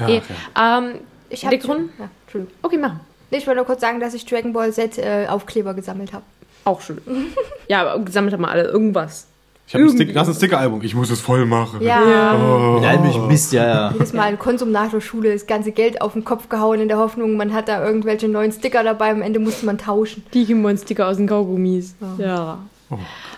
Eh, 0.08 0.22
ähm, 0.60 1.00
Ich 1.30 1.46
habe 1.46 1.58
Grund. 1.58 1.90
Ja. 2.00 2.10
Okay, 2.62 2.78
machen. 2.78 3.00
Ich 3.32 3.48
wollte 3.48 3.58
nur 3.58 3.66
kurz 3.66 3.82
sagen, 3.82 4.00
dass 4.00 4.14
ich 4.14 4.26
Dragon 4.26 4.54
Ball 4.54 4.72
Z 4.72 4.98
äh, 4.98 5.28
Aufkleber 5.28 5.74
gesammelt 5.74 6.14
habe. 6.14 6.24
Auch 6.66 6.82
schön. 6.82 7.02
ja, 7.68 7.82
aber 7.82 8.04
gesammelt 8.04 8.34
haben 8.34 8.42
wir 8.42 8.50
alle 8.50 8.64
irgendwas. 8.64 9.28
Ich 9.66 9.74
habe 9.74 9.86
ein, 9.86 9.92
Stick, 9.92 10.14
das 10.14 10.28
ist 10.28 10.36
ein 10.36 10.38
Sticker-Album, 10.38 10.82
ich 10.84 10.94
muss 10.94 11.10
es 11.10 11.22
voll 11.22 11.46
machen. 11.46 11.82
Ja. 11.82 12.34
Mit 12.76 12.86
allem 12.86 13.06
ich 13.06 13.18
Mist, 13.18 13.54
ja, 13.54 13.66
ja. 13.66 13.92
Jedes 13.94 14.12
Mal 14.12 14.30
in 14.30 14.38
Konsum 14.38 14.72
nach 14.72 14.92
der 14.92 15.00
Schule 15.00 15.32
das 15.32 15.48
ganze 15.48 15.72
Geld 15.72 16.02
auf 16.02 16.14
den 16.14 16.26
Kopf 16.26 16.50
gehauen 16.50 16.82
in 16.82 16.90
der 16.90 16.98
Hoffnung, 16.98 17.38
man 17.38 17.54
hat 17.54 17.70
da 17.70 17.84
irgendwelche 17.84 18.28
neuen 18.28 18.52
Sticker 18.52 18.84
dabei. 18.84 19.12
Am 19.12 19.22
Ende 19.22 19.40
musste 19.40 19.66
man 19.66 19.78
tauschen. 19.78 20.26
Digimon-Sticker 20.34 21.08
aus 21.08 21.18
den 21.18 21.28
Kaugummis. 21.28 21.96
Ja. 22.18 22.60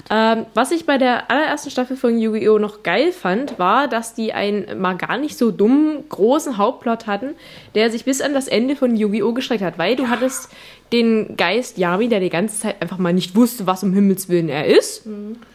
Ähm, 0.10 0.46
was 0.54 0.72
ich 0.72 0.86
bei 0.86 0.98
der 0.98 1.32
allerersten 1.32 1.72
Staffel 1.72 1.98
von 1.98 2.20
Yu-Gi-Oh! 2.20 2.60
noch 2.60 2.84
geil 2.84 3.12
fand, 3.12 3.58
war, 3.58 3.88
dass 3.88 4.14
die 4.14 4.34
einen 4.34 4.80
mal 4.80 4.96
gar 4.96 5.18
nicht 5.18 5.38
so 5.38 5.52
dummen, 5.52 6.08
großen 6.10 6.58
Hauptplot 6.58 7.08
hatten, 7.08 7.36
der 7.74 7.90
sich 7.90 8.06
bis 8.06 8.22
an 8.22 8.34
das 8.34 8.48
Ende 8.48 8.76
von 8.76 8.96
Yu-Gi-Oh! 8.96 9.34
gestreckt 9.34 9.64
hat. 9.64 9.78
Weil 9.78 9.96
du 9.96 10.10
hattest 10.10 10.50
den 10.92 11.36
Geist 11.38 11.78
Yami, 11.78 12.08
der 12.08 12.20
die 12.20 12.30
ganze 12.30 12.60
Zeit 12.60 12.82
einfach 12.82 12.98
mal 12.98 13.14
nicht 13.14 13.36
wusste, 13.36 13.66
was 13.66 13.84
um 13.84 13.94
Himmels 13.94 14.30
Willen 14.30 14.50
er 14.50 14.66
ist, 14.66 15.08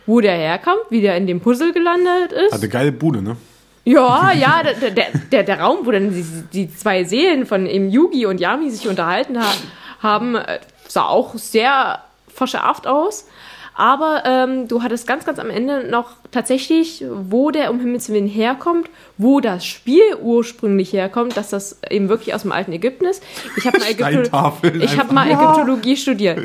wo 0.06 0.20
der 0.20 0.34
herkommt, 0.34 0.82
wie 0.90 1.00
der 1.00 1.16
in 1.16 1.26
dem 1.26 1.40
Puzzle 1.40 1.72
gelandet 1.72 2.32
ist. 2.32 2.52
Hat 2.52 2.60
eine 2.60 2.68
geile 2.68 2.92
Bude, 2.92 3.22
ne? 3.22 3.36
Ja, 3.84 4.32
ja, 4.38 4.62
der, 4.62 4.90
der, 4.90 5.06
der, 5.30 5.42
der 5.42 5.60
Raum, 5.60 5.86
wo 5.86 5.90
dann 5.90 6.12
die, 6.12 6.24
die 6.52 6.74
zwei 6.74 7.04
Seelen 7.04 7.46
von 7.46 7.66
eben 7.66 7.90
Yugi 7.90 8.26
und 8.26 8.40
Yami 8.40 8.70
sich 8.70 8.88
unterhalten 8.88 9.38
ha 9.40 9.52
haben, 10.00 10.34
äh, 10.34 10.60
sah 10.88 11.04
auch 11.06 11.34
sehr 11.34 12.00
verschärft 12.28 12.86
aus. 12.86 13.28
Aber 13.74 14.22
ähm, 14.26 14.68
du 14.68 14.82
hattest 14.82 15.06
ganz, 15.06 15.24
ganz 15.24 15.38
am 15.38 15.50
Ende 15.50 15.88
noch 15.88 16.12
tatsächlich, 16.30 17.04
wo 17.08 17.50
der 17.50 17.70
um 17.70 17.80
Himmels 17.80 18.08
Willen 18.10 18.26
herkommt, 18.26 18.90
wo 19.16 19.40
das 19.40 19.64
Spiel 19.64 20.02
ursprünglich 20.20 20.92
herkommt, 20.92 21.36
dass 21.36 21.50
das 21.50 21.80
eben 21.88 22.08
wirklich 22.08 22.34
aus 22.34 22.42
dem 22.42 22.52
alten 22.52 22.72
Ägypten 22.72 23.06
ist. 23.06 23.22
Ich 23.56 23.66
habe 23.66 23.78
mal, 23.78 23.90
Ägyptolo 23.90 24.82
ich 24.82 24.98
hab 24.98 25.12
mal 25.12 25.30
Ägyptologie 25.30 25.96
studiert. 25.96 26.38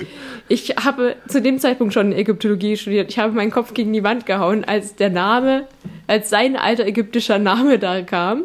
Ich 0.48 0.76
habe 0.84 1.16
zu 1.28 1.42
dem 1.42 1.60
Zeitpunkt 1.60 1.94
schon 1.94 2.12
Ägyptologie 2.12 2.78
studiert. 2.78 3.10
Ich 3.10 3.18
habe 3.18 3.34
meinen 3.34 3.52
Kopf 3.52 3.74
gegen 3.74 3.92
die 3.94 4.04
Wand 4.04 4.26
gehauen, 4.26 4.64
als 4.64 4.96
der 4.96 5.10
Name, 5.10 5.68
als 6.08 6.30
sein 6.30 6.56
alter 6.56 6.86
ägyptischer 6.86 7.40
Name 7.40 7.80
da 7.80 8.02
kam. 8.02 8.44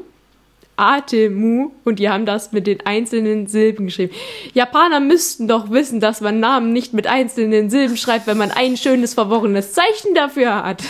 Atemu 0.81 1.70
und 1.85 1.98
die 1.98 2.09
haben 2.09 2.27
das 2.27 2.52
mit 2.52 2.66
den 2.66 2.85
einzelnen 2.86 3.47
Silben 3.47 3.86
geschrieben. 3.86 4.15
Japaner 4.55 5.01
müssten 5.01 5.47
doch 5.47 5.70
wissen, 5.70 6.01
dass 6.01 6.20
man 6.20 6.40
Namen 6.40 6.73
nicht 6.73 6.94
mit 6.94 7.07
einzelnen 7.07 7.70
Silben 7.70 7.97
schreibt, 7.97 8.27
wenn 8.27 8.39
man 8.39 8.51
ein 8.51 8.77
schönes 8.77 9.15
verworrenes 9.15 9.73
Zeichen 9.73 10.15
dafür 10.15 10.65
hat. 10.65 10.82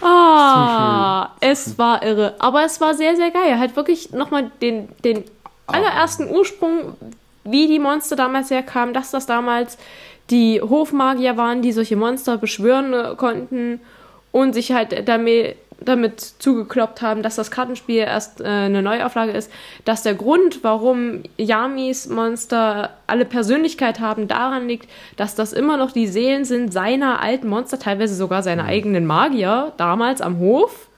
Ah, 0.00 1.30
es 1.40 1.78
war 1.78 2.02
irre. 2.02 2.34
Aber 2.38 2.64
es 2.64 2.80
war 2.80 2.94
sehr, 2.94 3.16
sehr 3.16 3.30
geil. 3.30 3.58
Halt 3.58 3.76
wirklich 3.76 4.12
nochmal 4.12 4.50
den, 4.62 4.88
den 5.04 5.24
allerersten 5.66 6.30
Ursprung, 6.30 6.96
wie 7.44 7.66
die 7.66 7.78
Monster 7.78 8.16
damals 8.16 8.50
herkamen, 8.50 8.94
dass 8.94 9.10
das 9.10 9.26
damals 9.26 9.78
die 10.30 10.60
Hofmagier 10.60 11.36
waren, 11.36 11.62
die 11.62 11.72
solche 11.72 11.96
Monster 11.96 12.38
beschwören 12.38 12.92
äh, 12.94 13.14
konnten 13.16 13.80
und 14.32 14.52
sich 14.52 14.72
halt 14.72 15.08
damit, 15.08 15.56
damit 15.80 16.20
zugekloppt 16.20 17.02
haben, 17.02 17.22
dass 17.22 17.36
das 17.36 17.50
Kartenspiel 17.50 17.98
erst 17.98 18.40
äh, 18.40 18.44
eine 18.44 18.82
Neuauflage 18.82 19.32
ist, 19.32 19.50
dass 19.84 20.02
der 20.02 20.14
Grund, 20.14 20.62
warum 20.62 21.22
Yamis 21.36 22.08
Monster 22.08 22.90
alle 23.06 23.24
Persönlichkeit 23.24 24.00
haben, 24.00 24.28
daran 24.28 24.68
liegt, 24.68 24.88
dass 25.16 25.34
das 25.34 25.52
immer 25.52 25.76
noch 25.76 25.92
die 25.92 26.06
Seelen 26.06 26.44
sind 26.44 26.72
seiner 26.72 27.20
alten 27.20 27.48
Monster, 27.48 27.78
teilweise 27.78 28.14
sogar 28.14 28.42
seine 28.42 28.64
eigenen 28.64 29.06
Magier, 29.06 29.72
damals 29.76 30.20
am 30.20 30.38
Hof 30.38 30.88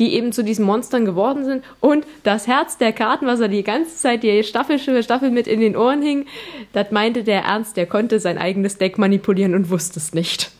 die 0.00 0.14
eben 0.14 0.32
zu 0.32 0.42
diesen 0.42 0.64
Monstern 0.64 1.04
geworden 1.04 1.44
sind. 1.44 1.62
Und 1.78 2.06
das 2.24 2.46
Herz 2.46 2.78
der 2.78 2.92
Karten, 2.92 3.26
was 3.26 3.38
er 3.38 3.48
die 3.48 3.62
ganze 3.62 3.94
Zeit 3.94 4.22
die 4.22 4.42
Staffel 4.42 4.78
für 4.78 5.02
Staffel 5.02 5.30
mit 5.30 5.46
in 5.46 5.60
den 5.60 5.76
Ohren 5.76 6.00
hing, 6.00 6.26
das 6.72 6.90
meinte 6.90 7.22
der 7.22 7.42
Ernst, 7.42 7.76
der 7.76 7.84
konnte 7.84 8.18
sein 8.18 8.38
eigenes 8.38 8.78
Deck 8.78 8.96
manipulieren 8.96 9.54
und 9.54 9.68
wusste 9.68 9.98
es 9.98 10.14
nicht. 10.14 10.50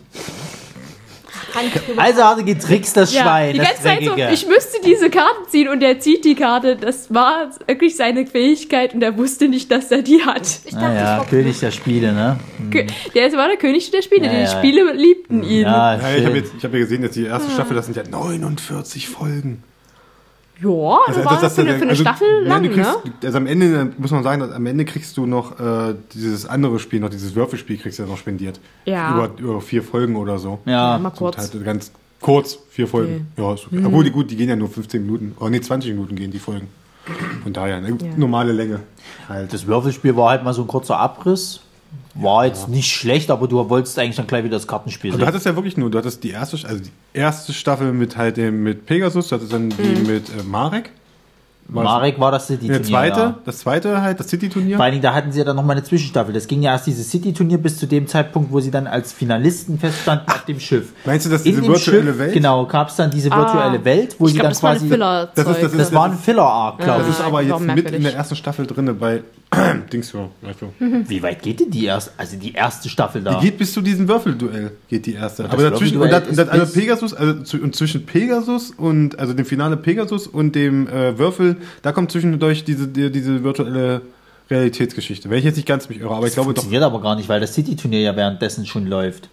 Also 1.96 2.24
hat 2.24 2.38
er 2.38 2.44
getrickst, 2.44 2.96
das 2.96 3.14
Schwein. 3.14 3.52
die 3.52 3.58
das 3.58 3.68
ganze 3.68 3.82
Zeit 3.82 4.04
so, 4.04 4.16
ich 4.16 4.46
müsste 4.46 4.78
diese 4.84 5.10
Karten 5.10 5.48
ziehen 5.48 5.68
und 5.68 5.82
er 5.82 5.98
zieht 6.00 6.24
die 6.24 6.34
Karte. 6.34 6.76
Das 6.76 7.12
war 7.12 7.50
wirklich 7.66 7.96
seine 7.96 8.26
Fähigkeit 8.26 8.94
und 8.94 9.02
er 9.02 9.16
wusste 9.16 9.48
nicht, 9.48 9.70
dass 9.70 9.90
er 9.90 10.02
die 10.02 10.22
hat. 10.24 10.42
Ich 10.64 10.72
dachte, 10.72 10.86
naja, 10.86 11.22
ich 11.22 11.30
König 11.30 11.60
der 11.60 11.70
Spiele, 11.70 12.12
ne? 12.12 12.38
Kö- 12.70 12.86
Der 13.14 13.32
war 13.32 13.48
der 13.48 13.56
König 13.56 13.90
der 13.90 14.02
Spiele. 14.02 14.26
Ja, 14.26 14.32
die 14.32 14.40
ja. 14.40 14.46
Spiele 14.46 14.92
liebten 14.92 15.42
ihn. 15.42 15.62
Ja, 15.62 15.96
Ja, 15.96 16.16
ich 16.16 16.24
habe 16.26 16.42
hab 16.62 16.72
ja 16.72 16.78
gesehen, 16.78 17.02
jetzt 17.02 17.16
die 17.16 17.24
erste 17.24 17.50
Staffel, 17.50 17.74
das 17.76 17.86
sind 17.86 17.96
ja 17.96 18.02
49 18.08 19.08
Folgen. 19.08 19.62
Ja, 20.62 20.98
das 21.06 21.24
war 21.24 21.50
für, 21.50 21.60
eine, 21.62 21.70
für 21.70 21.82
eine 21.82 21.90
also, 21.90 22.02
Staffel 22.02 22.28
nein, 22.40 22.48
lang, 22.48 22.62
du 22.62 22.68
kriegst, 22.70 23.04
ne? 23.04 23.12
Also 23.24 23.38
am 23.38 23.46
Ende, 23.46 23.92
muss 23.96 24.10
man 24.10 24.22
sagen, 24.22 24.42
am 24.42 24.66
Ende 24.66 24.84
kriegst 24.84 25.16
du 25.16 25.24
noch 25.24 25.58
äh, 25.58 25.94
dieses 26.12 26.44
andere 26.44 26.78
Spiel, 26.78 27.00
noch 27.00 27.08
dieses 27.08 27.34
Würfelspiel 27.34 27.78
kriegst 27.78 27.98
du 27.98 28.02
ja 28.02 28.08
noch 28.08 28.18
spendiert. 28.18 28.60
Ja. 28.84 29.14
Über, 29.14 29.30
über 29.38 29.60
vier 29.60 29.82
Folgen 29.82 30.16
oder 30.16 30.38
so. 30.38 30.58
Ja, 30.66 30.98
Mal 30.98 31.10
Zum 31.14 31.18
kurz. 31.18 31.50
Teil 31.50 31.62
ganz 31.62 31.92
kurz, 32.20 32.58
vier 32.70 32.86
Folgen. 32.86 33.32
Ja, 33.36 33.54
ist 33.54 33.66
okay. 33.66 33.82
Obwohl, 33.84 34.04
die, 34.04 34.10
gut, 34.10 34.30
die 34.30 34.36
gehen 34.36 34.48
ja 34.48 34.56
nur 34.56 34.68
15 34.68 35.02
Minuten. 35.02 35.34
Oh 35.40 35.48
nee, 35.48 35.60
20 35.60 35.92
Minuten 35.92 36.16
gehen 36.16 36.30
die 36.30 36.38
Folgen. 36.38 36.68
Von 37.42 37.52
daher, 37.52 37.76
eine 37.76 37.96
normale 38.16 38.52
Länge. 38.52 38.80
Halt. 39.28 39.52
das 39.52 39.66
Würfelspiel 39.66 40.16
war 40.16 40.30
halt 40.30 40.44
mal 40.44 40.52
so 40.52 40.62
ein 40.62 40.68
kurzer 40.68 40.98
Abriss. 40.98 41.60
War 42.14 42.44
jetzt 42.46 42.68
nicht 42.68 42.90
schlecht, 42.92 43.30
aber 43.30 43.46
du 43.46 43.68
wolltest 43.68 43.96
eigentlich 43.98 44.16
dann 44.16 44.26
gleich 44.26 44.42
wieder 44.42 44.56
das 44.56 44.66
Kartenspiel 44.66 45.12
Und 45.12 45.18
du 45.18 45.24
sehen. 45.24 45.28
hattest 45.28 45.46
ja 45.46 45.54
wirklich 45.54 45.76
nur, 45.76 45.90
du 45.90 45.98
hattest 45.98 46.24
die 46.24 46.30
erste, 46.30 46.56
also 46.68 46.82
die 46.82 46.90
erste 47.12 47.52
Staffel 47.52 47.92
mit 47.92 48.16
halt 48.16 48.36
dem 48.36 48.62
mit 48.64 48.84
Pegasus, 48.86 49.28
du 49.28 49.36
hattest 49.36 49.52
dann 49.52 49.70
die 49.70 50.00
mit 50.10 50.28
äh, 50.28 50.42
Marek. 50.44 50.90
War 51.72 51.84
das- 51.84 51.92
Marek 51.92 52.18
war 52.18 52.32
das 52.32 52.48
City-Turnier. 52.48 52.78
Der 52.80 52.82
zweite, 52.88 53.20
Ja. 53.20 53.38
das 53.44 53.58
zweite 53.58 54.02
halt, 54.02 54.18
das 54.18 54.28
City-Turnier. 54.28 54.74
Vor 54.74 54.84
allen 54.84 54.90
Dingen, 54.94 55.02
da 55.04 55.14
hatten 55.14 55.30
sie 55.30 55.38
ja 55.38 55.44
dann 55.44 55.54
nochmal 55.54 55.76
eine 55.76 55.84
Zwischenstaffel. 55.84 56.34
Das 56.34 56.48
ging 56.48 56.62
ja 56.62 56.72
erst 56.72 56.88
dieses 56.88 57.08
City-Turnier 57.08 57.58
bis 57.58 57.78
zu 57.78 57.86
dem 57.86 58.08
Zeitpunkt, 58.08 58.50
wo 58.50 58.58
sie 58.58 58.72
dann 58.72 58.88
als 58.88 59.12
Finalisten 59.12 59.78
feststanden 59.78 60.26
auf 60.26 60.44
dem 60.46 60.58
Schiff. 60.58 60.88
Meinst 61.04 61.26
du, 61.26 61.30
dass 61.30 61.42
In 61.42 61.52
diese 61.52 61.62
dem 61.62 61.72
virtuelle 61.72 62.02
Schiff, 62.08 62.18
Welt? 62.18 62.32
Genau, 62.32 62.66
gab 62.66 62.88
es 62.88 62.96
dann 62.96 63.12
diese 63.12 63.30
virtuelle 63.30 63.78
Ah, 63.78 63.84
Welt, 63.84 64.16
wo 64.18 64.26
ich 64.26 64.32
sie 64.32 64.38
glaube, 64.40 64.42
dann 64.46 64.50
das 64.54 64.62
war 64.64 64.72
quasi. 64.72 64.86
ein 64.86 64.90
Filler. 64.90 65.26
Das 65.32 65.46
ist- 65.46 65.62
das 65.62 65.72
ist- 65.72 65.78
das 65.80 65.92
war 65.92 66.04
ein 66.06 66.18
Filler-Arc, 66.18 66.78
glaube 66.78 66.98
Das 66.98 67.08
ich. 67.08 67.14
ist 67.14 67.20
aber 67.20 67.32
war 67.34 67.42
jetzt 67.42 67.60
mit 67.60 67.90
in 67.92 68.02
der 68.02 68.14
ersten 68.16 68.34
Staffel 68.34 68.66
drin 68.66 68.96
bei 68.98 69.22
Dings 69.92 70.12
du. 70.12 70.30
Wie 71.08 71.22
weit 71.22 71.42
geht 71.42 71.60
denn 71.60 71.70
die 71.70 71.84
erste, 71.84 72.12
also 72.16 72.36
die 72.36 72.52
erste 72.52 72.88
Staffel 72.88 73.22
da? 73.22 73.40
Die 73.40 73.46
geht 73.46 73.58
bis 73.58 73.72
zu 73.72 73.80
diesem 73.80 74.06
Würfelduell, 74.06 74.72
geht 74.88 75.06
die 75.06 75.14
erste. 75.14 75.42
das 75.42 75.52
Aber 75.52 75.70
dazwischen, 75.70 76.00
und, 76.00 76.10
das, 76.10 76.28
und, 76.28 76.38
das, 76.38 76.48
also 76.48 76.72
Pegasus, 76.72 77.14
also 77.14 77.42
zu, 77.42 77.56
und 77.58 77.74
zwischen 77.74 78.06
Pegasus 78.06 78.70
und, 78.70 79.18
also 79.18 79.32
dem 79.32 79.44
Finale 79.44 79.76
Pegasus 79.76 80.28
und 80.28 80.54
dem 80.54 80.86
äh, 80.86 81.18
Würfel, 81.18 81.56
da 81.82 81.90
kommt 81.92 82.12
zwischendurch 82.12 82.64
diese, 82.64 82.86
die, 82.86 83.10
diese 83.10 83.42
virtuelle 83.42 84.02
Realitätsgeschichte. 84.50 85.30
Wenn 85.30 85.38
ich 85.38 85.44
jetzt 85.44 85.56
nicht 85.56 85.68
ganz 85.68 85.88
mich 85.88 86.00
irre, 86.00 86.14
aber 86.14 86.26
ich 86.26 86.34
glaube 86.34 86.54
doch. 86.54 86.62
funktioniert 86.62 86.84
aber 86.84 87.00
gar 87.00 87.16
nicht, 87.16 87.28
weil 87.28 87.40
das 87.40 87.54
City-Turnier 87.54 88.00
ja 88.00 88.16
währenddessen 88.16 88.66
schon 88.66 88.86
läuft. 88.86 89.28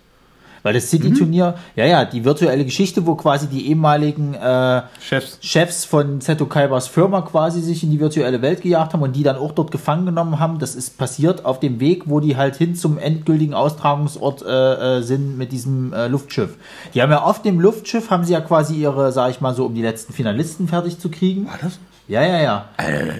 Weil 0.67 0.73
das 0.73 0.91
Mhm. 0.91 0.97
City-Turnier, 0.97 1.55
ja, 1.77 1.85
ja, 1.85 2.03
die 2.03 2.25
virtuelle 2.25 2.65
Geschichte, 2.65 3.07
wo 3.07 3.15
quasi 3.15 3.47
die 3.47 3.69
ehemaligen 3.69 4.33
äh, 4.33 4.81
Chefs. 4.99 5.37
Chefs 5.39 5.85
von 5.85 6.19
Seto 6.19 6.45
Kaibas 6.45 6.89
Firma 6.89 7.21
quasi 7.21 7.61
sich 7.61 7.83
in 7.83 7.91
die 7.91 8.01
virtuelle 8.01 8.41
Welt 8.41 8.63
gejagt 8.63 8.91
haben 8.91 9.01
und 9.01 9.15
die 9.15 9.23
dann 9.23 9.37
auch 9.37 9.53
dort 9.53 9.71
gefangen 9.71 10.05
genommen 10.05 10.39
haben. 10.39 10.59
Das 10.59 10.75
ist 10.75 10.97
passiert 10.97 11.45
auf 11.45 11.61
dem 11.61 11.79
Weg, 11.79 12.03
wo 12.07 12.19
die 12.19 12.35
halt 12.35 12.57
hin 12.57 12.75
zum 12.75 12.97
endgültigen 12.97 13.53
Austragungsort 13.53 14.41
äh, 14.41 14.97
äh, 14.97 15.01
sind 15.03 15.37
mit 15.37 15.53
diesem 15.53 15.93
äh, 15.93 16.09
Luftschiff. 16.09 16.57
Die 16.93 17.01
haben 17.01 17.11
ja 17.11 17.21
auf 17.21 17.41
dem 17.41 17.61
Luftschiff, 17.61 18.09
haben 18.09 18.25
sie 18.25 18.33
ja 18.33 18.41
quasi 18.41 18.75
ihre, 18.75 19.13
sag 19.13 19.29
ich 19.31 19.39
mal 19.39 19.55
so, 19.55 19.67
um 19.67 19.73
die 19.73 19.81
letzten 19.81 20.11
Finalisten 20.11 20.67
fertig 20.67 20.99
zu 20.99 21.09
kriegen. 21.09 21.45
War 21.45 21.59
das? 21.61 21.79
Ja, 22.09 22.23
ja, 22.25 22.41
ja. 22.41 22.65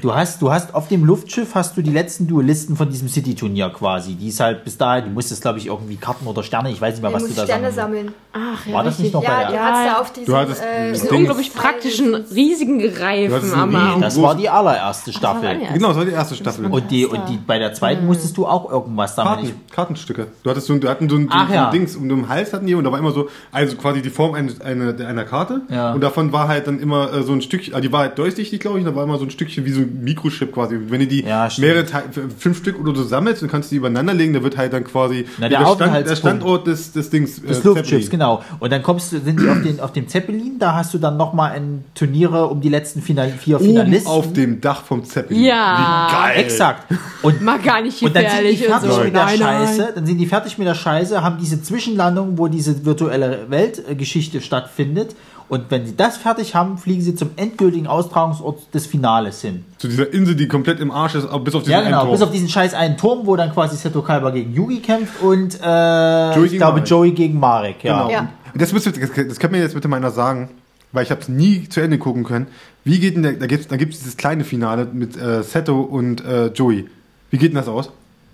Du 0.01 0.15
hast, 0.15 0.41
du 0.41 0.49
hast 0.49 0.73
auf 0.73 0.87
dem 0.87 1.03
Luftschiff 1.03 1.55
hast 1.55 1.75
du 1.75 1.81
die 1.81 1.91
letzten 1.91 2.25
Duellisten 2.25 2.77
von 2.77 2.89
diesem 2.89 3.09
City-Turnier 3.09 3.69
quasi. 3.69 4.13
Die 4.15 4.29
ist 4.29 4.39
halt 4.39 4.63
bis 4.63 4.77
dahin, 4.77 5.05
du 5.05 5.09
musstest, 5.11 5.41
glaube 5.41 5.59
ich, 5.59 5.65
irgendwie 5.67 5.97
Karten 5.97 6.25
oder 6.25 6.41
Sterne, 6.41 6.71
ich 6.71 6.79
weiß 6.79 6.93
nicht 6.93 7.01
mehr, 7.01 7.09
Du 7.11 7.15
was 7.17 7.23
du 7.23 7.27
musst 7.27 7.39
da 7.39 7.43
Sterne 7.43 7.71
sammeln 7.71 8.05
sammeln. 8.07 8.13
Ach, 8.55 8.65
ja, 8.65 8.73
War 8.73 8.83
das 8.85 8.99
nicht 8.99 9.13
noch 9.13 9.21
bei 9.23 9.27
Ja, 9.29 9.39
du 9.51 9.59
hast 9.59 9.85
Ja, 9.85 9.93
da 9.93 9.99
auf 9.99 10.13
diesem... 10.13 10.25
Du 10.27 10.37
hattest 10.37 10.61
äh, 10.61 10.89
das 10.91 10.99
Diesen 11.01 11.09
Ding- 11.09 11.17
unglaublich 11.19 11.53
praktischen, 11.53 12.15
riesigen 12.15 12.79
Du 12.79 13.01
Reifen 13.01 13.33
einen 13.53 13.53
am 13.61 13.75
Arm. 13.75 14.01
Das 14.01 14.21
war 14.21 14.35
die 14.35 14.47
allererste 14.49 15.11
Staffel. 15.11 15.61
Ja, 15.61 15.73
Genau, 15.73 15.89
das 15.89 15.97
war 15.97 16.05
die 16.05 16.11
erste 16.11 16.35
Staffel. 16.35 16.65
Und 16.67 16.89
die, 16.89 17.05
und 17.05 17.27
die, 17.27 17.37
bei 17.37 17.59
der 17.59 17.73
zweiten 17.73 18.05
musstest 18.05 18.37
du 18.37 18.45
auch 18.47 18.71
irgendwas 18.71 19.15
damit. 19.15 19.45
Karten, 19.47 19.61
Kartenstücke. 19.71 20.27
Du 20.43 20.49
hattest 20.49 20.67
so, 20.67 20.73
ein- 20.73 20.79
du 20.79 20.87
hatten 20.87 21.09
so 21.09 21.17
ein, 21.17 21.23
so 21.23 21.29
Ach 21.31 21.49
ein 21.49 21.53
ja. 21.53 21.71
Dings 21.71 21.95
um 21.97 22.07
den 22.07 22.29
Hals 22.29 22.53
hatten 22.53 22.65
die 22.67 22.75
und 22.75 22.85
da 22.85 22.91
war 22.91 22.99
immer 22.99 23.11
so, 23.11 23.27
also 23.51 23.75
quasi 23.75 24.01
die 24.01 24.09
Form 24.11 24.33
einer, 24.33 24.51
einer, 24.63 25.05
einer 25.05 25.25
Karte. 25.25 25.61
Ja. 25.69 25.91
Und 25.93 26.01
davon 26.01 26.31
war 26.31 26.47
halt 26.47 26.67
dann 26.67 26.79
immer 26.79 27.11
äh, 27.11 27.23
so 27.23 27.33
ein 27.33 27.41
Stückchen, 27.41 27.73
also 27.73 27.81
die 27.85 27.91
war 27.91 28.01
halt 28.01 28.17
durchsichtig, 28.17 28.59
glaube 28.61 28.76
ich, 28.76 28.76
und 28.79 28.85
da 28.85 28.95
war 28.95 29.03
immer 29.03 29.17
so 29.17 29.25
ein 29.25 29.29
Stückchen 29.31 29.65
wie 29.65 29.71
so 29.71 29.81
ein 29.81 30.03
Mikrochip 30.03 30.51
quasi. 30.53 30.77
Wenn 30.87 30.99
du 31.01 31.07
die 31.07 31.23
Ja, 31.23 31.49
mehrere 31.57 31.85
Teile, 31.85 32.05
fünf 32.37 32.57
Stück 32.57 32.79
oder 32.79 32.95
so 32.95 33.03
sammelst, 33.03 33.41
dann 33.41 33.49
kannst 33.49 33.69
du 33.71 33.75
die 33.75 33.77
übereinander 33.77 34.13
legen, 34.13 34.33
da 34.33 34.43
wird 34.43 34.57
halt 34.57 34.73
dann 34.73 34.83
quasi 34.83 35.25
Na, 35.37 35.49
der 35.49 35.59
der, 35.59 35.67
Stand, 35.75 36.07
der. 36.09 36.15
Standort 36.15 36.67
des, 36.67 36.91
des 36.91 37.09
Dings. 37.09 37.41
Des 37.41 37.59
äh, 37.59 37.63
Luftschiffs, 37.67 37.89
Zeppelin. 37.89 38.09
genau. 38.09 38.43
Und 38.59 38.71
dann 38.71 38.83
kommst 38.83 39.11
du, 39.13 39.19
sind 39.19 39.39
die 39.39 39.49
auf, 39.49 39.61
den, 39.61 39.79
auf 39.79 39.93
dem 39.93 40.07
Zeppelin, 40.07 40.59
da 40.59 40.73
hast 40.75 40.93
du 40.93 40.97
dann 40.97 41.17
nochmal 41.17 41.51
ein 41.53 41.83
Turniere 41.95 42.47
um 42.47 42.61
die 42.61 42.69
letzten 42.69 43.01
Final, 43.01 43.29
vier 43.31 43.57
Oben 43.57 43.65
Finalisten. 43.65 44.11
auf 44.11 44.33
dem 44.33 44.61
Dach 44.61 44.83
vom 44.83 45.03
Zeppelin. 45.03 45.43
Ja. 45.43 46.07
Wie 46.09 46.13
geil. 46.35 46.43
Exakt. 46.45 46.91
Und 47.21 47.41
Mal 47.41 47.59
gar 47.59 47.81
nicht 47.81 48.01
Und 48.01 48.15
dann 48.15 48.25
sind 48.29 48.43
die 48.43 48.65
und 48.65 48.71
fertig 48.71 48.91
so. 48.91 49.03
mit 49.03 49.15
der 49.15 49.25
Nein, 49.25 49.37
Scheiße, 49.37 49.79
nein. 49.81 49.89
dann 49.95 50.05
sind 50.05 50.17
die 50.17 50.25
fertig 50.25 50.57
mit 50.57 50.67
der 50.67 50.75
Scheiße, 50.75 51.23
haben 51.23 51.37
diese 51.39 51.61
Zwischenlandung, 51.61 52.37
wo 52.37 52.47
diese 52.47 52.85
virtuelle 52.85 53.45
Weltgeschichte 53.49 54.41
stattfindet. 54.41 55.15
Und 55.49 55.71
wenn 55.71 55.85
sie 55.85 55.95
das 55.95 56.17
fertig 56.17 56.55
haben, 56.55 56.77
fliegen 56.77 57.01
sie 57.01 57.15
zum 57.15 57.29
endgültigen 57.37 57.87
Austragungsort 57.87 58.73
des 58.73 58.85
Finales 58.85 59.41
hin. 59.41 59.63
Zu 59.77 59.87
dieser 59.87 60.11
Insel, 60.13 60.35
die 60.35 60.47
komplett 60.47 60.79
im 60.81 60.91
Arsch 60.91 61.15
ist, 61.15 61.25
aber 61.25 61.39
bis 61.43 61.55
auf 61.55 61.63
diesen 61.63 61.71
Ja, 61.71 61.81
genau, 61.83 62.01
einen 62.01 62.11
bis 62.11 62.21
auf 62.21 62.31
diesen 62.31 62.49
scheiß 62.49 62.73
einen 62.73 62.97
Turm, 62.97 63.25
wo 63.25 63.35
dann 63.37 63.53
quasi 63.53 63.77
Seto 63.77 64.01
Kaiba 64.01 64.31
gegen 64.31 64.53
Yugi 64.53 64.79
kämpft 64.79 65.21
und 65.21 65.57
äh, 65.61 66.35
Joey 66.35 66.45
ich 66.45 66.51
gegen 66.51 66.57
glaube 66.57 66.77
Marek. 66.79 66.89
Joey 66.89 67.11
gegen 67.11 67.39
Marek, 67.39 67.83
ja. 67.83 67.97
Genau. 67.97 68.11
Ja. 68.11 68.29
Und 68.53 68.61
Das, 68.61 68.73
müsst 68.73 68.87
ihr, 68.87 68.91
das, 68.91 69.09
das 69.13 69.39
kann 69.39 69.51
mir 69.51 69.59
jetzt 69.59 69.73
bitte 69.73 69.87
mal 69.87 69.97
einer 69.97 70.11
sagen, 70.11 70.49
weil 70.91 71.03
ich 71.03 71.11
habe 71.11 71.21
es 71.21 71.29
nie 71.29 71.69
zu 71.69 71.79
Ende 71.79 71.97
gucken 71.97 72.25
können. 72.25 72.47
Wie 72.83 72.99
geht 72.99 73.15
denn 73.15 73.23
der, 73.23 73.33
da 73.33 73.47
gibt 73.47 73.61
es 73.61 73.67
da 73.69 73.77
gibt's 73.77 73.99
dieses 73.99 74.17
kleine 74.17 74.43
Finale 74.43 74.85
mit 74.91 75.15
äh, 75.15 75.43
Seto 75.43 75.79
und 75.81 76.25
äh, 76.25 76.47
Joey. 76.47 76.89
Wie 77.29 77.37
geht 77.37 77.51
denn 77.51 77.57
das 77.57 77.67
aus? 77.67 77.91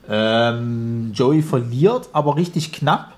Ähm, 0.10 1.12
Joey 1.14 1.42
verliert, 1.42 2.10
aber 2.14 2.36
richtig 2.36 2.72
knapp. 2.72 3.13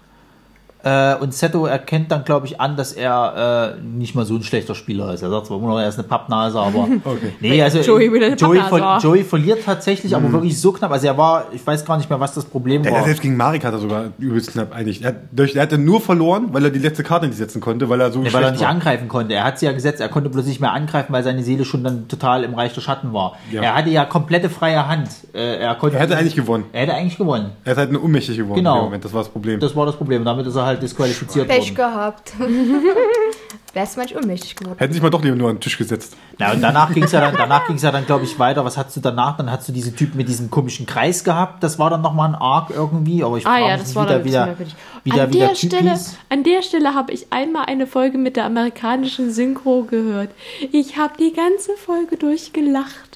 Äh, 0.86 1.16
und 1.16 1.34
Seto 1.34 1.66
erkennt 1.66 2.12
dann, 2.12 2.24
glaube 2.24 2.46
ich, 2.46 2.62
an, 2.62 2.78
dass 2.78 2.94
er 2.94 3.76
äh, 3.76 3.82
nicht 3.82 4.14
mal 4.14 4.24
so 4.24 4.36
ein 4.36 4.44
schlechter 4.44 4.76
Spieler 4.76 5.14
ist. 5.16 5.24
Er 5.24 5.32
sagt 5.32 5.48
zwar 5.48 5.58
immer 5.58 5.70
noch, 5.70 5.80
er 5.80 5.90
ist 5.90 5.98
eine 5.98 6.08
Pappnase, 6.08 6.60
aber. 6.60 6.88
Okay. 7.06 7.34
Nee, 7.40 7.62
also 7.62 7.80
Joey 7.80 8.06
Joey, 8.36 8.58
Pappnase 8.60 8.72
war. 8.82 9.02
Joey 9.02 9.24
verliert 9.24 9.60
tatsächlich, 9.66 10.16
aber 10.16 10.32
wirklich 10.32 10.60
so 10.60 10.72
knapp. 10.72 10.92
Also 10.92 11.08
er 11.08 11.18
war, 11.18 11.46
ich 11.52 11.66
weiß 11.66 11.84
gar 11.86 11.98
nicht 11.98 12.10
mehr, 12.10 12.20
was 12.20 12.34
das 12.34 12.46
Problem 12.46 12.84
Der, 12.84 12.92
war. 12.92 13.00
der 13.00 13.06
selbst 13.08 13.22
gegen 13.22 13.36
Marek 13.38 13.64
hat 13.66 13.74
er 13.74 13.80
sogar 13.80 14.06
übelst 14.20 14.52
knapp 14.52 14.74
eigentlich. 14.76 15.02
Er, 15.02 15.10
hat, 15.10 15.16
durch, 15.32 15.56
er 15.56 15.64
hatte 15.64 15.78
nur 15.78 16.02
verloren, 16.02 16.50
weil 16.52 16.64
er 16.66 16.70
die 16.72 16.80
letzte 16.80 17.04
Karte 17.04 17.28
nicht 17.28 17.38
setzen 17.38 17.62
konnte, 17.62 17.90
weil 17.90 18.00
er 18.02 18.12
so 18.12 18.20
Nee, 18.20 18.32
weil 18.34 18.44
er 18.44 18.52
nicht 18.52 18.62
war. 18.62 18.70
angreifen 18.70 19.08
konnte. 19.08 19.34
Er 19.34 19.44
hat 19.44 19.58
sie 19.60 19.66
ja 19.66 19.72
gesetzt, 19.72 20.00
er 20.02 20.10
konnte 20.10 20.30
bloß 20.30 20.46
nicht 20.46 20.62
mehr 20.62 20.72
angreifen, 20.74 21.12
weil 21.14 21.24
seine 21.24 21.42
Seele 21.44 21.66
schon 21.66 21.84
dann 21.84 22.08
total 22.08 22.44
im 22.44 22.54
Reich 22.54 22.74
der 22.74 22.82
Schatten 22.82 23.12
war. 23.14 23.34
Ja. 23.52 23.62
Er 23.64 23.76
hatte 23.76 23.90
ja 23.90 24.06
komplette 24.06 24.50
freie 24.50 24.88
Hand. 24.88 25.10
Äh, 25.34 25.58
er, 25.60 25.76
konnte 25.76 25.98
Er 25.98 26.04
hätte 26.04 26.18
eigentlich 26.18 26.36
gewonnen. 26.36 26.66
Er 26.74 26.82
hätte 26.84 26.94
eigentlich 26.94 27.18
gewonnen. 27.18 27.52
Er 27.64 27.72
ist 27.74 27.78
halt 27.78 27.92
nur 27.92 28.04
ohnmächtig 28.04 28.38
geworden 28.38 28.58
Genau. 28.58 28.74
in 28.76 28.80
dem 28.82 28.86
Moment. 28.86 29.06
Das 29.06 29.14
war 29.14 29.22
das 29.22 29.30
Problem. 29.30 29.60
Das 29.60 29.76
war 29.76 29.86
das 29.86 29.96
Problem. 29.96 30.24
Damit 30.26 30.46
ist 30.48 30.56
er 30.56 30.66
halt 30.66 30.75
disqualifiziert 30.76 31.48
Pech 31.48 31.70
worden. 31.70 31.76
gehabt. 31.76 32.34
Wärst 33.74 33.98
manchmal 33.98 34.24
unmächtig 34.24 34.56
geworden. 34.56 34.78
Hätten 34.80 34.94
sich 34.94 35.02
mal 35.02 35.10
doch 35.10 35.22
lieber 35.22 35.36
nur 35.36 35.50
an 35.50 35.58
den 35.58 35.62
Tisch 35.62 35.78
gesetzt. 35.78 36.16
Na, 36.38 36.54
und 36.54 36.62
danach 36.62 36.94
ging 36.94 37.04
es 37.04 37.12
ja 37.12 37.20
dann, 37.20 37.36
danach 37.36 37.68
ging's 37.68 37.82
ja 37.82 37.92
dann, 37.92 38.06
glaube 38.06 38.24
ich, 38.24 38.40
weiter. 38.40 38.64
Was 38.64 38.78
hattest 38.78 38.96
du 38.96 39.02
danach? 39.02 39.36
Dann 39.36 39.52
hast 39.52 39.68
du 39.68 39.74
diese 39.74 39.94
Typ 39.94 40.16
mit 40.16 40.30
diesem 40.30 40.50
komischen 40.50 40.86
Kreis 40.86 41.26
gehabt. 41.26 41.62
Das 41.62 41.78
war 41.78 41.90
dann 41.90 42.02
nochmal 42.02 42.30
ein 42.30 42.36
Arc 42.36 42.70
irgendwie. 42.70 43.22
Aber 43.22 43.38
ich 43.38 43.46
Ah 43.46 43.50
frage 43.58 43.66
ja, 43.66 43.72
mich 43.74 43.82
das 43.82 43.96
war 43.96 44.24
wieder, 44.24 44.46
merkwürdig. 44.46 44.76
wie 45.04 45.10
der, 45.10 45.24
An 45.26 45.34
wie 45.34 45.40
der 45.40 45.56
Stelle, 45.56 46.00
an 46.30 46.44
der 46.44 46.62
Stelle 46.62 46.94
habe 46.94 47.12
ich 47.12 47.34
einmal 47.34 47.66
eine 47.66 47.86
Folge 47.86 48.18
mit 48.18 48.38
der 48.38 48.46
amerikanischen 48.46 49.34
Synchro 49.34 49.84
gehört. 49.84 50.30
Ich 50.72 50.98
habe 50.98 51.16
die 51.20 51.34
ganze 51.34 51.72
Folge 51.76 52.16
durchgelacht. 52.16 53.15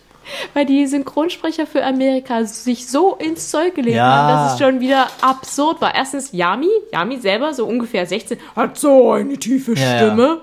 Weil 0.53 0.65
die 0.65 0.85
Synchronsprecher 0.87 1.65
für 1.67 1.83
Amerika 1.83 2.43
sich 2.45 2.87
so 2.87 3.15
ins 3.15 3.49
Zeug 3.49 3.75
gelegt 3.75 3.95
Ja. 3.97 4.03
haben, 4.05 4.27
dass 4.33 4.53
es 4.53 4.59
schon 4.59 4.79
wieder 4.79 5.07
absurd 5.21 5.81
war. 5.81 5.95
Erstens 5.95 6.31
Yami, 6.31 6.69
Yami 6.91 7.17
selber, 7.17 7.53
so 7.53 7.65
ungefähr 7.65 8.05
16, 8.05 8.37
hat 8.55 8.77
so 8.77 9.11
eine 9.13 9.37
tiefe 9.37 9.73
Ja. 9.73 9.97
Stimme. 9.97 10.41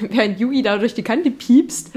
Während 0.10 0.38
Yugi 0.40 0.62
da 0.62 0.78
durch 0.78 0.94
die 0.94 1.02
Kante 1.02 1.30
piepst. 1.30 1.90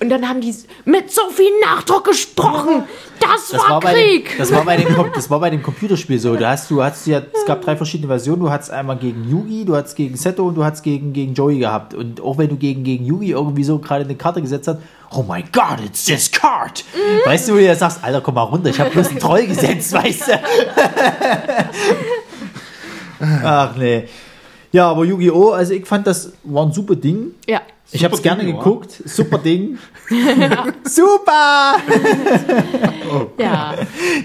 Und 0.00 0.08
dann 0.08 0.28
haben 0.28 0.40
die 0.40 0.54
mit 0.84 1.10
so 1.10 1.22
viel 1.30 1.50
Nachdruck 1.62 2.04
gesprochen. 2.04 2.84
Das, 3.18 3.48
Das 3.50 3.60
war, 3.60 3.70
war, 3.70 3.80
bei 3.80 3.92
Krieg. 3.92 4.30
dem, 4.30 4.38
das, 4.38 4.52
war 4.52 4.64
bei 4.64 4.76
dem, 4.76 4.88
das 5.14 5.30
war 5.30 5.40
bei 5.40 5.50
dem 5.50 5.62
Computerspiel 5.62 6.18
so. 6.18 6.36
Du 6.36 6.48
hast, 6.48 6.70
du 6.70 6.82
hast 6.82 7.06
ja, 7.06 7.22
es 7.32 7.44
gab 7.46 7.62
drei 7.62 7.76
verschiedene 7.76 8.08
Versionen. 8.08 8.40
Du 8.40 8.50
hattest 8.50 8.70
einmal 8.70 8.96
gegen 8.96 9.28
Yugi, 9.28 9.64
du 9.64 9.76
hattest 9.76 9.96
gegen 9.96 10.16
Seto 10.16 10.46
und 10.48 10.54
du 10.54 10.64
hattest 10.64 10.82
gegen, 10.82 11.12
gegen 11.12 11.34
Joey 11.34 11.58
gehabt. 11.58 11.94
Und 11.94 12.20
auch 12.20 12.38
wenn 12.38 12.48
du 12.48 12.56
gegen, 12.56 12.84
gegen 12.84 13.04
Yugi 13.04 13.30
irgendwie 13.32 13.64
so 13.64 13.78
gerade 13.78 14.04
eine 14.04 14.14
Karte 14.16 14.40
gesetzt 14.40 14.68
hast, 14.68 14.78
oh 15.12 15.22
my 15.22 15.42
god, 15.52 15.80
it's 15.84 16.04
this 16.04 16.30
card. 16.30 16.84
Weißt 17.24 17.48
du, 17.48 17.54
wo 17.54 17.58
du 17.58 17.74
sagst, 17.74 18.02
Alter, 18.02 18.20
komm 18.20 18.34
mal 18.34 18.42
runter, 18.42 18.70
ich 18.70 18.80
habe 18.80 18.90
bloß 18.90 19.08
einen 19.08 19.18
Troll 19.18 19.46
gesetzt, 19.46 19.92
weißt 19.92 20.28
du. 20.28 20.40
Ach 23.44 23.76
nee. 23.76 24.08
Ja, 24.72 24.88
aber 24.90 25.04
Yu-Gi-Oh!, 25.04 25.50
also 25.50 25.72
ich 25.74 25.84
fand, 25.86 26.06
das 26.06 26.32
war 26.44 26.64
ein 26.66 26.72
super 26.72 26.94
Ding. 26.96 27.32
ja. 27.48 27.60
Ich 27.92 28.04
habe 28.04 28.14
es 28.14 28.18
Super 28.20 28.28
gerne 28.36 28.44
Ding, 28.44 28.54
oder? 28.54 28.62
geguckt. 28.64 29.02
Super 29.04 29.38
Ding. 29.44 29.76
Super! 30.84 31.74
Ja. 33.38 33.74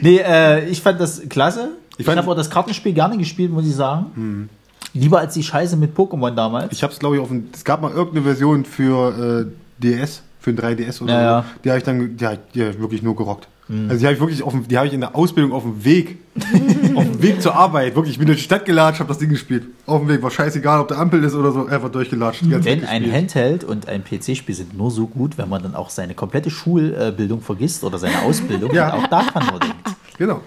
Nee, 0.01 0.17
äh, 0.19 0.69
ich 0.69 0.79
fand 0.81 0.99
das 0.99 1.21
klasse. 1.27 1.69
Ich, 1.93 1.99
Ich 2.01 2.05
fand- 2.05 2.17
habe 2.19 2.29
auch 2.29 2.35
das 2.35 2.49
Kartenspiel 2.49 2.93
gerne 2.93 3.17
gespielt, 3.17 3.51
muss 3.51 3.65
ich 3.65 3.73
sagen. 3.73 4.49
Lieber 4.93 5.19
als 5.19 5.33
die 5.33 5.41
Scheiße 5.43 5.75
mit 5.77 5.97
Pokémon 5.97 6.29
damals. 6.31 6.71
Ich 6.73 6.83
habe 6.83 6.93
es, 6.93 6.99
glaube 6.99 7.15
ich, 7.15 7.21
auf 7.21 7.29
dem, 7.29 7.49
es 7.53 7.63
gab 7.65 7.81
mal 7.81 7.91
irgendeine 7.91 8.23
Version 8.23 8.65
für 8.65 9.47
äh, 9.47 9.81
DS, 9.81 10.21
für 10.39 10.51
ein 10.51 10.57
3DS 10.59 11.01
oder 11.01 11.13
Ja, 11.13 11.19
so. 11.19 11.23
ja. 11.25 11.45
Die 11.63 11.69
habe 11.69 11.77
ich 11.79 11.83
dann, 11.83 12.17
die, 12.17 12.25
hab- 12.27 12.51
die 12.53 12.63
hab 12.63 12.69
ich 12.75 12.79
wirklich 12.79 13.01
nur 13.01 13.15
gerockt. 13.15 13.47
Also 13.67 13.97
die 13.99 14.05
habe 14.05 14.13
ich 14.13 14.19
wirklich 14.19 14.43
auf 14.43 14.51
dem, 14.53 14.67
die 14.67 14.77
habe 14.77 14.85
ich 14.87 14.93
in 14.93 14.99
der 15.01 15.15
Ausbildung 15.15 15.51
auf 15.51 15.63
dem 15.63 15.83
Weg, 15.83 16.19
auf 16.95 17.03
dem 17.03 17.21
Weg 17.21 17.41
zur 17.41 17.55
Arbeit, 17.55 17.95
wirklich, 17.95 18.13
ich 18.13 18.19
bin 18.19 18.27
durch 18.27 18.37
die 18.37 18.43
Stadt 18.43 18.63
gelatscht, 18.65 18.99
habe 18.99 19.07
das 19.07 19.17
Ding 19.17 19.29
gespielt. 19.29 19.63
Auf 19.87 20.01
dem 20.01 20.07
Weg, 20.09 20.21
war 20.21 20.29
scheißegal, 20.29 20.81
ob 20.81 20.87
der 20.87 20.99
Ampel 20.99 21.23
ist 21.23 21.33
oder 21.33 21.51
so, 21.51 21.65
einfach 21.65 21.89
durchgelatscht. 21.89 22.47
ganze 22.47 22.69
Denn 22.69 22.85
ein. 22.85 23.11
Handheld 23.11 23.63
und 23.63 23.87
ein 23.87 24.03
PC-Spiel 24.03 24.53
sind 24.53 24.77
nur 24.77 24.91
so 24.91 25.07
gut, 25.07 25.39
wenn 25.39 25.49
man 25.49 25.63
dann 25.63 25.73
auch 25.73 25.89
seine 25.89 26.13
komplette 26.13 26.51
Schulbildung 26.51 27.41
vergisst 27.41 27.83
oder 27.83 27.97
seine 27.97 28.21
Ausbildung 28.21 28.71
Ja. 28.73 28.93
und 28.93 29.03
auch 29.03 29.07
daran 29.07 29.47
nur 29.49 29.59
denkt. 29.59 29.95
Genau. 30.19 30.41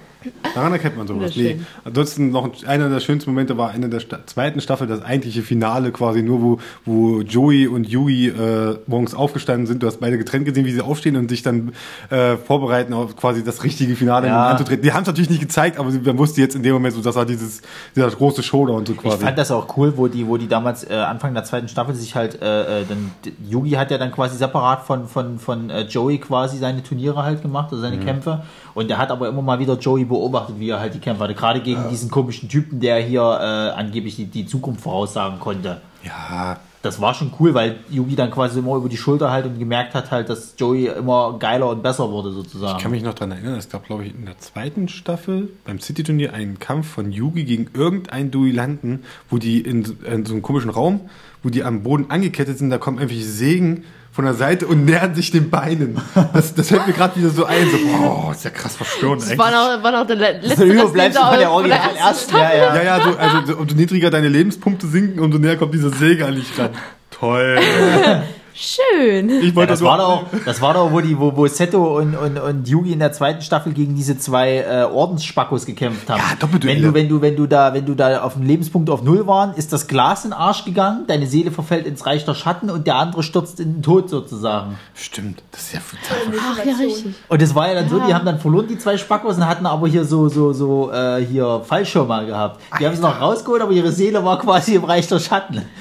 Daran 0.55 0.73
erkennt 0.73 0.97
man 0.97 1.07
sowas. 1.07 1.33
Nee. 1.37 1.61
Ansonsten 1.85 2.31
noch 2.31 2.45
ein- 2.45 2.67
einer 2.69 2.89
der 2.89 3.01
schönsten 3.01 3.31
Momente 3.31 3.57
war 3.59 3.75
Ende 3.75 3.89
der 3.89 4.01
Sta 4.01 4.19
zweiten 4.27 4.61
Staffel, 4.61 4.87
das 4.87 5.03
eigentliche 5.03 5.43
Finale 5.43 5.93
quasi, 5.93 6.23
nur 6.23 6.43
wo, 6.43 6.59
wo 6.85 7.21
Joey 7.23 7.67
und 7.69 7.89
Yui 7.89 8.29
äh, 8.29 8.79
morgens 8.87 9.15
aufgestanden 9.15 9.67
sind. 9.67 9.83
Du 9.83 9.87
hast 9.87 10.01
beide 10.01 10.19
getrennt 10.19 10.45
gesehen, 10.45 10.65
wie 10.65 10.73
sie 10.73 10.81
aufstehen 10.81 11.17
und 11.17 11.29
sich 11.29 11.43
dann 11.43 11.73
äh, 12.11 12.37
vorbereiten 12.37 12.93
auf 12.93 13.17
quasi 13.17 13.43
das 13.45 13.65
richtige 13.65 13.95
Finale 13.97 14.27
Ja. 14.29 14.49
anzutreten. 14.51 14.83
Die 14.83 14.93
haben 14.93 15.03
es 15.03 15.07
natürlich 15.09 15.31
nicht 15.31 15.41
gezeigt, 15.41 15.79
aber 15.79 15.91
sie- 15.91 16.01
man 16.01 16.19
wusste 16.19 16.41
jetzt 16.41 16.55
in 16.55 16.63
dem 16.63 16.73
Moment 16.75 16.95
so, 16.95 17.01
das 17.03 17.15
war 17.17 17.27
dieses, 17.27 17.63
dieser 17.95 18.11
große 18.11 18.43
Showdown 18.43 18.87
so 18.87 18.93
Ich 18.93 18.99
quasi. 18.99 19.19
fand 19.25 19.39
das 19.39 19.51
auch 19.51 19.77
cool, 19.77 19.93
wo 19.97 20.09
die, 20.09 20.27
wo 20.27 20.37
die 20.37 20.49
damals 20.49 20.89
äh, 20.89 20.95
Anfang 20.95 21.35
der 21.35 21.45
zweiten 21.45 21.69
Staffel 21.69 21.95
sich 21.95 22.15
halt, 22.15 22.41
äh, 22.43 22.81
äh, 22.83 22.85
dann 22.89 23.11
Yugi 23.49 23.71
hat 23.73 23.91
ja 23.91 23.99
dann 23.99 24.13
quasi 24.13 24.37
separat 24.37 24.85
von, 24.85 25.07
von, 25.09 25.39
von 25.39 25.71
äh, 25.71 25.83
Joey 25.83 26.19
quasi 26.19 26.59
seine 26.59 26.83
Turniere 26.83 27.23
halt 27.23 27.43
gemacht, 27.43 27.69
also 27.71 27.81
seine 27.83 27.99
Kämpfe. 27.99 28.43
Und 28.75 28.91
er 28.91 28.99
hat 28.99 29.11
aber 29.11 29.29
immer 29.29 29.43
mal 29.43 29.59
wieder 29.59 29.77
Joey 29.79 30.05
beobachtet, 30.05 30.18
wie 30.59 30.71
er 30.71 30.81
halt 30.81 30.95
die 30.95 30.99
Kämpfe 30.99 31.25
hatte. 31.25 31.35
Gerade 31.35 31.61
gegen 31.61 31.89
diesen 31.91 32.11
komischen 32.11 32.49
Typen, 32.49 32.81
der 32.81 33.01
hier 33.01 33.21
äh, 33.23 33.79
angeblich 33.79 34.17
die, 34.17 34.27
die 34.27 34.47
Zukunft 34.47 34.81
voraussagen 34.81 35.39
konnte. 35.41 35.81
ja, 36.05 36.59
Das 36.83 37.01
war 37.01 37.13
schon 37.15 37.33
cool, 37.41 37.55
weil 37.55 37.77
Yugi 37.91 38.15
dann 38.15 38.31
quasi 38.31 38.61
immer 38.61 38.77
über 38.77 38.89
die 38.89 38.97
Schulter 38.97 39.31
halt 39.31 39.47
und 39.47 39.59
gemerkt 39.59 39.95
hat 39.95 40.11
halt, 40.11 40.29
dass 40.29 40.55
Joey 40.57 40.87
immer 40.87 41.37
geiler 41.39 41.69
und 41.71 41.83
besser 41.83 42.11
wurde 42.11 42.31
sozusagen. 42.33 42.77
Ich 42.79 42.83
kann 42.83 42.93
mich 42.93 43.03
noch 43.03 43.15
daran 43.15 43.33
erinnern, 43.33 43.55
es 43.57 43.69
gab, 43.69 43.85
glaube 43.85 44.05
ich, 44.05 44.15
in 44.15 44.25
der 44.27 44.39
zweiten 44.39 44.89
Staffel 44.89 45.51
beim 45.65 45.81
City-Turnier 45.81 46.33
einen 46.35 46.59
Kampf 46.61 46.89
von 46.89 47.11
Yugi 47.11 47.45
gegen 47.45 47.69
irgendeinen 47.75 48.31
Duellanten, 48.31 49.05
wo 49.29 49.39
die 49.39 49.61
in, 49.61 49.85
so- 49.85 49.95
in 50.09 50.25
so 50.25 50.33
einem 50.35 50.43
komischen 50.43 50.71
Raum, 50.71 51.01
wo 51.43 51.49
die 51.51 51.65
am 51.65 51.83
Boden 51.83 52.07
angekettet 52.11 52.59
sind, 52.59 52.71
da 52.71 52.79
kommen 52.79 52.99
irgendwelche 52.99 53.25
Sägen 53.29 53.85
von 54.19 54.25
der 54.25 54.35
Seite 54.35 54.67
und 54.67 54.85
nähern 54.85 55.15
sich 55.15 55.31
den 55.31 55.49
Beinen. 55.49 55.97
Das, 56.33 56.53
das 56.53 56.67
fällt 56.67 56.89
mir 56.89 56.93
gerade 56.93 57.15
wieder 57.15 57.31
so 57.31 57.45
ein, 57.45 57.69
so, 57.71 57.77
boah, 58.03 58.33
ist 58.33 58.43
ja 58.43 58.51
krass 58.51 58.75
verstörend 58.75 59.23
Das 59.23 59.39
war 59.39 59.53
noch, 59.53 59.81
war 59.85 59.93
noch 59.93 60.09
der 60.09 60.17
le- 60.17 60.41
letzte 60.43 60.65
dieser- 60.65 60.89
von 60.89 61.39
der 61.39 61.53
Original 61.53 61.79
ersten 61.79 62.35
ersten, 62.35 62.37
ja, 62.37 62.53
ja. 62.53 62.75
Ja, 62.75 62.83
ja, 62.83 63.01
so, 63.05 63.17
also 63.17 63.47
so, 63.47 63.57
umso 63.59 63.77
niedriger 63.77 64.11
deine 64.11 64.27
Lebenspunkte 64.27 64.89
sinken, 64.89 65.21
umso 65.21 65.39
näher 65.39 65.57
kommt 65.57 65.73
diese 65.73 65.91
Säge 65.91 66.27
an 66.27 66.35
dich 66.35 66.47
ran. 66.59 66.71
Toll. 67.13 67.61
Schön. 68.61 69.31
Ich 69.31 69.45
Ja, 69.51 69.55
wollte 69.55 69.71
das, 69.75 69.81
nur- 69.81 69.91
war 69.91 69.99
doch, 69.99 70.25
das 70.45 70.61
war 70.61 70.75
doch, 70.75 70.91
wo, 70.91 71.01
die, 71.01 71.17
wo, 71.17 71.37
wo 71.37 71.47
Seto 71.47 71.97
und, 71.99 72.17
und, 72.17 72.39
und 72.39 72.67
Yugi 72.69 72.93
in 72.93 72.99
der 72.99 73.13
zweiten 73.13 73.41
Staffel 73.41 73.73
gegen 73.73 73.95
diese 73.95 74.19
zwei 74.19 74.57
äh, 74.59 74.83
Ordensspackos 74.93 75.65
gekämpft 75.65 76.11
haben. 76.11 76.19
Ja, 76.19 76.35
Doppelduelle. 76.41 76.83
wenn 76.83 76.89
du, 76.89 76.93
wenn 76.95 77.09
du, 77.09 77.21
wenn 77.21 77.37
du 77.37 77.47
da, 77.47 77.73
wenn 77.73 77.87
du 77.87 77.95
da 77.95 78.23
auf 78.23 78.33
dem 78.35 78.43
Lebenspunkt 78.43 78.91
auf 78.91 79.03
Null 79.05 79.29
waren, 79.29 79.55
ist 79.55 79.73
das 79.73 79.87
Glas 79.87 80.25
in 80.25 80.31
den 80.33 80.39
Arsch 80.41 80.65
gegangen, 80.65 81.05
deine 81.07 81.29
Seele 81.29 81.53
verfällt 81.53 81.87
ins 81.87 82.05
Reich 82.05 82.25
der 82.25 82.35
Schatten 82.35 82.69
und 82.69 82.89
der 82.89 82.97
andere 82.97 83.23
stürzt 83.23 83.61
in 83.61 83.75
den 83.75 83.83
Tod 83.83 84.11
sozusagen. 84.11 84.77
Stimmt, 84.93 85.41
das 85.53 85.63
ist 85.63 85.75
ja 85.75 85.81
total 85.81 86.41
Ach 86.41 86.59
ja, 86.65 86.73
richtig. 86.75 87.15
Und 87.29 87.41
das 87.41 87.55
war 87.55 87.69
ja 87.69 87.75
dann 87.75 87.89
so, 87.89 88.01
die 88.01 88.13
haben 88.13 88.27
dann 88.27 88.41
verloren, 88.41 88.67
die 88.67 88.79
zwei 88.79 88.97
Spackos, 88.99 89.37
und 89.37 89.47
hatten 89.47 89.67
aber 89.67 89.87
hier 89.87 90.05
so, 90.05 90.29
so, 90.29 90.53
so, 90.53 90.91
äh, 90.91 91.25
hier 91.25 91.63
Fallschirme 91.65 92.27
gehabt. 92.27 92.61
Die 92.81 92.85
haben 92.87 92.95
es 92.95 93.01
noch 93.01 93.21
rausgeholt, 93.21 93.63
aber 93.63 93.71
ihre 93.71 93.93
Seele 93.93 94.25
war 94.25 94.37
quasi 94.41 94.75
im 94.75 94.83
Reich 94.83 95.07
der 95.07 95.21
Schatten. 95.21 95.63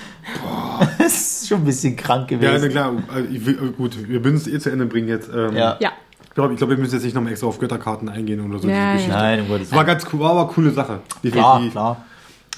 Das 0.99 1.36
ist 1.47 1.49
schon 1.49 1.61
ein 1.61 1.65
bisschen 1.65 1.95
krank 1.95 2.29
Ja, 2.31 2.37
gewesen. 2.37 2.61
na 2.63 2.67
klar, 2.69 2.93
äh, 3.15 3.21
ich 3.33 3.45
will, 3.45 3.55
äh, 3.55 3.71
gut, 3.71 3.97
wir 4.07 4.19
müssen 4.19 4.35
es 4.35 4.47
eh 4.47 4.59
zu 4.59 4.69
Ende 4.69 4.85
bringen 4.85 5.07
jetzt. 5.07 5.29
Ähm, 5.33 5.55
Ja. 5.55 5.77
Ja. 5.79 5.91
Ich 6.23 6.33
glaube, 6.39 6.53
ich 6.53 6.59
glaub, 6.59 6.69
wir 6.69 6.77
müssen 6.77 6.93
jetzt 6.93 7.03
nicht 7.03 7.15
nochmal 7.15 7.31
extra 7.31 7.47
auf 7.47 7.57
Götterkarten 7.57 8.09
eingehen 8.09 8.47
oder 8.47 8.59
so. 8.59 8.67
Ja, 8.67 8.93
diese 8.93 9.05
Geschichte. 9.07 9.17
Nein, 9.17 9.41
um 9.41 9.47
Gottes 9.47 9.71
War 9.71 9.85
ganz 9.85 10.05
cool, 10.13 10.19
war 10.19 10.31
aber 10.31 10.41
eine 10.41 10.49
coole 10.51 10.69
Sache. 10.71 10.99
Klar, 11.31 11.53
Definitiv. 11.55 11.71
klar. 11.71 12.05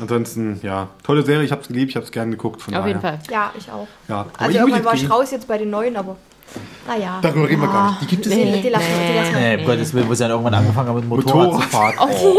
Ansonsten, 0.02 0.60
ja, 0.64 0.88
tolle 1.04 1.24
Serie, 1.24 1.44
ich 1.46 1.52
habe 1.52 1.62
es 1.62 1.68
geliebt, 1.70 1.90
ich 1.92 1.96
habe 1.96 2.06
es 2.06 2.12
gerne 2.12 2.32
geguckt. 2.32 2.62
Von 2.62 2.74
Auf 2.74 2.80
daher. 2.80 2.88
jeden 2.90 3.02
Fall. 3.02 3.20
Ja, 3.32 3.52
ich 3.58 3.72
auch. 3.72 3.88
Ja, 4.10 4.22
aber 4.22 4.30
Also 4.38 4.58
irgendwann 4.60 4.84
war 4.86 4.94
ich 4.96 5.10
raus 5.10 5.32
jetzt 5.32 5.48
bei 5.48 5.58
den 5.58 5.70
neuen, 5.70 5.96
aber 5.96 6.18
naja. 6.88 7.20
Darüber 7.22 7.48
reden 7.48 7.62
wir 7.62 7.68
gar 7.68 7.92
nicht. 7.92 8.02
Die 8.02 8.06
gibt 8.08 8.26
es 8.26 8.32
Die, 8.34 8.44
nicht. 8.44 8.64
die 8.66 8.70
lassen, 8.70 8.86
die 9.10 9.16
lassen. 9.16 9.34
Nee, 9.36 9.58
um 9.58 9.66
Gottes 9.66 9.94
Willen, 9.94 10.10
wo 10.10 10.14
sie 10.14 10.24
dann 10.24 10.32
irgendwann 10.32 10.54
angefangen 10.56 10.88
haben 10.90 10.96
mit 10.96 11.04
dem 11.04 11.10
Motorrad, 11.10 11.36
Motorrad. 11.48 11.64
zu 11.64 11.70
fahren. 11.70 11.96
Oh, 12.00 12.06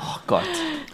oh 0.00 0.18
Gott. 0.26 0.42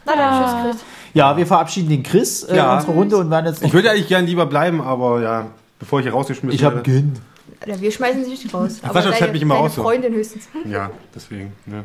Na 0.05 0.17
dann, 0.17 0.45
tschüss, 0.45 0.63
Chris. 0.83 0.96
Ja, 1.17 1.35
wir 1.37 1.47
verabschieden 1.47 1.89
den 1.89 2.03
Chris 2.03 2.43
äh, 2.45 2.57
Ja. 2.57 2.73
in 2.73 2.77
unserer 2.79 2.93
Runde 2.93 3.17
und 3.17 3.31
werden 3.31 3.47
jetzt. 3.47 3.63
Ich 3.63 3.73
würde 3.73 3.91
eigentlich 3.91 4.07
gerne 4.09 4.27
lieber 4.27 4.45
bleiben, 4.45 4.83
aber 4.83 5.23
ja, 5.23 5.47
bevor 5.79 6.01
ich 6.01 6.05
hier 6.05 6.13
rausgeschmissen 6.13 6.55
Ich 6.55 6.63
habe 6.63 6.77
werde. 6.77 6.91
Kind. 6.91 7.21
Ja, 7.67 7.81
wir 7.81 7.91
schmeißen 7.91 8.23
sie 8.23 8.31
nicht 8.31 8.53
raus. 8.53 8.81
Aber 8.83 8.93
Sascha 8.93 9.05
deine, 9.09 9.17
schreibt 9.17 9.33
mich 9.33 9.41
immer 9.41 9.55
deine 9.55 9.67
aus. 9.67 9.75
Freundin 9.77 10.13
höchstens. 10.13 10.47
Ja, 10.67 10.91
deswegen. 11.15 11.55
Ne. 11.65 11.85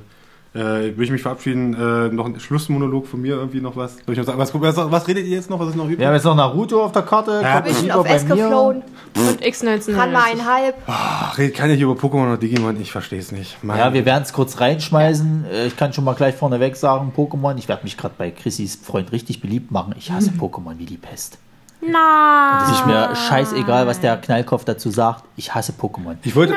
Äh, 0.53 0.59
würde 0.59 1.03
ich 1.05 1.11
mich 1.11 1.21
verabschieden. 1.21 1.73
Äh, 1.73 2.09
noch 2.13 2.25
ein 2.25 2.37
Schlussmonolog 2.37 3.07
von 3.07 3.21
mir, 3.21 3.35
irgendwie 3.35 3.61
noch 3.61 3.77
was. 3.77 3.93
Soll 4.05 4.11
ich 4.11 4.17
noch 4.17 4.25
sagen? 4.25 4.37
Was, 4.37 4.53
was, 4.53 4.91
was 4.91 5.07
redet 5.07 5.25
ihr 5.25 5.37
jetzt 5.37 5.49
noch? 5.49 5.59
Was 5.59 5.69
ist 5.69 5.75
noch 5.77 5.85
übrig? 5.85 5.99
Wir 5.99 6.07
haben 6.07 6.13
jetzt 6.13 6.25
noch 6.25 6.35
Naruto 6.35 6.83
auf 6.83 6.91
der 6.91 7.03
Karte. 7.03 7.39
Ja. 7.41 7.61
Kommt 7.61 7.81
lieber 7.81 7.95
auf 7.99 8.09
S 8.09 8.25
geflohen. 8.25 8.81
Und 9.15 9.41
X19. 9.41 9.95
Ranma 9.95 10.23
einhalb. 10.23 10.75
Ach, 10.87 11.37
redet 11.37 11.55
keiner 11.55 11.73
hier 11.73 11.85
über 11.87 11.95
Pokémon 11.95 12.23
oder 12.27 12.37
Digimon? 12.37 12.81
Ich 12.81 12.91
verstehe 12.91 13.19
es 13.19 13.31
nicht. 13.31 13.63
Mann. 13.63 13.77
Ja, 13.77 13.93
wir 13.93 14.03
werden 14.05 14.23
es 14.23 14.33
kurz 14.33 14.59
reinschmeißen. 14.59 15.45
Äh, 15.49 15.67
Ich 15.67 15.77
kann 15.77 15.93
schon 15.93 16.03
mal 16.03 16.15
gleich 16.15 16.35
vorneweg 16.35 16.75
sagen, 16.75 17.13
Pokémon, 17.15 17.57
ich 17.57 17.69
werde 17.69 17.83
mich 17.83 17.95
gerade 17.97 18.15
bei 18.17 18.31
Chrissys 18.31 18.75
Freund 18.75 19.13
richtig 19.13 19.39
beliebt 19.41 19.71
machen. 19.71 19.95
Ich 19.97 20.11
hasse 20.11 20.31
Pokémon 20.37 20.77
wie 20.77 20.85
die 20.85 20.97
Pest. 20.97 21.37
Na. 21.81 22.63
Es 22.65 22.71
ist 22.79 22.85
mir 22.85 23.15
scheißegal, 23.15 23.87
was 23.87 23.99
der 23.99 24.17
Knallkopf 24.17 24.65
dazu 24.65 24.91
sagt. 24.91 25.23
Ich 25.35 25.53
hasse 25.55 25.73
Pokémon. 25.73 26.15
ich 26.23 26.35
wollte. 26.35 26.53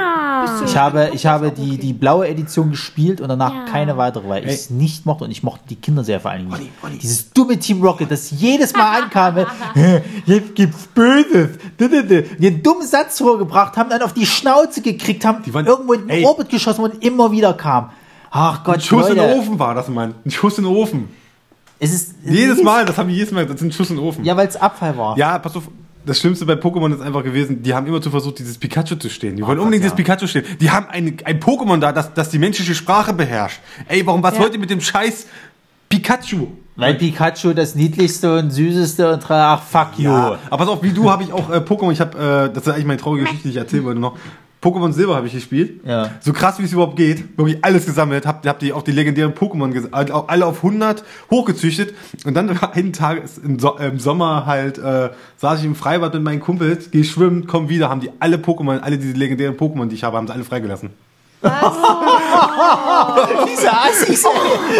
Ich 0.67 0.77
habe, 0.77 1.11
ich 1.15 1.25
habe 1.27 1.51
die, 1.51 1.79
die 1.79 1.93
blaue 1.95 2.29
Edition 2.29 2.71
gespielt 2.71 3.21
und 3.23 3.29
danach 3.31 3.65
keine 3.71 3.97
weitere, 3.97 4.29
weil 4.29 4.45
ich 4.45 4.53
es 4.53 4.71
nicht 4.71 5.07
mochte 5.07 5.25
und 5.25 5.31
ich 5.31 5.43
mochte 5.43 5.65
die 5.71 5.77
Kinder 5.77 6.05
sehr 6.05 6.21
vor 6.21 6.31
allem 6.33 6.49
nicht. 6.49 6.71
Dieses 7.03 7.31
dumme 7.33 7.59
Team 7.59 7.83
Rocket, 7.83 8.11
das 8.11 8.31
jedes 8.31 8.75
Mal 8.75 9.03
ankam, 9.05 9.35
mit, 9.37 9.47
jetzt 10.27 10.55
gibt's 10.55 10.87
Böses. 10.89 11.59
Die 11.81 12.47
einen 12.47 12.63
dummen 12.63 12.87
Satz 12.87 13.19
vorgebracht 13.19 13.77
haben, 13.77 13.89
dann 13.89 14.03
auf 14.03 14.13
die 14.13 14.27
Schnauze 14.27 14.83
gekriegt 14.83 15.25
haben, 15.25 15.43
waren- 15.55 15.67
irgendwo 15.67 15.95
in 15.95 16.03
den 16.03 16.11
Ey. 16.11 16.25
Orbit 16.27 16.51
geschossen 16.51 16.85
und 16.85 17.03
immer 17.03 17.33
wieder 17.33 17.55
kam. 17.55 17.91
Ach 18.31 18.63
Gott, 18.65 18.75
Ein 18.77 18.81
Schuss 18.81 19.09
in 19.09 19.17
Leute, 19.17 19.29
den 19.31 19.39
Ofen 19.41 19.59
war 19.59 19.75
das, 19.75 19.89
Mann. 19.89 20.15
Ein 20.25 20.31
Schuss 20.31 20.59
in 20.59 20.65
den 20.65 20.75
Ofen. 20.75 21.09
Es 21.85 21.93
ist, 21.93 22.15
es 22.25 22.33
Jedes 22.33 22.59
ist- 22.59 22.65
Mal, 22.65 22.85
das 22.85 22.97
haben 22.99 23.09
die 23.09 23.15
jedes 23.17 23.33
Mal, 23.33 23.47
das 23.47 23.61
sind 23.61 23.75
Schuss 23.75 23.91
in 23.91 23.97
den 23.97 24.05
Ofen. 24.05 24.25
Ja, 24.25 24.37
weil 24.37 24.49
es 24.49 24.57
Abfall 24.57 24.97
war. 24.97 25.17
Ja, 25.19 25.39
pass 25.39 25.55
auf. 25.57 25.65
Das 26.07 26.19
Schlimmste 26.21 26.45
bei 26.45 26.53
Pokémon 26.53 26.93
ist 26.95 27.01
einfach 27.01 27.25
gewesen, 27.25 27.63
die 27.63 27.73
haben 27.73 27.87
immer 27.87 28.03
zu 28.03 28.11
versucht, 28.11 28.39
dieses 28.39 28.59
Pikachu 28.59 28.97
zu 28.97 29.09
stehen. 29.09 29.37
Die 29.37 29.43
wollen 29.43 29.57
Gott, 29.57 29.65
unbedingt 29.65 29.85
ja. 29.85 29.89
das 29.91 29.97
Pikachu 29.97 30.27
stehen. 30.27 30.45
Die 30.61 30.71
haben 30.71 30.87
ein, 30.91 31.17
ein 31.25 31.41
Pokémon 31.41 31.79
da, 31.79 31.93
das, 31.93 32.13
das 32.13 32.29
die 32.29 32.39
menschliche 32.39 32.75
Sprache 32.75 33.15
beherrscht. 33.15 33.61
Ey, 33.89 34.07
warum, 34.07 34.23
was 34.23 34.35
Ja. 34.35 34.41
wollt 34.41 34.53
ihr 34.53 34.59
mit 34.61 34.69
dem 34.69 34.83
scheiß 34.83 35.27
Pikachu? 35.89 36.49
Weil 36.77 36.95
Pikachu 36.97 37.55
das 37.55 37.75
niedlichste 37.75 38.37
und 38.39 38.51
süßeste 38.51 39.13
und 39.15 39.31
ach 39.31 39.63
fuck 39.63 39.91
you. 39.97 40.11
Ja, 40.11 40.39
aber 40.51 40.57
pass 40.59 40.69
auf, 40.69 40.83
wie 40.83 40.91
du 40.91 41.09
habe 41.11 41.23
ich 41.23 41.33
auch 41.33 41.49
äh, 41.51 41.59
Pokémon, 41.59 41.93
ich 41.93 42.01
habe, 42.01 42.19
äh, 42.51 42.53
das 42.53 42.67
ist 42.67 42.69
eigentlich 42.73 42.85
meine 42.87 43.01
traurige 43.01 43.25
Geschichte, 43.25 43.45
die 43.45 43.51
ich 43.51 43.57
erzählen 43.57 43.85
wollte 43.85 44.01
noch. 44.01 44.19
Pokémon 44.65 44.93
Silber 44.93 45.17
habe 45.17 45.27
ich 45.27 45.35
gespielt. 45.35 45.81
Ja. 45.85 46.13
So 46.21 46.33
krass, 46.33 46.59
wie 46.59 46.65
es 46.65 46.73
überhaupt 46.73 46.97
geht. 46.97 47.37
Wirklich 47.37 47.63
alles 47.63 47.85
gesammelt. 47.85 48.27
Hab, 48.27 48.47
hab 48.47 48.59
die, 48.61 48.73
auch 48.73 48.83
die 48.83 48.93
legendären 48.93 49.35
Pokémon 49.35 49.93
auch 49.93 50.29
alle 50.29 50.47
auf 50.47 50.65
100 50.65 51.05
hochgezüchtet. 51.31 51.95
Und 52.25 52.33
dann 52.35 52.59
einen 52.73 52.95
Tag 52.95 53.25
im, 53.45 53.59
so 53.59 53.77
im 53.77 53.99
Sommer 53.99 54.47
halt, 54.47 54.79
äh, 54.79 55.11
saß 55.37 55.59
ich 55.61 55.67
im 55.67 55.75
Freibad 55.75 56.15
mit 56.15 56.23
meinen 56.23 56.41
Kumpels, 56.41 56.91
geh 56.91 57.05
schwimmen, 57.05 57.47
komm 57.47 57.69
wieder, 57.69 57.91
haben 57.91 58.01
die 58.01 58.11
alle 58.21 58.39
Pokémon, 58.39 58.81
alle 58.81 58.97
diese 58.97 59.13
legendären 59.13 59.57
Pokémon, 59.57 59.89
die 59.89 59.97
ich 59.97 60.05
habe, 60.05 60.17
haben 60.17 60.27
sie 60.27 60.33
alle 60.33 60.45
freigelassen. 60.45 60.91
Diese 61.45 61.53
Assis. 63.71 64.25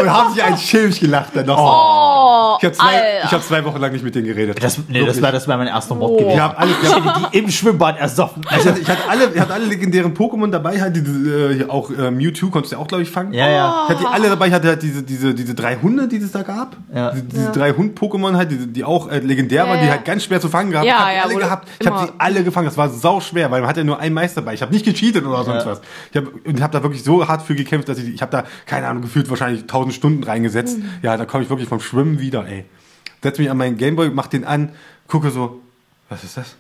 Und 0.01 0.11
haben 0.11 0.33
sich 0.33 0.43
ein 0.43 0.57
Schilch 0.57 0.99
gelacht 0.99 1.37
dann 1.37 1.45
noch. 1.45 1.59
Oh, 1.59 2.24
ich 2.59 2.65
habe 2.65 2.73
zwei, 2.73 3.03
ich 3.25 3.33
hab 3.33 3.43
zwei 3.43 3.65
Wochen 3.65 3.81
lang 3.81 3.93
nicht 3.93 4.05
mit 4.05 4.15
denen 4.15 4.27
geredet. 4.27 4.63
Das, 4.63 4.79
nee, 4.89 5.05
das 5.05 5.21
war, 5.23 5.33
das 5.33 5.47
war 5.49 5.57
mein 5.57 5.67
erster 5.69 5.95
Mord 5.95 6.13
ich 6.21 6.27
gewesen. 6.27 6.43
hab 6.43 6.59
alle, 6.61 6.71
ich 6.73 6.83
Ich 6.83 6.95
hab, 6.95 7.05
hätte 7.05 7.29
die 7.33 7.39
im 7.39 7.51
Schwimmbad 7.51 7.99
ersoffen. 7.99 8.43
ich 8.51 8.67
hatte, 8.67 8.81
ich 8.81 8.89
hatte 8.89 9.09
alle, 9.09 9.31
ich 9.35 9.41
hatte 9.41 9.55
alle 9.55 9.65
legendären 9.67 10.15
Pokémon 10.15 10.51
dabei, 10.51 10.81
halt 10.81 10.97
diese, 10.97 11.53
äh, 11.65 11.69
auch 11.69 11.91
äh, 11.91 12.11
Mewtwo 12.11 12.49
konntest 12.51 12.73
du 12.73 12.77
ja 12.77 12.83
auch, 12.83 12.87
glaube 12.87 13.03
ich, 13.03 13.11
fangen. 13.11 13.33
Ja, 13.33 13.49
ja. 13.49 13.83
Ich 13.85 13.91
hatte 13.91 14.01
die 14.01 14.07
alle 14.07 14.29
dabei, 14.29 14.49
ich 14.49 14.53
hatte 14.53 14.69
halt 14.69 14.83
diese, 14.83 15.03
diese, 15.03 15.35
diese 15.35 15.55
drei 15.55 15.77
Hunde, 15.77 16.09
die 16.09 16.17
es 16.17 16.33
da 16.33 16.43
gab. 16.43 16.77
Ja. 16.95 17.11
Diese, 17.13 17.25
diese 17.25 17.53
drei 17.53 17.73
Hund-Pokémon 17.73 18.37
halt, 18.37 18.51
die, 18.51 18.67
die 18.67 18.85
auch 18.85 19.11
äh, 19.11 19.19
legendär 19.19 19.65
Ja, 19.65 19.71
waren, 19.71 19.81
die 19.81 19.87
ja. 19.87 19.93
halt 19.93 20.05
ganz 20.05 20.25
schwer 20.25 20.41
zu 20.41 20.49
fangen 20.49 20.71
gehabt. 20.71 20.87
Ja, 20.87 20.95
ich 20.95 21.01
hab 21.01 21.11
die 21.11 21.17
ja, 21.17 21.23
alle 21.25 21.35
gehabt. 21.37 21.69
Ich 21.79 21.87
habe 21.87 22.07
sie 22.07 22.13
alle 22.19 22.45
gefangen. 22.45 22.67
Das 22.67 22.77
war 22.77 22.89
sau 22.89 23.21
schwer, 23.21 23.51
weil 23.51 23.61
man 23.61 23.69
hat 23.69 23.77
ja 23.77 23.85
nur 23.85 23.99
einen 23.99 24.15
Meister 24.15 24.41
dabei. 24.41 24.55
Ich 24.55 24.63
habe 24.63 24.73
nicht 24.73 24.85
gecheatet 24.85 25.25
oder 25.25 25.45
sonst 25.45 25.65
Ja. 25.65 25.71
was. 25.73 25.81
Ich 26.11 26.17
habe 26.17 26.31
habe 26.63 26.73
da 26.73 26.83
wirklich 26.83 27.05
so 27.05 27.27
hart 27.29 27.43
für 27.43 27.55
gekämpft, 27.55 27.89
dass 27.89 27.99
ich, 27.99 28.15
ich 28.15 28.23
habe 28.23 28.33
da, 28.33 28.45
keine 28.67 28.87
Ahnung, 28.89 29.03
gefühlt 29.03 29.29
wahrscheinlich 29.31 29.63
1000 29.63 29.95
Stunden 29.95 30.23
reingesetzt. 30.25 30.79
Mhm. 30.79 30.85
Ja, 31.03 31.17
da 31.17 31.25
komme 31.25 31.43
ich 31.45 31.51
wirklich 31.51 31.69
vom 31.69 31.81
Schwimmen 31.81 32.19
wieder, 32.25 32.47
ey. 32.47 32.65
Setz 33.23 33.39
mich 33.39 33.51
an 33.51 33.57
meinen 33.57 33.77
Gameboy, 33.77 34.11
mach 34.11 34.27
den 34.27 34.45
an, 34.45 34.71
gucke 35.09 35.31
so, 35.31 35.61
was 36.09 36.25
ist 36.25 36.37
das? 36.37 36.57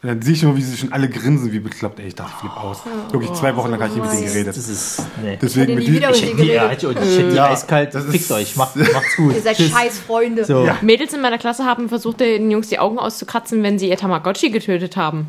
Und 0.00 0.08
dann 0.10 0.22
sehe 0.22 0.34
ich 0.34 0.42
nur, 0.44 0.56
wie 0.56 0.62
sie 0.62 0.76
schon 0.76 0.92
alle 0.92 1.08
grinsen, 1.08 1.50
wie 1.50 1.58
bekloppt, 1.58 1.98
ey. 1.98 2.06
Ich 2.06 2.14
dachte, 2.14 2.30
ich 2.34 2.40
flippe 2.40 2.56
aus. 2.56 2.82
Wirklich 3.10 3.32
zwei 3.32 3.56
Wochen 3.56 3.70
lang 3.72 3.80
habe 3.80 3.90
ich 3.90 3.96
nicht 3.96 4.04
mit 4.04 4.12
denen 4.20 4.26
geredet. 4.32 4.56
Das 4.56 4.68
ist, 4.68 5.02
nee. 5.20 5.36
Deswegen 5.42 5.66
hätte 5.66 5.74
mit 5.74 5.88
nie 5.88 5.94
wieder 5.96 6.12
die, 6.12 6.20
mit 6.20 6.22
Ich 6.22 6.30
hätte 6.30 6.42
die, 6.42 6.48
ja, 6.52 6.72
ich, 6.72 6.82
hätte 6.82 7.30
die 7.30 7.34
Ja, 7.34 7.50
eiskalt, 7.50 7.94
das 7.94 8.04
fickt 8.04 8.30
euch, 8.30 8.54
macht, 8.54 8.76
macht's 8.92 9.16
gut. 9.16 9.34
Ihr 9.34 9.42
seid 9.42 9.56
Tschüss. 9.56 9.70
scheiß 9.72 9.98
Freunde. 9.98 10.44
So. 10.44 10.64
Ja. 10.64 10.78
Mädels 10.82 11.12
in 11.14 11.20
meiner 11.20 11.38
Klasse 11.38 11.64
haben 11.64 11.88
versucht, 11.88 12.20
den 12.20 12.48
Jungs 12.48 12.68
die 12.68 12.78
Augen 12.78 12.98
auszukratzen, 12.98 13.60
wenn 13.64 13.80
sie 13.80 13.88
ihr 13.88 13.96
Tamagotchi 13.96 14.50
getötet 14.50 14.96
haben. 14.96 15.26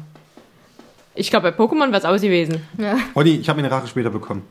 Ich 1.16 1.32
glaube, 1.32 1.52
bei 1.52 1.57
Pokémon 1.64 1.88
wäre 1.88 1.98
es 1.98 2.06
aus 2.06 2.22
gewesen. 2.22 2.61
Ja. 2.78 2.98
Olli, 3.16 3.38
ich 3.38 3.49
habe 3.49 3.60
eine 3.60 3.72
Rache 3.72 3.88
später 3.88 4.11
bekommen. 4.11 4.44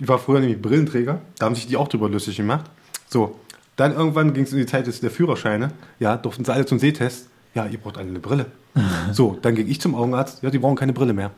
Ich 0.00 0.08
war 0.08 0.18
früher 0.18 0.40
nämlich 0.40 0.60
Brillenträger, 0.60 1.20
da 1.38 1.46
haben 1.46 1.54
sich 1.54 1.68
die 1.68 1.76
auch 1.76 1.86
drüber 1.86 2.08
lustig 2.08 2.36
gemacht. 2.36 2.64
So, 3.08 3.38
dann 3.80 3.96
irgendwann 3.96 4.34
ging 4.34 4.44
es 4.44 4.52
in 4.52 4.58
die 4.58 4.66
Zeit 4.66 4.86
des, 4.86 5.00
der 5.00 5.10
Führerscheine. 5.10 5.70
Ja, 5.98 6.18
durften 6.18 6.44
sie 6.44 6.52
alle 6.52 6.66
zum 6.66 6.78
Sehtest. 6.78 7.28
Ja, 7.54 7.64
ihr 7.64 7.78
braucht 7.78 7.96
alle 7.96 8.08
eine 8.08 8.20
Brille. 8.20 8.46
So, 9.12 9.36
dann 9.42 9.54
ging 9.56 9.68
ich 9.68 9.80
zum 9.80 9.94
Augenarzt. 9.94 10.42
Ja, 10.42 10.50
die 10.50 10.58
brauchen 10.58 10.76
keine 10.76 10.92
Brille 10.92 11.12
mehr. 11.12 11.30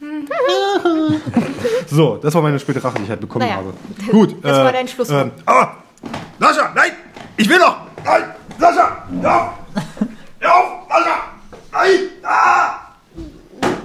so, 1.86 2.16
das 2.16 2.34
war 2.34 2.42
meine 2.42 2.58
späte 2.58 2.82
Rache, 2.82 2.96
die 2.98 3.04
ich 3.04 3.10
halt 3.10 3.20
bekommen 3.20 3.44
Naja, 3.44 3.56
habe. 3.56 3.72
Gut. 4.10 4.34
das 4.42 4.56
war 4.56 4.72
dein 4.72 4.88
Schlusswort. 4.88 5.26
Ähm, 5.26 5.30
ah, 5.46 5.76
Sascha, 6.40 6.72
nein! 6.74 6.90
Ich 7.36 7.48
will 7.48 7.58
noch! 7.58 7.86
Nein! 8.04 8.24
Sascha! 8.58 9.06
Ja! 9.22 9.54
Hör 10.40 10.54
auf! 10.54 10.88
Sascha! 10.88 11.16
Nein! 11.72 11.98
Ah! 12.24 12.78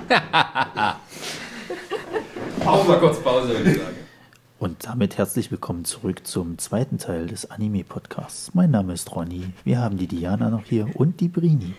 Auch 2.66 2.88
mal 2.88 3.00
kurz 3.00 3.22
Pause, 3.22 3.50
würde 3.50 3.72
ich 3.72 3.78
sagen. 3.78 4.07
Und 4.60 4.88
damit 4.88 5.18
herzlich 5.18 5.52
willkommen 5.52 5.86
zurück 5.86 6.26
zum 6.26 6.58
zweiten 6.58 6.98
Teil 6.98 7.28
des 7.28 7.52
Anime-Podcasts. 7.52 8.52
Mein 8.56 8.72
Name 8.72 8.94
ist 8.94 9.16
Ronny, 9.16 9.50
wir 9.64 9.80
haben 9.80 9.98
die 9.98 10.08
Diana 10.08 10.50
noch 10.50 10.64
hier 10.66 10.88
und 10.96 11.20
die 11.20 11.28
Brini. 11.28 11.76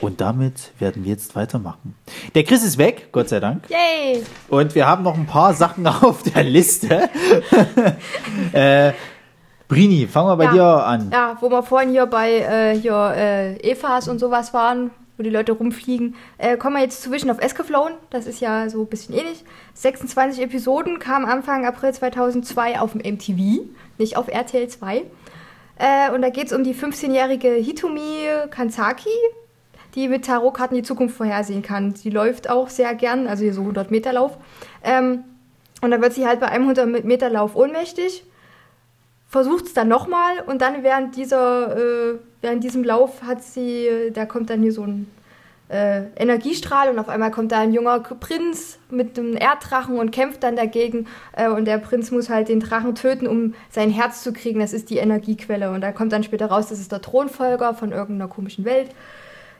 Und 0.00 0.20
damit 0.20 0.72
werden 0.78 1.04
wir 1.04 1.12
jetzt 1.12 1.34
weitermachen. 1.34 1.94
Der 2.34 2.44
Chris 2.44 2.62
ist 2.64 2.76
weg, 2.76 3.08
Gott 3.12 3.30
sei 3.30 3.40
Dank. 3.40 3.64
Yay! 3.70 4.22
Und 4.48 4.74
wir 4.74 4.86
haben 4.86 5.02
noch 5.04 5.14
ein 5.16 5.26
paar 5.26 5.54
Sachen 5.54 5.86
auf 5.86 6.22
der 6.22 6.44
Liste. 6.44 7.08
äh, 8.52 8.92
Brini, 9.66 10.06
fangen 10.06 10.28
wir 10.28 10.36
bei 10.36 10.44
Ja. 10.44 10.52
dir 10.52 10.84
an. 10.86 11.10
Ja, 11.10 11.36
wo 11.40 11.48
wir 11.48 11.62
vorhin 11.62 11.90
hier 11.90 12.04
bei 12.06 12.40
äh, 12.40 12.78
hier, 12.78 13.14
äh, 13.16 13.56
Evas 13.70 14.08
und 14.08 14.18
sowas 14.18 14.52
waren, 14.52 14.90
wo 15.16 15.22
die 15.22 15.30
Leute 15.30 15.52
rumfliegen, 15.52 16.16
äh, 16.38 16.56
kommen 16.56 16.76
wir 16.76 16.82
jetzt 16.82 17.02
zu 17.02 17.10
Vision 17.10 17.30
of 17.30 17.40
Escaflown. 17.40 17.92
Das 18.10 18.26
ist 18.26 18.40
ja 18.40 18.68
so 18.68 18.82
ein 18.82 18.86
bisschen 18.86 19.14
ähnlich. 19.14 19.44
26 19.74 20.42
Episoden 20.42 20.98
kamen 20.98 21.24
Anfang 21.26 21.66
April 21.66 21.92
2002 21.92 22.80
auf 22.80 22.92
dem 22.92 23.00
MTV, 23.00 23.66
nicht 23.98 24.16
auf 24.16 24.28
RTL 24.28 24.68
2. 24.68 25.04
Äh, 25.76 26.10
und 26.14 26.22
da 26.22 26.30
geht 26.30 26.46
es 26.46 26.52
um 26.52 26.64
die 26.64 26.74
15-jährige 26.74 27.50
Hitomi 27.50 28.26
Kansaki, 28.50 29.08
die 29.94 30.08
mit 30.08 30.24
Tarotkarten 30.24 30.76
die 30.76 30.82
Zukunft 30.82 31.16
vorhersehen 31.16 31.62
kann. 31.62 31.94
Sie 31.94 32.10
läuft 32.10 32.50
auch 32.50 32.68
sehr 32.68 32.94
gern, 32.94 33.26
also 33.26 33.44
hier 33.44 33.54
so 33.54 33.60
100 33.60 33.90
Meter 33.90 34.12
Lauf. 34.12 34.36
Ähm, 34.82 35.24
und 35.80 35.90
dann 35.90 36.02
wird 36.02 36.14
sie 36.14 36.26
halt 36.26 36.40
bei 36.40 36.48
einem 36.48 36.68
100 36.68 37.04
Meter 37.04 37.30
Lauf 37.30 37.54
ohnmächtig 37.56 38.24
versucht 39.34 39.66
es 39.66 39.74
dann 39.74 39.88
nochmal 39.88 40.38
und 40.46 40.62
dann 40.62 40.84
während 40.84 41.16
dieser, 41.16 41.76
äh, 41.76 42.18
während 42.44 42.62
diesem 42.62 42.84
Lauf 42.84 43.22
hat 43.22 43.42
sie, 43.42 43.88
da 44.12 44.26
kommt 44.26 44.50
dann 44.50 44.62
hier 44.62 44.72
so 44.72 44.82
ein 44.82 45.10
äh, 45.68 46.02
Energiestrahl 46.16 46.90
und 46.90 46.98
auf 46.98 47.08
einmal 47.08 47.30
kommt 47.30 47.50
da 47.50 47.60
ein 47.60 47.72
junger 47.72 47.98
Prinz 48.00 48.78
mit 48.90 49.18
einem 49.18 49.36
Erddrachen 49.36 49.98
und 49.98 50.10
kämpft 50.12 50.42
dann 50.42 50.56
dagegen 50.56 51.06
äh, 51.32 51.48
und 51.48 51.64
der 51.64 51.78
Prinz 51.78 52.10
muss 52.10 52.28
halt 52.28 52.48
den 52.48 52.60
Drachen 52.60 52.94
töten, 52.94 53.26
um 53.26 53.54
sein 53.70 53.90
Herz 53.90 54.22
zu 54.22 54.32
kriegen. 54.32 54.60
Das 54.60 54.72
ist 54.72 54.90
die 54.90 54.98
Energiequelle 54.98 55.70
und 55.70 55.80
da 55.80 55.90
kommt 55.90 56.12
dann 56.12 56.22
später 56.22 56.46
raus, 56.46 56.68
das 56.68 56.80
ist 56.80 56.92
der 56.92 57.00
Thronfolger 57.00 57.74
von 57.74 57.92
irgendeiner 57.92 58.28
komischen 58.28 58.64
Welt. 58.64 58.90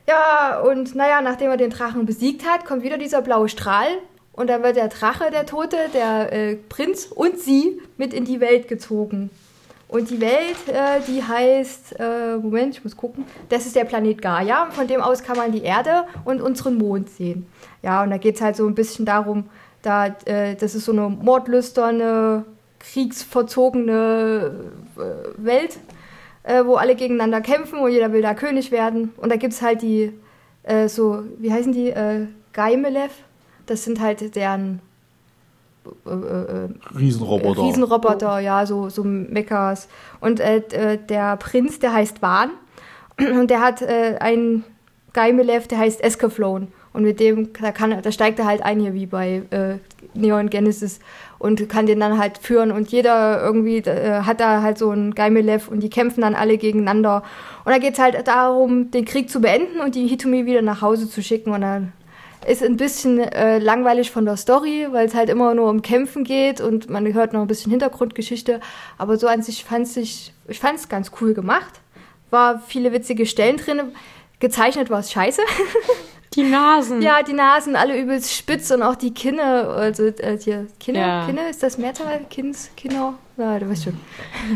Ja, 0.07 0.61
und 0.61 0.95
naja, 0.95 1.23
nachdem 1.23 1.51
er 1.51 1.57
den 1.57 1.71
Drachen 1.71 2.05
besiegt 2.05 2.47
hat, 2.47 2.67
kommt 2.67 2.83
wieder 2.83 2.99
dieser 2.99 3.23
blaue 3.23 3.49
Strahl 3.49 3.89
und 4.33 4.51
dann 4.51 4.63
wird 4.63 4.77
der 4.77 4.89
Drache, 4.89 5.31
der 5.31 5.47
Tote, 5.47 5.79
der 5.95 6.33
äh, 6.33 6.57
Prinz 6.57 7.07
und 7.07 7.39
sie 7.39 7.81
mit 7.97 8.13
in 8.13 8.27
die 8.27 8.41
Welt 8.41 8.69
gezogen. 8.69 9.31
Und 9.89 10.11
die 10.11 10.21
Welt, 10.21 10.69
äh, 10.69 11.01
die 11.07 11.23
heißt, 11.23 11.97
äh, 11.99 12.37
Moment, 12.37 12.75
ich 12.75 12.85
muss 12.85 12.97
gucken, 12.97 13.25
das 13.49 13.67
ist 13.67 13.77
der 13.77 13.85
Planet 13.85 14.21
Gaia. 14.21 14.67
Von 14.71 14.87
dem 14.87 15.01
aus 15.01 15.23
kann 15.23 15.37
man 15.37 15.53
die 15.53 15.63
Erde 15.63 16.05
und 16.25 16.41
unseren 16.41 16.77
Mond 16.77 17.11
sehen. 17.11 17.47
Ja, 17.83 18.03
und 18.03 18.11
da 18.11 18.17
geht 18.17 18.37
es 18.37 18.41
halt 18.41 18.57
so 18.57 18.67
ein 18.67 18.75
bisschen 18.75 19.05
darum, 19.05 19.45
da, 19.83 20.07
äh, 20.25 20.57
das 20.57 20.75
ist 20.75 20.87
so 20.87 20.93
eine 20.93 21.09
mordlüsterne, 21.09 22.45
kriegsverzogene 22.79 24.53
äh, 24.97 25.01
Welt, 25.37 25.79
äh, 26.43 26.65
wo 26.65 26.77
alle 26.77 26.97
gegeneinander 26.97 27.41
kämpfen 27.41 27.79
und 27.79 27.91
jeder 27.91 28.13
will 28.13 28.23
da 28.23 28.35
König 28.35 28.71
werden. 28.71 29.13
Und 29.17 29.31
da 29.31 29.37
gibt 29.37 29.53
es 29.53 29.63
halt 29.63 29.83
die, 29.83 30.13
äh, 30.63 30.89
so, 30.89 31.25
wie 31.39 31.53
heißen 31.53 31.73
die, 31.73 31.91
äh, 31.91 32.27
Gaimelev. 32.53 33.13
Das 33.67 33.85
sind 33.85 34.01
halt 34.01 34.35
deren 34.37 34.81
äh, 36.07 36.11
äh, 36.11 36.69
Riesenroboter. 36.97 37.63
Riesenroboter, 37.63 38.39
ja, 38.39 38.67
so, 38.67 38.89
so 38.89 39.05
Mechas. 39.05 39.89
Und 40.21 40.41
äh, 40.41 40.59
äh, 40.59 40.99
der 40.99 41.37
Prinz, 41.37 41.79
der 41.79 41.93
heißt 41.93 42.23
Wan. 42.23 42.51
Und 43.19 43.49
der 43.49 43.61
hat 43.61 43.83
äh, 43.83 44.17
einen 44.21 44.65
Gaimelev, 45.13 45.69
der 45.69 45.79
heißt 45.79 46.03
Escaflown. 46.03 46.69
Und 46.93 47.03
mit 47.03 47.19
dem, 47.19 47.53
da, 47.61 47.73
kann, 47.73 48.01
da 48.03 48.13
steigt 48.13 48.39
er 48.39 48.47
halt 48.47 48.63
ein 48.63 48.79
hier 48.79 48.95
wie 48.95 49.07
bei 49.07 49.43
äh, 49.51 49.79
Neon 50.15 50.49
Genesis 50.49 51.01
und 51.41 51.69
kann 51.69 51.87
den 51.87 51.99
dann 51.99 52.19
halt 52.19 52.39
führen. 52.39 52.71
Und 52.71 52.93
jeder 52.93 53.43
irgendwie 53.43 53.79
äh, 53.79 54.23
hat 54.23 54.41
da 54.41 54.63
halt 54.63 54.79
so 54.79 54.91
einen 54.91 55.15
Gaimelev 55.15 55.69
und 55.69 55.81
die 55.81 55.91
kämpfen 55.91 56.21
dann 56.21 56.37
alle 56.37 56.57
gegeneinander. 56.57 57.25
Und 57.65 57.73
da 57.73 57.79
geht 57.79 57.95
es 57.95 57.99
halt 57.99 58.27
darum, 58.29 58.93
den 58.93 59.05
Krieg 59.05 59.29
zu 59.29 59.41
beenden 59.41 59.81
und 59.81 59.97
die 59.97 60.07
Hitomi 60.07 60.47
wieder 60.47 60.63
nach 60.63 60.83
Hause 60.83 61.09
zu 61.11 61.21
schicken. 61.21 61.53
Und 61.53 61.63
dann 61.63 61.93
ist 62.47 62.63
ein 62.63 62.77
bisschen 62.77 63.19
äh, 63.21 63.59
langweilig 63.59 64.11
von 64.11 64.25
der 64.25 64.37
Story, 64.37 64.87
weil 64.91 65.07
es 65.07 65.15
halt 65.15 65.29
immer 65.29 65.55
nur 65.55 65.69
um 65.71 65.83
Kämpfen 65.83 66.25
geht 66.25 66.61
und 66.61 66.89
man 66.91 67.13
hört 67.13 67.33
noch 67.33 67.41
ein 67.43 67.47
bisschen 67.47 67.71
Hintergrundgeschichte. 67.71 68.61
Aber 68.99 69.17
so 69.17 69.27
an 69.29 69.43
sich 69.43 69.65
fand 69.65 69.97
ich, 69.97 70.33
ich 70.49 70.59
fand 70.61 70.79
es 70.79 70.89
ganz 70.89 71.11
cool 71.21 71.35
gemacht. 71.35 71.81
War 72.31 72.61
viele 72.67 72.93
witzige 72.93 73.27
Stellen 73.27 73.57
drin. 73.57 73.81
Gezeichnet 74.41 74.91
war 74.91 75.01
es 75.01 75.13
scheiße. 75.13 75.43
Die 76.35 76.43
Nasen. 76.43 77.01
ja, 77.01 77.23
die 77.23 77.33
Nasen 77.33 77.77
alle 77.77 77.97
übelst 77.97 78.35
spitz 78.35 78.69
und 78.73 78.83
auch 78.83 78.97
die 78.97 79.15
Kinne, 79.15 79.69
also 79.69 80.07
äh, 80.07 80.37
hier, 80.37 80.67
Kinne, 80.81 80.99
Ja. 80.99 81.27
Kinne, 81.27 81.49
ist 81.49 81.63
das 81.63 81.79
Mehrzahl? 81.79 82.27
Kins, 82.29 82.71
Kinno? 82.77 83.15
Na, 83.37 83.57
du 83.61 83.71
weißt 83.71 83.85
schon. 83.85 84.01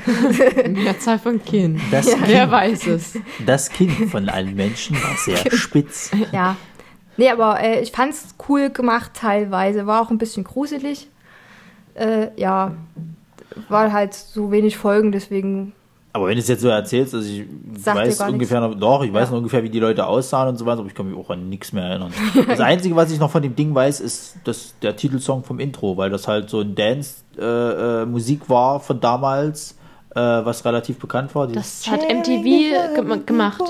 Mehrzahl 0.73 1.21
von 1.21 1.45
Kind. 1.45 1.81
Das, 1.93 2.09
Wer 2.27 2.41
kind, 2.41 2.51
weiß 2.51 2.87
es. 2.89 3.13
das 3.47 3.71
Kind 3.71 3.93
von 4.11 4.29
allen 4.29 4.57
Menschen 4.57 4.97
war 5.01 5.17
sehr 5.19 5.39
spitz. 5.57 6.11
Ja. 6.33 6.57
Nee, 7.19 7.29
aber 7.31 7.61
äh, 7.61 7.81
ich 7.81 7.93
fand's 7.93 8.35
cool 8.49 8.71
gemacht 8.71 9.11
teilweise. 9.15 9.87
War 9.87 10.01
auch 10.01 10.11
ein 10.11 10.17
bisschen 10.19 10.45
gruselig. 10.45 11.09
Äh, 11.95 12.29
ja, 12.41 12.73
war 13.69 13.93
halt 13.93 14.15
so 14.15 14.51
wenig 14.53 14.77
Folgen, 14.79 15.11
deswegen 15.13 15.73
Aber 16.13 16.29
wenn 16.29 16.35
du 16.35 16.41
es 16.41 16.47
jetzt 16.49 16.63
so 16.63 16.69
erzählst, 16.69 17.13
also 17.15 17.29
ich 17.29 17.45
weiß 17.85 18.21
ungefähr 18.21 18.61
noch, 18.61 18.75
doch, 18.75 19.03
ich 19.03 19.13
weiß 19.13 19.27
Ja. 19.29 19.31
noch 19.33 19.39
ungefähr, 19.39 19.63
wie 19.65 19.69
die 19.71 19.81
Leute 19.81 20.07
aussahen 20.07 20.49
und 20.49 20.57
so 20.57 20.65
weiter, 20.65 20.79
aber 20.79 20.89
ich 20.89 20.95
kann 20.95 21.11
mich 21.11 21.19
auch 21.19 21.29
an 21.31 21.49
nichts 21.49 21.73
mehr 21.73 21.85
erinnern. 21.85 22.13
Das 22.47 22.61
Einzige, 22.61 22.95
was 22.97 23.11
ich 23.11 23.19
noch 23.19 23.31
von 23.31 23.43
dem 23.43 23.57
Ding 23.57 23.75
weiß, 23.75 23.99
ist 24.01 24.37
das, 24.45 24.75
der 24.81 24.95
Titelsong 24.97 25.43
vom 25.43 25.59
Intro, 25.59 25.97
weil 25.97 26.09
das 26.11 26.29
halt 26.29 26.49
so 26.51 26.61
ein 26.61 26.75
Dance-Musik 26.77 28.49
war 28.49 28.81
von 28.81 29.01
damals, 29.01 29.77
äh, 30.15 30.21
was 30.21 30.65
relativ 30.65 30.99
bekannt 30.99 31.35
war. 31.35 31.47
Das 31.49 31.87
hat 31.91 32.01
MTV 32.09 32.43
gem- 32.95 33.27
gemacht. 33.27 33.63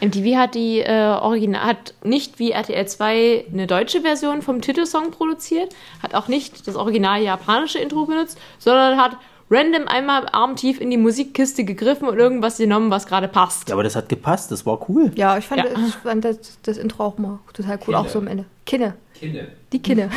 MTV 0.00 0.36
hat 0.36 0.54
die 0.54 0.80
äh, 0.80 1.16
Original 1.20 1.62
hat 1.62 1.94
nicht 2.04 2.38
wie 2.38 2.50
RTL 2.50 2.86
2 2.86 3.46
eine 3.52 3.66
deutsche 3.66 4.02
Version 4.02 4.42
vom 4.42 4.60
Titelsong 4.60 5.10
produziert, 5.10 5.74
hat 6.02 6.14
auch 6.14 6.28
nicht 6.28 6.66
das 6.66 6.76
original 6.76 7.22
japanische 7.22 7.78
Intro 7.78 8.04
benutzt, 8.04 8.38
sondern 8.58 9.00
hat 9.00 9.16
random 9.50 9.86
einmal 9.88 10.26
armtief 10.32 10.80
in 10.80 10.90
die 10.90 10.96
Musikkiste 10.96 11.64
gegriffen 11.64 12.08
und 12.08 12.18
irgendwas 12.18 12.58
genommen, 12.58 12.90
was 12.90 13.06
gerade 13.06 13.28
passt. 13.28 13.68
Ja, 13.68 13.74
aber 13.74 13.82
das 13.84 13.94
hat 13.96 14.08
gepasst, 14.08 14.50
das 14.50 14.66
war 14.66 14.88
cool. 14.88 15.12
Ja, 15.14 15.38
ich 15.38 15.46
fand, 15.46 15.62
Ja. 15.64 15.70
Ich 15.86 15.94
fand 15.94 16.24
das, 16.24 16.58
das 16.62 16.78
Intro 16.78 17.04
auch 17.04 17.18
mal 17.18 17.38
total 17.52 17.76
cool, 17.76 17.84
Kinne. 17.86 17.98
auch 17.98 18.08
so 18.08 18.18
am 18.18 18.26
Ende. 18.26 18.44
Kinne. 18.64 18.94
Kinne. 19.14 19.48
Die 19.72 19.80
Kinne. 19.80 20.10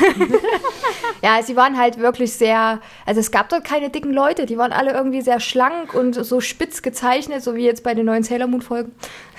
ja, 1.24 1.42
sie 1.44 1.56
waren 1.56 1.78
halt 1.78 2.00
wirklich 2.00 2.34
sehr, 2.34 2.80
also 3.06 3.20
es 3.20 3.32
gab 3.32 3.50
dort 3.50 3.64
keine 3.64 3.90
dicken 3.90 4.12
Leute, 4.14 4.46
die 4.46 4.58
waren 4.58 4.74
alle 4.74 4.92
irgendwie 4.94 5.22
sehr 5.22 5.40
schlank 5.40 5.94
und 5.94 6.14
so 6.16 6.42
spitz 6.42 6.82
gezeichnet, 6.82 7.44
so 7.44 7.56
wie 7.56 7.64
jetzt 7.66 7.84
bei 7.84 7.94
den 7.94 8.06
neuen 8.06 8.24
Sailor 8.24 8.48
Moon 8.48 8.62
Folgen. 8.62 8.92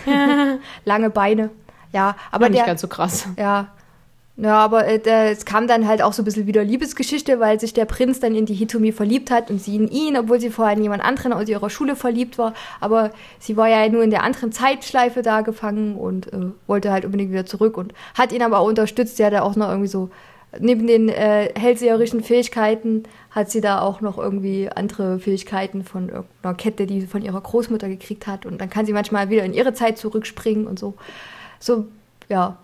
Lange 0.84 1.10
Beine. 1.10 1.50
Ja, 1.92 2.10
aber 2.30 2.46
Aber 2.46 2.48
nicht 2.50 2.60
der, 2.60 2.66
ganz 2.66 2.80
so 2.80 2.88
krass. 2.88 3.26
ja. 3.38 3.68
Ja, 4.42 4.56
aber 4.56 4.86
äh, 4.86 5.30
es 5.30 5.44
kam 5.44 5.66
dann 5.66 5.86
halt 5.86 6.00
auch 6.00 6.14
so 6.14 6.22
ein 6.22 6.24
bisschen 6.24 6.46
wieder 6.46 6.64
Liebesgeschichte, 6.64 7.40
weil 7.40 7.60
sich 7.60 7.74
der 7.74 7.84
Prinz 7.84 8.20
dann 8.20 8.34
in 8.34 8.46
die 8.46 8.54
Hitomi 8.54 8.90
verliebt 8.90 9.30
hat 9.30 9.50
und 9.50 9.60
sie 9.60 9.76
in 9.76 9.86
ihn, 9.88 10.16
obwohl 10.16 10.40
sie 10.40 10.48
vorher 10.48 10.74
in 10.74 10.82
jemand 10.82 11.04
anderen 11.04 11.34
aus 11.34 11.46
ihrer 11.46 11.68
Schule 11.68 11.94
verliebt 11.94 12.38
war. 12.38 12.54
Aber 12.80 13.10
sie 13.38 13.58
war 13.58 13.68
ja 13.68 13.86
nur 13.90 14.02
in 14.02 14.08
der 14.08 14.22
anderen 14.22 14.50
Zeitschleife 14.50 15.20
da 15.20 15.42
gefangen 15.42 15.94
und 15.94 16.32
äh, 16.32 16.52
wollte 16.66 16.90
halt 16.90 17.04
unbedingt 17.04 17.32
wieder 17.32 17.44
zurück 17.44 17.76
und 17.76 17.92
hat 18.14 18.32
ihn 18.32 18.40
aber 18.40 18.60
auch 18.60 18.68
unterstützt. 18.68 19.18
Sie 19.18 19.26
hatte 19.26 19.42
auch 19.42 19.56
noch 19.56 19.68
irgendwie 19.68 19.88
so, 19.88 20.08
neben 20.58 20.86
den 20.86 21.10
äh, 21.10 21.52
hellseherischen 21.54 22.22
Fähigkeiten, 22.22 23.02
hat 23.30 23.50
sie 23.50 23.60
da 23.60 23.82
auch 23.82 24.00
noch 24.00 24.16
irgendwie 24.16 24.70
andere 24.74 25.18
Fähigkeiten 25.18 25.84
von 25.84 26.08
irgendeiner 26.08 26.54
Kette, 26.54 26.86
die 26.86 27.02
sie 27.02 27.06
von 27.06 27.20
ihrer 27.20 27.42
Großmutter 27.42 27.88
gekriegt 27.88 28.26
hat. 28.26 28.46
Und 28.46 28.58
dann 28.58 28.70
kann 28.70 28.86
sie 28.86 28.94
manchmal 28.94 29.28
wieder 29.28 29.44
in 29.44 29.52
ihre 29.52 29.74
Zeit 29.74 29.98
zurückspringen 29.98 30.66
und 30.66 30.78
so. 30.78 30.94
So, 31.58 31.88
ja, 32.30 32.56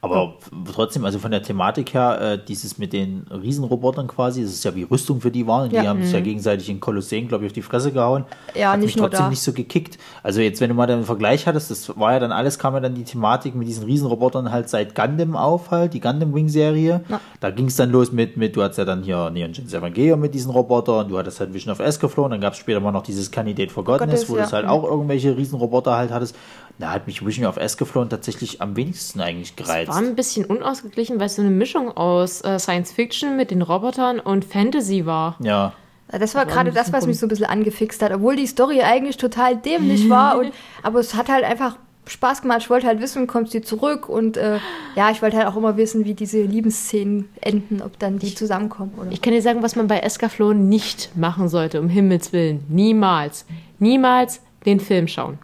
Aber 0.00 0.34
trotzdem, 0.72 1.04
also 1.04 1.18
von 1.18 1.30
der 1.30 1.42
Thematik 1.42 1.92
her, 1.92 2.20
äh, 2.20 2.38
dieses 2.46 2.78
mit 2.78 2.92
den 2.92 3.26
Riesenrobotern 3.30 4.06
quasi, 4.06 4.42
das 4.42 4.52
ist 4.52 4.64
ja 4.64 4.74
wie 4.74 4.84
Rüstung 4.84 5.20
für 5.20 5.30
die 5.30 5.46
waren. 5.46 5.64
Und 5.64 5.72
Die 5.72 5.76
Ja. 5.76 5.86
haben 5.86 6.02
sich 6.02 6.12
ja 6.12 6.20
gegenseitig 6.20 6.68
in 6.70 6.78
Kolosseum, 6.78 7.26
glaube 7.28 7.44
ich, 7.44 7.50
auf 7.50 7.54
die 7.54 7.62
Fresse 7.62 7.90
gehauen. 7.92 8.24
Ja, 8.54 8.72
Hat 8.72 8.78
nicht 8.78 8.86
mich 8.86 8.96
nur 8.96 9.06
trotzdem 9.08 9.26
da. 9.26 9.30
nicht 9.30 9.42
so 9.42 9.52
gekickt. 9.52 9.98
Also 10.22 10.40
jetzt, 10.40 10.60
wenn 10.60 10.68
du 10.68 10.74
mal 10.74 10.86
den 10.86 11.04
Vergleich 11.04 11.46
hattest, 11.46 11.70
das 11.70 11.98
war 11.98 12.12
ja 12.12 12.20
dann 12.20 12.30
alles, 12.32 12.58
kam 12.58 12.74
ja 12.74 12.80
dann 12.80 12.94
die 12.94 13.04
Thematik 13.04 13.54
mit 13.54 13.66
diesen 13.66 13.84
Riesenrobotern 13.84 14.52
halt 14.52 14.68
seit 14.68 14.94
Gundam 14.94 15.34
auf 15.36 15.70
halt, 15.70 15.94
die 15.94 16.00
Gundam 16.00 16.32
Wing 16.34 16.48
Serie. 16.48 17.00
Ja. 17.08 17.20
Da 17.40 17.50
ging 17.50 17.66
es 17.66 17.76
dann 17.76 17.90
los 17.90 18.12
mit, 18.12 18.36
mit, 18.36 18.54
du 18.54 18.62
hattest 18.62 18.78
ja 18.78 18.84
dann 18.84 19.02
hier 19.02 19.30
Neon 19.30 19.52
Genesis 19.52 19.74
Evangelion 19.74 20.20
mit 20.20 20.32
diesen 20.34 20.50
Robotern, 20.52 21.08
du 21.08 21.18
hattest 21.18 21.40
halt 21.40 21.52
Vision 21.52 21.72
of 21.72 21.80
Escaflow, 21.80 22.28
dann 22.28 22.40
gab 22.40 22.52
es 22.52 22.58
später 22.60 22.80
mal 22.80 22.92
noch 22.92 23.02
dieses 23.02 23.30
Candidate 23.30 23.70
for 23.72 23.84
Godness, 23.84 24.26
Gottes, 24.26 24.30
wo 24.30 24.36
ja. 24.36 24.46
du 24.46 24.52
halt 24.52 24.66
auch 24.66 24.84
irgendwelche 24.84 25.36
Riesenroboter 25.36 25.96
halt 25.96 26.10
hattest. 26.12 26.36
Da 26.78 26.92
hat 26.92 27.08
mich 27.08 27.26
Vision 27.26 27.46
of 27.46 27.56
Escaflow 27.56 28.04
tatsächlich 28.04 28.62
am 28.62 28.76
wenigsten 28.76 29.20
eigentlich 29.20 29.56
gereizt. 29.56 29.90
War 29.90 29.98
ein 29.98 30.14
bisschen 30.14 30.44
unausgeglichen, 30.44 31.18
weil 31.18 31.26
es 31.26 31.34
so 31.34 31.42
eine 31.42 31.50
Mischung 31.50 31.90
aus 31.96 32.40
äh, 32.42 32.58
Science 32.60 32.92
Fiction 32.92 33.36
mit 33.36 33.50
den 33.50 33.62
Robotern 33.62 34.20
und 34.20 34.44
Fantasy 34.44 35.04
war. 35.04 35.36
Ja. 35.40 35.72
Das 36.10 36.34
war 36.34 36.46
gerade 36.46 36.72
das, 36.72 36.92
was 36.92 37.06
mich 37.06 37.18
so 37.18 37.26
ein 37.26 37.28
bisschen 37.28 37.46
angefixt 37.46 38.00
hat, 38.00 38.12
obwohl 38.12 38.36
die 38.36 38.46
Story 38.46 38.80
eigentlich 38.80 39.18
total 39.18 39.56
dämlich 39.56 40.08
war. 40.10 40.38
Und, 40.38 40.52
aber 40.82 41.00
es 41.00 41.14
hat 41.14 41.28
halt 41.28 41.44
einfach 41.44 41.76
Spaß 42.06 42.42
gemacht. 42.42 42.60
Ich 42.62 42.70
wollte 42.70 42.86
halt 42.86 43.00
wissen, 43.00 43.26
kommt 43.26 43.50
sie 43.50 43.60
zurück? 43.60 44.08
Und 44.08 44.36
äh, 44.36 44.58
ja, 44.96 45.10
ich 45.10 45.20
wollte 45.20 45.36
halt 45.36 45.46
auch 45.48 45.56
immer 45.56 45.76
wissen, 45.76 46.04
wie 46.04 46.14
diese 46.14 46.42
Liebesszenen 46.42 47.28
enden, 47.40 47.82
ob 47.82 47.98
dann 47.98 48.18
die 48.18 48.34
zusammenkommen. 48.34 48.92
Oder? 48.96 49.10
Ich 49.10 49.20
kann 49.20 49.32
dir 49.32 49.42
sagen, 49.42 49.62
was 49.62 49.76
man 49.76 49.88
bei 49.88 49.98
Escaflow 49.98 50.54
nicht 50.54 51.16
machen 51.16 51.48
sollte, 51.48 51.80
um 51.80 51.88
Himmels 51.88 52.32
Willen. 52.32 52.64
Niemals. 52.68 53.44
Niemals 53.78 54.40
den 54.64 54.80
Film 54.80 55.08
schauen. 55.08 55.38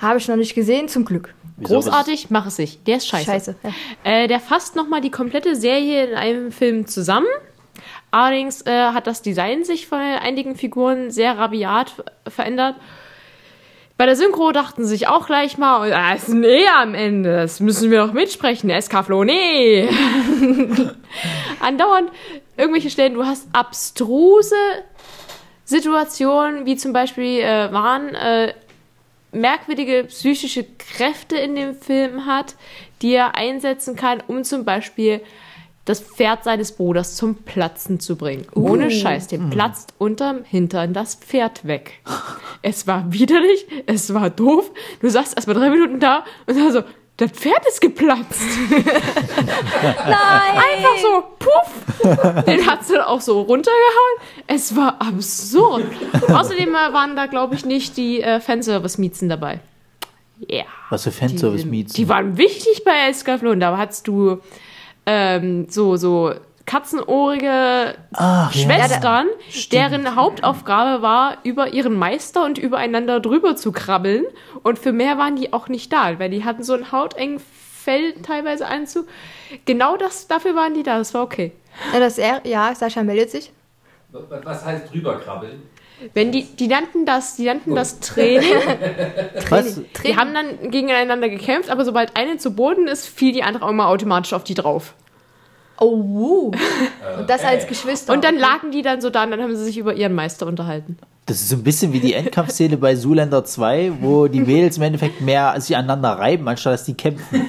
Habe 0.00 0.18
ich 0.18 0.28
noch 0.28 0.36
nicht 0.36 0.54
gesehen, 0.54 0.88
zum 0.88 1.04
Glück. 1.04 1.34
Wieso? 1.56 1.74
Großartig, 1.74 2.30
mach 2.30 2.46
es 2.46 2.58
nicht. 2.58 2.86
Der 2.86 2.98
ist 2.98 3.08
scheiße. 3.08 3.24
Scheiße. 3.24 3.56
Ja. 3.62 3.70
Äh, 4.04 4.28
der 4.28 4.40
fasst 4.40 4.76
nochmal 4.76 5.00
die 5.00 5.10
komplette 5.10 5.56
Serie 5.56 6.06
in 6.06 6.14
einem 6.14 6.52
Film 6.52 6.86
zusammen. 6.86 7.26
Allerdings 8.10 8.62
äh, 8.62 8.90
hat 8.92 9.06
das 9.06 9.22
Design 9.22 9.64
sich 9.64 9.86
von 9.86 9.98
einigen 9.98 10.56
Figuren 10.56 11.10
sehr 11.10 11.36
rabiat 11.36 11.92
verändert. 12.26 12.76
Bei 13.98 14.06
der 14.06 14.14
Synchro 14.14 14.52
dachten 14.52 14.84
sie 14.84 14.90
sich 14.90 15.08
auch 15.08 15.26
gleich 15.26 15.58
mal, 15.58 15.92
ah, 15.92 16.14
ist 16.14 16.28
ein 16.28 16.44
E 16.44 16.68
am 16.80 16.94
Ende, 16.94 17.38
das 17.38 17.58
müssen 17.58 17.90
wir 17.90 18.06
doch 18.06 18.12
mitsprechen, 18.12 18.70
Escaflow, 18.70 19.24
nee. 19.24 19.88
Andauernd 21.60 22.08
irgendwelche 22.56 22.90
Stellen, 22.90 23.14
du 23.14 23.26
hast 23.26 23.48
abstruse 23.52 24.54
Situationen, 25.64 26.64
wie 26.64 26.76
zum 26.76 26.92
Beispiel 26.92 27.40
äh, 27.40 27.72
waren 27.72 28.14
äh, 28.14 28.54
merkwürdige 29.32 30.04
psychische 30.04 30.64
Kräfte 30.64 31.36
in 31.36 31.54
dem 31.54 31.74
Film 31.74 32.26
hat, 32.26 32.56
die 33.02 33.12
er 33.12 33.34
einsetzen 33.34 33.96
kann, 33.96 34.22
um 34.26 34.44
zum 34.44 34.64
Beispiel 34.64 35.20
das 35.88 36.00
Pferd 36.00 36.44
seines 36.44 36.72
Bruders 36.72 37.16
zum 37.16 37.34
Platzen 37.34 37.98
zu 37.98 38.16
bringen. 38.16 38.46
Ohne 38.54 38.90
Scheiß, 38.90 39.28
dem 39.28 39.48
platzt 39.48 39.94
unterm 39.96 40.44
Hintern 40.44 40.92
das 40.92 41.14
Pferd 41.14 41.66
weg. 41.66 41.92
Es 42.60 42.86
war 42.86 43.10
widerlich, 43.10 43.66
es 43.86 44.12
war 44.12 44.28
doof. 44.28 44.70
Du 45.00 45.08
saßt 45.08 45.36
erst 45.36 45.48
mal 45.48 45.54
drei 45.54 45.70
Minuten 45.70 45.98
da 45.98 46.24
und 46.46 46.58
dann 46.58 46.72
so, 46.72 46.82
das 47.18 47.32
Pferd 47.32 47.66
ist 47.66 47.80
geplatzt. 47.80 48.40
Nein! 48.70 48.84
Einfach 50.06 50.98
so, 51.02 51.24
puff. 51.38 52.44
Den 52.44 52.64
hat 52.64 52.84
sie 52.84 52.94
dann 52.94 53.02
auch 53.02 53.20
so 53.20 53.40
runtergehauen. 53.40 54.20
Es 54.46 54.74
war 54.76 55.02
absurd. 55.02 55.84
Außerdem 56.28 56.72
waren 56.72 57.16
da, 57.16 57.26
glaube 57.26 57.56
ich, 57.56 57.64
nicht 57.64 57.96
die 57.96 58.22
äh, 58.22 58.38
Fanservice-Miezen 58.38 59.28
dabei. 59.28 59.58
Ja. 60.38 60.62
Was 60.90 61.02
für 61.04 61.10
Fanservice-Meets. 61.10 61.94
Die 61.94 62.08
waren 62.08 62.38
wichtig 62.38 62.84
bei 62.84 63.08
Escaflown. 63.08 63.58
Da 63.58 63.76
hattest 63.76 64.06
du 64.06 64.38
ähm, 65.04 65.66
so, 65.68 65.96
so 65.96 66.34
katzenohrige 66.68 67.94
Ach, 68.14 68.54
ja. 68.54 68.62
Schwestern, 68.62 69.26
deren 69.72 70.14
Hauptaufgabe 70.14 71.02
war, 71.02 71.38
über 71.42 71.72
ihren 71.72 71.94
Meister 71.94 72.44
und 72.44 72.58
übereinander 72.58 73.20
drüber 73.20 73.56
zu 73.56 73.72
krabbeln. 73.72 74.24
Und 74.62 74.78
für 74.78 74.92
mehr 74.92 75.18
waren 75.18 75.36
die 75.36 75.52
auch 75.52 75.68
nicht 75.68 75.92
da, 75.92 76.18
weil 76.18 76.30
die 76.30 76.44
hatten 76.44 76.62
so 76.62 76.74
einen 76.74 76.92
hautengen 76.92 77.40
Fell 77.40 78.14
teilweise 78.22 78.66
Anzug. 78.66 79.06
Genau 79.64 79.96
das, 79.96 80.28
dafür 80.28 80.54
waren 80.54 80.74
die 80.74 80.82
da. 80.82 80.98
Das 80.98 81.14
war 81.14 81.22
okay. 81.22 81.52
Ja, 81.92 82.00
das 82.00 82.18
er, 82.18 82.46
ja, 82.46 82.74
Sascha 82.74 83.02
meldet 83.02 83.30
sich. 83.30 83.50
Was- 84.12 84.22
Was 84.44 84.64
heißt 84.64 84.92
drüber 84.92 85.18
krabbeln? 85.18 85.62
Wenn 86.14 86.30
die, 86.30 86.44
die 86.44 86.68
nannten 86.68 87.06
das, 87.06 87.34
die 87.36 87.44
nannten 87.46 87.74
das 87.74 87.98
Training. 87.98 88.52
Was? 89.48 89.80
Die 90.04 90.16
haben 90.16 90.32
dann 90.32 90.70
gegeneinander 90.70 91.28
gekämpft, 91.28 91.70
aber 91.70 91.84
sobald 91.84 92.16
eine 92.16 92.36
zu 92.36 92.54
Boden 92.54 92.86
ist, 92.86 93.08
fiel 93.08 93.32
die 93.32 93.42
andere 93.42 93.64
auch 93.64 93.70
immer 93.70 93.88
automatisch 93.88 94.32
auf 94.32 94.44
die 94.44 94.54
drauf. 94.54 94.94
Oh, 95.80 95.98
wuh. 95.98 96.52
Und 97.18 97.28
das 97.28 97.44
als 97.44 97.66
Geschwister. 97.66 98.12
Und 98.12 98.24
dann 98.24 98.36
lagen 98.36 98.70
die 98.72 98.82
dann 98.82 99.00
so 99.00 99.10
da 99.10 99.24
und 99.24 99.30
dann 99.30 99.40
haben 99.40 99.54
sie 99.56 99.64
sich 99.64 99.78
über 99.78 99.94
ihren 99.94 100.14
Meister 100.14 100.46
unterhalten. 100.46 100.98
Das 101.26 101.40
ist 101.40 101.50
so 101.50 101.56
ein 101.56 101.62
bisschen 101.62 101.92
wie 101.92 102.00
die 102.00 102.14
Endkampfszene 102.14 102.78
bei 102.78 102.94
Zoolander 102.94 103.44
2, 103.44 103.92
wo 104.00 104.28
die 104.28 104.40
Mädels 104.40 104.78
im 104.78 104.84
Endeffekt 104.84 105.20
mehr 105.20 105.60
sich 105.60 105.76
aneinander 105.76 106.12
reiben, 106.12 106.48
anstatt 106.48 106.72
dass 106.72 106.84
die 106.84 106.94
kämpfen. 106.94 107.48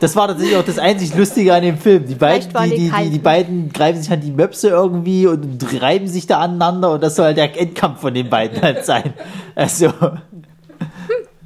Das 0.00 0.16
war 0.16 0.28
tatsächlich 0.28 0.56
auch 0.56 0.64
das 0.64 0.78
einzig 0.78 1.14
Lustige 1.14 1.54
an 1.54 1.62
dem 1.62 1.76
Film. 1.76 2.06
Die 2.06 2.14
beiden, 2.14 2.48
die, 2.64 2.70
die 2.70 2.90
die, 2.90 3.10
die 3.10 3.18
beiden 3.18 3.70
greifen 3.70 4.00
sich 4.00 4.10
an 4.10 4.20
die 4.20 4.32
Möpse 4.32 4.68
irgendwie 4.68 5.26
und 5.26 5.58
reiben 5.80 6.08
sich 6.08 6.26
da 6.26 6.40
aneinander 6.40 6.92
und 6.92 7.02
das 7.02 7.16
soll 7.16 7.26
halt 7.26 7.36
der 7.36 7.60
Endkampf 7.60 8.00
von 8.00 8.14
den 8.14 8.30
beiden 8.30 8.62
halt 8.62 8.86
sein. 8.86 9.12
Also, 9.54 9.92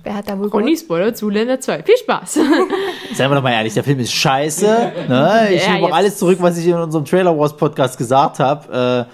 Wer 0.04 0.14
hat 0.16 0.28
da 0.28 0.38
wohl 0.38 0.48
Ronny 0.48 0.76
Spoiler 0.76 1.14
zu 1.14 1.30
Länder 1.30 1.58
2. 1.58 1.82
Viel 1.82 1.96
Spaß. 1.96 2.34
seien 3.14 3.30
wir 3.30 3.34
doch 3.34 3.42
mal 3.42 3.52
ehrlich, 3.52 3.72
der 3.74 3.82
Film 3.84 3.98
ist 4.00 4.12
scheiße. 4.12 4.92
Ne? 5.08 5.48
Ich 5.52 5.64
Ja, 5.66 5.72
nehme 5.74 5.86
auch 5.86 5.92
alles 5.94 6.18
zurück, 6.18 6.38
was 6.40 6.58
ich 6.58 6.66
in 6.66 6.74
unserem 6.74 7.04
Trailer 7.04 7.36
Wars 7.36 7.56
Podcast 7.56 7.96
gesagt 7.96 8.38
habe. 8.38 9.06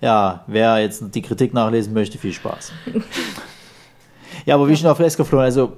Äh, 0.00 0.04
ja, 0.04 0.44
wer 0.46 0.78
jetzt 0.78 1.02
die 1.14 1.22
Kritik 1.22 1.52
nachlesen 1.52 1.92
möchte, 1.92 2.16
viel 2.18 2.32
Spaß. 2.32 2.72
Ja, 4.44 4.54
aber 4.54 4.68
wie 4.68 4.76
schon 4.76 4.88
auf 4.88 4.96
Flash 4.96 5.16
geflogen, 5.16 5.44
also 5.46 5.72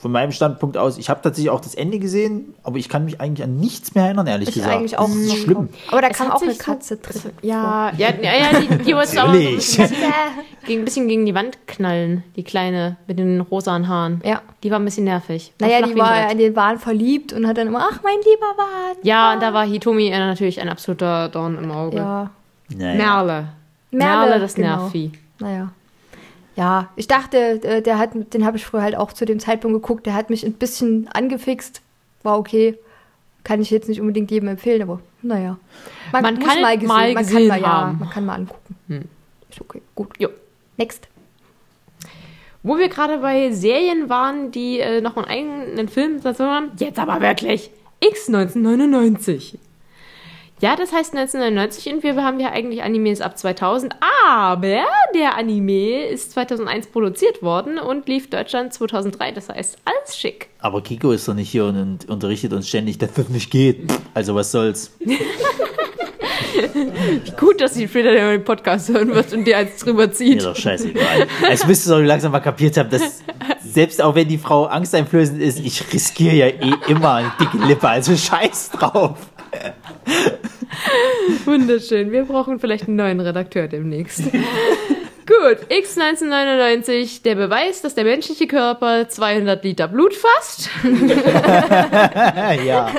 von 0.00 0.12
meinem 0.12 0.32
Standpunkt 0.32 0.78
aus, 0.78 0.96
ich 0.96 1.10
habe 1.10 1.20
tatsächlich 1.20 1.50
auch 1.50 1.60
das 1.60 1.74
Ende 1.74 1.98
gesehen, 1.98 2.54
aber 2.62 2.78
ich 2.78 2.88
kann 2.88 3.04
mich 3.04 3.20
eigentlich 3.20 3.44
an 3.44 3.56
nichts 3.56 3.94
mehr 3.94 4.04
erinnern, 4.04 4.26
ehrlich 4.26 4.48
Ich 4.48 4.54
gesagt. 4.54 4.74
eigentlich 4.74 4.96
auch 4.96 5.08
das 5.08 5.16
ist 5.16 5.42
schlimm. 5.42 5.68
Aber 5.90 6.00
da 6.00 6.08
Es 6.08 6.16
kam 6.16 6.30
auch 6.30 6.40
eine 6.40 6.54
Katze 6.54 6.96
drin. 6.96 7.32
Ja, 7.42 7.92
ja, 7.98 8.08
ja, 8.22 8.32
ja 8.34 8.60
die, 8.60 8.78
die 8.78 8.94
wolltest 8.94 9.16
du 9.16 9.20
aber 9.20 9.34
so 9.34 9.38
ein 9.38 9.54
bisschen, 9.56 9.90
gegen, 10.66 10.80
ein 10.80 10.84
bisschen 10.86 11.06
gegen 11.06 11.26
die 11.26 11.34
Wand 11.34 11.66
knallen. 11.66 12.24
Die 12.34 12.44
kleine 12.44 12.96
mit 13.06 13.18
den 13.18 13.42
rosanen 13.42 13.88
Haaren. 13.88 14.22
Ja. 14.24 14.40
Die 14.62 14.70
war 14.70 14.78
ein 14.78 14.84
bisschen 14.86 15.04
nervig. 15.04 15.52
Naja, 15.58 15.82
die 15.86 15.94
war 15.94 16.30
in 16.30 16.38
den 16.38 16.56
Wahn 16.56 16.78
verliebt 16.78 17.34
und 17.34 17.46
hat 17.46 17.58
dann 17.58 17.66
immer, 17.66 17.86
ach, 17.92 18.00
mein 18.02 18.16
lieber 18.18 18.56
Wahn. 18.56 18.96
Ja, 19.02 19.34
und 19.34 19.42
da 19.42 19.52
war 19.52 19.66
Hitomi 19.66 20.08
äh, 20.08 20.18
natürlich 20.18 20.62
ein 20.62 20.70
absoluter 20.70 21.28
Dorn 21.28 21.62
im 21.62 21.70
Auge. 21.70 21.98
Ja. 21.98 22.30
Naja. 22.74 22.94
Merle. 22.94 23.48
Merle, 23.90 24.28
Merle, 24.28 24.40
das 24.40 24.54
genau. 24.54 24.84
Nervvieh. 24.84 25.12
Naja. 25.40 25.72
Ja, 26.56 26.90
ich 26.96 27.08
dachte, 27.08 27.62
äh, 27.62 27.82
der 27.82 27.98
hat, 27.98 28.10
den 28.34 28.44
habe 28.44 28.56
ich 28.56 28.66
früher 28.66 28.82
halt 28.82 28.96
auch 28.96 29.12
zu 29.12 29.24
dem 29.24 29.38
Zeitpunkt 29.38 29.74
geguckt, 29.80 30.06
der 30.06 30.14
hat 30.14 30.30
mich 30.30 30.44
ein 30.44 30.54
bisschen 30.54 31.08
angefixt. 31.08 31.80
War 32.22 32.38
okay. 32.38 32.78
Kann 33.44 33.62
ich 33.62 33.70
jetzt 33.70 33.88
nicht 33.88 34.00
unbedingt 34.00 34.30
jedem 34.30 34.48
empfehlen, 34.48 34.82
aber 34.82 35.00
naja. 35.22 35.58
Man 36.12 36.34
muss 36.34 36.44
kann 36.46 36.60
mal 36.60 36.74
es 36.74 36.80
gesehen, 36.80 36.88
mal 36.88 37.14
man 37.14 37.22
gesehen 37.22 37.48
kann 37.48 37.48
mal, 37.48 37.60
ja, 37.60 37.72
haben. 37.72 37.98
man 37.98 38.10
kann 38.10 38.26
mal 38.26 38.34
angucken. 38.34 38.76
Hm. 38.88 39.04
Ist 39.48 39.60
okay, 39.60 39.82
gut. 39.94 40.08
Jo. 40.18 40.28
Next. 40.76 41.08
Wo 42.62 42.76
wir 42.76 42.88
gerade 42.88 43.18
bei 43.18 43.52
Serien 43.52 44.08
waren, 44.10 44.50
die 44.50 44.80
äh, 44.80 45.00
noch 45.00 45.16
einen 45.16 45.26
eigenen 45.26 45.88
Film 45.88 46.22
dazu 46.22 46.44
haben, 46.44 46.72
jetzt 46.78 46.98
aber 46.98 47.20
wirklich 47.20 47.70
X 48.00 48.28
1999. 48.28 49.58
Ja, 50.60 50.76
das 50.76 50.92
heißt 50.92 51.14
1999 51.16 51.94
und 51.94 52.02
wir 52.02 52.22
haben 52.22 52.38
ja 52.38 52.50
eigentlich 52.50 52.82
Animes 52.82 53.22
ab 53.22 53.38
2000, 53.38 53.94
aber 54.28 54.84
der 55.14 55.38
Anime 55.38 56.06
ist 56.08 56.32
2001 56.32 56.88
produziert 56.88 57.42
worden 57.42 57.78
und 57.78 58.06
lief 58.06 58.28
Deutschland 58.28 58.74
2003, 58.74 59.32
das 59.32 59.48
heißt 59.48 59.78
alles 59.86 60.18
schick. 60.18 60.50
Aber 60.58 60.82
Kiko 60.82 61.12
ist 61.12 61.26
doch 61.26 61.32
nicht 61.32 61.48
hier 61.48 61.64
und, 61.64 62.06
unterrichtet 62.10 62.52
uns 62.52 62.68
ständig, 62.68 62.98
dass 62.98 63.14
das 63.14 63.30
nicht 63.30 63.50
geht. 63.50 63.90
Also 64.12 64.34
was 64.34 64.52
soll's. 64.52 64.94
Wie 64.98 65.16
gut, 67.38 67.58
dass 67.62 67.72
die 67.72 67.88
später 67.88 68.12
den 68.12 68.44
Podcast 68.44 68.90
hören 68.90 69.14
wird 69.14 69.32
und 69.32 69.46
dir 69.46 69.56
eins 69.56 69.78
drüber 69.78 70.08
Mir 70.08 70.12
zieht. 70.12 70.44
doch 70.44 70.54
scheißegal. 70.56 71.26
Es 71.50 71.66
müsste 71.66 71.88
doch 71.88 72.00
langsam 72.00 72.32
mal 72.32 72.40
kapiert 72.40 72.76
haben, 72.76 72.90
dass 72.90 73.22
selbst 73.64 74.02
auch 74.02 74.14
wenn 74.14 74.28
die 74.28 74.36
Frau 74.36 74.66
angsteinflößend 74.66 75.40
ist, 75.40 75.58
ich 75.60 75.90
riskiere 75.92 76.34
ja 76.34 76.46
eh 76.48 76.74
immer 76.88 77.14
eine 77.14 77.32
dicke 77.40 77.56
Lippe, 77.66 77.88
also 77.88 78.14
scheiß 78.16 78.72
drauf. 78.72 79.16
Wunderschön. 81.44 82.12
Wir 82.12 82.24
brauchen 82.24 82.58
vielleicht 82.58 82.88
einen 82.88 82.96
neuen 82.96 83.20
Redakteur 83.20 83.68
demnächst. 83.68 84.22
Gut, 85.26 85.58
X 85.68 85.96
1999, 85.96 87.22
der 87.22 87.36
Beweis, 87.36 87.82
dass 87.82 87.94
der 87.94 88.04
menschliche 88.04 88.48
Körper 88.48 89.08
200 89.08 89.62
Liter 89.62 89.86
Blut 89.86 90.12
fasst. 90.14 90.70
ja. 92.66 92.90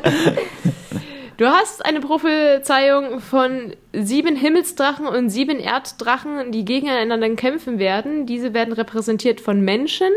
Du 1.42 1.48
hast 1.48 1.84
eine 1.84 2.00
Prophezeiung 2.00 3.20
von 3.20 3.74
sieben 3.94 4.36
Himmelsdrachen 4.36 5.08
und 5.08 5.30
sieben 5.30 5.60
Erddrachen, 5.60 6.52
die 6.52 6.64
gegeneinander 6.64 7.30
kämpfen 7.32 7.80
werden. 7.80 8.28
Diese 8.28 8.54
werden 8.54 8.74
repräsentiert 8.74 9.42
von 9.42 9.60
Menschen. 9.60 10.10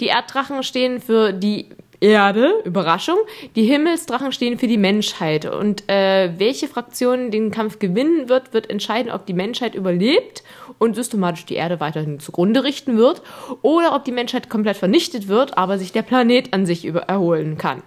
Die 0.00 0.06
Erddrachen 0.06 0.62
stehen 0.62 1.00
für 1.00 1.32
die 1.32 1.70
Erde, 2.00 2.62
Überraschung. 2.64 3.18
Die 3.54 3.64
Himmelsdrachen 3.64 4.32
stehen 4.32 4.58
für 4.58 4.66
die 4.66 4.78
Menschheit. 4.78 5.46
Und 5.46 5.88
äh, 5.88 6.32
welche 6.38 6.68
Fraktion 6.68 7.30
den 7.30 7.50
Kampf 7.50 7.78
gewinnen 7.78 8.28
wird, 8.28 8.52
wird 8.52 8.70
entscheiden, 8.70 9.10
ob 9.10 9.26
die 9.26 9.34
Menschheit 9.34 9.74
überlebt 9.74 10.42
und 10.78 10.94
systematisch 10.94 11.46
die 11.46 11.54
Erde 11.54 11.80
weiterhin 11.80 12.20
zugrunde 12.20 12.64
richten 12.64 12.96
wird 12.98 13.22
oder 13.62 13.94
ob 13.94 14.04
die 14.04 14.12
Menschheit 14.12 14.50
komplett 14.50 14.76
vernichtet 14.76 15.28
wird, 15.28 15.56
aber 15.56 15.78
sich 15.78 15.92
der 15.92 16.02
Planet 16.02 16.52
an 16.52 16.66
sich 16.66 16.84
über 16.84 17.02
erholen 17.02 17.58
kann. 17.58 17.82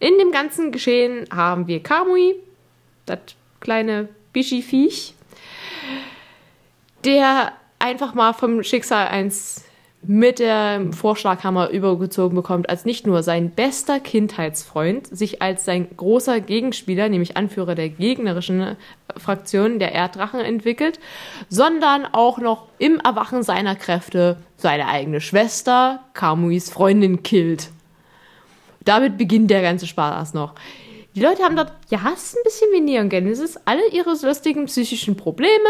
In 0.00 0.16
dem 0.18 0.30
ganzen 0.30 0.70
Geschehen 0.70 1.26
haben 1.34 1.66
wir 1.66 1.82
Kamui, 1.82 2.36
das 3.06 3.18
kleine 3.60 4.08
Bischi-Viech, 4.32 5.14
der 7.04 7.52
einfach 7.78 8.14
mal 8.14 8.32
vom 8.32 8.62
Schicksal 8.62 9.08
eins 9.08 9.64
mit 10.02 10.38
dem 10.38 10.92
Vorschlaghammer 10.92 11.70
übergezogen 11.70 12.36
bekommt, 12.36 12.70
als 12.70 12.84
nicht 12.84 13.06
nur 13.06 13.22
sein 13.22 13.50
bester 13.50 13.98
Kindheitsfreund 13.98 15.06
sich 15.06 15.42
als 15.42 15.64
sein 15.64 15.88
großer 15.96 16.40
Gegenspieler, 16.40 17.08
nämlich 17.08 17.36
Anführer 17.36 17.74
der 17.74 17.88
gegnerischen 17.88 18.76
Fraktion 19.16 19.78
der 19.78 19.92
Erddrachen 19.92 20.40
entwickelt, 20.40 21.00
sondern 21.48 22.06
auch 22.06 22.38
noch 22.38 22.68
im 22.78 23.00
Erwachen 23.00 23.42
seiner 23.42 23.74
Kräfte 23.74 24.36
seine 24.56 24.86
eigene 24.86 25.20
Schwester, 25.20 26.00
Kamuis 26.14 26.70
Freundin, 26.70 27.22
killt. 27.22 27.70
Damit 28.84 29.18
beginnt 29.18 29.50
der 29.50 29.62
ganze 29.62 29.86
Spaß 29.86 30.32
noch. 30.34 30.54
Die 31.14 31.20
Leute 31.20 31.42
haben 31.42 31.56
dort, 31.56 31.72
ja, 31.90 32.00
es 32.14 32.26
ist 32.26 32.36
ein 32.36 32.44
bisschen 32.44 32.68
wie 32.72 32.80
Neon 32.80 33.08
Genesis, 33.08 33.58
alle 33.64 33.88
ihre 33.90 34.14
lustigen 34.22 34.66
psychischen 34.66 35.16
Probleme. 35.16 35.68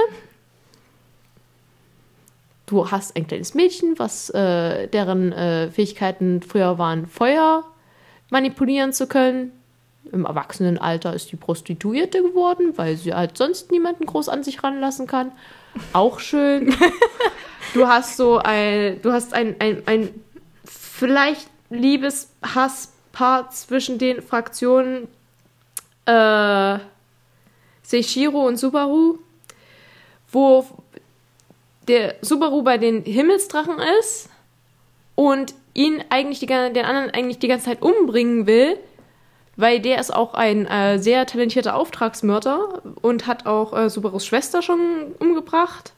Du 2.69 2.91
hast 2.91 3.17
ein 3.17 3.27
kleines 3.27 3.55
Mädchen, 3.55 3.99
was 3.99 4.29
äh, 4.29 4.89
deren 4.89 5.33
äh, 5.33 5.71
Fähigkeiten 5.71 6.43
früher 6.43 6.77
waren, 6.77 7.07
Feuer 7.07 7.65
manipulieren 8.29 8.93
zu 8.93 9.07
können. 9.07 9.53
Im 10.13 10.27
Erwachsenenalter 10.27 11.15
ist 11.15 11.33
die 11.33 11.37
Prostituierte 11.37 12.23
geworden, 12.23 12.75
weil 12.77 12.97
sie 12.97 13.15
halt 13.15 13.39
sonst 13.39 13.71
niemanden 13.71 14.05
groß 14.05 14.29
an 14.29 14.45
sich 14.45 14.63
ranlassen 14.63 15.07
kann. 15.07 15.33
Auch 15.95 16.21
schön. 16.21 16.75
du 17.75 17.87
hast 17.87 18.19
so 18.19 18.37
ein, 18.37 19.01
du 19.01 19.13
hast 19.13 19.33
ein, 19.33 19.57
ein, 19.61 19.83
ein 19.87 20.11
vielleicht 20.67 21.49
Liebes-Hass-Paar 21.71 23.49
zwischen 23.51 23.97
den 23.97 24.21
Fraktionen 24.21 25.09
äh, 26.05 26.79
Seishiro 27.83 28.47
und 28.47 28.59
Subaru, 28.59 29.21
wo 30.31 30.67
der 31.89 32.17
Subaru 32.21 32.63
bei 32.63 32.79
den 32.79 33.05
Himmelsdrachen 33.05 33.79
ist 34.01 34.29
und 35.15 35.55
ihn 35.75 36.03
eigentlich 36.11 36.41
die, 36.41 36.47
den 36.47 36.85
anderen 36.85 37.11
eigentlich 37.11 37.39
die 37.39 37.49
ganze 37.49 37.67
Zeit 37.67 37.83
umbringen 37.83 38.47
will, 38.47 38.79
weil 39.57 39.81
der 39.81 39.99
ist 39.99 40.15
auch 40.15 40.35
ein 40.35 40.67
äh, 40.67 40.99
sehr 40.99 41.27
talentierter 41.27 41.75
Auftragsmörder 41.75 42.83
und 43.03 43.27
hat 43.27 43.47
auch 43.47 43.77
äh, 43.77 43.91
Subarus 43.91 44.27
Schwester 44.27 44.63
schon 44.63 44.81
umgebracht. 45.19 45.93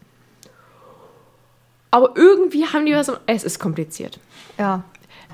Aber 1.90 2.12
irgendwie 2.14 2.66
haben 2.66 2.86
die 2.86 2.94
was. 2.94 3.12
Es 3.26 3.44
ist 3.44 3.58
kompliziert. 3.58 4.18
Ja. 4.58 4.84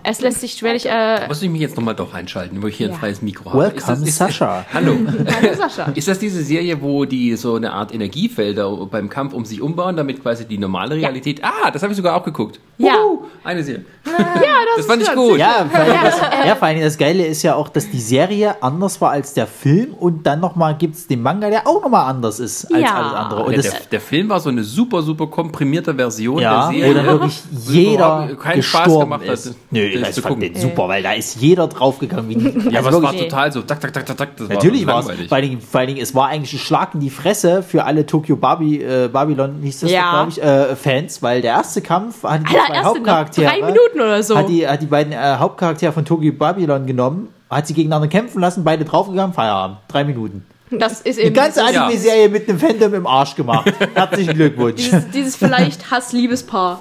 Es 0.08 0.20
lässt 0.20 0.40
sich 0.40 0.52
schwerlich. 0.52 0.86
Äh, 0.88 1.26
Muss 1.26 1.42
ich 1.42 1.50
mich 1.50 1.60
jetzt 1.60 1.76
nochmal 1.76 1.96
doch 1.96 2.14
einschalten, 2.14 2.62
wo 2.62 2.68
ich 2.68 2.76
hier 2.76 2.86
ein 2.86 2.92
Ja. 2.92 2.98
freies 2.98 3.22
Mikro 3.22 3.50
habe? 3.52 3.74
Welcome, 3.74 4.06
Sascha. 4.06 4.64
Hallo. 4.72 4.92
Hallo 4.94 5.54
Sascha. 5.56 5.90
Ist 5.96 6.06
das 6.06 6.20
diese 6.20 6.44
Serie, 6.44 6.80
wo 6.80 7.04
die 7.06 7.34
so 7.34 7.56
eine 7.56 7.72
Art 7.72 7.92
Energiefelder 7.92 8.70
beim 8.86 9.08
Kampf 9.08 9.32
um 9.34 9.44
sich 9.44 9.60
umbauen, 9.60 9.96
damit 9.96 10.22
quasi 10.22 10.44
die 10.44 10.58
normale 10.58 10.94
Realität. 10.94 11.42
Ah, 11.42 11.72
das 11.72 11.82
habe 11.82 11.92
ich 11.92 11.96
sogar 11.96 12.14
auch 12.14 12.22
geguckt. 12.22 12.60
Ja. 12.78 12.92
Uhu, 13.04 13.24
eine 13.42 13.64
Serie. 13.64 13.84
Ja, 14.06 14.58
das, 14.76 14.76
Das 14.76 14.86
fand 14.86 15.02
ist 15.02 15.08
ich 15.08 15.14
gut. 15.14 15.38
Ja, 15.38 15.66
vor 15.68 15.80
allem 15.80 15.94
das, 16.02 16.20
ja, 16.46 16.54
vor 16.54 16.68
allem 16.68 16.80
das 16.80 16.96
Geile 16.98 17.26
ist 17.26 17.42
ja 17.42 17.54
auch, 17.56 17.68
dass 17.68 17.90
die 17.90 17.98
Serie 18.00 18.62
anders 18.62 19.00
war 19.00 19.10
als 19.10 19.34
der 19.34 19.46
Film 19.46 19.92
und 19.94 20.26
dann 20.26 20.40
nochmal 20.40 20.76
gibt 20.76 20.94
es 20.94 21.06
den 21.06 21.22
Manga, 21.22 21.50
der 21.50 21.66
auch 21.66 21.82
nochmal 21.82 22.08
anders 22.08 22.38
ist 22.38 22.72
als 22.72 22.82
Ja. 22.82 22.94
alles 22.94 23.12
andere. 23.14 23.42
Und 23.44 23.50
Der, 23.56 23.62
das, 23.62 23.72
der, 23.72 23.80
der 23.92 24.00
Film 24.00 24.28
war 24.28 24.38
so 24.40 24.50
eine 24.50 24.62
super, 24.62 25.02
super 25.02 25.26
komprimierte 25.26 25.94
Version 25.94 26.38
ja, 26.38 26.68
der 26.70 26.76
wo 26.76 26.80
Serie. 26.80 26.94
dann 26.94 27.06
wirklich 27.06 27.42
Wo 27.50 27.72
jeder 27.72 28.36
keinen 28.40 28.62
Spaß 28.62 28.98
gemacht 29.00 29.22
hat, 29.26 29.34
ist. 29.34 29.54
Nö, 29.70 29.95
das 30.02 30.14
zu 30.14 30.23
fand 30.23 30.35
gucken. 30.36 30.52
den 30.52 30.60
super, 30.62 30.89
weil 30.89 31.02
da 31.02 31.12
ist 31.12 31.40
jeder 31.40 31.66
draufgegangen. 31.68 32.28
Wie 32.28 32.35
die, 32.36 32.68
Ja, 32.70 32.81
also 32.81 32.89
aber 32.89 32.97
es 32.98 33.02
war 33.02 33.16
total 33.16 33.52
so, 33.52 33.62
tak, 33.62 33.81
tak, 33.81 33.93
tak, 33.93 34.06
tak, 34.06 34.16
tak. 34.16 34.36
Das 34.36 34.48
Natürlich 34.48 34.86
war 34.86 35.01
es. 35.01 35.06
Vor 35.06 35.32
allen, 35.36 35.43
Dingen, 35.48 35.60
vor 35.60 35.81
allen 35.81 35.89
Dingen, 35.89 36.01
es 36.01 36.14
war 36.14 36.28
eigentlich 36.28 36.52
ein 36.55 36.59
Schlag 36.59 36.94
in 36.94 37.01
die 37.01 37.10
Fresse 37.10 37.62
für 37.62 37.85
alle 37.85 38.06
Tokyo 38.06 38.36
Barbie, 38.36 38.82
äh, 38.82 39.09
Babylon, 39.12 39.56
hieß 39.62 39.81
das, 39.81 39.90
Ja. 39.90 40.10
glaube 40.24 40.31
ich, 40.31 40.43
äh, 40.43 40.77
Fans, 40.77 41.23
weil 41.23 41.43
der 41.43 41.52
erste 41.52 41.81
Kampf 41.82 42.23
hat 42.23 42.43
die 42.48 42.55
Alter, 42.56 42.73
zwei 42.73 42.85
Hauptcharaktere. 42.85 43.47
drei 43.47 43.62
Minuten 43.62 44.01
oder 44.01 44.23
so. 44.23 44.36
Hat 44.36 44.48
die, 44.48 44.66
hat 44.68 44.82
die 44.82 44.86
beiden 44.86 45.12
äh, 45.12 45.16
Hauptcharaktere 45.39 45.93
von 45.93 46.05
Tokyo 46.05 46.32
Babylon 46.32 46.86
genommen, 46.86 47.28
hat 47.51 47.66
sie 47.66 47.74
gegeneinander 47.74 48.09
kämpfen 48.09 48.40
lassen, 48.40 48.64
beide 48.64 48.85
draufgegangen, 48.85 49.32
Feierabend. 49.35 49.78
Drei 49.89 50.05
Minuten. 50.05 50.44
Das 50.68 51.01
ist 51.02 51.16
Die 51.20 51.23
eben 51.27 51.35
ganze 51.35 51.60
dieses, 51.64 51.77
Anime-Serie 51.77 52.28
mit 52.28 52.48
einem 52.48 52.59
Phantom 52.59 52.93
im 52.94 53.06
Arsch 53.06 53.36
gemacht. 53.36 53.73
Herzlichen 53.94 54.35
Glückwunsch. 54.35 54.74
dieses, 54.82 55.10
dieses 55.10 55.36
vielleicht 55.36 55.93
Hass-Liebespaar, 55.93 56.81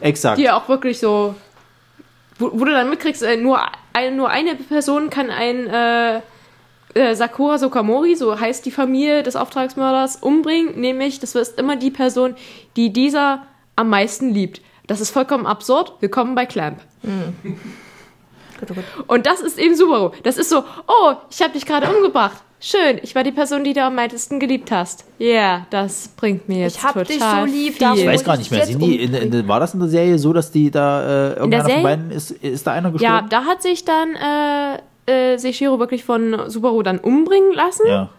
Exakt. 0.00 0.38
die 0.38 0.48
auch 0.50 0.68
wirklich 0.68 1.00
so, 1.00 1.34
wo, 2.42 2.50
wo 2.52 2.64
du 2.64 2.72
dann 2.72 2.90
mitkriegst, 2.90 3.22
äh, 3.22 3.36
nur, 3.36 3.60
ein, 3.92 4.16
nur 4.16 4.28
eine 4.28 4.54
Person 4.56 5.08
kann 5.10 5.30
ein 5.30 5.66
äh, 5.68 6.20
äh, 6.94 7.14
Sakura 7.14 7.58
Sokamori, 7.58 8.16
so 8.16 8.38
heißt 8.38 8.66
die 8.66 8.70
Familie 8.70 9.22
des 9.22 9.36
Auftragsmörders, 9.36 10.16
umbringen, 10.16 10.80
nämlich 10.80 11.20
das 11.20 11.34
ist 11.34 11.58
immer 11.58 11.76
die 11.76 11.90
Person, 11.90 12.34
die 12.76 12.92
dieser 12.92 13.46
am 13.76 13.88
meisten 13.88 14.30
liebt. 14.30 14.60
Das 14.86 15.00
ist 15.00 15.10
vollkommen 15.10 15.46
absurd. 15.46 15.94
Willkommen 16.00 16.34
bei 16.34 16.44
Clamp. 16.44 16.80
Gut, 18.60 18.68
gut. 18.68 18.84
Und 19.06 19.26
das 19.26 19.40
ist 19.40 19.58
eben 19.58 19.74
Subaru. 19.74 20.10
Das 20.24 20.36
ist 20.36 20.50
so, 20.50 20.64
oh, 20.86 21.14
ich 21.30 21.40
habe 21.40 21.52
dich 21.52 21.64
gerade 21.64 21.88
umgebracht. 21.88 22.42
Schön, 22.64 23.00
ich 23.02 23.12
war 23.16 23.24
die 23.24 23.32
Person, 23.32 23.64
die 23.64 23.72
du 23.72 23.82
am 23.82 23.96
meisten 23.96 24.38
geliebt 24.38 24.70
hast. 24.70 25.04
Ja, 25.18 25.26
yeah, 25.26 25.66
das 25.70 26.06
bringt 26.16 26.48
mir 26.48 26.60
jetzt 26.60 26.76
Ich 26.76 26.82
hab 26.84 26.92
total 26.92 27.06
dich 27.06 27.18
so 27.20 27.44
lieb, 27.44 27.74
viel. 27.74 27.98
Ich 27.98 28.06
weiß 28.06 28.22
gar 28.22 28.34
ich 28.34 28.48
nicht 28.48 28.52
mehr. 28.52 28.64
die 28.64 29.02
in, 29.02 29.14
in, 29.14 29.48
war 29.48 29.58
das 29.58 29.74
in 29.74 29.80
der 29.80 29.88
Serie 29.88 30.16
so, 30.16 30.32
dass 30.32 30.52
die 30.52 30.70
da 30.70 31.02
äh, 31.02 31.32
irgendeiner 31.38 31.68
von 31.68 31.82
beiden 31.82 32.10
ist, 32.12 32.30
ist 32.30 32.64
da 32.64 32.70
einer 32.70 32.90
Ja, 32.90 33.22
gestorben? 33.22 33.28
da 33.30 33.44
hat 33.46 33.62
sich 33.62 33.84
dann 33.84 34.14
äh, 34.14 35.32
äh, 35.32 35.38
Seishiro 35.38 35.80
wirklich 35.80 36.04
von 36.04 36.48
Subaru 36.48 36.84
dann 36.84 37.00
umbringen 37.00 37.52
lassen. 37.52 37.84
Ja. 37.88 38.10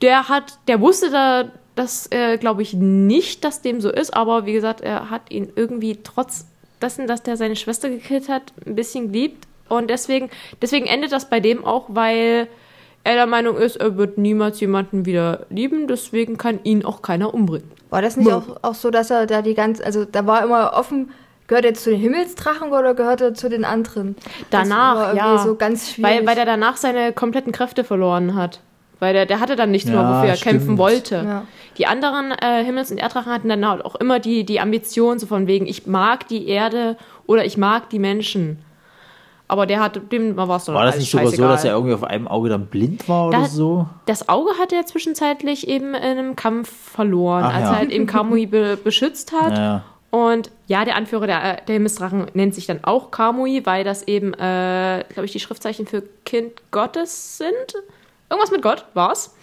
Der 0.00 0.30
hat, 0.30 0.58
der 0.66 0.80
wusste 0.80 1.10
da, 1.10 1.50
das 1.74 2.06
äh, 2.10 2.38
glaube 2.38 2.62
ich 2.62 2.72
nicht, 2.72 3.44
dass 3.44 3.60
dem 3.60 3.82
so 3.82 3.90
ist, 3.90 4.14
aber 4.14 4.46
wie 4.46 4.54
gesagt, 4.54 4.80
er 4.80 5.10
hat 5.10 5.30
ihn 5.30 5.52
irgendwie 5.56 5.98
trotz 6.02 6.46
dessen, 6.80 7.06
dass 7.06 7.22
der 7.22 7.36
seine 7.36 7.54
Schwester 7.54 7.90
gekillt 7.90 8.30
hat, 8.30 8.44
ein 8.66 8.76
bisschen 8.76 9.12
geliebt. 9.12 9.46
Und 9.68 9.90
deswegen, 9.90 10.30
deswegen 10.62 10.86
endet 10.86 11.12
das 11.12 11.28
bei 11.28 11.40
dem 11.40 11.66
auch, 11.66 11.84
weil 11.88 12.48
er 13.04 13.14
der 13.14 13.26
Meinung 13.26 13.56
ist, 13.56 13.76
er 13.76 13.96
wird 13.96 14.18
niemals 14.18 14.60
jemanden 14.60 15.06
wieder 15.06 15.46
lieben, 15.50 15.88
deswegen 15.88 16.36
kann 16.36 16.60
ihn 16.64 16.84
auch 16.84 17.02
keiner 17.02 17.32
umbringen. 17.32 17.70
War 17.90 18.02
das 18.02 18.16
nicht 18.16 18.30
auch, 18.30 18.56
auch 18.62 18.74
so, 18.74 18.90
dass 18.90 19.10
er 19.10 19.26
da 19.26 19.40
die 19.40 19.54
ganze, 19.54 19.84
also 19.84 20.04
da 20.04 20.26
war 20.26 20.44
immer 20.44 20.72
offen, 20.74 21.10
gehört 21.46 21.64
er 21.64 21.74
zu 21.74 21.90
den 21.90 22.00
Himmelsdrachen 22.00 22.70
oder 22.70 22.94
gehört 22.94 23.20
er 23.22 23.34
zu 23.34 23.48
den 23.48 23.64
anderen? 23.64 24.14
Danach, 24.50 24.94
das 24.94 25.06
war 25.06 25.14
ja. 25.14 25.26
irgendwie 25.26 25.48
so 25.48 25.54
ganz 25.56 25.90
schwierig. 25.90 26.18
Weil, 26.18 26.26
weil 26.26 26.38
er 26.38 26.44
danach 26.44 26.76
seine 26.76 27.12
kompletten 27.12 27.52
Kräfte 27.52 27.84
verloren 27.84 28.34
hat. 28.34 28.60
Weil 29.00 29.14
der, 29.14 29.26
der 29.26 29.40
hatte 29.40 29.56
dann 29.56 29.70
nichts 29.70 29.88
mehr, 29.88 30.00
Ja, 30.00 30.16
wofür 30.16 30.28
er 30.28 30.36
stimmt. 30.36 30.52
kämpfen 30.56 30.78
wollte. 30.78 31.14
Ja. 31.24 31.46
Die 31.78 31.86
anderen 31.86 32.32
äh, 32.32 32.64
Himmels- 32.64 32.90
und 32.90 32.98
Erddrachen 32.98 33.32
hatten 33.32 33.48
dann 33.48 33.64
auch 33.64 33.94
immer 33.94 34.18
die, 34.18 34.44
die 34.44 34.60
Ambition, 34.60 35.18
so 35.18 35.26
von 35.26 35.46
wegen, 35.46 35.66
ich 35.66 35.86
mag 35.86 36.26
die 36.28 36.48
Erde 36.48 36.96
oder 37.26 37.44
ich 37.44 37.56
mag 37.56 37.88
die 37.90 38.00
Menschen. 38.00 38.58
Aber 39.50 39.64
der 39.66 39.80
hat, 39.80 40.12
dem 40.12 40.36
war 40.36 40.48
es 40.56 40.64
dann 40.66 40.74
War 40.74 40.84
das 40.84 40.94
alles 40.94 41.04
nicht 41.04 41.10
sogar 41.10 41.26
so, 41.28 41.42
dass 41.48 41.64
er 41.64 41.72
irgendwie 41.72 41.94
auf 41.94 42.04
einem 42.04 42.28
Auge 42.28 42.50
dann 42.50 42.66
blind 42.66 43.08
war 43.08 43.28
oder 43.28 43.38
Da- 43.40 43.44
so? 43.46 43.86
Das 44.04 44.28
Auge 44.28 44.50
hat 44.58 44.72
er 44.72 44.84
zwischenzeitlich 44.84 45.66
eben 45.68 45.94
in 45.94 46.02
einem 46.02 46.36
Kampf 46.36 46.70
verloren, 46.70 47.44
Ach 47.44 47.54
als 47.54 47.64
ja. 47.64 47.70
er 47.72 47.78
halt 47.78 47.90
eben 47.90 48.06
Kamui 48.06 48.46
be 48.46 48.76
beschützt 48.76 49.32
hat. 49.32 49.56
Ja. 49.56 49.84
Und 50.10 50.50
ja, 50.66 50.84
der 50.84 50.96
Anführer 50.96 51.26
der, 51.26 51.56
der 51.62 51.72
Himmelsdrachen 51.74 52.26
nennt 52.34 52.54
sich 52.54 52.66
dann 52.66 52.84
auch 52.84 53.10
Kamui, 53.10 53.64
weil 53.64 53.84
das 53.84 54.02
eben, 54.06 54.32
äh, 54.34 55.04
glaube 55.08 55.24
ich, 55.24 55.32
die 55.32 55.40
Schriftzeichen 55.40 55.86
für 55.86 56.02
Kind 56.24 56.52
Gottes 56.70 57.38
sind. 57.38 57.54
Irgendwas 58.30 58.50
mit 58.50 58.60
Gott 58.62 58.84
war's. 58.94 59.34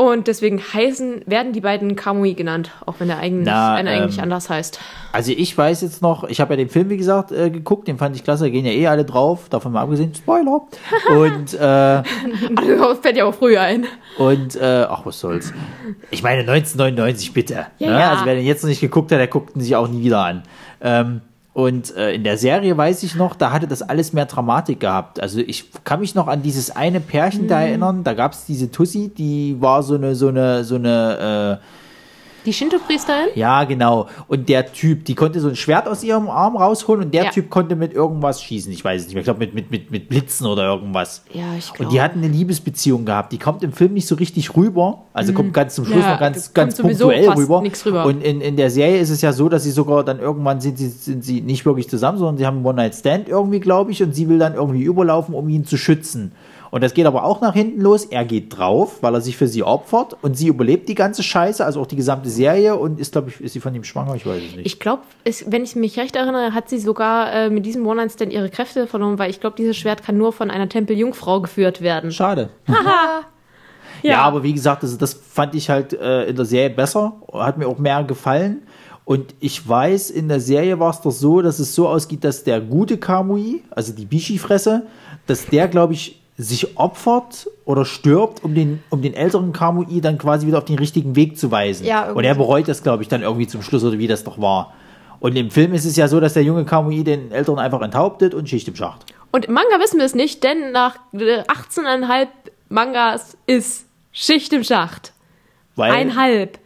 Und 0.00 0.28
deswegen 0.28 0.60
heißen, 0.60 1.22
werden 1.26 1.52
die 1.52 1.60
beiden 1.60 1.96
Kamui 1.96 2.34
genannt, 2.34 2.70
auch 2.86 2.94
wenn 3.00 3.08
der 3.08 3.18
eigentlich, 3.18 3.46
Na, 3.46 3.74
einer 3.74 3.90
eigentlich 3.90 4.18
ähm, 4.18 4.22
anders 4.22 4.48
heißt. 4.48 4.78
Also 5.10 5.32
ich 5.32 5.58
weiß 5.58 5.80
jetzt 5.80 6.02
noch, 6.02 6.22
ich 6.22 6.40
habe 6.40 6.52
ja 6.52 6.56
den 6.56 6.68
Film, 6.68 6.88
wie 6.88 6.96
gesagt, 6.96 7.32
äh, 7.32 7.50
geguckt, 7.50 7.88
den 7.88 7.98
fand 7.98 8.14
ich 8.14 8.22
klasse, 8.22 8.44
da 8.44 8.50
gehen 8.50 8.64
ja 8.64 8.70
eh 8.70 8.86
alle 8.86 9.04
drauf, 9.04 9.48
davon 9.48 9.72
mal 9.72 9.82
abgesehen, 9.82 10.14
Spoiler. 10.14 10.60
Und, 11.10 11.52
äh, 11.54 11.58
Also, 11.64 12.94
fällt 13.02 13.16
ja 13.16 13.24
auch 13.24 13.34
früher 13.34 13.60
ein. 13.60 13.86
und, 14.18 14.54
äh, 14.54 14.86
ach, 14.88 15.04
was 15.04 15.18
soll's. 15.18 15.52
Ich 16.12 16.22
meine, 16.22 16.42
1999, 16.42 17.32
bitte. 17.32 17.66
Ja, 17.78 17.90
ne? 17.90 17.98
ja. 17.98 18.10
Also 18.12 18.24
wer 18.24 18.36
den 18.36 18.46
jetzt 18.46 18.62
noch 18.62 18.68
nicht 18.68 18.80
geguckt 18.80 19.10
hat, 19.10 19.18
der 19.18 19.26
guckt 19.26 19.56
ihn 19.56 19.62
sich 19.62 19.74
auch 19.74 19.88
nie 19.88 20.04
wieder 20.04 20.20
an. 20.20 20.44
Ähm, 20.80 21.22
und 21.58 21.96
äh, 21.96 22.12
in 22.12 22.22
der 22.22 22.38
Serie 22.38 22.76
weiß 22.76 23.02
ich 23.02 23.16
noch, 23.16 23.34
da 23.34 23.50
hatte 23.50 23.66
das 23.66 23.82
alles 23.82 24.12
mehr 24.12 24.26
Dramatik 24.26 24.78
gehabt. 24.78 25.20
Also 25.20 25.40
ich 25.40 25.64
kann 25.82 25.98
mich 25.98 26.14
noch 26.14 26.28
an 26.28 26.40
dieses 26.40 26.70
eine 26.76 27.00
Pärchen 27.00 27.46
Mhm. 27.46 27.48
da 27.48 27.60
erinnern. 27.62 28.04
Da 28.04 28.14
gab 28.14 28.32
es 28.32 28.46
diese 28.46 28.70
Tussi, 28.70 29.08
die 29.08 29.56
war 29.58 29.82
so 29.82 29.96
eine, 29.96 30.14
so 30.14 30.28
eine, 30.28 30.62
so 30.62 30.76
eine, 30.76 31.58
äh, 31.60 31.64
Die 32.48 32.54
Shinto-Priesterin? 32.54 33.28
Ja, 33.34 33.64
genau. 33.64 34.08
Und 34.26 34.48
der 34.48 34.72
Typ, 34.72 35.04
die 35.04 35.14
konnte 35.14 35.38
so 35.38 35.48
ein 35.48 35.54
Schwert 35.56 35.86
aus 35.86 36.02
ihrem 36.02 36.30
Arm 36.30 36.56
rausholen 36.56 37.04
und 37.04 37.12
der 37.12 37.24
Ja. 37.24 37.30
Typ 37.30 37.50
konnte 37.50 37.76
mit 37.76 37.92
irgendwas 37.92 38.42
schießen. 38.42 38.72
Ich 38.72 38.82
weiß 38.82 39.02
es 39.02 39.06
nicht 39.08 39.14
mehr. 39.16 39.20
Ich 39.20 39.24
glaube, 39.26 39.40
mit, 39.40 39.52
mit, 39.54 39.70
mit, 39.70 39.90
mit 39.90 40.08
Blitzen 40.08 40.46
oder 40.46 40.62
irgendwas. 40.64 41.24
Ja, 41.34 41.44
ich 41.58 41.70
glaube. 41.74 41.84
Und 41.84 41.92
die 41.92 42.00
hatten 42.00 42.20
eine 42.20 42.28
Liebesbeziehung 42.28 43.04
gehabt. 43.04 43.32
Die 43.32 43.38
kommt 43.38 43.62
im 43.62 43.72
Film 43.72 43.92
nicht 43.92 44.06
so 44.06 44.14
richtig 44.14 44.56
rüber. 44.56 45.02
Also 45.12 45.34
kommt 45.34 45.52
ganz 45.52 45.74
zum 45.74 45.84
Schluss 45.84 45.98
Mhm. 45.98 46.02
Ja, 46.04 46.12
noch 46.14 46.20
ganz, 46.20 46.54
ganz 46.54 46.80
punktuell 46.80 47.28
rüber. 47.28 47.62
rüber. 47.84 48.06
Und 48.06 48.24
in, 48.24 48.40
in 48.40 48.56
der 48.56 48.70
Serie 48.70 48.98
ist 48.98 49.10
es 49.10 49.20
ja 49.20 49.34
so, 49.34 49.50
dass 49.50 49.64
sie 49.64 49.70
sogar 49.70 50.02
dann 50.04 50.18
irgendwann 50.18 50.62
sind 50.62 50.78
sie, 50.78 50.88
sind 50.88 51.22
sie 51.22 51.42
nicht 51.42 51.66
wirklich 51.66 51.90
zusammen, 51.90 52.16
sondern 52.16 52.38
sie 52.38 52.46
haben 52.46 52.56
einen 52.56 52.66
One-Night-Stand 52.66 53.28
irgendwie, 53.28 53.60
glaube 53.60 53.90
ich, 53.90 54.02
und 54.02 54.14
sie 54.14 54.26
will 54.26 54.38
dann 54.38 54.54
irgendwie 54.54 54.84
überlaufen, 54.84 55.34
um 55.34 55.50
ihn 55.50 55.66
zu 55.66 55.76
schützen. 55.76 56.32
Und 56.70 56.82
das 56.82 56.94
geht 56.94 57.06
aber 57.06 57.24
auch 57.24 57.40
nach 57.40 57.54
hinten 57.54 57.80
los. 57.80 58.04
Er 58.04 58.24
geht 58.24 58.56
drauf, 58.56 59.02
weil 59.02 59.14
er 59.14 59.20
sich 59.20 59.36
für 59.36 59.48
sie 59.48 59.62
opfert 59.62 60.16
und 60.22 60.36
sie 60.36 60.48
überlebt 60.48 60.88
die 60.88 60.94
ganze 60.94 61.22
Scheiße, 61.22 61.64
also 61.64 61.80
auch 61.80 61.86
die 61.86 61.96
gesamte 61.96 62.28
Serie 62.28 62.76
und 62.76 63.00
ist, 63.00 63.12
glaube 63.12 63.30
ich, 63.30 63.40
ist 63.40 63.52
sie 63.52 63.60
von 63.60 63.74
ihm 63.74 63.84
schwanger? 63.84 64.14
Ich 64.14 64.26
weiß 64.26 64.42
es 64.42 64.56
nicht. 64.56 64.66
Ich 64.66 64.80
glaube, 64.80 65.02
wenn 65.46 65.64
ich 65.64 65.76
mich 65.76 65.98
recht 65.98 66.16
erinnere, 66.16 66.54
hat 66.54 66.68
sie 66.68 66.78
sogar 66.78 67.32
äh, 67.32 67.50
mit 67.50 67.64
diesem 67.66 67.86
One-Night-Stand 67.86 68.32
ihre 68.32 68.50
Kräfte 68.50 68.86
verloren, 68.86 69.18
weil 69.18 69.30
ich 69.30 69.40
glaube, 69.40 69.56
dieses 69.56 69.76
Schwert 69.76 70.02
kann 70.02 70.16
nur 70.16 70.32
von 70.32 70.50
einer 70.50 70.68
Tempeljungfrau 70.68 71.40
geführt 71.40 71.80
werden. 71.80 72.12
Schade. 72.12 72.50
Ja, 74.02 74.20
aber 74.22 74.42
wie 74.42 74.52
gesagt, 74.52 74.82
das, 74.82 74.96
das 74.96 75.12
fand 75.12 75.54
ich 75.54 75.70
halt 75.70 75.92
äh, 75.92 76.26
in 76.26 76.36
der 76.36 76.44
Serie 76.44 76.70
besser, 76.70 77.20
hat 77.32 77.58
mir 77.58 77.66
auch 77.66 77.78
mehr 77.78 78.04
gefallen. 78.04 78.62
Und 79.04 79.34
ich 79.40 79.66
weiß, 79.66 80.10
in 80.10 80.28
der 80.28 80.38
Serie 80.38 80.78
war 80.78 80.90
es 80.90 81.00
doch 81.00 81.10
so, 81.10 81.40
dass 81.40 81.58
es 81.58 81.74
so 81.74 81.88
ausgeht, 81.88 82.24
dass 82.24 82.44
der 82.44 82.60
gute 82.60 82.98
Kamui, 82.98 83.62
also 83.70 83.92
die 83.92 84.04
Bishi-Fresse, 84.04 84.86
dass 85.26 85.46
der, 85.46 85.66
glaube 85.66 85.94
ich, 85.94 86.17
sich 86.40 86.78
opfert 86.78 87.50
oder 87.64 87.84
stirbt, 87.84 88.44
um 88.44 88.54
den, 88.54 88.82
um 88.90 89.02
den 89.02 89.12
älteren 89.12 89.52
Kamui 89.52 90.00
dann 90.00 90.18
quasi 90.18 90.46
wieder 90.46 90.58
auf 90.58 90.64
den 90.64 90.78
richtigen 90.78 91.16
Weg 91.16 91.36
zu 91.36 91.50
weisen. 91.50 91.84
Ja, 91.84 92.02
irgendwie 92.02 92.18
Und 92.18 92.24
er 92.24 92.34
bereut 92.36 92.68
das, 92.68 92.84
glaube 92.84 93.02
ich, 93.02 93.08
dann 93.08 93.22
irgendwie 93.22 93.48
zum 93.48 93.60
Schluss 93.60 93.82
oder 93.82 93.98
wie 93.98 94.06
das 94.06 94.22
doch 94.22 94.40
war. 94.40 94.72
Und 95.18 95.36
im 95.36 95.50
Film 95.50 95.74
ist 95.74 95.84
es 95.84 95.96
ja 95.96 96.06
so, 96.06 96.20
dass 96.20 96.34
der 96.34 96.44
junge 96.44 96.64
Kamui 96.64 97.02
den 97.02 97.32
älteren 97.32 97.58
einfach 97.58 97.82
enthauptet 97.82 98.34
und 98.34 98.48
Schicht 98.48 98.68
im 98.68 98.76
Schacht. 98.76 99.04
Und 99.32 99.46
im 99.46 99.54
Manga 99.54 99.80
wissen 99.80 99.98
wir 99.98 100.06
es 100.06 100.14
nicht, 100.14 100.44
denn 100.44 100.70
nach 100.70 100.96
äh, 101.12 101.42
18,5 101.42 102.28
Mangas 102.68 103.36
ist 103.46 103.86
Schicht 104.12 104.52
im 104.52 104.62
Schacht. 104.62 105.12
Weil, 105.74 105.90
Einhalb. 105.90 106.60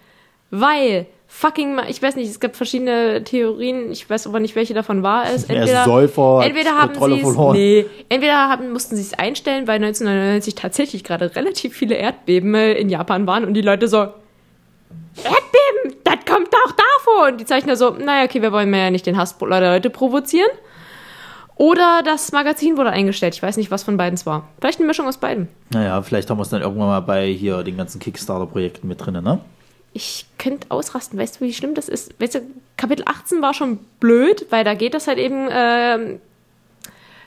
Weil 0.51 1.07
fucking, 1.33 1.79
ich 1.89 2.03
weiß 2.03 2.17
nicht, 2.17 2.31
es 2.31 2.41
gab 2.41 2.55
verschiedene 2.55 3.25
Theorien, 3.25 3.91
ich 3.91 4.09
weiß 4.09 4.27
aber 4.27 4.39
nicht, 4.39 4.55
welche 4.55 4.75
davon 4.75 5.03
wahr 5.03 5.31
ist. 5.31 5.51
Er 5.51 5.65
ist 5.65 5.85
Säufer, 5.85 6.43
entweder 6.45 6.79
haben 6.79 6.95
sie 6.95 7.21
es, 7.21 7.37
nee, 7.53 7.87
entweder 8.09 8.49
haben, 8.49 8.73
mussten 8.73 8.97
sie 8.97 9.03
es 9.03 9.15
einstellen, 9.15 9.67
weil 9.67 9.77
1999 9.77 10.55
tatsächlich 10.55 11.05
gerade 11.05 11.35
relativ 11.35 11.75
viele 11.75 11.95
Erdbeben 11.95 12.55
äh, 12.55 12.75
in 12.75 12.91
Japan 12.91 13.27
waren 13.27 13.45
und 13.45 13.55
die 13.55 13.63
Leute 13.63 13.89
so, 13.89 13.97
Erdbeben, 13.97 15.97
das 16.05 16.17
kommt 16.27 16.53
doch 16.53 16.73
davor. 16.73 17.29
Und 17.29 17.41
die 17.41 17.45
Zeichner 17.45 17.77
so, 17.77 17.91
naja, 17.91 18.25
okay, 18.25 18.43
wir 18.43 18.53
wollen 18.53 18.71
mehr 18.71 18.85
ja 18.85 18.91
nicht 18.91 19.07
den 19.07 19.17
Hass 19.17 19.39
der 19.39 19.49
Leute 19.49 19.91
provozieren. 19.91 20.51
Oder 21.57 22.03
das 22.05 22.33
Magazin 22.33 22.77
wurde 22.77 22.91
eingestellt. 22.91 23.35
Ich 23.35 23.43
weiß 23.43 23.57
nicht, 23.57 23.71
was 23.71 23.83
von 23.83 23.97
beiden 23.97 24.15
es 24.15 24.27
war. 24.27 24.49
Vielleicht 24.59 24.79
eine 24.79 24.87
Mischung 24.87 25.07
aus 25.07 25.19
beiden. 25.19 25.49
Naja, 25.71 26.01
vielleicht 26.03 26.31
haben 26.31 26.39
wir 26.39 26.43
es 26.43 26.49
dann 26.49 26.63
irgendwann 26.63 26.89
mal 26.89 27.01
bei 27.01 27.27
hier 27.27 27.63
den 27.63 27.77
ganzen 27.77 28.01
Kickstarter-Projekten 28.01 28.89
mit 28.89 29.05
drin, 29.05 29.23
ne? 29.23 29.41
Ich 29.95 30.27
könnte 30.39 30.71
ausrasten. 30.71 31.19
Weißt 31.19 31.41
du, 31.41 31.45
wie 31.45 31.53
schlimm 31.53 31.75
das 31.75 31.89
ist? 31.89 32.19
Weißt 32.21 32.37
du, 32.37 32.41
Kapitel 32.77 33.05
18 33.07 33.43
war 33.43 33.55
schon 33.55 33.79
blöd, 34.01 34.47
weil 34.51 34.65
da 34.65 34.75
geht 34.75 34.95
das 34.95 35.07
halt 35.07 35.19
eben, 35.19 35.49
ähm, 35.51 36.21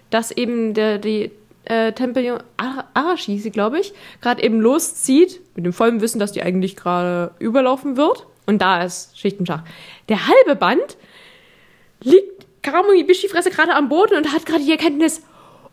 dass 0.10 0.32
eben 0.32 0.74
der, 0.74 0.98
die 0.98 1.32
äh, 1.66 1.92
Tempel 1.94 2.42
Ara- 2.58 2.86
Arashi, 2.94 3.40
sie 3.40 3.52
glaube 3.52 3.80
ich, 3.80 3.94
gerade 4.22 4.44
eben 4.44 4.60
loszieht, 4.62 5.42
mit 5.56 5.66
dem 5.66 5.74
vollen 5.74 6.02
Wissen, 6.02 6.20
dass 6.20 6.32
die 6.32 6.42
eigentlich 6.44 6.76
gerade 6.76 7.32
überlaufen 7.40 7.98
wird. 7.98 8.26
Und 8.46 8.62
da 8.62 8.84
ist 8.84 9.18
Schicht 9.18 9.40
im 9.40 9.46
Schach. 9.46 9.64
Der 10.10 10.28
halbe 10.28 10.56
Band 10.56 10.98
liegt 12.02 12.46
Karamui 12.62 13.04
Bishi-Fresse 13.04 13.50
gerade 13.50 13.74
am 13.74 13.90
Boden 13.90 14.18
und 14.18 14.32
hat 14.34 14.46
gerade 14.46 14.64
die 14.64 14.72
Erkenntnis, 14.72 15.22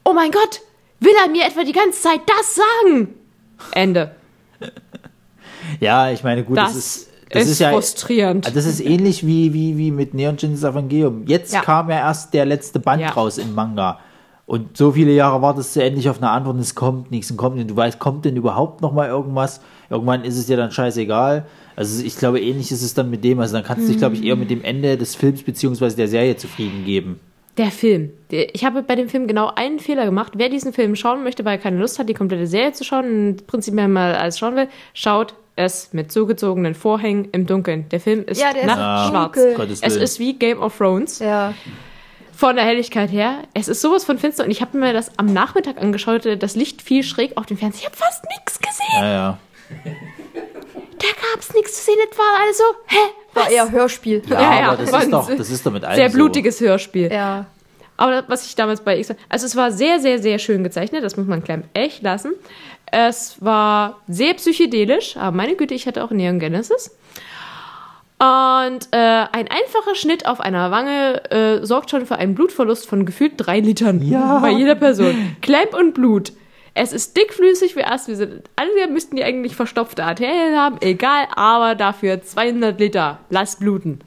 oh 0.05 0.13
mein 0.13 0.31
Gott, 0.31 0.61
will 1.01 1.13
er 1.25 1.31
mir 1.31 1.45
etwa 1.47 1.65
die 1.65 1.73
ganze 1.73 2.01
Zeit 2.01 2.21
das 2.27 2.55
sagen? 2.55 3.15
Ende. 3.73 4.15
Ja, 5.81 6.11
ich 6.11 6.23
meine, 6.25 6.45
gut, 6.45 6.57
das, 6.57 6.75
ist, 6.77 7.09
das 7.31 7.45
ist, 7.45 7.51
ist, 7.53 7.59
ja. 7.61 7.71
frustrierend. 7.71 8.55
Das 8.55 8.67
ist 8.67 8.81
ähnlich 8.81 9.27
wie, 9.27 9.53
wie, 9.53 9.77
wie 9.79 9.91
mit 9.91 10.15
Neon 10.15 10.37
Genesis 10.37 10.65
Evangelium. 10.65 11.25
Jetzt 11.27 11.53
Ja. 11.53 11.61
kam 11.61 11.91
ja 11.91 11.97
erst 11.97 12.35
der 12.35 12.45
letzte 12.47 12.81
Band 12.81 13.03
Ja. 13.03 13.11
raus 13.11 13.39
im 13.39 13.55
Manga. 13.55 13.99
Und 14.45 14.77
so 14.77 14.93
viele 14.93 15.13
Jahre 15.13 15.41
wartest 15.41 15.75
du 15.77 15.83
endlich 15.83 16.09
auf 16.11 16.19
eine 16.19 16.29
Antwort 16.31 16.57
und 16.57 16.61
es 16.61 16.75
kommt 16.75 17.11
nichts 17.11 17.31
und 17.31 17.37
kommt 17.37 17.57
nicht. 17.57 17.71
Du 17.71 17.77
weißt, 17.77 17.99
kommt 17.99 18.25
denn 18.25 18.37
überhaupt 18.37 18.83
noch 18.83 18.93
mal 18.93 19.09
irgendwas? 19.09 19.61
Irgendwann 19.89 20.25
ist 20.25 20.37
es 20.37 20.47
dir 20.47 20.57
dann 20.57 20.71
scheißegal. 20.71 21.47
Also 21.77 22.05
ich 22.05 22.17
glaube, 22.19 22.41
ähnlich 22.41 22.71
ist 22.71 22.83
es 22.83 22.93
dann 22.93 23.09
mit 23.09 23.25
dem. 23.25 23.39
Also 23.41 23.55
dann 23.55 23.65
kannst 23.65 23.85
du 23.85 23.89
dich, 23.89 23.99
glaube 23.99 24.17
ich, 24.17 24.25
eher 24.25 24.37
mit 24.37 24.51
dem 24.51 24.63
Ende 24.63 24.97
des 24.99 25.15
Films 25.15 25.43
beziehungsweise 25.43 25.97
der 25.97 26.09
Serie 26.09 26.37
zufrieden 26.37 26.85
geben. 26.85 27.21
Der 27.57 27.71
Film. 27.71 28.11
Ich 28.31 28.65
habe 28.65 28.83
bei 28.83 28.95
dem 28.95 29.09
Film 29.09 29.27
genau 29.27 29.53
einen 29.55 29.79
Fehler 29.79 30.05
gemacht. 30.07 30.33
Wer 30.37 30.49
diesen 30.49 30.73
Film 30.73 30.97
schauen 30.97 31.23
möchte, 31.23 31.45
weil 31.45 31.57
er 31.57 31.63
keine 31.63 31.79
Lust 31.79 31.99
hat, 31.99 32.09
die 32.09 32.15
komplette 32.15 32.47
Serie 32.47 32.73
zu 32.73 32.83
schauen 32.83 33.05
und 33.31 33.47
prinzipiell 33.47 33.89
mal 33.89 34.15
alles 34.15 34.39
schauen 34.39 34.57
will, 34.57 34.69
schaut 34.95 35.35
es 35.57 35.93
mit 35.93 36.11
zugezogenen 36.13 36.75
Vorhängen 36.75 37.29
im 37.33 37.47
Dunkeln. 37.47 37.89
Der 37.91 38.01
Film 38.01 38.25
ist 38.27 38.41
Ja, 38.41 38.53
der 38.53 38.63
ist 38.63 38.67
nachtschwarz. 38.67 39.33
dunkel. 39.35 39.55
Gottes 39.55 39.81
Es 39.83 39.97
ist 39.97 40.19
wie 40.19 40.35
Game 40.35 40.61
of 40.63 40.77
Thrones. 40.77 41.19
Ja. 41.19 41.55
Von 42.35 42.57
der 42.57 42.65
Helligkeit 42.65 43.13
her. 43.13 43.43
Es 43.55 43.69
ist 43.69 43.81
sowas 43.81 44.05
von 44.05 44.19
finster 44.19 44.45
und 44.45 44.51
ich 44.51 44.61
habe 44.63 44.77
mir 44.77 44.93
das 44.93 45.17
am 45.19 45.27
Nachmittag 45.27 45.81
angeschaut. 45.81 46.27
Das 46.41 46.57
Licht 46.57 46.83
fiel 46.83 47.03
schräg 47.05 47.37
auf 47.37 47.47
den 47.47 47.57
Fernseher. 47.57 47.81
Ich 47.81 47.87
habe 47.87 47.97
fast 47.97 48.25
nichts 48.31 48.59
gesehen. 48.59 48.87
Ja, 49.01 49.13
ja. 49.13 49.39
Da 50.99 51.09
gab 51.09 51.41
es 51.41 51.53
nichts 51.55 51.77
zu 51.79 51.85
sehen. 51.85 51.97
Das 52.09 52.19
war 52.19 52.47
also, 52.47 52.63
hä? 52.87 52.97
War 53.35 53.51
eher 53.51 53.71
Hörspiel. 53.71 54.23
Ja, 54.29 54.41
Ja, 54.41 54.61
ja, 54.61 54.69
aber 54.69 54.77
das 54.83 54.93
war 54.93 55.03
ist 55.03 55.13
doch, 55.13 55.27
sehr- 55.27 55.37
das 55.37 55.51
ist 55.51 55.67
doch 55.67 55.73
mit 55.73 55.85
allem 55.85 55.97
Sehr 55.97 56.11
so. 56.11 56.15
blutiges 56.17 56.61
Hörspiel. 56.61 57.13
Ja. 57.13 57.47
Aber 57.97 58.25
was 58.29 58.47
ich 58.47 58.55
damals 58.57 58.81
bei 58.81 58.99
X. 58.99 59.13
Also, 59.29 59.47
es 59.47 59.55
war 59.55 59.71
sehr, 59.71 60.01
sehr, 60.01 60.19
sehr 60.21 60.39
schön 60.39 60.65
gezeichnet. 60.65 61.05
Das 61.05 61.17
muss 61.17 61.27
man 61.27 61.43
Clamp 61.45 61.67
echt 61.75 62.03
lassen. 62.03 62.33
Es 62.93 63.37
war 63.43 64.01
sehr 64.07 64.35
psychedelisch. 64.35 65.17
Aber 65.17 65.35
meine 65.37 65.57
Güte, 65.57 65.75
ich 65.75 65.87
hatte 65.89 66.05
auch 66.05 66.11
Neon 66.11 66.39
Genesis. 66.39 66.95
Und 68.21 68.87
äh, 68.93 68.97
ein 69.33 69.49
einfacher 69.49 69.95
Schnitt 69.97 70.27
auf 70.27 70.41
einer 70.41 70.71
Wange 70.71 71.29
äh, 71.33 71.67
sorgt 71.67 71.91
schon 71.91 72.07
für 72.07 72.17
einen 72.17 72.37
Blutverlust 72.37 72.89
von 72.89 73.05
gefühlt 73.05 73.33
drei 73.37 73.59
Litern 73.59 74.01
Ja. 74.01 74.39
bei 74.39 74.51
jeder 74.51 74.77
Person. 74.77 75.37
Clamp 75.43 75.75
und 75.75 75.95
Blut. 75.95 76.33
Es 76.75 76.93
ist 76.93 77.17
dickflüssig 77.17 77.75
wie 77.77 77.83
Ast. 77.85 78.07
Wir 78.09 78.17
sind, 78.17 78.49
alle 78.57 78.87
müssten 78.89 79.17
die 79.17 79.25
eigentlich 79.25 79.57
verstopfte 79.57 80.05
Arterien 80.05 80.57
haben. 80.57 80.77
Egal, 80.81 81.27
aber 81.35 81.75
dafür 81.75 82.23
200 82.23 82.79
Liter. 82.79 83.19
Lass 83.29 83.57
bluten. 83.57 84.01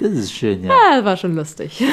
Das 0.00 0.10
ist 0.12 0.32
schön, 0.32 0.64
ja. 0.64 0.70
Ja, 0.70 0.96
das 0.96 1.04
war 1.04 1.16
schon 1.16 1.36
lustig. 1.36 1.84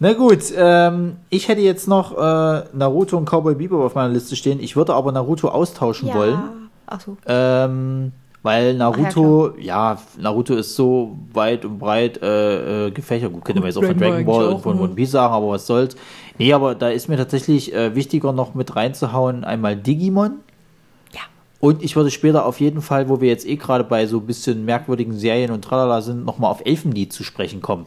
Na 0.00 0.12
gut, 0.12 0.52
ähm, 0.56 1.16
ich 1.28 1.48
hätte 1.48 1.60
jetzt 1.60 1.88
noch 1.88 2.16
äh, 2.16 2.62
Naruto 2.72 3.16
und 3.16 3.28
Cowboy 3.28 3.54
Bebop 3.54 3.84
auf 3.84 3.94
meiner 3.94 4.12
Liste 4.12 4.36
stehen. 4.36 4.60
Ich 4.60 4.76
würde 4.76 4.94
aber 4.94 5.10
Naruto 5.12 5.48
austauschen 5.48 6.12
wollen. 6.14 6.38
Achso. 6.86 7.16
Ähm, 7.26 8.12
weil 8.42 8.74
Naruto, 8.74 9.52
ja, 9.58 9.98
Naruto 10.16 10.54
ist 10.54 10.76
so 10.76 11.18
weit 11.32 11.64
und 11.64 11.78
breit 11.78 12.22
äh, 12.22 12.86
äh, 12.86 12.90
gefächert. 12.92 13.32
Gut, 13.32 13.44
könnte 13.44 13.60
man 13.60 13.68
jetzt 13.68 13.76
auch 13.76 13.84
von 13.84 13.98
Dragon 13.98 14.24
Ball 14.24 14.46
und 14.46 14.62
von 14.62 14.76
ne? 14.76 14.82
One 14.82 14.94
Piece 14.94 15.10
sagen, 15.10 15.34
aber 15.34 15.50
was 15.50 15.66
soll's. 15.66 15.96
Nee, 16.38 16.52
aber 16.52 16.76
da 16.76 16.88
ist 16.88 17.08
mir 17.08 17.16
tatsächlich 17.16 17.74
äh, 17.74 17.94
wichtiger 17.96 18.32
noch 18.32 18.54
mit 18.54 18.76
reinzuhauen, 18.76 19.44
einmal 19.44 19.76
Digimon. 19.76 20.38
Und 21.60 21.82
ich 21.82 21.96
würde 21.96 22.10
später 22.10 22.46
auf 22.46 22.60
jeden 22.60 22.82
Fall, 22.82 23.08
wo 23.08 23.20
wir 23.20 23.28
jetzt 23.28 23.46
eh 23.46 23.56
gerade 23.56 23.82
bei 23.82 24.06
so 24.06 24.18
ein 24.18 24.26
bisschen 24.26 24.64
merkwürdigen 24.64 25.12
Serien 25.14 25.50
und 25.50 25.62
tralala 25.62 26.02
sind, 26.02 26.24
nochmal 26.24 26.50
auf 26.50 26.64
Elfenlied 26.64 27.12
zu 27.12 27.24
sprechen 27.24 27.60
kommen. 27.60 27.86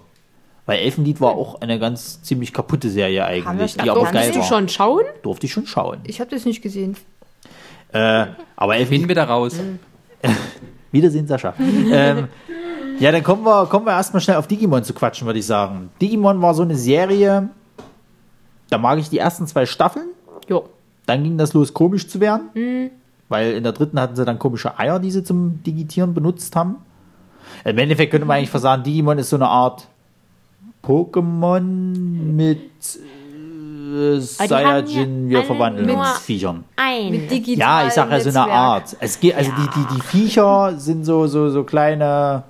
Weil 0.66 0.80
Elfenlied 0.80 1.20
war 1.20 1.32
auch 1.32 1.62
eine 1.62 1.80
ganz 1.80 2.22
ziemlich 2.22 2.54
kaputte 2.54 2.90
Serie 2.90 3.26
eigentlich, 3.26 3.76
die 3.76 3.90
aber 3.90 4.04
geil 4.04 4.14
Willst 4.14 4.36
du 4.36 4.40
war. 4.40 4.48
schon 4.48 4.70
schauen? 4.70 5.06
Durfte 5.24 5.48
ich 5.48 5.54
schon 5.54 5.66
schauen. 5.66 6.00
Ich 6.04 6.20
habe 6.20 6.30
das 6.30 6.46
nicht 6.46 6.62
gesehen. 6.62 6.96
Äh, 7.92 7.98
aber 8.56 8.74
Finden 8.74 8.82
Elfenlied, 8.82 9.08
wir 9.08 9.16
da 9.16 9.24
raus. 9.26 9.60
Wiedersehen, 10.92 11.28
Sascha. 11.28 11.54
ähm, 11.60 12.28
ja, 13.00 13.12
dann 13.12 13.24
kommen 13.24 13.44
wir, 13.44 13.66
kommen 13.66 13.86
wir 13.86 13.94
erstmal 13.94 14.22
schnell 14.22 14.38
auf 14.38 14.48
Digimon 14.48 14.84
zu 14.84 14.94
quatschen, 14.94 15.26
würde 15.26 15.40
ich 15.40 15.46
sagen. 15.46 15.90
Digimon 16.02 16.42
war 16.42 16.54
so 16.54 16.62
eine 16.62 16.76
Serie, 16.76 17.50
da 18.70 18.78
mag 18.78 19.00
ich 19.00 19.10
die 19.10 19.18
ersten 19.18 19.48
zwei 19.48 19.66
Staffeln. 19.66 20.08
Jo. 20.48 20.70
Dann 21.08 21.24
ging 21.24 21.38
das 21.38 21.54
los, 21.54 21.74
komisch 21.74 22.08
zu 22.08 22.20
werden. 22.20 22.92
Weil 23.28 23.54
in 23.54 23.64
der 23.64 23.72
dritten 23.72 24.00
hatten 24.00 24.16
sie 24.16 24.24
dann 24.26 24.38
komische 24.38 24.78
Eier, 24.78 25.00
die 25.00 25.10
sie 25.12 25.24
zum 25.24 25.64
Digitieren 25.64 26.14
benutzt 26.14 26.56
haben. 26.56 26.78
Im 27.66 27.78
Endeffekt 27.78 28.12
könnte 28.12 28.28
man 28.28 28.38
eigentlich 28.38 28.50
fast 28.50 28.64
sagen, 28.64 28.84
Digimon 28.84 29.18
ist 29.18 29.30
so 29.30 29.36
eine 29.36 29.48
Art 29.48 29.88
Pokémon 30.84 31.62
mit 31.62 32.60
äh, 33.92 34.20
Saiyajin, 34.20 35.30
wir 35.30 35.44
verwandeln 35.44 35.90
uns 35.90 36.20
Viechern. 36.20 36.64
Ein. 36.76 37.28
Ja, 37.46 37.88
ich 37.88 37.94
sag 37.94 38.10
ja 38.10 38.20
so 38.20 38.30
eine. 38.30 38.52
Art. 38.52 38.96
Es 39.00 39.20
geht, 39.20 39.36
also 39.36 39.52
die, 39.52 39.80
die, 39.80 39.96
die 39.96 40.02
Viecher 40.02 40.74
sind 40.78 41.06
so, 41.06 41.28
so, 41.28 41.50
so 41.50 41.64
kleine, 41.64 42.44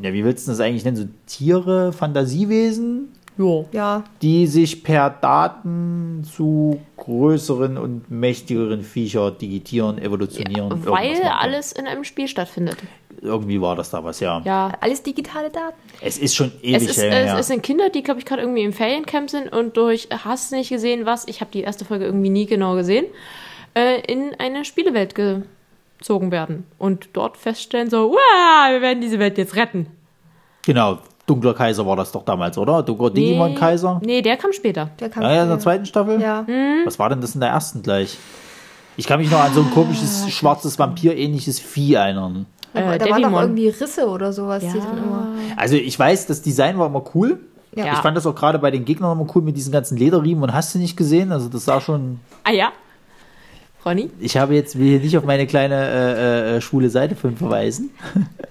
ja, 0.00 0.12
wie 0.12 0.24
willst 0.24 0.46
du 0.46 0.52
das 0.52 0.60
eigentlich 0.60 0.84
nennen? 0.84 0.96
So 0.96 1.06
Tiere, 1.26 1.92
Fantasiewesen, 1.92 3.08
Jo. 3.36 3.68
Ja, 3.72 4.04
die 4.22 4.46
sich 4.46 4.84
per 4.84 5.10
Daten 5.10 6.22
zu 6.24 6.80
größeren 6.96 7.76
und 7.76 8.10
mächtigeren 8.10 8.82
Viecher 8.82 9.32
digitieren, 9.32 9.98
evolutionieren. 9.98 10.70
irgendwas 10.70 10.92
Weil 10.92 11.22
alles 11.22 11.72
in 11.72 11.86
einem 11.86 12.04
Spiel 12.04 12.28
stattfindet. 12.28 12.76
Irgendwie 13.24 13.60
war 13.60 13.74
das 13.74 13.90
da 13.90 14.04
was, 14.04 14.20
ja. 14.20 14.40
Ja. 14.44 14.72
alles 14.80 15.02
digitale 15.02 15.50
Daten. 15.50 15.76
Es 16.00 16.18
ist 16.18 16.34
schon 16.36 16.52
Es, 16.62 16.62
ewig 16.62 16.88
ist, 16.90 17.02
her. 17.02 17.34
es, 17.34 17.40
es 17.40 17.46
sind 17.48 17.62
Kinder, 17.62 17.88
die, 17.88 18.02
glaube 18.02 18.20
ich, 18.20 18.26
gerade 18.26 18.42
irgendwie 18.42 18.62
im 18.62 18.72
Feriencamp 18.72 19.30
sind 19.30 19.52
und 19.52 19.76
durch 19.76 20.08
Hast 20.24 20.52
nicht 20.52 20.68
gesehen 20.68 21.06
was, 21.06 21.26
ich 21.26 21.40
habe 21.40 21.50
die 21.50 21.62
erste 21.62 21.84
Folge 21.84 22.04
irgendwie 22.04 22.28
nie 22.30 22.46
genau 22.46 22.74
gesehen, 22.74 23.06
äh, 23.74 24.00
in 24.02 24.34
eine 24.38 24.64
Spielewelt 24.64 25.14
gezogen 25.14 26.30
werden. 26.30 26.66
Und 26.78 27.08
dort 27.14 27.36
feststellen 27.36 27.90
so, 27.90 28.12
wir 28.12 28.80
werden 28.82 29.00
diese 29.00 29.18
Welt 29.18 29.38
jetzt 29.38 29.56
retten. 29.56 29.86
genau, 30.64 30.98
Dunkler 31.26 31.54
Kaiser 31.54 31.86
war 31.86 31.96
das 31.96 32.12
doch 32.12 32.22
damals, 32.26 32.58
oder? 32.58 32.82
Dunkler 32.82 33.08
Digimon-Kaiser? 33.08 33.98
Nee, 34.04 34.20
der 34.20 34.36
kam 34.36 34.52
später. 34.52 34.90
Der 35.00 35.08
kann 35.08 35.22
Ja, 35.22 35.32
ja, 35.32 35.42
in 35.44 35.48
der 35.48 35.58
zweiten 35.58 35.86
Staffel? 35.86 36.20
Ja. 36.20 36.44
Was 36.84 36.98
war 36.98 37.08
denn 37.08 37.22
das 37.22 37.34
in 37.34 37.40
der 37.40 37.48
ersten 37.48 37.82
gleich? 37.82 38.18
Ich 38.98 39.06
kann 39.06 39.18
mich 39.20 39.30
noch 39.30 39.40
an 39.40 39.54
so 39.54 39.62
ein 39.62 39.70
komisches, 39.70 40.30
schwarzes 40.30 40.78
Vampir-ähnliches 40.78 41.58
Vieh 41.60 41.94
erinnern. 41.94 42.44
Äh, 42.74 42.98
da 42.98 43.10
waren 43.10 43.22
doch 43.22 43.40
irgendwie 43.40 43.68
Risse 43.68 44.08
oder 44.08 44.32
sowas. 44.32 44.62
Immer 44.62 45.28
Also 45.56 45.76
ich 45.76 45.98
weiß, 45.98 46.26
das 46.26 46.42
Design 46.42 46.78
war 46.78 46.86
immer 46.86 47.04
cool. 47.14 47.38
Ja. 47.74 47.92
Ich 47.92 47.98
fand 47.98 48.16
das 48.16 48.26
auch 48.26 48.34
gerade 48.34 48.58
bei 48.58 48.70
den 48.70 48.84
Gegnern 48.84 49.18
immer 49.18 49.26
cool 49.34 49.42
mit 49.42 49.56
diesen 49.56 49.72
ganzen 49.72 49.96
Lederriemen 49.96 50.42
und 50.44 50.52
hast 50.52 50.74
du 50.74 50.78
nicht 50.78 50.96
gesehen? 50.96 51.32
Also 51.32 51.48
das 51.48 51.64
sah 51.64 51.80
schon. 51.80 52.20
Ah 52.44 52.52
ja. 52.52 52.72
Ronny? 53.84 54.10
Ich 54.20 54.36
habe 54.36 54.54
jetzt 54.54 54.78
will 54.78 54.86
hier 54.86 55.00
nicht 55.00 55.16
auf 55.18 55.24
meine 55.24 55.46
kleine 55.46 55.74
äh, 55.74 56.56
äh, 56.56 56.60
schwule 56.60 56.88
Seite 56.88 57.16
von 57.16 57.36
verweisen. 57.36 57.90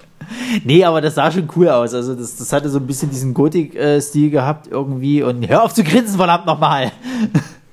nee, 0.64 0.84
aber 0.84 1.02
das 1.02 1.16
sah 1.16 1.32
schon 1.32 1.50
cool 1.56 1.70
aus. 1.70 1.94
Also 1.94 2.16
das, 2.16 2.36
das 2.36 2.54
hatte 2.54 2.70
so 2.70 2.80
ein 2.80 2.88
bisschen 2.88 3.10
diesen 3.10 3.34
Gotik-Stil 3.34 4.30
gehabt 4.30 4.68
irgendwie. 4.68 5.24
Und 5.24 5.48
hör 5.48 5.64
auf 5.64 5.74
zu 5.74 5.84
grinsen, 5.84 6.18
verdammt 6.18 6.46
nochmal. 6.46 6.92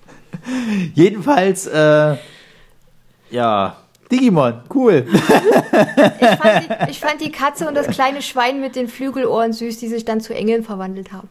Jedenfalls, 0.94 1.66
äh, 1.66 2.16
ja, 3.30 3.76
Digimon, 4.10 4.54
cool. 4.74 5.06
ich, 5.12 5.20
fand 5.20 6.62
die, 6.62 6.68
ich 6.90 7.00
fand 7.00 7.20
die 7.20 7.30
Katze 7.30 7.68
und 7.68 7.74
das 7.74 7.86
kleine 7.88 8.22
Schwein 8.22 8.60
mit 8.60 8.76
den 8.76 8.88
Flügelohren 8.88 9.52
süß, 9.52 9.78
die 9.78 9.88
sich 9.88 10.04
dann 10.04 10.20
zu 10.20 10.34
Engeln 10.34 10.64
verwandelt 10.64 11.12
haben. 11.12 11.28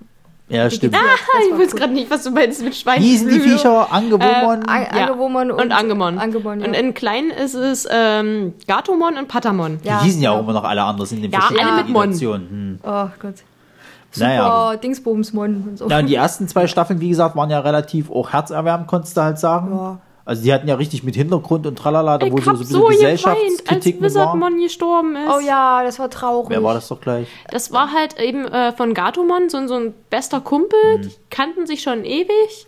Ja, 0.49 0.67
stimmt. 0.69 0.95
Das 0.95 1.01
ich 1.01 1.51
weiß 1.59 1.73
cool. 1.73 1.79
gerade 1.79 1.93
nicht, 1.93 2.09
was 2.09 2.23
du 2.23 2.31
meinst 2.31 2.63
mit 2.63 2.75
Schwein. 2.75 3.01
Hießen 3.01 3.29
die 3.29 3.39
Viecher 3.39 3.91
Angewomon? 3.91 4.63
An 4.67 4.81
Ja. 4.81 5.05
Angewomon 5.05 5.51
und, 5.51 5.61
und 5.61 5.71
Angemon. 5.71 6.17
Angemon, 6.17 6.61
ja. 6.61 6.67
Und 6.67 6.73
in 6.73 6.95
kleinen 6.95 7.29
ist 7.29 7.53
es 7.53 7.87
ähm, 7.91 8.55
Gatomon 8.67 9.17
und 9.17 9.27
Patamon. 9.27 9.79
die 9.83 9.87
ja, 9.87 10.01
hießen 10.01 10.21
ja 10.21 10.31
auch 10.31 10.39
immer 10.39 10.53
noch 10.53 10.63
alle 10.63 10.81
anders 10.83 11.11
in 11.11 11.21
den 11.21 11.31
Ja, 11.31 11.41
verschiedenen 11.41 11.69
alle 11.69 11.83
mit 11.83 11.93
Mon. 11.93 12.13
Hm. 12.19 12.79
Oh 12.83 13.07
Gott. 13.19 13.35
Super 14.11 14.27
Naja. 14.27 14.75
Dingsbumsmon 14.77 15.65
und 15.69 15.77
so. 15.77 15.87
Ja, 15.87 15.99
und 15.99 16.07
die 16.07 16.15
ersten 16.15 16.47
zwei 16.47 16.65
Staffeln, 16.65 16.99
wie 16.99 17.09
gesagt, 17.09 17.35
waren 17.35 17.51
ja 17.51 17.59
relativ 17.59 18.09
auch 18.09 18.33
herzerwärmend, 18.33 18.87
konntest 18.87 19.15
du 19.17 19.21
halt 19.21 19.37
sagen. 19.37 19.71
Ja. 19.71 19.99
Also 20.29 20.43
die 20.43 20.53
hatten 20.53 20.67
ja 20.67 20.75
richtig 20.75 21.03
mit 21.03 21.15
Hintergrund 21.15 21.65
und 21.65 21.75
tralala, 21.77 22.17
da 22.19 22.25
Ich 22.27 22.31
wo 22.31 22.37
so, 22.37 22.43
so 22.43 22.51
hab 22.51 22.59
ein 22.59 22.65
so 22.65 22.87
bisschen 22.87 22.99
geweint, 22.99 23.25
als 23.25 23.25
Gesellschaftskritik 23.25 23.95
mit 24.01 24.13
war. 24.15 24.21
Wizardmon 24.25 24.59
gestorben 24.61 25.15
ist. 25.15 25.31
Oh 25.35 25.39
ja, 25.39 25.83
das 25.83 25.97
war 25.97 26.09
traurig. 26.09 26.49
Wer 26.51 26.63
war 26.63 26.75
das 26.75 26.87
doch 26.87 27.01
gleich? 27.01 27.27
Das 27.51 27.71
war 27.71 27.91
halt 27.91 28.19
eben 28.19 28.45
äh, 28.45 28.71
von 28.73 28.93
Gatomon 28.93 29.49
so, 29.49 29.57
ein- 29.57 29.67
so 29.67 29.75
ein 29.75 29.93
bester 30.11 30.39
Kumpel. 30.39 30.97
Mhm. 30.97 31.01
Die 31.01 31.11
kannten 31.31 31.65
sich 31.65 31.81
schon 31.81 32.05
ewig. 32.05 32.67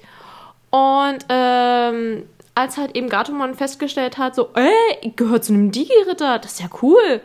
Und 0.72 1.20
ähm, 1.30 2.24
als 2.56 2.78
halt 2.78 2.96
eben 2.96 3.10
Gatomon 3.10 3.54
festgestellt 3.56 4.18
hat, 4.18 4.36
so, 4.36 4.50
ey, 4.56 4.72
ich 5.02 5.16
gehöre 5.16 5.42
zu 5.42 5.54
einem 5.54 5.72
Digi-Ritter, 5.72 6.40
das 6.40 6.54
ist 6.54 6.62
ja 6.62 6.68
cool, 6.82 7.22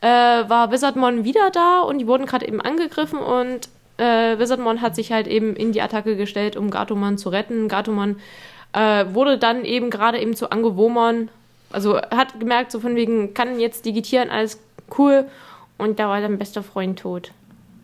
äh, 0.00 0.06
war 0.06 0.70
Wizardmon 0.70 1.24
wieder 1.24 1.50
da 1.50 1.80
und 1.80 1.98
die 1.98 2.06
wurden 2.06 2.26
gerade 2.26 2.46
eben 2.46 2.60
angegriffen 2.60 3.18
und 3.18 3.68
äh, 3.98 4.38
Wizardmon 4.38 4.80
hat 4.80 4.94
sich 4.94 5.12
halt 5.12 5.26
eben 5.26 5.56
in 5.56 5.72
die 5.72 5.82
Attacke 5.82 6.16
gestellt, 6.16 6.56
um 6.56 6.70
Gatomon 6.70 7.18
zu 7.18 7.28
retten. 7.30 7.68
Gatomon 7.68 8.16
äh, 8.72 9.04
wurde 9.12 9.38
dann 9.38 9.64
eben 9.64 9.90
gerade 9.90 10.18
eben 10.20 10.34
zu 10.34 10.50
Angewomon, 10.50 11.28
also 11.70 11.98
hat 11.98 12.38
gemerkt, 12.38 12.72
so 12.72 12.80
von 12.80 12.96
wegen, 12.96 13.34
kann 13.34 13.60
jetzt 13.60 13.84
digitieren, 13.84 14.30
alles 14.30 14.60
cool. 14.98 15.26
Und 15.78 15.98
da 15.98 16.08
war 16.08 16.20
sein 16.20 16.38
bester 16.38 16.62
Freund 16.62 16.98
tot. 16.98 17.32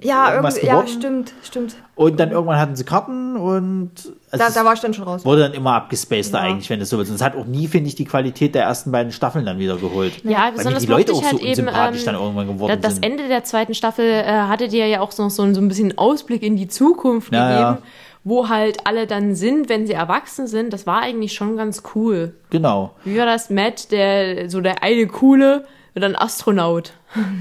Ja, 0.00 0.30
irgendwas 0.30 0.56
irgendwie, 0.56 0.66
ja, 0.66 0.72
geworden? 0.80 0.88
stimmt, 0.98 1.32
stimmt. 1.44 1.76
Und 1.94 2.18
dann 2.18 2.32
irgendwann 2.32 2.58
hatten 2.58 2.74
sie 2.74 2.82
Karten 2.84 3.36
und. 3.36 3.90
also 4.30 4.44
Da, 4.44 4.50
da 4.50 4.64
war 4.64 4.74
ich 4.74 4.80
dann 4.80 4.92
schon 4.92 5.04
raus. 5.04 5.24
wurde 5.24 5.42
dann 5.42 5.52
immer 5.54 5.74
abgespaced 5.74 6.32
Ja. 6.34 6.40
eigentlich, 6.40 6.68
wenn 6.68 6.80
es 6.80 6.90
so 6.90 7.00
ist. 7.00 7.08
Und 7.10 7.14
es 7.14 7.22
hat 7.22 7.36
auch 7.36 7.46
nie, 7.46 7.68
finde 7.68 7.88
ich, 7.88 7.94
die 7.94 8.04
Qualität 8.04 8.54
der 8.56 8.64
ersten 8.64 8.90
beiden 8.90 9.12
Staffeln 9.12 9.46
dann 9.46 9.58
wieder 9.60 9.76
geholt. 9.76 10.24
Ja, 10.24 10.46
Weil 10.46 10.52
besonders 10.52 10.82
die 10.82 10.88
Leute 10.90 11.12
auch 11.12 11.22
so 11.22 11.24
halt 11.24 11.38
eben, 11.40 11.48
unsympathisch 11.50 12.00
ähm, 12.00 12.06
dann 12.06 12.14
irgendwann 12.16 12.46
geworden 12.48 12.70
Da- 12.70 12.76
Das 12.76 12.94
sind. 12.94 13.04
Ende 13.04 13.28
der 13.28 13.44
zweiten 13.44 13.74
Staffel 13.74 14.04
äh, 14.04 14.24
hatte 14.26 14.66
dir 14.68 14.86
ja 14.88 15.00
auch 15.00 15.12
so, 15.12 15.28
so, 15.28 15.54
so 15.54 15.60
ein 15.60 15.68
bisschen 15.68 15.96
Ausblick 15.96 16.42
in 16.42 16.56
die 16.56 16.66
Zukunft 16.68 17.32
Ja, 17.32 17.48
gegeben, 17.48 17.78
ja. 17.84 17.88
wo 18.24 18.48
halt 18.48 18.86
alle 18.88 19.06
dann 19.06 19.36
sind, 19.36 19.68
wenn 19.68 19.86
sie 19.86 19.92
erwachsen 19.92 20.48
sind. 20.48 20.72
Das 20.72 20.86
war 20.88 21.02
eigentlich 21.02 21.32
schon 21.34 21.56
ganz 21.56 21.84
cool. 21.94 22.34
Genau. 22.50 22.94
Wie 23.04 23.16
war 23.16 23.26
das? 23.26 23.48
Matt, 23.48 23.92
der 23.92 24.50
so 24.50 24.60
der 24.60 24.82
eine 24.82 25.06
coole, 25.06 25.64
Und 25.94 26.00
dann 26.02 26.16
Astronaut. 26.16 26.92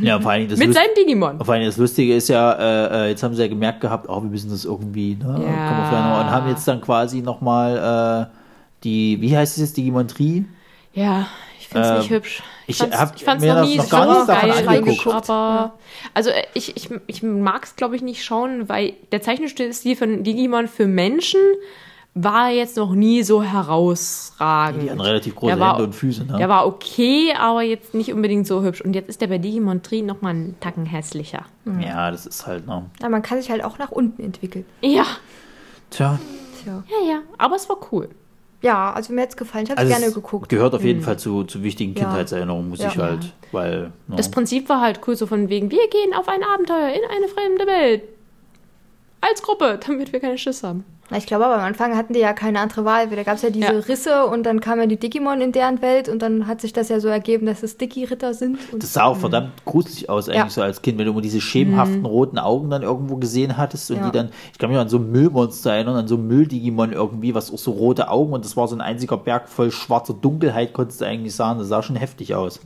Ja, 0.01 0.19
vor 0.21 0.31
allem 0.31 0.47
das, 0.47 0.59
Mit 0.59 0.67
Lust, 0.67 0.79
seinem 0.79 0.93
Digimon. 0.95 1.43
vor 1.43 1.53
allem 1.55 1.65
das 1.65 1.77
Lustige 1.77 2.15
ist 2.15 2.27
ja, 2.29 2.51
äh, 2.53 3.05
äh, 3.05 3.09
jetzt 3.09 3.23
haben 3.23 3.33
sie 3.33 3.41
ja 3.41 3.47
gemerkt 3.47 3.81
gehabt, 3.81 4.07
oh, 4.07 4.21
wir 4.21 4.29
müssen 4.29 4.51
das 4.51 4.63
irgendwie, 4.65 5.15
ne, 5.15 5.25
Ja. 5.43 6.21
und 6.21 6.29
haben 6.29 6.47
jetzt 6.49 6.67
dann 6.67 6.79
quasi 6.79 7.21
nochmal 7.21 8.29
äh, 8.31 8.35
die, 8.83 9.19
wie 9.21 9.35
heißt 9.35 9.53
es 9.57 9.61
jetzt, 9.63 9.77
Digimon 9.77 10.07
Tree? 10.07 10.43
Ja, 10.93 11.25
ich 11.59 11.67
find's 11.67 11.87
Ähm, 11.89 11.97
nicht 11.97 12.09
hübsch. 12.11 12.43
ich 12.67 12.79
ich 12.79 13.23
fand's 13.23 13.43
mir 13.43 13.55
noch 13.55 13.65
nie 13.65 13.77
noch 13.77 13.85
so 13.85 13.89
gar 13.89 14.25
davon 14.27 14.49
geil, 14.51 14.67
angeguckt. 14.67 15.29
aber 15.29 15.73
also 16.13 16.29
äh, 16.29 16.43
ich, 16.53 16.77
ich, 16.77 16.89
ich 17.07 17.23
mag's 17.23 17.75
glaube 17.75 17.95
ich 17.95 18.03
nicht 18.03 18.23
schauen, 18.23 18.69
weil 18.69 18.93
der 19.11 19.23
Zeichenstil 19.23 19.95
von 19.95 20.23
Digimon 20.23 20.67
für 20.67 20.85
Menschen 20.85 21.39
war 22.15 22.49
jetzt 22.49 22.77
noch 22.77 22.93
nie 22.93 23.23
so 23.23 23.41
herausragend. 23.41 24.83
Die 24.83 24.89
hatten 24.91 25.01
relativ 25.01 25.35
große 25.35 25.59
war- 25.59 25.73
Hände 25.73 25.83
und 25.85 25.93
Füße, 25.93 26.25
ne? 26.25 26.37
Der 26.37 26.47
war 26.49 26.67
okay, 26.67 27.33
aber 27.37 27.63
jetzt 27.63 27.93
nicht 27.93 28.13
unbedingt 28.13 28.45
so 28.45 28.61
hübsch. 28.63 28.81
Und 28.81 28.93
jetzt 28.93 29.09
ist 29.09 29.21
der 29.21 29.27
bei 29.27 29.39
Digimon 29.39 29.81
Tree 29.81 30.01
noch 30.03 30.21
mal 30.21 30.29
einen 30.29 30.55
Tacken 30.59 30.85
hässlicher. 30.85 31.45
Ja, 31.81 32.11
das 32.11 32.25
ist 32.25 32.45
halt, 32.45 32.67
ne. 32.67 32.85
Ja, 33.01 33.09
man 33.09 33.21
kann 33.23 33.39
sich 33.41 33.49
halt 33.49 33.63
auch 33.63 33.77
nach 33.79 33.91
unten 33.91 34.21
entwickeln. 34.23 34.65
Ja, 34.81 35.05
Tja, 35.89 36.19
Tja. 36.63 36.83
ja, 36.87 37.07
ja. 37.13 37.19
Aber 37.37 37.55
es 37.55 37.67
war 37.69 37.77
cool. 37.91 38.09
Ja, 38.61 38.93
also 38.93 39.11
mir 39.11 39.23
hat's 39.23 39.35
gefallen. 39.35 39.65
Ich 39.65 39.71
habe 39.71 39.79
also 39.79 39.91
gerne 39.91 40.05
es 40.05 40.13
geguckt. 40.13 40.47
gehört 40.49 40.73
auf 40.73 40.83
jeden 40.83 41.01
Fall 41.01 41.19
zu, 41.19 41.43
zu 41.43 41.63
wichtigen 41.63 41.93
Ja. 41.95 42.03
Kindheitserinnerungen, 42.05 42.69
muss 42.69 42.79
Ja. 42.79 42.87
ich 42.89 42.97
halt, 42.97 43.33
weil, 43.51 43.91
ne. 44.07 44.15
Das 44.15 44.31
Prinzip 44.31 44.69
war 44.69 44.79
halt 44.81 45.01
cool, 45.07 45.15
so 45.15 45.27
von 45.27 45.49
wegen, 45.49 45.69
wir 45.69 45.87
gehen 45.89 46.13
auf 46.15 46.27
ein 46.29 46.41
Abenteuer 46.43 46.89
in 46.89 47.01
eine 47.09 47.27
fremde 47.27 47.67
Welt. 47.67 48.03
Als 49.29 49.41
Gruppe, 49.41 49.79
damit 49.87 50.11
wir 50.11 50.19
keine 50.19 50.37
Schiss 50.37 50.63
haben. 50.63 50.83
Na, 51.09 51.17
ich 51.17 51.25
glaube 51.27 51.45
aber 51.45 51.55
am 51.55 51.61
Anfang 51.61 51.95
hatten 51.95 52.13
die 52.13 52.19
ja 52.21 52.33
keine 52.33 52.59
andere 52.59 52.85
Wahl. 52.85 53.07
Da 53.09 53.23
gab 53.23 53.35
es 53.35 53.41
ja 53.41 53.49
diese 53.49 53.73
Ja. 53.73 53.79
Risse 53.79 54.25
und 54.25 54.43
dann 54.43 54.59
kamen 54.61 54.81
ja 54.81 54.87
die 54.87 54.97
Digimon 54.97 55.41
in 55.41 55.51
deren 55.51 55.81
Welt 55.81 56.09
und 56.09 56.21
dann 56.21 56.47
hat 56.47 56.59
sich 56.61 56.73
das 56.73 56.89
ja 56.89 56.99
so 56.99 57.07
ergeben, 57.09 57.45
dass 57.45 57.61
es 57.61 57.77
Dicky-Ritter 57.77 58.33
sind. 58.33 58.57
Und 58.71 58.81
Das 58.83 58.93
sah 58.93 59.03
auch 59.03 59.17
verdammt 59.17 59.51
gruselig 59.65 60.09
aus, 60.09 60.27
eigentlich 60.27 60.37
Ja. 60.43 60.49
so 60.49 60.61
als 60.61 60.81
Kind, 60.81 60.97
wenn 60.97 61.05
du 61.05 61.11
immer 61.11 61.21
diese 61.21 61.41
schemenhaften 61.41 62.05
roten 62.05 62.39
Augen 62.39 62.69
dann 62.69 62.83
irgendwo 62.83 63.17
gesehen 63.17 63.57
hattest 63.57 63.91
und 63.91 63.97
Ja. 63.97 64.05
die 64.05 64.11
dann, 64.11 64.29
ich 64.51 64.57
kann 64.57 64.69
mich 64.69 64.79
an 64.79 64.89
so 64.89 64.97
ein 64.97 65.11
Müllmonster 65.11 65.73
erinnern, 65.73 65.95
an 65.97 66.07
so 66.07 66.15
ein 66.15 66.25
Müll-Digimon 66.27 66.93
irgendwie, 66.93 67.35
was 67.35 67.51
auch 67.53 67.57
so 67.59 67.71
rote 67.71 68.09
Augen 68.09 68.33
und 68.33 68.43
das 68.43 68.57
war 68.57 68.67
so 68.67 68.75
ein 68.75 68.81
einziger 68.81 69.17
Berg 69.17 69.49
voll 69.49 69.71
schwarzer 69.71 70.13
Dunkelheit, 70.13 70.73
konntest 70.73 71.01
du 71.01 71.05
eigentlich 71.05 71.35
sagen, 71.35 71.59
das 71.59 71.67
sah 71.67 71.83
schon 71.83 71.95
heftig 71.97 72.33
aus. 72.35 72.59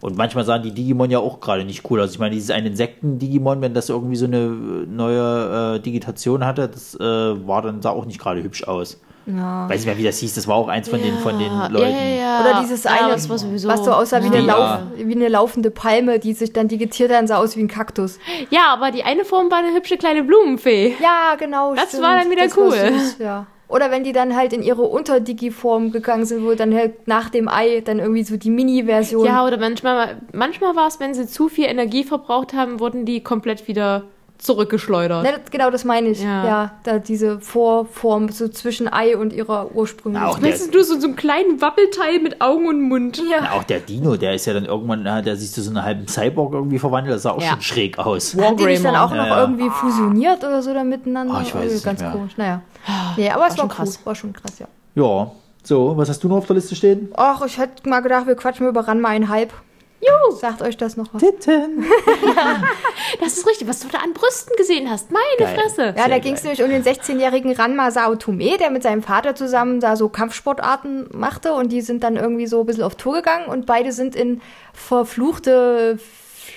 Und 0.00 0.16
manchmal 0.16 0.44
sahen 0.44 0.62
die 0.62 0.72
Digimon 0.72 1.10
ja 1.10 1.18
auch 1.18 1.40
gerade 1.40 1.64
nicht 1.64 1.88
cool 1.90 2.00
aus. 2.00 2.12
Ich 2.12 2.18
meine, 2.18 2.34
dieses 2.34 2.50
ein 2.50 2.64
Insekten-Digimon, 2.66 3.60
wenn 3.60 3.74
das 3.74 3.88
irgendwie 3.88 4.16
so 4.16 4.26
eine 4.26 4.36
äh, 4.38 4.86
neue 4.86 5.76
äh, 5.76 5.80
Digitation 5.80 6.44
hatte, 6.44 6.68
das 6.68 6.94
äh, 6.94 7.02
war 7.02 7.62
dann, 7.62 7.82
sah 7.82 7.90
auch 7.90 8.04
nicht 8.04 8.20
gerade 8.20 8.42
hübsch 8.42 8.64
aus. 8.64 9.00
ja. 9.26 9.68
Weiß 9.68 9.80
nicht 9.80 9.86
mehr, 9.86 9.98
wie 9.98 10.04
das 10.04 10.18
hieß, 10.18 10.34
das 10.34 10.46
war 10.46 10.54
auch 10.56 10.68
eins 10.68 10.88
von 10.88 11.02
den, 11.02 11.18
von 11.18 11.38
den 11.38 11.52
Leuten. 11.72 11.90
Ja, 11.96 12.02
ja, 12.04 12.20
ja. 12.20 12.40
Oder 12.40 12.60
dieses 12.62 12.86
eine, 12.86 13.18
sowieso. 13.18 13.68
was 13.68 13.84
so 13.84 13.92
aussah 13.92 14.22
wie, 14.22 14.26
eine 14.26 14.40
Ja. 14.40 14.44
Lauf, 14.76 14.80
wie 14.96 15.14
eine 15.14 15.28
laufende 15.28 15.70
Palme, 15.70 16.18
die 16.18 16.32
sich 16.32 16.52
dann 16.52 16.68
digitiert 16.68 17.12
hat 17.12 17.20
und 17.22 17.26
sah 17.26 17.38
aus 17.38 17.56
wie 17.56 17.60
ein 17.62 17.68
Kaktus. 17.68 18.18
Ja, 18.50 18.72
aber 18.72 18.90
die 18.92 19.02
eine 19.02 19.24
Form 19.24 19.50
war 19.50 19.58
eine 19.58 19.74
hübsche 19.74 19.96
kleine 19.96 20.22
Blumenfee. 20.22 20.94
Ja, 21.02 21.34
genau. 21.38 21.74
Das 21.74 22.00
war 22.00 22.18
dann 22.18 22.30
wieder 22.30 22.44
Das 22.44 22.56
war 22.56 22.64
cool. 22.64 22.98
süß, 22.98 23.18
ja. 23.18 23.46
Oder 23.68 23.90
wenn 23.90 24.02
die 24.02 24.12
dann 24.12 24.34
halt 24.34 24.54
in 24.54 24.62
ihre 24.62 24.82
Unterdigi-Form 24.82 25.92
gegangen 25.92 26.24
sind, 26.24 26.44
wo 26.44 26.54
dann 26.54 26.74
halt 26.74 27.06
nach 27.06 27.28
dem 27.28 27.48
Ei 27.48 27.82
dann 27.82 27.98
irgendwie 27.98 28.22
so 28.22 28.38
die 28.38 28.50
Mini-Version. 28.50 29.26
Ja, 29.26 29.46
oder 29.46 29.58
manchmal, 29.58 30.16
manchmal 30.32 30.74
war 30.74 30.88
es, 30.88 30.98
wenn 31.00 31.12
sie 31.12 31.26
zu 31.26 31.48
viel 31.50 31.66
Energie 31.66 32.02
verbraucht 32.02 32.54
haben, 32.54 32.80
wurden 32.80 33.04
die 33.04 33.22
komplett 33.22 33.68
wieder 33.68 34.04
zurückgeschleudert. 34.38 35.22
Ne, 35.24 35.32
das- 35.42 35.50
genau, 35.50 35.70
das 35.70 35.84
meine 35.84 36.08
ich. 36.08 36.22
Ja. 36.22 36.44
Ja. 36.46 36.70
da 36.84 36.98
diese 36.98 37.40
Vorform 37.40 38.28
so 38.30 38.48
zwischen 38.48 38.92
Ei 38.92 39.16
und 39.16 39.32
ihrer 39.32 39.74
ursprünglichen. 39.74 40.26
Auch 40.26 40.38
der- 40.38 40.56
du, 40.56 40.82
so, 40.84 40.98
so 40.98 41.06
einen 41.06 41.16
kleinen 41.16 41.60
Wappelteil 41.60 42.20
mit 42.20 42.40
Augen 42.40 42.66
und 42.68 42.80
Mund. 42.82 43.20
Na, 43.28 43.52
auch 43.52 43.64
der 43.64 43.80
Dino, 43.80 44.16
der 44.16 44.34
ist 44.34 44.46
ja 44.46 44.54
dann 44.54 44.64
irgendwann, 44.64 45.02
na, 45.02 45.22
der 45.22 45.36
siehst 45.36 45.56
du 45.56 45.60
so 45.62 45.70
einen 45.70 45.82
halben 45.84 46.06
Cyborg 46.08 46.52
irgendwie 46.54 46.78
verwandelt, 46.78 47.14
das 47.16 47.22
sah 47.22 47.32
auch 47.32 47.42
Ja. 47.42 47.50
schon 47.50 47.62
schräg 47.62 47.98
aus. 47.98 48.34
Haben 48.40 48.56
die 48.56 48.64
nicht 48.64 48.84
dann 48.84 48.96
auch 48.96 49.10
Ja, 49.10 49.16
noch 49.16 49.26
ja. 49.26 49.40
irgendwie 49.40 49.70
fusioniert 49.70 50.38
oder 50.44 50.62
so 50.62 50.72
dann 50.72 50.88
miteinander? 50.88 51.34
Ah, 51.34 51.42
ich 51.42 51.54
weiß 51.54 51.72
es 51.72 51.82
Ganz 51.82 52.00
nicht 52.00 52.08
mehr. 52.08 52.16
komisch. 52.18 52.36
Naja. 52.36 52.62
Nee, 53.16 53.30
aber 53.30 53.46
es 53.46 53.50
war, 53.50 53.56
schon 53.58 53.64
cool. 53.70 53.74
krass. 53.76 54.00
War 54.04 54.14
schon 54.14 54.32
krass, 54.32 54.58
ja. 54.58 54.66
Ja. 54.94 55.30
So, 55.64 55.96
was 55.96 56.08
hast 56.08 56.22
du 56.24 56.28
noch 56.28 56.36
auf 56.38 56.46
der 56.46 56.56
Liste 56.56 56.74
stehen? 56.74 57.08
Ach, 57.16 57.44
ich 57.44 57.58
hätte 57.58 57.86
mal 57.88 58.00
gedacht, 58.00 58.26
wir 58.26 58.36
quatschen 58.36 58.66
über 58.68 58.86
Ranma 58.88 59.08
ein 59.08 59.28
Hype. 59.28 59.52
Juhu. 60.00 60.36
Sagt 60.36 60.62
euch 60.62 60.76
das 60.76 60.96
noch 60.96 61.12
was? 61.12 61.22
Titten. 61.22 61.84
Das 63.20 63.36
ist 63.36 63.46
richtig, 63.46 63.66
was 63.68 63.80
du 63.80 63.88
da 63.88 63.98
an 63.98 64.12
Brüsten 64.12 64.54
gesehen 64.56 64.90
hast. 64.90 65.10
Meine 65.10 65.24
Geil. 65.38 65.58
Fresse. 65.58 65.82
Ja, 65.86 65.92
Sehr 65.94 66.08
da 66.08 66.18
ging 66.18 66.34
es 66.34 66.42
nämlich 66.42 66.62
um 66.62 66.68
den 66.68 66.84
16-jährigen 66.84 67.52
Ranma 67.52 67.90
Saotome, 67.90 68.58
der 68.58 68.70
mit 68.70 68.82
seinem 68.82 69.02
Vater 69.02 69.34
zusammen 69.34 69.80
da 69.80 69.96
so 69.96 70.08
Kampfsportarten 70.08 71.08
machte 71.12 71.54
und 71.54 71.72
die 71.72 71.80
sind 71.80 72.04
dann 72.04 72.16
irgendwie 72.16 72.46
so 72.46 72.60
ein 72.60 72.66
bisschen 72.66 72.82
auf 72.82 72.96
Tour 72.96 73.14
gegangen 73.14 73.46
und 73.46 73.66
beide 73.66 73.92
sind 73.92 74.14
in 74.14 74.40
verfluchte 74.72 75.98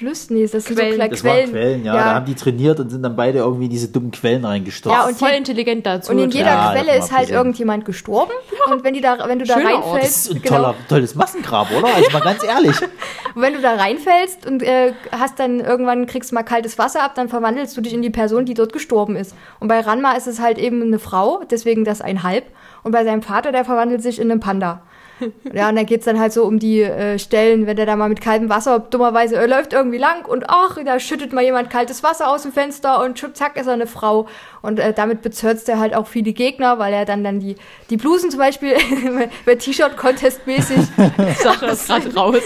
Flüsse, 0.02 0.34
nee, 0.34 0.42
das 0.48 0.52
sind 0.52 0.76
Quellen. 0.76 0.92
so 0.92 0.96
kleine 0.96 1.12
Das 1.12 1.24
waren 1.24 1.50
Quellen, 1.52 1.86
ja. 1.86 1.94
Da 1.94 2.16
haben 2.16 2.26
die 2.26 2.34
trainiert 2.34 2.80
und 2.80 2.90
sind 2.90 3.04
dann 3.04 3.16
beide 3.16 3.40
irgendwie 3.40 3.66
in 3.66 3.70
diese 3.70 3.88
dummen 3.88 4.10
Quellen 4.10 4.44
reingestürzt. 4.44 4.98
Ja, 4.98 5.06
und 5.06 5.16
Voll 5.16 5.30
intelligent 5.30 5.86
dazu. 5.86 6.12
und 6.12 6.18
in 6.20 6.32
jeder 6.32 6.48
Ja, 6.48 6.72
Quelle 6.74 6.98
ist 6.98 7.12
halt 7.12 7.30
irgendjemand 7.30 7.86
gestorben 7.86 8.32
und 8.72 8.84
wenn, 8.84 8.96
die 8.96 9.02
da, 9.02 9.18
wenn 9.28 9.38
du 9.38 9.46
da 9.46 9.54
Schöner 9.60 9.76
Ort. 9.76 9.84
das 9.84 9.92
reinfällst, 9.94 10.26
ist 10.28 10.36
ein 10.36 10.42
genau, 10.42 10.56
toller, 10.56 10.76
tolles 10.90 11.16
Massengrab, 11.16 11.68
oder? 11.78 11.94
Also 11.94 12.10
mal 12.12 12.22
ganz 12.22 12.44
ehrlich. 12.44 12.82
Und 12.82 12.90
wenn 13.42 13.54
du 13.54 13.62
da 13.62 13.76
reinfällst 13.76 14.46
und 14.48 14.64
äh, 14.64 14.94
hast 15.12 15.40
dann 15.40 15.60
irgendwann 15.60 16.08
kriegst 16.08 16.34
mal 16.34 16.44
kaltes 16.44 16.78
Wasser 16.80 17.04
ab, 17.04 17.14
dann 17.16 17.30
verwandelst 17.30 17.78
du 17.78 17.82
dich 17.82 17.94
in 17.94 18.02
die 18.02 18.10
Person, 18.10 18.46
die 18.46 18.56
dort 18.56 18.74
gestorben 18.74 19.16
ist. 19.16 19.36
Und 19.60 19.68
bei 19.68 19.80
Ranma 19.80 20.14
ist 20.14 20.28
es 20.28 20.40
halt 20.40 20.58
eben 20.58 20.82
eine 20.82 20.98
Frau, 21.00 21.44
deswegen 21.50 21.86
das 21.86 22.02
ein 22.02 22.24
Halb. 22.24 22.46
Und 22.84 22.92
bei 22.92 23.04
seinem 23.06 23.22
Vater, 23.22 23.52
der 23.52 23.64
verwandelt 23.64 24.02
sich 24.02 24.20
in 24.20 24.32
einen 24.32 24.40
Panda. 24.40 24.82
Ja, 25.54 25.70
und 25.70 25.76
da 25.76 25.84
geht's 25.84 26.06
dann 26.06 26.20
halt 26.20 26.34
so 26.34 26.44
um 26.46 26.60
die 26.60 26.82
äh, 26.82 27.20
Stellen, 27.20 27.68
wenn 27.68 27.76
der 27.76 27.86
da 27.86 27.96
mal 27.96 28.10
mit 28.10 28.22
kaltem 28.22 28.50
Wasser, 28.50 28.80
dummerweise, 28.80 29.36
er 29.36 29.48
läuft 29.48 29.74
irgendwie 29.74 29.98
lang 29.98 30.26
und 30.26 30.46
ach, 30.48 30.78
da 30.84 31.00
schüttet 31.00 31.34
mal 31.34 31.44
jemand 31.44 31.70
kaltes 31.70 32.04
Wasser 32.04 32.30
aus 32.30 32.44
dem 32.44 32.52
Fenster 32.52 33.04
und 33.04 33.20
schub, 33.20 33.36
zack 33.36 33.58
ist 33.58 33.68
er 33.68 33.74
eine 33.74 33.88
Frau. 33.88 34.28
Und 34.62 34.80
äh, 34.80 34.94
damit 34.94 35.22
bezirzt 35.22 35.68
er 35.70 35.80
halt 35.80 35.96
auch 35.96 36.08
viele 36.08 36.34
Gegner, 36.34 36.80
weil 36.80 36.94
er 36.94 37.06
dann 37.06 37.24
dann 37.24 37.40
die, 37.40 37.56
die 37.90 37.98
Blusen 37.98 38.30
zum 38.30 38.40
Beispiel 38.40 38.76
bei 39.46 39.56
T-Shirt-Contest 39.56 40.46
mäßig 40.46 40.80
Sache 41.38 41.66
ist 41.68 41.88
gerade 41.88 42.14
raus. 42.14 42.44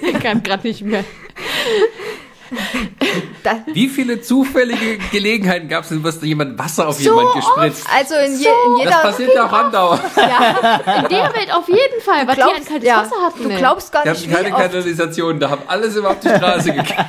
Ich 0.00 0.18
kann 0.20 0.42
gerade 0.42 0.66
nicht 0.66 0.82
mehr. 0.82 1.04
Wie 3.72 3.88
viele 3.88 4.20
zufällige 4.20 4.98
Gelegenheiten 5.12 5.68
gab 5.68 5.84
es 5.84 5.90
denn, 5.90 6.02
dass 6.02 6.20
da 6.20 6.26
jemand 6.26 6.58
Wasser 6.58 6.88
auf 6.88 7.00
jemand 7.00 7.32
gespritzt? 7.34 7.86
Also 7.94 8.14
in, 8.16 8.38
je, 8.38 8.46
in 8.48 8.78
jeder. 8.78 8.90
Das 8.90 9.02
passiert 9.02 9.34
ja 9.34 9.46
auch 9.46 9.52
andauernd. 9.52 10.02
In 10.16 11.08
der 11.08 11.34
Welt 11.34 11.52
auf 11.52 11.68
jeden 11.68 12.00
Fall, 12.02 12.26
weil 12.26 12.34
die 12.34 12.42
ein 12.42 12.48
glaubst, 12.48 12.68
kaltes 12.68 12.88
ja, 12.88 12.96
Wasser 12.98 13.16
hatten. 13.24 13.42
du 13.44 13.50
ey. 13.50 13.56
glaubst 13.58 13.92
gar 13.92 14.02
Die 14.02 14.10
nicht, 14.10 14.22
hatten 14.30 14.34
keine 14.34 14.54
oft. 14.54 14.62
Kanalisation, 14.62 15.40
da 15.40 15.50
haben 15.50 15.62
alles 15.66 15.96
immer 15.96 16.10
auf 16.10 16.20
die 16.20 16.28
Straße 16.28 16.72
gekippt. 16.72 16.94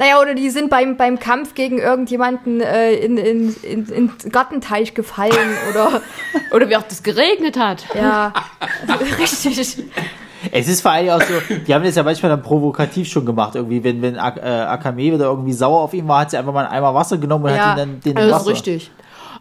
Naja, 0.00 0.20
oder 0.20 0.34
die 0.34 0.48
sind 0.50 0.70
beim, 0.70 0.96
beim 0.96 1.18
Kampf 1.18 1.54
gegen 1.54 1.78
irgendjemanden 1.78 2.60
äh, 2.60 2.92
in, 2.92 3.18
in, 3.18 3.52
in, 3.64 3.86
in 3.88 4.12
den 4.16 4.30
Gartenteich 4.30 4.94
gefallen 4.94 5.56
oder 5.70 6.02
Oder 6.52 6.68
wie 6.68 6.76
auch 6.76 6.82
das 6.84 7.02
geregnet 7.02 7.58
hat. 7.58 7.84
ja, 7.94 8.32
richtig. 9.18 9.78
Es 10.52 10.68
ist 10.68 10.80
vor 10.82 10.90
allem 10.92 11.10
auch 11.10 11.20
so, 11.22 11.34
die 11.66 11.74
haben 11.74 11.84
das 11.84 11.94
ja 11.94 12.02
manchmal 12.02 12.30
dann 12.30 12.42
provokativ 12.42 13.08
schon 13.08 13.24
gemacht. 13.26 13.54
Irgendwie, 13.54 13.82
wenn, 13.84 14.00
wenn 14.02 14.18
Ak 14.18 14.36
äh, 14.38 14.40
Akame 14.40 14.98
wieder 15.02 15.26
irgendwie 15.26 15.52
sauer 15.52 15.80
auf 15.80 15.94
ihn 15.94 16.06
war, 16.08 16.20
hat 16.22 16.30
sie 16.30 16.36
einfach 16.38 16.52
mal 16.52 16.64
einen 16.66 16.74
Eimer 16.74 16.94
Wasser 16.94 17.18
genommen 17.18 17.44
und 17.44 17.50
Ja, 17.50 17.58
hat 17.58 17.78
ihn 17.78 17.78
dann 17.78 18.00
den 18.00 18.16
Also 18.18 18.34
Wasser. 18.34 18.50
richtig. 18.50 18.90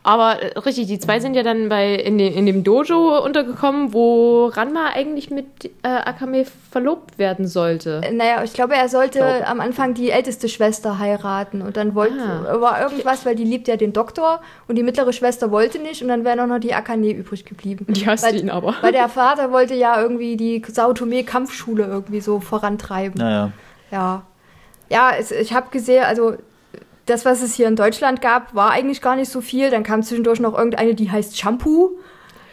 Aber 0.04 0.42
äh, 0.42 0.58
richtig, 0.60 0.88
die 0.88 1.00
zwei 1.00 1.20
sind 1.20 1.34
ja 1.36 1.44
dann 1.44 1.70
bei 1.70 1.96
in, 1.96 2.18
dem, 2.18 2.34
in 2.34 2.46
dem 2.46 2.64
Dojo 2.64 3.24
untergekommen, 3.24 3.94
wo 3.94 4.48
Ranma 4.48 4.92
eigentlich 4.94 5.30
mit 5.30 5.46
äh, 5.84 5.88
Akame 5.88 6.46
verlobt 6.72 7.18
werden 7.18 7.48
sollte. 7.48 8.02
Naja, 8.14 8.44
ich 8.44 8.54
glaube, 8.54 8.76
er 8.76 8.90
sollte 8.90 9.20
Glaub. 9.20 9.50
am 9.50 9.60
Anfang 9.60 9.94
die 9.94 10.12
älteste 10.12 10.48
Schwester 10.50 11.00
heiraten 11.00 11.62
und 11.62 11.78
dann 11.78 11.96
wollte, 11.96 12.16
Ah. 12.18 12.62
war 12.62 12.82
irgendwas, 12.82 13.26
weil 13.26 13.36
die 13.36 13.44
liebt 13.44 13.68
ja 13.68 13.76
den 13.76 13.94
Doktor 13.94 14.42
und 14.68 14.76
die 14.76 14.84
mittlere 14.84 15.12
Schwester 15.14 15.52
wollte 15.52 15.80
nicht 15.80 16.02
und 16.02 16.08
dann 16.08 16.24
wäre 16.24 16.48
noch 16.48 16.60
die 16.60 16.74
Akane 16.74 17.12
übrig 17.12 17.46
geblieben. 17.46 17.86
Die 17.90 18.06
hasst 18.08 18.24
weil, 18.26 18.36
ihn 18.38 18.50
aber. 18.50 18.76
Weil 18.82 18.92
der 18.92 19.10
Vater 19.10 19.52
wollte 19.52 19.76
ja 19.76 20.02
irgendwie 20.02 20.38
die 20.38 20.62
Saotome-Kampfschule 20.66 21.86
irgendwie 21.86 22.22
so 22.22 22.40
vorantreiben. 22.40 23.20
Naja. 23.20 23.52
Ja. 23.92 24.24
Ja, 24.90 25.12
es, 25.20 25.32
ich 25.32 25.54
habe 25.54 25.68
gesehen, 25.72 26.04
also 26.06 26.36
das, 27.08 27.26
was 27.26 27.42
es 27.42 27.56
hier 27.56 27.68
in 27.68 27.76
Deutschland 27.76 28.22
gab, 28.22 28.54
war 28.54 28.72
eigentlich 28.72 29.02
gar 29.02 29.16
nicht 29.16 29.32
so 29.32 29.42
viel. 29.42 29.70
Dann 29.70 29.84
kam 29.84 30.04
zwischendurch 30.04 30.40
noch 30.40 30.58
irgendeine, 30.58 30.94
die 30.94 31.10
heißt 31.10 31.38
Shampoo 31.38 31.98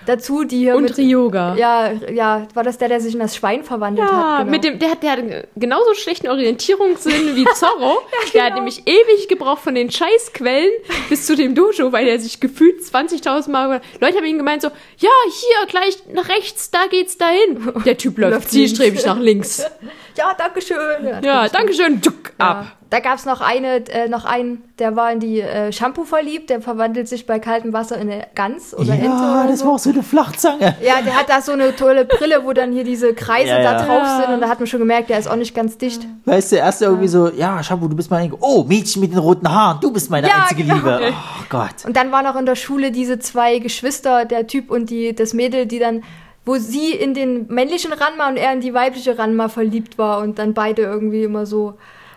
dazu, 0.07 0.45
die 0.45 0.59
hier 0.59 0.77
Und 0.77 0.85
mit, 0.85 0.99
Ryoga. 0.99 1.55
Ja, 1.57 1.93
ja, 1.93 2.47
war 2.55 2.63
das 2.63 2.79
der, 2.79 2.89
der 2.89 3.01
sich 3.01 3.15
in 3.15 3.21
das 3.21 3.37
Schwein 3.37 3.65
verwandelt 3.65 4.09
Ja, 4.09 4.17
hat? 4.17 4.39
Genau. 4.41 4.51
mit 4.51 4.65
dem, 4.65 4.79
der 4.79 4.91
hat, 4.91 5.03
der 5.03 5.13
hat 5.13 5.21
genauso 5.57 5.95
schlechten 5.95 6.29
Orientierungssinn 6.29 7.37
wie 7.37 7.45
Zorro. 7.55 7.99
Der 8.33 8.43
hat 8.43 8.51
genau. 8.51 8.55
nämlich 8.57 8.83
ewig 8.87 9.29
gebraucht 9.29 9.63
von 9.63 9.75
den 9.75 9.91
Scheißquellen 9.91 10.73
bis 11.09 11.27
zu 11.27 11.37
dem 11.37 11.55
Dojo, 11.55 11.93
weil 11.93 12.07
er 12.07 12.19
sich 12.19 12.41
gefühlt 12.41 12.81
20.000 12.81 13.51
Mal. 13.51 13.81
Leute 14.01 14.17
haben 14.17 14.25
ihn 14.25 14.39
gemeint 14.39 14.63
so, 14.63 14.69
ja, 14.99 15.11
hier 15.29 15.67
gleich 15.69 15.99
nach 16.13 16.29
rechts, 16.29 16.71
da 16.71 16.87
geht's 16.89 17.17
dahin. 17.17 17.73
Der 17.85 17.97
Typ 17.97 18.19
läuft 18.19 18.51
zielstrebig 18.51 19.05
nach 19.07 19.19
links. 19.19 19.65
ja, 20.17 20.35
danke 20.37 20.61
schön. 20.61 21.23
Ja, 21.23 21.49
danke 21.49 21.73
schön. 21.73 22.01
Tschuk, 22.01 22.33
ab. 22.39 22.77
Ja. 22.95 23.01
Da 23.01 23.09
gab 23.09 23.19
es 23.19 23.27
noch 23.27 23.41
eine, 23.41 23.87
äh, 23.91 24.09
noch 24.09 24.25
einen, 24.25 24.63
der 24.79 24.95
war 24.95 25.11
in 25.11 25.19
die 25.21 25.41
äh, 25.41 25.73
Shampoo 25.73 26.05
verliebt, 26.05 26.49
der 26.51 26.61
verwandelt 26.61 27.09
sich 27.09 27.27
bei 27.27 27.39
kaltem 27.41 27.73
Wasser 27.73 27.97
in 27.99 28.11
eine 28.11 28.27
Gans 28.35 28.73
oder 28.73 28.93
Ente. 28.93 29.07
Ja, 29.07 29.47
das 29.49 29.61
so. 29.61 29.67
war 29.67 29.73
auch 29.75 29.79
so 29.79 29.91
eine 29.91 30.03
Flachzange. 30.03 30.77
Ja, 30.81 31.03
der 31.05 31.17
hat 31.19 31.29
da 31.29 31.41
so 31.41 31.53
eine 31.53 31.75
tolle 31.75 32.05
Brille, 32.05 32.45
wo 32.45 32.53
dann 32.53 32.73
hier 32.73 32.85
diese 32.85 33.13
Kreise 33.15 33.49
Ja, 33.49 33.63
da 33.63 33.73
ja. 33.73 33.79
drauf 33.85 34.03
Ja. 34.05 34.21
sind 34.23 34.35
und 34.35 34.41
da 34.41 34.49
hat 34.49 34.61
man 34.61 34.67
schon 34.67 34.79
gemerkt, 34.81 35.11
der 35.11 35.19
ist 35.19 35.27
auch 35.29 35.37
nicht 35.37 35.55
ganz 35.55 35.77
dicht. 35.77 36.07
Weißt 36.25 36.53
du, 36.53 36.57
erst 36.57 36.83
irgendwie 36.83 37.09
so, 37.09 37.31
ja, 37.31 37.63
Shampoo, 37.63 37.89
du 37.89 37.97
bist 37.97 38.11
meine, 38.11 38.33
oh, 38.41 38.65
Mädchen 38.65 39.01
mit 39.03 39.11
den 39.13 39.19
roten 39.19 39.51
Haaren, 39.53 39.79
du 39.81 39.93
bist 39.93 40.11
meine 40.11 40.29
Ja, 40.29 40.43
einzige 40.43 40.63
genau. 40.63 40.77
Liebe. 40.77 41.13
Oh 41.13 41.45
Gott. 41.51 41.85
Und 41.87 41.97
dann 41.97 42.13
war 42.13 42.23
noch 42.23 42.37
in 42.37 42.47
der 42.47 42.57
Schule 42.57 42.91
diese 42.93 43.19
zwei 43.19 43.59
Geschwister, 43.59 44.25
der 44.25 44.47
Typ 44.47 44.71
und 44.71 44.89
die, 44.91 45.15
das 45.15 45.35
Mädel, 45.35 45.67
die 45.67 45.81
dann, 45.81 46.05
wo 46.47 46.57
sie 46.57 46.93
in 46.93 47.15
den 47.15 47.47
männlichen 47.49 47.93
Ranma 47.93 48.29
und 48.29 48.37
er 48.37 48.53
in 48.53 48.61
die 48.61 48.73
weibliche 48.73 49.19
Ranma 49.19 49.49
verliebt 49.49 49.99
war 49.99 50.21
und 50.21 50.39
dann 50.39 50.55
beide 50.55 50.83
irgendwie 50.83 51.25
immer 51.25 51.45
so. 51.47 51.75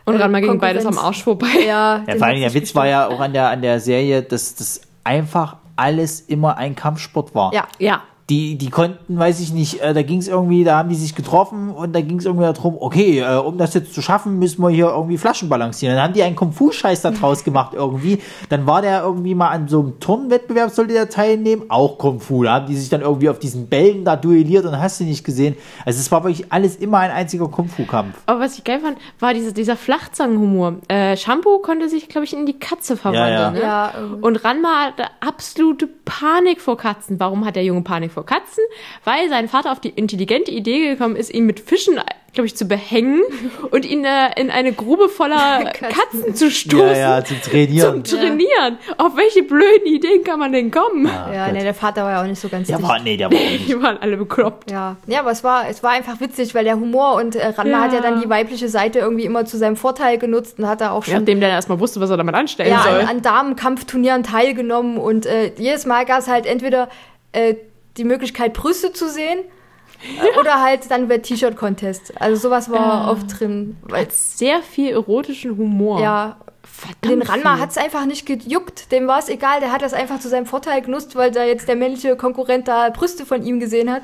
Und 0.08 0.16
äh, 0.16 0.22
Ranma 0.22 0.40
ging 0.40 0.58
beides 0.58 0.86
am. 0.86 0.98
Arsch 0.98 1.24
vorbei. 1.24 1.48
Ja, 1.68 2.04
Ja, 2.08 2.16
vor 2.16 2.28
allem 2.28 2.40
der 2.40 2.54
Witz 2.54 2.74
war 2.74 2.88
ja 2.88 3.08
auch 3.08 3.20
an 3.20 3.34
der, 3.34 3.50
an 3.50 3.62
der 3.62 3.82
Serie, 3.82 4.24
dass 4.24 4.56
das 4.56 4.82
einfach 5.04 5.58
alles 5.76 6.22
immer 6.22 6.58
ein 6.58 6.76
Kampfsport 6.76 7.36
war. 7.36 7.54
Ja. 7.54 7.68
Ja. 7.78 8.02
Die, 8.30 8.58
die 8.58 8.70
konnten, 8.70 9.18
weiß 9.18 9.40
ich 9.40 9.54
nicht, 9.54 9.80
äh, 9.80 9.94
da 9.94 10.02
ging 10.02 10.20
es 10.20 10.28
irgendwie, 10.28 10.66
da 10.66 10.78
haben 10.78 10.90
die 10.90 10.96
sich 10.96 11.16
getroffen 11.16 11.72
und 11.72 11.96
da 11.96 12.02
ging 12.02 12.20
es 12.20 12.26
irgendwie 12.26 12.44
darum, 12.44 12.76
okay, 12.78 13.20
äh, 13.20 13.38
um 13.38 13.58
das 13.58 13.74
jetzt 13.74 13.94
zu 13.94 14.02
schaffen, 14.02 14.38
müssen 14.38 14.62
wir 14.62 14.70
hier 14.70 14.88
irgendwie 14.88 15.18
Flaschen 15.18 15.48
balancieren. 15.48 15.96
Dann 15.96 16.04
haben 16.04 16.14
die 16.14 16.24
einen 16.24 16.36
Kung-Fu-Scheiß 16.36 17.04
da 17.04 17.12
draus 17.12 17.46
gemacht 17.46 17.72
irgendwie. 17.74 18.22
Dann 18.50 18.68
war 18.68 18.82
der 18.82 19.04
irgendwie 19.04 19.34
mal 19.34 19.48
an 19.50 19.70
so 19.70 19.80
einem 19.80 20.00
Turnwettbewerb, 20.02 20.72
sollte 20.72 20.94
der 20.94 21.10
teilnehmen, 21.10 21.64
auch 21.70 21.98
Kung-Fu. 21.98 22.44
Da 22.44 22.56
haben 22.56 22.68
die 22.68 22.76
sich 22.76 22.90
dann 22.90 23.00
irgendwie 23.00 23.30
auf 23.30 23.40
diesen 23.40 23.68
Bällen 23.68 24.04
da 24.04 24.18
duelliert 24.18 24.66
und 24.66 24.78
hast 24.78 25.00
du 25.00 25.06
nicht 25.06 25.24
gesehen. 25.24 25.56
Also 25.86 26.00
es 26.00 26.12
war 26.12 26.24
wirklich 26.26 26.52
alles 26.52 26.76
immer 26.76 26.98
ein 26.98 27.12
einziger 27.12 27.48
Kung-Fu-Kampf. 27.48 28.14
Aber 28.26 28.42
was 28.42 28.58
ich 28.58 28.64
geil 28.66 28.82
fand, 28.82 28.98
war 29.22 29.34
diese, 29.34 29.54
dieser 29.54 29.78
Flachzangenhumor. 29.78 30.76
Äh, 30.90 31.16
Shampoo 31.16 31.60
konnte 31.60 31.88
sich, 31.88 32.10
glaube 32.10 32.26
ich, 32.26 32.34
in 32.34 32.46
die 32.46 32.60
Katze 32.60 32.98
verwandeln. 32.98 33.32
Ja, 33.32 33.42
ja. 33.42 33.52
Ne? 33.52 33.62
Ja. 33.62 33.94
Und 34.20 34.44
Ranma 34.44 34.88
hatte 34.88 35.04
absolute 35.22 35.88
Panik 35.88 36.60
vor 36.60 36.76
Katzen. 36.76 37.20
Warum 37.22 37.46
hat 37.46 37.56
der 37.56 37.64
Junge 37.64 37.84
Panik 37.84 38.12
vor 38.12 38.17
Katzen? 38.26 38.64
Weil 39.04 39.30
sein 39.30 39.48
Vater 39.48 39.72
auf 39.72 39.80
die 39.80 39.90
intelligente 39.90 40.52
Idee 40.52 40.90
gekommen 40.90 41.16
ist, 41.16 41.34
ihn 41.34 41.46
mit 41.46 41.60
Fischen, 41.60 42.00
glaube 42.34 42.46
ich, 42.48 42.56
zu 42.56 42.66
behängen 42.66 43.22
und 43.72 43.86
ihn 43.86 44.06
äh, 44.06 44.40
in 44.40 44.52
eine 44.52 44.72
Grube 44.74 45.10
voller 45.10 45.64
Katzen 45.74 46.36
zu 46.36 46.52
stoßen. 46.52 46.88
Ja, 46.96 47.18
ja, 47.18 47.24
zum 47.26 47.42
Trainieren. 47.42 48.06
Zum 48.06 48.20
Trainieren. 48.20 48.78
Auf 48.98 49.16
welche 49.16 49.44
blöden 49.44 49.86
Ideen 49.88 50.24
kann 50.24 50.40
man 50.40 50.52
denn 50.52 50.70
kommen? 50.70 51.06
Ja, 51.06 51.46
Gott. 51.46 51.54
ne, 51.56 51.64
der 51.64 51.74
Vater 51.74 52.04
war 52.04 52.12
ja 52.12 52.22
auch 52.22 52.28
nicht 52.28 52.40
so 52.40 52.48
ganz 52.50 52.68
Der 52.68 52.78
dicht. 52.78 52.88
war, 52.88 53.00
nee, 53.00 53.18
der 53.18 53.32
war 53.32 53.40
nicht. 53.40 53.68
Die 53.68 53.82
waren 53.82 53.98
alle 53.98 54.18
bekloppt. 54.18 54.70
Ja, 54.70 54.98
ja, 55.08 55.20
aber 55.22 55.32
es 55.32 55.44
war, 55.44 55.68
es 55.70 55.82
war 55.82 55.92
einfach 55.92 56.20
witzig, 56.20 56.54
weil 56.54 56.64
der 56.64 56.76
Humor 56.76 57.16
und 57.16 57.36
äh, 57.36 57.48
Ranma 57.48 57.70
Ja. 57.72 57.80
hat 57.82 57.94
ja 57.94 58.02
dann 58.02 58.22
die 58.22 58.30
weibliche 58.30 58.70
Seite 58.70 59.00
irgendwie 59.00 59.26
immer 59.26 59.46
zu 59.46 59.58
seinem 59.58 59.76
Vorteil 59.76 60.18
genutzt 60.20 60.60
und 60.60 60.68
hat 60.68 60.82
da 60.82 60.92
auch 60.92 61.04
schon 61.06 61.16
Nachdem 61.16 61.40
der 61.40 61.50
erstmal 61.50 61.80
wusste, 61.80 62.00
was 62.02 62.10
er 62.10 62.18
damit 62.18 62.36
anstellen 62.36 62.72
ja, 62.72 62.84
soll. 62.84 63.00
an, 63.02 63.08
an 63.08 63.22
Damenkampfturnieren 63.24 64.24
teilgenommen 64.24 64.98
und 64.98 65.26
äh, 65.26 65.52
jedes 65.58 65.86
Mal 65.88 66.06
gab 66.06 66.20
es 66.20 66.28
halt 66.28 66.46
entweder 66.46 66.90
äh, 67.32 67.56
die 67.98 68.04
Möglichkeit, 68.04 68.54
Brüste 68.54 68.94
zu 68.94 69.10
sehen 69.10 69.40
äh, 70.36 70.40
oder 70.40 70.62
halt 70.62 70.90
dann 70.92 71.08
der 71.10 71.22
T-Shirt-Contest. 71.22 72.20
Also 72.22 72.48
sowas 72.50 72.70
war 72.70 73.06
Ja. 73.06 73.12
oft 73.12 73.40
drin. 73.40 73.78
Weil, 73.84 74.08
Sehr 74.12 74.62
viel 74.62 74.92
erotischen 74.92 75.58
Humor. 75.58 76.00
ja, 76.02 76.38
Verdammt 76.64 77.06
den 77.06 77.22
Ranma 77.24 77.58
hat 77.60 77.72
es 77.72 77.78
einfach 77.78 78.06
nicht 78.06 78.26
gejuckt. 78.26 78.92
Dem 78.92 79.08
war 79.08 79.20
es 79.20 79.30
egal, 79.30 79.62
der 79.62 79.72
hat 79.72 79.82
das 79.82 79.94
einfach 79.94 80.20
zu 80.20 80.28
seinem 80.30 80.46
Vorteil 80.46 80.82
genutzt, 80.82 81.16
weil 81.16 81.32
da 81.32 81.44
jetzt 81.44 81.68
der 81.68 81.76
männliche 81.76 82.16
Konkurrent 82.18 82.68
da 82.68 82.90
Brüste 82.90 83.26
von 83.26 83.42
ihm 83.44 83.60
gesehen 83.60 83.90
hat. 83.92 84.04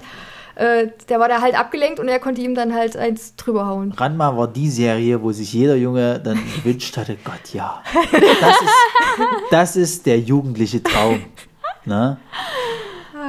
Äh, 0.55 0.87
der 1.09 1.19
war 1.19 1.27
da 1.27 1.41
halt 1.41 1.59
abgelenkt 1.59 1.99
und 1.99 2.07
er 2.07 2.19
konnte 2.19 2.39
ihm 2.41 2.55
dann 2.55 2.73
halt 2.73 2.95
eins 2.95 3.35
drüber 3.35 3.65
hauen. 3.67 3.91
Ranma 3.91 4.37
war 4.37 4.47
die 4.47 4.69
Serie, 4.69 5.21
wo 5.21 5.31
sich 5.31 5.51
jeder 5.51 5.75
Junge 5.75 6.19
dann 6.19 6.39
gewünscht 6.55 6.95
hatte, 6.95 7.17
Gott, 7.23 7.53
ja. 7.53 7.81
Das 8.39 8.61
ist, 8.61 9.51
das 9.51 9.75
ist 9.75 10.05
der 10.05 10.19
jugendliche 10.19 10.81
Traum. 10.81 11.21
Ne? 11.85 12.17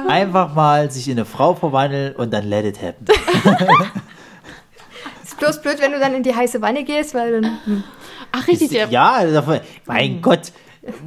Einfach 0.07 0.53
mal 0.53 0.91
sich 0.91 1.07
in 1.07 1.13
eine 1.17 1.25
Frau 1.25 1.55
verwandeln 1.55 2.15
und 2.15 2.33
dann 2.33 2.47
let 2.47 2.65
it 2.65 2.81
happen. 2.81 3.05
Ist 5.23 5.37
bloß 5.39 5.61
blöd, 5.61 5.81
wenn 5.81 5.91
du 5.91 5.99
dann 5.99 6.13
in 6.13 6.23
die 6.23 6.35
heiße 6.35 6.61
Wanne 6.61 6.83
gehst, 6.83 7.13
weil 7.13 7.41
dann. 7.41 7.59
Hm. 7.65 7.83
Ach, 8.31 8.47
richtig. 8.47 8.69
Der, 8.69 8.87
Ja, 8.89 9.25
davon- 9.25 9.59
mein 9.85 10.21
Gott, 10.21 10.51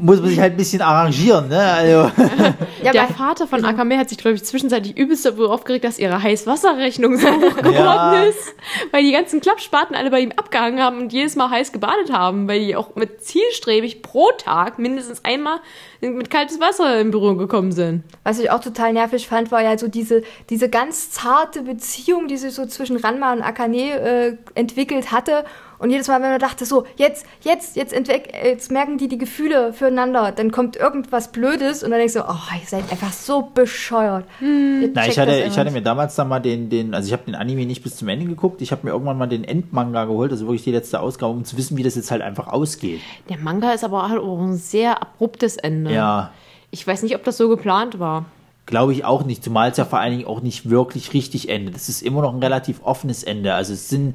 muss 0.01 0.21
man 0.21 0.29
sich 0.29 0.41
halt 0.41 0.55
ein 0.55 0.57
bisschen 0.57 0.83
arrangieren. 0.83 1.49
Ne? 1.49 1.59
Also, 1.61 2.11
Ja, 2.83 2.93
der 2.93 3.07
Vater 3.09 3.47
von 3.47 3.65
Akame 3.65 3.97
hat 3.99 4.09
sich, 4.09 4.19
glaube 4.19 4.37
ich, 4.37 4.45
zwischenzeitlich 4.45 4.97
übelst 4.97 5.25
darüber 5.25 5.51
aufgeregt, 5.53 5.85
dass 5.85 5.99
ihre 5.99 6.21
Heißwasserrechnung 6.23 7.17
so 7.17 7.29
hoch 7.29 7.57
geworden 7.57 7.75
Ja. 7.75 8.23
ist. 8.25 8.55
Weil 8.91 9.05
die 9.05 9.13
ganzen 9.13 9.41
Klappspaten 9.41 9.95
alle 9.95 10.11
bei 10.11 10.21
ihm 10.21 10.33
abgehangen 10.37 10.81
haben 10.83 10.99
und 10.99 11.13
jedes 11.13 11.37
Mal 11.37 11.51
heiß 11.51 11.73
gebadet 11.73 12.13
haben, 12.13 12.49
weil 12.49 12.61
die 12.61 12.77
auch 12.77 12.97
mit 12.97 13.23
zielstrebig 13.25 14.03
pro 14.03 14.31
Tag 14.37 14.79
mindestens 14.79 15.25
einmal 15.25 15.59
mit 16.01 16.31
kaltes 16.31 16.61
Wasser 16.61 17.01
in 17.01 17.11
Berührung 17.11 17.39
gekommen 17.39 17.73
sind. 17.73 18.05
Was 18.25 18.39
ich 18.39 18.51
auch 18.51 18.61
total 18.61 18.93
nervig 18.93 19.27
fand, 19.29 19.51
war 19.51 19.63
ja 19.63 19.77
so 19.79 19.89
diese, 19.89 20.23
diese 20.51 20.69
ganz 20.69 21.11
zarte 21.11 21.63
Beziehung, 21.63 22.29
die 22.29 22.37
sich 22.37 22.53
so 22.55 22.67
zwischen 22.67 22.97
Ranma 22.97 23.33
und 23.33 23.43
Akane 23.43 23.93
äh, 24.01 24.37
entwickelt 24.55 25.11
hatte. 25.13 25.45
Und 25.79 25.91
jedes 25.91 26.09
Mal, 26.09 26.21
wenn 26.23 26.31
man 26.31 26.41
dachte, 26.41 26.67
so, 26.67 26.85
jetzt, 26.97 27.25
jetzt, 27.43 27.77
jetzt, 27.77 27.93
entweck, 27.93 28.33
jetzt 28.45 28.73
merken 28.73 28.99
die 28.99 29.09
die 29.09 29.19
Gefühle 29.19 29.73
füreinander, 29.73 30.33
dann 30.33 30.51
kommt 30.51 30.77
irgendwas 30.77 31.31
Blödes 31.31 31.83
und 31.85 31.91
dann 31.91 32.01
denkst 32.01 32.15
du, 32.15 32.21
oh, 32.21 32.55
ihr 32.55 32.67
seid 32.67 32.91
einfach 32.91 33.13
so 33.13 33.43
bescheuert. 33.55 34.25
Ihr 34.41 34.91
na, 34.93 35.07
ich 35.07 35.19
hatte, 35.19 35.45
ich 35.47 35.57
hatte 35.57 35.71
mir 35.71 35.83
damals 35.83 36.17
dann 36.17 36.29
mal 36.29 36.41
den, 36.41 36.69
den 36.69 36.95
also 36.95 37.07
ich 37.07 37.13
habe 37.13 37.25
den 37.25 37.35
Anime 37.35 37.65
nicht 37.67 37.83
bis 37.83 37.97
zum 37.97 38.09
Ende 38.09 38.27
geguckt, 38.27 38.61
ich 38.61 38.73
habe 38.73 38.87
mir 38.87 38.91
irgendwann 38.93 39.19
mal 39.19 39.27
den 39.27 39.45
Endmanga 39.45 40.05
geholt, 40.07 40.33
also 40.33 40.47
wirklich 40.47 40.65
die 40.65 40.73
letzte 40.73 41.01
Ausgabe, 41.01 41.33
um 41.33 41.45
zu 41.45 41.57
wissen, 41.57 41.77
wie 41.77 41.83
das 41.83 41.95
jetzt 41.95 42.11
halt 42.11 42.23
einfach 42.23 42.49
ausgeht. 42.49 43.01
Der 43.29 43.39
Manga 43.39 43.73
ist 43.73 43.85
aber 43.85 44.09
halt 44.09 44.21
auch 44.21 44.41
ein 44.41 44.57
sehr 44.57 45.01
abruptes 45.01 45.57
Ende. 45.57 45.93
Ja, 45.93 46.33
Ich 46.71 46.87
weiß 46.87 47.03
nicht, 47.03 47.15
ob 47.15 47.25
das 47.25 47.37
so 47.37 47.49
geplant 47.49 47.99
war. 47.99 48.27
Glaube 48.67 48.93
ich 48.93 49.05
auch 49.05 49.25
nicht, 49.25 49.43
zumal 49.43 49.71
es 49.71 49.79
ja 49.79 49.87
vor 49.87 49.99
allen 49.99 50.13
Dingen 50.13 50.27
auch 50.27 50.43
nicht 50.43 50.69
wirklich 50.69 51.15
richtig 51.15 51.49
endet. 51.49 51.75
Es 51.77 51.89
ist 51.89 52.03
immer 52.03 52.21
noch 52.21 52.35
ein 52.35 52.43
relativ 52.43 52.81
offenes 52.83 53.23
Ende. 53.23 53.55
Also 53.55 53.73
es 53.73 53.89
sind, 53.89 54.15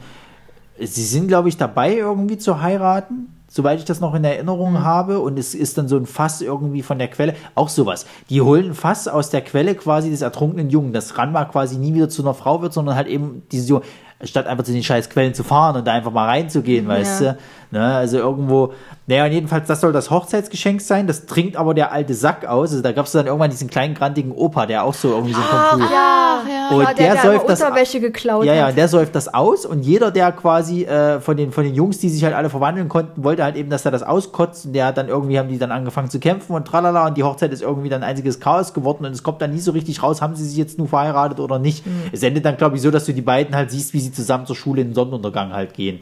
sie 0.80 1.04
sind, 1.04 1.28
glaube 1.28 1.50
ich, 1.50 1.58
dabei 1.58 1.96
irgendwie 1.96 2.38
zu 2.38 2.62
heiraten, 2.62 3.28
soweit 3.48 3.80
ich 3.80 3.86
das 3.86 4.00
noch 4.00 4.16
in 4.16 4.24
Erinnerung 4.24 4.80
habe. 4.84 5.20
Und 5.20 5.38
es 5.38 5.54
ist 5.54 5.78
dann 5.78 5.88
so 5.88 5.98
ein 5.98 6.06
Fass 6.06 6.42
irgendwie 6.42 6.82
von 6.82 6.98
der 7.00 7.08
Quelle. 7.10 7.36
Auch 7.56 7.70
sowas. 7.70 8.06
Die 8.30 8.42
holen 8.42 8.68
ein 8.72 8.74
Fass 8.74 9.08
aus 9.08 9.30
der 9.30 9.42
Quelle 9.42 9.76
quasi 9.76 10.10
des 10.10 10.22
ertrunkenen 10.22 10.70
Jungen, 10.70 10.94
dass 10.94 11.18
Ranma 11.18 11.46
quasi 11.46 11.78
nie 11.78 11.94
wieder 11.94 12.10
zu 12.10 12.22
einer 12.24 12.34
Frau 12.34 12.62
wird, 12.62 12.74
sondern 12.74 12.96
halt 12.96 13.08
eben 13.08 13.44
diese 13.52 13.82
statt 14.24 14.48
einfach 14.48 14.64
zu 14.64 14.72
den 14.72 14.84
scheiß 14.84 15.10
Quellen 15.10 15.34
zu 15.34 15.44
fahren 15.44 15.76
und 15.76 15.86
da 15.86 15.92
einfach 15.94 16.12
mal 16.12 16.26
reinzugehen, 16.28 16.88
weißt 16.88 17.22
Ja. 17.22 17.34
du. 17.34 17.38
Ne, 17.74 17.96
also 17.96 18.20
irgendwo, 18.20 18.72
naja, 19.08 19.26
und 19.26 19.32
jedenfalls, 19.32 19.68
das 19.68 19.82
soll 19.82 19.92
das 19.92 20.12
Hochzeitsgeschenk 20.12 20.80
sein. 20.80 21.08
Das 21.08 21.26
trinkt 21.26 21.56
aber 21.58 21.74
der 21.74 21.92
alte 21.92 22.14
Sack 22.14 22.46
aus. 22.46 22.70
Also 22.70 22.84
da 22.84 22.92
gab 22.92 23.08
es 23.08 23.14
dann 23.14 23.26
irgendwann 23.26 23.50
diesen 23.50 23.68
kleinen, 23.68 23.96
grantigen 23.96 24.32
Opa, 24.32 24.68
der 24.68 24.84
auch 24.84 24.94
so 24.94 25.10
irgendwie 25.10 25.34
so 25.34 25.40
ein 25.40 25.48
Kung 25.80 25.82
Fu. 25.88 25.92
Ja, 25.92 26.42
Und 26.70 26.82
ja, 26.84 26.94
der, 26.94 26.94
der 26.94 27.14
der, 27.14 27.22
säuft 27.24 27.50
das- 27.50 27.62
Unterwäsche 27.64 28.00
geklaut 28.00 28.46
Ja, 28.46 28.54
ja, 28.54 28.68
hat. 28.68 28.78
der 28.78 28.88
säuft 28.88 29.16
das 29.16 29.34
aus 29.34 29.66
und 29.66 29.82
jeder, 29.82 30.12
der 30.12 30.32
quasi 30.34 30.84
äh, 30.84 31.20
von, 31.20 31.36
den, 31.36 31.52
von 31.52 31.64
den 31.64 31.74
Jungs, 31.74 31.98
die 31.98 32.10
sich 32.10 32.24
halt 32.24 32.36
alle 32.36 32.52
verwandeln 32.52 32.90
konnten, 32.90 33.24
wollte 33.24 33.44
halt 33.44 33.56
eben, 33.56 33.72
dass 33.72 33.86
er 33.86 33.92
das 33.92 34.04
auskotzt 34.04 34.68
und 34.68 34.74
der 34.74 34.86
hat 34.86 34.98
dann 34.98 35.08
irgendwie, 35.08 35.40
haben 35.40 35.50
die 35.50 35.58
dann 35.58 35.72
angefangen 35.72 36.12
zu 36.12 36.20
kämpfen 36.20 36.54
und 36.56 36.66
tralala 36.68 37.08
und 37.08 37.18
die 37.18 37.24
Hochzeit 37.24 37.52
ist 37.52 37.64
irgendwie 37.64 37.90
dann 37.90 38.04
ein 38.04 38.10
einziges 38.12 38.40
Chaos 38.40 38.76
geworden 38.76 39.04
und 39.06 39.14
es 39.14 39.24
kommt 39.24 39.42
dann 39.42 39.50
nie 39.52 39.60
so 39.60 39.72
richtig 39.72 40.04
raus, 40.04 40.22
haben 40.22 40.36
sie 40.36 40.46
sich 40.46 40.58
jetzt 40.58 40.78
nur 40.78 40.88
verheiratet 40.88 41.40
oder 41.40 41.58
nicht. 41.58 41.88
Mhm. 41.88 42.04
Es 42.12 42.22
endet 42.22 42.46
dann, 42.46 42.56
glaube 42.58 42.76
ich, 42.76 42.84
so, 42.84 42.92
dass 42.92 43.06
du 43.06 43.14
die 43.14 43.22
beiden 43.24 43.56
halt 43.56 43.72
siehst, 43.72 43.94
wie 43.96 44.00
sie 44.00 44.12
zusammen 44.12 44.46
zur 44.46 44.56
Schule 44.56 44.82
in 44.82 44.90
den 44.90 44.94
Sonnenuntergang 44.94 45.54
halt 45.54 45.74
gehen. 45.74 46.02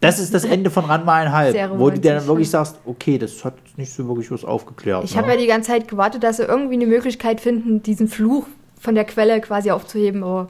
Das 0.00 0.18
ist 0.18 0.34
das 0.34 0.44
Ende 0.44 0.70
von 0.70 0.84
Ranma 0.88 1.14
einhalb, 1.16 1.52
Sehr 1.52 1.78
wo 1.78 1.90
du 1.90 1.98
dir 1.98 2.14
dann 2.14 2.26
wirklich 2.26 2.50
sagst, 2.50 2.78
okay, 2.84 3.18
das 3.18 3.44
hat 3.44 3.54
nicht 3.76 3.92
so 3.92 4.06
wirklich 4.08 4.30
was 4.30 4.44
aufgeklärt. 4.44 5.04
Ich 5.04 5.14
ne? 5.14 5.20
habe 5.22 5.30
ja 5.32 5.36
die 5.36 5.46
ganze 5.46 5.70
Zeit 5.70 5.88
gewartet, 5.88 6.22
dass 6.22 6.38
sie 6.38 6.44
irgendwie 6.44 6.74
eine 6.74 6.86
Möglichkeit 6.86 7.40
finden, 7.40 7.82
diesen 7.82 8.08
Fluch 8.08 8.46
von 8.80 8.94
der 8.94 9.04
Quelle 9.04 9.40
quasi 9.40 9.70
aufzuheben, 9.70 10.22
aber 10.22 10.48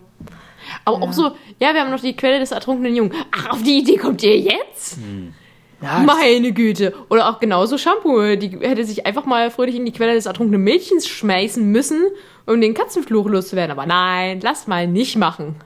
Aber 0.84 1.02
auch 1.02 1.12
so, 1.12 1.30
ja, 1.60 1.72
wir 1.72 1.80
haben 1.80 1.90
noch 1.90 2.00
die 2.00 2.14
Quelle 2.16 2.38
des 2.40 2.52
ertrunkenen 2.52 2.94
Jungen. 2.94 3.12
Ach, 3.30 3.50
auf 3.50 3.62
die 3.62 3.78
Idee 3.78 3.96
kommt 3.96 4.22
ihr 4.22 4.38
jetzt? 4.38 4.98
ja, 5.80 6.00
Meine 6.00 6.52
Güte. 6.52 6.92
Oder 7.08 7.28
auch 7.30 7.40
genauso 7.40 7.78
Shampoo. 7.78 8.36
Die 8.36 8.58
hätte 8.60 8.84
sich 8.84 9.06
einfach 9.06 9.24
mal 9.24 9.50
fröhlich 9.50 9.76
in 9.76 9.86
die 9.86 9.92
Quelle 9.92 10.14
des 10.14 10.26
ertrunkenen 10.26 10.62
Mädchens 10.62 11.06
schmeißen 11.08 11.64
müssen, 11.64 12.02
um 12.46 12.60
den 12.60 12.74
Katzenfluch 12.74 13.26
loszuwerden. 13.28 13.70
Aber 13.72 13.86
nein, 13.86 14.40
lass 14.42 14.66
mal 14.66 14.86
nicht 14.86 15.16
machen. 15.16 15.56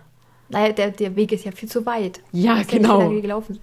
naja, 0.48 0.72
der, 0.72 0.90
der 0.90 1.16
Weg 1.16 1.32
ist 1.32 1.44
ja 1.44 1.52
viel 1.52 1.68
zu 1.68 1.84
weit. 1.86 2.20
Ja, 2.32 2.58
Ja 2.58 2.62
genau. 2.68 2.98
lange 3.00 3.22
gelaufen. 3.22 3.58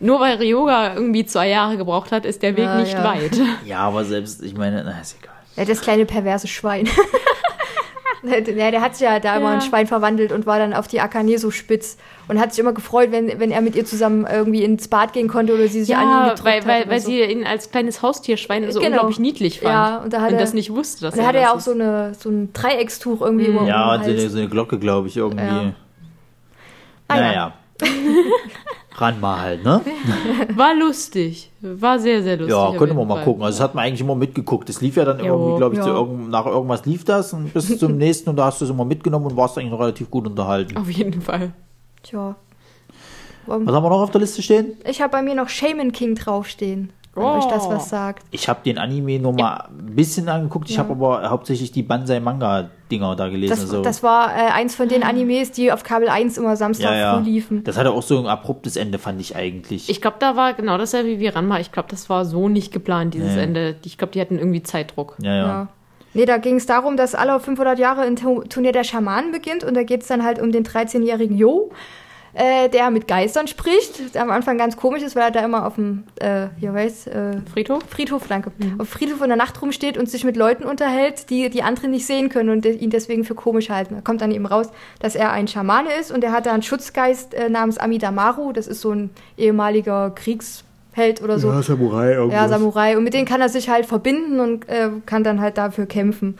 Nur 0.00 0.20
weil 0.20 0.36
Ryoga 0.36 0.94
irgendwie 0.94 1.26
zwei 1.26 1.48
Jahre 1.48 1.76
gebraucht 1.76 2.12
hat, 2.12 2.24
ist 2.24 2.42
der 2.42 2.56
Weg 2.56 2.64
Ja, 2.64 2.78
nicht 2.80 2.92
ja. 2.92 3.04
weit. 3.04 3.40
ja, 3.66 3.78
aber 3.80 4.04
selbst, 4.04 4.42
ich 4.42 4.56
meine, 4.56 4.82
na, 4.84 5.00
ist 5.00 5.16
egal. 5.20 5.34
Ja, 5.56 5.64
das 5.64 5.80
kleine 5.80 6.04
perverse 6.06 6.46
Schwein. 6.46 6.88
ja, 8.22 8.70
der 8.70 8.80
hat 8.80 8.94
sich 8.96 9.04
ja 9.06 9.18
da 9.18 9.36
immer 9.36 9.48
Ja. 9.50 9.54
in 9.56 9.60
Schwein 9.60 9.86
verwandelt 9.88 10.30
und 10.30 10.46
war 10.46 10.58
dann 10.60 10.72
auf 10.72 10.86
die 10.86 11.00
Akane 11.00 11.36
so 11.38 11.50
spitz 11.50 11.96
und 12.28 12.38
hat 12.38 12.52
sich 12.52 12.60
immer 12.60 12.72
gefreut, 12.72 13.10
wenn, 13.10 13.40
wenn 13.40 13.50
er 13.50 13.60
mit 13.60 13.74
ihr 13.74 13.84
zusammen 13.84 14.24
irgendwie 14.30 14.62
ins 14.62 14.86
Bad 14.88 15.12
gehen 15.12 15.26
konnte 15.26 15.52
oder 15.54 15.66
sie 15.66 15.82
sich 15.82 15.96
an 15.96 16.02
ihn 16.04 16.08
Ja, 16.10 16.22
gedrückt 16.34 16.44
weil, 16.44 16.60
hat 16.60 16.66
weil, 16.66 16.88
weil 16.90 17.00
so. 17.00 17.06
sie 17.08 17.22
ihn 17.22 17.44
als 17.44 17.70
kleines 17.72 18.00
Haustierschwein 18.02 18.70
so 18.70 18.78
Genau. 18.78 18.90
unglaublich 18.92 19.18
niedlich 19.18 19.60
fand. 19.60 19.72
Ja, 19.74 19.96
und 19.98 20.12
da 20.12 20.20
hat 20.20 20.30
er- 20.32 20.38
das 20.38 20.54
nicht 20.54 20.70
wusste, 20.72 21.02
dass 21.02 21.14
Und 21.14 21.18
dann 21.18 21.26
hat 21.26 21.34
er 21.34 21.42
ja 21.42 21.52
auch 21.52 21.56
ist. 21.58 21.64
so, 21.64 21.72
eine, 21.72 22.12
so 22.14 22.28
ein 22.30 22.52
Dreieckstuch 22.52 23.20
irgendwie 23.20 23.46
immer 23.46 23.62
um 23.62 23.66
Ja, 23.66 23.94
und 23.96 24.04
so 24.04 24.38
eine, 24.38 24.48
Glocke, 24.48 24.78
glaube 24.78 25.08
ich, 25.08 25.16
irgendwie. 25.16 25.44
Ja. 25.44 25.72
Naja. 27.08 27.22
Naja. 27.22 27.52
Ranma 29.00 29.40
halt, 29.40 29.64
ne? 29.64 29.80
War 30.56 30.74
lustig. 30.74 31.50
War 31.60 31.98
sehr, 31.98 32.22
sehr 32.22 32.36
lustig. 32.36 32.56
Ja, 32.56 32.70
jeden 32.72 32.96
man 32.96 33.08
mal 33.08 33.14
Fall. 33.16 33.24
gucken. 33.24 33.42
Also 33.42 33.58
das 33.58 33.64
hat 33.64 33.74
man 33.74 33.84
eigentlich 33.84 34.00
immer 34.00 34.14
mitgeguckt. 34.14 34.68
Das 34.68 34.80
lief 34.80 34.96
ja 34.96 35.04
dann 35.04 35.18
Jo, 35.18 35.26
irgendwie, 35.36 35.58
glaube 35.58 35.74
ich, 35.76 35.80
zu 35.80 35.88
ja. 35.88 35.94
irgend, 35.94 36.30
nach 36.30 36.46
irgendwas 36.46 36.84
lief 36.86 37.04
das 37.04 37.32
und 37.32 37.52
bis 37.52 37.78
zum 37.78 37.96
nächsten 37.98 38.30
und 38.30 38.36
da 38.36 38.46
hast 38.46 38.60
du 38.60 38.64
es 38.64 38.70
immer 38.70 38.84
mitgenommen 38.84 39.26
und 39.26 39.36
warst 39.36 39.58
eigentlich 39.58 39.70
noch 39.72 39.80
relativ 39.80 40.10
gut 40.10 40.26
unterhalten. 40.26 40.76
Auf 40.76 40.90
jeden 40.90 41.20
Fall. 41.20 41.52
Tja. 42.02 42.36
Was 43.46 43.56
haben 43.56 43.66
wir 43.66 43.88
noch 43.88 44.02
auf 44.02 44.10
der 44.10 44.20
Liste 44.20 44.42
stehen? 44.42 44.72
Ich 44.88 45.00
habe 45.00 45.10
bei 45.10 45.22
mir 45.22 45.34
noch 45.34 45.48
Shaman 45.48 45.92
King 45.92 46.14
draufstehen. 46.14 46.92
Wenn 47.18 47.26
Oh. 47.26 47.38
euch 47.38 47.44
das 47.46 47.68
was 47.68 47.88
sagt. 47.88 48.24
Ich 48.30 48.48
habe 48.48 48.60
den 48.64 48.78
Anime 48.78 49.18
nur 49.18 49.32
mal 49.32 49.68
ein 49.68 49.94
bisschen 49.94 50.28
angeguckt. 50.28 50.70
Ich 50.70 50.76
Ja. 50.76 50.82
habe 50.84 50.92
aber 50.92 51.28
hauptsächlich 51.28 51.72
die 51.72 51.82
Banzai-Manga-Dinger 51.82 53.16
da 53.16 53.28
gelesen. 53.28 53.50
Das, 53.50 53.60
also. 53.60 53.82
das 53.82 54.02
war 54.02 54.30
äh, 54.36 54.50
eins 54.52 54.74
von 54.74 54.88
den 54.88 55.02
Animes, 55.02 55.52
die 55.52 55.72
auf 55.72 55.82
Kabel 55.82 56.08
1 56.08 56.38
immer 56.38 56.56
Samstag 56.56 56.90
ja, 56.92 56.96
ja. 56.96 57.16
früh 57.18 57.24
liefen. 57.24 57.64
Das 57.64 57.76
hatte 57.76 57.90
auch 57.90 58.02
so 58.02 58.18
ein 58.18 58.26
abruptes 58.26 58.76
Ende, 58.76 58.98
fand 58.98 59.20
ich 59.20 59.36
eigentlich. 59.36 59.88
Ich 59.90 60.00
glaube, 60.00 60.16
da 60.20 60.36
war 60.36 60.54
genau 60.54 60.78
dasselbe 60.78 61.18
wie 61.18 61.26
Ranma. 61.28 61.58
Ich 61.60 61.72
glaube, 61.72 61.88
das 61.90 62.08
war 62.08 62.24
so 62.24 62.48
nicht 62.48 62.72
geplant, 62.72 63.14
dieses 63.14 63.34
Nee. 63.34 63.42
Ende. 63.42 63.76
Ich 63.84 63.98
glaube, 63.98 64.12
die 64.12 64.20
hatten 64.20 64.38
irgendwie 64.38 64.62
Zeitdruck. 64.62 65.16
ja, 65.20 65.34
ja. 65.34 65.46
Ja. 65.46 65.68
Nee, 66.14 66.24
da 66.24 66.38
ging 66.38 66.56
es 66.56 66.64
darum, 66.64 66.96
dass 66.96 67.14
alle 67.14 67.38
500 67.38 67.78
Jahre 67.78 68.00
ein 68.00 68.16
Tu- 68.16 68.42
Turnier 68.48 68.72
der 68.72 68.82
Schamanen 68.82 69.30
beginnt 69.30 69.62
und 69.62 69.74
da 69.76 69.82
geht 69.82 70.00
es 70.02 70.08
dann 70.08 70.24
halt 70.24 70.40
um 70.40 70.50
den 70.50 70.64
13-jährigen 70.64 71.36
Jo, 71.36 71.70
äh, 72.38 72.68
der 72.68 72.90
mit 72.90 73.08
Geistern 73.08 73.48
spricht. 73.48 74.14
Der 74.14 74.22
am 74.22 74.30
Anfang 74.30 74.58
ganz 74.58 74.76
komisch 74.76 75.02
ist, 75.02 75.16
weil 75.16 75.24
er 75.24 75.30
da 75.32 75.44
immer 75.44 75.66
auf 75.66 75.74
dem, 75.74 76.04
äh, 76.20 76.46
hier 76.60 76.72
weiß, 76.72 77.08
äh, 77.08 77.32
Friedhof? 77.52 77.82
Friedhof, 77.88 78.28
danke, 78.28 78.52
auf 78.78 78.88
Friedhof 78.88 79.20
in 79.22 79.28
der 79.28 79.36
Nacht 79.36 79.60
rumsteht 79.60 79.98
und 79.98 80.08
sich 80.08 80.22
mit 80.22 80.36
Leuten 80.36 80.62
unterhält, 80.62 81.30
die 81.30 81.50
die 81.50 81.62
anderen 81.64 81.90
nicht 81.90 82.06
sehen 82.06 82.28
können 82.28 82.50
und 82.50 82.64
ihn 82.64 82.90
deswegen 82.90 83.24
für 83.24 83.34
komisch 83.34 83.70
halten. 83.70 83.96
Da 83.96 84.00
kommt 84.02 84.20
dann 84.20 84.30
eben 84.30 84.46
raus, 84.46 84.68
dass 85.00 85.16
er 85.16 85.32
ein 85.32 85.48
Schamane 85.48 85.88
ist 85.98 86.12
und 86.12 86.22
er 86.22 86.30
hat 86.30 86.46
da 86.46 86.52
einen 86.52 86.62
Schutzgeist 86.62 87.34
äh, 87.34 87.48
namens 87.48 87.78
Amidamaru. 87.78 88.52
Das 88.52 88.68
ist 88.68 88.80
so 88.82 88.92
ein 88.92 89.10
ehemaliger 89.36 90.10
Kriegsheld 90.10 91.20
oder 91.22 91.40
so. 91.40 91.60
Samurai 91.60 92.12
irgendwas. 92.12 92.40
Ja, 92.40 92.48
Samurai. 92.48 92.96
Und 92.96 93.02
mit 93.02 93.14
denen 93.14 93.26
kann 93.26 93.40
er 93.40 93.48
sich 93.48 93.68
halt 93.68 93.84
verbinden 93.84 94.38
und 94.38 94.68
äh, 94.68 94.90
kann 95.06 95.24
dann 95.24 95.40
halt 95.40 95.58
dafür 95.58 95.86
kämpfen. 95.86 96.38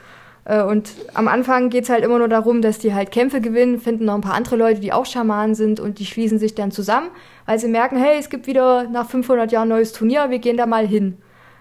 Äh, 0.49 0.63
und 0.63 0.91
am 1.15 1.29
Anfang 1.29 1.71
geht's 1.71 1.91
halt 1.91 2.03
immer 2.03 2.19
nur 2.19 2.29
darum, 2.29 2.61
dass 2.61 2.81
die 2.81 2.95
halt 2.95 3.13
Kämpfe 3.13 3.41
gewinnen, 3.41 3.79
finden 3.79 4.07
noch 4.07 4.15
ein 4.15 4.23
paar 4.23 4.35
andere 4.35 4.57
Leute, 4.57 4.81
die 4.81 4.93
auch 4.93 5.07
Schamanen 5.07 5.55
sind 5.55 5.79
und 5.79 6.01
die 6.01 6.07
schließen 6.07 6.41
sich 6.41 6.57
dann 6.57 6.73
zusammen, 6.73 7.11
weil 7.47 7.61
sie 7.61 7.69
merken, 7.69 7.97
hey, 7.97 8.19
es 8.19 8.31
gibt 8.31 8.49
wieder 8.49 8.89
nach 8.89 9.09
500 9.09 9.53
Jahren 9.53 9.69
neues 9.69 9.93
Turnier, 9.93 10.31
wir 10.31 10.41
gehen 10.41 10.57
da 10.57 10.67
mal 10.67 10.87
hin. 10.87 11.19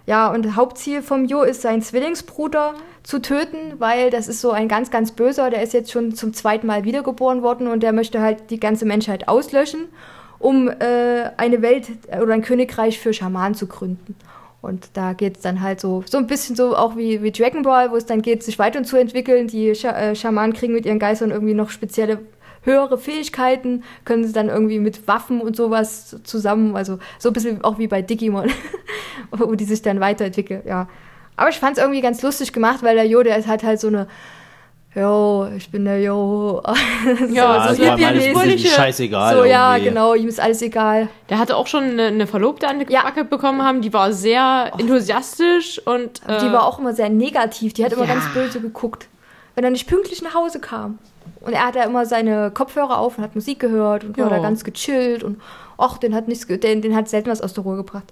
Ja, 0.08 0.32
und 0.32 0.56
Hauptziel 0.56 1.02
vom 1.02 1.26
Jo 1.26 1.42
ist, 1.42 1.62
seinen 1.62 1.82
Zwillingsbruder 1.82 2.76
zu 3.04 3.20
töten, 3.22 3.74
weil 3.78 4.10
das 4.10 4.30
ist 4.30 4.40
so 4.40 4.52
ein 4.52 4.70
ganz, 4.70 4.90
ganz 4.90 5.12
böser, 5.12 5.50
der 5.50 5.62
ist 5.62 5.74
jetzt 5.74 5.92
schon 5.92 6.16
zum 6.16 6.34
zweiten 6.34 6.66
Mal 6.66 6.86
wiedergeboren 6.86 7.42
worden 7.42 7.68
und 7.68 7.84
der 7.84 7.92
möchte 7.92 8.22
halt 8.22 8.50
die 8.50 8.60
ganze 8.60 8.86
Menschheit 8.86 9.28
auslöschen, 9.28 9.90
um 10.40 10.70
äh, 10.70 11.32
eine 11.36 11.62
Welt 11.62 11.90
oder 12.22 12.34
ein 12.34 12.42
Königreich 12.42 13.00
für 13.00 13.12
Schamanen 13.12 13.54
zu 13.54 13.68
gründen. 13.68 14.16
Und 14.68 14.90
da 14.94 15.14
geht's 15.14 15.40
dann 15.42 15.62
halt 15.62 15.80
so, 15.80 16.04
so 16.06 16.18
ein 16.18 16.28
bisschen 16.28 16.58
so 16.58 16.76
auch 16.76 16.98
wie, 16.98 17.24
wie 17.24 17.32
Dragon 17.32 17.62
Ball, 17.62 17.90
wo 17.90 17.96
es 17.96 18.06
dann 18.06 18.22
geht, 18.22 18.44
sich 18.44 18.60
weiterzuentwickeln. 18.60 19.48
Die 19.48 19.74
Scha 19.74 19.92
äh, 19.92 20.14
Schamanen 20.14 20.54
kriegen 20.54 20.74
mit 20.74 20.86
ihren 20.86 21.00
Geistern 21.00 21.32
irgendwie 21.32 21.54
noch 21.54 21.70
spezielle 21.70 22.20
höhere 22.64 22.98
Fähigkeiten, 22.98 23.84
können 24.04 24.26
sie 24.26 24.34
dann 24.34 24.50
irgendwie 24.50 24.80
mit 24.80 25.08
Waffen 25.08 25.40
und 25.40 25.56
sowas 25.56 26.18
zusammen, 26.24 26.76
also 26.76 27.00
so 27.18 27.30
ein 27.30 27.34
bisschen 27.34 27.64
auch 27.64 27.80
wie 27.80 27.88
bei 27.88 28.02
Digimon, 28.02 28.52
wo 29.32 29.56
die 29.56 29.64
sich 29.64 29.82
dann 29.82 30.02
weiterentwickeln, 30.02 30.64
ja. 30.66 30.90
Aber 31.38 31.50
ich 31.50 31.60
fand 31.60 31.78
es 31.78 31.84
irgendwie 31.84 32.02
ganz 32.02 32.22
lustig 32.22 32.52
gemacht, 32.52 32.84
weil 32.84 32.96
der 32.96 33.24
der 33.24 33.38
ist 33.38 33.48
halt 33.48 33.64
halt 33.64 33.80
so 33.80 33.88
eine, 33.88 34.08
jo, 34.96 35.48
ich 35.56 35.70
bin 35.70 35.86
der 35.86 36.02
Jo. 36.02 36.62
Ja, 37.32 37.68
das 37.68 37.78
so 37.78 37.84
war 37.86 37.92
alles 37.94 38.24
hippie-mäßige- 38.26 38.68
scheißegal. 38.76 39.36
so, 39.36 39.44
ja, 39.44 39.74
irgendwie. 39.76 39.90
genau, 39.90 40.14
ihm 40.16 40.28
ist 40.28 40.40
alles 40.40 40.62
egal. 40.62 41.08
Der 41.30 41.38
hatte 41.40 41.56
auch 41.56 41.68
schon 41.68 41.84
eine, 41.84 42.04
eine 42.08 42.28
Verlobte 42.28 42.68
an 42.68 42.80
die 42.80 42.92
Ja. 42.92 43.04
Backe 43.04 43.24
bekommen 43.26 43.62
haben, 43.64 43.82
die 43.82 43.94
war 43.94 44.12
sehr 44.14 44.72
enthusiastisch 44.78 45.80
und 45.86 46.22
Aber 46.26 46.40
die 46.40 46.48
äh, 46.48 46.52
war 46.54 46.66
auch 46.66 46.80
immer 46.80 46.94
sehr 46.94 47.10
negativ. 47.10 47.74
Die 47.74 47.86
hat 47.86 47.94
immer 47.94 48.06
ja. 48.06 48.14
ganz 48.16 48.26
böse 48.34 48.60
geguckt, 48.60 49.08
wenn 49.56 49.64
er 49.64 49.70
nicht 49.70 49.88
pünktlich 49.88 50.22
nach 50.22 50.34
Hause 50.34 50.60
kam. 50.60 51.00
Und 51.42 51.54
er 51.54 51.68
hat 51.68 51.76
da 51.76 51.84
immer 51.84 52.06
seine 52.06 52.52
Kopfhörer 52.52 52.98
auf 52.98 53.18
und 53.18 53.24
hat 53.24 53.36
Musik 53.36 53.60
gehört 53.60 54.04
und 54.04 54.18
war 54.18 54.30
Ja. 54.32 54.38
da 54.38 54.42
ganz 54.42 54.64
gechillt 54.64 55.24
und 55.24 55.40
ach, 55.78 55.98
den 55.98 56.16
hat 56.16 56.28
nichts, 56.28 56.48
den, 56.48 56.82
den 56.82 56.96
hat 56.96 57.08
selten 57.10 57.30
was 57.30 57.42
aus 57.42 57.54
der 57.54 57.64
Ruhe 57.64 57.76
gebracht. 57.76 58.06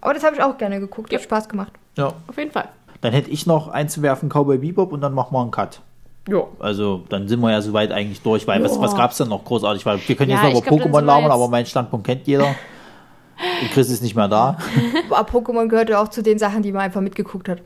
Aber 0.00 0.14
das 0.14 0.24
habe 0.24 0.34
ich 0.34 0.42
auch 0.42 0.56
gerne 0.58 0.80
geguckt, 0.80 1.12
Ja. 1.12 1.18
hat 1.18 1.24
Spaß 1.24 1.48
gemacht. 1.48 1.72
Ja. 1.98 2.12
auf 2.26 2.36
jeden 2.38 2.50
Fall. 2.50 2.68
Dann 3.02 3.12
hätte 3.12 3.30
ich 3.30 3.46
noch 3.46 3.68
einzuwerfen 3.68 4.28
Cowboy 4.30 4.58
Bebop 4.58 4.92
und 4.92 5.00
dann 5.02 5.12
machen 5.12 5.34
wir 5.34 5.40
einen 5.42 5.50
Cut. 5.50 5.80
Ja. 6.28 6.44
Also 6.60 7.02
dann 7.08 7.26
sind 7.26 7.40
wir 7.40 7.50
ja 7.50 7.60
soweit 7.60 7.90
eigentlich 7.90 8.20
durch, 8.22 8.46
weil 8.46 8.62
was, 8.62 8.78
was 8.80 8.94
gab 8.96 9.10
es 9.10 9.16
denn 9.18 9.28
noch 9.28 9.44
großartig? 9.44 9.84
Weil 9.84 9.98
wir 10.06 10.14
können 10.16 10.30
Ja, 10.30 10.46
jetzt 10.46 10.54
noch 10.54 10.66
über 10.66 10.76
glaub, 10.76 10.80
Pokémon 10.92 11.00
labern, 11.04 11.30
aber 11.30 11.48
meinen 11.48 11.66
Standpunkt 11.66 12.06
kennt 12.06 12.26
jeder. 12.26 12.46
Und 13.60 13.70
Chris 13.72 13.90
ist 13.90 14.02
nicht 14.02 14.14
mehr 14.14 14.28
da. 14.28 14.56
Aber 15.10 15.28
Pokémon 15.28 15.66
gehörte 15.66 15.98
auch 15.98 16.08
zu 16.08 16.22
den 16.22 16.38
Sachen, 16.38 16.62
die 16.62 16.70
man 16.70 16.82
einfach 16.82 17.00
mitgeguckt 17.00 17.48
hat. 17.48 17.58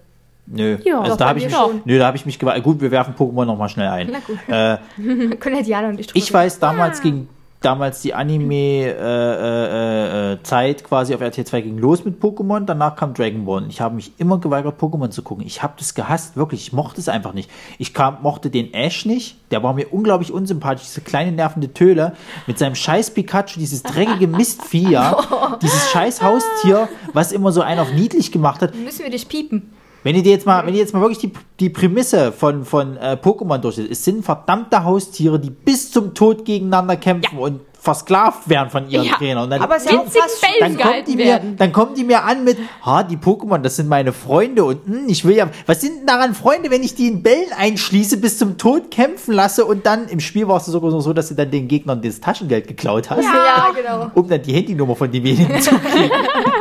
Nö. 0.47 0.79
Ja, 0.85 1.01
also 1.03 1.17
da 1.17 1.29
habe 1.29 1.39
ich 1.41 1.45
mich, 1.47 1.55
nö, 1.85 1.99
da 1.99 2.07
habe 2.07 2.17
ich 2.17 2.25
mich 2.25 2.39
gewa- 2.39 2.59
Gut, 2.61 2.81
wir 2.81 2.91
werfen 2.91 3.15
Pokémon 3.15 3.45
noch 3.45 3.59
mal 3.59 3.69
schnell 3.69 3.89
ein. 3.89 4.11
Na 4.13 4.19
gut. 4.21 4.39
Äh, 4.49 5.37
Können 5.37 5.57
ja 5.57 5.63
Diana 5.63 5.89
und 5.89 6.01
ich 6.01 6.07
drüber 6.07 6.19
ich 6.19 6.33
weiß, 6.33 6.61
damals 6.61 7.03
ging 7.03 7.29
damals 7.61 8.03
die 8.03 8.15
Anime-Zeit 8.15 8.97
äh, 8.99 10.31
äh, 10.31 10.33
äh, 10.33 10.43
Zeit 10.43 10.85
quasi 10.85 11.15
auf 11.15 11.21
RT 11.21 11.47
2 11.47 11.61
ging 11.63 11.79
los 11.79 12.05
mit 12.05 12.21
Pokémon, 12.21 12.65
danach 12.65 12.97
kam 12.97 13.15
Dragon 13.15 13.45
Ball. 13.45 13.67
Ich 13.69 13.81
habe 13.81 13.95
mich 13.95 14.13
immer 14.19 14.39
geweigert, 14.39 14.81
Pokémon 14.81 15.11
zu 15.11 15.23
gucken. 15.23 15.45
Ich 15.47 15.63
habe 15.63 15.75
das 15.79 15.95
gehasst, 15.95 16.37
wirklich. 16.37 16.67
Ich 16.67 16.73
mochte 16.73 17.01
es 17.01 17.09
einfach 17.09 17.33
nicht. 17.33 17.51
Ich 17.79 17.95
kam, 17.95 18.19
mochte 18.23 18.51
den 18.51 18.73
Ash 18.75 19.07
nicht. 19.07 19.37
Der 19.51 19.63
war 19.63 19.75
mir 19.75 19.93
unglaublich 19.93 20.33
unsympathisch. 20.33 20.87
Diese 20.87 21.01
kleine 21.01 21.33
nervende 21.33 21.73
Töle 21.73 22.15
mit 22.47 22.59
seinem 22.59 22.75
scheiß 22.75 23.13
Pikachu, 23.13 23.59
dieses 23.59 23.83
dreckige 23.83 24.27
Mistvieh, 24.27 24.91
ja. 24.91 25.17
Dieses 25.63 25.91
scheiß 25.91 26.23
Haustier, 26.23 26.89
was 27.13 27.33
immer 27.33 27.53
so 27.53 27.63
einen 27.63 27.81
auf 27.81 27.93
niedlich 27.93 28.33
gemacht 28.33 28.61
hat. 28.63 28.75
Müssen 28.75 29.05
wir 29.05 29.11
dich 29.11 29.29
piepen. 29.29 29.76
Wenn 30.07 30.15
ihr 30.15 30.23
dir 30.23 30.31
jetzt 30.31 30.47
mal, 30.47 30.65
wenn 30.65 30.73
ihr 30.73 30.79
jetzt 30.79 30.95
mal 30.95 31.01
wirklich 31.01 31.19
die, 31.19 31.33
die 31.59 31.69
Prämisse 31.69 32.31
von, 32.31 32.65
von 32.65 32.97
äh, 32.97 33.17
Pokémon 33.21 33.59
durchseht, 33.59 33.91
es 33.91 34.05
sind 34.05 34.25
verdammte 34.25 34.85
Haustiere, 34.85 35.41
die 35.41 35.51
bis 35.51 35.91
zum 35.91 36.15
Tod 36.15 36.45
gegeneinander 36.45 36.95
kämpfen 36.95 37.37
und 37.37 37.61
versklavt 37.87 38.49
werden 38.49 38.71
von 38.71 38.89
ihren 38.89 39.05
Ja. 39.05 39.15
Trainern. 39.17 39.51
Dann, 39.51 39.61
Aber 39.61 39.79
ja 39.79 39.99
auch 39.99 40.05
Winzig 40.05 40.23
fast 40.23 40.45
dann, 40.61 40.77
gehalten 40.77 41.11
die 41.11 41.17
mir, 41.17 41.41
dann 41.57 41.73
kommen 41.73 41.97
die 41.97 42.05
mir 42.05 42.23
an 42.23 42.45
mit, 42.45 42.57
ha, 42.85 43.03
die 43.03 43.17
Pokémon, 43.17 43.59
das 43.59 43.75
sind 43.75 43.89
meine 43.89 44.13
Freunde 44.13 44.65
und 44.65 44.87
hm, 44.87 45.09
ich 45.09 45.25
will 45.25 45.35
ja, 45.35 45.49
was 45.67 45.81
sind 45.81 45.99
denn 45.99 46.07
daran 46.07 46.35
Freunde, 46.35 46.71
wenn 46.71 46.85
ich 46.85 46.95
die 46.95 47.09
in 47.09 47.25
Bällen 47.25 47.53
einschließe, 47.57 48.19
bis 48.19 48.39
zum 48.39 48.59
Tod 48.59 48.93
kämpfen 48.93 49.35
lasse 49.35 49.65
und 49.65 49.87
dann 49.87 50.07
im 50.07 50.21
Spiel 50.21 50.47
war 50.47 50.59
es 50.59 50.67
sogar 50.67 51.01
so, 51.01 51.13
dass 51.13 51.31
du 51.31 51.35
dann 51.35 51.51
den 51.51 51.67
Gegnern 51.67 52.01
das 52.01 52.21
Taschengeld 52.21 52.69
geklaut 52.69 53.11
hast 53.11 53.25
Ja, 53.25 53.73
genau. 53.75 54.11
um 54.15 54.29
dann 54.29 54.41
die 54.43 54.53
Handynummer 54.53 54.95
von 54.95 55.11
demjenigen 55.11 55.61
zu 55.61 55.73
kriegen. 55.73 56.11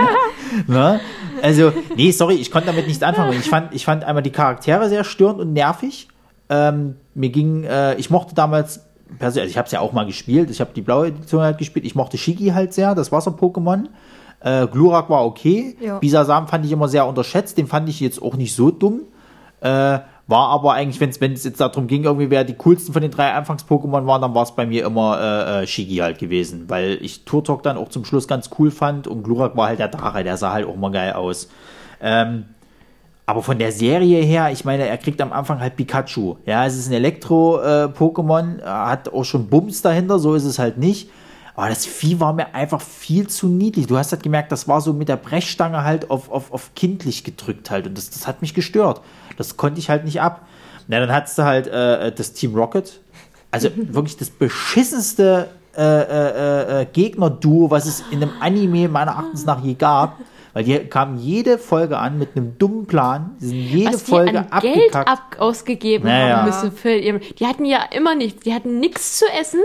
ne? 0.68 1.00
Also, 1.42 1.72
nee, 1.96 2.12
sorry, 2.12 2.36
ich 2.36 2.52
konnte 2.52 2.68
damit 2.68 2.88
nichts 2.88 3.04
anfangen. 3.04 3.38
Ich 3.38 3.50
fand, 3.50 3.74
ich 3.74 3.86
fand 3.86 4.04
einmal 4.04 4.24
die 4.24 4.32
Charaktere 4.32 4.90
sehr 4.90 5.04
störend 5.04 5.40
und 5.40 5.54
nervig. 5.54 6.08
Ähm, 6.50 6.96
mir 7.14 7.30
ging, 7.30 7.64
äh, 7.64 7.96
ich 7.96 8.10
mochte 8.10 8.36
damals, 8.36 8.86
persönlich, 9.20 9.42
also 9.42 9.52
ich 9.52 9.58
habe 9.58 9.66
es 9.66 9.72
ja 9.72 9.80
auch 9.80 9.94
mal 9.94 10.06
gespielt, 10.06 10.50
ich 10.50 10.60
habe 10.60 10.72
die 10.76 10.82
blaue 10.82 11.08
Edition 11.08 11.42
halt 11.42 11.58
gespielt, 11.58 11.86
ich 11.86 11.96
mochte 11.96 12.18
Shigi 12.18 12.50
halt 12.50 12.74
sehr, 12.74 12.94
das 12.96 13.12
Wasser-Pokémon. 13.12 13.86
Äh, 14.42 14.68
Glurak 14.68 15.10
war 15.10 15.26
okay. 15.26 15.76
Ja. 15.80 16.00
Bisasam 16.00 16.48
fand 16.48 16.66
ich 16.66 16.72
immer 16.72 16.88
sehr 16.88 17.08
unterschätzt, 17.08 17.58
den 17.58 17.68
fand 17.68 17.90
ich 17.90 18.00
jetzt 18.00 18.22
auch 18.22 18.36
nicht 18.36 18.54
so 18.54 18.70
dumm. 18.70 19.02
Äh, 19.62 20.00
war 20.28 20.50
aber 20.50 20.74
eigentlich, 20.74 21.20
wenn 21.22 21.34
es 21.34 21.44
jetzt 21.44 21.60
darum 21.60 21.88
ging, 21.88 22.04
irgendwie 22.04 22.30
wer 22.32 22.44
die 22.44 22.56
coolsten 22.56 22.94
von 22.94 23.02
den 23.02 23.12
drei 23.12 23.32
Anfangs-Pokémon 23.34 24.08
waren, 24.08 24.22
dann 24.22 24.34
war 24.34 24.44
es 24.44 24.56
bei 24.56 24.66
mir 24.66 24.86
immer 24.86 25.20
äh, 25.20 25.64
äh, 25.64 25.68
Shigi 25.68 25.98
halt 25.98 26.18
gewesen, 26.18 26.66
weil 26.68 26.98
ich 27.02 27.26
Turtok 27.26 27.62
dann 27.62 27.78
auch 27.78 27.90
zum 27.90 28.06
Schluss 28.06 28.28
ganz 28.28 28.50
cool 28.58 28.72
fand 28.72 29.08
und 29.08 29.24
Glurak 29.24 29.56
war 29.56 29.68
halt 29.68 29.80
der 29.80 29.90
Drache, 29.90 30.24
der 30.24 30.38
sah 30.38 30.54
halt 30.54 30.66
auch 30.68 30.76
mal 30.76 30.92
geil 30.92 31.14
aus. 31.14 31.50
Ähm, 32.02 32.46
aber 33.28 33.42
von 33.42 33.58
der 33.58 33.72
Serie 33.72 34.22
her, 34.24 34.52
ich 34.52 34.66
meine, 34.66 34.88
er 34.88 34.98
kriegt 34.98 35.22
am 35.22 35.32
Anfang 35.32 35.60
halt 35.60 35.76
Pikachu. 35.76 36.36
Ja, 36.46 36.66
es 36.66 36.76
ist 36.76 36.88
ein 36.88 36.94
Elektro-Pokémon, 36.94 38.64
hat 38.64 39.12
auch 39.12 39.24
schon 39.24 39.48
Bums 39.48 39.82
dahinter, 39.82 40.20
so 40.20 40.36
ist 40.36 40.46
es 40.46 40.60
halt 40.60 40.78
nicht. 40.78 41.10
Aber 41.56 41.70
das 41.70 41.86
Vieh 41.86 42.20
war 42.20 42.34
mir 42.34 42.54
einfach 42.54 42.82
viel 42.82 43.28
zu 43.28 43.48
niedlich. 43.48 43.88
Du 43.88 43.98
hast 43.98 44.12
halt 44.12 44.22
gemerkt, 44.22 44.52
das 44.52 44.68
war 44.68 44.82
so 44.82 44.94
mit 44.94 45.08
der 45.08 45.16
Brechstange 45.16 45.84
halt 45.84 46.12
auf, 46.12 46.30
auf, 46.30 46.52
auf 46.52 46.76
kindlich 46.76 47.24
gedrückt 47.24 47.72
halt. 47.72 47.88
Und 47.88 47.98
das, 47.98 48.10
das 48.10 48.28
hat 48.28 48.42
mich 48.42 48.54
gestört. 48.54 49.02
Das 49.38 49.58
konnte 49.58 49.80
ich 49.80 49.90
halt 49.90 50.06
nicht 50.06 50.22
ab. 50.22 50.48
Na, 50.88 51.00
dann 51.00 51.12
hattest 51.12 51.38
du 51.38 51.44
halt 51.44 51.68
äh, 51.68 52.12
das 52.12 52.34
Team 52.34 52.56
Rocket. 52.56 53.00
Also 53.52 53.70
wirklich 53.76 54.18
das 54.18 54.30
beschissenste 54.30 55.50
äh, 55.78 55.82
äh, 55.82 56.82
äh, 56.82 56.86
Gegner-Duo, 56.92 57.70
was 57.72 57.86
es 57.86 58.04
in 58.12 58.22
einem 58.22 58.32
Anime 58.40 58.88
meiner 58.88 59.12
Erachtens 59.12 59.46
nach 59.46 59.64
je 59.64 59.74
gab. 59.74 60.20
Weil 60.54 60.64
die 60.64 60.78
kamen 60.80 61.18
jede 61.20 61.58
Folge 61.58 61.98
an 61.98 62.18
mit 62.18 62.30
einem 62.38 62.58
dummen 62.58 62.86
Plan. 62.86 63.36
Die 63.42 63.48
sind 63.48 63.58
jede 63.58 63.94
Was 63.94 64.04
die 64.06 64.10
Folge 64.12 64.40
an 64.52 64.62
Geld 64.62 64.96
abgekackt. 64.96 65.10
ab 65.10 65.36
ausgegeben 65.40 66.08
Naja. 66.08 66.38
haben 66.38 66.46
müssen 66.46 66.72
für 66.72 66.94
ihr. 66.96 67.20
Die 67.20 67.46
hatten 67.46 67.66
ja 67.66 67.80
immer 67.92 68.16
nichts. 68.16 68.44
Die 68.44 68.54
hatten 68.54 68.80
nichts 68.80 69.20
zu 69.20 69.26
essen. 69.38 69.60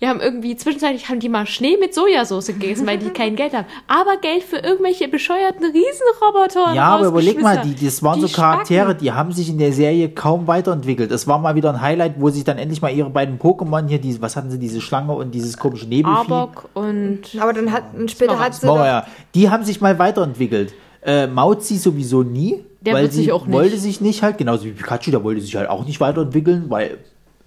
Die 0.00 0.06
haben 0.08 0.20
irgendwie, 0.20 0.56
zwischenzeitlich 0.56 1.08
haben 1.10 1.20
die 1.20 1.28
mal 1.28 1.46
Schnee 1.46 1.76
mit 1.78 1.94
Sojasauce 1.94 2.46
gegessen, 2.46 2.86
weil 2.86 2.96
die 2.98 3.10
kein 3.10 3.36
Geld 3.36 3.52
haben. 3.52 3.66
Aber 3.86 4.16
Geld 4.16 4.42
für 4.42 4.56
irgendwelche 4.56 5.08
bescheuerten 5.08 5.64
Riesenroboter. 5.66 6.74
Ja, 6.74 6.88
aber 6.96 7.08
überleg 7.08 7.42
mal, 7.42 7.60
die, 7.60 7.74
das 7.84 8.02
waren 8.02 8.18
Die 8.20 8.26
so 8.26 8.34
Charaktere, 8.34 8.84
Spacken. 8.86 9.00
die 9.04 9.12
haben 9.12 9.32
sich 9.32 9.50
in 9.50 9.58
der 9.58 9.72
Serie 9.74 10.08
kaum 10.08 10.46
weiterentwickelt. 10.46 11.10
Es 11.10 11.26
war 11.26 11.38
mal 11.38 11.54
wieder 11.54 11.70
ein 11.70 11.80
Highlight, 11.82 12.14
wo 12.18 12.30
sich 12.30 12.44
dann 12.44 12.56
endlich 12.56 12.80
mal 12.80 12.90
ihre 12.90 13.10
beiden 13.10 13.38
Pokémon 13.38 13.86
hier, 13.88 14.00
die, 14.00 14.20
was 14.22 14.36
hatten 14.36 14.50
sie, 14.50 14.58
diese 14.58 14.80
Schlange 14.80 15.12
und 15.12 15.34
dieses 15.34 15.58
komische 15.58 15.86
Nebelvieh. 15.86 16.18
Arbok 16.32 16.70
und 16.72 17.20
Aber 17.38 17.52
dann 17.52 17.70
hat 17.70 17.84
und 17.94 18.10
später 18.10 18.38
hat 18.38 18.54
sie 18.54 18.66
Oh, 18.66 18.76
doch, 18.76 18.84
ja. 18.84 19.06
Die 19.34 19.50
haben 19.50 19.64
sich 19.64 19.82
mal 19.82 19.98
weiterentwickelt. 19.98 20.72
Äh, 21.02 21.26
Mauzi 21.26 21.76
sowieso 21.76 22.22
nie. 22.22 22.64
Der 22.80 22.94
weil 22.94 23.10
sie 23.10 23.18
sich 23.18 23.32
auch 23.32 23.44
nicht. 23.46 23.54
wollte 23.54 23.76
sich 23.76 24.00
nicht 24.00 24.22
halt, 24.22 24.38
genauso 24.38 24.64
wie 24.64 24.70
Pikachu, 24.70 25.10
der 25.10 25.22
wollte 25.22 25.42
sich 25.42 25.54
halt 25.56 25.68
auch 25.68 25.84
nicht 25.84 26.00
weiterentwickeln, 26.00 26.64
weil 26.68 26.96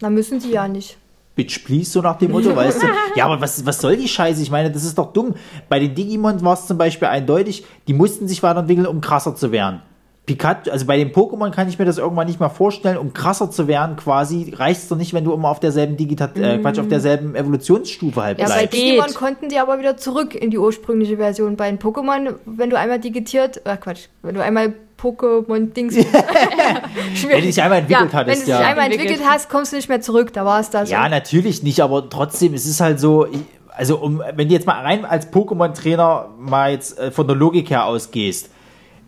na 0.02 0.10
müssen 0.12 0.40
sie 0.40 0.52
ja 0.52 0.68
nicht. 0.68 0.98
Bitch, 1.36 1.66
please, 1.66 1.90
so 1.92 2.02
nach 2.02 2.18
dem 2.18 2.32
Motto, 2.32 2.56
weißt 2.56 2.84
du? 2.84 2.88
Ja, 3.16 3.26
aber 3.26 3.42
was, 3.42 3.66
was 3.66 3.80
soll 3.80 3.98
die 3.98 4.08
Scheiße? 4.08 4.42
Ich 4.42 4.52
meine, 4.52 4.72
das 4.72 4.84
ist 4.84 4.98
doch 4.98 5.14
dumm. 5.14 5.34
Bei 5.70 5.80
den 5.80 5.96
Digimon 5.96 6.44
war 6.44 6.54
es 6.54 6.68
zum 6.68 6.78
Beispiel 6.78 7.08
eindeutig, 7.08 7.66
die 7.88 7.94
mussten 7.94 8.28
sich 8.28 8.44
weiterentwickeln, 8.44 8.88
um 8.88 9.02
krasser 9.02 9.36
zu 9.36 9.52
werden. 9.52 9.82
Pikachu, 10.26 10.72
also 10.72 10.86
bei 10.86 10.96
den 10.96 11.12
Pokémon 11.12 11.52
kann 11.52 11.68
ich 11.68 11.78
mir 11.78 11.84
das 11.84 11.98
irgendwann 11.98 12.28
nicht 12.28 12.40
mehr 12.40 12.50
vorstellen, 12.50 12.98
um 12.98 13.12
krasser 13.14 13.52
zu 13.52 13.68
werden 13.68 13.98
quasi, 13.98 14.54
reicht 14.56 14.84
es 14.84 14.88
doch 14.88 14.96
nicht, 14.96 15.14
wenn 15.14 15.26
du 15.26 15.34
immer 15.34 15.50
auf 15.50 15.60
derselben 15.60 15.98
Digita 15.98 16.30
äh, 16.36 16.60
Quatsch, 16.60 16.80
auf 16.80 16.88
derselben 16.88 17.36
Evolutionsstufe 17.36 18.24
halt 18.24 18.40
Ja, 18.40 18.46
bei 18.46 18.54
bleibst. 18.54 18.74
Digimon 18.74 19.14
konnten 19.16 19.50
die 19.50 19.60
aber 19.60 19.80
wieder 19.80 19.98
zurück 19.98 20.34
in 20.34 20.50
die 20.50 20.58
ursprüngliche 20.58 21.18
Version. 21.18 21.58
Bei 21.58 21.70
den 21.70 21.78
Pokémon, 21.78 22.36
wenn 22.46 22.70
du 22.70 22.78
einmal 22.80 23.00
digitiert, 23.00 23.66
äh 23.66 23.76
Quatsch, 23.76 24.08
wenn 24.22 24.36
du 24.36 24.42
einmal 24.42 24.76
Pokémon-Dings. 25.04 25.96
Wenn 27.28 27.30
du 27.30 27.42
dich 27.42 27.62
einmal 27.62 27.80
entwickelt 27.80 27.90
ja, 28.14 28.20
wenn 28.20 28.26
du 28.26 28.32
hattest, 28.32 28.42
dich 28.44 28.48
ja. 28.50 28.60
einmal 28.60 28.86
Entwickelt. 28.86 29.10
entwickelt 29.12 29.30
hast, 29.30 29.50
kommst 29.50 29.72
du 29.72 29.76
nicht 29.76 29.90
mehr 29.90 30.02
zurück. 30.02 30.32
Da 30.34 30.46
war 30.46 30.60
es 30.60 30.70
das. 30.70 30.90
Ja, 30.90 31.08
natürlich 31.10 31.64
nicht, 31.64 31.82
aber 31.82 32.10
trotzdem, 32.10 32.54
es 32.54 32.66
ist 32.66 32.80
halt 32.82 33.00
so, 33.00 33.26
ich- 33.26 33.40
also 33.76 33.98
um, 33.98 34.22
wenn 34.36 34.48
du 34.48 34.54
jetzt 34.54 34.68
mal 34.68 34.82
rein 34.82 35.04
als 35.04 35.32
Pokémon-Trainer 35.32 36.30
mal 36.40 36.72
jetzt 36.72 36.98
äh, 37.00 37.12
von 37.12 37.26
der 37.28 37.36
Logik 37.36 37.70
her 37.72 37.86
ausgehst, 37.86 38.50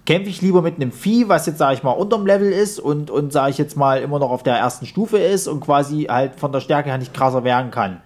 kämpfe 0.08 0.30
ich 0.30 0.42
lieber 0.42 0.62
mit 0.62 0.76
einem 0.76 0.92
Vieh, 0.92 1.28
was 1.30 1.46
jetzt, 1.46 1.58
sage 1.60 1.76
ich 1.76 1.84
mal, 1.84 1.92
unterm 1.92 2.26
Level 2.26 2.52
ist 2.52 2.80
und, 2.80 3.10
und 3.12 3.32
sage 3.32 3.52
ich 3.52 3.58
jetzt 3.58 3.76
mal, 3.78 4.02
immer 4.02 4.20
noch 4.20 4.30
auf 4.32 4.44
der 4.44 4.56
ersten 4.56 4.86
Stufe 4.86 5.18
ist 5.18 5.48
und 5.48 5.62
quasi 5.62 6.04
halt 6.10 6.40
von 6.40 6.52
der 6.52 6.60
Stärke 6.62 6.90
her 6.90 6.98
nicht 6.98 7.14
krasser 7.14 7.44
werden 7.44 7.72
kann. 7.72 8.02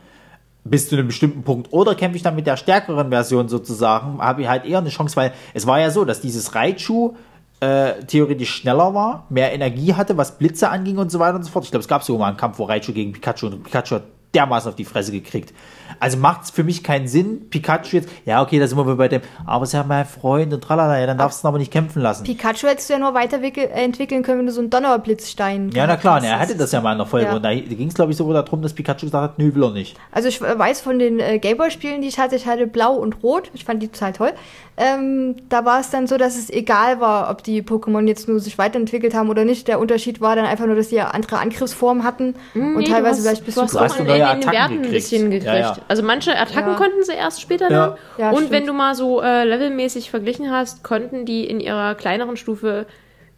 Bis 0.66 0.90
zu 0.90 0.96
einem 0.98 1.08
bestimmten 1.08 1.44
Punkt. 1.44 1.72
Oder 1.72 1.96
kämpfe 1.96 2.18
ich 2.18 2.24
dann 2.24 2.36
mit 2.36 2.46
der 2.46 2.58
stärkeren 2.58 3.10
Version 3.10 3.48
sozusagen, 3.50 4.20
habe 4.22 4.42
ich 4.42 4.48
halt 4.50 4.66
eher 4.66 4.78
eine 4.80 4.90
Chance, 4.90 5.16
weil 5.16 5.32
es 5.54 5.66
war 5.66 5.80
ja 5.80 5.90
so, 5.92 6.04
dass 6.06 6.20
dieses 6.22 6.54
Raichu 6.56 7.14
äh, 7.60 8.04
theoretisch 8.06 8.56
schneller 8.56 8.94
war, 8.94 9.26
mehr 9.30 9.54
Energie 9.54 9.94
hatte, 9.94 10.18
was 10.18 10.38
Blitze 10.38 10.70
anging 10.70 10.98
und 10.98 11.12
so 11.12 11.20
weiter 11.20 11.36
und 11.36 11.44
so 11.44 11.52
fort. 11.52 11.66
Ich 11.66 11.72
glaube, 11.72 11.82
es 11.82 11.88
gab 11.88 12.04
sogar 12.04 12.20
mal 12.20 12.28
einen 12.28 12.38
Kampf, 12.38 12.60
wo 12.60 12.66
Raichu 12.66 12.94
gegen 12.94 13.12
Pikachu 13.12 13.48
und 13.48 13.64
Pikachu 13.64 13.96
hat 13.96 14.04
dermaßen 14.36 14.70
auf 14.70 14.76
die 14.76 14.86
Fresse 14.86 15.12
gekriegt. 15.12 15.54
Also 16.00 16.18
macht 16.18 16.44
es 16.44 16.52
für 16.52 16.64
mich 16.64 16.84
keinen 16.84 17.08
Sinn, 17.08 17.50
Pikachu 17.50 17.98
jetzt, 17.98 18.10
ja 18.26 18.42
okay, 18.42 18.60
da 18.60 18.68
sind 18.68 18.78
wir 18.78 18.96
bei 18.96 19.08
dem, 19.08 19.22
aber 19.46 19.64
es 19.64 19.70
ist 19.70 19.74
ja 19.74 19.84
mein 19.84 20.06
Freund 20.06 20.54
und 20.54 20.64
tralala, 20.64 21.00
ja, 21.00 21.08
dann 21.08 21.18
darfst 21.18 21.44
du 21.44 21.48
ihn 21.48 21.50
aber 21.50 21.58
nicht 21.58 21.72
kämpfen 21.72 22.02
lassen. 22.02 22.24
Pikachu 22.26 22.68
hättest 22.68 22.90
du 22.90 22.94
ja 22.94 23.00
nur 23.00 23.14
weiterentwickeln 23.14 24.22
können, 24.24 24.40
wenn 24.40 24.46
du 24.46 24.52
so 24.52 24.62
einen 24.62 24.70
Donnerblitzstein. 24.70 25.72
Ja, 25.72 25.88
na 25.88 25.98
klar, 25.98 26.24
er 26.24 26.34
hast. 26.34 26.42
hatte 26.42 26.58
das 26.58 26.72
ja 26.72 26.82
mal 26.82 26.92
in 26.92 27.00
der 27.00 27.08
Folge. 27.08 27.28
Ja. 27.28 27.36
Und 27.36 27.44
da 27.44 27.54
ging 27.54 27.88
es, 27.88 27.96
glaube 27.96 28.12
ich, 28.12 28.18
sogar 28.18 28.44
darum, 28.44 28.62
dass 28.62 28.74
Pikachu 28.74 29.06
gesagt 29.06 29.24
hat, 29.24 29.40
nö, 29.40 29.54
will 29.56 29.64
er 29.64 29.72
nicht. 29.72 29.98
Also 30.12 30.28
ich 30.28 30.42
weiß 30.42 30.82
von 30.82 31.00
den 31.00 31.20
äh, 31.20 31.40
Gameboy-Spielen, 31.40 32.02
die 32.02 32.08
ich 32.08 32.20
hatte, 32.20 32.36
ich 32.36 32.46
hatte 32.46 32.68
Blau 32.68 32.94
und 32.94 33.24
Rot. 33.24 33.50
Ich 33.54 33.66
fand 33.66 33.82
die 33.82 33.88
total 33.88 34.14
toll. 34.14 34.32
Ähm, 34.78 35.36
da 35.50 35.66
war 35.66 35.82
es 35.82 35.90
dann 35.90 36.08
so, 36.08 36.18
dass 36.18 36.38
es 36.38 36.50
egal 36.50 37.02
war, 37.02 37.30
ob 37.30 37.44
die 37.44 37.62
Pokémon 37.62 38.08
jetzt 38.08 38.30
nur 38.30 38.40
sich 38.40 38.58
weiterentwickelt 38.58 39.14
haben 39.14 39.30
oder 39.30 39.44
nicht. 39.44 39.68
Der 39.68 39.80
Unterschied 39.80 40.22
war 40.22 40.38
dann 40.38 40.46
einfach 40.46 40.68
nur, 40.68 40.76
dass 40.76 40.88
die 40.88 40.96
ja 40.96 41.10
andere 41.10 41.40
Angriffsformen 41.40 42.06
hatten 42.06 42.36
und 42.54 42.78
Nee, 42.78 42.86
teilweise 42.86 43.18
du 43.18 43.24
vielleicht 43.24 43.46
hast, 43.46 43.58
ein 43.58 43.68
du 43.68 43.80
hast 43.80 44.00
hast 44.00 44.00
neue 44.26 44.34
in 44.36 44.40
den 44.42 44.50
Attacken 44.50 44.54
Werten 44.60 44.74
ein 44.74 44.82
gekriegt. 44.84 44.94
bisschen 44.94 45.24
gekriegt. 45.32 45.46
Ja, 45.46 45.58
ja. 45.58 45.78
Also 45.88 46.04
manche 46.04 46.38
Attacken 46.38 46.72
Ja. 46.72 46.76
konnten 46.78 47.04
sie 47.04 47.14
erst 47.14 47.42
später 47.42 47.70
Ja. 47.72 47.88
dann. 47.88 47.98
Ja, 48.18 48.30
und 48.32 48.38
stimmt. 48.38 48.52
wenn 48.52 48.66
du 48.68 48.74
mal 48.74 48.96
so 48.96 49.22
äh, 49.22 49.44
levelmäßig 49.46 50.10
verglichen 50.10 50.52
hast, 50.52 50.84
konnten 50.84 51.26
die 51.26 51.46
in 51.46 51.60
ihrer 51.60 51.96
kleineren 51.96 52.38
Stufe 52.38 52.86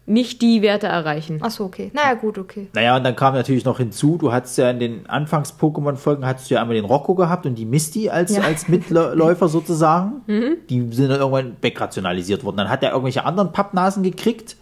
nicht 0.04 0.42
die 0.42 0.62
Werte 0.62 0.88
erreichen. 0.88 1.38
Ach 1.42 1.50
so, 1.52 1.64
okay. 1.64 1.92
Naja, 1.94 2.14
gut, 2.14 2.36
okay. 2.36 2.66
Naja, 2.74 2.96
und 2.96 3.04
dann 3.04 3.14
kam 3.14 3.34
natürlich 3.34 3.64
noch 3.64 3.78
hinzu, 3.78 4.16
du 4.18 4.32
hattest 4.32 4.58
ja 4.58 4.68
in 4.68 4.80
den 4.80 5.06
Anfangs-Pokémon-Folgen 5.08 6.26
hattest 6.26 6.50
du 6.50 6.54
ja 6.54 6.60
einmal 6.60 6.74
den 6.74 6.84
Rocco 6.84 7.14
gehabt 7.14 7.46
und 7.46 7.54
die 7.54 7.64
Misty 7.66 8.08
als, 8.10 8.34
Ja. 8.36 8.42
als 8.42 8.66
Mitläufer 8.68 9.48
sozusagen. 9.48 10.22
Die 10.68 10.88
sind 10.92 11.08
dann 11.08 11.20
irgendwann 11.20 11.56
wegrationalisiert 11.60 12.42
worden. 12.42 12.56
Dann 12.56 12.68
hat 12.68 12.82
er 12.82 12.90
irgendwelche 12.90 13.24
anderen 13.24 13.52
Pappnasen 13.52 14.02
gekriegt. 14.02 14.56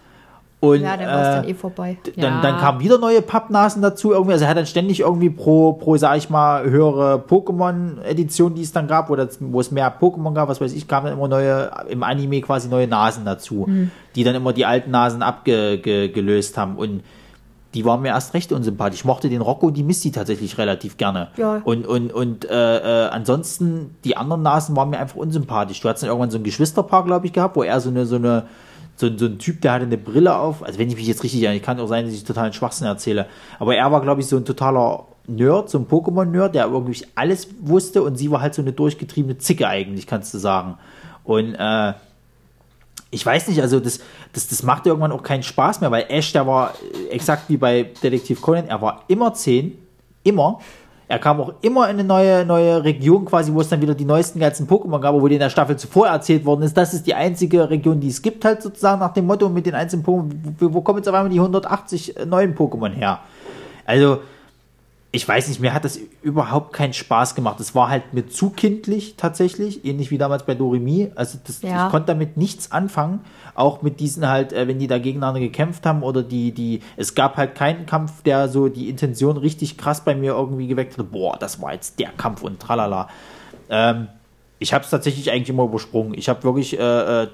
Und, 0.62 0.82
Ja, 0.82 0.94
dann 0.98 1.06
war 1.06 1.22
es 1.22 1.28
äh, 1.28 1.32
dann 1.40 1.48
eh 1.48 1.54
vorbei. 1.54 1.96
Dann, 2.04 2.14
Ja. 2.34 2.40
dann 2.42 2.58
kamen 2.58 2.80
wieder 2.80 2.98
neue 2.98 3.22
Pappnasen 3.22 3.80
dazu. 3.80 4.12
Irgendwie, 4.12 4.32
also 4.34 4.44
er 4.44 4.50
hat 4.50 4.58
dann 4.58 4.66
ständig 4.66 5.00
irgendwie 5.00 5.30
pro, 5.30 5.72
pro 5.72 5.96
sag 5.96 6.18
ich 6.18 6.28
mal, 6.28 6.64
höhere 6.68 7.16
Pokémon-Edition, 7.26 8.54
die 8.54 8.62
es 8.62 8.70
dann 8.72 8.86
gab, 8.86 9.08
wo, 9.08 9.16
das, 9.16 9.38
wo 9.40 9.58
es 9.60 9.70
mehr 9.70 9.90
Pokémon 9.98 10.34
gab, 10.34 10.48
was 10.50 10.60
weiß 10.60 10.74
ich, 10.74 10.86
kamen 10.86 11.06
dann 11.06 11.14
immer 11.16 11.28
neue, 11.28 11.70
im 11.88 12.02
Anime 12.02 12.40
quasi 12.42 12.68
neue 12.68 12.86
Nasen 12.86 13.24
dazu, 13.24 13.64
Mhm. 13.68 13.90
die 14.14 14.22
dann 14.24 14.34
immer 14.34 14.52
die 14.52 14.66
alten 14.66 14.90
Nasen 14.90 15.22
abgelöst 15.22 16.58
haben. 16.58 16.76
Und 16.76 17.02
die 17.74 17.84
waren 17.84 18.02
mir 18.02 18.08
erst 18.08 18.34
recht 18.34 18.52
unsympathisch. 18.52 19.00
Ich 19.00 19.04
mochte 19.04 19.28
den 19.28 19.40
Rocco 19.42 19.68
und 19.68 19.76
die 19.76 19.84
Misty 19.84 20.10
tatsächlich 20.10 20.58
relativ 20.58 20.96
gerne. 20.96 21.28
Ja. 21.36 21.60
Und, 21.64 21.86
und, 21.86 22.12
und 22.12 22.50
äh, 22.50 23.04
äh, 23.06 23.08
ansonsten, 23.10 23.94
die 24.04 24.16
anderen 24.16 24.42
Nasen 24.42 24.74
waren 24.76 24.90
mir 24.90 24.98
einfach 24.98 25.16
unsympathisch. 25.16 25.80
Du 25.80 25.88
hattest 25.88 26.02
dann 26.02 26.08
irgendwann 26.10 26.30
so 26.30 26.38
ein 26.38 26.42
Geschwisterpaar, 26.44 27.04
glaube 27.04 27.26
ich, 27.26 27.32
gehabt, 27.32 27.54
wo 27.56 27.62
er 27.62 27.80
so 27.80 27.88
eine, 27.90 28.06
so 28.06 28.16
eine, 28.16 28.44
so, 29.00 29.06
ein- 29.06 29.18
so 29.18 29.26
ein 29.26 29.38
Typ, 29.38 29.60
der 29.62 29.72
hatte 29.72 29.84
eine 29.84 29.98
Brille 29.98 30.36
auf. 30.36 30.62
Also 30.62 30.78
wenn 30.78 30.88
ich 30.88 30.96
mich 30.96 31.06
jetzt 31.06 31.22
richtig 31.24 31.42
erinnere, 31.42 31.62
kann 31.64 31.80
auch 31.80 31.86
sein, 31.88 32.04
dass 32.04 32.14
ich 32.14 32.24
totalen 32.24 32.52
Schwachsinn 32.52 32.86
erzähle. 32.86 33.26
Aber 33.58 33.74
er 33.74 33.90
war, 33.90 34.00
glaube 34.02 34.20
ich, 34.20 34.26
so 34.26 34.36
ein 34.36 34.44
totaler 34.44 35.06
Nerd, 35.26 35.70
so 35.70 35.78
ein 35.78 35.86
Pokémon-Nerd, 35.86 36.54
der 36.54 36.66
irgendwie 36.66 37.04
alles 37.14 37.48
wusste 37.60 38.02
und 38.02 38.16
sie 38.16 38.30
war 38.30 38.40
halt 38.40 38.54
so 38.54 38.62
eine 38.62 38.72
durchgetriebene 38.72 39.38
Zicke 39.38 39.66
eigentlich, 39.68 40.06
kannst 40.06 40.32
du 40.34 40.38
sagen. 40.38 40.76
Und 41.24 41.54
äh, 41.54 41.92
ich 43.12 43.24
weiß 43.26 43.48
nicht, 43.48 43.60
also 43.60 43.80
das, 43.80 44.00
das, 44.32 44.48
das 44.48 44.62
macht 44.62 44.86
irgendwann 44.86 45.12
auch 45.12 45.22
keinen 45.22 45.42
Spaß 45.42 45.80
mehr, 45.80 45.90
weil 45.90 46.06
Ash, 46.08 46.32
der 46.32 46.46
war 46.46 46.74
äh, 47.08 47.08
exakt 47.08 47.44
wie 47.48 47.56
bei 47.56 47.90
Detektiv 48.02 48.40
Conan, 48.40 48.66
er 48.68 48.80
war 48.82 49.04
immer 49.08 49.34
10, 49.34 49.76
immer. 50.22 50.60
Er 51.10 51.18
kam 51.18 51.40
auch 51.40 51.54
immer 51.62 51.90
in 51.90 51.98
eine 51.98 52.04
neue, 52.04 52.46
neue 52.46 52.84
Region 52.84 53.24
quasi, 53.24 53.52
wo 53.52 53.60
es 53.60 53.68
dann 53.68 53.82
wieder 53.82 53.96
die 53.96 54.04
neuesten 54.04 54.38
ganzen 54.38 54.68
Pokémon 54.68 55.00
gab, 55.00 55.12
wo 55.12 55.26
dir 55.26 55.34
in 55.34 55.40
der 55.40 55.50
Staffel 55.50 55.76
zuvor 55.76 56.06
erzählt 56.06 56.44
worden 56.44 56.62
ist, 56.62 56.76
das 56.76 56.94
ist 56.94 57.04
die 57.04 57.14
einzige 57.14 57.68
Region, 57.68 57.98
die 57.98 58.06
es 58.06 58.22
gibt 58.22 58.44
halt 58.44 58.62
sozusagen 58.62 59.00
nach 59.00 59.12
dem 59.12 59.26
Motto 59.26 59.48
mit 59.48 59.66
den 59.66 59.74
einzelnen 59.74 60.04
Pokémon, 60.04 60.30
wo, 60.60 60.72
wo 60.72 60.80
kommen 60.82 60.98
jetzt 61.00 61.08
auf 61.08 61.14
einmal 61.16 61.28
die 61.28 61.40
180 61.40 62.14
neuen 62.26 62.54
Pokémon 62.54 62.92
her? 62.92 63.18
Also, 63.84 64.20
ich 65.12 65.26
weiß 65.26 65.48
nicht, 65.48 65.60
mir 65.60 65.74
hat 65.74 65.84
das 65.84 65.98
überhaupt 66.22 66.72
keinen 66.72 66.92
Spaß 66.92 67.34
gemacht. 67.34 67.58
Es 67.58 67.74
war 67.74 67.88
halt 67.88 68.14
mir 68.14 68.28
zu 68.28 68.50
kindlich 68.50 69.16
tatsächlich, 69.16 69.84
ähnlich 69.84 70.12
wie 70.12 70.18
damals 70.18 70.44
bei 70.46 70.54
Doremi. 70.54 71.10
Also 71.16 71.38
das, 71.44 71.62
Ja. 71.62 71.86
ich 71.86 71.90
konnte 71.90 72.06
damit 72.06 72.36
nichts 72.36 72.70
anfangen. 72.70 73.20
Auch 73.56 73.82
mit 73.82 73.98
diesen 73.98 74.28
halt, 74.28 74.52
äh, 74.52 74.68
wenn 74.68 74.78
die 74.78 74.86
da 74.86 74.98
gegeneinander 74.98 75.40
gekämpft 75.40 75.84
haben 75.84 76.04
oder 76.04 76.22
die, 76.22 76.52
die, 76.52 76.80
es 76.96 77.16
gab 77.16 77.36
halt 77.36 77.56
keinen 77.56 77.86
Kampf, 77.86 78.22
der 78.22 78.48
so 78.48 78.68
die 78.68 78.88
Intention 78.88 79.36
richtig 79.36 79.76
krass 79.76 80.04
bei 80.04 80.14
mir 80.14 80.32
irgendwie 80.34 80.68
geweckt 80.68 80.96
hat. 80.96 81.10
Boah, 81.10 81.36
das 81.38 81.60
war 81.60 81.72
jetzt 81.72 81.98
der 81.98 82.10
Kampf 82.10 82.42
und 82.42 82.60
tralala. 82.60 83.08
Ähm, 83.68 84.06
ich 84.60 84.72
habe 84.72 84.84
es 84.84 84.90
tatsächlich 84.90 85.32
eigentlich 85.32 85.48
immer 85.48 85.64
übersprungen. 85.64 86.14
Ich 86.14 86.28
habe 86.28 86.44
wirklich 86.44 86.78
äh, 86.78 87.22
äh, 87.24 87.28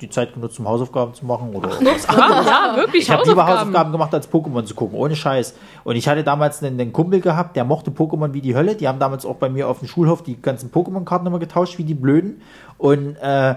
die 0.00 0.10
Zeit 0.10 0.34
genutzt, 0.34 0.58
um 0.60 0.68
Hausaufgaben 0.68 1.14
zu 1.14 1.24
machen 1.24 1.54
oder 1.54 1.70
was 1.70 1.78
anderes. 2.08 2.46
Ja, 2.46 2.76
wirklich 2.76 3.04
Ich 3.04 3.10
habe 3.10 3.22
lieber 3.22 3.42
Hausaufgaben. 3.42 3.60
Hausaufgaben 3.60 3.92
gemacht, 3.92 4.14
als 4.14 4.30
Pokémon 4.30 4.64
zu 4.64 4.74
gucken, 4.74 4.98
ohne 4.98 5.16
Scheiß. 5.16 5.54
Und 5.84 5.96
ich 5.96 6.06
hatte 6.08 6.22
damals 6.22 6.62
einen, 6.62 6.78
einen 6.80 6.92
Kumpel 6.92 7.20
gehabt, 7.20 7.56
der 7.56 7.64
mochte 7.64 7.90
Pokémon 7.90 8.32
wie 8.34 8.40
die 8.42 8.54
Hölle. 8.54 8.74
Die 8.74 8.88
haben 8.88 8.98
damals 8.98 9.24
auch 9.24 9.36
bei 9.36 9.48
mir 9.48 9.68
auf 9.68 9.78
dem 9.78 9.88
Schulhof 9.88 10.22
die 10.22 10.40
ganzen 10.40 10.70
Pokémon-Karten 10.70 11.26
immer 11.26 11.38
getauscht, 11.38 11.78
wie 11.78 11.84
die 11.84 11.94
Blöden. 11.94 12.42
Und 12.78 13.16
äh, 13.16 13.54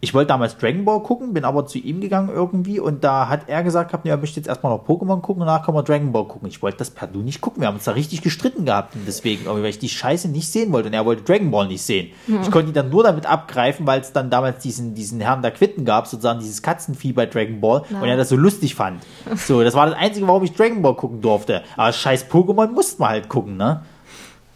ich 0.00 0.14
wollte 0.14 0.28
damals 0.28 0.56
Dragon 0.56 0.84
Ball 0.84 1.02
gucken, 1.02 1.34
bin 1.34 1.44
aber 1.44 1.66
zu 1.66 1.78
ihm 1.78 2.00
gegangen 2.00 2.28
irgendwie 2.32 2.78
und 2.78 3.02
da 3.02 3.28
hat 3.28 3.48
er 3.48 3.64
gesagt 3.64 3.90
gehabt, 3.90 4.04
nee, 4.04 4.10
er 4.12 4.16
möchte 4.16 4.38
jetzt 4.38 4.46
erstmal 4.46 4.72
noch 4.72 4.86
Pokémon 4.86 5.20
gucken 5.20 5.42
und 5.42 5.48
danach 5.48 5.64
können 5.64 5.76
wir 5.76 5.82
Dragon 5.82 6.12
Ball 6.12 6.24
gucken. 6.24 6.48
Ich 6.48 6.62
wollte 6.62 6.78
das 6.78 6.90
per 6.90 7.08
Du 7.08 7.20
nicht 7.20 7.40
gucken. 7.40 7.62
Wir 7.62 7.66
haben 7.66 7.74
uns 7.74 7.84
da 7.84 7.92
richtig 7.92 8.22
gestritten 8.22 8.64
gehabt 8.64 8.94
und 8.94 9.02
deswegen, 9.08 9.46
weil 9.46 9.64
ich 9.66 9.80
die 9.80 9.88
Scheiße 9.88 10.28
nicht 10.28 10.52
sehen 10.52 10.72
wollte 10.72 10.88
und 10.88 10.94
er 10.94 11.04
wollte 11.04 11.22
Dragon 11.24 11.50
Ball 11.50 11.66
nicht 11.66 11.82
sehen. 11.82 12.12
Ich 12.42 12.50
konnte 12.50 12.68
ihn 12.68 12.74
dann 12.74 12.90
nur 12.90 13.02
damit 13.02 13.26
abgreifen, 13.26 13.86
weil 13.88 14.00
es 14.00 14.12
dann 14.12 14.30
damals 14.30 14.62
diesen, 14.62 14.94
diesen 14.94 15.20
Herrn 15.20 15.42
der 15.42 15.50
Quitten 15.50 15.84
gab, 15.84 16.06
sozusagen 16.06 16.38
dieses 16.38 16.62
Katzenvieh 16.62 17.12
bei 17.12 17.26
Dragon 17.26 17.60
Ball 17.60 17.82
und 17.90 18.08
er 18.08 18.16
das 18.16 18.28
so 18.28 18.36
lustig 18.36 18.76
fand. 18.76 19.02
So, 19.34 19.64
das 19.64 19.74
war 19.74 19.86
das 19.86 19.96
Einzige, 19.96 20.28
warum 20.28 20.44
ich 20.44 20.52
Dragon 20.52 20.80
Ball 20.80 20.94
gucken 20.94 21.20
durfte. 21.20 21.62
Aber 21.76 21.92
scheiß 21.92 22.26
Pokémon 22.30 22.68
musste 22.68 23.00
man 23.00 23.10
halt 23.10 23.28
gucken, 23.28 23.56
ne? 23.56 23.82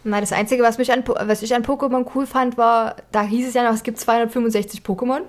Nein, 0.03 0.21
das 0.21 0.33
Einzige, 0.33 0.63
was, 0.63 0.77
mich 0.77 0.91
an, 0.91 1.03
was 1.07 1.41
ich 1.43 1.55
an 1.55 1.63
Pokémon 1.63 2.05
cool 2.13 2.25
fand, 2.25 2.57
war, 2.57 2.95
da 3.11 3.21
hieß 3.23 3.47
es 3.47 3.53
ja 3.53 3.63
noch, 3.63 3.73
es 3.73 3.83
gibt 3.83 3.99
265 3.99 4.81
Pokémon. 4.81 5.21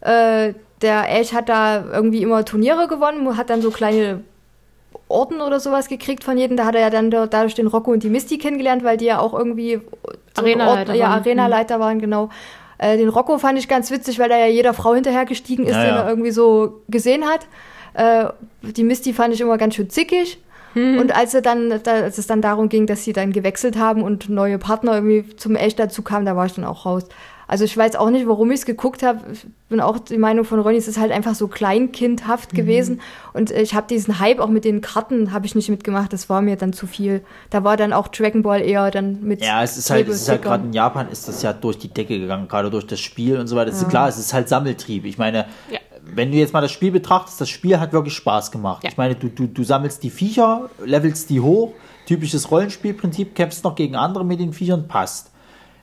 Äh, 0.00 0.54
der 0.82 1.08
Ash 1.20 1.32
hat 1.32 1.48
da 1.48 1.84
irgendwie 1.92 2.22
immer 2.22 2.44
Turniere 2.44 2.88
gewonnen, 2.88 3.36
hat 3.36 3.50
dann 3.50 3.62
so 3.62 3.70
kleine 3.70 4.20
Orden 5.08 5.40
oder 5.40 5.60
sowas 5.60 5.88
gekriegt 5.88 6.24
von 6.24 6.36
jedem. 6.38 6.56
Da 6.56 6.66
hat 6.66 6.74
er 6.74 6.82
ja 6.82 6.90
dann 6.90 7.10
dadurch 7.10 7.54
den 7.54 7.66
Rocco 7.66 7.90
und 7.90 8.02
die 8.02 8.10
Misty 8.10 8.38
kennengelernt, 8.38 8.84
weil 8.84 8.96
die 8.96 9.06
ja 9.06 9.18
auch 9.18 9.32
irgendwie 9.34 9.80
so 10.36 10.42
Arenaleiter 10.42 10.80
Orden- 10.90 10.94
ja, 10.96 11.08
waren. 11.08 11.18
Arenaleiter 11.20 11.80
waren, 11.80 12.00
genau. 12.00 12.28
Äh, 12.78 12.96
den 12.96 13.08
Rocco 13.08 13.38
fand 13.38 13.58
ich 13.58 13.68
ganz 13.68 13.90
witzig, 13.90 14.18
weil 14.18 14.28
da 14.28 14.36
ja 14.36 14.46
jeder 14.46 14.74
Frau 14.74 14.94
hinterhergestiegen 14.94 15.64
ist, 15.64 15.74
Ja, 15.74 15.84
den 15.84 15.94
ja. 15.94 16.02
er 16.02 16.08
irgendwie 16.08 16.32
so 16.32 16.82
gesehen 16.88 17.24
hat. 17.24 17.46
Äh, 17.94 18.30
die 18.62 18.84
Misty 18.84 19.12
fand 19.12 19.32
ich 19.34 19.40
immer 19.40 19.56
ganz 19.58 19.74
schön 19.76 19.88
zickig. 19.90 20.38
Und 20.74 21.14
als, 21.14 21.32
sie 21.32 21.40
dann, 21.42 21.80
da, 21.82 21.92
als 21.92 22.18
es 22.18 22.26
dann 22.26 22.42
darum 22.42 22.68
ging, 22.68 22.86
dass 22.86 23.04
sie 23.04 23.12
dann 23.12 23.32
gewechselt 23.32 23.78
haben 23.78 24.02
und 24.02 24.28
neue 24.28 24.58
Partner 24.58 24.94
irgendwie 24.94 25.36
zum 25.36 25.54
Echt 25.56 25.78
dazu 25.78 26.02
kamen, 26.02 26.26
da 26.26 26.34
war 26.36 26.46
ich 26.46 26.54
dann 26.54 26.64
auch 26.64 26.84
raus. 26.84 27.04
Also 27.46 27.64
ich 27.64 27.76
weiß 27.76 27.96
auch 27.96 28.08
nicht, 28.08 28.26
warum 28.26 28.50
ich 28.52 28.60
es 28.60 28.66
geguckt 28.66 29.02
habe. 29.02 29.20
Ich 29.32 29.46
bin 29.68 29.78
auch 29.80 29.98
die 29.98 30.16
Meinung 30.16 30.46
von 30.46 30.60
Ronny, 30.60 30.78
es 30.78 30.88
ist 30.88 30.98
halt 30.98 31.12
einfach 31.12 31.34
so 31.34 31.46
kleinkindhaft 31.46 32.52
Mhm. 32.52 32.56
gewesen. 32.56 33.00
Und 33.34 33.50
ich 33.50 33.74
habe 33.74 33.86
diesen 33.86 34.18
Hype 34.18 34.40
auch 34.40 34.48
mit 34.48 34.64
den 34.64 34.80
Karten, 34.80 35.30
habe 35.32 35.44
ich 35.44 35.54
nicht 35.54 35.68
mitgemacht. 35.68 36.12
Das 36.14 36.30
war 36.30 36.40
mir 36.40 36.56
dann 36.56 36.72
zu 36.72 36.86
viel. 36.86 37.22
Da 37.50 37.62
war 37.62 37.76
dann 37.76 37.92
auch 37.92 38.08
Dragon 38.08 38.42
Ball 38.42 38.62
eher 38.62 38.90
dann 38.90 39.22
mit 39.22 39.42
Ja, 39.44 39.62
es 39.62 39.76
ist 39.76 39.90
halt, 39.90 40.08
es 40.08 40.22
ist 40.22 40.28
halt 40.30 40.42
gerade 40.42 40.64
in 40.64 40.72
Japan 40.72 41.08
ist 41.10 41.28
das 41.28 41.42
ja 41.42 41.52
durch 41.52 41.78
die 41.78 41.88
Decke 41.88 42.18
gegangen, 42.18 42.48
gerade 42.48 42.70
durch 42.70 42.86
das 42.86 43.00
Spiel 43.00 43.38
und 43.38 43.46
so 43.46 43.56
weiter. 43.56 43.70
Das 43.70 43.82
ist 43.82 43.90
klar, 43.90 44.08
es 44.08 44.18
ist 44.18 44.32
halt 44.32 44.48
Sammeltrieb. 44.48 45.04
Ich 45.04 45.18
meine, 45.18 45.46
Ja. 45.70 45.78
Wenn 46.14 46.30
du 46.30 46.38
jetzt 46.38 46.52
mal 46.52 46.60
das 46.60 46.72
Spiel 46.72 46.90
betrachtest, 46.90 47.40
das 47.40 47.48
Spiel 47.48 47.78
hat 47.78 47.92
wirklich 47.92 48.14
Spaß 48.14 48.50
gemacht. 48.50 48.84
Ja. 48.84 48.90
Ich 48.90 48.96
meine, 48.96 49.14
du, 49.14 49.28
du, 49.28 49.46
du 49.46 49.64
sammelst 49.64 50.02
die 50.02 50.10
Viecher, 50.10 50.70
levelst 50.84 51.30
die 51.30 51.40
hoch, 51.40 51.72
typisches 52.06 52.50
Rollenspielprinzip, 52.50 53.34
kämpfst 53.34 53.64
noch 53.64 53.74
gegen 53.74 53.96
andere 53.96 54.24
mit 54.24 54.40
den 54.40 54.52
Viechern, 54.52 54.88
passt. 54.88 55.30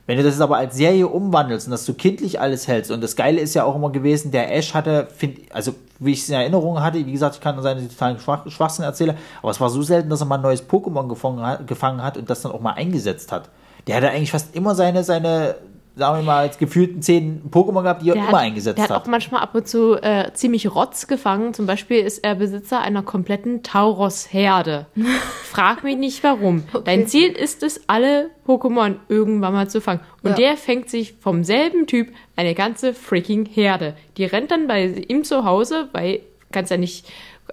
Wenn 0.06 0.16
du 0.16 0.24
das 0.24 0.34
jetzt 0.34 0.42
aber 0.42 0.56
als 0.56 0.76
Serie 0.76 1.06
umwandelst 1.06 1.68
und 1.68 1.70
dass 1.70 1.84
du 1.84 1.94
kindlich 1.94 2.40
alles 2.40 2.66
hältst, 2.66 2.90
und 2.90 3.02
das 3.02 3.14
Geile 3.14 3.40
ist 3.40 3.54
ja 3.54 3.64
auch 3.64 3.76
immer 3.76 3.90
gewesen, 3.90 4.32
der 4.32 4.52
Ash 4.54 4.74
hatte, 4.74 5.06
find, 5.14 5.38
also 5.52 5.74
wie 6.00 6.12
ich 6.12 6.22
es 6.22 6.28
in 6.28 6.34
Erinnerung 6.34 6.82
hatte, 6.82 7.06
wie 7.06 7.12
gesagt, 7.12 7.36
ich 7.36 7.40
kann 7.40 7.60
seine 7.62 7.86
totalen 7.88 8.18
Schwach, 8.18 8.50
Schwachsinn 8.50 8.84
erzählen, 8.84 9.16
aber 9.40 9.52
es 9.52 9.60
war 9.60 9.70
so 9.70 9.82
selten, 9.82 10.10
dass 10.10 10.20
er 10.20 10.26
mal 10.26 10.36
ein 10.36 10.42
neues 10.42 10.68
Pokémon 10.68 11.08
gefangen 11.08 11.46
hat, 11.46 11.66
gefangen 11.68 12.02
hat 12.02 12.16
und 12.16 12.28
das 12.28 12.42
dann 12.42 12.50
auch 12.50 12.60
mal 12.60 12.72
eingesetzt 12.72 13.30
hat. 13.30 13.48
Der 13.86 13.96
hatte 13.96 14.10
eigentlich 14.10 14.32
fast 14.32 14.54
immer 14.56 14.74
seine, 14.74 15.04
seine, 15.04 15.56
sagen 15.94 16.18
wir 16.18 16.22
mal, 16.24 16.38
als 16.40 16.58
gefühlten 16.58 17.02
zehn 17.02 17.42
Pokémon 17.50 17.82
gehabt, 17.82 18.02
die 18.02 18.08
er 18.10 18.14
Der 18.14 18.22
immer 18.28 18.38
hat, 18.38 18.44
eingesetzt 18.44 18.78
der 18.78 18.84
hat 18.84 18.90
hat. 18.90 19.02
auch 19.02 19.06
manchmal 19.06 19.42
ab 19.42 19.54
und 19.54 19.68
zu 19.68 19.94
äh, 20.02 20.32
ziemlich 20.32 20.74
Rotz 20.74 21.06
gefangen. 21.06 21.52
Zum 21.54 21.66
Beispiel 21.66 21.98
ist 21.98 22.24
er 22.24 22.34
Besitzer 22.34 22.80
einer 22.80 23.02
kompletten 23.02 23.62
Tauros-Herde. 23.62 24.86
Frag 25.44 25.84
mich 25.84 25.96
nicht 25.96 26.22
warum. 26.24 26.64
Dein 26.84 27.06
Ziel 27.06 27.30
ist 27.32 27.62
es, 27.62 27.82
alle 27.88 28.30
Pokémon 28.46 28.96
irgendwann 29.08 29.52
mal 29.52 29.68
zu 29.68 29.80
fangen. 29.80 30.00
Und 30.22 30.30
Ja. 30.30 30.36
der 30.36 30.56
fängt 30.56 30.88
sich 30.90 31.14
vom 31.20 31.44
selben 31.44 31.86
Typ 31.86 32.08
eine 32.36 32.54
ganze 32.54 32.94
freaking 32.94 33.44
Herde. 33.46 33.94
Die 34.16 34.24
rennt 34.24 34.50
dann 34.50 34.66
bei 34.66 34.86
ihm 34.86 35.24
zu 35.24 35.44
Hause, 35.44 35.88
weil 35.92 36.20
kannst 36.52 36.70
ja 36.70 36.76
nicht 36.76 37.06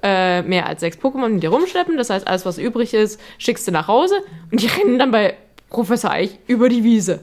äh, 0.03 0.41
mehr 0.43 0.65
als 0.67 0.79
sechs 0.81 0.97
Pokémon 0.97 1.29
mit 1.29 1.43
dir 1.43 1.49
rumschleppen. 1.49 1.97
Das 1.97 2.09
heißt, 2.09 2.27
alles, 2.27 2.45
was 2.45 2.57
übrig 2.57 2.93
ist, 2.93 3.19
schickst 3.37 3.67
du 3.67 3.71
nach 3.71 3.87
Hause. 3.87 4.15
Und 4.51 4.61
die 4.61 4.67
rennen 4.67 4.97
dann 4.99 5.11
bei 5.11 5.35
Professor 5.69 6.11
Eich 6.11 6.39
über 6.47 6.69
die 6.69 6.83
Wiese. 6.83 7.19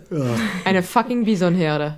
Eine 0.64 0.82
fucking 0.82 1.24
Bisonherde. 1.24 1.96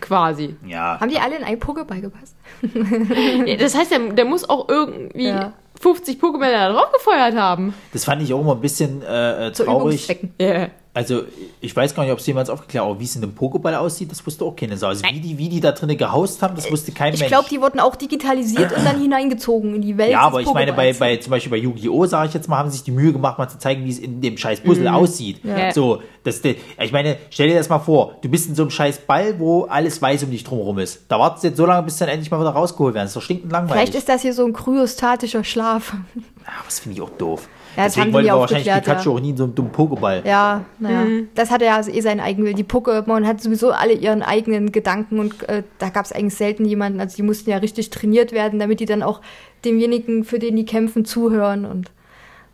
Quasi. 0.00 0.54
ja. 0.64 1.00
Haben 1.00 1.10
die 1.10 1.18
alle 1.18 1.36
in 1.38 1.42
einen 1.44 1.58
Pokéball 1.60 2.00
gepasst? 2.00 2.36
Ja, 3.46 3.56
Das 3.56 3.74
heißt, 3.74 3.90
der, 3.90 3.98
der 4.12 4.24
muss 4.24 4.48
auch 4.48 4.68
irgendwie 4.68 5.26
Ja. 5.28 5.52
50 5.80 6.20
Pokémon 6.20 6.52
da 6.52 6.72
drauf 6.72 6.92
gefeuert 6.92 7.34
haben. 7.34 7.74
Das 7.92 8.04
fand 8.04 8.22
ich 8.22 8.32
auch 8.32 8.40
immer 8.40 8.54
ein 8.54 8.60
bisschen 8.60 9.02
äh, 9.02 9.48
äh, 9.48 9.52
Zu 9.52 9.64
traurig. 9.64 10.08
Übungszwecken. 10.08 10.34
Ja. 10.40 10.68
Also, 10.94 11.22
ich 11.62 11.74
weiß 11.74 11.94
gar 11.94 12.02
nicht, 12.02 12.12
ob 12.12 12.18
es 12.18 12.26
jemals 12.26 12.50
aufgeklärt 12.50 12.84
hat, 12.84 12.90
aber 12.90 13.00
wie 13.00 13.04
es 13.04 13.16
in 13.16 13.22
einem 13.22 13.32
Pokéball 13.32 13.74
aussieht, 13.76 14.10
das 14.10 14.26
wusste 14.26 14.44
auch 14.44 14.54
keine 14.54 14.76
Sau. 14.76 14.88
Also, 14.88 15.02
wie 15.04 15.20
die, 15.20 15.38
wie 15.38 15.48
die 15.48 15.60
da 15.60 15.72
drinnen 15.72 15.96
gehaust 15.96 16.42
haben, 16.42 16.54
das 16.54 16.70
wusste 16.70 16.92
kein 16.92 17.14
Ich 17.14 17.20
Mensch. 17.20 17.30
glaube, 17.30 17.48
die 17.50 17.62
wurden 17.62 17.80
auch 17.80 17.96
digitalisiert 17.96 18.76
und 18.76 18.84
dann 18.84 19.00
hineingezogen 19.00 19.74
in 19.74 19.80
die 19.80 19.96
Welt. 19.96 20.10
ja, 20.10 20.18
des 20.18 20.26
aber 20.26 20.40
ich 20.42 20.52
meine, 20.52 20.74
bei, 20.74 20.92
bei, 20.92 21.16
zum 21.16 21.30
Beispiel 21.30 21.50
bei 21.50 21.56
Yu-Gi-Oh!, 21.56 22.04
sage 22.04 22.28
ich 22.28 22.34
jetzt 22.34 22.46
mal, 22.46 22.58
haben 22.58 22.68
sie 22.68 22.76
sich 22.76 22.84
die 22.84 22.90
Mühe 22.90 23.10
gemacht, 23.10 23.38
mal 23.38 23.48
zu 23.48 23.58
zeigen, 23.58 23.86
wie 23.86 23.90
es 23.90 23.98
in 23.98 24.20
dem 24.20 24.36
scheiß 24.36 24.60
Puzzle 24.60 24.86
aussieht. 24.88 25.42
Ja. 25.44 25.72
So, 25.72 26.02
das, 26.24 26.42
ich 26.44 26.92
meine, 26.92 27.16
stell 27.30 27.48
dir 27.48 27.54
das 27.56 27.70
mal 27.70 27.78
vor, 27.78 28.16
du 28.20 28.28
bist 28.28 28.50
in 28.50 28.54
so 28.54 28.62
einem 28.64 28.70
scheiß 28.70 28.98
Ball, 29.06 29.38
wo 29.38 29.62
alles 29.64 30.02
weiß 30.02 30.24
um 30.24 30.30
dich 30.30 30.44
drumherum 30.44 30.78
ist. 30.78 31.06
Da 31.08 31.18
wartest 31.18 31.44
du 31.44 31.48
jetzt 31.48 31.56
so 31.56 31.64
lange, 31.64 31.84
bis 31.84 31.96
dann 31.96 32.10
endlich 32.10 32.30
mal 32.30 32.38
wieder 32.38 32.50
rausgeholt 32.50 32.94
werden. 32.94 33.04
Das 33.06 33.12
ist 33.12 33.16
doch 33.16 33.22
stinkend 33.22 33.50
langweilig. 33.50 33.80
Vielleicht 33.80 33.94
ist 33.94 34.08
das 34.10 34.20
hier 34.20 34.34
so 34.34 34.44
ein 34.44 34.52
kryostatischer 34.52 35.42
Schlaf. 35.42 35.94
ja, 36.14 36.52
das 36.66 36.80
finde 36.80 36.96
ich 36.98 37.02
auch 37.02 37.10
doof. 37.10 37.48
Ja, 37.76 37.84
das 37.84 37.94
Deswegen 37.94 38.12
wollte 38.12 38.28
man 38.28 38.40
wahrscheinlich 38.40 38.70
Pikachu 38.72 39.10
ja. 39.10 39.16
auch 39.16 39.20
nie 39.20 39.30
in 39.30 39.36
so 39.36 39.44
einem 39.44 39.54
dummen 39.54 39.72
Pokéball. 39.72 40.26
Ja, 40.26 40.64
naja. 40.78 41.06
Das 41.34 41.50
hatte 41.50 41.64
ja 41.64 41.80
eh 41.80 42.00
seinen 42.00 42.20
eigenen. 42.20 42.54
Die 42.54 42.64
Pokémon 42.64 43.24
hat 43.24 43.40
sowieso 43.40 43.70
alle 43.70 43.94
ihren 43.94 44.22
eigenen 44.22 44.72
Gedanken 44.72 45.18
und 45.18 45.48
äh, 45.48 45.62
da 45.78 45.88
gab 45.88 46.04
es 46.04 46.12
eigentlich 46.12 46.34
selten 46.34 46.64
jemanden. 46.64 47.00
Also 47.00 47.16
die 47.16 47.22
mussten 47.22 47.50
ja 47.50 47.56
richtig 47.56 47.90
trainiert 47.90 48.32
werden, 48.32 48.58
damit 48.58 48.80
die 48.80 48.86
dann 48.86 49.02
auch 49.02 49.20
demjenigen, 49.64 50.24
für 50.24 50.38
den 50.38 50.56
die 50.56 50.64
kämpfen, 50.64 51.04
zuhören 51.04 51.64
und 51.64 51.90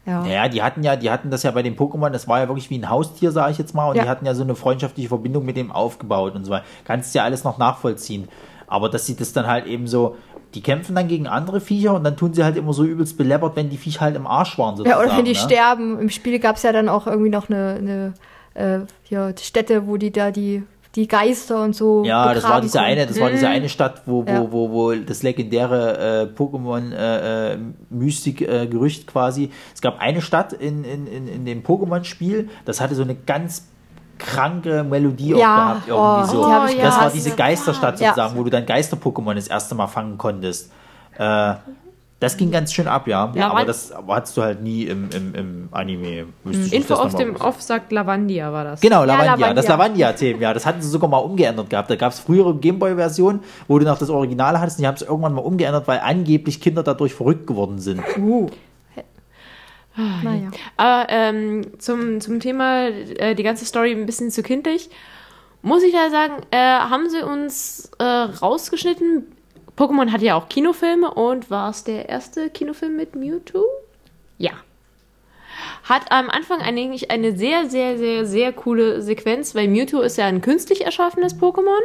ja. 0.06 0.24
Ja, 0.24 0.48
die 0.48 0.62
hatten 0.62 0.82
ja, 0.82 0.96
die 0.96 1.10
hatten 1.10 1.30
das 1.30 1.42
ja 1.42 1.50
bei 1.50 1.62
den 1.62 1.76
Pokémon, 1.76 2.08
das 2.08 2.26
war 2.26 2.40
ja 2.40 2.48
wirklich 2.48 2.70
wie 2.70 2.78
ein 2.78 2.88
Haustier, 2.88 3.30
sage 3.30 3.52
ich 3.52 3.58
jetzt 3.58 3.74
mal, 3.74 3.90
und 3.90 3.96
Ja. 3.96 4.04
die 4.04 4.08
hatten 4.08 4.24
ja 4.24 4.34
so 4.34 4.42
eine 4.42 4.54
freundschaftliche 4.54 5.08
Verbindung 5.08 5.44
mit 5.44 5.56
dem 5.56 5.70
aufgebaut 5.70 6.34
und 6.34 6.46
so 6.46 6.50
weiter. 6.50 6.64
Kannst 6.84 7.14
ja 7.14 7.24
alles 7.24 7.44
noch 7.44 7.58
nachvollziehen. 7.58 8.28
Aber 8.66 8.88
dass 8.88 9.06
sie 9.06 9.16
das 9.16 9.32
dann 9.34 9.46
halt 9.46 9.66
eben 9.66 9.86
so, 9.86 10.16
die 10.54 10.62
kämpfen 10.62 10.94
dann 10.94 11.08
gegen 11.08 11.26
andere 11.26 11.60
Viecher 11.60 11.94
und 11.94 12.04
dann 12.04 12.16
tun 12.16 12.32
sie 12.32 12.42
halt 12.42 12.56
immer 12.56 12.72
so 12.72 12.84
übelst 12.84 13.18
beleppert, 13.18 13.56
wenn 13.56 13.68
die 13.68 13.76
Viecher 13.76 14.00
halt 14.00 14.16
im 14.16 14.26
Arsch 14.26 14.58
waren 14.58 14.76
sozusagen. 14.76 15.00
Ja, 15.00 15.06
oder 15.06 15.16
wenn 15.16 15.24
die 15.24 15.32
ne? 15.32 15.36
sterben. 15.36 15.98
Im 15.98 16.10
Spiel 16.10 16.38
gab 16.38 16.56
es 16.56 16.62
ja 16.62 16.72
dann 16.72 16.88
auch 16.88 17.06
irgendwie 17.06 17.30
noch 17.30 17.50
eine, 17.50 17.74
eine 17.78 18.14
äh, 18.54 18.80
ja, 19.08 19.32
Stätte, 19.38 19.86
wo 19.86 19.96
die 19.98 20.10
da 20.10 20.30
die, 20.30 20.62
die 20.94 21.06
Geister 21.06 21.62
und 21.62 21.76
so. 21.76 22.02
Ja, 22.04 22.32
das 22.32 22.44
war 22.44 22.60
diese 22.60 22.78
konnten. 22.78 22.92
eine, 22.92 23.06
das 23.06 23.20
war 23.20 23.30
diese 23.30 23.48
eine 23.48 23.68
Stadt, 23.68 24.02
wo, 24.06 24.26
wo, 24.26 24.30
Ja. 24.30 24.52
wo, 24.52 24.70
wo 24.70 24.94
das 24.94 25.22
legendäre 25.22 26.30
äh, 26.32 26.38
Pokémon 26.38 26.92
äh, 26.92 27.52
äh, 27.52 27.58
Mystik 27.90 28.40
äh, 28.40 28.66
Gerücht 28.66 29.06
quasi. 29.06 29.50
Es 29.74 29.82
gab 29.82 30.00
eine 30.00 30.22
Stadt 30.22 30.54
in, 30.54 30.84
in, 30.84 31.06
in, 31.06 31.28
in 31.28 31.44
dem 31.44 31.62
Pokémon-Spiel, 31.62 32.48
das 32.64 32.80
hatte 32.80 32.94
so 32.94 33.02
eine 33.02 33.14
ganz 33.14 33.68
kranke 34.18 34.84
Melodie 34.84 35.34
auch 35.34 35.38
Ja, 35.38 35.56
gehabt, 35.56 35.88
irgendwie 35.88 36.36
oh, 36.36 36.42
so. 36.42 36.66
ich 36.68 36.80
das 36.80 37.00
war 37.00 37.10
diese 37.10 37.30
Geisterstadt 37.30 38.00
Ja. 38.00 38.08
sozusagen, 38.08 38.36
wo 38.36 38.44
du 38.44 38.50
dann 38.50 38.66
Geister-Pokémon 38.66 39.34
das 39.34 39.48
erste 39.48 39.74
Mal 39.74 39.86
fangen 39.86 40.18
konntest. 40.18 40.70
Äh, 41.16 41.54
das 42.20 42.36
ging 42.36 42.50
ganz 42.50 42.72
schön 42.72 42.88
ab, 42.88 43.06
ja. 43.06 43.30
Ja, 43.36 43.50
aber 43.50 43.64
das 43.64 43.92
aber 43.92 44.16
hattest 44.16 44.36
du 44.36 44.42
halt 44.42 44.60
nie 44.60 44.82
im, 44.82 45.08
im, 45.14 45.34
im 45.36 45.68
Anime. 45.70 46.26
Ich 46.50 46.72
Info 46.72 46.94
das 46.94 46.98
auf 46.98 47.14
dem 47.14 47.34
wissen. 47.34 47.42
Off 47.44 47.62
sagt 47.62 47.92
Lavandia 47.92 48.52
war 48.52 48.64
das. 48.64 48.80
Genau, 48.80 49.04
Lavandia. 49.04 49.54
Das 49.54 49.68
Lavandia. 49.68 50.08
Lavandia-Themen, 50.08 50.42
ja. 50.42 50.52
Das 50.52 50.66
hatten 50.66 50.82
sie 50.82 50.88
sogar 50.88 51.08
mal 51.08 51.18
umgeändert 51.18 51.70
gehabt. 51.70 51.90
Da 51.90 51.94
gab 51.94 52.12
es 52.12 52.18
frühere 52.18 52.56
Gameboy-Versionen, 52.56 53.40
wo 53.68 53.78
du 53.78 53.84
noch 53.84 53.98
das 53.98 54.10
Original 54.10 54.58
hattest. 54.58 54.78
Und 54.78 54.82
die 54.82 54.88
haben 54.88 54.96
es 54.96 55.02
irgendwann 55.02 55.32
mal 55.32 55.42
umgeändert, 55.42 55.86
weil 55.86 56.00
angeblich 56.00 56.60
Kinder 56.60 56.82
dadurch 56.82 57.14
verrückt 57.14 57.46
geworden 57.46 57.78
sind. 57.78 58.02
Naja. 60.22 60.50
Aber 60.76 61.06
ähm, 61.10 61.78
zum, 61.78 62.20
zum 62.20 62.40
Thema 62.40 62.86
äh, 62.86 63.34
die 63.34 63.42
ganze 63.42 63.64
Story 63.64 63.92
ein 63.92 64.06
bisschen 64.06 64.30
zu 64.30 64.42
kindlich, 64.42 64.90
muss 65.62 65.82
ich 65.82 65.92
da 65.92 66.08
sagen, 66.10 66.34
äh, 66.50 66.56
haben 66.56 67.10
sie 67.10 67.22
uns 67.22 67.90
äh, 67.98 68.04
rausgeschnitten. 68.04 69.26
Pokémon 69.76 70.12
hatte 70.12 70.24
ja 70.24 70.36
auch 70.36 70.48
Kinofilme 70.48 71.12
und 71.12 71.50
war 71.50 71.70
es 71.70 71.84
der 71.84 72.08
erste 72.08 72.48
Kinofilm 72.50 72.96
mit 72.96 73.16
Mewtwo? 73.16 73.64
Ja. 74.38 74.52
Hat 75.84 76.12
am 76.12 76.30
Anfang 76.30 76.60
eigentlich 76.60 77.10
eine 77.10 77.36
sehr, 77.36 77.68
sehr, 77.68 77.98
sehr, 77.98 78.24
sehr 78.24 78.52
coole 78.52 79.02
Sequenz, 79.02 79.54
weil 79.54 79.68
Mewtwo 79.68 80.00
ist 80.00 80.16
ja 80.16 80.26
ein 80.26 80.40
künstlich 80.40 80.84
erschaffenes 80.84 81.36
Pokémon. 81.36 81.80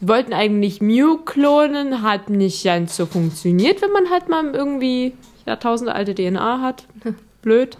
Sie 0.00 0.08
wollten 0.08 0.32
eigentlich 0.32 0.80
Mew 0.80 1.18
klonen, 1.24 2.02
hat 2.02 2.30
nicht 2.30 2.64
ganz 2.64 2.96
so 2.96 3.06
funktioniert, 3.06 3.82
wenn 3.82 3.92
man 3.92 4.10
halt 4.10 4.28
mal 4.28 4.54
irgendwie 4.54 5.14
Jahrtausende 5.50 5.94
alte 5.94 6.14
DNA 6.14 6.60
hat. 6.60 6.84
Blöd. 7.42 7.76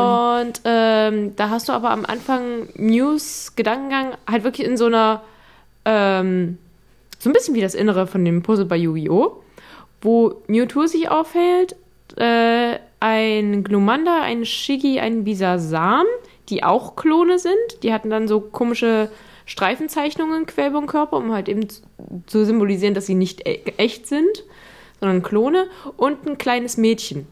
Und 0.00 0.60
ähm, 0.64 1.36
da 1.36 1.50
hast 1.50 1.68
du 1.68 1.72
aber 1.72 1.90
am 1.90 2.04
Anfang 2.04 2.68
Mews 2.74 3.54
Gedankengang 3.56 4.16
halt 4.28 4.44
wirklich 4.44 4.66
in 4.66 4.76
so 4.76 4.86
einer, 4.86 5.22
ähm, 5.84 6.58
so 7.18 7.30
ein 7.30 7.32
bisschen 7.32 7.54
wie 7.54 7.60
das 7.60 7.74
Innere 7.74 8.06
von 8.06 8.24
dem 8.24 8.42
Puzzle 8.42 8.66
bei 8.66 8.76
Yu-Gi-Oh!, 8.76 9.42
wo 10.02 10.42
Mewtwo 10.46 10.86
sich 10.86 11.08
aufhält, 11.08 11.76
äh, 12.16 12.78
ein 13.00 13.64
Glumanda, 13.64 14.22
ein 14.22 14.44
Shiggy, 14.44 15.00
ein 15.00 15.24
Bisasam, 15.24 16.06
die 16.48 16.64
auch 16.64 16.96
Klone 16.96 17.38
sind. 17.38 17.82
Die 17.82 17.92
hatten 17.92 18.10
dann 18.10 18.28
so 18.28 18.40
komische 18.40 19.10
Streifenzeichnungen 19.46 20.46
quer 20.46 20.68
über 20.68 20.80
den 20.80 20.86
Körper, 20.86 21.16
um 21.16 21.32
halt 21.32 21.48
eben 21.48 21.68
zu, 21.68 21.82
zu 22.26 22.44
symbolisieren, 22.44 22.94
dass 22.94 23.06
sie 23.06 23.14
nicht 23.14 23.46
e 23.46 23.60
echt 23.76 24.06
sind, 24.06 24.44
sondern 25.06 25.22
Klone. 25.22 25.68
Und 25.96 26.26
ein 26.26 26.38
kleines 26.38 26.76
Mädchen. 26.76 27.26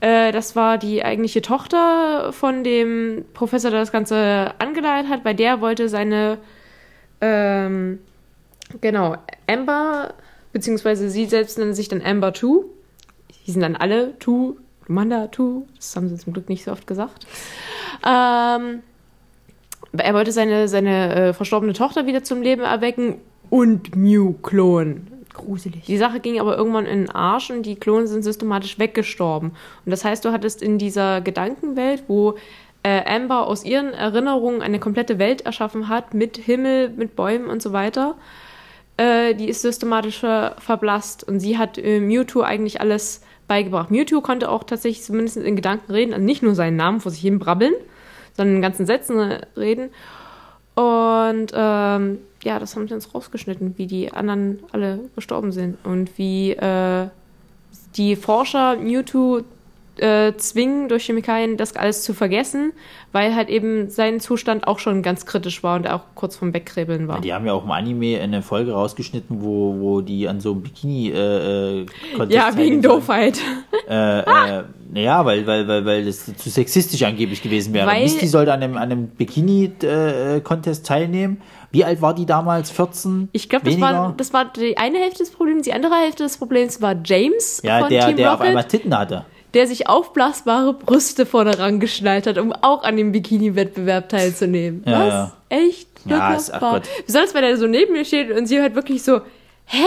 Äh, 0.00 0.32
das 0.32 0.56
war 0.56 0.78
die 0.78 1.04
eigentliche 1.04 1.42
Tochter 1.42 2.32
von 2.32 2.64
dem 2.64 3.24
Professor, 3.34 3.70
der 3.70 3.80
das 3.80 3.92
Ganze 3.92 4.52
angeleitet 4.58 5.10
hat, 5.10 5.24
weil 5.24 5.34
der 5.34 5.60
wollte 5.60 5.88
seine, 5.88 6.38
ähm, 7.20 8.00
genau, 8.80 9.16
Amber, 9.46 10.14
beziehungsweise 10.52 11.08
sie 11.08 11.26
selbst 11.26 11.56
nennen 11.56 11.74
sich 11.74 11.88
dann 11.88 12.02
Amber 12.02 12.34
2. 12.34 12.64
Die 13.46 13.50
sind 13.50 13.62
dann 13.62 13.76
alle 13.76 14.14
2, 14.18 14.54
Lumanda 14.88 15.30
2, 15.30 15.62
das 15.76 15.94
haben 15.94 16.08
sie 16.08 16.16
zum 16.16 16.32
Glück 16.32 16.48
nicht 16.48 16.64
so 16.64 16.72
oft 16.72 16.86
gesagt. 16.86 17.26
Ähm, 18.04 18.82
er 19.96 20.14
wollte 20.14 20.32
seine, 20.32 20.66
seine 20.66 21.14
äh, 21.14 21.32
verstorbene 21.32 21.74
Tochter 21.74 22.06
wieder 22.06 22.24
zum 22.24 22.42
Leben 22.42 22.62
erwecken 22.62 23.16
und 23.50 23.94
Mew 23.94 24.32
klonen. 24.42 25.11
Gruselig. 25.34 25.84
Die 25.84 25.96
Sache 25.96 26.20
ging 26.20 26.38
aber 26.38 26.56
irgendwann 26.56 26.86
in 26.86 27.06
den 27.06 27.10
Arsch 27.10 27.50
und 27.50 27.64
die 27.64 27.76
Klone 27.76 28.06
sind 28.06 28.22
systematisch 28.22 28.78
weggestorben. 28.78 29.50
Und 29.84 29.90
das 29.90 30.04
heißt, 30.04 30.24
du 30.24 30.32
hattest 30.32 30.62
in 30.62 30.78
dieser 30.78 31.20
Gedankenwelt, 31.20 32.04
wo 32.08 32.36
äh, 32.82 33.02
Amber 33.04 33.46
aus 33.46 33.64
ihren 33.64 33.92
Erinnerungen 33.92 34.62
eine 34.62 34.78
komplette 34.78 35.18
Welt 35.18 35.42
erschaffen 35.42 35.88
hat, 35.88 36.14
mit 36.14 36.36
Himmel, 36.36 36.90
mit 36.90 37.16
Bäumen 37.16 37.46
und 37.46 37.62
so 37.62 37.72
weiter, 37.72 38.16
äh, 38.96 39.34
die 39.34 39.48
ist 39.48 39.62
systematisch 39.62 40.20
ver 40.20 40.56
verblasst. 40.58 41.24
Und 41.24 41.40
sie 41.40 41.58
hat 41.58 41.78
äh, 41.78 42.00
Mewtwo 42.00 42.42
eigentlich 42.42 42.80
alles 42.80 43.22
beigebracht. 43.48 43.90
Mewtwo 43.90 44.20
konnte 44.20 44.50
auch 44.50 44.64
tatsächlich 44.64 45.04
zumindest 45.04 45.36
in 45.36 45.56
Gedanken 45.56 45.92
reden, 45.92 46.12
also 46.12 46.24
nicht 46.24 46.42
nur 46.42 46.54
seinen 46.54 46.76
Namen 46.76 47.00
vor 47.00 47.12
sich 47.12 47.20
hin 47.20 47.38
brabbeln, 47.38 47.74
sondern 48.36 48.56
in 48.56 48.62
ganzen 48.62 48.86
Sätzen 48.86 49.18
reden. 49.56 49.90
Und 50.74 51.52
ähm, 51.54 52.18
ja, 52.44 52.58
das 52.58 52.74
haben 52.76 52.88
sie 52.88 52.94
uns 52.94 53.14
rausgeschnitten, 53.14 53.74
wie 53.76 53.86
die 53.86 54.12
anderen 54.12 54.58
alle 54.72 55.00
gestorben 55.14 55.52
sind 55.52 55.76
und 55.84 56.16
wie 56.18 56.52
äh, 56.52 57.06
die 57.96 58.16
Forscher 58.16 58.76
Mewtwo 58.76 59.42
äh, 59.98 60.32
zwingen, 60.36 60.88
durch 60.88 61.04
Chemikalien 61.04 61.56
das 61.56 61.76
alles 61.76 62.02
zu 62.02 62.14
vergessen, 62.14 62.72
weil 63.12 63.34
halt 63.34 63.50
eben 63.50 63.90
sein 63.90 64.20
Zustand 64.20 64.66
auch 64.66 64.78
schon 64.78 65.02
ganz 65.02 65.26
kritisch 65.26 65.62
war 65.62 65.76
und 65.76 65.86
auch 65.86 66.00
kurz 66.14 66.36
vorm 66.36 66.54
Wegkrebeln 66.54 67.08
war. 67.08 67.20
Die 67.20 67.34
haben 67.34 67.44
ja 67.44 67.52
auch 67.52 67.64
im 67.64 67.70
Anime 67.70 68.18
eine 68.20 68.40
Folge 68.40 68.72
rausgeschnitten, 68.72 69.42
wo, 69.42 69.76
wo 69.78 70.00
die 70.00 70.28
an 70.28 70.40
so 70.40 70.52
einem 70.52 70.62
Bikini 70.62 71.10
äh, 71.10 71.80
äh, 71.82 71.86
ja, 72.30 72.56
wegen. 72.56 72.80
Doofheit. 72.80 73.38
Äh, 73.88 74.20
äh, 74.20 74.64
naja, 74.92 75.24
weil, 75.24 75.46
weil, 75.46 75.68
weil, 75.68 75.84
weil 75.84 76.04
das 76.04 76.24
zu 76.24 76.50
sexistisch 76.50 77.02
angeblich 77.02 77.42
gewesen 77.42 77.74
wäre. 77.74 77.86
Weil- 77.86 78.02
Misty 78.04 78.26
sollte 78.26 78.52
an 78.52 78.62
einem, 78.62 78.76
an 78.76 78.90
einem 78.90 79.08
Bikini-Contest 79.08 80.86
teilnehmen. 80.86 81.42
Wie 81.72 81.84
alt 81.84 82.00
war 82.02 82.14
die 82.14 82.26
damals? 82.26 82.70
14? 82.70 83.30
Ich 83.32 83.48
glaube, 83.48 83.64
das 83.70 83.80
war, 83.80 84.14
das 84.16 84.32
war 84.32 84.44
die 84.52 84.76
eine 84.76 84.98
Hälfte 84.98 85.18
des 85.20 85.30
Problems. 85.30 85.62
Die 85.64 85.72
andere 85.72 85.94
Hälfte 85.96 86.22
des 86.22 86.36
Problems 86.36 86.80
war 86.82 86.94
James 87.04 87.60
ja, 87.64 87.80
von 87.80 87.88
der, 87.88 88.06
Team 88.06 88.16
der 88.16 88.28
auf 88.32 88.38
Rocket, 88.40 88.48
einmal 88.48 88.64
Titten 88.64 88.96
hatte. 88.96 89.24
der 89.54 89.66
sich 89.66 89.88
aufblasbare 89.88 90.74
Brüste 90.74 91.24
vorne 91.26 91.58
rangeschnallt 91.58 92.26
hat, 92.26 92.36
um 92.38 92.52
auch 92.52 92.84
an 92.84 92.96
dem 92.96 93.12
Bikini-Wettbewerb 93.12 94.08
teilzunehmen. 94.10 94.82
Ja, 94.86 95.00
Was? 95.00 95.08
ja. 95.08 95.32
Echt? 95.48 95.88
Ja, 96.04 96.34
ist- 96.34 96.52
ach. 96.52 96.60
Gott. 96.60 96.82
Besonders, 97.06 97.32
wenn 97.34 97.44
er 97.44 97.56
so 97.56 97.66
neben 97.66 97.92
mir 97.94 98.04
steht 98.04 98.30
und 98.30 98.46
sie 98.46 98.60
halt 98.60 98.74
wirklich 98.74 99.02
so, 99.02 99.20
hä? 99.64 99.84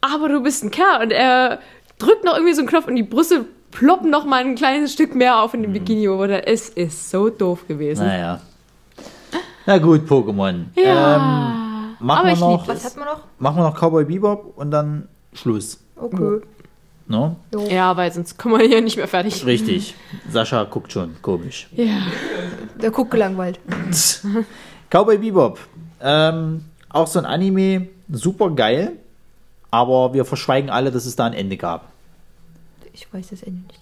Aber 0.00 0.28
du 0.28 0.42
bist 0.42 0.64
ein 0.64 0.70
Kerl. 0.70 1.02
Und 1.02 1.12
er 1.12 1.58
drückt 1.98 2.24
noch 2.24 2.34
irgendwie 2.34 2.54
so 2.54 2.60
einen 2.62 2.68
Knopf 2.68 2.86
und 2.88 2.96
die 2.96 3.02
Brüste 3.02 3.44
ploppen 3.70 4.10
noch 4.10 4.24
mal 4.24 4.40
ein 4.44 4.54
kleines 4.54 4.92
Stück 4.92 5.14
mehr 5.14 5.40
auf 5.40 5.52
in 5.54 5.62
dem 5.62 5.72
Bikini. 5.72 6.08
Oder 6.08 6.48
es 6.48 6.68
ist 6.70 7.10
so 7.10 7.28
doof 7.28 7.66
gewesen. 7.68 8.06
Naja. 8.06 8.40
Na 9.66 9.78
gut, 9.78 10.08
Pokémon. 10.08 10.66
Ja. 10.74 11.16
Ähm, 11.16 11.96
machen, 12.00 12.18
Aber 12.18 12.26
wir 12.28 12.32
ich 12.34 12.40
noch, 12.40 12.68
Was 12.68 12.84
hat 12.84 12.96
man 12.96 13.06
noch? 13.06 13.20
machen 13.38 13.56
wir 13.56 13.62
noch 13.64 13.76
Cowboy 13.80 14.04
Bebop 14.04 14.52
und 14.56 14.70
dann 14.70 15.08
Schluss. 15.32 15.78
Okay. 15.96 16.40
No? 17.08 17.36
Ja, 17.68 17.96
weil 17.96 18.12
sonst 18.12 18.38
kommen 18.38 18.58
wir 18.58 18.66
hier 18.66 18.80
nicht 18.80 18.96
mehr 18.96 19.08
fertig. 19.08 19.44
Richtig. 19.44 19.94
Sascha 20.30 20.64
guckt 20.64 20.92
schon 20.92 21.16
komisch. 21.20 21.68
Ja. 21.72 21.98
Der 22.80 22.90
guckt 22.90 23.10
gelangweilt. 23.10 23.60
Cowboy 24.90 25.18
Bebop. 25.18 25.58
Ähm, 26.00 26.64
auch 26.88 27.06
so 27.06 27.18
ein 27.18 27.26
Anime, 27.26 27.88
super 28.10 28.50
geil. 28.50 28.92
Aber 29.70 30.12
wir 30.12 30.24
verschweigen 30.24 30.70
alle, 30.70 30.90
dass 30.90 31.06
es 31.06 31.16
da 31.16 31.26
ein 31.26 31.32
Ende 31.32 31.56
gab. 31.56 31.88
Ich 32.92 33.10
weiß 33.12 33.28
das 33.30 33.42
Ende 33.42 33.62
nicht. 33.68 33.81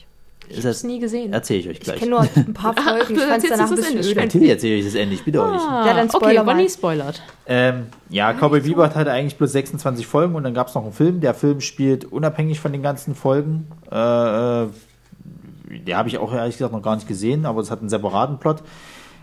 Ist 0.50 0.56
hab's 0.56 0.64
das 0.64 0.84
nie 0.84 0.98
gesehen. 0.98 1.32
Erzähle 1.32 1.60
ich 1.60 1.68
euch 1.68 1.76
Ich 1.78 1.80
gleich. 1.80 1.98
kenne 1.98 2.10
nur 2.10 2.20
ein 2.20 2.52
paar 2.54 2.74
Folgen. 2.76 3.14
Ich 3.14 3.20
du 3.20 3.26
fand 3.28 3.42
es 3.44 3.50
danach 3.50 3.70
ein 3.70 3.76
bisschen 3.76 3.98
öde. 3.98 4.14
Natürlich 4.20 4.48
erzähle 4.50 4.74
ich 4.76 4.84
das 4.84 4.94
Ende, 4.94 5.14
ich 5.14 5.24
bitte 5.24 5.42
euch. 5.42 5.60
Ja, 5.60 5.94
dann 5.94 6.08
okay, 6.08 6.16
spoiler 6.18 6.44
mal. 6.44 6.54
Bonnie 6.54 6.68
spoilert. 6.68 7.22
Ähm, 7.46 7.86
ja, 8.08 8.32
Cowboy 8.32 8.60
Bebop 8.60 8.94
hatte 8.94 9.10
eigentlich 9.12 9.36
bloß 9.36 9.52
26 9.52 10.06
Folgen 10.06 10.34
und 10.34 10.42
dann 10.44 10.54
gab 10.54 10.68
es 10.68 10.74
noch 10.74 10.82
einen 10.82 10.92
Film. 10.92 11.20
Der 11.20 11.34
Film 11.34 11.60
spielt 11.60 12.04
unabhängig 12.04 12.60
von 12.60 12.72
den 12.72 12.82
ganzen 12.82 13.14
Folgen. 13.14 13.68
Äh, 13.90 13.94
äh, 14.64 14.68
der 15.86 15.96
habe 15.96 16.08
ich 16.08 16.18
auch 16.18 16.32
ehrlich 16.32 16.56
gesagt 16.58 16.72
noch 16.72 16.82
gar 16.82 16.96
nicht 16.96 17.06
gesehen, 17.08 17.46
aber 17.46 17.60
es 17.60 17.70
hat 17.70 17.78
einen 17.80 17.88
separaten 17.88 18.38
Plot. 18.38 18.62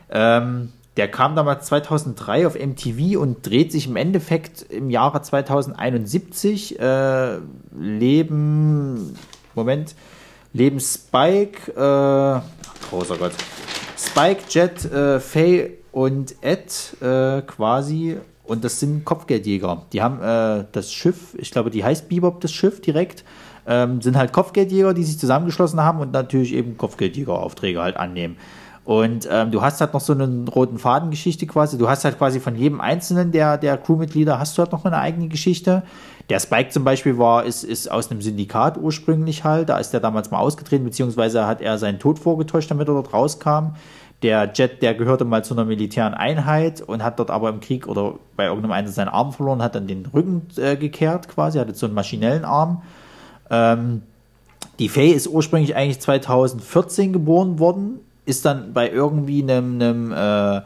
Ähm, 0.09 0.71
der 0.95 1.09
kam 1.09 1.35
damals 1.35 1.67
2003 1.67 2.47
auf 2.47 2.55
MTV 2.55 3.19
und 3.19 3.45
dreht 3.45 3.71
sich 3.71 3.87
im 3.87 3.97
Endeffekt 3.97 4.63
im 4.71 4.89
Jahre 4.89 5.21
2071. 5.21 6.79
Äh, 6.79 7.37
leben, 7.77 9.15
Moment, 9.53 9.93
leben 10.53 10.79
Spike, 10.79 11.71
äh, 11.71 12.89
großer 12.89 13.17
Gott, 13.17 13.33
Spike, 13.97 14.43
Jet, 14.49 14.85
äh, 14.85 15.19
Faye 15.19 15.77
und 15.91 16.35
Ed 16.41 16.95
äh, 17.01 17.41
quasi. 17.41 18.17
Und 18.43 18.63
das 18.63 18.79
sind 18.79 19.03
Kopfgeldjäger. 19.03 19.83
Die 19.91 20.01
haben 20.01 20.21
äh, 20.21 20.65
das 20.71 20.93
Schiff, 20.93 21.35
ich 21.37 21.51
glaube, 21.51 21.69
die 21.69 21.83
heißt 21.83 22.07
Bebop, 22.07 22.39
das 22.39 22.51
Schiff 22.51 22.81
direkt. 22.81 23.25
Ähm, 23.65 24.01
sind 24.01 24.15
halt 24.15 24.31
Kopfgeldjäger, 24.31 24.93
die 24.93 25.03
sich 25.03 25.19
zusammengeschlossen 25.19 25.81
haben 25.81 25.99
und 25.99 26.13
natürlich 26.13 26.53
eben 26.53 26.77
Kopfgeldjägeraufträge 26.77 27.81
halt 27.81 27.97
annehmen. 27.97 28.37
Und 28.85 29.27
ähm, 29.29 29.51
du 29.51 29.61
hast 29.61 29.81
halt 29.81 29.93
noch 29.93 29.99
so 29.99 30.13
eine 30.13 30.45
roten 30.49 30.77
Fadengeschichte 30.77 31.45
quasi. 31.45 31.77
Du 31.77 31.89
hast 31.89 32.05
halt 32.05 32.17
quasi 32.17 32.39
von 32.39 32.55
jedem 32.55 32.79
einzelnen 32.79 33.33
der, 33.33 33.57
der 33.57 33.77
Crewmitglieder 33.77 34.39
hast 34.39 34.57
du 34.57 34.61
halt 34.61 34.71
noch 34.71 34.85
eine 34.85 34.99
eigene 34.99 35.27
Geschichte. 35.27 35.83
Der 36.29 36.39
Spike 36.39 36.69
zum 36.69 36.83
Beispiel 36.83 37.17
war, 37.17 37.45
ist, 37.45 37.63
ist 37.63 37.89
aus 37.89 38.11
einem 38.11 38.21
Syndikat 38.21 38.77
ursprünglich 38.77 39.43
halt. 39.45 39.69
Da 39.69 39.77
ist 39.77 39.93
er 39.93 40.01
damals 40.01 40.29
mal 40.29 40.39
ausgetreten, 40.39 40.83
beziehungsweise 40.83 41.47
hat 41.47 41.61
er 41.61 41.77
seinen 41.77 41.99
Tod 41.99 42.19
vorgetäuscht, 42.19 42.69
damit 42.69 42.89
er 42.89 42.95
dort 42.95 43.13
rauskam. 43.13 43.75
Der 44.23 44.51
Jet, 44.53 44.81
der 44.81 44.95
gehörte 44.95 45.25
mal 45.25 45.43
zu 45.45 45.53
einer 45.53 45.63
militären 45.63 46.13
Einheit 46.13 46.81
und 46.81 47.03
hat 47.03 47.19
dort 47.19 47.29
aber 47.29 47.49
im 47.49 47.59
Krieg 47.59 47.87
oder 47.87 48.15
bei 48.35 48.45
irgendeinem 48.45 48.71
Einsatz 48.71 48.95
seinen 48.95 49.09
Arm 49.09 49.31
verloren, 49.31 49.61
hat 49.61 49.75
dann 49.75 49.87
den 49.87 50.05
Rücken 50.07 50.47
äh, 50.57 50.75
gekehrt 50.75 51.29
quasi, 51.29 51.59
hatte 51.59 51.75
so 51.75 51.85
einen 51.85 51.95
maschinellen 51.95 52.43
Arm. 52.43 52.81
Ähm, 53.49 54.01
die 54.79 54.89
Faye 54.89 55.13
ist 55.13 55.27
ursprünglich 55.27 55.75
eigentlich 55.75 55.99
2014 55.99 57.13
geboren 57.13 57.59
worden, 57.59 57.99
ist 58.25 58.43
dann 58.43 58.73
bei 58.73 58.89
irgendwie 58.89 59.43
einem, 59.43 59.75
einem 59.75 60.11
äh, 60.11 60.61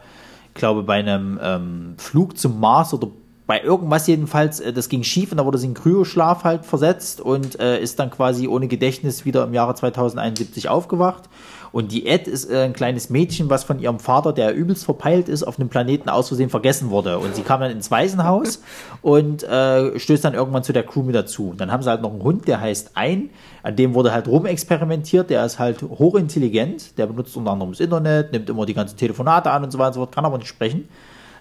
glaube 0.54 0.82
bei 0.82 0.94
einem 0.94 1.38
ähm, 1.42 1.94
Flug 1.98 2.38
zum 2.38 2.58
Mars 2.58 2.94
oder 2.94 3.08
bei 3.46 3.60
irgendwas 3.60 4.06
jedenfalls, 4.06 4.60
äh, 4.60 4.72
das 4.72 4.88
ging 4.88 5.02
schief 5.02 5.32
und 5.32 5.38
da 5.38 5.44
wurde 5.44 5.58
sie 5.58 5.66
in 5.66 5.74
Kryoschlaf 5.74 6.44
halt 6.44 6.64
versetzt 6.64 7.20
und 7.20 7.58
äh, 7.60 7.80
ist 7.80 7.98
dann 7.98 8.10
quasi 8.10 8.46
ohne 8.46 8.68
Gedächtnis 8.68 9.24
wieder 9.24 9.44
im 9.44 9.54
Jahre 9.54 9.74
2071 9.74 10.68
aufgewacht. 10.68 11.28
Und 11.72 11.90
die 11.90 12.06
Ed 12.06 12.28
ist 12.28 12.50
äh, 12.50 12.64
ein 12.64 12.74
kleines 12.74 13.08
Mädchen, 13.08 13.48
was 13.48 13.64
von 13.64 13.78
ihrem 13.78 13.98
Vater, 13.98 14.32
der 14.32 14.54
übelst 14.54 14.84
verpeilt 14.84 15.28
ist, 15.28 15.42
auf 15.42 15.58
einem 15.58 15.70
Planeten 15.70 16.10
aus 16.10 16.28
Versehen 16.28 16.50
vergessen 16.50 16.90
wurde. 16.90 17.18
Und 17.18 17.34
sie 17.34 17.42
kam 17.42 17.60
dann 17.60 17.70
ins 17.70 17.90
Waisenhaus 17.90 18.62
und 19.02 19.42
äh, 19.42 19.98
stößt 19.98 20.24
dann 20.24 20.34
irgendwann 20.34 20.62
zu 20.62 20.74
der 20.74 20.84
Crew 20.84 21.02
mit 21.02 21.14
dazu. 21.14 21.48
Und 21.48 21.60
dann 21.60 21.72
haben 21.72 21.82
sie 21.82 21.88
halt 21.88 22.02
noch 22.02 22.12
einen 22.12 22.22
Hund, 22.22 22.46
der 22.46 22.60
heißt 22.60 22.90
Ein. 22.94 23.30
An 23.62 23.74
dem 23.74 23.94
wurde 23.94 24.12
halt 24.12 24.28
rumexperimentiert. 24.28 25.30
Der 25.30 25.44
ist 25.46 25.58
halt 25.58 25.82
hochintelligent. 25.82 26.98
Der 26.98 27.06
benutzt 27.06 27.36
unter 27.36 27.52
anderem 27.52 27.72
das 27.72 27.80
Internet, 27.80 28.32
nimmt 28.32 28.50
immer 28.50 28.66
die 28.66 28.74
ganzen 28.74 28.98
Telefonate 28.98 29.50
an 29.50 29.64
und 29.64 29.70
so 29.70 29.78
weiter 29.78 29.88
und 29.88 29.94
so 29.94 30.00
fort, 30.00 30.14
kann 30.14 30.26
aber 30.26 30.38
nicht 30.38 30.48
sprechen. 30.48 30.88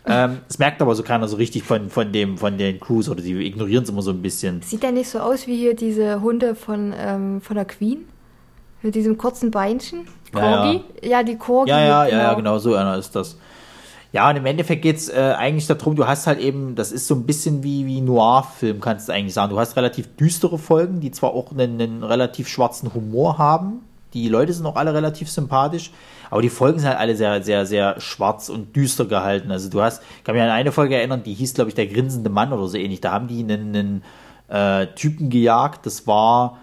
Ähm, 0.06 0.40
es 0.50 0.58
merkt 0.58 0.82
aber 0.82 0.96
so 0.96 1.04
keiner 1.04 1.28
so 1.28 1.38
richtig 1.38 1.64
von, 1.64 1.90
von, 1.90 2.12
dem, 2.12 2.38
von 2.38 2.58
den 2.58 2.80
Crews 2.80 3.08
oder 3.08 3.22
die 3.22 3.34
ignorieren 3.46 3.84
es 3.84 3.90
immer 3.90 4.02
so 4.02 4.12
ein 4.12 4.22
bisschen. 4.22 4.62
Sieht 4.62 4.82
der 4.82 4.92
nicht 4.92 5.10
so 5.10 5.20
aus 5.20 5.46
wie 5.46 5.56
hier 5.56 5.76
diese 5.76 6.22
Hunde 6.22 6.56
von, 6.56 6.94
ähm, 6.98 7.42
von 7.42 7.56
der 7.56 7.66
Queen? 7.66 8.06
Mit 8.82 8.96
diesem 8.96 9.18
kurzen 9.18 9.52
Beinchen? 9.52 10.08
Ja, 10.34 10.40
Corgi? 10.40 10.84
Ja, 11.04 11.24
die 11.24 11.38
Corgi. 11.38 11.70
Ja, 11.70 11.80
ja, 11.80 12.06
ja, 12.06 12.18
ja, 12.18 12.34
genau, 12.34 12.58
so 12.58 12.74
einer 12.74 12.98
ist 12.98 13.16
das. 13.16 13.38
Ja, 14.12 14.30
und 14.30 14.36
im 14.36 14.46
Endeffekt 14.46 14.82
geht's 14.82 15.08
äh, 15.08 15.36
eigentlich 15.38 15.68
darum, 15.68 15.96
du 15.96 16.06
hast 16.06 16.28
halt 16.28 16.40
eben, 16.40 16.76
das 16.76 16.92
ist 16.92 17.08
so 17.08 17.16
ein 17.16 17.26
bisschen 17.26 17.64
wie, 17.64 17.86
wie 17.86 18.02
Noir-Film, 18.02 18.82
kannst 18.82 19.08
du 19.08 19.14
eigentlich 19.14 19.34
sagen. 19.34 19.52
Du 19.52 19.60
hast 19.60 19.78
relativ 19.78 20.16
düstere 20.18 20.58
Folgen, 20.58 21.00
die 21.00 21.12
zwar 21.12 21.34
auch 21.34 21.52
einen, 21.52 21.80
einen 21.80 22.04
relativ 22.04 22.50
schwarzen 22.50 22.94
Humor 22.94 23.38
haben. 23.38 23.82
Die 24.14 24.28
Leute 24.28 24.52
sind 24.52 24.66
auch 24.66 24.76
alle 24.76 24.94
relativ 24.94 25.30
sympathisch, 25.30 25.92
aber 26.32 26.42
die 26.42 26.50
Folgen 26.50 26.80
sind 26.80 26.88
halt 26.88 26.98
alle 26.98 27.16
sehr, 27.16 27.44
sehr, 27.44 27.66
sehr 27.66 28.00
schwarz 28.00 28.50
und 28.50 28.74
düster 28.76 29.06
gehalten. 29.06 29.52
Also 29.52 29.70
du 29.70 29.82
hast, 29.82 30.02
ich 30.18 30.24
kann 30.24 30.34
mich 30.34 30.42
an 30.44 30.50
eine 30.50 30.72
Folge 30.72 30.96
erinnern, 30.96 31.24
die 31.24 31.34
hieß, 31.34 31.54
glaube 31.54 31.70
ich, 31.70 31.76
der 31.76 31.88
grinsende 31.88 32.30
Mann 32.30 32.54
oder 32.54 32.68
so 32.68 32.78
ähnlich. 32.78 33.02
Da 33.02 33.12
haben 33.12 33.28
die 33.28 33.44
einen, 33.44 33.76
einen 33.76 34.04
äh, 34.48 34.88
Typen 34.96 35.30
gejagt, 35.30 35.86
das 35.86 36.08
war, 36.08 36.58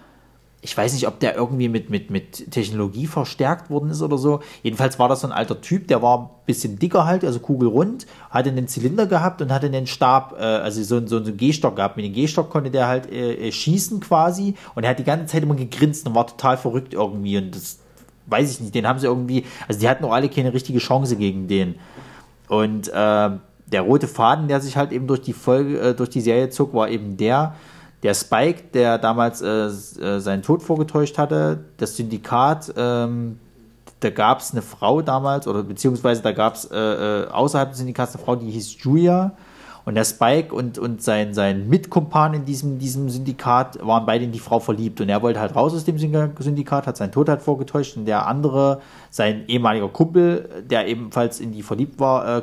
ich 0.61 0.75
weiß 0.75 0.93
nicht, 0.93 1.07
ob 1.07 1.19
der 1.19 1.35
irgendwie 1.35 1.69
mit, 1.69 1.91
mit, 1.91 2.09
mit 2.09 2.49
Technologie 2.49 3.05
verstärkt 3.05 3.69
worden 3.69 3.91
ist 3.91 4.01
oder 4.01 4.17
so. 4.17 4.39
Jedenfalls 4.63 4.97
war 4.97 5.07
das 5.07 5.21
so 5.21 5.27
ein 5.27 5.33
alter 5.33 5.61
Typ, 5.61 5.87
der 5.87 6.01
war 6.01 6.19
ein 6.19 6.29
bisschen 6.47 6.79
dicker 6.79 7.05
halt, 7.05 7.23
also 7.23 7.39
kugelrund, 7.39 8.07
hatte 8.31 8.49
einen 8.49 8.67
Zylinder 8.67 9.05
gehabt 9.05 9.39
und 9.39 9.53
hatte 9.53 9.67
einen 9.67 9.85
Stab, 9.85 10.35
äh, 10.39 10.43
also 10.43 10.81
so, 10.81 10.99
so, 11.05 11.23
so 11.23 11.25
einen 11.25 11.37
Gehstock 11.37 11.75
gehabt. 11.75 11.95
Mit 11.95 12.07
dem 12.07 12.13
Gehstock 12.13 12.49
konnte 12.49 12.71
der 12.71 12.87
halt 12.87 13.11
äh, 13.11 13.35
äh, 13.35 13.51
schießen 13.51 13.99
quasi 13.99 14.55
und 14.73 14.83
er 14.83 14.89
hat 14.89 14.99
die 14.99 15.03
ganze 15.03 15.27
Zeit 15.27 15.43
immer 15.43 15.55
gegrinst 15.55 16.07
und 16.07 16.15
war 16.15 16.25
total 16.25 16.57
verrückt 16.57 16.95
irgendwie 16.95 17.37
und 17.37 17.55
das 17.55 17.77
weiß 18.29 18.51
ich 18.51 18.59
nicht, 18.59 18.75
den 18.75 18.87
haben 18.87 18.99
sie 18.99 19.07
irgendwie, 19.07 19.45
also 19.67 19.79
die 19.79 19.89
hatten 19.89 20.05
auch 20.05 20.13
alle 20.13 20.29
keine 20.29 20.53
richtige 20.53 20.79
Chance 20.79 21.15
gegen 21.15 21.47
den. 21.47 21.75
Und 22.47 22.87
äh, 22.89 22.91
der 23.71 23.81
rote 23.81 24.07
Faden, 24.07 24.47
der 24.47 24.61
sich 24.61 24.77
halt 24.77 24.91
eben 24.91 25.07
durch 25.07 25.21
die 25.21 25.33
Folge, 25.33 25.79
äh, 25.79 25.93
durch 25.93 26.09
die 26.09 26.21
Serie 26.21 26.49
zog, 26.49 26.73
war 26.73 26.89
eben 26.89 27.17
der, 27.17 27.55
der 28.03 28.13
Spike, 28.13 28.63
der 28.73 28.97
damals 28.97 29.41
äh, 29.41 29.47
äh, 29.47 30.19
seinen 30.19 30.41
Tod 30.41 30.63
vorgetäuscht 30.63 31.17
hatte, 31.17 31.65
das 31.77 31.95
Syndikat, 31.95 32.73
ähm, 32.77 33.39
da 33.99 34.09
gab 34.09 34.39
es 34.39 34.51
eine 34.51 34.61
Frau 34.61 35.01
damals, 35.01 35.47
oder 35.47 35.63
beziehungsweise 35.63 36.21
da 36.21 36.31
gab 36.31 36.55
es 36.55 36.65
äh, 36.65 36.77
äh, 36.77 37.27
außerhalb 37.27 37.69
des 37.69 37.79
Syndikats 37.79 38.15
eine 38.15 38.23
Frau, 38.23 38.35
die 38.35 38.49
hieß 38.49 38.81
Julia. 38.81 39.33
Und 39.89 39.95
der 39.95 40.05
Spike 40.05 40.53
und, 40.53 40.77
und 40.77 41.01
sein, 41.01 41.33
sein 41.33 41.67
Mitkumpan 41.67 42.35
in 42.35 42.45
diesem, 42.45 42.77
diesem 42.77 43.09
Syndikat 43.09 43.83
waren 43.83 44.05
beide 44.05 44.23
in 44.23 44.31
die 44.31 44.37
Frau 44.37 44.59
verliebt. 44.59 45.01
Und 45.01 45.09
er 45.09 45.23
wollte 45.23 45.39
halt 45.39 45.55
raus 45.55 45.73
aus 45.73 45.83
dem 45.83 45.97
Syndikat, 45.97 46.85
hat 46.85 46.95
seinen 46.95 47.11
Tod 47.11 47.27
halt 47.27 47.41
vorgetäuscht. 47.41 47.97
Und 47.97 48.05
der 48.05 48.27
andere, 48.27 48.81
sein 49.09 49.45
ehemaliger 49.47 49.89
Kumpel, 49.89 50.47
der 50.69 50.87
ebenfalls 50.87 51.39
in 51.39 51.53
die 51.53 51.63
verliebt 51.63 51.99
war, 51.99 52.37
äh, 52.37 52.41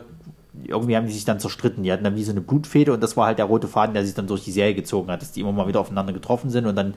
irgendwie 0.64 0.96
haben 0.96 1.06
die 1.06 1.12
sich 1.12 1.24
dann 1.24 1.38
zerstritten. 1.38 1.84
Die 1.84 1.92
hatten 1.92 2.02
dann 2.02 2.16
wie 2.16 2.24
so 2.24 2.32
eine 2.32 2.40
Blutfede 2.40 2.92
und 2.92 3.00
das 3.00 3.16
war 3.16 3.26
halt 3.26 3.38
der 3.38 3.44
rote 3.44 3.68
Faden, 3.68 3.94
der 3.94 4.04
sich 4.04 4.16
dann 4.16 4.26
durch 4.26 4.42
die 4.42 4.50
Serie 4.50 4.74
gezogen 4.74 5.08
hat, 5.12 5.22
dass 5.22 5.30
die 5.30 5.42
immer 5.42 5.52
mal 5.52 5.68
wieder 5.68 5.78
aufeinander 5.78 6.12
getroffen 6.12 6.50
sind 6.50 6.66
und 6.66 6.74
dann 6.74 6.94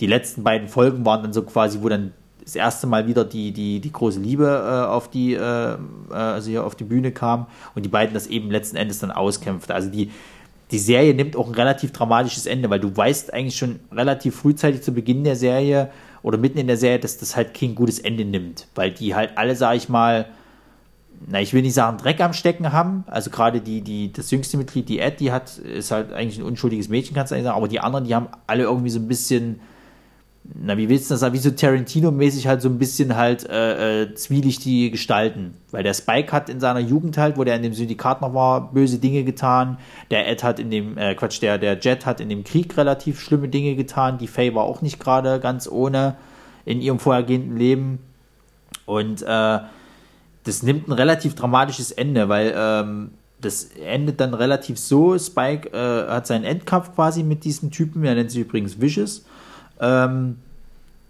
die 0.00 0.06
letzten 0.06 0.42
beiden 0.42 0.68
Folgen 0.68 1.06
waren 1.06 1.22
dann 1.22 1.32
so 1.32 1.40
quasi, 1.40 1.78
wo 1.80 1.88
dann 1.88 2.12
das 2.46 2.54
erste 2.54 2.86
Mal 2.86 3.08
wieder 3.08 3.24
die, 3.24 3.50
die, 3.50 3.80
die 3.80 3.92
große 3.92 4.20
Liebe 4.20 4.46
äh, 4.46 4.86
auf 4.86 5.10
die, 5.10 5.34
äh, 5.34 5.38
äh, 5.40 5.76
also 6.10 6.48
hier 6.48 6.64
auf 6.64 6.76
die 6.76 6.84
Bühne 6.84 7.10
kam 7.10 7.48
und 7.74 7.84
die 7.84 7.88
beiden 7.88 8.14
das 8.14 8.28
eben 8.28 8.52
letzten 8.52 8.76
Endes 8.76 9.00
dann 9.00 9.10
auskämpften. 9.10 9.74
Also 9.74 9.90
die, 9.90 10.12
die 10.70 10.78
Serie 10.78 11.12
nimmt 11.12 11.36
auch 11.36 11.48
ein 11.48 11.54
relativ 11.54 11.90
dramatisches 11.90 12.46
Ende, 12.46 12.70
weil 12.70 12.78
du 12.78 12.96
weißt 12.96 13.34
eigentlich 13.34 13.56
schon 13.56 13.80
relativ 13.90 14.36
frühzeitig 14.36 14.82
zu 14.82 14.92
Beginn 14.92 15.24
der 15.24 15.34
Serie 15.34 15.90
oder 16.22 16.38
mitten 16.38 16.58
in 16.58 16.68
der 16.68 16.76
Serie, 16.76 17.00
dass 17.00 17.18
das 17.18 17.34
halt 17.34 17.52
kein 17.52 17.74
gutes 17.74 17.98
Ende 17.98 18.24
nimmt, 18.24 18.68
weil 18.76 18.92
die 18.92 19.16
halt 19.16 19.36
alle, 19.36 19.56
sag 19.56 19.74
ich 19.74 19.88
mal, 19.88 20.26
na, 21.26 21.40
ich 21.40 21.52
will 21.52 21.62
nicht 21.62 21.74
sagen, 21.74 21.98
Dreck 21.98 22.20
am 22.20 22.32
Stecken 22.32 22.72
haben. 22.72 23.02
Also 23.08 23.30
gerade 23.30 23.60
die, 23.60 23.80
die, 23.80 24.12
das 24.12 24.30
jüngste 24.30 24.56
Mitglied, 24.56 24.88
die 24.88 25.00
Ed, 25.00 25.18
die 25.18 25.32
hat, 25.32 25.58
ist 25.58 25.90
halt 25.90 26.12
eigentlich 26.12 26.38
ein 26.38 26.44
unschuldiges 26.44 26.88
Mädchen, 26.88 27.16
kannst 27.16 27.32
du 27.32 27.34
eigentlich 27.34 27.46
sagen, 27.46 27.56
aber 27.56 27.68
die 27.68 27.80
anderen, 27.80 28.04
die 28.04 28.14
haben 28.14 28.28
alle 28.46 28.64
irgendwie 28.64 28.90
so 28.90 29.00
ein 29.00 29.08
bisschen, 29.08 29.58
na, 30.54 30.76
wie 30.76 30.88
willst 30.88 31.10
du 31.10 31.14
das 31.14 31.20
sagen, 31.20 31.34
wie 31.34 31.38
so 31.38 31.50
Tarantino-mäßig 31.50 32.46
halt 32.46 32.62
so 32.62 32.68
ein 32.68 32.78
bisschen 32.78 33.16
halt 33.16 33.48
äh, 33.48 34.02
äh, 34.02 34.14
zwielichtige 34.14 34.90
Gestalten. 34.90 35.54
Weil 35.70 35.82
der 35.82 35.94
Spike 35.94 36.32
hat 36.32 36.48
in 36.48 36.60
seiner 36.60 36.80
Jugend 36.80 37.18
halt, 37.18 37.36
wo 37.36 37.44
der 37.44 37.56
in 37.56 37.62
dem 37.62 37.74
Syndikat 37.74 38.20
noch 38.20 38.34
war, 38.34 38.72
böse 38.72 38.98
Dinge 38.98 39.24
getan. 39.24 39.78
Der 40.10 40.28
Ed 40.28 40.44
hat 40.44 40.58
in 40.58 40.70
dem, 40.70 40.98
äh, 40.98 41.14
Quatsch, 41.14 41.40
der, 41.42 41.58
der 41.58 41.78
Jet 41.78 42.06
hat 42.06 42.20
in 42.20 42.28
dem 42.28 42.44
Krieg 42.44 42.76
relativ 42.76 43.20
schlimme 43.20 43.48
Dinge 43.48 43.74
getan. 43.76 44.18
Die 44.18 44.28
Faye 44.28 44.54
war 44.54 44.64
auch 44.64 44.82
nicht 44.82 45.00
gerade 45.00 45.40
ganz 45.40 45.68
ohne 45.68 46.16
in 46.64 46.80
ihrem 46.80 46.98
vorhergehenden 46.98 47.56
Leben. 47.56 47.98
Und 48.84 49.22
äh, 49.22 49.58
das 50.44 50.62
nimmt 50.62 50.88
ein 50.88 50.92
relativ 50.92 51.34
dramatisches 51.34 51.90
Ende, 51.90 52.28
weil 52.28 52.54
ähm, 52.56 53.10
das 53.40 53.64
endet 53.84 54.20
dann 54.20 54.34
relativ 54.34 54.78
so. 54.78 55.18
Spike 55.18 55.70
äh, 55.70 56.08
hat 56.08 56.26
seinen 56.26 56.44
Endkampf 56.44 56.94
quasi 56.94 57.22
mit 57.22 57.44
diesem 57.44 57.70
Typen, 57.70 58.04
er 58.04 58.14
nennt 58.14 58.30
sich 58.30 58.42
übrigens 58.42 58.80
Vicious. 58.80 59.24
Ähm, 59.80 60.38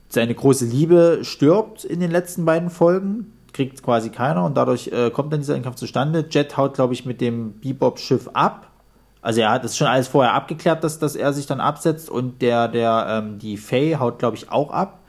seine 0.09 0.35
große 0.35 0.65
Liebe 0.65 1.21
stirbt 1.23 1.85
in 1.85 2.01
den 2.01 2.11
letzten 2.11 2.45
beiden 2.45 2.71
Folgen, 2.71 3.33
kriegt 3.53 3.83
quasi 3.83 4.11
keiner 4.11 4.45
und 4.45 4.57
dadurch 4.57 4.89
äh, 4.89 5.11
kommt 5.11 5.33
dann 5.33 5.41
dieser 5.41 5.55
Endkampf 5.55 5.77
zustande. 5.77 6.27
Jet 6.31 6.57
haut, 6.57 6.75
glaube 6.75 6.95
ich, 6.95 7.05
mit 7.05 7.21
dem 7.21 7.59
Bebop-Schiff 7.61 8.29
ab. 8.33 8.69
Also 9.23 9.41
er 9.41 9.51
hat 9.51 9.65
das 9.65 9.77
schon 9.77 9.89
alles 9.89 10.09
vorher 10.09 10.35
abgeklärt, 10.35 10.85
dass, 10.85 10.99
dass 10.99 11.17
er 11.17 11.33
sich 11.33 11.47
dann 11.47 11.61
absetzt 11.61 12.09
und 12.09 12.43
der, 12.43 12.69
der, 12.69 13.07
ähm, 13.09 13.39
die 13.39 13.57
Faye 13.57 13.99
haut, 13.99 14.19
glaube 14.19 14.37
ich, 14.37 14.53
auch 14.53 14.71
ab. 14.71 15.01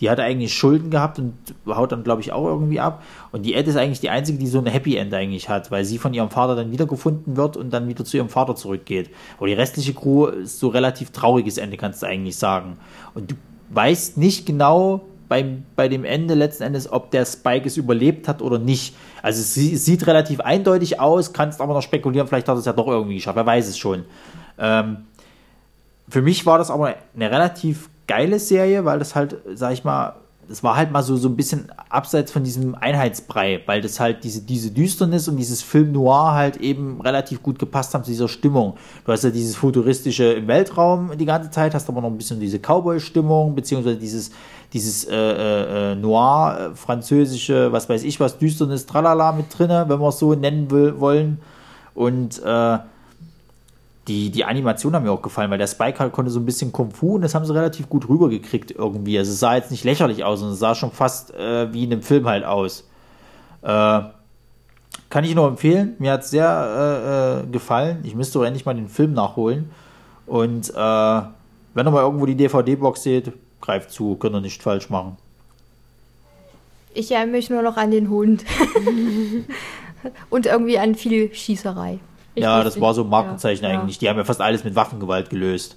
Die 0.00 0.10
hatte 0.10 0.22
eigentlich 0.22 0.52
Schulden 0.52 0.90
gehabt 0.90 1.18
und 1.18 1.34
haut 1.66 1.92
dann, 1.92 2.04
glaube 2.04 2.20
ich, 2.20 2.32
auch 2.32 2.46
irgendwie 2.46 2.80
ab. 2.80 3.02
Und 3.32 3.44
die 3.44 3.54
Ed 3.54 3.66
ist 3.66 3.76
eigentlich 3.76 4.00
die 4.00 4.10
einzige, 4.10 4.38
die 4.38 4.46
so 4.46 4.58
ein 4.58 4.66
Happy 4.66 4.96
End 4.96 5.12
eigentlich 5.14 5.48
hat, 5.48 5.70
weil 5.70 5.84
sie 5.84 5.98
von 5.98 6.12
ihrem 6.12 6.30
Vater 6.30 6.54
dann 6.54 6.70
wiedergefunden 6.70 7.36
wird 7.36 7.56
und 7.56 7.70
dann 7.70 7.88
wieder 7.88 8.04
zu 8.04 8.16
ihrem 8.16 8.28
Vater 8.28 8.54
zurückgeht. 8.54 9.10
Aber 9.38 9.46
die 9.46 9.54
restliche 9.54 9.94
Crew 9.94 10.26
ist 10.26 10.58
so 10.58 10.68
relativ 10.68 11.10
trauriges 11.10 11.56
Ende, 11.56 11.76
kannst 11.76 12.02
du 12.02 12.06
eigentlich 12.06 12.36
sagen. 12.36 12.76
Und 13.14 13.30
du 13.30 13.34
weißt 13.70 14.18
nicht 14.18 14.46
genau 14.46 15.02
beim, 15.28 15.64
bei 15.74 15.88
dem 15.88 16.04
Ende 16.04 16.34
letzten 16.34 16.64
Endes, 16.64 16.92
ob 16.92 17.10
der 17.10 17.24
Spike 17.24 17.66
es 17.66 17.76
überlebt 17.76 18.28
hat 18.28 18.42
oder 18.42 18.58
nicht. 18.58 18.94
Also 19.22 19.40
es 19.40 19.84
sieht 19.84 20.06
relativ 20.06 20.40
eindeutig 20.40 21.00
aus, 21.00 21.32
kannst 21.32 21.60
aber 21.60 21.74
noch 21.74 21.82
spekulieren, 21.82 22.28
vielleicht 22.28 22.48
hat 22.48 22.58
es 22.58 22.64
ja 22.64 22.72
doch 22.72 22.86
irgendwie 22.86 23.16
geschafft, 23.16 23.36
wer 23.36 23.46
weiß 23.46 23.68
es 23.68 23.78
schon. 23.78 24.04
Ähm, 24.58 24.98
für 26.08 26.22
mich 26.22 26.46
war 26.46 26.58
das 26.58 26.70
aber 26.70 26.94
eine 27.14 27.30
relativ 27.30 27.88
geile 28.06 28.38
Serie, 28.38 28.84
weil 28.84 28.98
das 28.98 29.14
halt, 29.14 29.36
sag 29.54 29.72
ich 29.72 29.84
mal, 29.84 30.14
das 30.48 30.62
war 30.62 30.76
halt 30.76 30.92
mal 30.92 31.02
so, 31.02 31.16
so 31.16 31.28
ein 31.28 31.36
bisschen 31.36 31.72
abseits 31.88 32.30
von 32.30 32.44
diesem 32.44 32.74
Einheitsbrei, 32.74 33.62
weil 33.66 33.80
das 33.80 33.98
halt 33.98 34.22
diese, 34.24 34.42
diese 34.42 34.70
Düsternis 34.70 35.28
und 35.28 35.36
dieses 35.36 35.62
Film 35.62 35.92
Noir 35.92 36.32
halt 36.32 36.56
eben 36.58 37.00
relativ 37.00 37.42
gut 37.42 37.58
gepasst 37.58 37.94
haben 37.94 38.04
zu 38.04 38.10
dieser 38.10 38.28
Stimmung. 38.28 38.74
Du 39.04 39.12
hast 39.12 39.24
ja 39.24 39.30
dieses 39.30 39.56
futuristische 39.56 40.24
im 40.32 40.46
Weltraum 40.46 41.10
die 41.18 41.24
ganze 41.24 41.50
Zeit, 41.50 41.74
hast 41.74 41.88
aber 41.88 42.00
noch 42.00 42.10
ein 42.10 42.16
bisschen 42.16 42.40
diese 42.40 42.58
Cowboy-Stimmung, 42.58 43.54
beziehungsweise 43.54 43.96
dieses, 43.96 44.30
dieses 44.72 45.04
äh, 45.04 45.92
äh, 45.92 45.94
Noir, 45.96 46.70
äh, 46.72 46.76
französische, 46.76 47.72
was 47.72 47.88
weiß 47.88 48.04
ich 48.04 48.20
was, 48.20 48.38
Düsternis, 48.38 48.86
Tralala 48.86 49.32
mit 49.32 49.46
drinne, 49.56 49.86
wenn 49.88 50.00
wir 50.00 50.08
es 50.08 50.18
so 50.18 50.34
nennen 50.34 50.70
will, 50.70 51.00
wollen. 51.00 51.40
Und 51.94 52.40
äh, 52.44 52.78
die, 54.08 54.30
die 54.30 54.44
Animation 54.44 54.94
haben 54.94 55.04
mir 55.04 55.10
auch 55.10 55.22
gefallen, 55.22 55.50
weil 55.50 55.58
der 55.58 55.66
Spike 55.66 55.98
halt 55.98 56.12
konnte 56.12 56.30
so 56.30 56.38
ein 56.38 56.46
bisschen 56.46 56.72
Kung 56.72 56.92
Fu 56.92 57.16
und 57.16 57.22
das 57.22 57.34
haben 57.34 57.44
sie 57.44 57.54
relativ 57.54 57.88
gut 57.88 58.08
rübergekriegt 58.08 58.70
irgendwie. 58.70 59.18
Also 59.18 59.32
es 59.32 59.40
sah 59.40 59.56
jetzt 59.56 59.70
nicht 59.70 59.84
lächerlich 59.84 60.24
aus, 60.24 60.38
sondern 60.38 60.54
es 60.54 60.60
sah 60.60 60.74
schon 60.74 60.92
fast 60.92 61.34
äh, 61.34 61.72
wie 61.72 61.84
in 61.84 61.92
einem 61.92 62.02
Film 62.02 62.26
halt 62.26 62.44
aus. 62.44 62.88
Äh, 63.62 64.00
kann 65.10 65.24
ich 65.24 65.34
nur 65.34 65.48
empfehlen. 65.48 65.96
Mir 65.98 66.12
hat 66.12 66.22
es 66.22 66.30
sehr 66.30 67.42
äh, 67.44 67.46
äh, 67.46 67.50
gefallen. 67.50 68.00
Ich 68.04 68.14
müsste 68.14 68.38
auch 68.38 68.44
endlich 68.44 68.64
mal 68.64 68.74
den 68.74 68.88
Film 68.88 69.12
nachholen. 69.12 69.70
Und 70.26 70.70
äh, 70.70 70.72
wenn 70.74 71.86
ihr 71.86 71.90
mal 71.90 72.02
irgendwo 72.02 72.26
die 72.26 72.36
DVD-Box 72.36 73.02
seht, 73.02 73.32
greift 73.60 73.90
zu, 73.90 74.16
könnt 74.16 74.34
ihr 74.34 74.40
nicht 74.40 74.62
falsch 74.62 74.88
machen. 74.88 75.16
Ich 76.94 77.10
erinnere 77.10 77.36
mich 77.36 77.50
nur 77.50 77.62
noch 77.62 77.76
an 77.76 77.90
den 77.90 78.08
Hund. 78.08 78.44
Und 80.30 80.46
irgendwie 80.46 80.78
an 80.78 80.94
viel 80.94 81.34
Schießerei. 81.34 81.98
Ich 82.36 82.42
ja, 82.42 82.62
das 82.62 82.80
war 82.80 82.94
so 82.94 83.00
ein 83.00 83.06
nicht. 83.06 83.10
Markenzeichen 83.10 83.64
Ja, 83.64 83.72
ja. 83.72 83.80
eigentlich. 83.80 83.98
Die 83.98 84.08
haben 84.08 84.18
ja 84.18 84.24
fast 84.24 84.40
alles 84.40 84.62
mit 84.62 84.76
Waffengewalt 84.76 85.30
gelöst. 85.30 85.76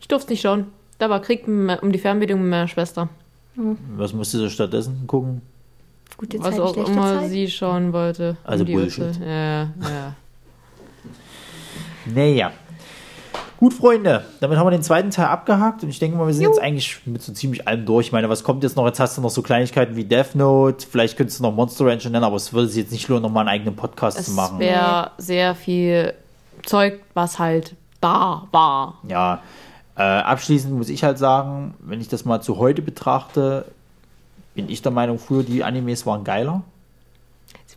Ich 0.00 0.08
durfte 0.08 0.32
nicht 0.32 0.40
schauen. 0.40 0.68
Da 0.98 1.10
war 1.10 1.20
Krieg 1.20 1.46
um 1.46 1.92
die 1.92 1.98
Fernbedienung 1.98 2.42
mit 2.42 2.50
meiner 2.50 2.68
Schwester. 2.68 3.08
Was 3.96 4.12
musste 4.12 4.38
sie 4.38 4.48
stattdessen 4.48 5.06
gucken? 5.06 5.42
Gute 6.16 6.38
Was 6.38 6.50
Zeit, 6.50 6.60
auch 6.60 6.72
schlechte 6.72 6.92
immer 6.92 7.20
Zeit. 7.20 7.30
sie 7.30 7.50
schauen 7.50 7.92
wollte. 7.92 8.36
Also 8.44 8.64
die 8.64 8.72
Bullshit. 8.72 9.16
Ja, 9.20 9.62
ja. 9.62 10.14
Naja. 12.14 12.52
Gut, 13.58 13.72
Freunde, 13.72 14.24
damit 14.40 14.58
haben 14.58 14.66
wir 14.66 14.70
den 14.70 14.82
zweiten 14.82 15.10
Teil 15.10 15.26
abgehakt 15.26 15.82
und 15.82 15.88
ich 15.88 15.98
denke 15.98 16.18
mal, 16.18 16.26
wir 16.26 16.34
sind 16.34 16.44
jetzt 16.44 16.60
eigentlich 16.60 17.00
mit 17.06 17.22
so 17.22 17.32
ziemlich 17.32 17.66
allem 17.66 17.86
durch. 17.86 18.06
Ich 18.08 18.12
meine, 18.12 18.28
was 18.28 18.44
kommt 18.44 18.62
jetzt 18.62 18.76
noch? 18.76 18.84
Jetzt 18.86 19.00
hast 19.00 19.16
du 19.16 19.22
noch 19.22 19.30
so 19.30 19.40
Kleinigkeiten 19.40 19.96
wie 19.96 20.04
Death 20.04 20.34
Note, 20.34 20.86
vielleicht 20.86 21.16
könntest 21.16 21.38
du 21.38 21.42
noch 21.42 21.52
Monster 21.52 21.86
Rancher 21.86 22.10
nennen, 22.10 22.24
aber 22.24 22.36
es 22.36 22.52
würde 22.52 22.68
sich 22.68 22.82
jetzt 22.82 22.92
nicht 22.92 23.08
lohnen, 23.08 23.22
nochmal 23.22 23.48
einen 23.48 23.58
eigenen 23.60 23.74
Podcast 23.76 24.18
zu 24.24 24.30
Es 24.30 24.36
machen. 24.36 24.58
wäre 24.58 25.10
sehr 25.16 25.54
viel 25.54 26.12
Zeug, 26.64 27.00
was 27.14 27.38
halt 27.38 27.74
da 28.02 28.46
war. 28.52 28.98
Ja, 29.08 29.40
äh, 29.96 30.02
abschließend 30.02 30.74
muss 30.76 30.90
ich 30.90 31.02
halt 31.02 31.16
sagen, 31.16 31.74
wenn 31.80 32.00
ich 32.02 32.08
das 32.08 32.26
mal 32.26 32.42
zu 32.42 32.58
heute 32.58 32.82
betrachte, 32.82 33.64
bin 34.54 34.68
ich 34.68 34.82
der 34.82 34.92
Meinung, 34.92 35.18
früher 35.18 35.42
die 35.44 35.64
Animes 35.64 36.04
waren 36.04 36.24
geiler. 36.24 36.62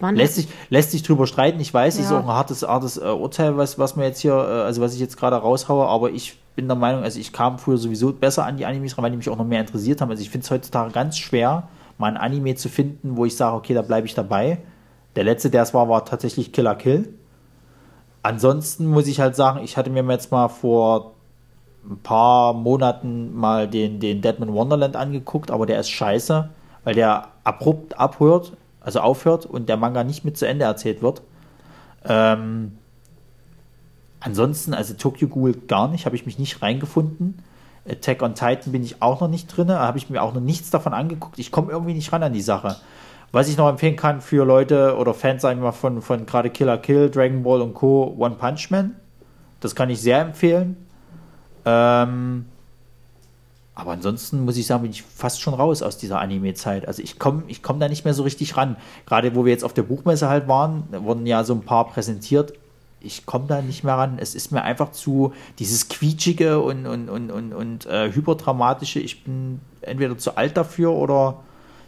Lässt 0.02 0.36
sich, 0.36 0.48
lässt 0.70 0.92
sich 0.92 1.04
drüber 1.04 1.28
streiten. 1.28 1.60
Ich 1.60 1.74
weiß, 1.74 1.96
es 1.96 2.06
ist 2.06 2.12
Ja. 2.12 2.20
auch 2.20 2.24
ein 2.24 2.30
hartes, 2.34 2.64
hartes 2.64 2.98
äh, 2.98 3.02
Urteil, 3.06 3.58
was, 3.58 3.78
was 3.78 3.96
mir 3.96 4.06
jetzt 4.06 4.20
hier, 4.20 4.34
äh, 4.34 4.62
also 4.64 4.82
was 4.82 4.94
ich 4.94 5.00
jetzt 5.00 5.18
gerade 5.18 5.36
raushaue, 5.36 5.86
aber 5.88 6.12
ich 6.12 6.38
bin 6.56 6.68
der 6.68 6.78
Meinung, 6.78 7.04
also 7.04 7.20
ich 7.20 7.34
kam 7.34 7.60
früher 7.60 7.78
sowieso 7.78 8.14
besser 8.14 8.46
an 8.46 8.58
die 8.58 8.66
Animes 8.66 8.98
ran, 8.98 9.04
weil 9.04 9.12
die 9.12 9.18
mich 9.18 9.30
auch 9.30 9.38
noch 9.38 9.46
mehr 9.46 9.60
interessiert 9.62 10.00
haben. 10.02 10.10
Also 10.10 10.22
ich 10.22 10.30
finde 10.30 10.46
es 10.46 10.52
heutzutage 10.52 10.92
ganz 10.92 11.18
schwer, 11.18 11.68
mal 11.98 12.08
ein 12.08 12.18
Anime 12.18 12.56
zu 12.56 12.70
finden, 12.70 13.18
wo 13.18 13.26
ich 13.26 13.36
sage, 13.36 13.56
okay, 13.58 13.74
da 13.74 13.82
bleibe 13.82 14.08
ich 14.08 14.14
dabei. 14.16 14.60
Der 15.16 15.26
letzte, 15.26 15.50
der 15.50 15.64
es 15.64 15.74
war, 15.74 15.90
war 15.90 16.06
tatsächlich 16.06 16.54
Killer 16.54 16.76
Kill. 16.76 17.14
Ansonsten 18.24 18.86
muss 18.88 19.08
ich 19.08 19.20
halt 19.20 19.36
sagen, 19.36 19.62
ich 19.64 19.78
hatte 19.78 19.90
mir 19.90 20.04
jetzt 20.04 20.32
mal 20.32 20.50
vor 20.50 21.14
ein 21.90 21.98
paar 22.00 22.54
Monaten 22.54 23.36
mal 23.36 23.68
den, 23.68 24.00
den 24.00 24.22
Deadman 24.22 24.54
Wonderland 24.54 24.96
angeguckt, 24.96 25.52
aber 25.52 25.66
der 25.66 25.80
ist 25.80 25.90
scheiße, 25.90 26.50
weil 26.84 26.96
der 26.96 27.30
abrupt 27.46 27.98
abhört, 27.98 28.54
also 28.82 29.02
aufhört 29.02 29.46
und 29.46 29.70
der 29.70 29.78
Manga 29.78 30.04
nicht 30.04 30.26
mit 30.26 30.38
zu 30.38 30.48
Ende 30.48 30.66
erzählt 30.66 31.02
wird. 31.02 31.22
Ähm, 32.06 32.78
ansonsten, 34.20 34.74
also 34.74 34.94
Tokyo 34.94 35.28
Ghoul 35.28 35.54
gar 35.54 35.88
nicht, 35.88 36.06
habe 36.06 36.16
ich 36.16 36.26
mich 36.26 36.40
nicht 36.40 36.62
reingefunden. 36.62 37.42
Attack 37.88 38.22
on 38.22 38.36
Titan 38.36 38.72
bin 38.72 38.84
ich 38.84 39.02
auch 39.02 39.22
noch 39.22 39.28
nicht 39.28 39.48
drin, 39.48 39.72
habe 39.72 39.98
ich 39.98 40.10
mir 40.10 40.22
auch 40.22 40.34
noch 40.34 40.42
nichts 40.42 40.70
davon 40.70 40.94
angeguckt. 40.94 41.40
Ich 41.40 41.52
komme 41.52 41.72
irgendwie 41.72 41.94
nicht 41.94 42.12
ran 42.12 42.24
an 42.24 42.34
die 42.34 42.42
Sache. 42.42 42.76
Was 43.32 43.48
ich 43.48 43.58
noch 43.58 43.70
empfehlen 43.70 43.96
kann 43.96 44.22
für 44.22 44.44
Leute 44.46 44.96
oder 44.98 45.14
Fans, 45.14 45.42
sagen 45.42 45.60
wir 45.60 45.66
mal, 45.66 45.72
von, 45.72 46.02
von 46.02 46.26
gerade 46.26 46.50
Killer 46.50 46.78
Kill, 46.78 47.10
Dragon 47.10 47.44
Ball 47.44 47.62
und 47.62 47.74
Co., 47.74 48.16
One 48.18 48.36
Punch 48.36 48.72
Man. 48.72 48.96
Das 49.60 49.76
kann 49.76 49.90
ich 49.90 50.02
sehr 50.02 50.22
empfehlen. 50.22 50.78
Ähm, 51.66 52.46
aber 53.80 53.92
ansonsten 53.92 54.44
muss 54.44 54.58
ich 54.58 54.68
sagen, 54.68 54.84
bin 54.84 54.92
ich 54.92 55.04
fast 55.04 55.42
schon 55.42 55.54
raus 55.54 55.82
aus 55.82 55.98
dieser 55.98 56.20
Anime-Zeit. 56.20 56.86
Also 56.86 57.02
ich 57.02 57.18
komme 57.18 57.44
ich 57.48 57.64
komm 57.64 57.80
da 57.80 57.88
nicht 57.88 58.04
mehr 58.04 58.14
so 58.14 58.24
richtig 58.24 58.58
ran. 58.58 58.76
Gerade 59.06 59.36
wo 59.36 59.46
wir 59.46 59.54
jetzt 59.54 59.64
auf 59.64 59.74
der 59.74 59.84
Buchmesse 59.84 60.28
halt 60.28 60.50
waren, 60.50 60.84
wurden 60.92 61.26
ja 61.26 61.46
so 61.46 61.54
ein 61.54 61.62
paar 61.62 61.88
präsentiert. 61.88 62.54
Ich 63.00 63.26
komme 63.26 63.46
da 63.48 63.62
nicht 63.62 63.86
mehr 63.86 63.96
ran. 63.96 64.18
Es 64.20 64.36
ist 64.36 64.52
mir 64.52 64.64
einfach 64.64 64.92
zu 64.92 65.32
dieses 65.60 65.88
quietschige 65.88 66.60
und, 66.60 66.86
und, 66.86 67.08
und, 67.08 67.32
und, 67.32 67.54
und 67.54 67.86
äh, 67.86 68.12
hyperdramatische. 68.12 69.00
Ich 69.00 69.24
bin 69.24 69.62
entweder 69.82 70.18
zu 70.18 70.36
alt 70.36 70.58
dafür 70.58 70.92
oder 70.92 71.40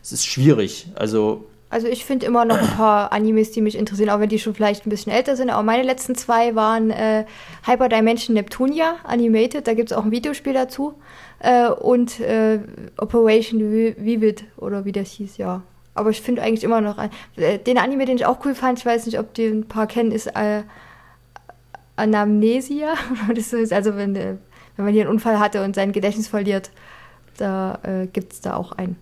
es 0.01 0.13
ist 0.13 0.25
schwierig. 0.25 0.87
Also 0.95 1.45
Also 1.69 1.87
ich 1.87 2.05
finde 2.05 2.25
immer 2.25 2.45
noch 2.45 2.57
ein 2.57 2.77
paar 2.77 3.11
Animes, 3.11 3.51
die 3.51 3.61
mich 3.61 3.77
interessieren, 3.77 4.09
auch 4.09 4.19
wenn 4.19 4.29
die 4.29 4.39
schon 4.39 4.53
vielleicht 4.53 4.85
ein 4.85 4.89
bisschen 4.89 5.11
älter 5.11 5.35
sind. 5.35 5.49
Aber 5.49 5.63
meine 5.63 5.83
letzten 5.83 6.15
zwei 6.15 6.55
waren 6.55 6.91
äh, 6.91 7.25
Hyper 7.65 7.89
Dimension 7.89 8.33
Neptunia 8.33 8.95
Animated, 9.03 9.67
da 9.67 9.73
gibt 9.73 9.91
es 9.91 9.97
auch 9.97 10.05
ein 10.05 10.11
Videospiel 10.11 10.53
dazu. 10.53 10.95
Äh, 11.43 11.69
und 11.69 12.19
äh, 12.19 12.59
Operation 12.97 13.59
Vi- 13.61 13.95
Vivid 13.97 14.43
oder 14.57 14.85
wie 14.85 14.91
das 14.91 15.09
hieß, 15.09 15.37
ja. 15.37 15.63
Aber 15.95 16.11
ich 16.11 16.21
finde 16.21 16.41
eigentlich 16.43 16.63
immer 16.63 16.81
noch 16.81 16.97
äh, 17.35 17.57
den 17.57 17.77
Anime, 17.77 18.05
den 18.05 18.15
ich 18.15 18.25
auch 18.25 18.45
cool 18.45 18.53
fand, 18.55 18.79
ich 18.79 18.85
weiß 18.85 19.07
nicht, 19.07 19.19
ob 19.19 19.33
die 19.33 19.47
ein 19.47 19.67
paar 19.67 19.87
kennen, 19.87 20.11
ist 20.11 20.27
äh, 20.27 20.63
Anamnesia. 21.95 22.93
das 23.35 23.53
ist 23.53 23.73
also 23.73 23.95
wenn, 23.95 24.15
äh, 24.15 24.35
wenn 24.75 24.85
man 24.85 24.93
hier 24.93 25.03
einen 25.03 25.11
Unfall 25.11 25.39
hatte 25.39 25.63
und 25.63 25.75
sein 25.75 25.91
Gedächtnis 25.91 26.27
verliert, 26.27 26.71
da 27.37 27.79
äh, 27.83 28.07
gibt 28.07 28.33
es 28.33 28.41
da 28.41 28.55
auch 28.55 28.73
ein, 28.73 28.95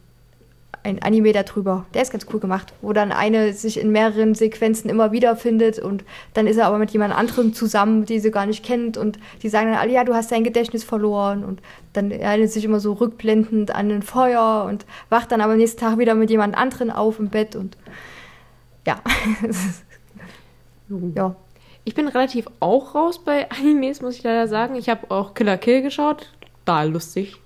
ein 0.83 1.01
Anime 1.01 1.33
darüber. 1.33 1.85
Der 1.93 2.01
ist 2.01 2.11
ganz 2.11 2.25
cool 2.33 2.40
gemacht, 2.40 2.74
wo 2.82 2.93
dann 2.93 3.11
eine 3.11 3.53
sich 3.53 3.80
in 3.80 3.91
mehreren 3.91 4.35
Sequenzen 4.35 4.90
immer 4.90 5.11
wieder 5.11 5.35
findet 5.35 5.80
und 5.80 6.03
dann 6.33 6.48
ist 6.48 6.58
er 6.58 6.67
aber 6.67 6.77
mit 6.77 6.91
jemand 6.91 7.14
anderem 7.14 7.53
zusammen, 7.53 8.06
die 8.06 8.19
sie 8.19 8.32
gar 8.32 8.45
nicht 8.45 8.64
kennt 8.64 8.98
und 8.98 9.19
die 9.41 9.49
sagen 9.49 9.67
dann 9.72 9.80
alle, 9.80 9.91
ja, 9.91 10.03
du 10.03 10.14
hast 10.14 10.32
dein 10.32 10.43
Gedächtnis 10.43 10.83
verloren 10.83 11.43
und 11.43 11.61
dann 11.93 12.11
erinnert 12.11 12.51
sich 12.51 12.64
immer 12.66 12.80
so 12.80 12.93
rückblendend 12.93 13.75
an 13.75 13.91
ein 13.91 14.03
Feuer 14.03 14.66
und 14.67 14.85
wacht 15.09 15.32
dann 15.32 15.41
aber 15.41 15.53
am 15.53 15.59
nächsten 15.59 15.80
Tag 15.80 15.98
wieder 15.98 16.16
mit 16.16 16.30
jemand 16.30 16.58
anderen 16.58 16.91
auf 16.91 17.19
im 17.19 17.30
Bett 17.30 17.56
und 17.56 17.77
ja. 18.88 19.01
ja. 21.16 21.35
Ich 21.83 21.95
bin 21.95 22.08
relativ 22.08 22.45
auch 22.59 22.95
raus 22.95 23.24
bei 23.24 23.49
Animes, 23.51 24.01
muss 24.01 24.17
ich 24.17 24.24
leider 24.24 24.48
sagen. 24.48 24.75
Ich 24.75 24.90
habe 24.90 25.09
auch 25.09 25.33
Killer 25.33 25.58
Kill 25.58 25.82
geschaut. 25.82 26.32
Da 26.66 26.83
lustig. 26.83 27.38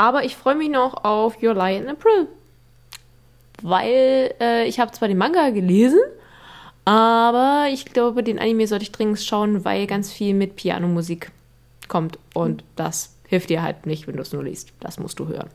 Aber 0.00 0.24
ich 0.24 0.34
freue 0.34 0.54
mich 0.54 0.70
noch 0.70 1.04
auf 1.04 1.42
Your 1.42 1.52
Lie 1.52 1.76
in 1.76 1.86
April. 1.86 2.26
Weil 3.60 4.34
äh, 4.40 4.66
ich 4.66 4.80
habe 4.80 4.92
zwar 4.92 5.08
den 5.08 5.18
Manga 5.18 5.50
gelesen, 5.50 6.00
aber 6.86 7.66
ich 7.70 7.84
glaube, 7.84 8.22
den 8.22 8.38
Anime 8.38 8.66
sollte 8.66 8.84
ich 8.84 8.92
dringend 8.92 9.20
schauen, 9.20 9.62
weil 9.66 9.86
ganz 9.86 10.10
viel 10.10 10.32
mit 10.32 10.56
Pianomusik 10.56 11.30
kommt. 11.88 12.18
Und 12.32 12.64
das 12.76 13.14
hilft 13.26 13.50
dir 13.50 13.60
halt 13.60 13.84
nicht, 13.84 14.06
wenn 14.06 14.16
du 14.16 14.22
es 14.22 14.32
nur 14.32 14.42
liest. 14.42 14.72
Das 14.80 14.98
musst 14.98 15.18
du 15.18 15.28
hören. 15.28 15.50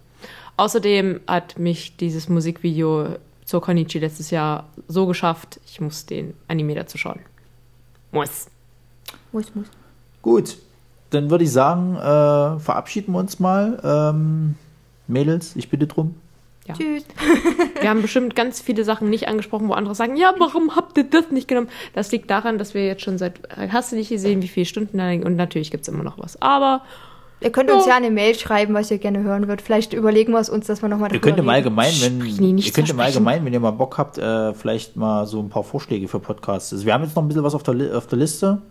Außerdem 0.58 1.22
hat 1.26 1.58
mich 1.58 1.98
dieses 1.98 2.30
Musikvideo 2.30 3.16
zur 3.46 3.62
Konichi 3.62 3.98
letztes 3.98 4.30
Jahr 4.30 4.70
so 4.88 5.08
geschafft, 5.08 5.60
ich 5.66 5.82
muss 5.82 6.06
den 6.06 6.36
Anime 6.48 6.76
dazu 6.76 7.00
schauen. 7.00 7.22
Muss. 8.12 8.46
Muss, 9.32 9.56
muss. 9.56 9.68
Gut, 10.22 10.56
dann 11.10 11.30
würde 11.30 11.44
ich 11.44 11.52
sagen, 11.52 11.96
äh, 11.96 12.60
verabschieden 12.60 13.14
wir 13.14 13.20
uns 13.20 13.40
mal. 13.40 13.80
Ähm, 13.84 14.56
Mädels, 15.08 15.56
ich 15.56 15.70
bitte 15.70 15.88
drum. 15.88 16.16
Ja. 16.68 16.74
Tschüss. 16.74 17.06
Wir 17.80 17.92
haben 17.92 18.02
bestimmt 18.02 18.36
ganz 18.36 18.60
viele 18.60 18.84
Sachen 18.84 19.12
nicht 19.12 19.28
angesprochen, 19.28 19.68
wo 19.68 19.74
andere 19.74 19.94
sagen, 19.94 20.16
ja, 20.16 20.34
warum 20.40 20.76
habt 20.76 20.98
ihr 20.98 21.04
das 21.04 21.30
nicht 21.30 21.48
genommen? 21.48 21.70
Das 21.94 22.12
liegt 22.12 22.32
daran, 22.32 22.58
dass 22.58 22.74
wir 22.74 22.88
jetzt 22.88 23.04
schon 23.04 23.20
seit, 23.20 23.34
hast 23.56 23.92
du 23.92 23.96
nicht 23.96 24.10
gesehen, 24.10 24.42
wie 24.42 24.48
viele 24.48 24.66
Stunden 24.66 24.98
da 24.98 25.12
und 25.12 25.36
natürlich 25.36 25.70
gibt 25.70 25.84
es 25.84 25.94
immer 25.94 26.04
noch 26.04 26.18
was. 26.18 26.42
Aber 26.42 26.82
Ihr 27.42 27.52
könnt 27.52 27.70
uns 27.70 27.86
ja 27.86 27.96
eine 27.96 28.10
Mail 28.10 28.34
schreiben, 28.34 28.74
was 28.74 28.90
ihr 28.90 28.98
gerne 28.98 29.22
hören 29.22 29.48
würdet. 29.48 29.62
Vielleicht 29.62 29.94
überlegen 29.94 30.32
wir 30.32 30.40
es 30.40 30.50
uns, 30.50 30.68
dass 30.68 30.82
wir 30.82 30.90
nochmal 30.90 31.14
Ihr 31.14 31.20
könnt 31.20 31.38
im 31.38 31.50
Allgemeinen, 31.50 31.94
wenn, 32.02 32.58
ihr 32.58 32.72
könnt 32.72 32.90
im? 32.90 33.00
Allgemeinen, 33.00 33.46
wenn 33.46 33.54
ihr 33.54 33.60
mal 33.60 33.72
Bock 33.72 33.98
habt, 33.98 34.18
äh, 34.18 34.54
vielleicht 34.54 34.96
mal 34.96 35.28
so 35.28 35.42
ein 35.42 35.50
paar 35.50 35.64
Vorschläge 35.64 36.08
für 36.08 36.20
Podcasts. 36.20 36.72
Also 36.74 36.86
wir 36.86 36.94
haben 36.94 37.04
jetzt 37.04 37.16
noch 37.16 37.24
ein 37.24 37.28
bisschen 37.28 37.44
was 37.44 37.54
auf 37.54 37.62
der, 37.62 37.96
auf 37.96 38.08
der 38.08 38.18
Liste, 38.18 38.62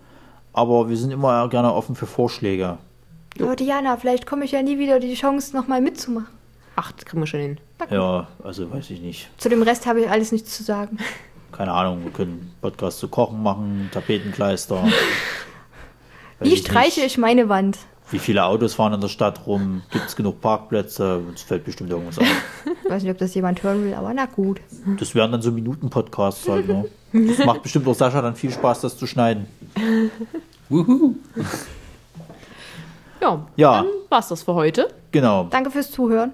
aber 0.55 0.89
wir 0.89 0.97
sind 0.97 1.11
immer 1.11 1.49
gerne 1.49 1.75
offen 1.75 1.95
für 1.95 2.07
Vorschläge. 2.07 2.79
Aber 3.41 3.57
Diana, 3.57 3.97
vielleicht 3.97 4.27
komme 4.27 4.45
ich 4.45 4.53
ja 4.53 4.63
nie 4.63 4.79
wieder 4.79 5.01
die 5.01 5.15
Chance, 5.15 5.55
nochmal 5.55 5.81
mitzumachen. 5.81 6.29
ach, 6.77 6.93
das 6.93 7.05
kriegen 7.05 7.21
wir 7.21 7.27
schon 7.27 7.41
hin. 7.41 7.61
Ja, 7.91 8.29
also 8.43 8.71
weiß 8.73 8.91
ich 8.91 9.01
nicht. 9.01 9.29
Zu 9.37 9.49
dem 9.49 9.63
Rest 9.63 9.87
habe 9.87 10.01
ich 10.01 10.11
alles 10.11 10.33
nichts 10.33 10.57
zu 10.57 10.63
sagen. 10.63 10.99
Keine 11.53 11.73
Ahnung, 11.73 12.05
wir 12.05 12.11
können 12.11 12.53
Podcasts 12.63 12.99
zu 12.99 13.09
Kochen 13.09 13.43
machen, 13.43 13.91
Tapetenkleister. 13.93 14.83
Wie 16.41 16.55
ich 16.55 16.61
streiche 16.61 17.03
ich 17.03 17.19
meine 17.19 17.49
Wand? 17.49 17.79
Wie 18.11 18.19
viele 18.19 18.45
Autos 18.45 18.75
fahren 18.75 18.93
in 18.93 19.01
der 19.01 19.09
Stadt 19.09 19.47
rum? 19.47 19.83
Gibt 19.91 20.07
es 20.07 20.15
genug 20.15 20.41
Parkplätze? 20.41 21.19
Uns 21.19 21.43
fällt 21.43 21.65
bestimmt 21.65 21.91
irgendwas 21.91 22.19
auf. 22.19 22.27
Ich 22.85 22.91
weiß 22.91 23.03
nicht, 23.03 23.11
ob 23.13 23.19
das 23.19 23.35
jemand 23.35 23.63
hören 23.63 23.83
will, 23.85 23.95
aber 23.95 24.13
na 24.15 24.27
gut. 24.27 24.61
Das 24.99 25.15
wären 25.15 25.33
dann 25.33 25.41
so 25.43 25.51
Minuten-Podcasts 25.51 26.47
halt, 26.49 26.69
ne? 26.69 26.85
Das 27.13 27.45
macht 27.47 27.63
bestimmt 27.63 27.87
auch 27.89 27.95
Sascha 27.95 28.21
dann 28.21 28.37
viel 28.37 28.51
Spaß, 28.51 28.83
das 28.83 28.97
zu 28.99 29.07
schneiden. 29.07 29.47
Wuhu. 30.69 31.15
Ja, 33.21 33.47
Ja. 33.57 33.77
dann 33.79 33.87
war's 34.11 34.29
das 34.29 34.43
für 34.43 34.55
heute. 34.55 34.89
Genau. 35.13 35.45
Danke 35.51 35.71
fürs 35.71 35.91
Zuhören. 35.91 36.33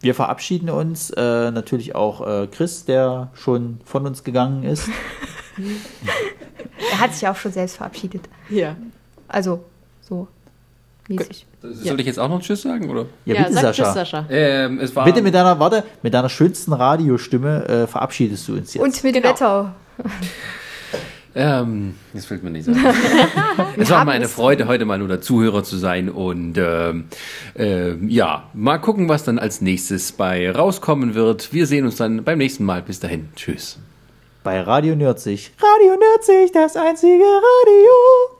Wir 0.00 0.14
verabschieden 0.14 0.70
uns. 0.70 1.10
Äh, 1.10 1.50
natürlich 1.50 1.94
auch 1.94 2.26
äh, 2.26 2.46
Chris, 2.46 2.84
der 2.84 3.30
schon 3.34 3.80
von 3.84 4.06
uns 4.06 4.22
gegangen 4.24 4.62
ist. 4.62 4.88
Er 6.90 7.00
hat 7.00 7.14
sich 7.14 7.26
auch 7.28 7.36
schon 7.36 7.52
selbst 7.52 7.76
verabschiedet. 7.76 8.28
Ja. 8.50 8.74
Also, 9.28 9.64
so 10.00 10.26
mäßig. 11.08 11.46
Soll 11.62 12.00
ich 12.00 12.06
jetzt 12.06 12.18
auch 12.18 12.28
noch 12.28 12.40
Tschüss 12.40 12.62
sagen, 12.62 12.90
oder? 12.90 13.06
Ja, 13.24 13.34
Ja, 13.34 13.42
bitte, 13.42 13.54
sag 13.54 13.62
Sascha. 13.62 13.84
Tschüss, 13.84 13.94
Sascha. 13.94 14.26
Ähm, 14.30 14.80
es 14.80 14.94
war 14.94 15.04
Bitte 15.04 15.22
mit 15.22 15.34
deiner, 15.34 15.58
warte, 15.58 15.84
mit 16.02 16.12
deiner 16.14 16.28
schönsten 16.28 16.72
Radiostimme 16.72 17.66
äh, 17.68 17.86
verabschiedest 17.86 18.48
du 18.48 18.54
uns 18.54 18.74
jetzt. 18.74 18.82
Und 18.82 19.02
mit 19.04 19.14
Genau. 19.14 19.28
Wetter. 19.28 19.74
Ähm, 21.36 21.94
das 22.12 22.26
fällt 22.26 22.44
mir 22.44 22.50
nicht 22.50 22.64
sagen. 22.64 22.78
es 23.76 23.90
war 23.90 24.04
meine. 24.04 24.28
Freude, 24.28 24.68
heute 24.68 24.84
mal 24.84 24.98
nur 24.98 25.08
der 25.08 25.20
Zuhörer 25.20 25.64
zu 25.64 25.76
sein 25.76 26.08
und 26.08 26.56
ähm, 26.58 27.06
ähm, 27.56 28.08
ja, 28.08 28.44
mal 28.54 28.78
gucken, 28.78 29.08
was 29.08 29.24
dann 29.24 29.40
als 29.40 29.60
nächstes 29.60 30.12
bei 30.12 30.48
rauskommen 30.50 31.14
wird. 31.14 31.52
Wir 31.52 31.66
sehen 31.66 31.86
uns 31.86 31.96
dann 31.96 32.22
beim 32.22 32.38
nächsten 32.38 32.64
Mal. 32.64 32.82
Bis 32.82 33.00
dahin. 33.00 33.30
Tschüss. 33.34 33.78
Bei 34.44 34.60
Radio 34.60 34.94
Nerdsig. 34.94 35.52
Radio 35.58 35.96
Nerdsig, 35.98 36.52
das 36.52 36.76
einzige 36.76 37.24
Radio. 37.24 38.33